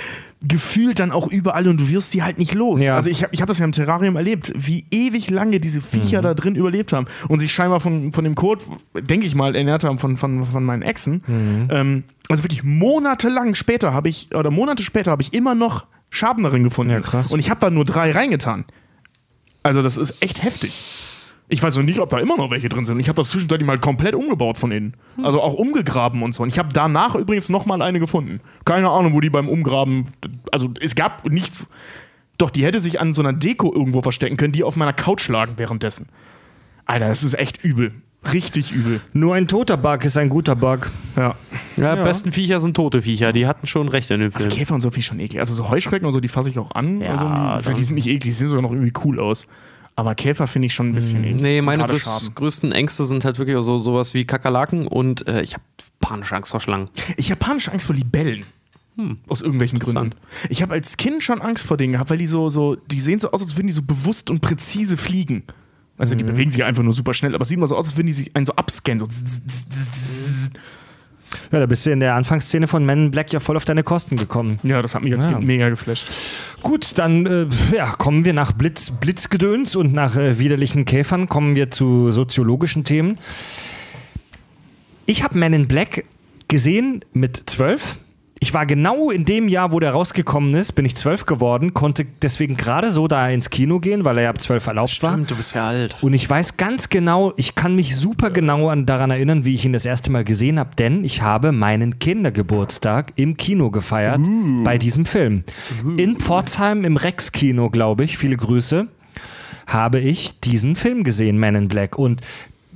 gefühlt 0.47 1.01
dann 1.01 1.11
auch 1.11 1.27
überall 1.29 1.67
und 1.69 1.81
du 1.81 1.89
wirst 1.89 2.11
sie 2.11 2.23
halt 2.23 2.39
nicht 2.39 2.53
los. 2.53 2.83
Ja. 2.83 2.97
Also 2.97 3.09
ich 3.09 3.23
habe 3.23 3.33
ich 3.33 3.41
hab 3.41 3.49
das 3.49 3.59
ja 3.59 3.65
im 3.65 3.73
Terrarium 3.73 4.17
erlebt, 4.17 4.53
wie 4.55 4.85
ewig 4.91 5.31
lange 5.31 5.59
diese 5.59 5.81
Viecher 5.81 6.21
da 6.21 6.35
drin 6.35 6.55
überlebt 6.55 6.93
haben 6.93 7.07
und 7.29 7.39
sich 7.39 7.51
scheinbar 7.51 7.81
von, 7.81 8.13
von 8.13 8.25
dem 8.25 8.35
Code, 8.35 8.63
denke 8.95 9.27
ich 9.27 9.35
mal, 9.35 9.57
ernährt 9.57 9.85
haben 9.85 9.99
von, 9.99 10.19
von, 10.19 10.45
von 10.45 10.65
meinen 10.65 10.83
Exen. 10.83 11.25
Ähm, 11.71 12.05
also 12.29 12.45
wirklich 12.45 12.63
monatelang 12.63 13.55
später 13.55 13.95
habe 13.95 14.11
ich, 14.11 14.35
oder 14.35 14.51
Monate 14.51 14.83
später 14.83 15.11
habe 15.11 15.23
ich 15.23 15.33
immer 15.33 15.55
noch 15.55 15.87
Schaben 16.11 16.43
darin 16.43 16.63
gefunden. 16.63 16.93
Ja, 16.93 17.01
krass. 17.01 17.33
Und 17.33 17.41
ich 17.41 17.49
habe 17.49 17.61
da 17.61 17.71
nur 17.71 17.87
drei 17.87 18.13
reingetan. 18.13 18.67
Also 19.63 19.81
das 19.81 19.97
ist 19.97 20.23
echt 20.23 20.43
heftig. 20.43 20.83
Ich 21.49 21.63
weiß 21.63 21.77
noch 21.77 21.85
nicht, 21.85 21.99
ob 21.99 22.09
da 22.09 22.19
immer 22.19 22.37
noch 22.37 22.51
welche 22.51 22.69
drin 22.71 22.85
sind. 22.85 22.99
Ich 23.01 23.09
habe 23.09 23.17
das 23.17 23.31
zwischenzeitlich 23.31 23.67
mal 23.67 23.79
komplett 23.79 24.15
umgebaut 24.15 24.57
von 24.57 24.73
innen. 24.73 24.95
Also 25.23 25.43
auch 25.43 25.55
umgegraben 25.55 26.23
und 26.23 26.35
so. 26.35 26.43
Und 26.43 26.49
ich 26.49 26.59
habe 26.59 26.71
danach 26.73 27.15
übrigens 27.15 27.51
noch 27.51 27.67
mal 27.67 27.83
eine 27.83 28.01
gefunden. 28.01 28.41
Keine 28.65 28.89
Ahnung, 28.89 29.13
wo 29.13 29.21
die 29.21 29.31
beim 29.31 29.49
Umgraben. 29.49 30.07
Also 30.51 30.71
es 30.81 30.95
gab 30.95 31.29
nichts. 31.29 31.67
Doch, 32.39 32.51
die 32.51 32.65
hätte 32.65 32.81
sich 32.81 33.01
an 33.01 33.13
so 33.13 33.23
einer 33.23 33.33
Deko 33.33 33.73
irgendwo 33.73 34.01
verstecken 34.01 34.37
können, 34.37 34.53
die 34.53 34.65
auf 34.65 34.77
meiner 34.77 34.95
Couch 34.95 35.29
lagen 35.29 35.55
währenddessen. 35.57 36.07
Alter, 36.87 37.09
das 37.09 37.23
ist 37.23 37.35
echt 37.35 37.63
übel. 37.63 37.93
Richtig 38.33 38.73
übel. 38.73 39.01
Nur 39.13 39.35
ein 39.35 39.49
toter 39.49 39.77
Bug 39.77 40.05
ist 40.05 40.17
ein 40.17 40.31
guter 40.31 40.57
Bug. 40.57 40.91
Ja. 41.15 41.35
Ja, 41.77 41.95
besten 41.97 42.33
Viecher 42.33 42.61
sind 42.61 42.75
tote 42.75 43.03
Viecher. 43.03 43.33
Die 43.33 43.47
hatten 43.47 43.67
schon 43.67 43.89
recht 43.89 44.11
in 44.11 44.21
dem 44.21 44.33
Also 44.33 44.47
Film. 44.47 44.59
Käfer 44.59 44.75
und 44.75 44.81
so 44.81 44.91
ich 44.95 45.05
schon 45.05 45.21
eklig. 45.21 45.41
Also 45.41 45.55
so 45.55 45.69
Heuschrecken 45.69 46.07
und 46.07 46.13
so, 46.13 46.21
die 46.21 46.29
fasse 46.29 46.49
ich 46.49 46.59
auch 46.59 46.71
an. 46.71 47.03
Ja, 47.03 47.55
also, 47.55 47.73
die 47.73 47.83
sind 47.83 47.97
nicht 47.97 48.07
eklig, 48.07 48.23
die 48.23 48.33
sehen 48.33 48.49
sogar 48.49 48.63
noch 48.63 48.73
irgendwie 48.73 48.95
cool 49.05 49.21
aus. 49.21 49.47
Aber 49.97 50.15
Käfer 50.15 50.47
finde 50.47 50.67
ich 50.67 50.75
schon 50.75 50.89
ein 50.91 50.95
bisschen 50.95 51.23
eklig. 51.23 51.41
Nee, 51.41 51.63
meine 51.63 51.85
größ 51.87 52.33
größten 52.35 52.73
Ängste 52.73 53.07
sind 53.07 53.25
halt 53.25 53.39
wirklich 53.39 53.57
so 53.63 53.79
sowas 53.79 54.13
wie 54.15 54.25
Kakerlaken 54.25 54.89
und 54.89 55.27
äh, 55.29 55.43
ich 55.43 55.55
habe 55.55 55.63
panische 56.01 56.35
Angst 56.35 56.51
vor 56.51 56.61
Schlangen. 56.61 56.89
Ich 57.17 57.31
habe 57.31 57.39
panische 57.39 57.71
Angst 57.73 57.87
vor 57.87 57.95
Libellen. 57.95 58.45
Aus 59.27 59.43
irgendwelchen 59.43 59.81
Gründen. 59.81 60.11
Ich 60.49 60.63
habe 60.63 60.75
als 60.75 60.97
Kind 60.97 61.25
schon 61.25 61.41
Angst 61.41 61.67
vor 61.67 61.77
denen 61.77 61.95
gehabt, 61.95 62.11
weil 62.11 62.19
die 62.19 62.29
so, 62.29 62.49
so, 62.49 62.77
die 62.77 63.01
sehen 63.01 63.19
so 63.19 63.33
aus, 63.33 63.43
als 63.43 63.57
würden 63.57 63.67
die 63.67 63.73
so 63.73 63.83
bewusst 63.83 64.31
und 64.31 64.41
präzise 64.41 64.97
fliegen. 64.97 65.43
Also 65.99 66.15
die 66.15 66.25
bewegen 66.25 66.51
sich 66.51 66.63
einfach 66.65 66.83
nur 66.83 66.93
super 66.93 67.15
schnell, 67.15 67.35
aber 67.35 67.43
es 67.43 67.49
sieht 67.49 67.59
immer 67.59 67.67
so 67.67 67.77
aus, 67.77 67.87
als 67.87 67.97
würden 67.97 68.09
die 68.09 68.13
sich 68.13 68.35
einen 68.37 68.47
so 68.47 68.55
abscannen. 68.55 69.01
So. 69.01 69.09
Ja, 71.55 71.61
da 71.61 71.67
bist 71.67 71.87
du 71.87 71.93
in 71.93 72.01
der 72.01 72.17
Anfangsszene 72.17 72.67
von 72.67 72.85
Men 72.85 73.05
in 73.05 73.11
Black 73.13 73.33
ja 73.33 73.39
voll 73.39 73.57
auf 73.57 73.65
deine 73.65 73.85
Kosten 73.85 74.17
gekommen. 74.17 74.59
Ja, 74.65 74.83
das 74.83 74.97
hat 74.97 75.05
mich 75.05 75.15
als 75.15 75.23
Ja. 75.23 75.39
Mega 75.39 75.69
geflasht. 75.69 76.09
Gut, 76.63 76.99
dann 76.99 77.27
äh, 77.27 77.47
ja, 77.73 77.93
kommen 77.93 78.25
wir 78.25 78.33
nach 78.33 78.51
Blitz, 78.51 78.91
Blitzgedöns 78.91 79.77
und 79.77 79.93
nach 79.93 80.17
äh, 80.17 80.41
widerlichen 80.41 80.85
Käfern 80.85 81.29
kommen 81.29 81.55
wir 81.55 81.71
zu 81.71 82.11
soziologischen 82.11 82.83
Themen. 82.83 83.19
Ich 85.07 85.23
habe 85.23 85.39
Men 85.39 85.53
in 85.53 85.69
Black 85.69 86.05
gesehen 86.49 87.05
mit 87.13 87.45
zwölf. 87.47 87.99
Ich 88.45 88.53
war 88.53 88.67
genau 88.67 89.11
in 89.11 89.25
dem 89.25 89.49
Jahr, 89.49 89.73
wo 89.73 89.81
der 89.81 89.93
rausgekommen 89.93 90.55
ist, 90.55 90.73
bin 90.73 90.85
ich 90.85 90.97
zwölf 90.97 91.25
geworden, 91.25 91.73
konnte 91.73 92.05
deswegen 92.21 92.59
gerade 92.59 92.91
so 92.91 93.09
da 93.09 93.27
ins 93.31 93.49
Kino 93.49 93.81
gehen, 93.81 94.05
weil 94.05 94.19
er 94.19 94.25
ja 94.25 94.29
ab 94.29 94.39
zwölf 94.39 94.67
erlaubt 94.67 95.03
war. 95.03 95.13
Stimmt, 95.13 95.31
du 95.31 95.37
bist 95.37 95.55
ja 95.55 95.67
alt. 95.67 95.97
Und 96.03 96.13
ich 96.13 96.29
weiß 96.29 96.59
ganz 96.59 96.91
genau, 96.91 97.33
ich 97.39 97.55
kann 97.55 97.75
mich 97.75 97.97
super 97.97 98.29
genau 98.29 98.69
an, 98.69 98.85
daran 98.85 99.11
erinnern, 99.11 99.47
wie 99.47 99.55
ich 99.55 99.65
ihn 99.65 99.73
das 99.73 99.87
erste 99.87 100.11
Mal 100.13 100.25
gesehen 100.25 100.59
habe, 100.59 100.77
denn 100.77 101.05
ich 101.05 101.23
habe 101.23 101.53
meinen 101.53 101.99
Kindergeburtstag 101.99 103.15
im 103.17 103.39
Kino 103.39 103.71
gefeiert 103.71 104.21
bei 104.63 104.77
diesem 104.77 105.07
Film. 105.07 105.45
In 105.97 106.21
Pforzheim 106.21 106.85
im 106.85 106.99
Rex-Kino, 106.99 107.71
glaube 107.71 108.05
ich, 108.05 108.19
viele 108.19 108.37
Grüße, 108.37 108.89
habe 109.67 110.01
ich 110.01 110.39
diesen 110.41 110.77
Film 110.77 111.03
gesehen, 111.03 111.39
Man 111.39 111.55
in 111.55 111.69
Black. 111.69 111.99
Und 111.99 112.21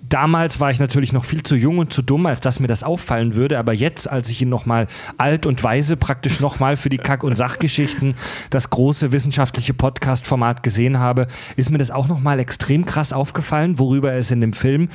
damals 0.09 0.61
war 0.61 0.71
ich 0.71 0.79
natürlich 0.79 1.13
noch 1.13 1.25
viel 1.25 1.43
zu 1.43 1.55
jung 1.55 1.79
und 1.79 1.93
zu 1.93 2.03
dumm, 2.03 2.27
als 2.27 2.41
dass 2.41 2.61
mir 2.61 2.67
das 2.67 2.83
auffallen 2.83 3.35
würde. 3.35 3.59
Aber 3.59 3.73
jetzt, 3.73 4.09
als 4.09 4.31
ich 4.31 4.43
ihn 4.43 4.49
nochmal 4.49 4.87
alt 5.17 5.47
und 5.47 5.63
weise 5.63 5.97
praktisch 5.97 6.41
nochmal 6.41 6.77
für 6.77 6.89
die 6.89 6.99
Kack- 6.99 7.25
und 7.25 7.37
Sachgeschichten, 7.37 8.15
das 8.51 8.71
große 8.71 9.13
wissenschaftliche 9.13 9.75
Podcast-Format 9.75 10.63
gesehen 10.63 10.99
habe, 10.99 11.27
ist 11.57 11.71
mir 11.71 11.79
das 11.79 11.91
auch 11.91 12.09
nochmal 12.09 12.39
extrem 12.39 12.85
krass 12.85 13.13
aufgefallen, 13.13 13.79
worüber 13.79 14.13
es 14.13 14.31
in 14.31 14.41
dem 14.41 14.53
Film 14.53 14.89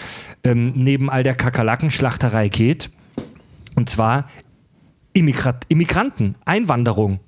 ähm, 0.43 0.73
neben 0.75 1.09
all 1.09 1.23
der 1.23 1.35
Kakerlakenschlachterei 1.35 2.49
geht. 2.49 2.89
Und 3.75 3.89
zwar 3.89 4.27
Immigrat 5.13 5.65
Immigranten, 5.69 6.35
Einwanderung. 6.45 7.19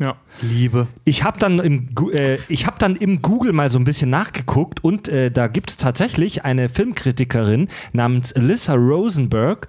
Ja. 0.00 0.16
Liebe. 0.40 0.88
Ich 1.04 1.24
habe 1.24 1.38
dann, 1.38 1.60
im 1.60 1.90
äh, 2.14 2.38
ich 2.48 2.66
hab 2.66 2.78
dann 2.78 2.96
im 2.96 3.20
Google 3.20 3.52
mal 3.52 3.68
so 3.68 3.78
ein 3.78 3.84
bisschen 3.84 4.08
nachgeguckt 4.08 4.82
und 4.82 5.08
äh, 5.08 5.30
da 5.30 5.46
gibt 5.46 5.70
es 5.70 5.76
tatsächlich 5.76 6.42
eine 6.42 6.70
Filmkritikerin 6.70 7.68
namens 7.92 8.32
Alyssa 8.32 8.72
Rosenberg 8.74 9.68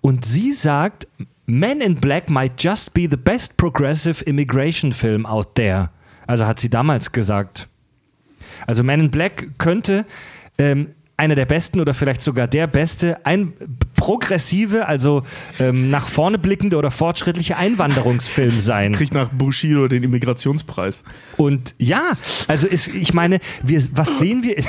und 0.00 0.24
sie 0.24 0.50
sagt, 0.50 1.06
Men 1.46 1.80
in 1.80 1.94
Black 1.94 2.28
might 2.28 2.62
just 2.62 2.92
be 2.92 3.06
the 3.08 3.16
best 3.16 3.56
progressive 3.56 4.24
immigration 4.24 4.92
film 4.92 5.24
out 5.24 5.54
there. 5.54 5.90
Also 6.26 6.44
hat 6.44 6.58
sie 6.58 6.68
damals 6.68 7.12
gesagt. 7.12 7.68
Also 8.66 8.82
Men 8.82 8.98
in 8.98 9.10
Black 9.12 9.58
könnte 9.58 10.04
ähm, 10.58 10.88
einer 11.18 11.34
der 11.34 11.46
besten 11.46 11.80
oder 11.80 11.94
vielleicht 11.94 12.22
sogar 12.22 12.46
der 12.46 12.66
beste, 12.66 13.26
ein 13.26 13.52
progressive, 13.96 14.86
also 14.86 15.24
ähm, 15.58 15.90
nach 15.90 16.06
vorne 16.06 16.38
blickende 16.38 16.76
oder 16.76 16.90
fortschrittliche 16.90 17.56
Einwanderungsfilm 17.56 18.60
sein. 18.60 18.94
Kriegt 18.94 19.12
nach 19.12 19.28
Bushido 19.30 19.88
den 19.88 20.04
Immigrationspreis. 20.04 21.02
Und 21.36 21.74
ja, 21.78 22.12
also 22.46 22.68
ist, 22.68 22.88
ich 22.88 23.12
meine, 23.12 23.40
wir, 23.62 23.82
was 23.92 24.18
sehen 24.18 24.44
wir? 24.44 24.62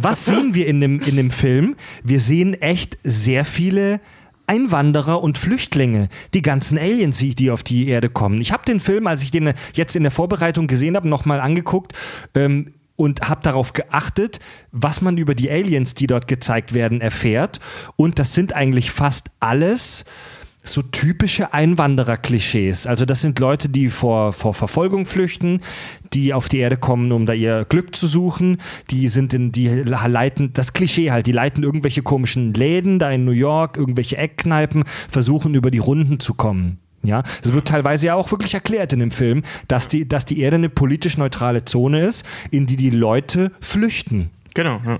was 0.00 0.24
sehen 0.24 0.54
wir 0.54 0.66
in 0.68 0.80
dem, 0.80 1.00
in 1.00 1.16
dem 1.16 1.30
Film? 1.32 1.74
Wir 2.04 2.20
sehen 2.20 2.54
echt 2.54 2.96
sehr 3.02 3.44
viele 3.44 4.00
Einwanderer 4.46 5.22
und 5.22 5.38
Flüchtlinge, 5.38 6.08
die 6.34 6.42
ganzen 6.42 6.78
Aliens, 6.78 7.18
die 7.18 7.50
auf 7.50 7.62
die 7.62 7.88
Erde 7.88 8.10
kommen. 8.10 8.40
Ich 8.40 8.52
habe 8.52 8.64
den 8.64 8.78
Film, 8.78 9.06
als 9.06 9.22
ich 9.22 9.30
den 9.30 9.54
jetzt 9.72 9.96
in 9.96 10.02
der 10.02 10.12
Vorbereitung 10.12 10.66
gesehen 10.66 10.96
habe, 10.96 11.08
nochmal 11.08 11.40
angeguckt. 11.40 11.94
Ähm, 12.34 12.74
und 12.96 13.28
habe 13.28 13.42
darauf 13.42 13.72
geachtet, 13.72 14.40
was 14.72 15.00
man 15.00 15.18
über 15.18 15.34
die 15.34 15.50
Aliens, 15.50 15.94
die 15.94 16.06
dort 16.06 16.28
gezeigt 16.28 16.74
werden, 16.74 17.00
erfährt. 17.00 17.60
Und 17.96 18.18
das 18.18 18.34
sind 18.34 18.52
eigentlich 18.52 18.90
fast 18.90 19.30
alles 19.40 20.04
so 20.66 20.80
typische 20.80 21.52
Einwanderer-Klischees. 21.52 22.86
Also 22.86 23.04
das 23.04 23.20
sind 23.20 23.38
Leute, 23.38 23.68
die 23.68 23.90
vor, 23.90 24.32
vor 24.32 24.54
Verfolgung 24.54 25.04
flüchten, 25.04 25.60
die 26.14 26.32
auf 26.32 26.48
die 26.48 26.58
Erde 26.58 26.78
kommen, 26.78 27.12
um 27.12 27.26
da 27.26 27.34
ihr 27.34 27.66
Glück 27.66 27.94
zu 27.94 28.06
suchen. 28.06 28.58
Die 28.90 29.08
sind 29.08 29.34
in, 29.34 29.52
die 29.52 29.68
leiten, 29.68 30.54
das 30.54 30.72
Klischee 30.72 31.10
halt, 31.10 31.26
die 31.26 31.32
leiten 31.32 31.62
irgendwelche 31.62 32.02
komischen 32.02 32.54
Läden 32.54 32.98
da 32.98 33.10
in 33.10 33.26
New 33.26 33.32
York, 33.32 33.76
irgendwelche 33.76 34.16
Eckkneipen, 34.16 34.84
versuchen 35.10 35.54
über 35.54 35.70
die 35.70 35.78
Runden 35.78 36.18
zu 36.18 36.32
kommen. 36.32 36.78
Ja, 37.04 37.22
es 37.42 37.52
wird 37.52 37.68
teilweise 37.68 38.06
ja 38.06 38.14
auch 38.14 38.30
wirklich 38.30 38.54
erklärt 38.54 38.92
in 38.92 39.00
dem 39.00 39.10
Film, 39.10 39.42
dass 39.68 39.88
die, 39.88 40.08
dass 40.08 40.24
die 40.24 40.40
Erde 40.40 40.56
eine 40.56 40.68
politisch 40.68 41.18
neutrale 41.18 41.64
Zone 41.64 42.00
ist, 42.00 42.24
in 42.50 42.66
die 42.66 42.76
die 42.76 42.90
Leute 42.90 43.52
flüchten. 43.60 44.30
Genau, 44.54 44.80
ja. 44.84 44.98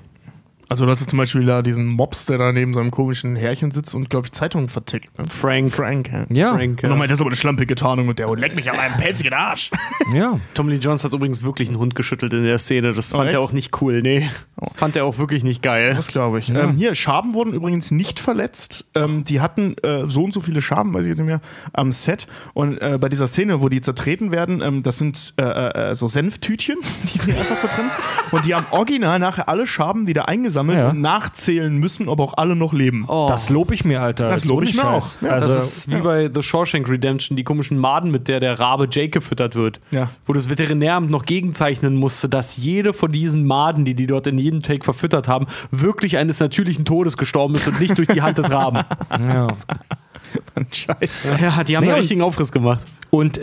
Also, 0.69 0.87
das 0.87 1.01
ist 1.01 1.11
zum 1.11 1.19
Beispiel 1.19 1.45
da 1.47 1.63
diesen 1.63 1.87
Mops, 1.87 2.27
der 2.27 2.39
da 2.39 2.53
neben 2.53 2.75
seinem 2.75 2.91
komischen 2.91 3.37
Härchen 3.37 3.71
sitzt 3.71 3.95
und, 3.95 4.11
glaube 4.11 4.27
ich, 4.27 4.33
Zeitungen 4.33 4.69
vertickt. 4.69 5.17
Ne? 5.19 5.25
Frank. 5.27 5.71
Frank, 5.71 6.11
ja. 6.13 6.25
Ja, 6.31 6.55
Frank, 6.55 6.81
Und 6.83 6.91
nochmal, 6.91 7.09
das 7.09 7.19
ist 7.19 7.21
aber 7.21 7.31
eine 7.31 7.37
schlampige 7.37 7.75
Tarnung 7.75 8.09
und 8.09 8.19
der 8.19 8.29
Hund 8.29 8.41
leckt 8.45 8.57
mich 8.57 8.71
an 8.71 8.77
meinem 8.77 8.97
pelzigen 8.97 9.33
Arsch. 9.33 9.71
ja. 10.13 10.39
Tommy 10.55 10.73
Lee 10.73 10.79
Jones 10.79 11.05
hat 11.05 11.13
übrigens 11.13 11.43
wirklich 11.43 11.69
einen 11.69 11.79
Hund 11.79 11.95
geschüttelt 11.95 12.33
in 12.33 12.45
der 12.45 12.59
Szene. 12.59 12.95
Das 12.95 13.13
fand 13.13 13.27
echt? 13.27 13.35
er 13.35 13.41
auch 13.41 13.53
nicht 13.53 13.81
cool. 13.81 14.03
Nee, 14.03 14.29
das 14.57 14.73
fand 14.73 14.97
er 14.97 15.05
auch 15.05 15.19
wirklich 15.19 15.45
nicht 15.45 15.63
geil. 15.63 15.95
Das 15.95 16.09
glaube 16.09 16.39
ich. 16.39 16.49
Ähm, 16.49 16.73
hier, 16.73 16.95
Schaben 16.95 17.35
wurden 17.35 17.53
übrigens 17.53 17.91
nicht 17.91 18.21
verletzt. 18.21 18.87
Ähm, 18.95 19.25
die 19.25 19.41
hatten 19.41 19.77
äh, 19.83 20.07
so 20.07 20.25
und 20.25 20.33
so 20.33 20.41
viele 20.41 20.63
Schaben, 20.63 20.95
weiß 20.95 21.03
ich 21.03 21.09
jetzt 21.09 21.19
nicht 21.19 21.27
mehr, 21.27 21.41
am 21.73 21.93
Set. 21.93 22.27
Und 22.55 22.79
äh, 22.79 22.99
bei 23.01 23.09
dieser 23.09 23.27
Szene, 23.27 23.63
wo 23.63 23.69
die 23.69 23.81
zertreten 23.81 24.33
werden, 24.33 24.63
ähm, 24.63 24.83
das 24.83 24.99
sind 24.99 25.35
äh, 25.37 25.43
äh, 25.43 25.95
so 25.95 26.09
Senftütchen, 26.09 26.77
die 27.13 27.19
sie 27.19 27.33
einfach 27.33 27.61
zertrennen. 27.61 27.91
Und 28.31 28.47
die 28.47 28.55
haben 28.55 28.67
original 28.71 29.19
nachher 29.19 29.49
alle 29.49 29.67
Schaben 29.67 30.07
wieder 30.07 30.29
eingesammelt 30.57 30.79
Ja. 30.81 30.91
und 30.91 31.01
nachzählen 31.01 31.77
müssen, 31.77 32.09
ob 32.09 32.21
auch 32.21 32.35
alle 32.37 32.57
noch 32.57 32.73
leben. 32.73 33.05
Oh. 33.09 33.27
Das 33.29 33.49
lobe 33.51 33.75
ich 33.75 33.85
mir, 33.85 34.01
Alter. 34.01 34.29
Das 34.31 34.43
Jetzt 34.43 34.49
lob 34.49 34.59
ohne 34.59 34.71
ich 34.71 34.77
mir 34.77 34.83
Scheiß. 34.83 35.19
auch. 35.21 35.27
Ja, 35.27 35.31
also, 35.31 35.49
Das 35.49 35.77
ist 35.79 35.91
wie 35.91 36.01
bei 36.01 36.31
The 36.33 36.43
Shawshank 36.43 36.89
Redemption, 36.89 37.37
die 37.37 37.45
komischen 37.45 37.79
Maden, 37.79 38.11
mit 38.11 38.29
der 38.29 38.41
der 38.41 38.59
Rabe 38.59 38.89
Jake 38.91 39.11
gefüttert 39.11 39.55
wird. 39.55 39.81
Ja. 39.91 40.11
Wo 40.27 40.33
das 40.33 40.49
Veterinäramt 40.49 41.11
noch 41.11 41.25
gegenzeichnen 41.25 41.97
musste, 41.97 42.29
dass 42.29 42.57
jede 42.57 42.93
von 42.93 43.13
diesen 43.13 43.45
Maden, 43.47 43.85
die 43.85 43.95
die 43.95 44.07
dort 44.07 44.27
in 44.27 44.39
jedem 44.39 44.61
Take 44.61 44.85
verfüttert 44.85 45.29
haben, 45.29 45.47
wirklich 45.71 46.17
eines 46.19 46.41
natürlichen 46.41 46.85
Todes 46.85 47.17
gestorben 47.17 47.55
ist 47.55 47.67
und 47.67 47.81
nicht 47.81 47.97
durch 47.99 48.09
die 48.09 48.23
Hand 48.23 48.39
des 48.39 48.51
Raben. 48.51 48.85
ja. 49.11 49.49
Scheiße. 50.73 51.37
ja, 51.41 51.65
die 51.65 51.77
haben 51.77 51.85
Nee, 51.85 51.91
einen 51.91 52.01
richtigen 52.01 52.23
Aufriss 52.23 52.51
gemacht. 52.53 52.81
Und 53.11 53.41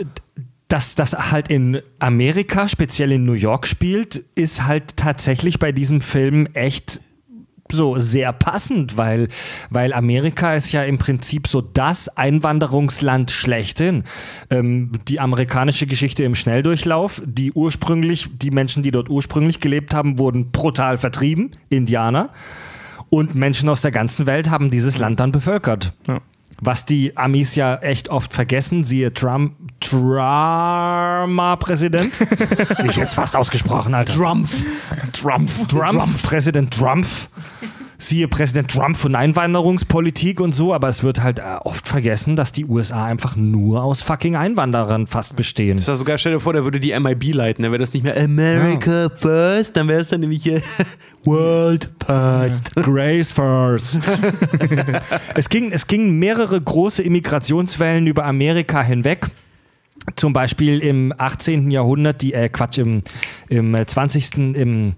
dass 0.72 0.94
das 0.94 1.12
halt 1.30 1.48
in 1.48 1.82
Amerika, 1.98 2.66
speziell 2.66 3.12
in 3.12 3.26
New 3.26 3.34
York 3.34 3.66
spielt, 3.66 4.24
ist 4.34 4.66
halt 4.66 4.96
tatsächlich 4.96 5.58
bei 5.58 5.70
diesem 5.70 6.00
Film 6.00 6.48
echt 6.54 7.02
so 7.70 7.98
sehr 7.98 8.32
passend, 8.32 8.96
weil, 8.96 9.28
weil 9.68 9.92
Amerika 9.92 10.54
ist 10.54 10.72
ja 10.72 10.82
im 10.84 10.96
Prinzip 10.96 11.46
so 11.46 11.60
das 11.60 12.08
Einwanderungsland 12.16 13.30
schlechthin. 13.30 14.04
Ähm, 14.48 14.92
die 15.08 15.20
amerikanische 15.20 15.86
Geschichte 15.86 16.24
im 16.24 16.34
Schnelldurchlauf, 16.34 17.20
die 17.26 17.52
ursprünglich, 17.52 18.30
die 18.32 18.50
Menschen, 18.50 18.82
die 18.82 18.92
dort 18.92 19.10
ursprünglich 19.10 19.60
gelebt 19.60 19.92
haben, 19.92 20.18
wurden 20.18 20.52
brutal 20.52 20.96
vertrieben, 20.96 21.50
Indianer. 21.68 22.30
Und 23.10 23.34
Menschen 23.34 23.68
aus 23.68 23.82
der 23.82 23.90
ganzen 23.90 24.24
Welt 24.24 24.48
haben 24.48 24.70
dieses 24.70 24.96
Land 24.96 25.20
dann 25.20 25.32
bevölkert. 25.32 25.92
Ja. 26.08 26.22
Was 26.64 26.86
die 26.86 27.16
Amis 27.16 27.56
ja 27.56 27.74
echt 27.74 28.08
oft 28.08 28.32
vergessen, 28.32 28.84
siehe 28.84 29.12
Trump, 29.12 29.56
Trump-Präsident. 29.80 32.20
ich 32.88 32.94
jetzt 32.94 33.14
fast 33.14 33.34
ausgesprochen, 33.34 33.94
Alter. 33.94 34.14
Trump. 34.14 34.48
Trump, 35.12 35.50
Trump, 35.68 36.22
Präsident 36.22 36.72
Trump. 36.72 37.04
Siehe 38.02 38.26
Präsident 38.26 38.68
Trump 38.68 38.96
von 38.96 39.14
Einwanderungspolitik 39.14 40.40
und 40.40 40.52
so, 40.56 40.74
aber 40.74 40.88
es 40.88 41.04
wird 41.04 41.22
halt 41.22 41.38
äh, 41.38 41.42
oft 41.62 41.86
vergessen, 41.86 42.34
dass 42.34 42.50
die 42.50 42.64
USA 42.64 43.04
einfach 43.04 43.36
nur 43.36 43.84
aus 43.84 44.02
fucking 44.02 44.34
Einwanderern 44.34 45.06
fast 45.06 45.36
bestehen. 45.36 45.76
Das 45.76 45.86
war 45.86 45.94
sogar, 45.94 46.18
stell 46.18 46.32
dir 46.32 46.40
vor, 46.40 46.52
der 46.52 46.64
würde 46.64 46.80
die 46.80 46.98
MIB 46.98 47.32
leiten. 47.32 47.62
Dann 47.62 47.70
wäre 47.70 47.78
das 47.78 47.94
nicht 47.94 48.02
mehr 48.02 48.20
America 48.20 49.08
first, 49.14 49.76
dann 49.76 49.86
wäre 49.86 50.00
es 50.00 50.08
dann 50.08 50.18
nämlich 50.18 50.42
hier 50.42 50.62
World 51.24 51.90
first. 52.04 52.74
Grace 52.74 53.30
first. 53.30 54.00
es, 55.36 55.48
ging, 55.48 55.70
es 55.70 55.86
gingen 55.86 56.18
mehrere 56.18 56.60
große 56.60 57.04
Immigrationswellen 57.04 58.08
über 58.08 58.24
Amerika 58.24 58.82
hinweg. 58.82 59.28
Zum 60.16 60.32
Beispiel 60.32 60.80
im 60.80 61.14
18. 61.16 61.70
Jahrhundert, 61.70 62.22
die, 62.22 62.34
äh, 62.34 62.48
Quatsch, 62.48 62.78
im, 62.78 63.02
im 63.48 63.76
äh, 63.76 63.86
20. 63.86 64.56
im 64.56 64.96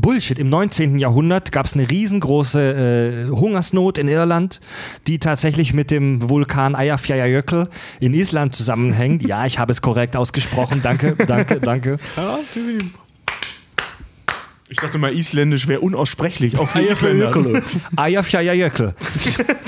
Bullshit, 0.00 0.38
im 0.38 0.48
19. 0.48 0.98
Jahrhundert 0.98 1.52
gab 1.52 1.66
es 1.66 1.74
eine 1.74 1.90
riesengroße 1.90 3.26
äh, 3.28 3.30
Hungersnot 3.30 3.98
in 3.98 4.08
Irland, 4.08 4.60
die 5.06 5.18
tatsächlich 5.18 5.72
mit 5.72 5.90
dem 5.90 6.28
Vulkan 6.28 6.74
Eyjafjallajökull 6.74 7.68
in 8.00 8.14
Island 8.14 8.54
zusammenhängt. 8.54 9.22
Ja, 9.22 9.46
ich 9.46 9.58
habe 9.58 9.72
es 9.72 9.82
korrekt 9.82 10.16
ausgesprochen. 10.16 10.80
Danke, 10.82 11.16
danke, 11.16 11.60
danke. 11.60 11.98
Ich 14.68 14.78
dachte 14.78 14.98
mal, 14.98 15.12
Isländisch 15.12 15.68
wäre 15.68 15.78
unaussprechlich, 15.78 16.58
auch 16.58 16.68
für 16.68 16.80
Isländer. 16.80 17.32
Eyjafjallajökull. 17.96 18.94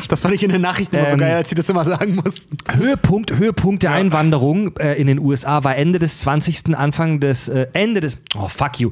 Das 0.08 0.22
fand 0.22 0.34
ich 0.34 0.42
in 0.42 0.50
den 0.50 0.62
Nachrichten 0.62 0.96
immer 0.96 1.04
so 1.04 1.12
Ähm, 1.12 1.18
geil, 1.18 1.36
als 1.36 1.50
sie 1.50 1.54
das 1.54 1.68
immer 1.68 1.84
sagen 1.84 2.16
mussten. 2.16 2.56
Höhepunkt, 2.74 3.36
Höhepunkt 3.36 3.82
der 3.82 3.92
Einwanderung 3.92 4.76
äh, 4.78 4.94
in 4.94 5.06
den 5.06 5.18
USA 5.18 5.62
war 5.64 5.76
Ende 5.76 5.98
des 5.98 6.18
20., 6.20 6.74
Anfang 6.74 7.20
des, 7.20 7.48
äh, 7.48 7.66
Ende 7.74 8.00
des, 8.00 8.16
oh 8.34 8.48
fuck 8.48 8.80
you, 8.80 8.90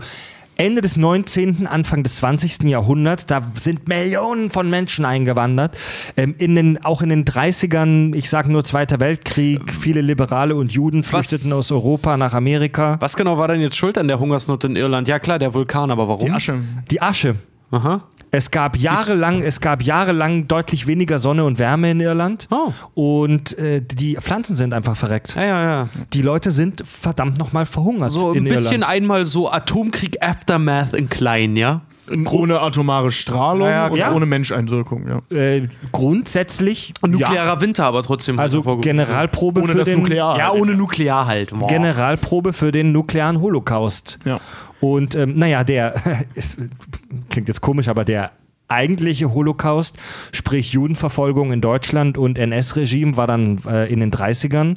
Ende 0.57 0.81
des 0.81 0.97
19., 0.97 1.67
Anfang 1.67 2.03
des 2.03 2.17
20. 2.17 2.63
Jahrhunderts. 2.65 3.27
Da 3.27 3.43
sind 3.55 3.89
Millionen 3.89 4.51
von 4.51 4.69
Menschen 4.71 5.05
eingewandert. 5.05 5.77
Ähm, 6.17 6.35
in 6.39 6.55
den, 6.55 6.85
auch 6.85 7.03
in 7.03 7.11
den 7.11 7.25
30ern, 7.25 8.15
ich 8.15 8.31
sage 8.31 8.51
nur 8.51 8.65
Zweiter 8.65 9.01
Weltkrieg, 9.01 9.73
viele 9.73 10.01
Liberale 10.01 10.55
und 10.55 10.73
Juden 10.73 11.05
flüchteten 11.05 11.53
aus 11.53 11.71
Europa 11.71 12.17
nach 12.17 12.35
Amerika. 12.35 12.97
Was 13.01 13.17
genau 13.17 13.39
war 13.39 13.49
denn 13.49 13.61
jetzt 13.61 13.77
schuld 13.77 13.99
an 13.99 14.09
der 14.09 14.19
Hungersnot 14.19 14.65
in 14.65 14.77
Irland? 14.77 15.09
Ja 15.09 15.19
klar, 15.19 15.39
der 15.39 15.55
Vulkan, 15.55 15.91
aber 15.91 16.09
warum? 16.09 16.27
Die 16.27 16.33
Asche. 16.33 16.61
Die 16.91 17.03
Asche. 17.03 17.37
Aha. 17.71 18.03
Es 18.33 18.51
gab 18.51 18.77
jahrelang, 18.77 19.43
es 19.43 19.61
gab 19.61 19.83
jahrelang 19.83 20.49
deutlich 20.49 20.87
weniger 20.87 21.19
Sonne 21.19 21.45
und 21.45 21.59
Wärme 21.59 21.93
in 21.93 22.01
Irland. 22.01 22.49
Oh. 22.51 22.73
Und 22.95 23.57
äh, 23.59 23.81
die 23.81 24.17
Pflanzen 24.17 24.57
sind 24.57 24.75
einfach 24.75 24.97
verreckt. 24.97 25.37
Ja, 25.37 25.45
ja, 25.45 25.63
ja. 25.63 25.89
Die 26.13 26.23
Leute 26.23 26.51
sind 26.51 26.83
verdammt 26.87 27.39
nochmal 27.39 27.67
verhungert 27.67 28.13
So 28.13 28.33
ein 28.33 28.39
in 28.39 28.45
bisschen 28.45 28.83
Irland. 28.83 28.91
einmal 28.91 29.27
so 29.27 29.51
Atomkrieg 29.51 30.23
Aftermath 30.23 30.93
in 30.93 31.09
klein, 31.09 31.57
ja? 31.57 31.83
Ohne 32.31 32.61
atomare 32.61 33.11
Strahlung 33.11 33.69
Ja, 33.69 33.87
ja, 33.87 33.87
und 33.89 33.99
ja. 33.99 34.13
ohne 34.13 34.27
Menscheinwirkung, 34.27 35.07
ja. 35.09 35.37
äh, 35.37 35.69
grundsätzlich 35.93 36.93
Nuklearer 37.07 37.61
Winter 37.61 37.85
aber 37.85 38.03
trotzdem. 38.03 38.37
ja, 38.37 38.43
also 38.43 38.59
hervorgehoben. 38.59 38.83
Generalprobe 38.83 39.61
Ohne 39.61 39.73
für 39.73 39.79
das 39.79 39.89
den 39.89 40.01
Nuklear. 40.01 40.39
Ja, 40.39 40.53
ohne 40.53 40.75
Nuklear 40.75 41.27
halt. 41.27 41.51
Boah. 41.51 41.67
Generalprobe 41.67 42.53
für 42.53 42.73
den 42.73 42.93
nuklearen 42.93 43.41
Holocaust. 43.41 44.19
Ja. 44.25 44.41
Und 44.81 45.15
ähm, 45.15 45.37
naja, 45.37 45.65
der 45.65 45.95
klingt 47.31 47.49
jetzt 47.49 47.61
komisch, 47.61 47.89
aber 47.89 48.05
der 48.05 48.33
eigentliche 48.69 49.33
Holocaust, 49.33 49.97
sprich 50.33 50.73
Judenverfolgung 50.73 51.53
in 51.53 51.61
Deutschland 51.61 52.19
und 52.19 52.39
NS-Regime, 52.39 53.17
war 53.17 53.27
dann 53.27 53.61
äh, 53.67 53.87
in 53.93 54.01
den 54.01 54.11
30ern 54.11 54.77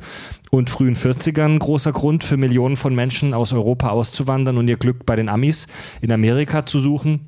und 0.50 0.70
frühen 0.70 0.96
40ern 0.96 1.60
großer 1.60 1.92
Grund 1.92 2.24
für 2.24 2.38
Millionen 2.38 2.76
von 2.76 2.96
Menschen 2.96 3.34
aus 3.34 3.54
Europa 3.54 3.90
auszuwandern 3.90 4.58
und 4.58 4.68
ihr 4.68 4.78
Glück 4.78 5.06
bei 5.06 5.16
den 5.16 5.30
Amis 5.30 5.68
in 6.02 6.12
Amerika 6.12 6.66
zu 6.66 6.80
suchen. 6.80 7.28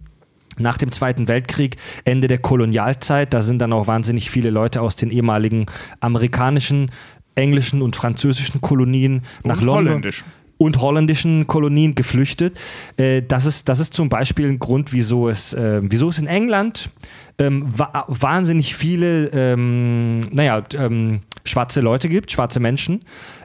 Nach 0.58 0.78
dem 0.78 0.92
Zweiten 0.92 1.28
Weltkrieg, 1.28 1.78
Ende 2.04 2.28
der 2.28 2.40
Kolonialzeit, 2.40 3.34
da 3.34 3.42
sind 3.42 3.60
dann 3.60 3.74
auch 3.74 3.88
wahnsinnig 3.88 4.30
viele 4.30 4.50
Leute 4.50 4.82
aus 4.82 4.96
den 4.96 5.10
ehemaligen 5.10 5.66
amerikanischen, 6.02 6.92
englischen 7.36 7.82
und 7.82 7.96
französischen 7.96 8.60
Kolonien 8.60 9.22
nach 9.44 9.60
Und 9.60 9.66
London 9.66 9.88
holländisch. 9.94 10.26
und 10.58 10.82
holländischen 10.82 11.48
Kolonien 11.48 11.96
geflüchtet. 11.96 12.60
Äh, 12.98 13.22
das, 13.26 13.46
ist, 13.46 13.70
das 13.70 13.80
ist 13.80 13.94
zum 13.94 14.10
Beispiel 14.10 14.48
ein 14.50 14.60
Grund, 14.60 14.92
wieso 14.92 15.30
es, 15.30 15.54
äh, 15.54 15.80
wieso 15.84 16.10
es 16.10 16.20
in 16.20 16.28
England 16.28 16.90
ähm, 17.42 17.66
wa 17.76 18.06
wahnsinnig 18.08 18.76
viele, 18.76 19.28
ähm, 19.28 20.22
naja, 20.32 20.64
ähm, 20.78 21.22
schwarze 21.44 21.82
Leute 21.82 22.10
gibt, 22.10 22.32
schwarze 22.32 22.60
Menschen 22.60 23.02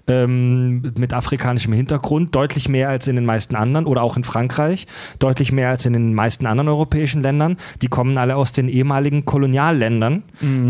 ähm, 0.09 0.93
mit 0.97 1.13
afrikanischem 1.13 1.73
Hintergrund, 1.73 2.35
deutlich 2.35 2.69
mehr 2.69 2.89
als 2.89 3.09
in 3.09 3.17
den 3.17 3.25
meisten 3.25 3.57
anderen 3.57 3.87
oder 3.87 4.03
auch 4.03 4.17
in 4.17 4.25
Frankreich, 4.25 4.87
deutlich 5.19 5.53
mehr 5.53 5.71
als 5.71 5.87
in 5.87 5.93
den 5.93 6.15
meisten 6.15 6.47
anderen 6.47 6.69
europäischen 6.69 7.23
Ländern. 7.23 7.57
Die 7.83 7.89
kommen 7.89 8.19
alle 8.19 8.37
aus 8.37 8.53
den 8.53 8.69
ehemaligen 8.69 9.25
Kolonialländern, 9.25 10.23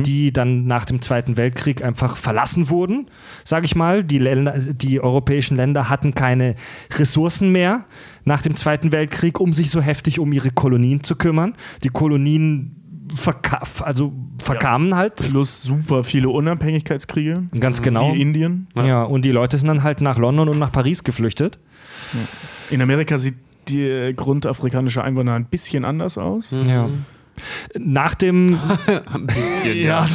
die 0.03 0.33
dann 0.33 0.67
nach 0.67 0.85
dem 0.85 1.01
Zweiten 1.01 1.37
Weltkrieg 1.37 1.83
einfach 1.83 2.17
verlassen 2.17 2.71
wurden, 2.71 3.11
sage 3.45 3.67
ich 3.67 3.75
mal. 3.75 4.05
Die, 4.05 4.19
Länder, 4.19 4.55
die 4.59 5.01
europäischen 5.01 5.57
Länder 5.57 5.89
hatten 5.89 6.15
keine 6.15 6.55
Ressourcen 6.93 7.53
mehr 7.53 7.85
nach 8.25 8.43
dem 8.43 8.57
Zweiten 8.57 8.93
Weltkrieg, 8.93 9.41
um 9.41 9.53
sich 9.53 9.71
so 9.71 9.81
heftig 9.81 10.19
um 10.19 10.33
ihre 10.33 10.51
Kolonien 10.51 11.03
zu 11.03 11.17
kümmern. 11.17 11.55
Die 11.85 11.91
Kolonien 11.91 12.76
verka 13.15 13.63
also 13.83 14.13
verkamen 14.43 14.95
halt. 14.95 15.17
Plus 15.17 15.63
super 15.63 16.03
viele 16.03 16.29
Unabhängigkeitskriege. 16.29 17.49
Ganz 17.59 17.83
genau. 17.83 18.11
Siehe 18.13 18.21
Indien. 18.21 18.69
Ja, 18.75 19.03
und 19.05 19.25
die 19.25 19.33
Leute 19.33 19.59
sind 19.59 19.69
dann 19.69 19.83
halt 19.83 20.01
nach 20.01 20.19
London 20.19 20.49
und 20.49 20.59
nach 20.59 20.73
Paris 20.73 21.05
geflüchtet. 21.05 21.59
In 22.71 22.83
Amerika 22.83 23.19
sieht 23.19 23.37
die 23.69 24.13
grundafrikanische 24.15 25.03
Einwohner 25.03 25.35
ein 25.35 25.47
bisschen 25.47 25.85
anders 25.85 26.19
aus. 26.19 26.53
Ja. 26.67 26.89
Nach 27.79 28.15
dem 28.15 28.59
Ein 29.13 29.27
bisschen, 29.27 29.77
Ja, 29.81 30.07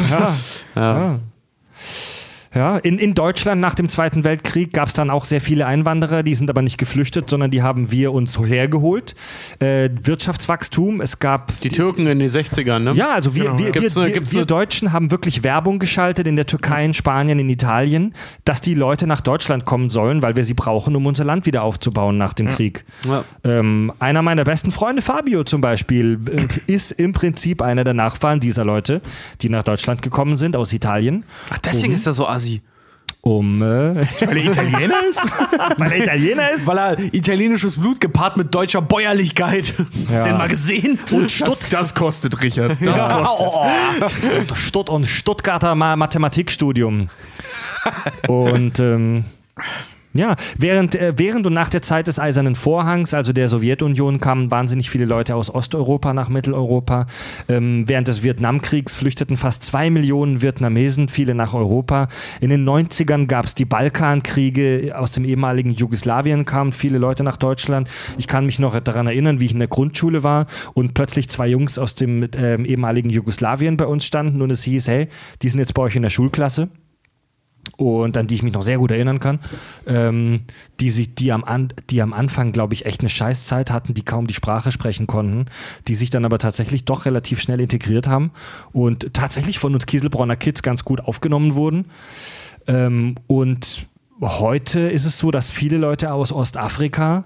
ja, 0.75 1.19
ja. 2.53 2.59
ja. 2.59 2.61
Ja, 2.61 2.77
in, 2.77 2.99
in 2.99 3.15
Deutschland 3.15 3.59
nach 3.59 3.73
dem 3.73 3.89
Zweiten 3.89 4.23
Weltkrieg 4.23 4.71
gab 4.71 4.87
es 4.89 4.93
dann 4.93 5.09
auch 5.09 5.25
sehr 5.25 5.41
viele 5.41 5.65
Einwanderer, 5.65 6.21
die 6.21 6.35
sind 6.35 6.47
aber 6.49 6.61
nicht 6.61 6.77
geflüchtet, 6.77 7.27
sondern 7.27 7.49
die 7.49 7.63
haben 7.63 7.91
wir 7.91 8.13
uns 8.13 8.37
hergeholt. 8.39 9.15
Äh, 9.59 9.89
Wirtschaftswachstum, 10.03 11.01
es 11.01 11.17
gab 11.19 11.59
Die 11.61 11.69
Türken 11.69 12.05
in 12.07 12.19
den 12.19 12.27
60ern, 12.29 12.79
ne? 12.79 12.91
Ja, 12.93 13.13
also 13.13 13.33
wir, 13.35 13.45
Genau, 13.45 13.57
wir, 13.57 13.65
ja. 13.65 13.71
Gibt's 13.71 13.95
wir, 13.95 14.01
eine- 14.03 14.09
wir, 14.09 14.13
gibt's 14.13 14.33
wir 14.33 14.41
eine- 14.41 14.45
Deutschen 14.45 14.93
haben 14.93 15.09
wirklich 15.11 15.43
Werbung 15.43 15.79
geschaltet 15.79 16.27
in 16.27 16.35
der 16.35 16.45
Türkei, 16.45 16.85
in 16.85 16.93
Spanien, 16.93 17.39
in 17.39 17.49
Italien, 17.49 18.13
dass 18.45 18.61
die 18.61 18.75
Leute 18.75 19.07
nach 19.07 19.21
Deutschland 19.21 19.65
kommen 19.65 19.89
sollen, 19.89 20.21
weil 20.21 20.35
wir 20.35 20.43
sie 20.43 20.53
brauchen, 20.53 20.95
um 20.95 21.05
unser 21.07 21.23
Land 21.25 21.45
wieder 21.47 21.63
aufzubauen 21.63 22.17
nach 22.17 22.33
dem 22.33 22.47
Krieg. 22.49 22.85
Ja. 23.07 23.23
Ähm, 23.43 23.91
einer 23.99 24.21
meiner 24.21 24.43
besten 24.43 24.71
Freunde, 24.71 25.01
Fabio 25.01 25.43
zum 25.43 25.61
Beispiel, 25.61 26.19
äh, 26.31 26.71
ist 26.71 26.91
im 26.91 27.13
Prinzip 27.13 27.61
einer 27.63 27.83
der 27.83 27.93
Nachfahren 27.95 28.39
dieser 28.39 28.63
Leute, 28.65 29.01
die 29.41 29.49
nach 29.49 29.63
Deutschland 29.63 30.01
gekommen 30.03 30.37
sind 30.37 30.55
aus 30.55 30.71
Italien, 30.73 31.25
Ach, 31.49 31.57
deswegen 31.57 31.93
ist 31.93 32.05
er 32.05 32.13
so 32.13 32.25
assi. 32.41 32.61
um 33.21 33.61
äh, 33.61 33.95
Weil 33.95 34.37
er 34.37 34.45
Italiener 34.45 34.95
ist? 35.09 35.21
weil 35.77 35.91
er 35.91 35.97
Italiener 36.03 36.51
ist. 36.51 36.65
Weil 36.67 36.77
er 36.77 36.99
italienisches 37.13 37.75
Blut 37.77 37.99
gepaart 38.01 38.37
mit 38.37 38.53
deutscher 38.53 38.81
Bäuerlichkeit. 38.81 39.75
Hast 40.09 40.25
du 40.25 40.29
den 40.29 40.37
mal 40.37 40.47
gesehen? 40.49 40.99
Und 41.11 41.41
Das, 41.41 41.69
das 41.69 41.93
kostet, 41.95 42.41
Richard. 42.41 42.77
Das 42.83 43.07
kostet. 43.07 44.57
Stutt 44.57 44.89
und 44.89 45.05
Stuttgarter 45.05 45.75
Ma 45.75 45.95
Mathematikstudium. 45.95 47.09
Und 48.27 48.79
ähm, 48.79 49.25
ja, 50.13 50.35
während, 50.57 50.95
äh, 50.95 51.13
während 51.15 51.47
und 51.47 51.53
nach 51.53 51.69
der 51.69 51.81
Zeit 51.81 52.07
des 52.07 52.19
Eisernen 52.19 52.55
Vorhangs, 52.55 53.13
also 53.13 53.31
der 53.31 53.47
Sowjetunion, 53.47 54.19
kamen 54.19 54.51
wahnsinnig 54.51 54.89
viele 54.89 55.05
Leute 55.05 55.35
aus 55.35 55.53
Osteuropa 55.53 56.13
nach 56.13 56.27
Mitteleuropa. 56.27 57.05
Ähm, 57.47 57.87
während 57.87 58.09
des 58.09 58.21
Vietnamkriegs 58.21 58.93
flüchteten 58.95 59.37
fast 59.37 59.63
zwei 59.63 59.89
Millionen 59.89 60.41
Vietnamesen, 60.41 61.07
viele 61.07 61.33
nach 61.33 61.53
Europa. 61.53 62.09
In 62.41 62.49
den 62.49 62.67
90ern 62.67 63.27
gab 63.27 63.45
es 63.45 63.55
die 63.55 63.63
Balkankriege. 63.63 64.93
Aus 64.97 65.11
dem 65.11 65.23
ehemaligen 65.23 65.71
Jugoslawien 65.71 66.43
kamen 66.43 66.73
viele 66.73 66.97
Leute 66.97 67.23
nach 67.23 67.37
Deutschland. 67.37 67.89
Ich 68.17 68.27
kann 68.27 68.45
mich 68.45 68.59
noch 68.59 68.77
daran 68.81 69.07
erinnern, 69.07 69.39
wie 69.39 69.45
ich 69.45 69.53
in 69.53 69.59
der 69.59 69.69
Grundschule 69.69 70.23
war 70.23 70.47
und 70.73 70.93
plötzlich 70.93 71.29
zwei 71.29 71.47
Jungs 71.47 71.79
aus 71.79 71.95
dem 71.95 72.27
ähm, 72.35 72.65
ehemaligen 72.65 73.09
Jugoslawien 73.09 73.77
bei 73.77 73.85
uns 73.85 74.05
standen 74.05 74.41
und 74.41 74.51
es 74.51 74.63
hieß, 74.63 74.89
hey, 74.89 75.07
die 75.41 75.49
sind 75.49 75.59
jetzt 75.59 75.73
bei 75.73 75.83
euch 75.83 75.95
in 75.95 76.03
der 76.03 76.09
Schulklasse 76.09 76.69
und 77.77 78.17
an 78.17 78.27
die 78.27 78.35
ich 78.35 78.43
mich 78.43 78.53
noch 78.53 78.61
sehr 78.61 78.77
gut 78.77 78.91
erinnern 78.91 79.19
kann, 79.19 79.39
ähm, 79.87 80.41
die, 80.79 80.89
sich, 80.89 81.15
die, 81.15 81.31
am 81.31 81.43
an, 81.43 81.73
die 81.89 82.01
am 82.01 82.13
Anfang, 82.13 82.51
glaube 82.51 82.73
ich, 82.73 82.85
echt 82.85 83.01
eine 83.01 83.09
Scheißzeit 83.09 83.71
hatten, 83.71 83.93
die 83.93 84.03
kaum 84.03 84.27
die 84.27 84.33
Sprache 84.33 84.71
sprechen 84.71 85.07
konnten, 85.07 85.45
die 85.87 85.95
sich 85.95 86.09
dann 86.09 86.25
aber 86.25 86.39
tatsächlich 86.39 86.85
doch 86.85 87.05
relativ 87.05 87.41
schnell 87.41 87.59
integriert 87.59 88.07
haben 88.07 88.31
und 88.71 89.13
tatsächlich 89.13 89.59
von 89.59 89.73
uns 89.73 89.85
Kieselbronner 89.85 90.35
Kids 90.35 90.61
ganz 90.61 90.85
gut 90.85 91.01
aufgenommen 91.01 91.55
wurden. 91.55 91.85
Ähm, 92.67 93.15
und 93.27 93.87
heute 94.21 94.81
ist 94.81 95.05
es 95.05 95.17
so, 95.17 95.31
dass 95.31 95.51
viele 95.51 95.77
Leute 95.77 96.13
aus 96.13 96.31
Ostafrika 96.31 97.25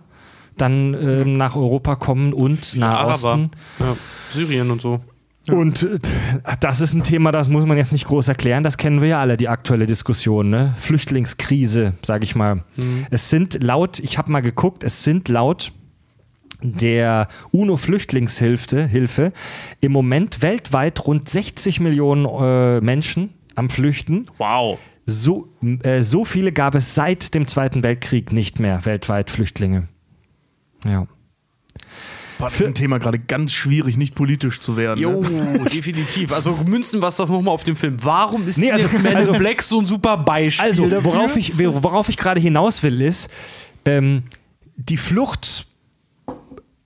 dann 0.57 0.93
ähm, 0.93 1.37
nach 1.37 1.55
Europa 1.55 1.95
kommen 1.95 2.31
und 2.33 2.75
Nahosten. 2.77 3.51
Ja, 3.79 3.97
Syrien 4.31 4.71
und 4.71 4.81
so. 4.81 5.01
Und 5.49 5.83
äh, 5.83 5.99
das 6.59 6.81
ist 6.81 6.93
ein 6.93 7.03
Thema, 7.03 7.31
das 7.31 7.49
muss 7.49 7.65
man 7.65 7.77
jetzt 7.77 7.91
nicht 7.91 8.05
groß 8.05 8.27
erklären, 8.27 8.63
das 8.63 8.77
kennen 8.77 9.01
wir 9.01 9.09
ja 9.09 9.19
alle, 9.19 9.37
die 9.37 9.47
aktuelle 9.47 9.85
Diskussion, 9.85 10.49
ne? 10.49 10.73
Flüchtlingskrise, 10.77 11.93
sage 12.03 12.23
ich 12.23 12.35
mal. 12.35 12.63
Es 13.11 13.29
sind 13.29 13.61
laut, 13.61 13.99
ich 13.99 14.17
habe 14.17 14.31
mal 14.31 14.41
geguckt, 14.41 14.83
es 14.83 15.03
sind 15.03 15.29
laut 15.29 15.71
der 16.61 17.27
UNO-Flüchtlingshilfe 17.51 18.87
Hilfe, 18.87 19.33
im 19.81 19.91
Moment 19.91 20.41
weltweit 20.41 21.05
rund 21.05 21.29
60 21.29 21.79
Millionen 21.79 22.25
äh, 22.25 22.81
Menschen 22.81 23.33
am 23.55 23.69
Flüchten. 23.69 24.25
Wow. 24.37 24.79
So, 25.05 25.49
äh, 25.83 26.01
so 26.01 26.25
viele 26.25 26.51
gab 26.51 26.75
es 26.75 26.95
seit 26.95 27.35
dem 27.35 27.47
Zweiten 27.47 27.83
Weltkrieg 27.83 28.31
nicht 28.31 28.59
mehr 28.59 28.85
weltweit 28.85 29.29
Flüchtlinge. 29.29 29.87
Ja. 30.85 31.07
Boah, 32.37 32.45
das 32.45 32.59
ist 32.59 32.65
ein 32.65 32.73
Thema 32.73 32.97
gerade 32.99 33.17
ganz 33.19 33.53
schwierig, 33.53 33.97
nicht 33.97 34.15
politisch 34.15 34.59
zu 34.59 34.75
werden. 34.77 34.99
Jo, 34.99 35.21
Ne? 35.21 35.59
definitiv. 35.73 36.33
Also 36.33 36.51
münzen 36.65 37.01
wir 37.01 37.07
es 37.07 37.17
doch 37.17 37.29
nochmal 37.29 37.53
auf 37.53 37.63
den 37.63 37.75
Film. 37.75 37.97
Warum 38.03 38.47
ist 38.47 38.57
Nee, 38.57 38.71
also- 38.71 38.87
jetzt 38.87 39.01
Man 39.03 39.15
also- 39.15 39.33
Black 39.33 39.61
so 39.61 39.79
ein 39.79 39.85
super 39.85 40.17
Beispiel 40.17 40.65
Also, 40.67 40.83
dafür? 40.89 41.05
worauf 41.05 41.35
ich, 41.35 41.57
worauf 41.57 42.09
ich 42.09 42.17
gerade 42.17 42.39
hinaus 42.41 42.83
will, 42.83 43.01
ist, 43.01 43.29
ähm, 43.85 44.23
die 44.77 44.97
Flucht, 44.97 45.65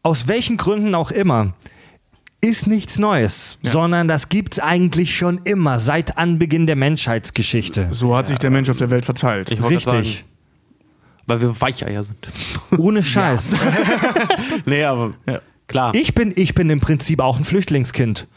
aus 0.04 0.28
welchen 0.28 0.58
Gründen 0.58 0.94
auch 0.96 1.12
immer, 1.12 1.54
ist 2.42 2.68
nichts 2.68 2.98
Neues, 2.98 3.58
sondern 3.64 4.08
das 4.08 4.30
gibt 4.30 4.54
es 4.54 4.60
eigentlich 4.60 5.18
schon 5.18 5.42
immer, 5.44 5.78
seit 5.78 6.18
Anbeginn 6.18 6.68
der 6.68 6.78
Menschheitsgeschichte. 6.78 7.90
So 7.92 8.16
hat 8.16 8.28
sich 8.30 8.38
der 8.40 8.50
Mensch 8.50 8.70
auf 8.70 8.78
der 8.78 8.90
Welt 8.92 9.04
verteilt. 9.06 9.52
Ich 9.52 9.62
Richtig. 9.62 10.24
Weil 11.30 11.40
wir 11.42 11.62
Weicheier 11.62 12.04
sind. 12.04 12.28
Ohne 12.78 13.02
Scheiß. 13.04 13.56
nee, 14.66 14.84
aber 14.84 15.14
Ja. 15.28 15.40
klar. 15.68 15.94
Ich, 15.96 16.14
bin, 16.16 16.34
ich 16.36 16.54
bin 16.56 16.70
im 16.70 16.80
Prinzip 16.80 17.22
auch 17.22 17.38
ein 17.38 17.44
Flüchtlingskind. 17.44 18.28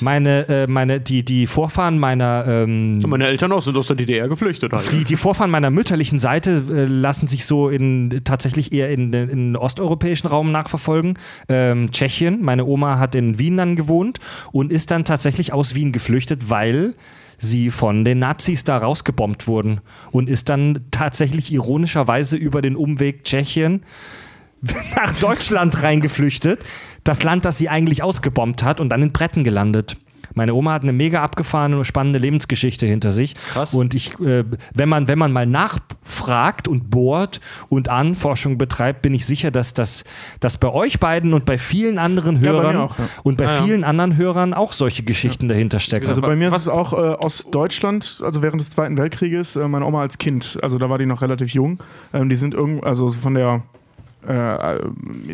Meine, 0.00 0.48
äh, 0.48 0.66
meine, 0.68 1.00
die, 1.00 1.24
die 1.24 1.48
Vorfahren 1.48 1.98
meiner 1.98 2.44
ähm, 2.46 2.98
Meine 2.98 3.26
Eltern 3.26 3.50
auch 3.50 3.62
sind 3.62 3.76
aus 3.76 3.88
der 3.88 3.96
DDR 3.96 4.28
geflüchtet. 4.28 4.72
Halt. 4.72 4.92
Die, 4.92 5.04
die 5.04 5.16
Vorfahren 5.16 5.50
meiner 5.50 5.70
mütterlichen 5.70 6.20
Seite 6.20 6.62
äh, 6.70 6.84
lassen 6.84 7.26
sich 7.26 7.46
so 7.46 7.68
in 7.68 8.20
tatsächlich 8.22 8.72
eher 8.72 8.90
in 8.90 9.10
den 9.10 9.28
in 9.28 9.38
den 9.48 9.56
osteuropäischen 9.56 10.28
Raum 10.28 10.52
nachverfolgen. 10.52 11.18
Ähm, 11.48 11.90
Tschechien, 11.90 12.42
meine 12.42 12.64
Oma 12.64 13.00
hat 13.00 13.16
in 13.16 13.40
Wien 13.40 13.56
dann 13.56 13.74
gewohnt 13.74 14.20
und 14.52 14.72
ist 14.72 14.92
dann 14.92 15.04
tatsächlich 15.04 15.52
aus 15.52 15.74
Wien 15.74 15.90
geflüchtet, 15.90 16.48
weil 16.48 16.94
sie 17.38 17.70
von 17.70 18.04
den 18.04 18.18
Nazis 18.18 18.64
da 18.64 18.78
rausgebombt 18.78 19.46
wurden 19.46 19.80
und 20.10 20.28
ist 20.28 20.48
dann 20.48 20.84
tatsächlich 20.90 21.52
ironischerweise 21.52 22.36
über 22.36 22.60
den 22.60 22.76
Umweg 22.76 23.24
Tschechien 23.24 23.82
nach 24.96 25.14
Deutschland 25.18 25.82
reingeflüchtet. 25.82 26.64
das 27.04 27.22
Land, 27.22 27.44
das 27.44 27.56
sie 27.56 27.68
eigentlich 27.68 28.02
ausgebombt 28.02 28.62
hat 28.62 28.80
und 28.80 28.90
dann 28.90 29.02
in 29.02 29.12
Bretten 29.12 29.44
gelandet. 29.44 29.96
Meine 30.34 30.54
Oma 30.54 30.72
hat 30.72 30.82
eine 30.82 30.92
mega 30.92 31.22
abgefahrene 31.22 31.76
und 31.78 31.84
spannende 31.84 32.18
Lebensgeschichte 32.18 32.86
hinter 32.86 33.10
sich. 33.10 33.34
Krass. 33.34 33.74
Und 33.74 33.94
ich, 33.94 34.18
äh, 34.20 34.44
wenn 34.74 34.88
man, 34.88 35.08
wenn 35.08 35.18
man 35.18 35.32
mal 35.32 35.46
nachfragt 35.46 36.68
und 36.68 36.90
bohrt 36.90 37.40
und 37.68 37.88
Anforschung 37.88 38.58
betreibt, 38.58 39.02
bin 39.02 39.14
ich 39.14 39.26
sicher, 39.26 39.50
dass 39.50 39.74
das 39.74 40.04
dass 40.40 40.58
bei 40.58 40.68
euch 40.72 41.00
beiden 41.00 41.34
und 41.34 41.44
bei 41.44 41.58
vielen 41.58 41.98
anderen 41.98 42.36
Ja, 42.36 42.50
Hörern 42.52 42.76
auch, 42.76 42.98
ja. 42.98 43.08
und 43.22 43.36
bei 43.38 43.46
Ah, 43.48 43.56
ja. 43.56 43.62
vielen 43.62 43.84
anderen 43.84 44.16
Hörern 44.16 44.54
auch 44.54 44.72
solche 44.72 45.02
Geschichten 45.02 45.48
dahinter 45.48 45.80
stecken. 45.80 46.08
Also 46.08 46.20
bei 46.20 46.36
mir 46.36 46.48
ist 46.48 46.54
Was- 46.54 46.62
es 46.62 46.68
auch 46.68 46.92
äh, 46.92 46.96
aus 46.96 47.46
Deutschland, 47.50 48.20
also 48.24 48.42
während 48.42 48.60
des 48.60 48.70
Zweiten 48.70 48.98
Weltkrieges, 48.98 49.56
äh, 49.56 49.66
meine 49.68 49.84
Oma 49.86 50.02
als 50.02 50.18
Kind, 50.18 50.58
also 50.62 50.78
da 50.78 50.90
war 50.90 50.98
die 50.98 51.06
noch 51.06 51.22
relativ 51.22 51.50
jung. 51.54 51.78
Ähm, 52.12 52.28
die 52.28 52.36
sind 52.36 52.54
irgend, 52.54 52.84
also 52.84 53.08
von 53.08 53.34
der 53.34 53.62
äh, 54.26 54.78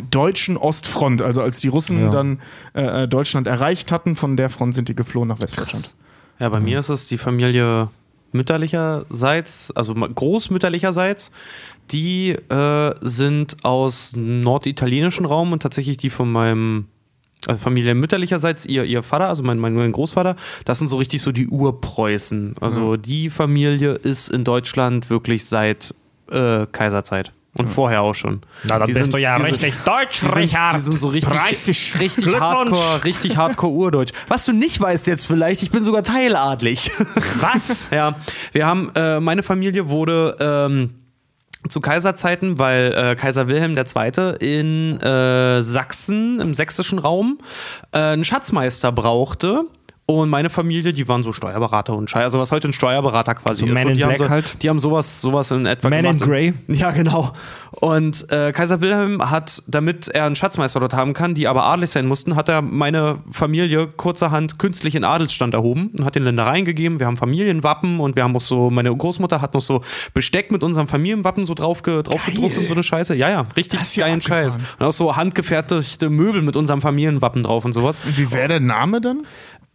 deutschen 0.09 0.57
Ostfront, 0.57 1.21
also 1.21 1.41
als 1.41 1.59
die 1.59 1.67
Russen 1.67 2.03
Ja. 2.03 2.09
dann 2.11 2.39
äh, 2.73 3.03
äh, 3.03 3.07
Deutschland 3.07 3.47
erreicht 3.47 3.91
hatten, 3.91 4.15
von 4.15 4.37
der 4.37 4.49
Front 4.49 4.75
sind 4.75 4.89
die 4.89 4.95
geflohen 4.95 5.29
nach 5.29 5.41
Westdeutschland. 5.41 5.95
Ja, 6.39 6.49
bei 6.49 6.59
mir 6.59 6.79
ist 6.79 6.89
es 6.89 7.07
die 7.07 7.17
Familie 7.17 7.89
mütterlicherseits, 8.31 9.71
also 9.71 9.93
großmütterlicherseits. 9.93 11.31
Die 11.91 12.31
äh, 12.31 12.95
sind 13.01 13.57
aus 13.63 14.13
norditalienischen 14.15 15.25
Raum 15.25 15.53
und 15.53 15.61
tatsächlich 15.61 15.97
die 15.97 16.09
von 16.09 16.31
meinem 16.31 16.87
also 17.47 17.61
Familie 17.61 17.93
mütterlicherseits, 17.93 18.65
ihr, 18.65 18.85
ihr 18.85 19.03
Vater, 19.03 19.27
also 19.27 19.43
mein, 19.43 19.59
mein, 19.59 19.91
Großvater, 19.91 20.35
das 20.65 20.79
sind 20.79 20.87
so 20.87 20.97
richtig 20.97 21.21
so 21.21 21.31
die 21.31 21.47
Urpreußen. 21.47 22.55
Also 22.59 22.97
die 22.97 23.29
Familie 23.29 23.93
ist 23.93 24.29
in 24.29 24.43
Deutschland 24.43 25.09
wirklich 25.09 25.45
seit 25.45 25.93
äh, 26.31 26.65
Kaiserzeit. 26.71 27.31
Und 27.57 27.67
vorher 27.69 28.01
auch 28.01 28.13
schon. 28.13 28.41
Na, 28.63 28.79
dann 28.79 28.87
Die 28.87 28.93
bist 28.93 29.05
sind- 29.05 29.13
du 29.13 29.17
ja 29.17 29.37
die 29.37 29.43
sind- 29.43 29.53
richtig 29.63 29.75
deutsch, 29.85 30.19
die 30.19 30.25
sind, 30.25 30.35
Richard. 30.35 30.75
die 30.75 30.79
sind 30.81 30.99
so 30.99 31.07
richtig, 31.07 31.33
Preisig. 31.33 31.93
richtig 31.99 32.39
hardcore, 32.39 33.03
richtig 33.05 33.37
hardcore 33.37 33.71
urdeutsch. 33.71 34.11
Was 34.27 34.43
du 34.45 34.51
nicht 34.51 34.79
weißt 34.81 35.07
jetzt 35.07 35.25
vielleicht, 35.25 35.63
ich 35.63 35.71
bin 35.71 35.83
sogar 35.85 36.03
teiladlig. 36.03 36.91
Was? 37.39 37.87
ja, 37.91 38.15
wir 38.51 38.65
haben, 38.65 38.91
äh, 38.95 39.19
meine 39.21 39.41
Familie 39.41 39.87
wurde 39.87 40.35
ähm, 40.41 40.95
zu 41.69 41.79
Kaiserzeiten, 41.79 42.59
weil 42.59 42.93
äh, 42.93 43.15
Kaiser 43.15 43.47
Wilhelm 43.47 43.75
II. 43.77 44.35
in 44.39 44.99
äh, 44.99 45.61
Sachsen, 45.63 46.41
im 46.41 46.53
sächsischen 46.53 46.99
Raum, 46.99 47.37
äh, 47.93 47.97
einen 47.99 48.25
Schatzmeister 48.25 48.91
brauchte. 48.91 49.63
Und 50.07 50.29
meine 50.29 50.51
Familie, 50.51 50.93
die 50.93 51.07
waren 51.07 51.23
so 51.23 51.33
Steuerberater 51.33 51.95
und 51.95 52.11
Schei, 52.11 52.21
also 52.21 52.39
was 52.39 52.51
heute 52.51 52.67
ein 52.67 52.73
Steuerberater 52.73 53.33
quasi 53.33 53.61
So 53.61 53.65
ist. 53.65 53.73
Man 53.73 53.87
in 53.87 53.93
die 53.95 54.01
Black 54.01 54.11
haben 54.11 54.17
so, 54.23 54.29
halt? 54.29 54.61
Die 54.61 54.69
haben 54.69 54.77
sowas, 54.77 55.19
sowas 55.19 55.49
in 55.49 55.65
etwa 55.65 55.89
Man 55.89 56.03
gemacht. 56.03 56.21
in 56.21 56.27
Grey? 56.27 56.53
Ja, 56.67 56.91
genau. 56.91 57.31
Und 57.71 58.31
äh, 58.31 58.51
Kaiser 58.51 58.81
Wilhelm 58.81 59.31
hat, 59.31 59.63
damit 59.67 60.07
er 60.07 60.25
einen 60.25 60.35
Schatzmeister 60.35 60.79
dort 60.79 60.93
haben 60.93 61.13
kann, 61.13 61.33
die 61.33 61.47
aber 61.47 61.63
adelig 61.63 61.89
sein 61.89 62.05
mussten, 62.05 62.35
hat 62.35 62.49
er 62.49 62.61
meine 62.61 63.17
Familie 63.31 63.87
kurzerhand 63.87 64.59
künstlich 64.59 64.93
in 64.93 65.03
Adelsstand 65.03 65.55
erhoben 65.55 65.89
und 65.97 66.05
hat 66.05 66.13
den 66.13 66.23
Ländereien 66.23 66.65
gegeben. 66.65 66.99
Wir 66.99 67.07
haben 67.07 67.17
Familienwappen 67.17 67.99
und 67.99 68.15
wir 68.15 68.23
haben 68.23 68.35
auch 68.35 68.41
so, 68.41 68.69
meine 68.69 68.95
Großmutter 68.95 69.41
hat 69.41 69.55
noch 69.55 69.61
so 69.61 69.81
Besteck 70.13 70.51
mit 70.51 70.63
unserem 70.63 70.87
Familienwappen 70.87 71.47
so 71.47 71.55
drauf, 71.55 71.81
ge, 71.81 72.03
drauf 72.03 72.23
gedruckt 72.27 72.59
und 72.59 72.67
so 72.67 72.75
eine 72.75 72.83
Scheiße. 72.83 73.15
Ja, 73.15 73.31
ja, 73.31 73.47
richtig 73.57 73.79
geilen. 73.97 74.21
Scheiß. 74.21 74.57
Und 74.79 74.85
auch 74.85 74.91
so 74.91 75.15
handgefertigte 75.15 76.11
Möbel 76.11 76.43
mit 76.43 76.55
unserem 76.55 76.81
Familienwappen 76.81 77.41
drauf 77.41 77.65
und 77.65 77.73
sowas. 77.73 77.99
Und 78.05 78.17
wie 78.19 78.31
wäre 78.31 78.49
der 78.49 78.59
Name 78.59 79.01
dann? 79.01 79.23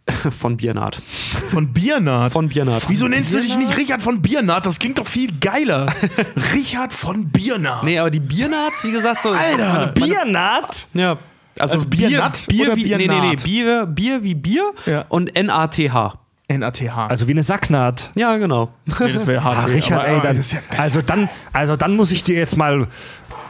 Von 0.39 0.57
Biernat. 0.57 1.01
Von 1.49 1.71
Biernat. 1.73 2.33
Von 2.33 2.49
Biernat. 2.49 2.83
Wieso 2.87 3.07
nennst 3.07 3.33
du 3.33 3.39
dich 3.41 3.55
nicht 3.57 3.77
Richard 3.77 4.01
von 4.01 4.21
Biernat? 4.21 4.65
Das 4.65 4.79
klingt 4.79 4.97
doch 4.97 5.07
viel 5.07 5.31
geiler. 5.39 5.87
Richard 6.53 6.93
von 6.93 7.29
Biernat. 7.29 7.83
Nee, 7.83 7.99
aber 7.99 8.09
die 8.11 8.19
Biernats, 8.19 8.83
wie 8.83 8.91
gesagt, 8.91 9.21
so. 9.21 9.29
Alter, 9.29 9.87
Biernat? 9.93 10.87
Ja. 10.93 11.17
Also, 11.59 11.75
Also 11.75 11.85
Bier, 11.85 12.07
Biernat 12.07 12.47
Bier 12.47 12.65
oder 12.67 12.75
wie, 12.77 12.83
nee, 12.85 12.89
nee, 12.89 13.07
nee, 13.07 13.07
Biernat? 13.07 13.43
Bier, 13.43 13.85
Bier 13.85 14.23
wie 14.23 14.35
Bier 14.35 14.73
Ja. 14.85 15.05
und 15.09 15.35
N-A-T-H. 15.35 16.13
N-A-T-H. 16.53 17.07
Also 17.07 17.27
wie 17.27 17.31
eine 17.31 17.43
Sacknaht. 17.43 18.11
Ja, 18.15 18.37
genau. 18.37 18.69
nee, 18.99 19.13
das 19.13 19.27
wäre 19.27 19.43
hart. 19.43 19.57
Ach, 19.61 19.67
Richard, 19.69 20.07
ey, 20.07 20.19
dann, 20.21 20.35
ja- 20.41 20.59
also, 20.77 21.01
dann, 21.01 21.29
also 21.53 21.75
dann 21.75 21.95
muss 21.95 22.11
ich 22.11 22.23
dir 22.23 22.35
jetzt 22.35 22.57
mal 22.57 22.87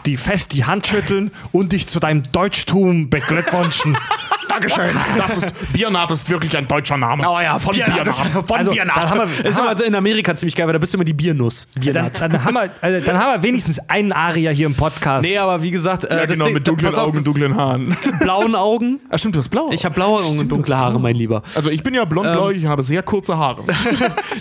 die 0.06 0.18
fest 0.18 0.53
die 0.53 0.65
Hand 0.65 0.88
schütteln 0.88 1.32
und 1.52 1.73
dich 1.73 1.88
zu 1.88 1.99
deinem 1.99 2.23
Deutschtum 2.32 3.10
beglückwünschen. 3.10 3.95
Dankeschön. 4.49 4.90
Das 5.18 5.38
ist, 5.38 5.53
Biernat 5.72 6.11
ist 6.11 6.30
wirklich 6.30 6.57
ein 6.57 6.68
deutscher 6.68 6.98
Name. 6.98 7.23
Oh 7.26 7.40
ja, 7.40 7.57
von 7.57 7.73
Biernat. 7.73 8.03
Biernat. 8.03 8.15
Von 8.48 8.57
Also, 8.57 8.72
Biernat. 8.72 9.10
dann 9.10 9.19
haben 9.22 9.32
wir- 9.38 9.45
ist 9.45 9.57
immer 9.57 9.82
in 9.86 9.95
Amerika 9.95 10.36
ziemlich 10.36 10.56
geil, 10.57 10.65
weil 10.68 10.73
da 10.73 10.80
bist 10.80 10.94
du 10.94 10.98
immer 10.98 11.06
die 11.06 11.14
Biernuss. 11.14 11.69
dann, 11.73 11.82
Biernat. 11.82 12.19
dann, 12.19 12.44
haben 12.44 12.53
wir, 12.56 12.69
also, 12.82 13.06
dann 13.06 13.18
haben 13.18 13.41
wir 13.41 13.48
wenigstens 13.48 13.80
einen 13.88 14.11
Aria 14.11 14.52
hier 14.52 14.65
im 14.65 14.76
Podcast. 14.76 15.26
Nee, 15.26 15.38
aber 15.38 15.64
wie 15.64 15.72
gesagt, 15.72 16.03
äh, 16.03 16.10
Ja, 16.14 16.26
das 16.26 16.34
genau, 16.34 16.45
Ding- 16.45 16.53
mit 16.56 16.68
dunklen 16.68 16.94
Augen, 16.95 17.14
das- 17.14 17.23
dunklen 17.23 17.56
Haaren. 17.56 17.95
blauen 18.19 18.56
Augen. 18.56 18.99
Ah, 19.10 19.18
stimmt, 19.18 19.36
du 19.36 19.40
hast 19.40 19.48
blau. 19.48 19.69
Ich 19.72 19.86
habe 19.86 19.95
blaue 19.95 20.22
Augen 20.22 20.38
und 20.40 20.52
dunkle 20.52 20.76
Haare, 20.76 20.99
mein 20.99 21.15
Lieber. 21.15 21.44
also 21.56 21.69
ich 21.69 21.82
bin 21.82 21.94
ja 21.94 22.03
blond-bläugig 22.03 22.65
und 22.65 22.69
habe 22.72 22.84
sehr 22.91 23.03
kurze 23.03 23.38
Haare. 23.38 23.63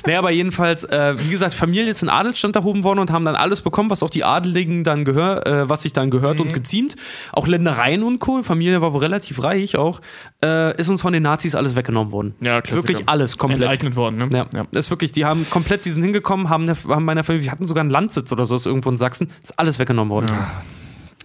Nee, 0.06 0.14
aber 0.16 0.30
jedenfalls, 0.30 0.84
äh, 0.84 1.14
wie 1.18 1.30
gesagt, 1.30 1.54
Familie 1.54 1.88
ist 1.90 2.02
in 2.02 2.08
Adelsstand 2.08 2.56
erhoben 2.56 2.84
worden 2.84 3.00
und 3.00 3.12
haben 3.12 3.24
dann 3.24 3.36
alles 3.36 3.60
bekommen, 3.60 3.90
was 3.90 4.02
auch 4.02 4.10
die 4.10 4.24
Adeligen 4.24 4.82
dann 4.82 5.04
gehört, 5.04 5.46
äh, 5.46 5.68
was 5.68 5.82
sich 5.82 5.92
dann 5.92 6.10
gehört 6.10 6.40
und 6.40 6.52
geziemt. 6.52 6.96
Auch 7.32 7.46
Ländereien 7.46 8.02
und 8.02 8.18
Co. 8.18 8.42
Familie 8.42 8.80
war 8.80 8.92
wohl 8.92 9.00
relativ 9.00 9.42
reich 9.42 9.76
auch. 9.76 10.00
Äh, 10.42 10.76
ist 10.80 10.88
uns 10.88 11.02
von 11.02 11.12
den 11.12 11.22
Nazis 11.22 11.54
alles 11.54 11.76
weggenommen 11.76 12.12
worden. 12.12 12.34
Ja, 12.40 12.60
Klassiker. 12.60 12.88
Wirklich 12.88 13.08
alles 13.08 13.36
komplett. 13.36 13.62
Enteignet 13.62 13.96
worden, 13.96 14.16
ne? 14.16 14.28
Ja, 14.32 14.46
das 14.72 14.86
ist 14.86 14.90
wirklich, 14.90 15.12
die 15.12 15.24
haben 15.24 15.46
komplett, 15.50 15.84
die 15.84 15.90
sind 15.90 16.02
hingekommen, 16.02 16.48
haben, 16.48 16.68
haben 16.68 17.04
meiner 17.04 17.22
Familie, 17.22 17.44
wir 17.44 17.52
hatten 17.52 17.66
sogar 17.66 17.82
einen 17.82 17.90
Landsitz 17.90 18.32
oder 18.32 18.46
so, 18.46 18.56
ist 18.56 18.66
irgendwo 18.66 18.90
in 18.90 18.96
Sachsen, 18.96 19.30
ist 19.42 19.58
alles 19.58 19.78
weggenommen 19.78 20.10
worden. 20.10 20.30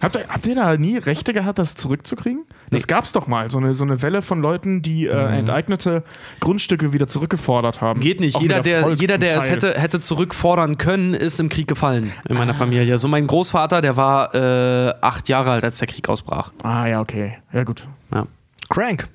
Habt 0.02 0.14
ihr, 0.16 0.28
habt 0.28 0.46
ihr 0.46 0.54
da 0.54 0.76
nie 0.76 0.98
Rechte 0.98 1.32
gehabt, 1.32 1.58
das 1.58 1.74
zurückzukriegen? 1.74 2.44
Das 2.70 2.86
gab's 2.86 3.12
doch 3.12 3.26
mal, 3.26 3.50
so 3.50 3.56
eine, 3.56 3.72
so 3.72 3.84
eine 3.84 4.02
Welle 4.02 4.20
von 4.20 4.42
Leuten, 4.42 4.82
die 4.82 5.06
äh, 5.06 5.38
enteignete 5.38 6.02
Grundstücke 6.40 6.92
wieder 6.92 7.08
zurückgefordert 7.08 7.80
haben. 7.80 8.00
Geht 8.00 8.20
nicht. 8.20 8.36
Auch 8.36 8.42
Jeder, 8.42 8.60
der, 8.60 8.90
jeder, 8.92 9.16
der 9.16 9.38
es 9.38 9.48
hätte, 9.48 9.72
hätte 9.72 10.00
zurückfordern 10.00 10.76
können, 10.76 11.14
ist 11.14 11.40
im 11.40 11.48
Krieg 11.48 11.66
gefallen 11.66 12.12
in 12.28 12.36
meiner 12.36 12.52
Familie. 12.52 12.98
So 12.98 13.08
mein 13.08 13.26
Großvater, 13.26 13.80
der 13.80 13.96
war 13.96 14.34
äh, 14.34 14.94
acht 15.00 15.30
Jahre 15.30 15.52
alt, 15.52 15.64
als 15.64 15.78
der 15.78 15.88
Krieg 15.88 16.08
ausbrach. 16.10 16.52
Ah, 16.62 16.86
ja, 16.86 17.00
okay. 17.00 17.38
Ja, 17.54 17.64
gut. 17.64 17.88
Ja. 18.12 18.26
Crank. 18.68 19.08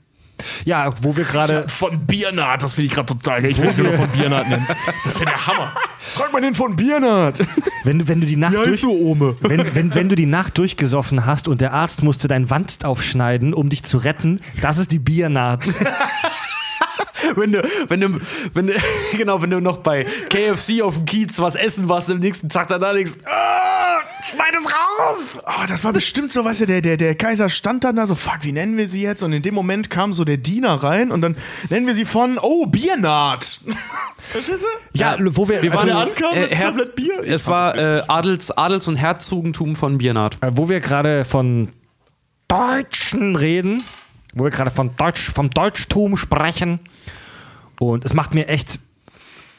Ja, 0.66 0.92
wo 1.02 1.16
wir 1.16 1.24
gerade. 1.24 1.66
Von 1.68 2.06
Biernat, 2.06 2.64
das 2.64 2.76
finde 2.76 2.88
ich 2.88 2.94
gerade 2.94 3.08
total 3.08 3.42
geil. 3.42 3.52
Ich 3.52 3.62
will 3.62 3.72
nur 3.78 3.94
von 3.94 4.08
Biernat 4.10 4.50
nennen. 4.50 4.68
Das 5.04 5.16
ist 5.16 5.20
ja 5.20 5.26
der 5.26 5.48
Hammer. 5.48 5.74
Frag 6.14 6.34
mal 6.34 6.42
den 6.42 6.54
von 6.54 6.76
Biernat. 6.76 7.40
Wenn 7.84 8.00
du, 8.00 8.08
wenn 8.08 8.22
du 8.22 8.28
die 8.28 8.36
Nacht 8.36 8.54
durch, 8.54 8.82
du, 8.82 8.92
Ome? 8.92 9.36
wenn, 9.42 9.76
wenn, 9.76 9.96
wenn 9.96 10.10
du 10.10 10.16
die 10.16 10.26
Nacht 10.26 10.58
durchgesoffen 10.58 11.26
hast 11.26 11.48
und 11.48 11.62
der 11.62 11.74
Arzt 11.74 12.04
musste 12.04 12.28
dein 12.28 12.50
Wanst 12.50 12.86
aufschneiden, 12.86 13.54
um 13.54 13.70
dich 13.70 13.84
zu 13.84 13.98
retten, 13.98 14.40
das 14.62 14.78
ist 14.78 14.92
die 14.92 15.00
Biernat. 15.00 15.62
Wenn 17.36 17.52
du, 17.52 17.62
wenn 17.88 18.02
du, 18.02 18.20
wenn 18.54 18.68
du, 18.68 18.74
genau, 19.18 19.42
wenn 19.42 19.52
du 19.52 19.62
noch 19.62 19.78
bei 19.78 20.06
KFC 20.30 20.82
auf 20.82 20.96
dem 20.96 21.06
Kiez 21.06 21.40
was 21.40 21.56
essen 21.56 21.88
warst, 21.88 22.10
am 22.12 22.20
nächsten 22.20 22.50
Tag 22.50 22.68
danach 22.68 22.94
denkst, 22.94 23.14
ah, 23.26 24.00
schneid 24.24 24.54
es 24.60 24.68
raus! 24.68 25.44
Ah, 25.46 25.66
das 25.68 25.84
war 25.84 25.94
bestimmt 25.94 26.32
so, 26.32 26.44
weißt 26.44 26.62
du, 26.62 26.66
der, 26.66 26.82
der, 26.82 26.98
der 26.98 27.16
Kaiser 27.16 27.48
stand 27.50 27.84
dann 27.84 27.96
da 27.96 28.08
so, 28.08 28.16
fuck, 28.16 28.40
wie 28.42 28.52
nennen 28.52 28.76
wir 28.76 28.88
sie 28.88 29.02
jetzt? 29.02 29.24
Und 29.24 29.34
in 29.34 29.42
dem 29.44 29.54
Moment 29.54 29.90
kam 29.90 30.14
so 30.14 30.26
der 30.26 30.38
Diener 30.38 30.84
rein 30.84 31.12
und 31.12 31.22
dann 31.22 31.38
nennen 31.70 31.88
wir 31.88 31.96
sie 31.96 32.06
von, 32.06 32.38
oh, 32.42 32.66
Biernat. 32.66 33.62
Verstehst 34.18 34.64
du? 34.64 34.68
Ja, 34.98 35.16
wo 35.20 35.48
wir, 35.48 35.62
Wir 35.62 35.74
waren 35.74 35.90
also, 35.90 36.00
ja 36.00 36.00
ankam 36.00 36.34
Äh, 36.34 36.56
Herz, 36.56 36.92
Bier. 36.96 37.24
Ich 37.24 37.32
es 37.32 37.48
war 37.48 37.78
äh, 37.78 38.02
Adels, 38.08 38.52
Adels- 38.52 38.88
und 38.88 38.96
Herzogentum 38.96 39.76
von 39.76 39.98
Biernat. 40.00 40.38
äh, 40.42 40.52
wo 40.54 40.70
wir 40.70 40.80
gerade 40.80 41.24
von 41.24 41.70
Deutschen 42.48 43.36
reden, 43.36 43.84
wo 44.34 44.44
wir 44.44 44.52
gerade 44.52 44.72
von 44.72 44.96
Deutsch, 44.98 45.32
vom 45.32 45.50
Deutschtum 45.50 46.18
sprechen. 46.18 46.80
Und 47.82 48.06
es 48.06 48.14
macht 48.14 48.36
mir 48.36 48.48
echt 48.48 48.78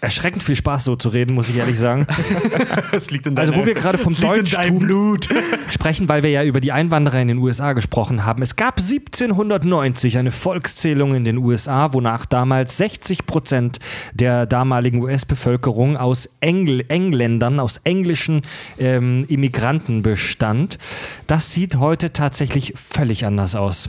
erschreckend 0.00 0.44
viel 0.44 0.54
Spaß, 0.54 0.84
so 0.84 0.94
zu 0.94 1.08
reden, 1.08 1.34
muss 1.34 1.48
ich 1.48 1.56
ehrlich 1.56 1.78
sagen. 1.78 2.06
Es 2.92 3.10
liegt 3.10 3.26
in 3.26 3.38
Also, 3.38 3.56
wo 3.56 3.64
wir 3.64 3.74
gerade 3.74 3.98
vom 3.98 4.14
Deutschtum 4.14 5.18
sprechen, 5.68 6.08
weil 6.08 6.22
wir 6.22 6.30
ja 6.30 6.44
über 6.44 6.60
die 6.60 6.70
Einwanderer 6.70 7.20
in 7.20 7.28
den 7.28 7.38
USA 7.38 7.72
gesprochen 7.72 8.24
haben. 8.24 8.42
Es 8.42 8.54
gab 8.54 8.78
1790 8.78 10.18
eine 10.18 10.30
Volkszählung 10.30 11.14
in 11.14 11.24
den 11.24 11.38
USA, 11.38 11.92
wonach 11.94 12.26
damals 12.26 12.76
60 12.76 13.26
Prozent 13.26 13.80
der 14.12 14.46
damaligen 14.46 15.02
US-Bevölkerung 15.02 15.96
aus 15.96 16.28
Engl 16.40 16.84
Engländern, 16.88 17.58
aus 17.58 17.80
englischen 17.82 18.42
ähm, 18.78 19.24
Immigranten 19.28 20.02
bestand. 20.02 20.78
Das 21.26 21.52
sieht 21.52 21.76
heute 21.76 22.12
tatsächlich 22.12 22.74
völlig 22.76 23.24
anders 23.24 23.56
aus. 23.56 23.88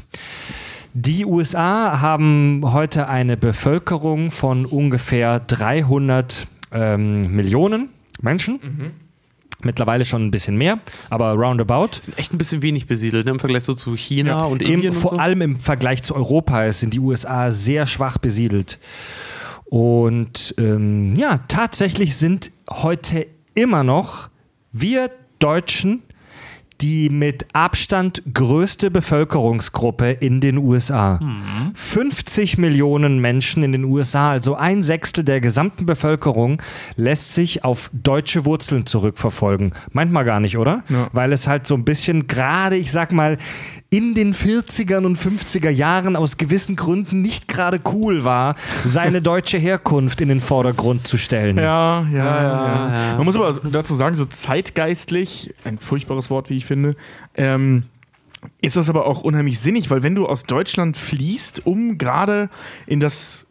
Die 0.96 1.26
USA 1.26 2.02
haben 2.02 2.62
heute 2.66 3.08
eine 3.08 3.36
Bevölkerung 3.36 4.30
von 4.30 4.66
ungefähr 4.66 5.40
300 5.40 6.48
ähm, 6.72 7.22
Millionen 7.36 7.90
Menschen. 8.22 8.94
Mittlerweile 9.64 10.06
schon 10.06 10.26
ein 10.28 10.32
bisschen 10.32 10.56
mehr, 10.56 10.80
aber 11.10 11.32
roundabout. 11.34 11.90
sind 12.02 12.20
echt 12.20 12.32
ein 12.32 12.38
bisschen 12.38 12.62
wenig 12.62 12.86
besiedelt 12.86 13.26
ne, 13.26 13.32
im 13.32 13.40
Vergleich 13.40 13.64
so 13.64 13.74
zu 13.74 13.96
China 13.96 14.40
Ja, 14.40 14.46
und 14.46 14.62
Im, 14.62 14.72
Indien 14.72 14.94
und 14.94 15.00
vor 15.00 15.12
so. 15.12 15.18
allem 15.18 15.42
im 15.42 15.60
Vergleich 15.60 16.04
zu 16.04 16.16
Europa 16.16 16.72
sind 16.72 16.94
die 16.94 17.00
USA 17.00 17.50
sehr 17.50 17.88
schwach 17.88 18.20
besiedelt. 18.20 18.78
Und 19.66 20.54
ähm, 20.60 21.16
ja, 21.16 21.40
tatsächlich 21.48 22.18
sind 22.18 22.52
heute 22.70 23.26
immer 23.56 23.84
noch 23.84 24.30
wir 24.72 25.10
Deutschen 25.40 26.04
die 26.84 27.10
mit 27.10 27.46
Abstand 27.54 28.22
größte 28.34 28.92
Bevölkerungsgruppe 28.92 30.12
in 30.12 30.42
den 30.42 30.58
USA. 30.58 31.18
50 31.76 32.58
Millionen 32.58 33.20
Menschen 33.20 33.64
in 33.64 33.72
den 33.72 33.86
USA, 33.86 34.32
also 34.32 34.56
ein 34.56 34.84
Sechstel 34.84 35.24
der 35.24 35.40
gesamten 35.40 35.86
Bevölkerung, 35.86 36.62
lässt 36.98 37.34
sich 37.34 37.64
auf 37.64 37.90
deutsche 37.94 38.44
Wurzeln 38.44 38.86
zurückverfolgen. 38.86 39.74
Meint 39.94 40.12
man 40.12 40.26
gar 40.26 40.42
nicht, 40.42 40.58
oder? 40.58 40.84
Ja. 40.90 41.08
Weil 41.14 41.32
es 41.32 41.48
halt 41.48 41.68
so 41.68 41.76
ein 41.76 41.86
bisschen 41.86 42.28
gerade, 42.28 42.76
ich 42.76 42.92
sag 42.92 43.14
mal, 43.14 43.38
in 43.94 44.16
den 44.16 44.34
40er 44.34 45.06
und 45.06 45.20
50er 45.20 45.70
Jahren 45.70 46.16
aus 46.16 46.38
gewissen 46.38 46.76
Gründen 46.76 47.22
nicht 47.22 47.48
gerade 47.48 47.80
cool 47.94 48.24
war, 48.24 48.56
seine 48.84 49.22
deutsche 49.22 49.60
Herkunft 49.60 50.20
in 50.20 50.30
den 50.30 50.42
Vordergrund 50.42 51.06
zu 51.06 51.20
stellen. 51.20 51.58
Ja, 51.58 52.04
ja, 52.12 52.18
ja, 52.18 53.12
ja. 53.12 53.18
Man 53.18 53.26
muss 53.26 53.36
aber 53.36 53.54
dazu 53.70 53.94
sagen, 53.94 54.16
so 54.16 54.26
zeitgeistlich, 54.26 55.54
ein 55.64 55.78
furchtbares 55.78 56.32
Wort, 56.32 56.50
wie 56.50 56.58
ich 56.58 56.66
finde, 56.66 56.96
ähm, 57.36 57.84
ist 58.62 58.78
das 58.78 58.90
aber 58.90 59.06
auch 59.06 59.22
unheimlich 59.22 59.60
sinnig, 59.60 59.92
weil 59.92 60.02
wenn 60.02 60.16
du 60.16 60.26
aus 60.26 60.42
Deutschland 60.46 60.98
fließt, 60.98 61.68
um 61.68 62.00
gerade 62.00 62.50
in 62.88 63.00
das 63.00 63.46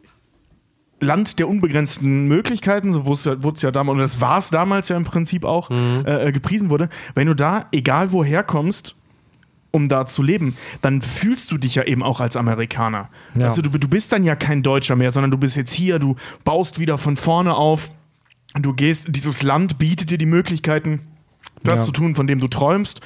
Land 0.99 1.39
der 1.39 1.47
unbegrenzten 1.47 2.27
Möglichkeiten, 2.27 2.91
so 2.91 3.05
wurde 3.05 3.53
es 3.53 3.61
ja, 3.61 3.69
ja 3.69 3.71
damals, 3.71 3.93
und 3.93 3.99
das 3.99 4.19
war 4.19 4.39
es 4.39 4.49
damals 4.49 4.89
ja 4.89 4.97
im 4.97 5.05
Prinzip 5.05 5.45
auch, 5.45 5.71
äh, 5.71 6.27
äh, 6.27 6.31
gepriesen 6.33 6.69
wurde, 6.69 6.89
wenn 7.15 7.27
du 7.27 7.33
da, 7.33 7.67
egal 7.71 8.11
woher 8.11 8.43
kommst, 8.43 8.97
um 9.75 9.89
da 9.89 10.05
zu 10.05 10.21
leben, 10.21 10.55
dann 10.81 11.01
fühlst 11.01 11.51
du 11.51 11.57
dich 11.57 11.75
ja 11.75 11.83
eben 11.83 12.03
auch 12.03 12.19
als 12.19 12.37
Amerikaner. 12.37 13.09
Ja. 13.35 13.45
Also 13.45 13.63
du, 13.63 13.69
du 13.71 13.87
bist 13.87 14.11
dann 14.11 14.23
ja 14.23 14.35
kein 14.35 14.61
Deutscher 14.61 14.95
mehr, 14.95 15.11
sondern 15.11 15.31
du 15.31 15.37
bist 15.37 15.57
jetzt 15.57 15.73
hier, 15.73 15.97
du 15.97 16.15
baust 16.43 16.79
wieder 16.79 16.99
von 16.99 17.17
vorne 17.17 17.55
auf, 17.55 17.89
du 18.53 18.73
gehst, 18.73 19.07
dieses 19.09 19.41
Land 19.41 19.79
bietet 19.79 20.11
dir 20.11 20.19
die 20.19 20.27
Möglichkeiten, 20.27 21.01
das 21.63 21.79
Ja. 21.79 21.85
zu 21.85 21.91
tun, 21.93 22.13
von 22.15 22.27
dem 22.27 22.39
du 22.39 22.47
träumst. 22.49 22.99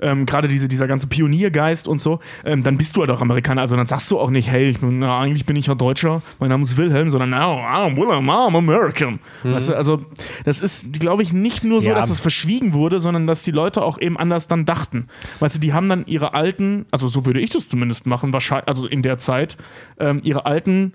Ähm, 0.00 0.26
Gerade 0.26 0.46
diese, 0.48 0.68
dieser 0.68 0.86
ganze 0.86 1.06
Pioniergeist 1.06 1.88
und 1.88 2.00
so, 2.00 2.18
ähm, 2.44 2.62
dann 2.62 2.76
bist 2.76 2.94
du 2.96 3.00
halt 3.00 3.10
auch 3.10 3.20
Amerikaner. 3.22 3.62
Also 3.62 3.74
dann 3.76 3.86
sagst 3.86 4.10
du 4.10 4.18
auch 4.18 4.28
nicht, 4.30 4.50
hey, 4.50 4.68
ich 4.68 4.80
bin, 4.80 4.98
na, 4.98 5.18
eigentlich 5.20 5.46
bin 5.46 5.56
ich 5.56 5.66
ja 5.68 5.74
Deutscher, 5.74 6.20
mein 6.40 6.50
Name 6.50 6.62
ist 6.64 6.76
Wilhelm, 6.76 7.08
sondern 7.08 7.30
no, 7.30 7.36
I'm 7.36 7.96
Wilhelm, 7.96 8.28
I'm 8.28 8.56
American. 8.58 9.20
Weißt 9.44 9.70
du, 9.70 9.74
also 9.76 10.04
das 10.44 10.60
ist, 10.60 10.92
glaube 10.92 11.22
ich, 11.22 11.32
nicht 11.32 11.64
nur 11.64 11.80
so, 11.80 11.88
Ja. 11.90 11.94
dass 11.94 12.10
es 12.10 12.20
verschwiegen 12.20 12.74
wurde, 12.74 13.00
sondern 13.00 13.26
dass 13.26 13.44
die 13.44 13.52
Leute 13.52 13.82
auch 13.82 13.98
eben 14.00 14.18
anders 14.18 14.46
dann 14.48 14.64
dachten. 14.66 15.06
Weißt 15.40 15.54
du, 15.54 15.58
die 15.60 15.72
haben 15.72 15.88
dann 15.88 16.04
ihre 16.06 16.34
alten, 16.34 16.84
also 16.90 17.08
so 17.08 17.24
würde 17.24 17.40
ich 17.40 17.50
das 17.50 17.68
zumindest 17.68 18.04
machen, 18.04 18.32
wahrscheinlich, 18.32 18.68
also 18.68 18.86
in 18.88 19.02
der 19.02 19.18
Zeit, 19.18 19.56
ähm, 19.98 20.20
ihre 20.24 20.44
alten 20.44 20.92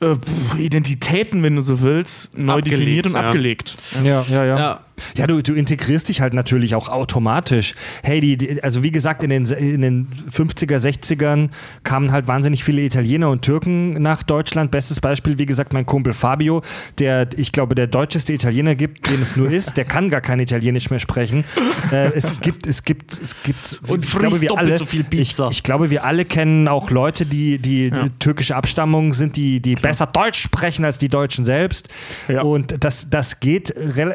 äh, 0.00 0.16
Identitäten, 0.58 1.42
wenn 1.42 1.56
du 1.56 1.62
so 1.62 1.80
willst, 1.82 2.36
neu 2.38 2.54
Abgelegt, 2.58 2.80
definiert 2.80 3.06
und 3.06 3.12
ja. 3.14 3.20
abgelegt. 3.20 3.76
Ja, 4.04 4.22
ja, 4.30 4.44
ja. 4.44 4.80
Ja. 5.14 5.20
Ja, 5.20 5.26
du, 5.26 5.42
du 5.42 5.54
integrierst 5.54 6.08
dich 6.08 6.22
halt 6.22 6.32
natürlich 6.32 6.74
auch 6.74 6.88
automatisch. 6.88 7.74
Hey, 8.02 8.20
die, 8.20 8.36
die, 8.36 8.62
also 8.62 8.82
wie 8.82 8.90
gesagt, 8.90 9.22
in 9.22 9.30
den, 9.30 9.44
in 9.46 9.82
den 9.82 10.08
50er, 10.30 10.78
60ern 10.78 11.50
kamen 11.84 12.10
halt 12.10 12.26
wahnsinnig 12.26 12.64
viele 12.64 12.80
Italiener 12.80 13.28
und 13.28 13.42
Türken 13.42 14.00
nach 14.00 14.22
Deutschland. 14.22 14.70
Bestes 14.70 15.00
Beispiel, 15.00 15.38
wie 15.38 15.46
gesagt, 15.46 15.72
mein 15.72 15.84
Kumpel 15.84 16.12
Fabio, 16.12 16.62
der, 16.98 17.28
ich 17.36 17.52
glaube, 17.52 17.74
der 17.74 17.86
deutscheste 17.86 18.32
Italiener 18.32 18.74
gibt, 18.74 19.10
den 19.10 19.20
es 19.20 19.36
nur 19.36 19.50
ist. 19.52 19.76
Der 19.76 19.84
kann 19.84 20.10
gar 20.10 20.20
kein 20.20 20.40
Italienisch 20.40 20.90
mehr 20.90 21.00
sprechen. 21.00 21.44
Äh, 21.92 22.12
es 22.14 22.40
gibt, 22.40 22.66
es 22.66 22.84
gibt, 22.84 23.20
es 23.20 23.36
gibt, 23.42 23.80
Und 23.88 24.04
ich 24.04 24.10
glaube, 24.10 24.40
wir 24.40 24.56
alle, 24.56 24.78
so 24.78 24.86
viel 24.86 25.04
Pizza. 25.04 25.48
Ich, 25.50 25.58
ich 25.58 25.62
glaube, 25.62 25.90
wir 25.90 26.04
alle 26.04 26.24
kennen 26.24 26.66
auch 26.66 26.90
Leute, 26.90 27.26
die, 27.26 27.58
die, 27.58 27.90
die 27.90 28.10
türkische 28.18 28.56
Abstammung 28.56 29.12
sind, 29.12 29.36
die, 29.36 29.60
die 29.60 29.74
besser 29.74 30.06
Deutsch 30.06 30.40
sprechen 30.40 30.84
als 30.84 30.98
die 30.98 31.08
Deutschen 31.08 31.44
selbst. 31.44 31.88
Ja. 32.28 32.42
Und 32.42 32.82
das, 32.84 33.10
das 33.10 33.40
geht, 33.40 33.70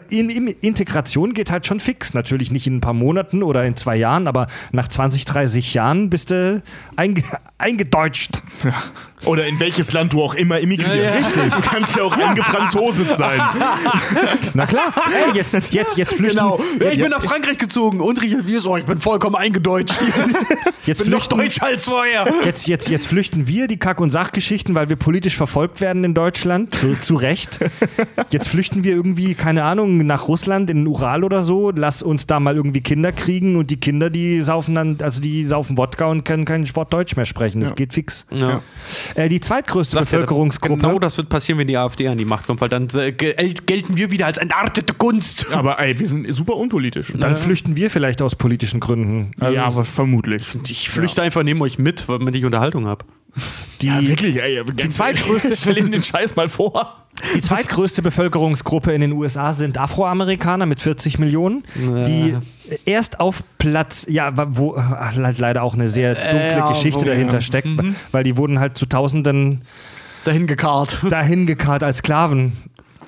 in, 0.10 0.30
in, 0.30 0.48
Integration 0.76 1.34
geht 1.34 1.52
halt 1.52 1.66
schon 1.66 1.80
fix. 1.80 2.14
Natürlich 2.14 2.52
nicht 2.52 2.68
in 2.68 2.78
ein 2.78 2.82
paar 2.82 2.94
Monaten 2.94 3.44
oder 3.44 3.64
in 3.64 3.78
zwei 3.78 3.96
Jahren, 3.96 4.28
aber 4.28 4.48
nach 4.74 4.90
20, 4.90 5.24
30 5.24 5.74
Jahren 5.74 6.10
bist 6.10 6.32
du 6.32 6.62
einge, 6.98 7.24
eingedeutscht. 7.58 8.42
Oder 9.24 9.48
in 9.48 9.60
welches 9.60 9.94
Land 9.94 10.14
du 10.14 10.22
auch 10.22 10.36
immer 10.36 10.60
emigrierst. 10.60 11.16
Ja, 11.16 11.22
ja. 11.22 11.28
Richtig. 11.28 11.54
Du 11.54 11.62
kannst 11.62 11.96
ja 11.96 12.04
auch 12.04 12.16
eingefranzoset 12.16 13.16
sein. 13.16 13.42
Na 14.54 14.66
klar, 14.66 14.94
hey, 15.08 15.34
jetzt, 15.34 15.54
jetzt, 15.72 15.98
jetzt 15.98 16.14
flüchten. 16.14 16.38
Genau. 16.38 16.60
Ich 16.80 16.98
ja, 16.98 17.04
bin 17.04 17.12
nach 17.12 17.24
Frankreich 17.24 17.58
gezogen 17.58 18.02
und 18.02 18.22
Richard 18.22 18.46
Wiers, 18.46 18.68
oh, 18.68 18.78
ich 18.78 18.86
bin 18.86 19.00
vollkommen 19.00 19.36
eingedeutscht. 19.36 19.96
jetzt 20.86 21.04
bin 21.04 21.12
noch 21.12 21.20
flüchten, 21.24 21.38
deutscher 21.38 21.66
als 21.66 21.86
vorher. 21.86 22.28
Jetzt, 22.44 22.68
jetzt, 22.68 22.90
jetzt 22.90 23.08
flüchten 23.08 23.48
wir 23.48 23.68
die 23.68 23.78
Kack- 23.78 24.02
und 24.02 24.12
Sachgeschichten, 24.12 24.76
weil 24.76 24.90
wir 24.90 24.98
politisch 24.98 25.38
verfolgt 25.38 25.82
werden 25.82 26.04
in 26.04 26.14
Deutschland. 26.14 26.76
Zu, 26.76 27.00
zu 27.00 27.16
Recht. 27.16 27.60
Jetzt 28.30 28.50
flüchten 28.50 28.84
wir 28.84 28.94
irgendwie, 28.94 29.34
keine 29.34 29.64
Ahnung, 29.64 30.06
nach 30.06 30.28
Russland, 30.28 30.65
in 30.70 30.78
den 30.78 30.88
Ural 30.88 31.24
oder 31.24 31.44
so. 31.44 31.72
Lass 31.76 32.04
uns 32.04 32.28
da 32.28 32.40
mal 32.40 32.56
irgendwie 32.56 32.82
Kinder 32.82 33.12
kriegen 33.12 33.56
und 33.56 33.72
die 33.72 33.78
Kinder, 33.78 34.10
die 34.10 34.42
saufen 34.42 34.76
dann, 34.76 34.98
also 35.02 35.22
die 35.22 35.46
saufen 35.46 35.78
Wodka 35.78 36.06
und 36.06 36.24
können 36.24 36.46
kein 36.46 36.66
Wort 36.76 36.94
Deutsch 36.94 37.16
mehr 37.16 37.26
sprechen. 37.26 37.62
Das 37.62 37.76
geht 37.76 37.94
fix. 37.94 38.26
Ja. 38.32 38.62
Äh, 39.16 39.30
die 39.30 39.40
zweitgrößte 39.40 39.96
Sagt 39.96 40.08
er, 40.08 40.20
Bevölkerungsgruppe. 40.20 40.82
Genau 40.82 41.00
das 41.00 41.18
wird 41.18 41.30
passieren, 41.30 41.60
wenn 41.60 41.68
die 41.68 41.78
AfD 41.78 42.08
an 42.08 42.18
die 42.18 42.26
Macht 42.26 42.48
kommt, 42.48 42.62
weil 42.62 42.70
dann 42.70 42.88
äh, 42.96 43.12
gel 43.12 43.36
gelten 43.66 43.98
wir 43.98 44.12
wieder 44.12 44.26
als 44.26 44.38
entartete 44.38 44.94
Kunst. 44.94 45.52
Aber 45.52 45.80
ey, 45.80 46.00
wir 46.00 46.08
sind 46.08 46.32
super 46.34 46.56
unpolitisch. 46.56 47.14
Dann 47.18 47.36
flüchten 47.36 47.76
wir 47.76 47.90
vielleicht 47.90 48.22
aus 48.22 48.36
politischen 48.36 48.80
Gründen. 48.80 49.32
Also 49.40 49.56
ja, 49.56 49.66
aber 49.66 49.86
vermutlich. 49.86 50.44
Ich 50.68 50.90
flüchte 50.90 51.22
einfach 51.22 51.44
neben 51.44 51.62
euch 51.62 51.78
mit, 51.78 52.06
damit 52.08 52.36
ich 52.36 52.46
Unterhaltung 52.46 52.86
habe. 52.88 53.06
Die, 53.82 53.88
Ja, 53.88 54.02
wirklich, 54.02 54.38
ey. 54.42 54.64
Die 54.66 54.90
zweitgrößte- 54.90 55.56
Stell 55.60 55.78
ihm 55.78 55.92
den 55.92 56.04
Scheiß 56.04 56.36
mal 56.36 56.48
vor. 56.50 56.98
Die 57.34 57.40
zweitgrößte 57.42 58.02
Bevölkerungsgruppe 58.02 58.92
in 58.94 59.00
den 59.02 59.14
USA 59.14 59.54
sind 59.54 59.78
Afroamerikaner 59.78 60.66
mit 60.66 60.82
40 60.82 61.18
Millionen, 61.18 61.64
die 61.76 62.36
erst 62.84 63.22
auf 63.22 63.42
Platz, 63.58 64.06
ja, 64.10 64.32
wo 64.58 64.76
halt 64.78 65.40
leider 65.40 65.64
auch 65.64 65.76
eine 65.76 65.88
sehr 65.88 66.14
dunkle 66.16 66.58
ja, 66.58 66.68
Geschichte 66.70 67.02
wo- 67.02 67.06
dahinter 67.06 67.38
ja. 67.38 67.42
steckt, 67.42 67.70
weil 68.12 68.24
die 68.26 68.36
wurden 68.36 68.60
halt 68.60 68.78
zu 68.78 68.86
Tausenden 68.86 69.62
Dahin 70.26 70.46
gekarrt. 70.46 71.00
dahin 71.10 71.46
gekarrt 71.46 71.84
als 71.84 72.00
Sklaven. 72.00 72.52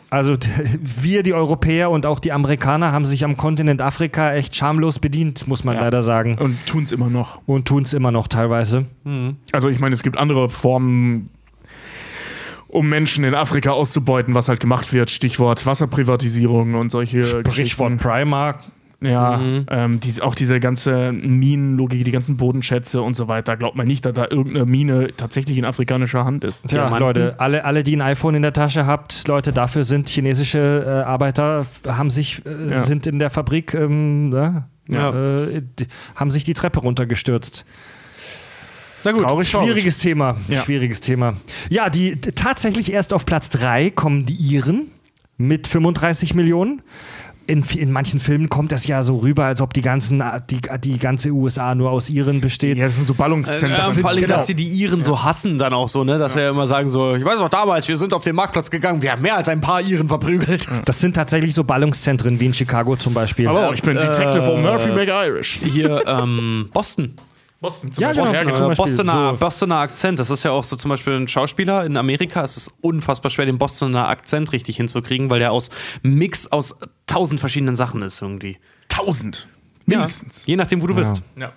Also 0.10 0.38
wir, 0.82 1.24
die 1.24 1.34
Europäer 1.34 1.90
und 1.92 2.06
auch 2.06 2.20
die 2.20 2.32
Amerikaner, 2.32 2.92
haben 2.92 3.06
sich 3.06 3.24
am 3.24 3.38
Kontinent 3.38 3.82
Afrika 3.82 4.34
echt 4.34 4.56
schamlos 4.56 5.00
bedient, 5.00 5.48
muss 5.48 5.64
man 5.64 5.76
Ja. 5.76 5.82
leider 5.82 6.02
sagen. 6.02 6.38
Und 6.38 6.58
tun's 6.66 6.92
immer 6.92 7.10
noch. 7.10 7.42
Und 7.46 7.68
tun 7.68 7.84
es 7.84 7.94
immer 7.94 8.12
noch 8.12 8.28
teilweise. 8.28 8.86
Also 9.52 9.70
ich 9.70 9.80
meine, 9.80 9.94
es 9.94 10.04
gibt 10.04 10.18
andere 10.18 10.50
Formen, 10.50 11.26
um 12.70 12.88
Menschen 12.90 13.24
in 13.24 13.34
Afrika 13.36 13.72
auszubeuten, 13.72 14.36
was 14.36 14.50
halt 14.50 14.60
gemacht 14.60 14.92
wird. 14.94 15.10
Stichwort 15.10 15.66
Wasserprivatisierung 15.66 16.76
und 16.76 16.92
solche 16.92 17.44
Geschichten. 17.44 17.98
Primark. 17.98 18.60
Ja, 18.99 19.40
ähm, 19.69 19.99
die, 19.99 20.22
auch 20.24 20.34
diese 20.34 20.60
ganze 20.60 21.11
Minenlogik, 21.11 22.03
die 22.03 22.11
ganzen 22.11 22.36
Bodenschätze 22.38 23.02
und 23.03 23.15
so 23.15 23.28
weiter. 23.28 23.56
Glaubt 23.56 23.76
man 23.76 23.86
nicht, 23.86 24.03
dass 24.06 24.14
da 24.14 24.24
irgendeine 24.28 24.65
Mine 24.65 25.10
tatsächlich 25.15 25.57
in 25.60 25.65
afrikanischer 25.65 26.26
Hand 26.26 26.44
ist. 26.44 26.64
Tja, 26.68 26.88
Diamanten. 26.90 26.99
Leute, 27.06 27.36
alle, 27.40 27.64
alle, 27.64 27.84
die 27.84 27.95
ein 27.95 28.02
iPhone 28.02 28.34
in 28.34 28.41
der 28.41 28.53
Tasche 28.53 28.88
habt, 28.88 29.28
Leute, 29.28 29.53
dafür 29.53 29.84
sind 29.84 30.10
chinesische 30.10 30.84
äh, 30.86 30.90
Arbeiter, 31.07 31.65
haben 31.88 32.10
sich, 32.10 32.44
äh, 32.45 32.72
Ja. 32.72 32.84
sind 32.86 33.06
in 33.06 33.19
der 33.19 33.30
Fabrik, 33.30 33.76
ähm, 33.76 34.30
ne, 34.30 34.65
Ja. 34.90 35.36
äh, 35.36 35.61
haben 36.15 36.32
sich 36.32 36.44
die 36.44 36.56
Treppe 36.56 36.80
runtergestürzt. 36.80 37.65
Na 39.03 39.11
gut. 39.11 39.24
Traurig, 39.24 39.52
traurig. 39.52 39.68
Schwieriges 39.69 39.99
Thema. 39.99 40.38
Ja. 40.48 40.64
Schwieriges 40.64 41.02
Thema. 41.02 41.36
Ja, 41.69 41.91
die 41.91 42.19
tatsächlich 42.19 42.91
erst 42.91 43.14
auf 43.14 43.26
Platz 43.28 43.49
3 43.49 43.91
kommen 43.91 44.26
die 44.26 44.34
Iren 44.34 44.88
mit 45.38 45.68
35 45.68 46.34
Millionen. 46.34 46.82
In, 47.48 47.64
in 47.64 47.91
manchen 47.91 48.19
Filmen 48.19 48.49
kommt 48.49 48.74
das 48.74 48.86
ja 48.88 49.02
so 49.03 49.18
rüber, 49.19 49.45
als 49.45 49.61
ob 49.61 49.74
die, 49.74 49.82
ganzen, 49.82 50.22
die, 50.49 50.60
die 50.84 50.99
ganze 50.99 51.30
USA 51.32 51.74
nur 51.76 51.91
aus 51.91 52.10
Iren 52.10 52.41
besteht. 52.41 52.78
Ja, 52.78 52.86
das 52.88 52.95
sind 52.98 53.07
so 53.07 53.14
Ballungszentren. 53.14 53.72
Ja, 53.72 53.78
Das 53.86 53.98
vor 53.98 54.10
allem, 54.10 54.19
genau. 54.22 54.36
dass 54.36 54.48
sie 54.48 54.53
die 54.53 54.68
Iren 54.68 55.02
so 55.02 55.24
hassen 55.24 55.57
dann 55.57 55.74
auch 55.74 55.88
so, 55.88 56.03
ne? 56.03 56.18
Dass 56.19 56.34
sie 56.34 56.41
ja 56.41 56.49
immer 56.49 56.68
sagen 56.68 56.90
so, 56.90 57.15
ich 57.15 57.24
weiß 57.24 57.40
noch 57.40 57.48
damals, 57.49 57.88
wir 57.88 57.95
sind 57.95 58.14
auf 58.14 58.24
den 58.26 58.36
Marktplatz 58.36 58.69
gegangen, 58.69 59.02
wir 59.02 59.14
haben 59.14 59.22
mehr 59.22 59.38
als 59.38 59.48
ein 59.48 59.61
paar 59.61 59.82
Iren 59.82 60.10
verprügelt. 60.10 60.68
Das 60.86 60.99
sind 60.99 61.15
tatsächlich 61.15 61.53
so 61.56 61.64
Ballungszentren 61.64 62.38
wie 62.40 62.48
in 62.48 62.53
Chicago 62.53 62.98
zum 62.98 63.14
Beispiel. 63.14 63.48
Hallo, 63.48 63.72
ich 63.72 63.82
bin 63.82 63.94
Detective 63.95 64.44
Äh, 64.44 64.49
O'Murphy 64.49 64.91
McIrish. 64.94 65.60
Hier, 65.64 66.03
ähm, 66.06 66.69
Boston. 66.74 67.14
Boston 67.60 67.91
zum 67.91 68.02
Ja, 68.03 68.10
Beispiel. 68.10 68.26
genau. 68.26 68.36
Ja, 68.36 68.44
Boston, 68.44 68.57
genau. 68.57 68.65
äh, 68.65 68.68
Beispiel 68.68 68.86
Bostoner, 69.06 69.32
so- 69.32 69.38
Bostoner 69.40 69.76
Akzent, 69.78 70.19
das 70.19 70.30
ist 70.30 70.44
ja 70.44 70.52
auch 70.52 70.64
so 70.64 70.76
zum 70.76 70.90
Beispiel 70.90 71.14
ein 71.14 71.28
Schauspieler 71.28 71.86
in 71.86 71.98
Amerika. 71.98 72.44
Es 72.44 72.56
ist 72.57 72.74
unfassbar 72.82 73.32
schwer, 73.32 73.45
den 73.48 73.57
Bostoner 73.57 74.07
Akzent 74.10 74.52
richtig 74.52 74.78
hinzukriegen, 74.78 75.30
weil 75.32 75.40
der 75.40 75.52
aus 75.53 75.72
Mix 76.03 76.52
aus 76.52 76.76
tausend 77.18 77.39
verschiedenen 77.39 77.76
Sachen 77.76 78.02
ist 78.02 78.22
irgendwie. 78.22 78.57
Tausend. 78.89 79.48
Mindestens. 79.85 80.45
Je 80.45 80.56
nachdem, 80.56 80.81
wo 80.81 80.88
du 80.88 80.95
bist. 80.95 81.22
Ja. 81.39 81.52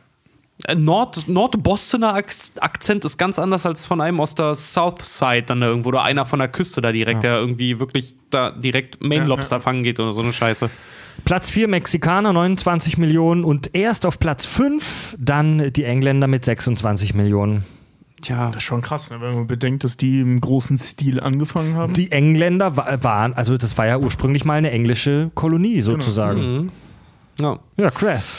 Äh, 0.67 0.75
Nord, 0.75 1.27
Nord-Bostoner 1.29 2.15
Ak- 2.15 2.35
Akzent 2.61 3.05
ist 3.05 3.19
ganz 3.19 3.39
anders 3.39 3.67
als 3.67 3.85
von 3.87 4.01
einem 4.01 4.21
aus 4.21 4.35
der 4.35 4.55
South 4.55 5.03
Side 5.03 5.43
dann 5.45 5.61
da 5.61 5.67
irgendwo 5.69 5.89
oder 5.89 6.03
einer 6.03 6.27
von 6.27 6.39
der 6.39 6.49
Küste 6.49 6.81
da 6.81 6.93
direkt, 6.93 7.23
der 7.23 7.39
irgendwie 7.39 7.81
wirklich 7.81 8.15
da 8.31 8.51
direkt 8.51 9.01
Main 9.03 9.23
Ja, 9.23 9.25
Lobster 9.25 9.57
ja. 9.57 9.61
fangen 9.61 9.83
geht 9.83 9.99
oder 10.01 10.13
so 10.13 10.23
eine 10.23 10.33
Scheiße. 10.33 10.71
Platz 11.25 11.51
4 11.51 11.69
Mexikaner, 11.69 12.33
29 12.33 12.97
Millionen 12.99 13.45
und 13.45 13.75
erst 13.75 14.07
auf 14.07 14.19
Platz 14.19 14.47
5 14.47 15.17
dann 15.19 15.73
die 15.73 15.85
Engländer 15.85 16.27
mit 16.27 16.45
26 16.45 17.15
Millionen. 17.15 17.65
Tja, 18.23 18.47
Das 18.49 18.57
ist 18.57 18.63
schon 18.65 18.83
krass, 18.83 19.11
ne, 19.11 19.21
wenn 19.21 19.35
man 19.35 19.47
bedenkt, 19.47 19.85
dass 19.85 19.97
die 19.97 20.21
im 20.21 20.41
großen 20.41 20.77
Stil 20.79 21.21
angefangen 21.21 21.75
haben. 21.77 21.95
Die 21.95 22.13
Engländer 22.13 22.77
wa- 22.77 22.99
waren, 23.03 23.33
also 23.35 23.57
das 23.57 23.79
war 23.79 23.87
ja 23.87 23.99
ursprünglich 23.99 24.45
mal 24.45 24.55
eine 24.55 24.71
englische 24.71 25.31
Kolonie 25.35 25.83
sozusagen. 25.83 26.71
ja. 27.39 27.59
Ja, 27.77 27.91
krass. 27.91 28.39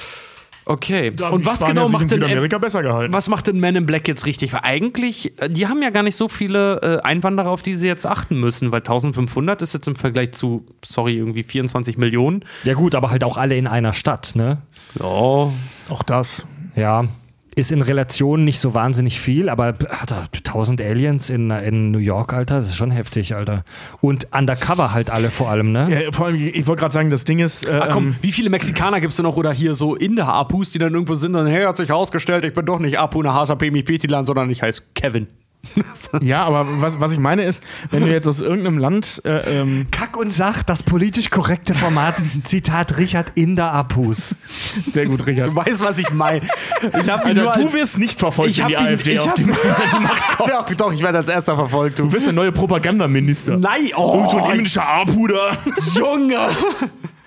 Okay. 0.63 1.11
Da 1.15 1.29
Und 1.29 1.43
was 1.43 1.55
Spanier 1.55 1.73
genau 1.73 1.85
sich 1.85 1.93
in 1.95 1.99
macht 1.99 2.11
denn 2.11 2.21
Südamerika 2.21 2.57
besser 2.59 2.83
gehalten. 2.83 3.11
was 3.11 3.27
macht 3.27 3.47
denn 3.47 3.59
Men 3.59 3.75
in 3.75 3.85
Black 3.87 4.07
jetzt 4.07 4.27
richtig? 4.27 4.53
Weil 4.53 4.59
eigentlich, 4.61 5.33
äh, 5.41 5.49
die 5.49 5.67
haben 5.67 5.81
ja 5.81 5.89
gar 5.89 6.03
nicht 6.03 6.15
so 6.15 6.27
viele 6.27 6.79
äh, 6.81 7.01
Einwanderer, 7.01 7.49
auf 7.49 7.63
die 7.63 7.73
sie 7.73 7.87
jetzt 7.87 8.05
achten 8.05 8.39
müssen, 8.39 8.71
weil 8.71 8.81
1500 8.81 9.63
ist 9.63 9.73
jetzt 9.73 9.87
im 9.87 9.95
Vergleich 9.95 10.33
zu, 10.33 10.63
sorry, 10.85 11.17
irgendwie 11.17 11.41
24 11.41 11.97
Millionen. 11.97 12.45
Ja 12.63 12.75
gut, 12.75 12.93
aber 12.93 13.09
halt 13.09 13.23
auch 13.23 13.37
alle 13.37 13.57
in 13.57 13.65
einer 13.65 13.91
Stadt, 13.93 14.33
ne? 14.35 14.59
Ja. 14.99 15.05
Auch 15.05 16.03
das. 16.05 16.45
Ja. 16.75 17.05
Ist 17.53 17.71
in 17.71 17.81
Relation 17.81 18.45
nicht 18.45 18.59
so 18.61 18.73
wahnsinnig 18.73 19.19
viel, 19.19 19.49
aber 19.49 19.65
Alter, 19.89 20.27
1000 20.33 20.79
Aliens 20.79 21.29
in, 21.29 21.51
in 21.51 21.91
New 21.91 21.97
York, 21.99 22.31
Alter, 22.33 22.55
das 22.55 22.67
ist 22.69 22.75
schon 22.77 22.91
heftig, 22.91 23.35
Alter. 23.35 23.65
Und 23.99 24.27
undercover 24.33 24.93
halt 24.93 25.09
alle 25.09 25.29
vor 25.31 25.49
allem, 25.49 25.73
ne? 25.73 25.87
Ja, 26.05 26.11
vor 26.13 26.27
allem, 26.27 26.35
ich 26.37 26.65
wollte 26.67 26.79
gerade 26.79 26.93
sagen, 26.93 27.09
das 27.09 27.25
Ding 27.25 27.39
ist. 27.39 27.65
Äh, 27.67 27.71
Ah, 27.81 27.89
komm, 27.91 28.07
ähm, 28.07 28.15
wie 28.21 28.31
viele 28.31 28.49
Mexikaner 28.49 29.01
gibt 29.01 29.11
es 29.11 29.17
denn 29.17 29.23
noch 29.25 29.35
oder 29.35 29.51
hier 29.51 29.75
so 29.75 29.95
Inder-Apus, 29.95 30.71
die 30.71 30.79
dann 30.79 30.93
irgendwo 30.93 31.15
sind 31.15 31.35
und 31.35 31.47
hey, 31.47 31.63
hat 31.65 31.75
sich 31.75 31.89
herausgestellt, 31.89 32.45
ich 32.45 32.53
bin 32.53 32.65
doch 32.65 32.79
nicht 32.79 32.97
Apu 32.99 33.21
Nahasa 33.21 33.55
Pemi 33.55 33.83
Petilan, 33.83 34.25
sondern 34.25 34.49
ich 34.49 34.61
heiße 34.61 34.83
Kevin. 34.95 35.27
ja, 36.21 36.43
aber 36.43 36.65
was, 36.81 36.99
was 36.99 37.13
ich 37.13 37.19
meine 37.19 37.43
ist, 37.43 37.63
wenn 37.91 38.01
du 38.01 38.11
jetzt 38.11 38.27
aus 38.27 38.41
irgendeinem 38.41 38.77
Land. 38.77 39.21
Äh, 39.25 39.59
ähm, 39.59 39.87
Kack 39.91 40.17
und 40.17 40.31
Sach, 40.31 40.63
das 40.63 40.83
politisch 40.83 41.29
korrekte 41.29 41.73
Format, 41.73 42.15
Zitat 42.43 42.97
Richard 42.97 43.37
Inder 43.37 43.71
Apus. 43.71 44.35
sehr 44.85 45.05
gut, 45.05 45.25
Richard. 45.25 45.49
Du 45.49 45.55
weißt, 45.55 45.81
was 45.81 45.99
ich 45.99 46.11
meine. 46.11 46.45
Ich 46.81 47.11
Alter, 47.11 47.33
nur 47.33 47.51
du 47.53 47.73
wirst 47.73 47.97
nicht 47.97 48.19
verfolgt, 48.19 48.51
ich 48.51 48.59
wenn 48.59 48.67
die 48.67 48.73
ihn, 48.73 48.79
AfD 48.79 49.13
ich 49.13 49.19
auf 49.19 49.33
die 49.35 49.45
Macht 49.45 50.37
kommt. 50.37 50.49
Ja, 50.49 50.65
doch, 50.77 50.93
ich 50.93 51.01
werde 51.01 51.19
als 51.19 51.29
erster 51.29 51.55
verfolgt. 51.55 51.99
Du. 51.99 52.03
Du 52.03 52.09
bist 52.09 52.25
der 52.25 52.33
neue 52.33 52.51
Propagandaminister. 52.51 53.57
Nein, 53.57 53.91
oh, 53.95 54.15
Irgend 54.15 54.31
so 54.31 54.43
ein 54.43 54.57
indischer 54.57 54.87
Apuder. 54.87 55.57
Junge. 55.95 56.37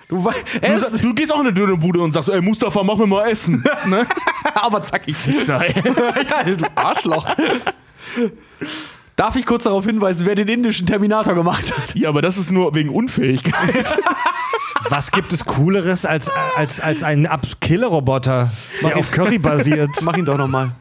Du, 0.07 0.17
Du, 0.17 1.01
du 1.01 1.13
gehst 1.15 1.33
auch 1.33 1.39
in 1.39 1.47
eine 1.47 1.53
Dönerbude 1.53 1.99
und 1.99 2.11
sagst, 2.11 2.29
ey 2.29 2.39
Mustafa, 2.39 2.83
mach 2.83 2.95
mir 2.97 3.07
mal 3.07 3.27
Essen. 3.27 3.63
ne? 3.85 4.05
aber 4.53 4.83
zackig. 4.83 5.15
Sei. 5.39 5.73
du 6.45 6.65
Arschloch. 6.75 7.25
Darf 9.15 9.35
ich 9.37 9.45
kurz 9.45 9.63
darauf 9.63 9.85
hinweisen, 9.85 10.25
wer 10.25 10.35
den 10.35 10.47
indischen 10.49 10.85
Terminator 10.87 11.35
gemacht 11.35 11.71
hat? 11.77 11.95
Ja, 11.95 12.09
aber 12.09 12.21
das 12.21 12.35
ist 12.37 12.51
nur 12.51 12.75
wegen 12.75 12.89
Unfähigkeit. 12.89 13.95
Was 14.89 15.11
gibt 15.11 15.31
es 15.33 15.45
Cooleres 15.45 16.05
als, 16.05 16.29
als, 16.57 16.79
als 16.79 17.01
ein 17.03 17.25
Ab- 17.25 17.47
Killer-Roboter, 17.61 18.51
der 18.83 18.97
auf 18.97 19.11
Curry 19.11 19.39
basiert? 19.39 19.89
Mach 20.01 20.17
ihn 20.17 20.25
doch 20.25 20.37
nochmal. 20.37 20.71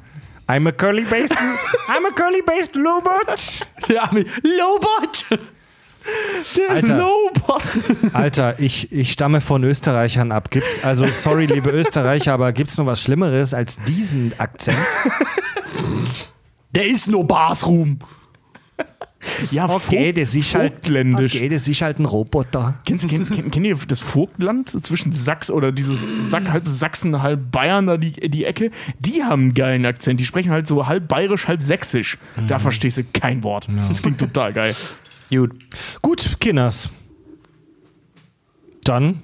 I'm 0.47 0.69
a 0.69 0.73
curly-based 0.73 1.33
I'm 1.33 2.07
a 2.07 2.11
curly-based 2.15 2.77
robot. 2.77 3.67
Der 3.89 4.03
arme 4.03 4.25
Lobot. 4.43 5.25
Alter, 6.69 6.99
Lobot. 6.99 7.63
Alter 8.13 8.59
ich, 8.61 8.93
ich 8.93 9.13
stamme 9.13 9.41
von 9.41 9.65
Österreichern 9.65 10.33
ab. 10.33 10.51
Gibt's, 10.51 10.85
also, 10.85 11.07
sorry, 11.13 11.47
liebe 11.47 11.71
Österreicher, 11.71 12.35
aber 12.35 12.53
gibt's 12.53 12.77
noch 12.77 12.85
was 12.85 13.01
Schlimmeres 13.01 13.55
als 13.55 13.79
diesen 13.89 14.35
Akzent? 14.39 14.77
Der 16.75 16.87
ist 16.87 17.09
nur 17.09 17.25
Barsruhm. 17.27 17.99
Ja, 19.51 19.67
Okay, 19.71 20.13
das 20.13 20.35
ist 20.35 20.55
halt, 20.55 20.75
Vogtländisch. 20.75 21.35
okay, 21.37 21.49
das 21.49 21.67
ist 21.67 21.81
halt 21.81 21.99
ein 21.99 22.05
Roboter. 22.05 22.75
Kennst, 22.85 23.09
kennt, 23.09 23.31
kennt, 23.33 23.53
kennt 23.53 23.67
ihr 23.67 23.77
das 23.89 24.03
Vogtland 24.03 24.69
zwischen 24.85 25.13
Sachs 25.15 25.51
oder 25.51 25.73
dieses 25.73 26.31
Sack, 26.31 26.51
halb 26.51 26.69
Sachsen, 26.69 27.23
halb 27.23 27.51
Bayern, 27.51 27.87
da 27.87 27.97
die, 27.97 28.13
die 28.13 28.45
Ecke? 28.45 28.71
Die 28.99 29.23
haben 29.25 29.43
einen 29.45 29.55
geilen 29.55 29.87
Akzent. 29.87 30.21
Die 30.21 30.27
sprechen 30.27 30.51
halt 30.51 30.67
so 30.67 30.87
halb 30.87 31.09
bayerisch, 31.09 31.49
halb 31.49 31.63
sächsisch. 31.63 32.19
Da 32.49 32.59
verstehst 32.59 32.99
du 32.99 33.05
kein 33.05 33.43
Wort. 33.45 33.67
Das 33.89 34.03
klingt 34.03 34.19
total 34.19 34.53
geil. 34.53 34.77
Gut. 35.31 35.53
Gut, 36.03 36.39
Kinders. 36.39 36.91
Dann 38.85 39.23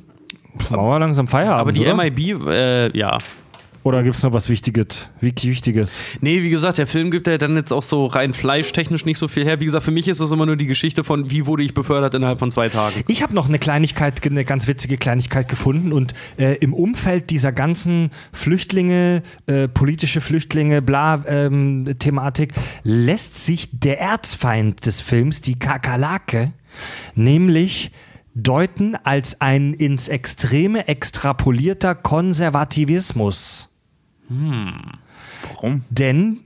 machen 0.70 0.86
wir 0.86 0.98
langsam 0.98 1.27
Feierabend. 1.27 1.60
Aber 1.60 1.72
die 1.72 1.82
oder? 1.82 1.94
MIB, 1.94 2.47
äh, 2.48 2.97
ja. 2.97 3.18
Oder 3.82 4.02
gibt 4.02 4.16
es 4.16 4.23
noch 4.23 4.35
was 4.35 4.51
Wichtiges? 4.51 5.09
Wirklich 5.20 5.51
Wichtiges? 5.51 6.02
Nee, 6.20 6.43
wie 6.43 6.51
gesagt, 6.51 6.77
der 6.77 6.86
Film 6.86 7.11
gibt 7.11 7.27
ja 7.27 7.39
dann 7.39 7.57
jetzt 7.57 7.73
auch 7.73 7.82
so 7.82 8.05
rein 8.05 8.35
fleischtechnisch 8.35 9.07
nicht 9.07 9.16
so 9.16 9.27
viel 9.27 9.44
her. 9.44 9.61
Wie 9.61 9.65
gesagt, 9.65 9.86
für 9.86 9.90
mich 9.90 10.07
ist 10.07 10.20
es 10.20 10.31
immer 10.31 10.44
nur 10.44 10.57
die 10.57 10.66
Geschichte 10.66 11.02
von, 11.02 11.31
wie 11.31 11.47
wurde 11.47 11.62
ich 11.62 11.73
befördert 11.73 12.12
innerhalb 12.12 12.39
von 12.39 12.51
zwei 12.51 12.69
Tagen. 12.69 13.02
Ich 13.09 13.23
habe 13.23 13.35
noch 13.35 13.48
eine 13.48 13.59
Kleinigkeit, 13.59 14.24
eine 14.27 14.44
ganz 14.44 14.66
witzige 14.66 14.98
Kleinigkeit 14.98 15.48
gefunden 15.48 15.94
und 15.94 16.15
äh, 16.36 16.57
im 16.57 16.74
Umfeld 16.74 17.31
dieser 17.31 17.52
ganzen 17.52 18.11
Flüchtlinge, 18.32 19.23
äh, 19.47 19.66
politische 19.66 20.20
Flüchtlinge, 20.20 20.82
bla 20.82 21.24
ähm, 21.27 21.94
Thematik 21.98 22.52
lässt 22.82 23.43
sich 23.44 23.81
der 23.81 23.98
Erzfeind 23.98 24.85
des 24.85 25.01
Films, 25.01 25.40
die 25.40 25.59
Kakerlake, 25.59 26.52
nämlich 27.15 27.93
deuten 28.35 28.97
als 29.05 29.40
ein 29.40 29.73
ins 29.73 30.09
Extreme 30.09 30.86
extrapolierter 30.86 31.94
Konservativismus. 31.94 33.69
Warum? 34.31 35.82
Denn 35.90 36.40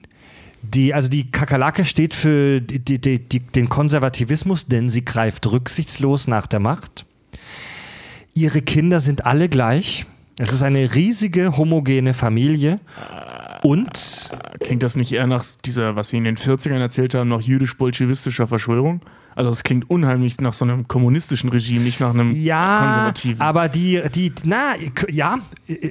die, 0.63 0.95
also 0.95 1.09
die 1.09 1.31
Kakerlake 1.31 1.85
steht 1.85 2.15
für 2.15 2.61
die, 2.61 2.99
die, 2.99 3.19
die, 3.19 3.41
den 3.41 3.69
Konservativismus, 3.69 4.67
denn 4.67 4.89
sie 4.89 5.05
greift 5.05 5.51
rücksichtslos 5.51 6.27
nach 6.27 6.47
der 6.47 6.61
Macht. 6.61 7.05
Ihre 8.33 8.63
Kinder 8.63 9.01
sind 9.01 9.27
alle 9.27 9.49
gleich. 9.49 10.07
Es 10.39 10.53
ist 10.53 10.63
eine 10.63 10.95
riesige 10.95 11.57
homogene 11.57 12.15
Familie. 12.15 12.81
Und 13.63 14.31
Klingt 14.61 14.83
das 14.83 14.97
nicht 14.97 15.13
eher 15.13 15.27
nach 15.27 15.45
dieser, 15.65 15.95
was 15.95 16.09
sie 16.09 16.17
in 16.17 16.25
den 16.25 16.37
40ern 16.37 16.81
erzählt 16.81 17.15
haben, 17.15 17.29
noch 17.29 17.43
jüdisch-bolschewistischer 17.43 18.47
Verschwörung? 18.47 19.01
Also 19.35 19.51
es 19.51 19.63
klingt 19.65 19.91
unheimlich 19.91 20.41
nach 20.41 20.53
so 20.53 20.65
einem 20.65 20.87
kommunistischen 20.87 21.51
Regime, 21.51 21.85
nicht 21.85 22.01
nach 22.01 22.11
einem 22.11 22.37
ja, 22.37 22.79
konservativen. 22.85 23.41
aber 23.41 23.69
die, 23.69 24.01
die, 24.15 24.33
na, 24.45 24.75
ja, 25.11 25.39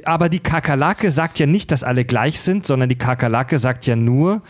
aber 0.05 0.29
die 0.29 0.39
Kakerlake 0.39 1.11
sagt 1.11 1.39
ja 1.39 1.45
nicht, 1.45 1.71
dass 1.71 1.83
alle 1.83 2.05
gleich 2.05 2.39
sind, 2.39 2.65
sondern 2.65 2.89
die 2.89 2.97
Kakerlake 2.97 3.57
sagt 3.57 3.85
ja 3.85 3.95
nur, 3.95 4.41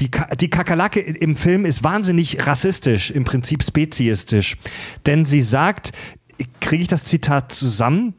die, 0.00 0.10
Ka 0.10 0.34
die 0.34 0.50
Kakerlake 0.50 1.00
im 1.00 1.36
Film 1.36 1.64
ist 1.64 1.84
wahnsinnig 1.84 2.46
rassistisch, 2.46 3.10
im 3.10 3.24
Prinzip 3.24 3.62
speziistisch. 3.62 4.56
Denn 5.06 5.24
sie 5.24 5.42
sagt, 5.42 5.92
kriege 6.60 6.82
ich 6.82 6.88
das 6.88 7.04
Zitat 7.04 7.52
zusammen? 7.52 8.14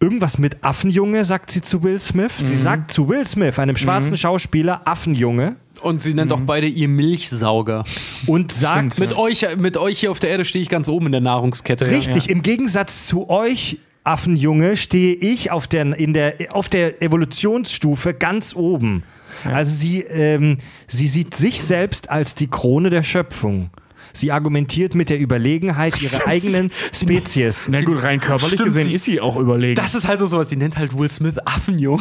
Irgendwas 0.00 0.38
mit 0.38 0.64
Affenjunge, 0.64 1.24
sagt 1.24 1.50
sie 1.50 1.62
zu 1.62 1.82
Will 1.82 1.98
Smith. 1.98 2.40
Mhm. 2.40 2.44
Sie 2.44 2.56
sagt 2.56 2.90
zu 2.90 3.08
Will 3.08 3.26
Smith, 3.26 3.58
einem 3.58 3.76
schwarzen 3.76 4.16
Schauspieler, 4.16 4.82
Affenjunge. 4.86 5.56
Und 5.82 6.00
sie 6.02 6.14
nennt 6.14 6.32
auch 6.32 6.40
beide 6.40 6.66
ihr 6.66 6.88
Milchsauger. 6.88 7.84
Und 8.26 8.52
sagt, 8.52 8.98
Mit 8.98 9.16
euch, 9.18 9.46
mit 9.56 9.76
euch 9.76 10.00
hier 10.00 10.10
auf 10.10 10.18
der 10.18 10.30
Erde 10.30 10.44
stehe 10.44 10.62
ich 10.62 10.68
ganz 10.68 10.88
oben 10.88 11.06
in 11.06 11.12
der 11.12 11.20
Nahrungskette. 11.20 11.90
Richtig, 11.90 12.30
im 12.30 12.42
Gegensatz 12.42 13.06
zu 13.06 13.28
euch, 13.28 13.78
Affenjunge, 14.04 14.76
stehe 14.76 15.14
ich 15.14 15.50
auf 15.50 15.66
der, 15.66 15.98
in 15.98 16.12
der, 16.14 16.34
auf 16.50 16.68
der 16.68 17.02
Evolutionsstufe 17.02 18.14
ganz 18.14 18.54
oben. 18.54 19.02
Also 19.44 19.72
sie, 19.74 20.00
ähm, 20.00 20.58
sie 20.86 21.08
sieht 21.08 21.34
sich 21.34 21.62
selbst 21.62 22.08
als 22.10 22.34
die 22.34 22.46
Krone 22.48 22.90
der 22.90 23.02
Schöpfung. 23.02 23.70
Sie 24.12 24.30
argumentiert 24.30 24.94
mit 24.94 25.10
der 25.10 25.18
Überlegenheit 25.18 26.00
ihrer 26.00 26.26
eigenen 26.28 26.70
Spezies. 26.94 27.66
Na 27.68 27.80
gut, 27.82 28.00
rein 28.00 28.20
körperlich 28.20 28.54
Stimmt, 28.54 28.66
gesehen 28.68 28.86
sie- 28.88 28.94
ist 28.94 29.04
sie 29.04 29.20
auch 29.20 29.36
überlegen. 29.36 29.74
Das 29.74 29.94
ist 29.96 30.06
halt 30.06 30.20
so 30.20 30.26
sowas, 30.26 30.48
die 30.48 30.56
nennt 30.56 30.78
halt 30.78 30.96
Will 30.96 31.08
Smith 31.08 31.34
Affenjung. 31.44 32.00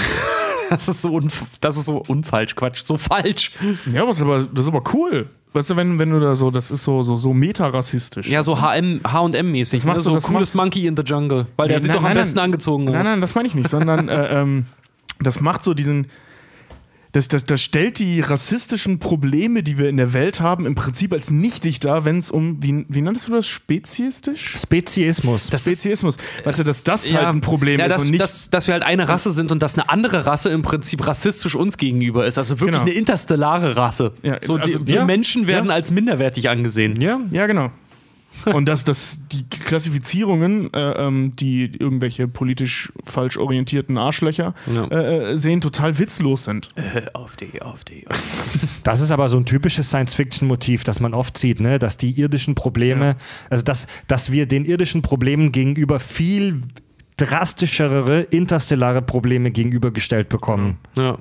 Das 0.74 0.88
ist 0.88 1.02
so, 1.02 1.20
das 1.62 1.78
ist 1.78 1.86
so 1.86 2.04
unfalsch, 2.08 2.56
Quatsch, 2.56 2.84
so 2.84 2.98
falsch. 2.98 3.52
ja, 3.94 4.08
was 4.08 4.22
aber, 4.22 4.44
das 4.46 4.66
ist 4.66 4.74
aber 4.74 4.84
cool. 4.94 5.30
Weißt 5.54 5.70
du, 5.70 5.76
wenn, 5.76 6.00
wenn 6.00 6.10
du 6.10 6.20
da 6.20 6.36
so, 6.36 6.50
das 6.50 6.72
ist 6.72 6.84
so, 6.84 7.04
so, 7.04 7.16
so 7.16 7.32
meta-rassistisch. 7.32 8.28
Ja, 8.28 8.42
so 8.42 8.58
HM, 8.60 9.02
H&M-mäßig. 9.06 9.82
Das 9.82 9.86
macht 9.86 9.98
ne? 9.98 10.02
so- 10.02 10.14
das 10.14 10.24
cooles 10.24 10.54
Monkey 10.56 10.88
in 10.88 10.98
the 10.98 11.04
Jungle. 11.04 11.46
Weil 11.58 11.68
der 11.68 11.78
Nee, 11.78 11.84
sieht 11.84 11.90
nein, 11.90 11.98
doch 11.98 12.04
am 12.04 12.10
nein, 12.10 12.18
besten 12.18 12.36
nein. 12.38 12.46
angezogen 12.46 12.88
aus. 12.88 12.94
Nein, 12.96 13.04
nein, 13.04 13.22
das 13.22 13.36
meine 13.36 13.48
ich 13.48 13.54
nicht, 13.54 13.70
sondern 13.70 14.10
äh, 14.10 14.42
ähm, 14.42 14.66
das 15.20 15.40
macht 15.42 15.64
so 15.64 15.74
diesen. 15.76 16.08
Das, 17.14 17.28
das, 17.28 17.46
das 17.46 17.62
stellt 17.62 18.00
die 18.00 18.22
rassistischen 18.22 18.98
Probleme, 18.98 19.62
die 19.62 19.78
wir 19.78 19.88
in 19.88 19.98
der 19.98 20.14
Welt 20.14 20.42
haben, 20.42 20.66
im 20.66 20.74
Prinzip 20.74 21.14
als 21.14 21.30
nichtig 21.30 21.80
dar, 21.80 22.06
wenn 22.06 22.18
es 22.18 22.32
um, 22.32 22.62
wie, 22.62 22.86
wie 22.90 23.02
nanntest 23.02 23.28
du 23.28 23.34
das, 23.34 23.48
speziistisch? 23.48 24.56
Speziismus. 24.58 25.48
Speziismus. 25.48 26.18
Weißt 26.44 26.60
du, 26.60 26.64
dass 26.64 26.84
das 26.84 27.14
halt 27.14 27.26
ein 27.28 27.42
Problem 27.42 27.80
ja, 27.80 27.86
ist 27.86 27.96
dass, 27.96 28.02
und 28.04 28.10
nicht. 28.10 28.20
dass, 28.22 28.50
dass 28.50 28.66
wir 28.68 28.74
halt 28.74 28.84
eine 28.84 29.08
Rasse 29.08 29.30
sind 29.30 29.52
und 29.52 29.62
dass 29.62 29.76
eine 29.76 29.90
andere 29.90 30.26
Rasse 30.26 30.50
im 30.50 30.64
Prinzip 30.64 31.06
rassistisch 31.06 31.56
uns 31.56 31.78
gegenüber 31.78 32.26
ist. 32.26 32.38
Also 32.40 32.60
wirklich 32.60 32.72
Genau. 32.74 32.82
eine 32.82 32.92
interstellare 32.94 33.78
Rasse. 33.78 34.14
Ja, 34.24 34.38
so, 34.42 34.58
die, 34.58 34.74
also- 34.74 34.88
wir 34.88 34.96
ja. 34.96 35.06
Menschen 35.06 35.46
werden 35.46 35.70
Ja. 35.70 35.76
als 35.76 35.92
minderwertig 35.92 36.50
angesehen. 36.50 37.00
ja, 37.00 37.20
ja, 37.32 37.46
genau. 37.46 37.72
Und 38.46 38.68
dass, 38.68 38.84
dass 38.84 39.20
die 39.32 39.48
Klassifizierungen, 39.50 40.74
äh, 40.74 40.92
ähm, 40.94 41.36
die 41.36 41.66
irgendwelche 41.80 42.28
politisch 42.28 42.92
falsch 43.04 43.38
orientierten 43.38 43.98
Arschlöcher 43.98 44.54
Ja. 44.74 44.86
äh, 44.88 45.32
äh, 45.34 45.38
sehen, 45.38 45.62
total 45.62 45.98
witzlos 46.00 46.44
sind. 46.44 46.68
Auf 47.14 47.36
die, 47.36 47.62
auf 47.62 47.84
die. 47.84 48.06
Das 48.84 49.00
ist 49.00 49.12
aber 49.12 49.30
so 49.30 49.38
ein 49.38 49.46
typisches 49.46 49.88
Science-Fiction-Motiv, 49.88 50.84
das 50.84 51.00
man 51.00 51.14
oft 51.14 51.38
sieht, 51.38 51.62
ne? 51.62 51.80
dass 51.80 51.96
die 51.96 52.12
irdischen 52.20 52.54
Probleme, 52.54 53.16
also 53.50 53.64
dass, 53.64 53.88
dass 54.10 54.30
wir 54.30 54.46
den 54.46 54.66
irdischen 54.66 55.02
Problemen 55.02 55.54
gegenüber 55.54 56.02
viel 56.02 56.62
drastischere 57.16 58.22
interstellare 58.24 59.02
Probleme 59.02 59.52
gegenübergestellt 59.52 60.28
bekommen. 60.28 60.80
Ja. 60.98 61.18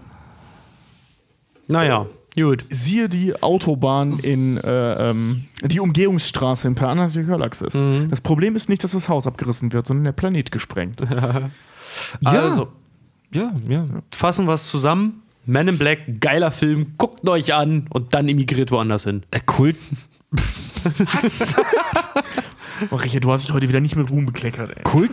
Naja, 1.68 2.06
gut. 2.36 2.64
Siehe 2.70 3.08
die 3.08 3.40
Autobahn 3.42 4.12
in 4.22 4.56
äh, 4.58 5.10
ähm, 5.10 5.44
die 5.62 5.80
Umgehungsstraße 5.80 6.66
in 6.68 6.74
Per 6.74 6.88
Anhalter 6.88 7.22
Galaxis. 7.22 7.76
Das 8.10 8.20
Problem 8.20 8.56
ist 8.56 8.68
nicht, 8.68 8.82
dass 8.84 8.92
das 8.92 9.08
Haus 9.08 9.26
abgerissen 9.26 9.72
wird, 9.72 9.86
sondern 9.86 10.04
der 10.04 10.12
Planet 10.12 10.50
gesprengt. 10.52 11.00
Also, 12.24 12.68
Ja, 13.34 13.52
ja. 13.68 13.86
Fassen 14.10 14.46
wir 14.46 14.54
es 14.54 14.66
zusammen. 14.68 15.22
Men 15.44 15.68
in 15.68 15.76
Black, 15.76 16.20
geiler 16.20 16.52
Film, 16.52 16.94
guckt 16.96 17.28
euch 17.28 17.52
an 17.52 17.86
und 17.90 18.14
dann 18.14 18.28
emigriert 18.28 18.70
woanders 18.70 19.04
hin. 19.04 19.24
Äh, 19.30 19.40
Kult. 19.44 19.76
Was? 21.12 21.54
oh, 22.90 22.96
Richard, 22.96 23.24
du 23.24 23.32
hast 23.32 23.44
dich 23.46 23.52
heute 23.54 23.68
wieder 23.68 23.80
nicht 23.80 23.96
mit 23.96 24.10
Ruhm 24.10 24.26
bekleckert, 24.26 24.70
ey. 24.76 24.82
Kult, 24.82 25.10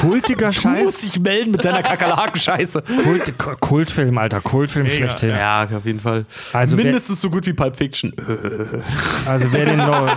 kultiger 0.00 0.48
Du 0.48 0.52
Scheiß. 0.60 0.84
musst 0.84 1.02
dich 1.04 1.20
melden 1.20 1.52
mit 1.52 1.64
deiner 1.64 1.82
Kakerlaken-Scheiße. 1.82 2.82
Kult, 3.04 3.34
Kultfilm, 3.60 4.18
Alter. 4.18 4.40
Kultfilm 4.40 4.84
Mega. 4.86 4.96
schlechthin. 4.96 5.30
Ja, 5.30 5.64
auf 5.64 5.84
jeden 5.84 6.00
Fall. 6.00 6.24
Also 6.52 6.76
wer- 6.76 6.84
Mindestens 6.84 7.20
so 7.20 7.30
gut 7.30 7.46
wie 7.46 7.52
Pulp 7.52 7.76
Fiction. 7.76 8.12
Also 9.26 9.52
wer 9.52 9.66
den 9.66 9.78
noch, 9.78 10.16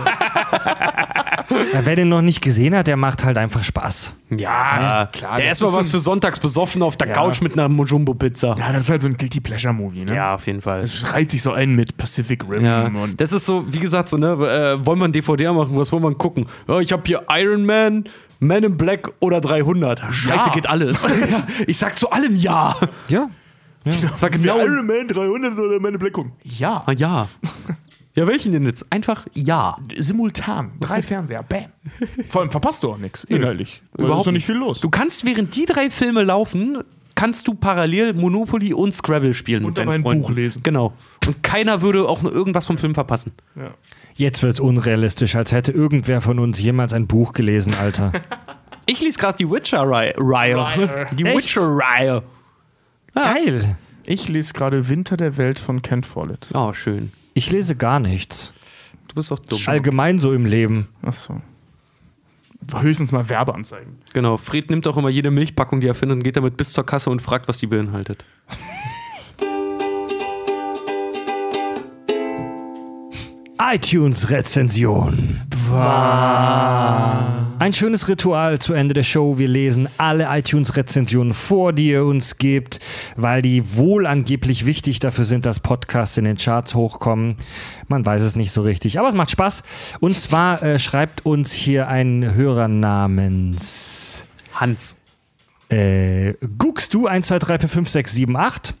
Ja, 1.50 1.80
wer 1.84 1.96
den 1.96 2.08
noch 2.08 2.20
nicht 2.22 2.40
gesehen 2.42 2.74
hat, 2.76 2.86
der 2.86 2.96
macht 2.96 3.24
halt 3.24 3.38
einfach 3.38 3.64
Spaß. 3.64 4.16
Ja, 4.36 5.08
klar, 5.12 5.36
Der 5.36 5.46
das 5.48 5.60
erstmal 5.60 5.70
ist 5.70 5.76
was 5.78 5.86
ein- 5.86 5.90
für 5.90 5.98
sonntags 5.98 6.38
besoffen 6.40 6.82
auf 6.82 6.96
der 6.96 7.08
Ja. 7.08 7.14
Couch 7.14 7.40
mit 7.40 7.58
einer 7.58 7.68
Jumbo-Pizza. 7.84 8.54
Ja, 8.58 8.72
das 8.72 8.82
ist 8.84 8.90
halt 8.90 9.02
so 9.02 9.08
ein 9.08 9.16
Guilty 9.16 9.40
Pleasure 9.40 9.72
Movie, 9.72 10.04
ne? 10.04 10.14
Ja, 10.14 10.34
auf 10.34 10.46
jeden 10.46 10.60
Fall. 10.60 10.80
Es 10.82 11.12
reiht 11.12 11.30
sich 11.30 11.42
so 11.42 11.52
ein 11.52 11.74
mit 11.74 11.96
Pacific 11.96 12.44
Rim 12.48 12.64
Ja, 12.64 12.84
und 12.86 13.20
das 13.20 13.32
ist 13.32 13.46
so, 13.46 13.64
wie 13.72 13.78
gesagt, 13.78 14.08
so, 14.10 14.16
ne, 14.18 14.32
äh, 14.32 14.84
wollen 14.86 14.98
wir 14.98 15.06
ein 15.06 15.12
DVD 15.12 15.50
machen, 15.52 15.76
was 15.76 15.90
wollen 15.92 16.02
wir 16.02 16.14
gucken? 16.14 16.46
Ja, 16.68 16.80
ich 16.80 16.92
habe 16.92 17.02
hier 17.06 17.22
Iron 17.30 17.64
Man, 17.64 18.04
Man 18.40 18.62
in 18.64 18.76
Black 18.76 19.10
oder 19.20 19.40
300. 19.40 20.00
Scheiße, 20.12 20.46
Ja. 20.48 20.52
geht 20.52 20.68
alles. 20.68 21.04
ich 21.66 21.78
sag 21.78 21.98
zu 21.98 22.10
allem 22.10 22.36
Ja. 22.36 22.76
Ja. 23.08 23.28
Das 23.84 24.20
war 24.20 24.28
genau 24.28 24.58
Iron 24.58 24.86
Man 24.86 25.08
300 25.08 25.58
oder 25.58 25.80
meine 25.80 25.98
Black 25.98 26.12
gucken. 26.12 26.32
Ja. 26.44 26.82
Ah, 26.84 26.92
Ja. 26.92 27.26
Ja, 28.18 28.26
welchen 28.26 28.52
denn 28.52 28.66
jetzt? 28.66 28.90
Einfach 28.92 29.26
Ja. 29.34 29.76
Simultan. 29.96 30.72
Drei 30.80 31.02
Fernseher. 31.02 31.42
Bam. 31.42 31.66
Vor 32.28 32.42
allem 32.42 32.50
verpasst 32.50 32.82
du 32.82 32.90
auch 32.92 32.98
nichts. 32.98 33.24
Inhaltlich. 33.24 33.80
Überhaupt 33.96 34.20
ist 34.22 34.26
noch 34.26 34.32
nicht 34.32 34.46
viel 34.46 34.56
los. 34.56 34.80
Du 34.80 34.90
kannst, 34.90 35.24
während 35.24 35.54
die 35.56 35.66
drei 35.66 35.88
Filme 35.90 36.22
laufen, 36.24 36.78
kannst 37.14 37.48
du 37.48 37.54
parallel 37.54 38.14
Monopoly 38.14 38.72
und 38.74 38.92
Scrabble 38.92 39.34
spielen 39.34 39.64
Und 39.64 39.70
mit 39.70 39.78
deinen 39.78 39.88
ein 39.90 40.02
Freunden. 40.02 40.22
Buch 40.22 40.30
lesen. 40.30 40.62
Genau. 40.62 40.92
Und 41.26 41.42
keiner 41.42 41.82
würde 41.82 42.08
auch 42.08 42.22
nur 42.22 42.32
irgendwas 42.32 42.66
vom 42.66 42.78
Film 42.78 42.94
verpassen. 42.94 43.32
ja. 43.56 43.70
Jetzt 44.14 44.42
wird's 44.42 44.58
unrealistisch, 44.58 45.36
als 45.36 45.52
hätte 45.52 45.70
irgendwer 45.70 46.20
von 46.20 46.40
uns 46.40 46.60
jemals 46.60 46.92
ein 46.92 47.06
Buch 47.06 47.32
gelesen, 47.32 47.74
Alter. 47.80 48.12
Ich 48.90 49.02
lese 49.02 49.18
gerade 49.18 49.36
die 49.36 49.50
Witcher-Reihe. 49.50 50.14
Reihe. 50.16 51.06
Die? 51.12 51.22
Witcher-Reihe. 51.24 52.22
Geil. 53.14 53.76
Ich 54.06 54.28
lese 54.28 54.54
gerade 54.54 54.88
Winter 54.88 55.18
der 55.18 55.36
Welt 55.36 55.58
von 55.60 55.82
Kent 55.82 56.06
Follett. 56.06 56.48
Oh, 56.54 56.72
schön. 56.72 57.12
Ich 57.38 57.50
lese 57.52 57.76
gar 57.76 58.00
nichts. 58.00 58.52
Du 59.06 59.14
bist 59.14 59.30
doch 59.30 59.38
dumm. 59.38 59.60
Allgemein 59.66 60.18
so 60.18 60.32
im 60.32 60.44
Leben. 60.44 60.88
Achso. 61.02 61.40
Höchstens 62.80 63.12
mal 63.12 63.28
Werbeanzeigen. 63.28 63.98
Genau, 64.12 64.36
Fred 64.36 64.70
nimmt 64.70 64.88
auch 64.88 64.96
immer 64.96 65.08
jede 65.08 65.30
Milchpackung, 65.30 65.80
die 65.80 65.86
er 65.86 65.94
findet, 65.94 66.16
und 66.16 66.24
geht 66.24 66.36
damit 66.36 66.56
bis 66.56 66.72
zur 66.72 66.84
Kasse 66.84 67.10
und 67.10 67.22
fragt, 67.22 67.46
was 67.46 67.58
die 67.58 67.68
beinhaltet. 67.68 68.24
iTunes-Rezension. 73.60 75.42
Ein 77.60 77.72
schönes 77.72 78.08
Ritual 78.08 78.58
zu 78.58 78.72
Ende 78.72 78.94
der 78.94 79.02
Show. 79.02 79.38
Wir 79.38 79.48
lesen 79.48 79.88
alle 79.98 80.28
iTunes-Rezensionen 80.30 81.34
vor, 81.34 81.72
die 81.72 81.90
ihr 81.90 82.04
uns 82.04 82.38
gebt, 82.38 82.80
weil 83.16 83.42
die 83.42 83.76
wohl 83.76 84.06
angeblich 84.06 84.64
wichtig 84.64 85.00
dafür 85.00 85.24
sind, 85.24 85.44
dass 85.44 85.60
Podcasts 85.60 86.16
in 86.16 86.24
den 86.24 86.36
Charts 86.36 86.74
hochkommen. 86.74 87.36
Man 87.88 88.06
weiß 88.06 88.22
es 88.22 88.36
nicht 88.36 88.52
so 88.52 88.62
richtig, 88.62 88.98
aber 88.98 89.08
es 89.08 89.14
macht 89.14 89.30
Spaß. 89.30 89.64
Und 90.00 90.18
zwar 90.18 90.62
äh, 90.62 90.78
schreibt 90.78 91.26
uns 91.26 91.52
hier 91.52 91.88
ein 91.88 92.34
Hörer 92.34 92.68
namens 92.68 94.24
Hans. 94.54 94.96
äh, 95.68 96.34
guckst 96.56 96.94
du 96.94 97.06
1, 97.06 97.26
2, 97.26 97.38
3, 97.40 97.58
4, 97.58 97.68
5, 97.68 97.88
6, 97.88 98.12
7, 98.12 98.36
8. 98.36 98.74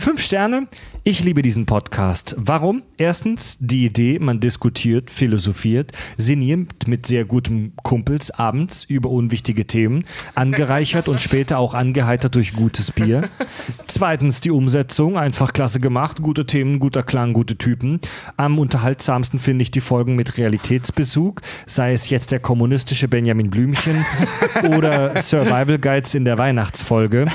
Fünf 0.00 0.22
Sterne. 0.22 0.66
Ich 1.04 1.22
liebe 1.24 1.42
diesen 1.42 1.66
Podcast. 1.66 2.34
Warum? 2.38 2.82
Erstens 2.96 3.58
die 3.60 3.84
Idee, 3.84 4.18
man 4.18 4.40
diskutiert, 4.40 5.10
philosophiert, 5.10 5.92
sinniert 6.16 6.88
mit 6.88 7.04
sehr 7.04 7.26
gutem 7.26 7.72
Kumpels 7.82 8.30
abends 8.30 8.84
über 8.84 9.10
unwichtige 9.10 9.66
Themen, 9.66 10.04
angereichert 10.34 11.06
und 11.06 11.20
später 11.20 11.58
auch 11.58 11.74
angeheitert 11.74 12.34
durch 12.34 12.54
gutes 12.54 12.92
Bier. 12.92 13.28
Zweitens 13.88 14.40
die 14.40 14.50
Umsetzung, 14.50 15.18
einfach 15.18 15.52
klasse 15.52 15.80
gemacht, 15.80 16.22
gute 16.22 16.46
Themen, 16.46 16.78
guter 16.78 17.02
Klang, 17.02 17.34
gute 17.34 17.58
Typen. 17.58 18.00
Am 18.38 18.58
unterhaltsamsten 18.58 19.38
finde 19.38 19.64
ich 19.64 19.70
die 19.70 19.82
Folgen 19.82 20.16
mit 20.16 20.38
Realitätsbezug, 20.38 21.42
sei 21.66 21.92
es 21.92 22.08
jetzt 22.08 22.32
der 22.32 22.40
kommunistische 22.40 23.06
Benjamin 23.06 23.50
Blümchen 23.50 24.06
oder 24.76 25.20
Survival 25.20 25.78
Guides 25.78 26.14
in 26.14 26.24
der 26.24 26.38
Weihnachtsfolge. 26.38 27.26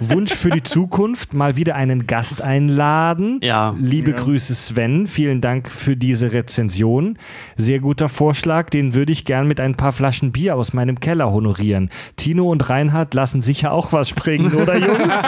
Wunsch 0.00 0.32
für 0.32 0.50
die 0.50 0.62
Zukunft, 0.62 1.34
mal 1.34 1.56
wieder 1.56 1.74
einen 1.74 1.99
Gast 2.06 2.42
einladen. 2.42 3.40
Ja. 3.42 3.74
Liebe 3.78 4.12
Grüße 4.12 4.54
Sven, 4.54 5.06
vielen 5.06 5.40
Dank 5.40 5.68
für 5.68 5.96
diese 5.96 6.32
Rezension. 6.32 7.18
Sehr 7.56 7.80
guter 7.80 8.08
Vorschlag, 8.08 8.70
den 8.70 8.94
würde 8.94 9.12
ich 9.12 9.24
gern 9.24 9.46
mit 9.46 9.60
ein 9.60 9.74
paar 9.76 9.92
Flaschen 9.92 10.32
Bier 10.32 10.56
aus 10.56 10.72
meinem 10.72 11.00
Keller 11.00 11.30
honorieren. 11.30 11.90
Tino 12.16 12.50
und 12.50 12.68
Reinhard 12.70 13.14
lassen 13.14 13.42
sicher 13.42 13.72
auch 13.72 13.92
was 13.92 14.08
springen, 14.08 14.54
oder 14.54 14.76
Jungs? 14.76 15.12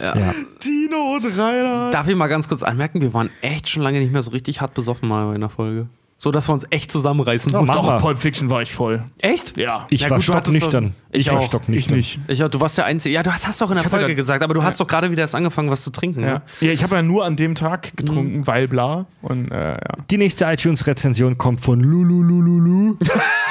ja. 0.00 0.34
Tino 0.58 1.14
und 1.14 1.24
Rainer. 1.38 1.90
Darf 1.90 2.08
ich 2.08 2.16
mal 2.16 2.28
ganz 2.28 2.48
kurz 2.48 2.62
anmerken, 2.62 3.00
wir 3.00 3.14
waren 3.14 3.30
echt 3.40 3.68
schon 3.68 3.82
lange 3.82 4.00
nicht 4.00 4.12
mehr 4.12 4.22
so 4.22 4.30
richtig 4.32 4.60
hart 4.60 4.74
besoffen 4.74 5.08
mal 5.08 5.30
in 5.30 5.36
einer 5.36 5.48
Folge. 5.48 5.88
So, 6.22 6.30
dass 6.30 6.48
wir 6.48 6.52
uns 6.52 6.64
echt 6.70 6.92
zusammenreißen 6.92 7.50
mussten. 7.50 7.74
Doch, 7.74 7.98
Pulp 7.98 8.16
Fiction 8.16 8.48
war 8.48 8.62
ich 8.62 8.72
voll. 8.72 9.02
Echt? 9.20 9.56
Ja. 9.56 9.88
Ich 9.90 10.02
Ja, 10.02 10.10
war 10.10 10.20
stocknüchtern. 10.20 10.90
doch- 10.90 11.18
ich 11.18 11.32
war 11.32 11.42
stocknüchtern. 11.42 11.98
Ich 11.98 12.16
nicht. 12.28 12.30
Ich, 12.40 12.48
du 12.48 12.60
warst 12.60 12.78
der 12.78 12.84
Einzige. 12.84 13.12
Ja, 13.12 13.24
du 13.24 13.32
hast, 13.32 13.44
hast 13.44 13.60
doch 13.60 13.68
in 13.70 13.74
der 13.74 13.82
hatte 13.84 13.90
Folge 13.98 14.14
gesagt, 14.14 14.40
aber 14.44 14.54
du 14.54 14.60
Ja. 14.60 14.66
hast 14.66 14.78
doch 14.78 14.86
gerade 14.86 15.10
wieder 15.10 15.22
erst 15.22 15.34
angefangen, 15.34 15.68
was 15.68 15.82
zu 15.82 15.90
trinken. 15.90 16.20
Ja, 16.22 16.34
Ne? 16.34 16.42
ja 16.60 16.70
ich 16.70 16.84
habe 16.84 16.94
ja 16.94 17.02
nur 17.02 17.24
an 17.24 17.34
dem 17.34 17.56
Tag 17.56 17.96
getrunken, 17.96 18.46
weil 18.46 18.68
bla. 18.68 19.06
Und 19.20 19.50
äh, 19.50 19.72
ja. 19.72 19.78
Die 20.12 20.16
nächste 20.16 20.44
iTunes-Rezension 20.44 21.36
kommt 21.38 21.60
von 21.60 21.80
Lululululu. 21.80 22.98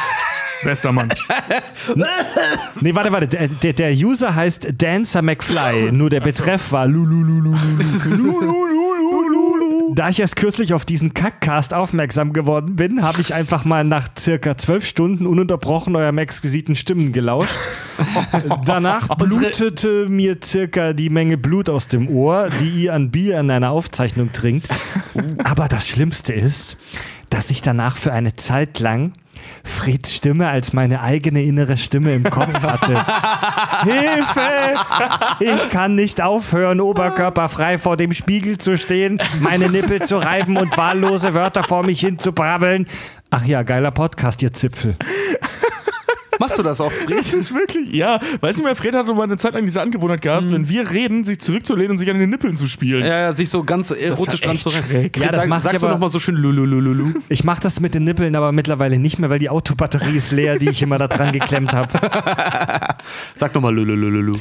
Bester 0.64 0.94
Mann. 0.94 1.10
Nee, 2.80 2.96
warte, 2.96 3.12
warte. 3.12 3.28
Der, 3.28 3.48
der, 3.50 3.74
der 3.74 3.92
User 3.92 4.34
heißt 4.34 4.70
Dancer 4.78 5.22
McFly. 5.22 5.92
Nur 5.92 6.10
der 6.10 6.22
Betreff 6.22 6.72
war 6.72 6.88
Lululululu. 6.88 7.58
Da 9.94 10.10
ich 10.10 10.20
erst 10.20 10.36
kürzlich 10.36 10.74
auf 10.74 10.86
diesen 10.86 11.14
Kackcast 11.14 11.74
aufmerksam 11.74 12.34
geworden 12.34 12.76
bin, 12.76 13.02
habe 13.02 13.20
ich 13.20 13.34
einfach 13.34 13.66
mal 13.66 13.84
nach 13.84 14.10
circa 14.18 14.58
zwölf 14.58 14.86
Stunden 14.86 15.28
ununterbrochen 15.28 15.96
eurem 15.96 16.18
exquisiten 16.18 16.76
Stimmen 16.76 17.12
gelauscht. 17.12 17.58
Danach 18.66 19.08
blutete 19.18 20.08
mir 20.08 20.38
circa 20.44 20.94
die 20.94 21.10
Menge 21.10 21.38
Blut 21.38 21.70
aus 21.70 21.88
dem 21.88 22.08
Ohr, 22.10 22.50
die 22.62 22.84
ihr 22.84 22.94
an 22.94 23.12
Bier 23.12 23.40
in 23.40 23.52
einer 23.52 23.72
Aufzeichnung 23.72 24.32
trinkt. 24.32 24.70
Aber 25.44 25.68
das 25.68 25.88
Schlimmste 25.88 26.34
ist, 26.34 26.78
dass 27.30 27.50
ich 27.50 27.62
danach 27.62 27.98
für 27.98 28.14
eine 28.14 28.36
Zeit 28.36 28.80
lang 28.80 29.14
Freds 29.64 30.14
Stimme 30.14 30.50
als 30.50 30.74
meine 30.74 31.02
eigene 31.02 31.44
innere 31.44 31.78
Stimme 31.78 32.14
im 32.14 32.24
Kopf 32.24 32.62
hatte. 32.62 32.94
Hilfe! 33.84 34.42
Ich 35.40 35.70
kann 35.70 35.96
nicht 35.96 36.22
aufhören, 36.22 36.82
oberkörperfrei 36.82 37.78
vor 37.78 37.98
dem 37.98 38.14
Spiegel 38.14 38.58
zu 38.58 38.78
stehen, 38.78 39.22
meine 39.40 39.70
Nippel 39.70 40.02
zu 40.02 40.18
reiben 40.18 40.58
und 40.58 40.78
wahllose 40.78 41.34
Wörter 41.34 41.64
vor 41.64 41.84
mich 41.84 42.00
hin 42.00 42.20
zu 42.20 42.32
brabbeln. 42.32 42.88
Ach 43.30 43.46
ja, 43.46 43.64
geiler 43.64 43.92
Podcast, 43.92 44.42
ihr 44.42 44.54
Zipfel. 44.54 44.96
Machst 46.42 46.58
du 46.58 46.64
das 46.64 46.82
oft, 46.82 46.96
Fred? 46.98 47.20
Das 47.20 47.36
ist 47.36 47.54
wirklich, 47.54 47.94
ja. 47.94 48.20
Weißt 48.40 48.58
du, 48.58 48.64
mein 48.64 48.76
Fred 48.76 48.96
hatte 48.96 49.14
mal 49.14 49.24
eine 49.24 49.38
Zeit 49.38 49.54
lang 49.54 49.64
diese 49.64 49.80
Angewohnheit 49.80 50.24
gehabt, 50.24 50.50
wenn 50.50 50.68
wir 50.68 50.90
reden, 50.90 51.24
sich 51.24 51.40
zurückzulehnen 51.40 51.92
und 51.92 51.98
sich 52.00 52.10
an 52.10 52.18
den 52.18 52.32
Nippeln 52.32 52.58
zu 52.58 52.66
spielen. 52.66 53.02
Ja, 53.06 53.20
ja, 53.20 53.34
sich 53.34 53.48
so 53.48 53.64
ganz 53.64 53.92
erotisch 53.92 54.42
dran 54.42 54.58
zu 54.58 54.72
schräg. 54.72 55.18
Ja, 55.18 55.28
das 55.28 55.42
sag, 55.42 55.48
mach 55.50 55.58
ich 55.58 55.64
sagst 55.64 55.84
du 55.84 55.86
aber- 55.86 55.94
nochmal 55.96 56.10
so 56.10 56.18
schön 56.20 56.34
lululululu. 56.36 57.14
Ich 57.30 57.44
mache 57.44 57.62
das 57.62 57.80
mit 57.80 57.94
den 57.94 58.06
Nippeln 58.06 58.36
aber 58.36 58.52
mittlerweile 58.52 58.98
nicht 58.98 59.20
mehr, 59.20 59.30
weil 59.30 59.38
die 59.38 59.50
Autobatterie 59.50 60.18
ist 60.18 60.32
leer, 60.32 60.58
die 60.58 60.70
ich 60.70 60.82
immer 60.82 60.98
da 60.98 61.08
dran 61.08 61.32
geklemmt 61.32 61.74
habe. 61.74 61.90
Sag 63.36 63.54
doch 63.54 63.62
mal 63.62 63.74
lululululu. 63.74 64.34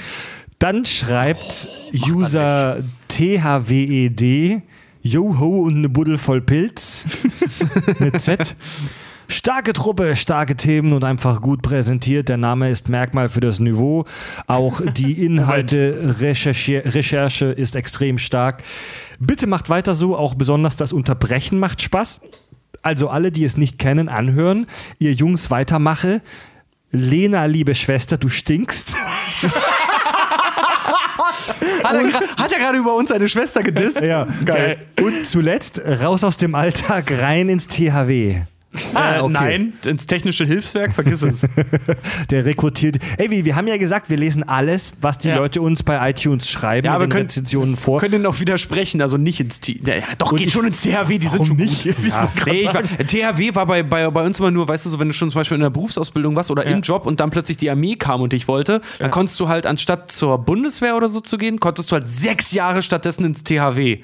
Dann 0.59 0.87
schreibt 0.87 1.69
User 2.09 2.83
THWED 3.09 4.63
Joho 5.03 5.61
und 5.61 5.77
eine 5.77 5.89
Buddel 5.91 6.17
voll 6.17 6.41
Pilz 6.41 7.05
mit 7.99 8.21
Z. 8.21 8.57
Starke 9.31 9.73
Truppe, 9.73 10.17
starke 10.17 10.57
Themen 10.57 10.93
und 10.93 11.05
einfach 11.05 11.41
gut 11.41 11.63
präsentiert. 11.63 12.29
Der 12.29 12.37
Name 12.37 12.69
ist 12.69 12.89
Merkmal 12.89 13.29
für 13.29 13.41
das 13.41 13.61
Niveau. 13.61 14.05
Auch 14.49 14.81
die 14.81 15.13
Inhalte, 15.25 16.17
Recherche, 16.19 16.83
Recherche 16.85 17.47
ist 17.47 17.77
extrem 17.77 18.19
stark. 18.19 18.65
Bitte 19.21 19.47
macht 19.47 19.71
weiter 19.71 19.95
so, 19.95 20.17
auch 20.17 20.35
besonders 20.35 20.75
das 20.75 20.93
Unterbrechen 20.93 21.61
macht 21.61 21.81
Spaß. 21.81 22.21
Also 22.83 23.09
alle, 23.09 23.31
die 23.31 23.45
es 23.45 23.57
nicht 23.57 23.79
kennen, 23.79 24.09
anhören. 24.09 24.67
Ihr 24.99 25.13
Jungs 25.13 25.49
weitermache. 25.51 26.23
Lena, 26.91 27.45
liebe 27.45 27.77
Schwester, 27.77 28.17
du 28.17 28.29
stinkst. 28.29 28.97
Hat 31.85 31.95
er, 31.95 32.21
hat 32.37 32.53
er 32.53 32.59
gerade 32.59 32.79
über 32.79 32.95
uns 32.95 33.11
eine 33.11 33.29
Schwester 33.29 33.63
gedisst? 33.63 34.01
Ja, 34.01 34.27
Geil. 34.45 34.79
Und 35.01 35.27
zuletzt 35.27 35.81
raus 36.03 36.25
aus 36.25 36.37
dem 36.37 36.55
Alltag, 36.55 37.13
rein 37.23 37.49
ins 37.49 37.67
THW. 37.67 38.43
Ah, 38.95 39.17
Äh, 39.17 39.21
okay. 39.21 39.33
Nein, 39.33 39.73
ins 39.85 40.07
technische 40.07 40.45
Hilfswerk, 40.45 40.93
vergiss 40.93 41.23
es. 41.23 41.45
Der 42.31 42.45
rekrutiert. 42.47 42.99
Ey, 43.19 43.29
wir, 43.31 43.45
wir 43.45 43.57
haben 43.57 43.67
ja 43.67 43.77
gesagt, 43.77 44.11
wir 44.11 44.17
lesen 44.17 44.45
alles, 44.49 44.93
was 45.01 45.19
die 45.19 45.29
Ja. 45.29 45.37
Leute 45.37 45.61
uns 45.61 45.83
bei 45.83 46.09
iTunes 46.11 46.49
schreiben, 46.49 46.85
Ja, 46.87 46.93
in 46.93 46.95
aber 46.97 47.07
den 47.07 47.11
können- 47.11 47.23
Rezensionen 47.27 47.75
vor. 47.77 47.99
können 48.01 48.25
auch 48.27 48.39
widersprechen, 48.39 49.03
also 49.03 49.17
nicht 49.17 49.41
ins 49.41 49.61
T. 49.61 49.81
Ja, 49.85 49.95
doch, 50.19 50.31
Und 50.33 50.39
geht 50.39 50.47
ich- 50.49 50.53
schon 50.53 50.67
ins 50.67 50.83
THW, 50.83 51.19
die 51.19 51.27
sind 51.27 51.49
schon 51.49 51.57
nicht? 51.57 51.85
gut. 51.85 51.97
Ja. 52.09 52.31
Nee, 52.47 52.61
ich 52.63 52.73
war, 52.75 52.83
THW 52.83 53.55
war 53.57 53.67
bei, 53.67 53.83
bei, 53.83 54.09
bei 54.09 54.25
uns 54.25 54.39
immer 54.39 54.53
nur, 54.53 54.69
weißt 54.69 54.87
du, 54.87 54.91
so, 54.91 55.01
wenn 55.01 55.09
du 55.09 55.15
schon 55.15 55.31
zum 55.31 55.41
Beispiel 55.41 55.57
in 55.57 55.63
der 55.63 55.71
Berufsausbildung 55.71 56.37
warst 56.37 56.53
oder 56.53 56.65
im 56.65 56.83
Job 56.83 57.07
und 57.07 57.19
dann 57.19 57.31
plötzlich 57.31 57.57
die 57.57 57.71
Armee 57.71 57.97
kam 57.97 58.21
und 58.21 58.33
dich 58.33 58.47
wollte, 58.47 58.81
dann 59.01 59.11
konntest 59.11 59.41
du 59.41 59.49
halt, 59.49 59.67
anstatt 59.67 60.13
zur 60.13 60.39
Bundeswehr 60.39 60.95
oder 60.97 61.09
so 61.09 61.21
zu 61.21 61.39
gehen, 61.39 61.59
konntest 61.59 61.91
du 61.91 61.95
halt 61.97 62.07
sechs 62.07 62.53
Jahre 62.53 62.83
stattdessen 62.83 63.25
ins 63.25 63.43
THW. 63.43 63.99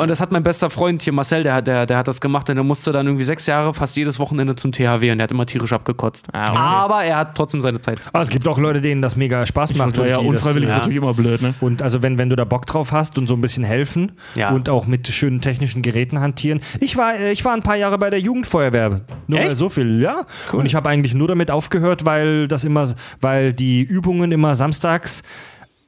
Und 0.00 0.08
das 0.08 0.20
hat 0.20 0.30
mein 0.30 0.44
bester 0.44 0.70
Freund 0.70 1.02
hier, 1.02 1.12
Marcel, 1.12 1.42
der, 1.42 1.54
hat- 1.54 1.66
der, 1.66 1.84
der 1.86 1.96
hat 1.98 2.06
das 2.06 2.20
gemacht 2.20 2.48
und 2.48 2.54
der 2.54 2.64
musste 2.64 2.92
dann 2.92 3.06
irgendwie 3.06 3.24
sechs 3.24 3.46
Jahre 3.46 3.74
fast 3.74 3.87
jedes 3.96 4.18
Wochenende 4.18 4.54
zum 4.56 4.72
THW 4.72 5.10
und 5.10 5.18
der 5.18 5.24
hat 5.24 5.30
immer 5.30 5.46
tierisch 5.46 5.72
abgekotzt. 5.72 6.32
Aber 6.34 7.04
er 7.04 7.16
hat 7.16 7.36
trotzdem 7.36 7.60
seine 7.60 7.80
Zeit. 7.80 8.00
Aber 8.12 8.22
es 8.22 8.28
gibt 8.28 8.46
auch 8.48 8.58
Leute, 8.58 8.80
denen 8.80 9.02
das 9.02 9.16
mega 9.16 9.44
Spaß 9.46 9.74
macht. 9.74 9.96
Ja, 9.98 10.06
ja, 10.06 10.18
die 10.20 10.24
das, 10.26 10.34
unfreiwillig 10.34 10.68
äh, 10.68 10.72
ist 10.72 10.78
natürlich 10.78 10.96
immer 10.98 11.14
blöd, 11.14 11.42
ne? 11.42 11.54
Und 11.60 11.82
also 11.82 12.02
wenn, 12.02 12.18
wenn 12.18 12.28
du 12.30 12.36
da 12.36 12.44
Bock 12.44 12.66
drauf 12.66 12.92
hast 12.92 13.18
und 13.18 13.26
so 13.26 13.34
ein 13.34 13.40
bisschen 13.40 13.64
helfen 13.64 14.12
Ja. 14.34 14.50
und 14.50 14.68
auch 14.68 14.86
mit 14.86 15.08
schönen 15.08 15.40
technischen 15.40 15.82
Geräten 15.82 16.20
hantieren. 16.20 16.60
Ich 16.80 16.96
war, 16.96 17.14
äh, 17.14 17.32
ich 17.32 17.44
war 17.44 17.52
ein 17.54 17.62
paar 17.62 17.76
Jahre 17.76 17.98
bei 17.98 18.10
der 18.10 18.20
Jugendfeuerwehr. 18.20 19.02
Nur 19.26 19.40
Echt? 19.40 19.56
so 19.56 19.68
viel, 19.68 20.00
ja. 20.00 20.24
Und 20.52 20.66
ich 20.66 20.74
habe 20.74 20.88
eigentlich 20.88 21.14
nur 21.14 21.28
damit 21.28 21.50
aufgehört, 21.50 22.04
weil 22.04 22.48
das 22.48 22.64
immer, 22.64 22.88
weil 23.20 23.52
die 23.52 23.82
Übungen 23.82 24.32
immer 24.32 24.54
samstags 24.54 25.22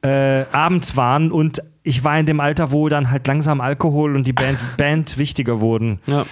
äh, 0.03 0.43
abends 0.51 0.95
waren 0.97 1.31
und 1.31 1.61
ich 1.83 2.03
war 2.03 2.19
in 2.19 2.25
dem 2.25 2.39
Alter, 2.39 2.71
wo 2.71 2.89
dann 2.89 3.09
halt 3.09 3.27
langsam 3.27 3.61
Alkohol 3.61 4.15
und 4.15 4.27
die 4.27 4.33
Band, 4.33 4.59
Band 4.77 5.17
wichtiger 5.17 5.61
wurden. 5.61 5.99
Ja. 6.05 6.25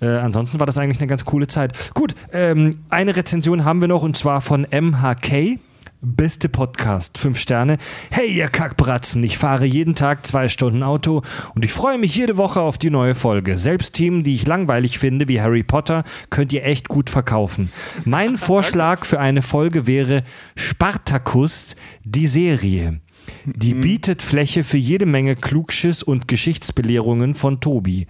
Äh, 0.00 0.18
ansonsten 0.18 0.58
war 0.58 0.66
das 0.66 0.78
eigentlich 0.78 0.98
eine 0.98 1.06
ganz 1.06 1.24
coole 1.24 1.46
Zeit. 1.46 1.94
Gut, 1.94 2.14
ähm, 2.32 2.80
eine 2.90 3.16
Rezension 3.16 3.64
haben 3.64 3.80
wir 3.80 3.88
noch 3.88 4.02
und 4.02 4.16
zwar 4.16 4.40
von 4.40 4.66
MHK. 4.70 5.58
Beste 6.02 6.50
Podcast, 6.50 7.16
fünf 7.18 7.38
Sterne. 7.38 7.78
Hey, 8.10 8.30
ihr 8.30 8.48
Kackbratzen, 8.48 9.22
ich 9.24 9.38
fahre 9.38 9.64
jeden 9.64 9.94
Tag 9.94 10.26
zwei 10.26 10.48
Stunden 10.48 10.82
Auto 10.82 11.22
und 11.54 11.64
ich 11.64 11.72
freue 11.72 11.98
mich 11.98 12.14
jede 12.14 12.36
Woche 12.36 12.60
auf 12.60 12.76
die 12.76 12.90
neue 12.90 13.14
Folge. 13.14 13.56
Selbst 13.56 13.94
Themen, 13.94 14.22
die 14.22 14.34
ich 14.34 14.46
langweilig 14.46 14.98
finde, 14.98 15.26
wie 15.26 15.40
Harry 15.40 15.62
Potter, 15.62 16.04
könnt 16.28 16.52
ihr 16.52 16.64
echt 16.64 16.88
gut 16.88 17.08
verkaufen. 17.08 17.72
Mein 18.04 18.36
Vorschlag 18.36 19.06
für 19.06 19.18
eine 19.18 19.40
Folge 19.40 19.86
wäre 19.86 20.22
Spartacus, 20.54 21.76
die 22.04 22.26
Serie. 22.26 23.00
Die 23.46 23.74
bietet 23.74 24.22
Fläche 24.22 24.64
für 24.64 24.76
jede 24.76 25.06
Menge 25.06 25.36
Klugschiss 25.36 26.02
und 26.02 26.26
Geschichtsbelehrungen 26.26 27.34
von 27.34 27.60
Tobi. 27.60 28.08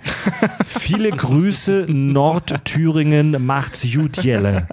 Viele 0.64 1.10
Grüße, 1.16 1.86
Nordthüringen 1.88 3.44
macht's 3.44 3.86
gut, 3.92 4.24
Jelle. 4.24 4.66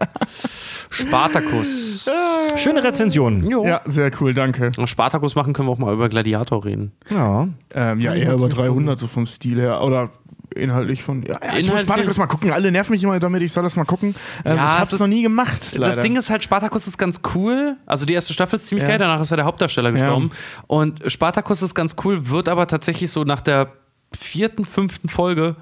Spartacus. 0.90 2.10
Schöne 2.56 2.84
Rezension. 2.84 3.46
Jo. 3.50 3.66
Ja, 3.66 3.82
sehr 3.86 4.12
cool, 4.22 4.34
danke. 4.34 4.72
Spartacus 4.86 5.36
machen 5.36 5.54
können 5.54 5.68
wir 5.68 5.74
auch 5.74 5.78
mal 5.78 5.94
über 5.94 6.08
Gladiator 6.08 6.64
reden. 6.64 6.94
Ja. 7.10 7.48
Ähm, 7.74 8.00
ja, 8.00 8.14
eher 8.14 8.34
über 8.34 8.48
300 8.48 8.98
so 8.98 9.08
vom 9.08 9.26
Stil 9.26 9.60
her. 9.60 9.84
Oder 9.84 10.12
inhaltlich 10.56 11.04
von. 11.04 11.24
Ja, 11.24 11.36
ja, 11.44 11.58
ich 11.58 11.70
muss 11.70 11.82
Spartacus 11.82 12.18
mal 12.18 12.28
gucken. 12.28 12.52
Alle 12.52 12.72
nerven 12.72 12.92
mich 12.94 13.04
immer 13.04 13.20
damit, 13.20 13.42
ich 13.42 13.52
soll 13.52 13.64
das 13.64 13.76
mal 13.76 13.84
gucken. 13.86 14.16
Ähm, 14.46 14.56
Ja, 14.58 14.74
ich 14.76 14.80
hab's 14.80 14.94
ist- 14.94 15.00
noch 15.00 15.08
nie 15.08 15.22
gemacht. 15.22 15.78
Das 15.80 16.00
Ding 16.00 16.16
ist 16.16 16.30
halt, 16.30 16.44
Spartacus 16.44 16.88
ist 16.88 16.98
ganz 16.98 17.22
cool. 17.36 17.76
Also 17.86 18.06
die 18.06 18.14
erste 18.14 18.34
Staffel 18.34 18.56
ist 18.56 18.68
ziemlich 18.68 18.84
Ja. 18.84 18.90
geil, 18.90 19.00
danach 19.00 19.22
ist 19.22 19.30
ja 19.32 19.36
der 19.38 19.46
Hauptdarsteller 19.46 19.92
gestorben. 19.92 20.32
Und 20.68 21.02
Spartacus 21.12 21.62
ist 21.62 21.76
ganz 21.76 21.96
cool, 22.04 22.30
wird 22.30 22.50
aber 22.50 22.68
tatsächlich 22.68 23.12
so 23.12 23.24
nach 23.24 23.42
der 23.42 23.74
vierten, 24.18 24.66
fünften 24.66 25.10
Folge 25.10 25.56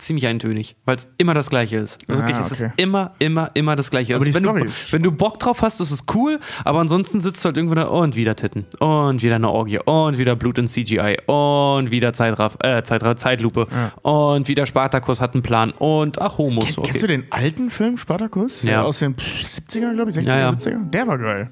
ziemlich 0.00 0.26
eintönig, 0.26 0.76
weil 0.84 0.96
es 0.96 1.08
immer 1.18 1.34
das 1.34 1.50
Gleiche 1.50 1.78
ist. 1.78 1.98
Wirklich, 2.08 2.36
es 2.36 2.52
ist 2.52 2.62
okay. 2.62 2.72
immer, 2.76 3.12
immer, 3.18 3.50
immer 3.54 3.76
das 3.76 3.90
Gleiche. 3.90 4.14
Aber 4.14 4.24
die 4.24 4.34
wenn, 4.34 4.42
Story 4.42 4.62
du, 4.64 4.72
wenn 4.90 5.02
du 5.02 5.12
Bock 5.12 5.38
drauf 5.38 5.62
hast, 5.62 5.80
ist 5.80 5.90
es 5.90 6.04
cool, 6.14 6.40
aber 6.64 6.80
ansonsten 6.80 7.20
sitzt 7.20 7.44
du 7.44 7.46
halt 7.46 7.56
irgendwo 7.56 7.74
da 7.74 7.84
und 7.84 8.16
wieder 8.16 8.36
Titten 8.36 8.64
und 8.78 9.22
wieder 9.22 9.36
eine 9.36 9.50
Orgie 9.50 9.78
und 9.78 10.18
wieder 10.18 10.36
Blut 10.36 10.58
in 10.58 10.66
CGI 10.66 11.18
und 11.26 11.90
wieder 11.90 12.12
Zeitraf, 12.12 12.56
äh, 12.62 12.82
Zeitraf, 12.82 13.16
Zeitlupe 13.16 13.66
und 14.02 14.48
wieder 14.48 14.66
Spartacus 14.66 15.20
hat 15.20 15.34
einen 15.34 15.42
Plan 15.42 15.72
und 15.72 16.20
ach, 16.20 16.38
Homos. 16.38 16.74
Kenn, 16.74 16.84
Kennst 16.84 17.02
du 17.02 17.06
den 17.06 17.24
alten 17.30 17.70
Film 17.70 17.98
Spartacus? 17.98 18.62
Ja. 18.62 18.82
Aus 18.82 19.00
den 19.00 19.14
pff, 19.14 19.44
70er, 19.44 19.94
glaube 19.94 20.10
ich, 20.10 20.16
60er, 20.16 20.26
Ja, 20.26 20.38
ja. 20.38 20.50
70er? 20.50 20.90
Der 20.90 21.06
war 21.06 21.18
geil. 21.18 21.50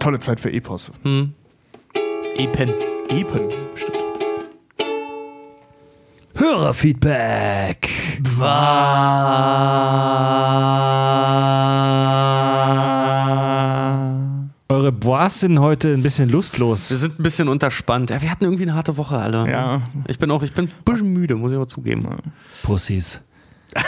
Tolle 0.00 0.18
Zeit 0.18 0.40
für 0.40 0.50
Epos. 0.50 0.90
Epen. 2.36 2.70
Epen, 3.10 3.48
stimmt. 3.74 3.99
Hörerfeedback. 6.36 7.90
Eure 14.68 14.92
Bois 14.92 15.28
sind 15.28 15.60
heute 15.60 15.92
ein 15.92 16.02
bisschen 16.02 16.30
lustlos. 16.30 16.90
Wir 16.90 16.96
sind 16.96 17.18
ein 17.18 17.22
bisschen 17.22 17.48
unterspannt. 17.48 18.10
Ja, 18.10 18.22
wir 18.22 18.30
hatten 18.30 18.44
irgendwie 18.44 18.62
eine 18.62 18.74
harte 18.74 18.96
Woche 18.96 19.16
alle. 19.16 19.50
Ja. 19.50 19.82
Ich 20.06 20.18
bin 20.18 20.30
auch, 20.30 20.42
ich 20.42 20.52
bin 20.52 20.66
ein 20.66 20.84
bisschen 20.84 21.12
müde, 21.12 21.34
muss 21.34 21.52
ich 21.52 21.58
mal 21.58 21.66
zugeben. 21.66 22.06
Pussys. 22.62 23.20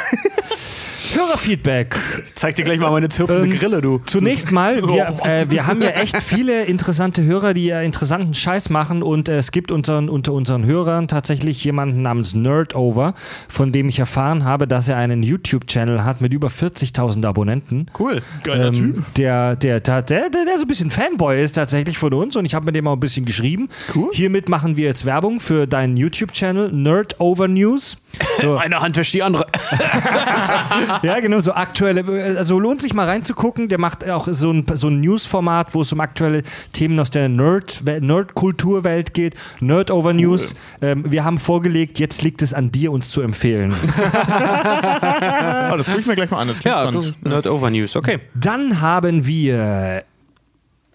Hörerfeedback. 1.14 1.96
Ich 2.26 2.34
zeig 2.34 2.56
dir 2.56 2.64
gleich 2.64 2.78
mal 2.78 2.90
meine 2.90 3.08
zirpende 3.08 3.44
Ähm, 3.44 3.58
Grille, 3.58 3.80
du. 3.80 4.00
Zunächst 4.06 4.50
mal, 4.52 4.82
wir, 4.82 5.18
äh, 5.24 5.50
wir 5.50 5.66
haben 5.66 5.82
ja 5.82 5.90
echt 5.90 6.16
viele 6.22 6.64
interessante 6.64 7.22
Hörer, 7.22 7.54
die 7.54 7.66
ja 7.66 7.80
interessanten 7.82 8.34
Scheiß 8.34 8.70
machen 8.70 9.02
und 9.02 9.28
äh, 9.28 9.36
es 9.38 9.52
gibt 9.52 9.70
unseren, 9.70 10.08
unter 10.08 10.32
unseren 10.32 10.64
Hörern 10.64 11.08
tatsächlich 11.08 11.62
jemanden 11.64 12.02
namens 12.02 12.34
Nerdover, 12.34 13.14
von 13.48 13.72
dem 13.72 13.88
ich 13.88 13.98
erfahren 13.98 14.44
habe, 14.44 14.66
dass 14.66 14.88
er 14.88 14.96
einen 14.96 15.22
YouTube-Channel 15.22 16.04
hat 16.04 16.20
mit 16.20 16.32
über 16.32 16.48
40.000 16.48 17.24
Abonnenten. 17.26 17.86
Cool. 17.98 18.22
Geiler 18.44 18.72
Typ. 18.72 18.96
Ähm, 18.96 19.04
Der, 19.16 19.56
der, 19.56 19.80
der, 19.80 20.02
der, 20.02 20.30
der, 20.30 20.44
der 20.44 20.56
so 20.56 20.62
ein 20.62 20.68
bisschen 20.68 20.90
Fanboy 20.90 21.42
ist 21.42 21.52
tatsächlich 21.52 21.98
von 21.98 22.12
uns 22.14 22.36
und 22.36 22.44
ich 22.44 22.54
habe 22.54 22.66
mit 22.66 22.74
dem 22.74 22.86
auch 22.88 22.94
ein 22.94 23.00
bisschen 23.00 23.24
geschrieben. 23.24 23.68
Cool. 23.94 24.10
Hiermit 24.12 24.48
machen 24.48 24.76
wir 24.76 24.86
jetzt 24.86 25.04
Werbung 25.04 25.40
für 25.40 25.66
deinen 25.66 25.96
YouTube-Channel 25.96 26.72
Nerdover 26.72 27.48
News. 27.48 27.98
So, 28.40 28.56
Eine 28.58 28.80
Hand 28.80 28.96
wäscht 28.96 29.14
die 29.14 29.22
andere. 29.22 29.46
ja, 31.02 31.20
genau, 31.20 31.40
so 31.40 31.52
aktuelle, 31.54 32.36
also 32.36 32.58
lohnt 32.58 32.82
sich 32.82 32.94
mal 32.94 33.08
reinzugucken. 33.08 33.68
Der 33.68 33.78
macht 33.78 34.08
auch 34.08 34.28
so 34.30 34.52
ein, 34.52 34.64
so 34.74 34.88
ein 34.88 35.00
News-Format, 35.00 35.74
wo 35.74 35.82
es 35.82 35.92
um 35.92 36.00
aktuelle 36.00 36.42
Themen 36.72 36.98
aus 37.00 37.10
der 37.10 37.28
Nerd- 37.28 37.82
Nerd-Kulturwelt 37.84 39.14
geht. 39.14 39.34
Nerdover 39.60 40.12
News. 40.12 40.54
Ähm, 40.80 41.04
wir 41.10 41.24
haben 41.24 41.38
vorgelegt, 41.38 41.98
jetzt 41.98 42.22
liegt 42.22 42.42
es 42.42 42.54
an 42.54 42.70
dir, 42.72 42.92
uns 42.92 43.10
zu 43.10 43.20
empfehlen. 43.22 43.72
Oh, 43.72 43.76
das 45.76 45.86
gucke 45.86 46.00
ich 46.00 46.06
mir 46.06 46.14
gleich 46.14 46.30
mal 46.30 46.40
an. 46.40 46.48
Das 46.48 46.62
Ja, 46.62 46.90
du, 46.90 47.00
spannend. 47.00 47.24
Nerd 47.26 47.46
Over 47.46 47.70
News. 47.70 47.96
Okay. 47.96 48.20
Dann 48.34 48.80
haben 48.80 49.26
wir 49.26 50.04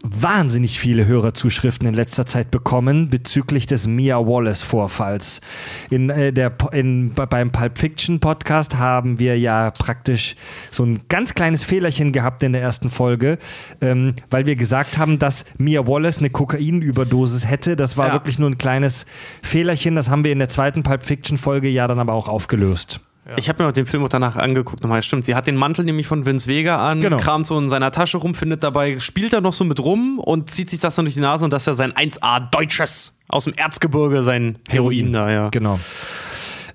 wahnsinnig 0.04 0.80
viele 0.80 1.06
Hörerzuschriften 1.08 1.88
in 1.88 1.94
letzter 1.96 2.26
Zeit 2.26 2.52
bekommen 2.52 3.10
bezüglich 3.10 3.66
des 3.66 3.88
Mia 3.88 4.18
Wallace-Vorfalls. 4.20 5.42
In, 5.90 6.10
äh, 6.10 6.32
der, 6.32 6.54
in, 6.72 7.14
be- 7.14 7.26
beim 7.28 7.52
Pulp 7.52 7.78
Fiction 7.78 8.20
Podcast 8.20 8.78
haben 8.78 9.20
wir 9.20 9.38
ja 9.40 9.72
praktisch 9.72 10.36
so 10.70 10.84
ein 10.84 11.02
ganz 11.10 11.34
kleines 11.34 11.64
Fehlerchen 11.64 12.12
gehabt 12.12 12.44
in 12.44 12.54
der 12.54 12.62
ersten 12.62 12.90
Folge, 12.90 13.38
ähm, 13.82 14.14
weil 14.30 14.46
wir 14.46 14.56
gesagt 14.56 14.98
haben, 14.98 15.18
dass 15.20 15.46
Mia 15.58 15.88
Wallace 15.88 16.20
eine 16.20 16.30
Kokainüberdosis 16.30 17.48
hätte. 17.48 17.76
Das 17.76 17.98
war 17.98 18.08
Ja. 18.10 18.14
wirklich 18.14 18.38
nur 18.40 18.50
ein 18.50 18.58
kleines 18.58 19.06
Fehlerchen. 19.42 19.96
Das 19.96 20.10
haben 20.10 20.24
wir 20.24 20.32
in 20.32 20.40
der 20.40 20.50
zweiten 20.50 20.84
Pulp 20.84 21.04
Fiction 21.04 21.38
Folge 21.38 21.70
ja 21.70 21.88
dann 21.88 22.00
aber 22.00 22.14
auch 22.14 22.30
aufgelöst. 22.30 23.00
Ich 23.36 23.50
habe 23.50 23.62
mir 23.64 23.70
auch 23.70 23.74
den 23.74 23.86
Film 23.86 24.04
auch 24.04 24.10
danach 24.10 24.36
angeguckt. 24.38 24.82
Nochmal, 24.84 25.04
stimmt. 25.04 25.26
Sie 25.26 25.36
hat 25.36 25.48
den 25.48 25.56
Mantel 25.58 25.84
nämlich 25.84 26.08
von 26.08 26.26
Vince 26.26 26.48
Vega 26.48 26.78
an, 26.78 27.02
Genau. 27.02 27.18
kramt 27.18 27.46
so 27.48 27.58
in 27.60 27.70
seiner 27.70 27.92
Tasche 27.92 28.18
rum, 28.18 28.34
findet 28.36 28.64
dabei, 28.64 29.00
spielt 29.00 29.34
er 29.34 29.42
noch 29.42 29.54
so 29.54 29.64
mit 29.66 29.80
rum 29.82 30.20
und 30.20 30.50
zieht 30.50 30.70
sich 30.70 30.80
das 30.80 30.96
dann 30.96 31.06
durch 31.06 31.16
die 31.16 31.20
Nase 31.22 31.44
und 31.44 31.52
das 31.52 31.64
ist 31.64 31.68
ja 31.68 31.74
sein 31.74 31.92
1A 31.94 32.40
Deutsches 32.52 33.14
aus 33.28 33.44
dem 33.44 33.54
Erzgebirge, 33.56 34.24
sein 34.24 34.58
Heroin, 34.70 35.12
da, 35.12 35.30
ja. 35.30 35.50
Genau. 35.50 35.80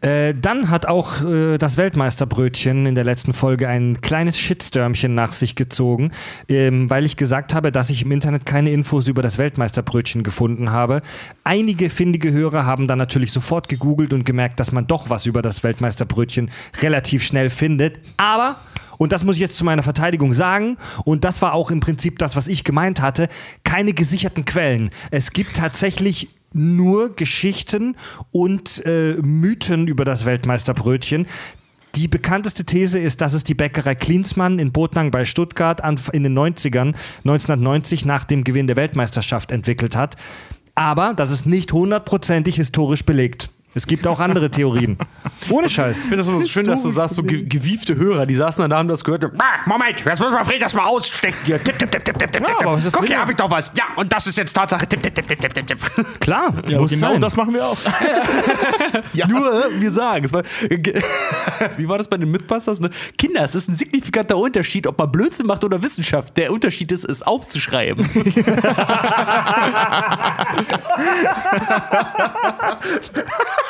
Äh, 0.02 0.34
dann 0.34 0.68
hat 0.68 0.86
auch 0.86 1.22
äh, 1.22 1.58
das 1.58 1.76
Weltmeisterbrötchen 1.76 2.86
in 2.86 2.94
der 2.96 3.04
letzten 3.04 3.32
Folge 3.32 3.68
ein 3.68 4.00
kleines 4.00 4.36
Shitstürmchen 4.36 5.14
nach 5.14 5.30
sich 5.30 5.54
gezogen, 5.54 6.10
ähm, 6.48 6.90
weil 6.90 7.04
ich 7.04 7.16
gesagt 7.16 7.54
habe, 7.54 7.70
dass 7.70 7.88
ich 7.88 8.02
im 8.02 8.10
Internet 8.10 8.44
keine 8.44 8.72
Infos 8.72 9.06
über 9.06 9.22
das 9.22 9.38
Weltmeisterbrötchen 9.38 10.24
gefunden 10.24 10.72
habe. 10.72 11.02
Einige 11.44 11.88
findige 11.88 12.32
Hörer 12.32 12.66
haben 12.66 12.88
dann 12.88 12.98
natürlich 12.98 13.30
sofort 13.30 13.68
gegoogelt 13.68 14.12
und 14.12 14.24
gemerkt, 14.24 14.58
dass 14.58 14.72
man 14.72 14.88
doch 14.88 15.08
was 15.08 15.26
über 15.26 15.40
das 15.40 15.62
Weltmeisterbrötchen 15.62 16.50
relativ 16.80 17.22
schnell 17.22 17.48
findet. 17.48 18.00
Aber 18.16 18.56
und 18.98 19.12
das 19.12 19.24
muss 19.24 19.36
ich 19.36 19.40
jetzt 19.40 19.56
zu 19.56 19.64
meiner 19.64 19.82
Verteidigung 19.82 20.32
sagen. 20.32 20.76
Und 21.04 21.24
das 21.24 21.42
war 21.42 21.54
auch 21.54 21.70
im 21.70 21.80
Prinzip 21.80 22.18
das, 22.18 22.36
was 22.36 22.46
ich 22.46 22.62
gemeint 22.62 23.00
hatte. 23.00 23.28
Keine 23.64 23.94
gesicherten 23.94 24.44
Quellen. 24.44 24.90
Es 25.10 25.32
gibt 25.32 25.56
tatsächlich 25.56 26.28
nur 26.52 27.14
Geschichten 27.14 27.96
und 28.30 28.84
äh, 28.86 29.14
Mythen 29.14 29.86
über 29.86 30.04
das 30.04 30.24
Weltmeisterbrötchen. 30.24 31.26
Die 31.94 32.08
bekannteste 32.08 32.64
These 32.64 32.98
ist, 32.98 33.20
dass 33.20 33.34
es 33.34 33.44
die 33.44 33.54
Bäckerei 33.54 33.94
Klinsmann 33.94 34.58
in 34.58 34.72
Botnang 34.72 35.10
bei 35.10 35.26
Stuttgart 35.26 35.84
an, 35.84 36.00
in 36.12 36.22
den 36.22 36.36
90ern, 36.36 36.94
1990 37.18 38.06
nach 38.06 38.24
dem 38.24 38.44
Gewinn 38.44 38.66
der 38.66 38.76
Weltmeisterschaft 38.76 39.52
entwickelt 39.52 39.94
hat. 39.94 40.16
Aber 40.74 41.12
das 41.14 41.30
ist 41.30 41.44
nicht 41.44 41.72
hundertprozentig 41.72 42.56
historisch 42.56 43.04
belegt. 43.04 43.50
Es 43.74 43.86
gibt 43.86 44.06
auch 44.06 44.20
andere 44.20 44.50
Theorien. 44.50 44.98
Ohne 45.48 45.70
Scheiß. 45.70 45.96
Ich 45.96 46.02
finde 46.02 46.18
das 46.18 46.28
immer 46.28 46.40
so 46.40 46.48
schön, 46.48 46.64
dass 46.64 46.82
du 46.82 46.90
sagst, 46.90 47.14
so 47.14 47.22
ge 47.22 47.44
gewiefte 47.44 47.96
Hörer, 47.96 48.26
die 48.26 48.34
saßen 48.34 48.68
da, 48.68 48.76
haben 48.76 48.88
das 48.88 49.02
gehört. 49.02 49.32
Moment, 49.66 50.04
jetzt 50.04 50.20
müssen 50.20 50.34
wir 50.34 50.44
Fred 50.44 50.60
das 50.60 50.74
mal 50.74 50.84
ausstecken 50.84 51.38
hier. 51.44 51.62
Tipp, 51.62 51.78
tipp, 51.78 51.90
tipp, 51.90 52.04
tipp, 52.04 52.18
tipp, 52.18 52.32
tipp. 52.32 52.48
Ja, 52.48 52.58
aber 52.60 52.78
Guck, 52.92 53.06
hier 53.06 53.18
habe 53.18 53.30
ich 53.32 53.36
doch 53.38 53.50
was. 53.50 53.72
Ja, 53.74 53.84
und 53.96 54.12
das 54.12 54.26
ist 54.26 54.36
jetzt 54.36 54.52
Tatsache. 54.52 54.86
Tipp, 54.86 55.02
tipp, 55.02 55.14
tipp, 55.14 55.26
tipp, 55.26 55.66
tipp. 55.66 56.20
Klar, 56.20 56.52
Ja, 56.68 56.80
muss 56.80 56.90
genau 56.90 57.12
sein. 57.12 57.20
das 57.20 57.36
machen 57.36 57.54
wir 57.54 57.64
auch. 57.64 57.78
ja. 59.14 59.26
Nur, 59.26 59.70
wir 59.78 59.92
sagen 59.92 60.26
es. 60.26 60.32
War, 60.32 60.42
wie 61.76 61.88
war 61.88 61.98
das 61.98 62.08
bei 62.08 62.18
den 62.18 62.30
Mythbusters? 62.30 62.80
Ne? 62.80 62.90
Kinder, 63.16 63.42
es 63.42 63.54
ist 63.54 63.68
ein 63.68 63.74
signifikanter 63.74 64.36
Unterschied, 64.36 64.86
ob 64.86 64.98
man 64.98 65.10
Blödsinn 65.10 65.46
macht 65.46 65.64
oder 65.64 65.82
Wissenschaft. 65.82 66.36
Der 66.36 66.52
Unterschied 66.52 66.92
ist, 66.92 67.04
es 67.04 67.22
aufzuschreiben. 67.22 68.08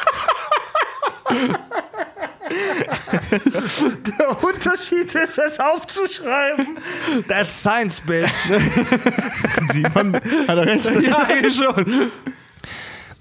Der 4.18 4.42
Unterschied 4.44 5.14
ist, 5.14 5.38
es 5.38 5.58
aufzuschreiben. 5.58 6.78
That's 7.28 7.58
science, 7.60 8.00
bitch. 8.00 8.30
Sieht 9.72 9.94
man, 9.94 10.14
hat 10.14 10.22
er 10.48 10.66
recht. 10.66 10.84
ja, 11.02 11.26
schon. 11.50 12.10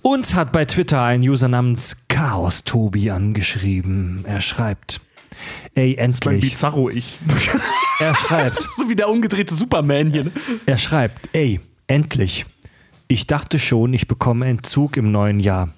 Uns 0.02 0.34
hat 0.34 0.52
bei 0.52 0.66
Twitter 0.66 1.02
ein 1.04 1.22
User 1.22 1.48
namens 1.48 1.96
Chaos 2.10 2.64
Tobi 2.64 3.12
angeschrieben. 3.12 4.26
Er 4.28 4.42
schreibt. 4.42 5.00
Ey, 5.76 5.96
Mein 5.96 6.06
endlich. 6.06 6.42
Bizarro-Ich. 6.42 7.20
Er 8.00 8.16
schreibt. 8.16 8.58
So 8.78 8.90
wie 8.90 8.96
der 8.96 9.10
umgedrehte 9.10 9.54
Superman 9.54 10.10
hier. 10.10 10.24
Ne? 10.24 10.32
Er 10.66 10.80
schreibt, 10.80 11.30
ey, 11.34 11.60
endlich. 11.86 12.48
Ich 13.08 13.28
dachte 13.28 13.60
schon, 13.60 13.94
ich 13.94 14.08
bekomme 14.08 14.48
Entzug 14.48 14.98
im 14.98 15.12
neuen 15.12 15.40
Jahr. 15.40 15.70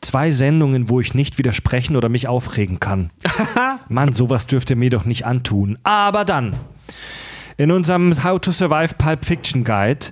Zwei 0.00 0.30
Sendungen, 0.30 0.88
wo 0.88 1.00
ich 1.00 1.14
nicht 1.14 1.38
widersprechen 1.38 1.96
oder 1.96 2.08
mich 2.08 2.28
aufregen 2.28 2.80
kann. 2.80 3.10
Mann, 3.88 4.12
sowas 4.12 4.46
dürft 4.46 4.70
ihr 4.70 4.76
mir 4.76 4.90
doch 4.90 5.04
nicht 5.04 5.26
antun. 5.26 5.78
Aber 5.82 6.24
dann, 6.24 6.54
in 7.56 7.70
unserem 7.70 8.22
How 8.24 8.40
to 8.40 8.52
Survive 8.52 8.94
Pulp 8.96 9.24
Fiction 9.24 9.64
Guide, 9.64 10.06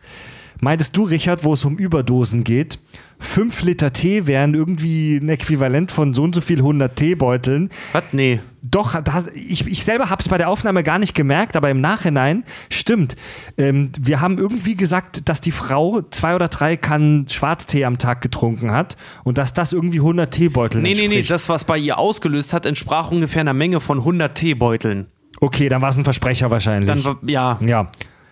meintest 0.60 0.96
du, 0.96 1.04
Richard, 1.04 1.44
wo 1.44 1.54
es 1.54 1.64
um 1.64 1.76
Überdosen 1.76 2.44
geht, 2.44 2.78
fünf 3.20 3.62
Liter 3.62 3.92
Tee 3.92 4.26
wären 4.26 4.54
irgendwie 4.54 5.18
ein 5.18 5.28
Äquivalent 5.28 5.92
von 5.92 6.14
so 6.14 6.22
und 6.24 6.34
so 6.34 6.40
viel 6.40 6.58
100 6.58 6.96
Teebeuteln. 6.96 7.70
Was? 7.92 8.02
Nee. 8.12 8.40
Doch, 8.62 9.00
da, 9.00 9.24
ich, 9.34 9.66
ich 9.66 9.84
selber 9.84 10.10
habe 10.10 10.20
es 10.20 10.28
bei 10.28 10.36
der 10.36 10.48
Aufnahme 10.48 10.82
gar 10.82 10.98
nicht 10.98 11.14
gemerkt, 11.14 11.56
aber 11.56 11.70
im 11.70 11.80
Nachhinein 11.80 12.44
stimmt. 12.70 13.16
Ähm, 13.56 13.90
wir 13.98 14.20
haben 14.20 14.36
irgendwie 14.36 14.74
gesagt, 14.76 15.28
dass 15.28 15.40
die 15.40 15.52
Frau 15.52 16.02
zwei 16.10 16.34
oder 16.34 16.48
drei 16.48 16.76
Kannen 16.76 17.26
Schwarztee 17.28 17.84
am 17.84 17.96
Tag 17.98 18.20
getrunken 18.20 18.72
hat 18.72 18.96
und 19.24 19.38
dass 19.38 19.54
das 19.54 19.72
irgendwie 19.72 19.98
100 19.98 20.30
Teebeutel 20.30 20.82
Nee, 20.82 20.88
nee, 20.94 21.00
nee. 21.00 21.04
entspricht. 21.04 21.30
Das, 21.30 21.48
was 21.48 21.64
bei 21.64 21.78
ihr 21.78 21.98
ausgelöst 21.98 22.52
hat, 22.52 22.66
entsprach 22.66 23.10
ungefähr 23.10 23.40
einer 23.40 23.54
Menge 23.54 23.80
von 23.80 23.98
100 23.98 24.34
Teebeuteln. 24.34 25.06
okay, 25.40 25.68
dann 25.68 25.80
war 25.80 25.88
es 25.90 25.96
ein 25.96 26.04
Versprecher 26.04 26.50
wahrscheinlich. 26.50 26.88
Dann 27.02 27.16
ja. 27.26 27.58
ja. 27.64 27.90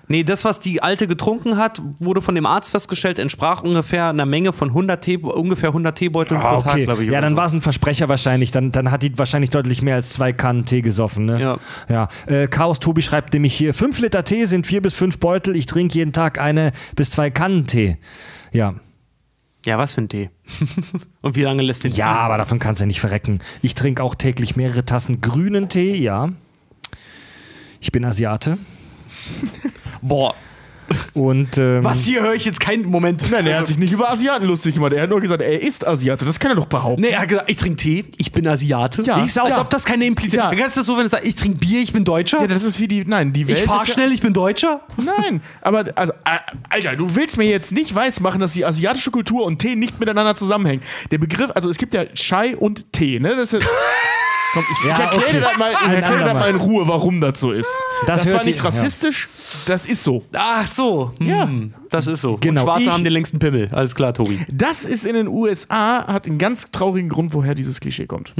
Nee, 0.08 0.24
das, 0.24 0.44
was 0.44 0.58
die 0.58 0.82
Alte 0.82 1.06
getrunken 1.06 1.58
hat, 1.58 1.82
wurde 1.98 2.22
von 2.22 2.34
dem 2.34 2.46
Arzt 2.46 2.70
festgestellt, 2.70 3.18
entsprach 3.18 3.62
ungefähr 3.62 4.08
einer 4.08 4.24
Menge 4.26 4.52
von 4.52 4.68
100 4.68 5.04
Tee, 5.04 5.18
ungefähr 5.18 5.68
100 5.68 5.96
Teebeuteln 5.96 6.40
Ah, 6.40 6.54
pro 6.54 6.60
Tag, 6.62 6.72
okay. 6.72 6.84
glaube 6.84 7.04
ich. 7.04 7.10
ja, 7.10 7.20
dann 7.20 7.32
so. 7.32 7.36
war 7.36 7.44
es 7.44 7.52
ein 7.52 7.60
Versprecher 7.62 8.08
wahrscheinlich. 8.08 8.50
Dann, 8.50 8.72
dann 8.72 8.90
hat 8.90 9.02
die 9.02 9.16
wahrscheinlich 9.18 9.50
deutlich 9.50 9.82
mehr 9.82 9.96
als 9.96 10.10
zwei 10.10 10.32
Kannen 10.32 10.64
Tee 10.64 10.80
gesoffen. 10.82 11.26
Ne? 11.26 11.40
Ja. 11.40 11.58
ja. 11.88 12.08
Äh, 12.26 12.48
Chaos 12.48 12.80
Tobi 12.80 13.02
schreibt 13.02 13.32
nämlich 13.34 13.54
hier: 13.54 13.74
fünf 13.74 13.98
Liter 14.00 14.24
Tee 14.24 14.46
sind 14.46 14.66
vier 14.66 14.80
bis 14.82 14.94
fünf 14.94 15.18
Beutel. 15.18 15.54
Ich 15.56 15.66
trinke 15.66 15.94
jeden 15.94 16.12
Tag 16.12 16.40
eine 16.40 16.72
bis 16.96 17.10
zwei 17.10 17.30
Kannen 17.30 17.66
Tee. 17.66 17.98
Ja. 18.52 18.74
Ja, 19.66 19.76
was 19.76 19.94
für 19.94 20.00
ein 20.00 20.08
Tee? 20.08 20.30
Und 21.20 21.36
wie 21.36 21.42
lange 21.42 21.62
lässt 21.62 21.84
den 21.84 21.92
Ja, 21.92 22.14
aber 22.14 22.38
davon 22.38 22.58
kannst 22.58 22.80
du 22.80 22.84
ja 22.84 22.86
nicht 22.86 23.00
verrecken. 23.00 23.40
Ich 23.60 23.74
trinke 23.74 24.02
auch 24.02 24.14
täglich 24.14 24.56
mehrere 24.56 24.84
Tassen 24.84 25.20
grünen 25.20 25.68
Tee, 25.68 25.96
ja. 25.96 26.30
Ich 27.80 27.92
bin 27.92 28.04
Asiate. 28.04 28.56
Boah, 30.02 30.34
Und 31.12 31.58
ähm, 31.58 31.84
was 31.84 32.04
hier 32.04 32.22
höre 32.22 32.34
ich 32.34 32.44
jetzt 32.44 32.60
keinen 32.60 32.88
Moment. 32.88 33.30
Nein, 33.30 33.46
er 33.46 33.58
hat 33.58 33.66
sich 33.66 33.78
nicht 33.78 33.92
über 33.92 34.10
Asiaten 34.10 34.46
lustig 34.46 34.74
gemacht. 34.74 34.92
Er 34.92 35.02
hat 35.02 35.10
nur 35.10 35.20
gesagt, 35.20 35.42
er 35.42 35.60
ist 35.60 35.86
Asiate. 35.86 36.24
Das 36.24 36.38
kann 36.38 36.50
er 36.52 36.54
doch 36.54 36.66
behaupten. 36.66 37.02
Nee, 37.02 37.08
er 37.08 37.20
hat 37.20 37.28
gesagt, 37.28 37.50
ich 37.50 37.56
trinke 37.56 37.76
Tee, 37.76 38.04
ich 38.16 38.32
bin 38.32 38.46
Asiate. 38.46 39.02
Ja, 39.02 39.22
ich 39.22 39.32
sag, 39.32 39.44
als 39.44 39.56
ja. 39.56 39.60
ob 39.60 39.70
das 39.70 39.84
keine 39.84 40.06
impliziert. 40.06 40.42
Ja. 40.42 40.54
Kannst 40.54 40.76
du 40.76 40.80
das 40.80 40.86
so, 40.86 40.96
wenn 40.96 41.04
du 41.04 41.10
sagst, 41.10 41.26
ich 41.26 41.36
trinke 41.36 41.58
Bier, 41.58 41.80
ich 41.80 41.92
bin 41.92 42.04
Deutscher. 42.04 42.40
Ja, 42.40 42.46
das 42.46 42.64
ist 42.64 42.80
wie 42.80 42.88
die. 42.88 43.04
Nein, 43.04 43.32
die 43.32 43.46
Welt. 43.48 43.58
ich 43.58 43.64
fahr 43.64 43.82
ist 43.82 43.88
ja- 43.88 43.94
schnell, 43.94 44.12
ich 44.12 44.22
bin 44.22 44.32
Deutscher. 44.32 44.80
Nein, 44.96 45.42
aber 45.60 45.84
also, 45.94 46.12
äh, 46.24 46.38
Alter, 46.68 46.96
du 46.96 47.14
willst 47.14 47.36
mir 47.36 47.46
jetzt 47.46 47.72
nicht 47.72 47.94
weismachen, 47.94 48.40
dass 48.40 48.52
die 48.52 48.64
asiatische 48.64 49.10
Kultur 49.10 49.44
und 49.44 49.58
Tee 49.58 49.76
nicht 49.76 50.00
miteinander 50.00 50.34
zusammenhängen. 50.34 50.82
Der 51.10 51.18
Begriff, 51.18 51.50
also 51.54 51.68
es 51.68 51.78
gibt 51.78 51.94
ja 51.94 52.06
Chai 52.14 52.56
und 52.56 52.92
Tee, 52.92 53.20
ne? 53.20 53.36
Das 53.36 53.52
ist 53.52 53.66
Komm, 54.54 54.64
ich, 54.70 54.84
Ja, 54.88 54.94
ich 54.94 55.00
erkläre 55.00 55.22
okay. 55.22 55.32
dir 55.32 55.40
das 55.40 55.56
mal, 55.58 55.72
ich 55.72 55.92
erkläre 55.92 56.24
das 56.24 56.34
mal 56.34 56.50
in 56.50 56.56
Ruhe, 56.56 56.88
warum 56.88 57.20
das 57.20 57.38
so 57.40 57.52
ist. 57.52 57.68
Das 58.06 58.20
Das, 58.20 58.28
hört 58.30 58.38
war 58.38 58.44
nicht 58.46 58.58
ihr- 58.60 58.64
rassistisch, 58.64 59.28
das 59.66 59.84
ist 59.86 60.02
so. 60.02 60.24
Ach 60.34 60.66
so. 60.66 61.12
Ja. 61.20 61.48
Hm, 61.88 61.90
das 61.90 62.06
ist 62.06 62.20
so. 62.20 62.36
Genau. 62.40 62.60
Und 62.62 62.66
Schwarze 62.66 62.82
Ich- 62.84 62.88
haben 62.90 63.04
den 63.04 63.12
längsten 63.12 63.38
Pimmel. 63.38 63.68
Alles 63.72 63.94
klar, 63.94 64.14
Tobi. 64.14 64.38
Das 64.50 64.84
ist 64.84 65.04
in 65.06 65.14
den 65.14 65.28
USA, 65.28 66.06
hat 66.06 66.26
einen 66.26 66.38
ganz 66.38 66.70
traurigen 66.70 67.08
Grund, 67.08 67.32
woher 67.34 67.54
dieses 67.54 67.80
Klischee 67.80 68.06
kommt. 68.06 68.34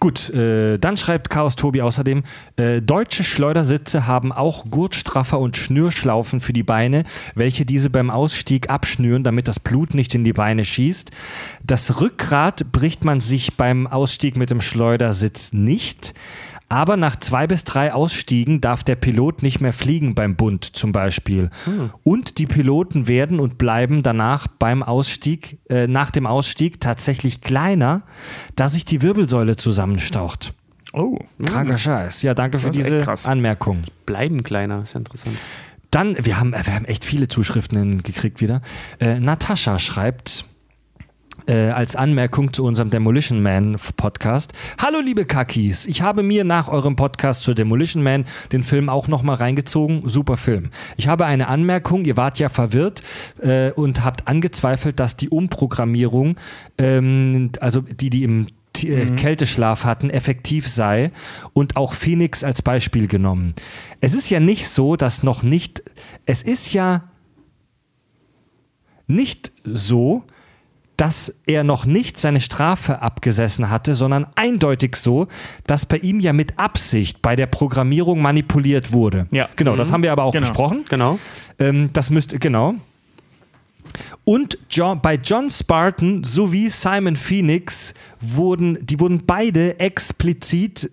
gut, 0.00 0.30
äh, 0.30 0.78
dann 0.78 0.96
schreibt 0.96 1.30
Chaos 1.30 1.56
Tobi 1.56 1.82
außerdem: 1.82 2.22
äh, 2.56 2.80
Deutsche 2.80 3.24
Schleudersitze 3.24 4.06
haben 4.06 4.32
auch 4.32 4.66
Gurtstraffer 4.70 5.38
und 5.38 5.56
Schnürschlaufen 5.56 6.40
für 6.40 6.52
die 6.52 6.62
Beine, 6.62 7.04
welche 7.34 7.64
diese 7.64 7.90
beim 7.90 8.10
Ausstieg 8.10 8.70
abschnüren, 8.70 9.24
damit 9.24 9.48
das 9.48 9.60
Blut 9.60 9.94
nicht 9.94 10.14
in 10.14 10.24
die 10.24 10.32
Beine 10.32 10.64
schießt. 10.64 11.10
Das 11.64 12.00
Rückgrat 12.00 12.70
bricht 12.72 13.04
man 13.04 13.20
sich 13.20 13.56
beim 13.56 13.86
Ausstieg 13.86 14.36
mit 14.36 14.50
dem 14.50 14.60
Schleudersitz 14.60 15.52
nicht. 15.52 16.14
Aber 16.68 16.96
nach 16.98 17.16
zwei 17.16 17.46
bis 17.46 17.64
drei 17.64 17.92
Ausstiegen 17.92 18.60
darf 18.60 18.82
der 18.82 18.96
Pilot 18.96 19.42
nicht 19.42 19.60
mehr 19.60 19.72
fliegen 19.72 20.14
beim 20.14 20.36
Bund 20.36 20.64
zum 20.64 20.92
Beispiel. 20.92 21.48
Und 22.04 22.38
die 22.38 22.46
Piloten 22.46 23.08
werden 23.08 23.40
und 23.40 23.56
bleiben 23.56 24.02
danach 24.02 24.46
beim 24.48 24.82
Ausstieg, 24.82 25.58
äh, 25.70 25.86
nach 25.86 26.10
dem 26.10 26.26
Ausstieg 26.26 26.80
tatsächlich 26.80 27.40
kleiner, 27.40 28.02
da 28.54 28.68
sich 28.68 28.84
die 28.84 29.00
Wirbelsäule 29.00 29.56
zusammenstaucht. 29.56 30.52
Oh. 30.92 31.18
Kranker 31.44 31.78
Scheiß. 31.78 32.22
Ja, 32.22 32.34
danke 32.34 32.58
für 32.58 32.70
diese. 32.70 33.06
Anmerkung. 33.24 33.82
Bleiben 34.06 34.42
kleiner, 34.42 34.82
ist 34.82 34.94
ja 34.94 34.98
interessant. 34.98 35.36
Dann, 35.90 36.16
wir 36.22 36.38
haben, 36.38 36.52
wir 36.52 36.74
haben 36.74 36.84
echt 36.84 37.04
viele 37.04 37.28
Zuschriften 37.28 38.02
gekriegt 38.02 38.42
wieder. 38.42 38.60
Äh, 39.00 39.20
Natascha 39.20 39.78
schreibt 39.78 40.44
äh, 41.48 41.70
als 41.70 41.96
Anmerkung 41.96 42.52
zu 42.52 42.64
unserem 42.64 42.90
Demolition 42.90 43.42
Man 43.42 43.76
Podcast. 43.96 44.52
Hallo 44.78 45.00
liebe 45.00 45.24
Kakis, 45.24 45.86
ich 45.86 46.02
habe 46.02 46.22
mir 46.22 46.44
nach 46.44 46.68
eurem 46.68 46.96
Podcast 46.96 47.42
zu 47.42 47.54
Demolition 47.54 48.02
Man 48.02 48.26
den 48.52 48.62
Film 48.62 48.88
auch 48.88 49.08
nochmal 49.08 49.36
reingezogen. 49.36 50.02
Super 50.08 50.36
Film. 50.36 50.70
Ich 50.96 51.08
habe 51.08 51.26
eine 51.26 51.48
Anmerkung, 51.48 52.04
ihr 52.04 52.16
wart 52.16 52.38
ja 52.38 52.48
verwirrt 52.48 53.02
äh, 53.40 53.72
und 53.72 54.04
habt 54.04 54.28
angezweifelt, 54.28 55.00
dass 55.00 55.16
die 55.16 55.30
Umprogrammierung, 55.30 56.36
ähm, 56.76 57.50
also 57.60 57.80
die, 57.80 58.10
die 58.10 58.24
im 58.24 58.48
äh, 58.82 59.06
Kälteschlaf 59.16 59.84
hatten, 59.84 60.10
effektiv 60.10 60.68
sei 60.68 61.10
und 61.54 61.76
auch 61.76 61.94
Phoenix 61.94 62.44
als 62.44 62.62
Beispiel 62.62 63.08
genommen. 63.08 63.54
Es 64.00 64.14
ist 64.14 64.28
ja 64.30 64.40
nicht 64.40 64.68
so, 64.68 64.96
dass 64.96 65.22
noch 65.22 65.42
nicht, 65.42 65.82
es 66.26 66.42
ist 66.42 66.72
ja 66.72 67.04
nicht 69.06 69.52
so, 69.64 70.24
dass 70.98 71.32
er 71.46 71.62
noch 71.64 71.86
nicht 71.86 72.18
seine 72.18 72.40
Strafe 72.40 73.00
abgesessen 73.00 73.70
hatte, 73.70 73.94
sondern 73.94 74.26
eindeutig 74.34 74.96
so, 74.96 75.28
dass 75.66 75.86
bei 75.86 75.96
ihm 75.98 76.18
ja 76.20 76.32
mit 76.32 76.58
Absicht 76.58 77.22
bei 77.22 77.36
der 77.36 77.46
Programmierung 77.46 78.20
manipuliert 78.20 78.92
wurde. 78.92 79.26
Ja. 79.30 79.48
Genau, 79.56 79.76
das 79.76 79.92
haben 79.92 80.02
wir 80.02 80.10
aber 80.12 80.24
auch 80.24 80.32
Genau. 80.32 80.46
besprochen. 80.46 80.84
Genau. 80.90 81.18
Ähm, 81.60 81.90
das 81.92 82.10
müsste, 82.10 82.38
genau. 82.40 82.74
Und 84.24 84.58
John, 84.70 85.00
bei 85.00 85.14
John 85.14 85.50
Spartan 85.50 86.24
sowie 86.24 86.68
Simon 86.68 87.16
Phoenix 87.16 87.94
wurden, 88.20 88.78
die 88.84 89.00
wurden 89.00 89.22
beide 89.24 89.78
explizit 89.80 90.90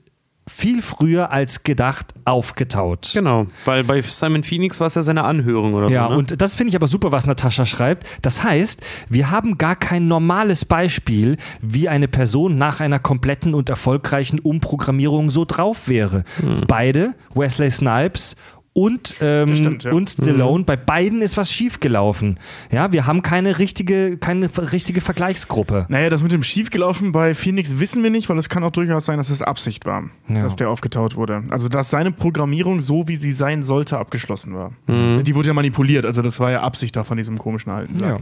viel 0.47 0.81
früher 0.81 1.31
als 1.31 1.63
gedacht 1.63 2.13
aufgetaut. 2.23 3.11
Genau. 3.13 3.47
Weil 3.65 3.83
bei 3.83 4.01
Simon 4.01 4.43
Phoenix 4.43 4.79
war 4.79 4.87
es 4.87 4.95
ja 4.95 5.01
seine 5.01 5.23
Anhörung 5.23 5.73
oder 5.73 5.89
Ja, 5.89 6.05
so. 6.07 6.13
Ne? 6.13 6.17
und 6.19 6.41
das 6.41 6.55
finde 6.55 6.69
ich 6.69 6.75
aber 6.75 6.87
super, 6.87 7.11
was 7.11 7.25
Natascha 7.25 7.65
schreibt. 7.65 8.05
Das 8.21 8.43
heißt, 8.43 8.81
wir 9.09 9.31
haben 9.31 9.57
gar 9.57 9.75
kein 9.75 10.07
normales 10.07 10.65
Beispiel, 10.65 11.37
wie 11.61 11.89
eine 11.89 12.07
Person 12.07 12.57
nach 12.57 12.79
einer 12.79 12.99
kompletten 12.99 13.55
und 13.55 13.69
erfolgreichen 13.69 14.39
Umprogrammierung 14.39 15.31
so 15.31 15.45
drauf 15.45 15.87
wäre. 15.87 16.23
Hm. 16.39 16.63
Beide, 16.67 17.15
Wesley 17.33 17.71
Snipes 17.71 18.35
und, 18.77 19.15
ähm, 19.21 19.55
stimmt, 19.55 19.85
ja. 19.85 19.91
und 19.93 20.09
Stallone. 20.09 20.65
Bei 20.65 20.75
beiden 20.75 21.21
ist 21.21 21.37
was 21.37 21.49
schiefgelaufen. 21.49 22.37
Ja, 22.71 22.91
wir 22.91 23.07
haben 23.07 23.21
keine 23.21 23.57
richtige, 23.57 24.17
keine 24.17 24.49
richtige 24.73 24.99
Vergleichsgruppe. 24.99 25.85
Naja, 25.87 26.09
das 26.09 26.21
mit 26.23 26.33
dem 26.33 26.43
schiefgelaufen 26.43 27.13
bei 27.13 27.35
Phoenix 27.35 27.79
wissen 27.79 28.03
wir 28.03 28.09
nicht, 28.09 28.27
weil 28.27 28.37
es 28.37 28.49
kann 28.49 28.65
auch 28.65 28.71
durchaus 28.71 29.05
sein, 29.05 29.17
dass 29.17 29.29
es 29.29 29.41
Absicht 29.41 29.85
war, 29.85 30.03
Ja. 30.27 30.41
dass 30.41 30.57
der 30.57 30.69
aufgetaut 30.69 31.15
wurde. 31.15 31.43
Also, 31.51 31.69
dass 31.69 31.89
seine 31.89 32.11
Programmierung 32.11 32.81
so, 32.81 33.07
wie 33.07 33.15
sie 33.15 33.31
sein 33.31 33.63
sollte, 33.63 33.97
abgeschlossen 33.97 34.53
war. 34.53 34.73
Die 34.89 35.35
wurde 35.35 35.47
ja 35.47 35.53
manipuliert, 35.53 36.05
also 36.05 36.21
das 36.21 36.41
war 36.41 36.51
ja 36.51 36.61
Absicht 36.61 36.97
da 36.97 37.05
von 37.05 37.15
diesem 37.15 37.37
komischen 37.37 37.71
alten 37.71 37.97
Ja. 38.03 38.17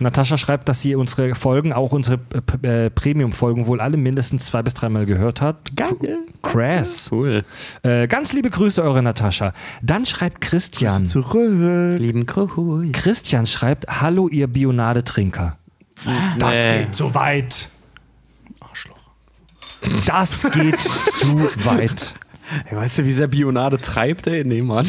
Natascha 0.00 0.38
schreibt, 0.38 0.70
dass 0.70 0.80
sie 0.80 0.94
unsere 0.94 1.34
Folgen, 1.34 1.74
auch 1.74 1.92
unsere 1.92 2.18
äh, 2.62 2.86
äh, 2.86 2.90
Premium-Folgen, 2.90 3.66
wohl 3.66 3.82
alle 3.82 3.98
mindestens 3.98 4.46
zwei 4.46 4.62
bis 4.62 4.72
dreimal 4.72 5.04
gehört 5.04 5.42
hat. 5.42 5.76
Geil. 5.76 5.88
Crass. 6.42 7.10
Cool. 7.12 7.44
Äh, 7.82 8.06
ganz 8.06 8.32
liebe 8.32 8.48
Grüße, 8.48 8.82
eure 8.82 9.02
Natascha. 9.02 9.52
Dann 9.82 9.97
schreibt 10.06 10.40
Christian. 10.40 11.06
Zurück. 11.06 11.98
Lieben 11.98 12.26
Kuhui. 12.26 12.92
Christian 12.92 13.46
schreibt: 13.46 13.86
Hallo, 14.00 14.28
ihr 14.28 14.46
Bionadetrinker. 14.46 15.56
Das 16.38 16.56
Nee. 16.56 16.78
geht 16.84 16.94
zu 16.96 17.14
weit. 17.14 17.68
Arschloch. 18.60 18.96
Das 20.06 20.48
geht 20.50 20.80
zu 20.80 21.38
weit. 21.64 22.14
Ey, 22.70 22.76
weißt 22.76 22.98
du, 22.98 23.04
wie 23.04 23.12
sehr 23.12 23.26
Bionade 23.26 23.78
treibt, 23.78 24.26
ey? 24.26 24.42
Nee, 24.44 24.62
Mann. 24.62 24.86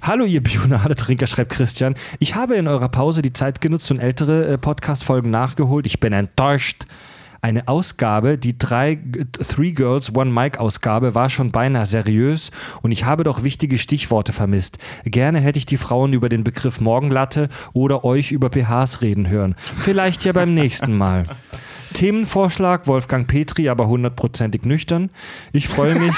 Hallo, 0.00 0.24
ihr 0.24 0.42
Bionadetrinker, 0.42 1.26
schreibt 1.26 1.52
Christian. 1.52 1.96
Ich 2.18 2.34
habe 2.34 2.54
in 2.56 2.66
eurer 2.66 2.88
Pause 2.88 3.20
die 3.20 3.32
Zeit 3.34 3.60
genutzt 3.60 3.90
und 3.90 3.98
ältere 3.98 4.46
äh, 4.46 4.58
Podcast-Folgen 4.58 5.30
nachgeholt. 5.30 5.86
Ich 5.86 6.00
bin 6.00 6.12
enttäuscht. 6.14 6.86
Eine 7.44 7.68
Ausgabe, 7.68 8.38
die 8.38 8.56
drei, 8.56 8.98
Three 9.46 9.72
Girls, 9.72 10.14
One 10.14 10.30
Mic 10.30 10.56
Ausgabe, 10.58 11.14
war 11.14 11.28
schon 11.28 11.52
beinahe 11.52 11.84
seriös 11.84 12.50
und 12.80 12.90
ich 12.90 13.04
habe 13.04 13.22
doch 13.22 13.42
wichtige 13.42 13.78
Stichworte 13.78 14.32
vermisst. 14.32 14.78
Gerne 15.04 15.40
hätte 15.40 15.58
ich 15.58 15.66
die 15.66 15.76
Frauen 15.76 16.14
über 16.14 16.30
den 16.30 16.42
Begriff 16.42 16.80
Morgenlatte 16.80 17.50
oder 17.74 18.02
euch 18.02 18.32
über 18.32 18.48
BHs 18.48 19.02
reden 19.02 19.28
hören. 19.28 19.56
Vielleicht 19.78 20.24
ja 20.24 20.32
beim 20.32 20.54
nächsten 20.54 20.96
Mal. 20.96 21.26
Themenvorschlag 21.92 22.86
Wolfgang 22.86 23.28
Petri, 23.28 23.68
aber 23.68 23.88
hundertprozentig 23.88 24.62
nüchtern. 24.62 25.10
Ich 25.52 25.68
freue 25.68 25.96
mich. 25.96 26.14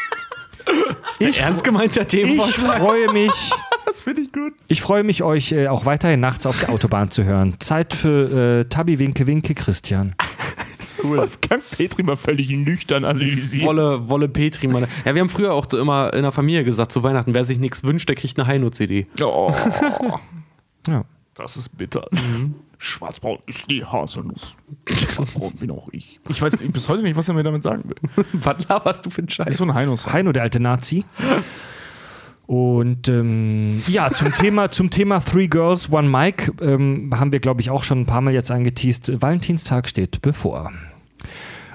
ich, 1.18 1.40
Ernst 1.40 1.62
gemeinter 1.62 2.00
ich 2.00 2.06
Themenvorschlag? 2.06 2.78
freue 2.78 3.12
mich. 3.12 3.50
Das 3.88 4.02
finde 4.02 4.22
ich 4.22 4.32
gut. 4.32 4.52
Ich 4.68 4.82
freue 4.82 5.02
mich, 5.02 5.22
euch 5.22 5.52
äh, 5.52 5.68
auch 5.68 5.86
weiterhin 5.86 6.20
nachts 6.20 6.44
auf 6.46 6.58
der 6.60 6.70
Autobahn 6.70 7.10
zu 7.10 7.24
hören. 7.24 7.56
Zeit 7.58 7.94
für 7.94 8.60
äh, 8.60 8.64
Tabi 8.68 8.98
Winke 8.98 9.26
Winke 9.26 9.54
Christian. 9.54 10.14
Wolfgang 11.02 11.62
Petri 11.70 12.02
mal 12.02 12.16
völlig 12.16 12.50
nüchtern 12.50 13.04
analysiert. 13.04 13.64
Wolle, 13.66 14.08
Wolle 14.08 14.28
Petri, 14.28 14.66
meine. 14.66 14.88
Ja, 15.04 15.14
wir 15.14 15.22
haben 15.22 15.28
früher 15.28 15.52
auch 15.54 15.66
so 15.70 15.78
immer 15.78 16.12
in 16.12 16.22
der 16.22 16.32
Familie 16.32 16.64
gesagt, 16.64 16.92
zu 16.92 17.02
Weihnachten, 17.02 17.32
wer 17.34 17.44
sich 17.44 17.58
nichts 17.58 17.84
wünscht, 17.84 18.08
der 18.08 18.16
kriegt 18.16 18.38
eine 18.38 18.46
Heino-CD. 18.48 19.06
Oh, 19.22 19.54
Ja. 20.86 21.04
das 21.34 21.56
ist 21.56 21.76
bitter. 21.78 22.06
Schwarzbraun 22.78 23.38
ist 23.46 23.70
die 23.70 23.84
Haselnuss. 23.84 24.56
Schwarzbraun 24.92 25.52
bin 25.54 25.70
auch 25.70 25.88
ich. 25.92 26.20
Ich 26.28 26.42
weiß 26.42 26.56
bis 26.72 26.88
heute 26.88 27.02
nicht, 27.04 27.16
was 27.16 27.28
er 27.28 27.34
mir 27.34 27.42
damit 27.44 27.62
sagen 27.62 27.84
will. 27.88 28.24
Was 28.32 28.68
laberst 28.68 29.06
du 29.06 29.10
für 29.10 29.18
einen 29.18 29.26
Das 29.28 29.34
Scheiß? 29.36 29.48
ist 29.52 29.58
so 29.58 29.64
ein 29.64 29.74
Heinos. 29.74 30.12
Heino, 30.12 30.32
der 30.32 30.42
alte 30.42 30.60
Nazi. 30.60 31.04
Und 32.48 33.08
ähm, 33.08 33.82
ja, 33.88 34.10
zum 34.10 34.32
Thema, 34.32 34.70
zum 34.70 34.88
Thema 34.88 35.20
Three 35.20 35.48
Girls, 35.48 35.92
One 35.92 36.08
Mic 36.08 36.50
ähm, 36.62 37.12
haben 37.14 37.30
wir, 37.30 37.40
glaube 37.40 37.60
ich, 37.60 37.68
auch 37.68 37.82
schon 37.82 38.00
ein 38.00 38.06
paar 38.06 38.22
Mal 38.22 38.32
jetzt 38.32 38.50
angeteased. 38.50 39.20
Valentinstag 39.20 39.86
steht 39.86 40.22
bevor. 40.22 40.72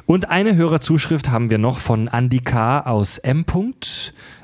Und 0.08 0.32
eine 0.32 0.56
Hörerzuschrift 0.56 1.30
haben 1.30 1.52
wir 1.52 1.60
noch 1.60 1.78
von 1.78 2.08
Andy 2.08 2.40
K. 2.40 2.80
aus 2.80 3.20
M. 3.20 3.46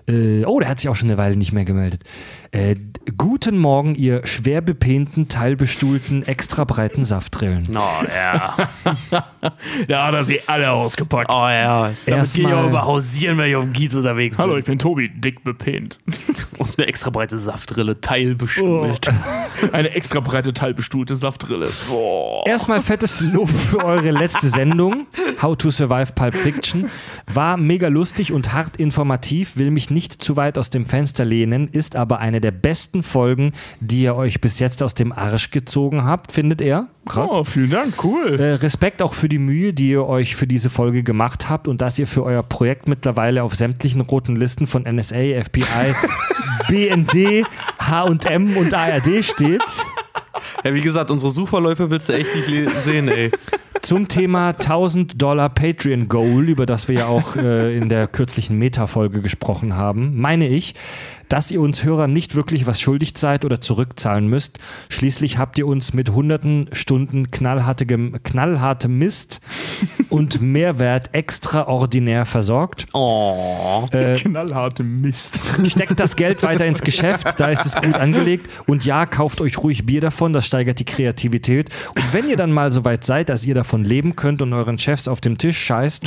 Äh, 0.10 0.44
oh, 0.46 0.60
der 0.60 0.70
hat 0.70 0.80
sich 0.80 0.90
auch 0.90 0.96
schon 0.96 1.10
eine 1.10 1.18
Weile 1.18 1.36
nicht 1.36 1.52
mehr 1.52 1.66
gemeldet. 1.66 2.04
Äh, 2.52 2.76
guten 3.16 3.60
Morgen, 3.60 3.94
ihr 3.94 4.26
schwer 4.26 4.62
bepehnten, 4.62 5.28
teilbestuhlten, 5.28 6.28
extra 6.28 6.64
breiten 6.64 7.06
Saftrillen. 7.06 7.68
Oh, 7.76 8.06
ja. 8.08 8.70
Da 9.88 10.08
hat 10.08 10.14
er 10.14 10.24
sie 10.24 10.42
alle 10.48 10.70
ausgepackt. 10.72 11.30
Oh, 11.30 11.48
ja. 11.48 11.94
Damit 12.06 12.34
gehe 12.34 12.48
ich 12.48 12.54
auch 12.54 12.68
immer 12.68 12.86
hausieren, 12.86 13.38
wenn 13.38 13.50
ich 13.50 13.56
auf 13.56 13.64
dem 13.64 13.74
Kiez 13.74 13.94
unterwegs 13.96 14.38
Hallo, 14.38 14.58
ich 14.58 14.66
bin 14.66 14.80
Tobi, 14.80 15.10
dick 15.10 15.44
bepähnt. 15.44 16.00
Und 16.58 16.78
eine 16.78 16.88
extra 16.88 17.10
breite 17.10 17.38
Saftrille, 17.38 18.02
teilbestuhlt. 18.02 19.10
Eine 19.72 19.90
extra 19.92 20.20
breite, 20.20 20.54
teilbestuhlte 20.54 21.16
Saftrille. 21.16 21.70
Boah. 21.90 22.46
Erstmal 22.48 22.82
fettes 22.82 23.22
Lob 23.22 23.50
für 23.50 23.84
eure 23.84 24.12
letzte 24.12 24.48
Sendung, 24.48 25.08
How 25.42 25.56
to 25.56 25.72
Survive 25.72 26.14
Pulp 26.14 26.36
Fiction. 26.36 26.90
War 27.32 27.58
mega 27.58 27.88
lustig 27.88 28.32
und 28.32 28.54
hart 28.54 28.78
informativ, 28.78 29.58
will 29.58 29.72
mich 29.72 29.90
nicht 29.90 29.99
zu 30.08 30.38
weit 30.38 30.58
aus 30.58 30.70
dem 30.70 30.86
Fenster 30.86 31.26
lehnen, 31.26 31.68
ist 31.68 31.96
aber 31.96 32.20
eine 32.20 32.40
der 32.40 32.52
besten 32.52 33.04
Folgen, 33.04 33.52
die 33.82 34.04
ihr 34.04 34.16
euch 34.16 34.40
bis 34.40 34.60
jetzt 34.60 34.82
aus 34.82 34.94
dem 34.94 35.12
Arsch 35.12 35.52
gezogen 35.52 36.06
habt, 36.06 36.32
findet 36.32 36.62
er. 36.62 36.88
Krass. 37.06 37.30
Oh, 37.34 37.44
vielen 37.44 37.72
Dank, 37.72 38.04
cool. 38.04 38.40
Äh, 38.40 38.54
Respekt 38.56 39.02
auch 39.02 39.14
für 39.14 39.28
die 39.28 39.40
Mühe, 39.40 39.74
die 39.74 39.90
ihr 39.90 40.06
euch 40.06 40.36
für 40.36 40.48
diese 40.48 40.70
Folge 40.70 41.04
gemacht 41.04 41.50
habt 41.50 41.68
und 41.68 41.82
dass 41.82 42.00
ihr 42.00 42.08
für 42.08 42.24
euer 42.24 42.44
Projekt 42.44 42.88
mittlerweile 42.88 43.44
auf 43.44 43.56
sämtlichen 43.56 44.02
roten 44.02 44.36
Listen 44.36 44.68
von 44.68 44.84
NSA, 44.84 45.44
FBI, 45.44 45.96
BND, 46.68 47.46
H&M 47.80 48.58
und 48.58 48.74
ARD 48.74 49.26
steht. 49.26 49.64
Ja, 50.64 50.74
wie 50.74 50.82
gesagt, 50.82 51.12
unsere 51.12 51.32
Suchverläufe 51.32 51.90
willst 51.90 52.10
du 52.10 52.14
echt 52.14 52.34
nicht 52.36 52.70
sehen, 52.84 53.08
ey. 53.08 53.32
Zum 53.82 54.08
Thema 54.08 54.50
1000 54.50 55.22
Dollar 55.22 55.50
Patreon 55.50 56.10
Goal, 56.10 56.50
über 56.50 56.66
das 56.66 56.88
wir 56.88 56.96
ja 56.96 57.06
auch 57.08 57.36
äh, 57.36 57.76
in 57.78 57.88
der 57.88 58.08
kürzlichen 58.08 58.58
Meta-Folge 58.58 59.22
gesprochen 59.22 59.76
haben, 59.76 60.20
meine 60.20 60.48
ich, 60.48 60.76
dass 61.30 61.52
ihr 61.52 61.62
uns 61.62 61.84
Hörer 61.84 62.08
nicht 62.08 62.36
wirklich 62.36 62.68
was 62.68 62.82
schuldig 62.82 63.14
seid 63.16 63.46
oder 63.46 63.62
zurückzahlen 63.62 64.28
müsst. 64.28 64.60
Schließlich 64.90 65.38
habt 65.38 65.58
ihr 65.58 65.68
uns 65.68 65.94
mit 65.94 66.10
hunderten 66.10 66.70
Stunden 66.74 67.32
knallhartigem, 67.32 68.18
knallhartem 68.24 68.98
Mist 68.98 69.40
und 70.10 70.42
Mehrwert 70.42 71.12
extraordinär 71.14 72.26
versorgt. 72.26 72.88
Oh. 72.94 73.88
Äh, 73.92 74.16
Knallharte 74.16 74.84
Mist. 74.84 75.40
Steckt 75.66 76.00
das 76.00 76.16
Geld 76.16 76.44
weiter 76.44 76.66
ins 76.66 76.82
Geschäft, 76.82 77.40
da 77.40 77.48
ist 77.48 77.66
es 77.66 77.76
gut 77.76 77.96
angelegt. 77.96 78.50
Und 78.66 78.84
ja, 78.86 79.06
kauft 79.06 79.40
euch 79.42 79.60
ruhig 79.60 79.86
Bier 79.86 80.02
davon, 80.02 80.34
das 80.34 80.46
steigert 80.46 80.80
die 80.80 80.86
Kreativität. 80.86 81.70
Und 81.96 82.14
wenn 82.14 82.28
ihr 82.28 82.38
dann 82.38 82.52
mal 82.52 82.72
so 82.72 82.84
weit 82.86 83.04
seid, 83.04 83.30
dass 83.30 83.46
ihr 83.46 83.56
davon 83.56 83.84
leben 83.84 84.16
könnt 84.16 84.42
und 84.42 84.52
euren 84.54 84.78
Chefs 84.80 85.08
auf 85.08 85.22
dem 85.22 85.38
Tisch 85.38 85.60
scheißt, 85.60 86.04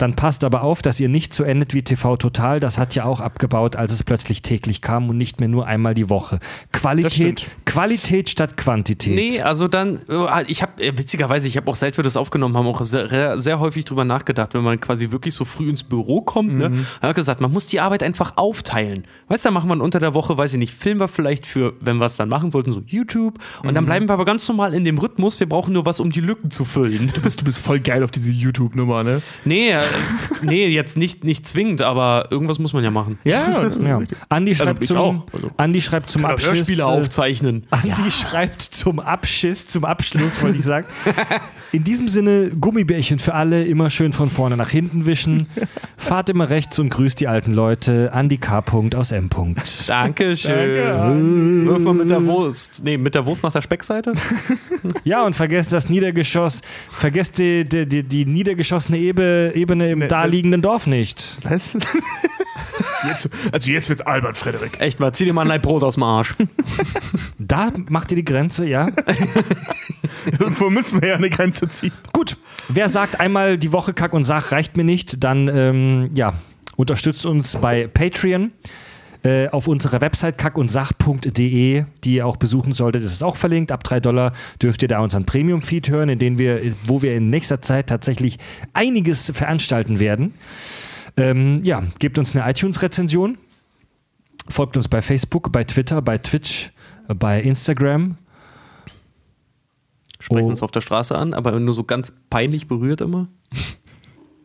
dann 0.00 0.16
passt 0.16 0.44
aber 0.44 0.62
auf, 0.62 0.80
dass 0.80 0.98
ihr 0.98 1.08
nicht 1.08 1.34
so 1.34 1.44
endet 1.44 1.74
wie 1.74 1.82
TV 1.82 2.16
Total. 2.16 2.58
Das 2.58 2.78
hat 2.78 2.94
ja 2.94 3.04
auch 3.04 3.20
abgebaut, 3.20 3.76
als 3.76 3.92
es 3.92 4.02
plötzlich 4.02 4.42
täglich 4.42 4.80
kam 4.80 5.08
und 5.10 5.18
nicht 5.18 5.40
mehr 5.40 5.48
nur 5.48 5.66
einmal 5.66 5.94
die 5.94 6.08
Woche. 6.08 6.38
Qualität. 6.72 7.46
Qualität 7.66 8.30
statt 8.30 8.56
Quantität. 8.56 9.14
Nee, 9.14 9.42
also 9.42 9.68
dann, 9.68 10.00
äh, 10.08 10.44
ich 10.46 10.62
habe, 10.62 10.72
witzigerweise, 10.96 11.48
ich 11.48 11.56
habe 11.56 11.70
auch, 11.70 11.76
seit 11.76 11.98
wir 11.98 12.04
das 12.04 12.16
aufgenommen 12.16 12.56
haben, 12.56 12.66
auch 12.66 12.84
sehr, 12.84 13.36
sehr 13.36 13.60
häufig 13.60 13.84
drüber 13.84 14.04
nachgedacht, 14.04 14.54
wenn 14.54 14.62
man 14.62 14.80
quasi 14.80 15.10
wirklich 15.10 15.34
so 15.34 15.44
früh 15.44 15.68
ins 15.68 15.84
Büro 15.84 16.22
kommt, 16.22 16.56
ne, 16.56 16.84
hat 17.02 17.14
gesagt, 17.14 17.40
man 17.40 17.52
muss 17.52 17.66
die 17.66 17.80
Arbeit 17.80 18.02
einfach 18.02 18.36
aufteilen. 18.36 19.04
Weißt 19.28 19.44
du, 19.44 19.48
dann 19.48 19.54
machen 19.54 19.68
wir 19.68 19.82
unter 19.82 20.00
der 20.00 20.14
Woche, 20.14 20.38
weiß 20.38 20.54
ich 20.54 20.58
nicht, 20.58 20.74
filmen 20.74 21.00
wir 21.00 21.08
vielleicht 21.08 21.46
für, 21.46 21.74
wenn 21.80 21.98
wir 21.98 22.06
es 22.06 22.16
dann 22.16 22.28
machen 22.28 22.50
sollten, 22.50 22.72
so 22.72 22.82
YouTube. 22.86 23.38
Und 23.62 23.74
dann 23.74 23.84
bleiben 23.84 24.08
wir 24.08 24.14
aber 24.14 24.24
ganz 24.24 24.48
normal 24.48 24.74
in 24.74 24.84
dem 24.84 24.98
Rhythmus. 24.98 25.38
Wir 25.40 25.48
brauchen 25.48 25.74
nur 25.74 25.84
was, 25.84 26.00
um 26.00 26.10
die 26.10 26.20
Lücken 26.20 26.50
zu 26.50 26.64
füllen. 26.64 27.12
Du 27.14 27.20
bist, 27.20 27.40
du 27.40 27.44
bist 27.44 27.58
voll 27.58 27.80
geil 27.80 28.02
auf 28.02 28.10
diese 28.10 28.30
YouTube-Nummer, 28.30 29.02
ne? 29.02 29.22
Nee, 29.44 29.70
äh, 29.70 29.82
nee, 30.42 30.66
jetzt 30.66 30.96
nicht, 30.96 31.24
nicht 31.24 31.46
zwingend, 31.46 31.82
aber 31.82 32.28
irgendwas 32.30 32.58
muss 32.58 32.72
man 32.72 32.84
ja 32.84 32.90
machen. 32.90 33.18
Ja, 33.24 33.70
Ja. 33.80 34.00
Andi 34.28 34.54
schreibt, 34.54 34.82
ich 34.82 34.88
zum, 34.88 34.96
auch. 34.96 35.26
Also. 35.32 35.50
Andi 35.56 35.80
schreibt 35.80 36.10
zum 36.10 36.24
Abschiss. 36.24 36.48
Hörspiele 36.48 36.82
äh, 36.82 36.86
aufzeichnen. 36.86 37.66
Andi 37.70 38.10
schreibt 38.10 38.62
zum 38.62 39.00
Abschiss, 39.00 39.66
zum 39.66 39.84
Abschluss, 39.84 40.42
wollte 40.42 40.58
ich 40.58 40.64
sagen. 40.64 40.86
In 41.72 41.84
diesem 41.84 42.08
Sinne, 42.08 42.50
Gummibärchen 42.60 43.20
für 43.20 43.34
alle, 43.34 43.64
immer 43.64 43.90
schön 43.90 44.12
von 44.12 44.28
vorne 44.28 44.56
nach 44.56 44.70
hinten 44.70 45.06
wischen. 45.06 45.46
Fahrt 45.96 46.28
immer 46.28 46.50
rechts 46.50 46.78
und 46.80 46.90
grüßt 46.90 47.20
die 47.20 47.28
alten 47.28 47.52
Leute. 47.52 48.12
Andi 48.12 48.38
K. 48.38 48.64
aus 48.96 49.12
M. 49.12 49.30
Dankeschön. 49.86 51.66
Wirf 51.66 51.78
mal 51.78 51.94
mit 51.94 52.10
der 52.10 52.26
Wurst. 52.26 52.82
Nee, 52.84 52.98
mit 52.98 53.14
der 53.14 53.24
Wurst 53.24 53.44
nach 53.44 53.52
der 53.52 53.62
Speckseite? 53.62 54.12
Ja, 55.04 55.24
und 55.24 55.34
vergesst 55.34 55.72
das 55.72 55.88
Niedergeschoss, 55.88 56.60
vergesst 56.90 57.38
die, 57.38 57.64
die, 57.64 57.86
die, 57.86 58.02
die 58.02 58.26
niedergeschossene 58.26 58.98
Ebe, 58.98 59.52
Ebene 59.80 59.92
im 59.92 59.98
Nee, 60.00 60.08
daliegenden 60.08 60.62
Dorf 60.62 60.86
nicht. 60.86 61.38
Was? 61.44 61.76
Jetzt, 63.06 63.30
also 63.50 63.70
jetzt 63.70 63.88
wird 63.88 64.06
albern, 64.06 64.34
Frederik. 64.34 64.78
Echt 64.78 65.00
mal, 65.00 65.12
zieh 65.12 65.24
dir 65.24 65.32
mal 65.32 65.42
ein 65.42 65.48
Leib 65.48 65.62
Brot 65.62 65.82
aus 65.82 65.94
dem 65.94 66.02
Arsch. 66.02 66.34
Da 67.38 67.72
macht 67.88 68.12
ihr 68.12 68.16
die 68.16 68.24
Grenze, 68.24 68.66
ja? 68.66 68.88
Irgendwo 70.38 70.68
müssen 70.68 71.00
wir 71.00 71.08
ja 71.08 71.14
eine 71.16 71.30
Grenze 71.30 71.68
ziehen. 71.68 71.90
Gut, 72.12 72.36
wer 72.68 72.88
sagt 72.90 73.18
einmal 73.18 73.56
die 73.58 73.72
Woche 73.72 73.94
Kack 73.94 74.12
und 74.12 74.24
Sach 74.24 74.52
reicht 74.52 74.76
mir 74.76 74.84
nicht, 74.84 75.24
dann 75.24 75.48
ähm, 75.48 76.10
ja, 76.14 76.34
unterstützt 76.76 77.24
uns 77.24 77.56
bei 77.56 77.86
Patreon. 77.88 78.52
Äh, 79.22 79.48
auf 79.48 79.68
unserer 79.68 80.00
Website 80.00 80.38
kackundsach.de, 80.38 81.84
die 82.04 82.14
ihr 82.14 82.26
auch 82.26 82.38
besuchen 82.38 82.72
solltet, 82.72 83.02
ist 83.02 83.12
es 83.12 83.22
auch 83.22 83.36
verlinkt. 83.36 83.70
Ab 83.70 83.84
3 83.84 84.00
Dollar 84.00 84.32
dürft 84.62 84.80
ihr 84.80 84.88
da 84.88 85.00
unseren 85.00 85.26
Premium-Feed 85.26 85.90
hören, 85.90 86.08
in 86.08 86.18
dem 86.18 86.38
wir, 86.38 86.74
wo 86.86 87.02
wir 87.02 87.14
in 87.14 87.28
nächster 87.28 87.60
Zeit 87.60 87.88
tatsächlich 87.88 88.38
einiges 88.72 89.30
veranstalten 89.34 90.00
werden. 90.00 90.32
Ähm, 91.18 91.60
ja, 91.64 91.82
gebt 91.98 92.18
uns 92.18 92.34
eine 92.34 92.48
iTunes-Rezension. 92.50 93.36
Folgt 94.48 94.78
uns 94.78 94.88
bei 94.88 95.02
Facebook, 95.02 95.52
bei 95.52 95.64
Twitter, 95.64 96.00
bei 96.00 96.16
Twitch, 96.16 96.70
bei 97.06 97.42
Instagram. 97.42 98.16
Sprechen 100.18 100.46
Oh. 100.46 100.48
uns 100.48 100.62
auf 100.62 100.70
der 100.70 100.80
Straße 100.80 101.16
an, 101.16 101.34
aber 101.34 101.58
nur 101.60 101.74
so 101.74 101.84
ganz 101.84 102.12
peinlich 102.30 102.68
berührt 102.68 103.00
immer. 103.02 103.28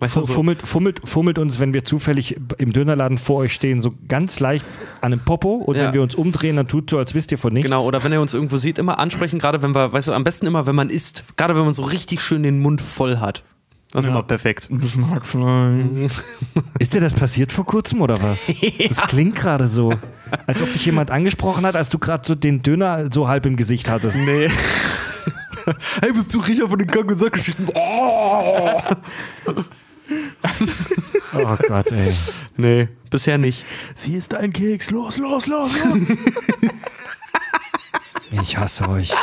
Weißt 0.06 0.16
du, 0.16 0.22
so, 0.22 0.28
Fummelt, 0.28 0.66
fummelt, 0.66 1.02
fummelt 1.08 1.40
uns, 1.40 1.60
wenn 1.60 1.74
wir 1.74 1.84
zufällig 1.84 2.38
im 2.58 2.74
Dönerladen 2.74 3.18
vor 3.18 3.38
euch 3.38 3.54
stehen, 3.54 3.82
so 3.82 3.94
ganz 4.08 4.40
leicht 4.40 4.66
an 5.02 5.12
dem 5.12 5.20
Popo. 5.20 5.56
Und 5.56 5.76
Ja. 5.76 5.86
wenn 5.86 5.94
wir 5.94 6.02
uns 6.02 6.16
umdrehen, 6.16 6.56
dann 6.56 6.68
tut 6.68 6.90
so, 6.90 6.98
als 6.98 7.14
wisst 7.16 7.32
ihr 7.32 7.38
von 7.38 7.54
nichts. 7.54 7.70
Genau, 7.70 7.84
oder 7.86 8.04
wenn 8.04 8.12
ihr 8.12 8.22
uns 8.22 8.34
irgendwo 8.34 8.58
seht, 8.58 8.78
immer 8.78 9.00
ansprechen, 9.00 9.40
gerade 9.40 9.62
wenn 9.62 9.74
wir, 9.76 9.92
weißt 9.94 10.08
du, 10.08 10.14
am 10.14 10.24
besten 10.24 10.46
immer, 10.48 10.66
wenn 10.68 10.76
man 10.76 10.90
isst, 10.90 11.24
gerade 11.38 11.56
wenn 11.56 11.66
man 11.66 11.74
so 11.74 11.84
richtig 11.84 12.22
schön 12.22 12.44
den 12.44 12.60
Mund 12.60 12.82
voll 12.82 13.18
hat. 13.18 13.44
Das 13.92 14.02
ist 14.04 14.08
Ja. 14.08 14.14
immer 14.14 14.24
perfekt. 14.24 14.68
Ein 14.70 14.80
bisschen 14.80 15.10
Hackfleisch. 15.10 16.12
Ist 16.80 16.94
dir 16.94 17.00
das 17.00 17.14
passiert 17.14 17.54
vor 17.54 17.66
kurzem 17.66 18.02
oder 18.02 18.22
was? 18.22 18.52
Das 18.90 18.98
klingt 19.08 19.36
gerade 19.36 19.68
so, 19.68 19.94
als 20.48 20.62
ob 20.62 20.74
dich 20.74 20.86
jemand 20.86 21.12
angesprochen 21.12 21.66
hat, 21.66 21.76
als 21.78 21.88
du 21.88 21.98
gerade 21.98 22.28
so 22.28 22.36
den 22.36 22.62
Döner 22.62 23.08
so 23.14 23.28
halb 23.30 23.46
im 23.46 23.56
Gesicht 23.56 23.90
hattest. 23.90 24.18
Nee. 24.18 24.50
hey, 26.02 26.12
bist 26.12 26.34
du 26.34 26.40
Riecher 26.40 26.68
von 26.68 26.78
den 26.78 26.88
Kack- 26.92 27.10
und 27.10 27.20
Sackgeschichten? 27.20 27.68
Oh! 27.74 28.82
Oh 31.34 31.58
Gott, 31.68 31.92
ey. 31.92 32.14
Nee, 32.56 32.88
bisher 33.10 33.38
nicht. 33.38 33.66
Sie 33.94 34.16
ist 34.16 34.34
ein 34.34 34.54
Keks. 34.54 34.92
Los, 34.92 35.18
los, 35.18 35.48
los, 35.48 35.72
los. 35.78 36.00
Ich 38.42 38.58
hasse 38.58 38.88
euch. 38.90 39.14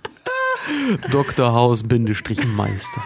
Dr. 1.10 1.52
Haus 1.52 1.82
Bindestrich 1.82 2.44
Meister. 2.44 3.02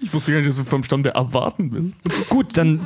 Ich 0.00 0.12
wusste 0.12 0.32
gar 0.32 0.38
nicht, 0.38 0.50
dass 0.50 0.56
du 0.58 0.64
vom 0.64 0.82
Stamm 0.84 1.02
der 1.02 1.14
Erwarten 1.14 1.70
bist. 1.70 2.00
Gut, 2.28 2.56
dann, 2.56 2.80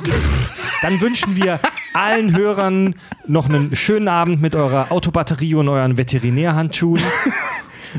dann 0.83 1.01
wünschen 1.01 1.37
wir 1.37 1.61
allen 1.95 2.37
Hörern 2.37 2.95
noch 3.27 3.49
einen 3.49 3.75
schönen 3.75 4.09
Abend 4.09 4.43
mit 4.43 4.55
eurer 4.55 4.91
Autobatterie 4.93 5.55
und 5.55 5.69
euren 5.69 5.97
Veterinärhandschuhen. 5.97 7.03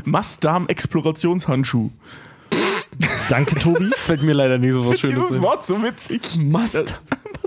Mastdarm-Explorationshandschuh. 0.04 1.90
Danke, 3.28 3.54
Tobi. 3.56 3.90
Fällt 3.96 4.22
mir 4.22 4.32
leider 4.32 4.58
nicht 4.58 4.74
so 4.74 4.88
was 4.88 5.00
Schönes 5.00 5.18
Dieses. 5.18 5.40
Wort 5.40 5.64
so 5.64 5.82
witzig. 5.82 6.20
Mast. 6.38 7.00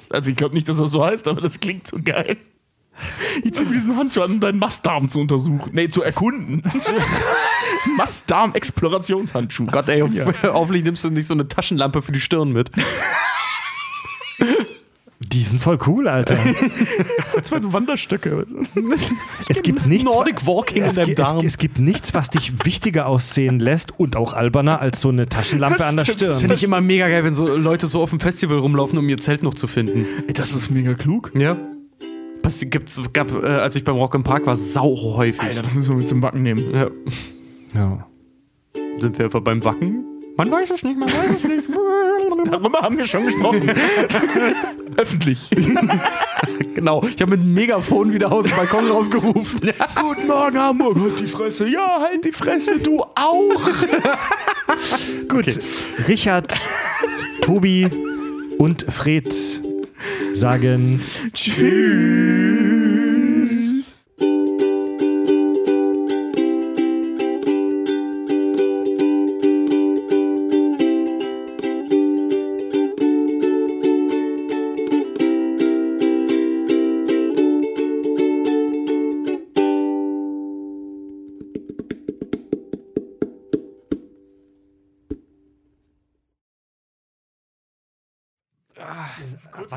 Also 0.10 0.30
ich 0.30 0.36
glaube 0.36 0.56
nicht, 0.56 0.68
dass 0.68 0.78
das 0.78 0.92
so 0.92 1.04
heißt, 1.04 1.28
aber 1.28 1.42
das 1.42 1.60
klingt 1.60 1.88
so 1.88 1.98
geil. 2.04 2.38
Ich 3.44 3.54
ziehe 3.54 3.66
mit 3.66 3.76
diesem 3.76 3.96
Handschuh 3.96 4.22
an, 4.22 4.32
um 4.32 4.40
deinen 4.40 4.60
Mastdarm 4.60 5.10
zu 5.10 5.20
untersuchen. 5.20 5.72
Nee, 5.74 5.90
zu 5.90 6.04
erkunden. 6.04 6.62
Mastdarm-Explorationshandschuh. 7.98 9.66
Gott, 9.68 9.90
ey, 9.90 10.04
auf, 10.04 10.12
hoffentlich 10.44 10.84
nimmst 10.84 11.04
du 11.04 11.10
nicht 11.10 11.26
so 11.26 11.34
eine 11.34 11.48
Taschenlampe 11.48 12.02
für 12.02 12.12
die 12.12 12.22
Stirn 12.22 12.52
mit. 12.52 12.70
Die 15.34 15.44
sind 15.44 15.62
voll 15.62 15.80
cool, 15.88 16.08
Alter. 16.10 16.38
Zwei 17.42 17.62
so 17.62 17.72
Wanderstöcke. 17.72 18.46
Es 19.48 19.62
gibt 19.64 19.86
nichts, 19.86 20.04
Nordic 20.04 20.46
Walking 20.46 20.84
in 20.84 20.90
es, 20.90 20.96
deinem 20.96 21.06
gibt- 21.08 21.20
Darm. 21.20 21.38
es, 21.40 21.46
es 21.54 21.58
gibt 21.58 21.80
nichts, 21.80 22.14
was 22.14 22.30
dich 22.30 22.66
wichtiger 22.66 23.06
aussehen 23.08 23.60
lässt 23.60 23.98
und 23.98 24.16
auch 24.18 24.34
alberner 24.34 24.82
als 24.82 25.00
so 25.00 25.10
eine 25.10 25.30
Taschenlampe 25.30 25.78
Das 25.78 25.88
an 25.90 25.96
der 25.98 26.04
stimmt, 26.06 26.22
das 26.22 26.28
Stirn. 26.30 26.40
Finde 26.42 26.56
ich 26.56 26.64
immer 26.64 26.82
mega 26.82 27.08
geil, 27.08 27.24
wenn 27.24 27.36
so 27.36 27.48
Leute 27.48 27.88
so 27.88 28.02
auf 28.02 28.10
dem 28.10 28.20
Festival 28.20 28.58
rumlaufen, 28.60 28.98
um 29.00 29.08
ihr 29.08 29.18
Zelt 29.20 29.42
noch 29.44 29.54
zu 29.54 29.68
finden. 29.68 30.06
Ey, 30.28 30.34
das 30.34 30.52
ist 30.52 30.70
mega 30.70 30.94
klug. 30.96 31.32
Ja. 31.34 31.56
Das 32.42 32.60
gibt's, 32.60 33.02
gab, 33.14 33.32
äh, 33.32 33.46
als 33.48 33.76
ich 33.76 33.84
beim 33.86 33.96
Rock 33.96 34.16
im 34.16 34.24
Park 34.24 34.46
war, 34.48 34.56
sau 34.58 34.96
häufig. 35.16 35.40
Alter, 35.42 35.62
das 35.62 35.74
müssen 35.74 35.92
wir 35.92 35.98
mit 35.98 36.10
zum 36.10 36.20
Backen 36.20 36.42
nehmen. 36.44 36.74
Ja. 36.74 36.88
Ja. 37.74 38.08
Sind 39.00 39.18
wir 39.18 39.26
einfach 39.26 39.42
beim 39.42 39.64
Wacken? 39.64 40.04
Man 40.42 40.50
weiß 40.50 40.72
es 40.72 40.84
nicht, 40.84 40.98
man 40.98 41.08
weiß 41.08 41.36
es 41.36 41.44
nicht. 41.44 41.68
Darüber 42.50 42.82
haben 42.82 42.98
wir 42.98 43.06
schon 43.06 43.26
gesprochen. 43.26 43.72
Öffentlich. 44.98 45.38
genau, 46.74 47.04
ich 47.04 47.22
habe 47.22 47.38
mit 47.38 47.42
einem 47.42 47.54
Megafon 47.54 48.12
wieder 48.12 48.32
aus 48.32 48.46
dem 48.46 48.56
Balkon 48.56 48.90
rausgerufen. 48.90 49.62
Guten 49.62 50.28
Morgen, 50.28 50.58
Hamburg. 50.58 50.98
Halt 51.00 51.20
die 51.20 51.28
Fresse. 51.28 51.68
Ja, 51.68 52.00
halt 52.00 52.26
die 52.26 52.32
Fresse. 52.32 52.80
Du 52.80 53.04
auch. 53.04 53.62
Gut. 55.28 55.60
Richard, 56.08 56.56
Tobi 57.42 57.88
und 58.58 58.92
Fred 58.92 59.32
sagen 60.34 61.04
Tschüss. 61.36 62.71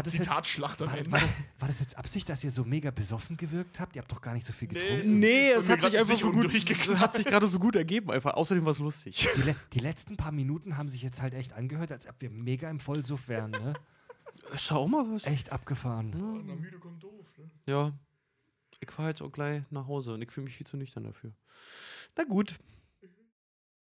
Das, 0.05 0.15
jetzt, 0.15 0.25
Zitatschlacht 0.25 0.81
am 0.83 0.89
war, 0.89 0.99
Ende. 0.99 1.11
war, 1.11 1.21
war 1.59 1.69
das 1.69 1.81
jetzt 1.81 1.97
Absicht, 1.99 2.29
dass 2.29 2.45
ihr 2.45 2.51
so 2.51 2.65
mega 2.65 2.91
besoffen 2.91 3.37
gewirkt 3.37 3.81
habt? 3.81 3.97
Ihr 3.97 4.03
habt 4.03 4.13
doch 4.13 4.23
gar 4.23 4.35
nicht 4.35 4.47
so 4.47 4.53
viel 4.53 4.69
getrunken. 4.69 5.19
Nee, 5.19 5.51
es 5.51 5.69
hat 5.69 5.81
sich 5.81 5.99
einfach 5.99 6.19
so 6.19 6.31
gut, 6.31 6.53
hat 6.99 7.15
sich 7.15 7.25
gerade 7.25 7.47
so 7.47 7.59
gut 7.59 7.77
ergeben 7.77 8.11
einfach. 8.11 8.35
Außerdem 8.35 8.65
war 8.65 8.73
es 8.73 8.79
lustig. 8.79 9.29
Die, 9.37 9.43
le 9.43 9.57
die 9.73 9.81
letzten 9.81 10.17
paar 10.17 10.33
Minuten 10.33 10.77
haben 10.77 10.89
sich 10.89 11.03
jetzt 11.03 11.21
halt 11.21 11.35
echt 11.35 11.53
angehört, 11.53 11.93
als 11.93 12.07
ob 12.07 12.15
wir 12.21 12.31
mega 12.31 12.71
im 12.71 12.81
Vollsuff 12.81 13.29
wären. 13.29 13.51
Ne? 13.51 13.75
Ist 14.55 14.71
ja 14.71 14.77
auch 14.77 14.89
mal 14.89 15.05
was. 15.11 15.25
Echt 15.27 15.53
abgefahren. 15.53 16.15
Na, 16.47 16.55
müde 16.55 16.79
kommt 16.79 17.03
doof. 17.03 17.33
Ne? 17.39 17.51
Ja. 17.67 17.93
Ich 18.81 18.91
fahre 18.91 19.09
jetzt 19.09 19.23
auch 19.23 19.33
gleich 19.33 19.63
nach 19.71 19.87
Hause 19.87 20.15
und 20.15 20.23
ich 20.23 20.31
fühle 20.31 20.45
mich 20.45 20.57
viel 20.57 20.67
zu 20.67 20.77
nüchtern 20.77 21.05
dafür. 21.05 21.33
Na 22.17 22.25
gut. 22.25 22.59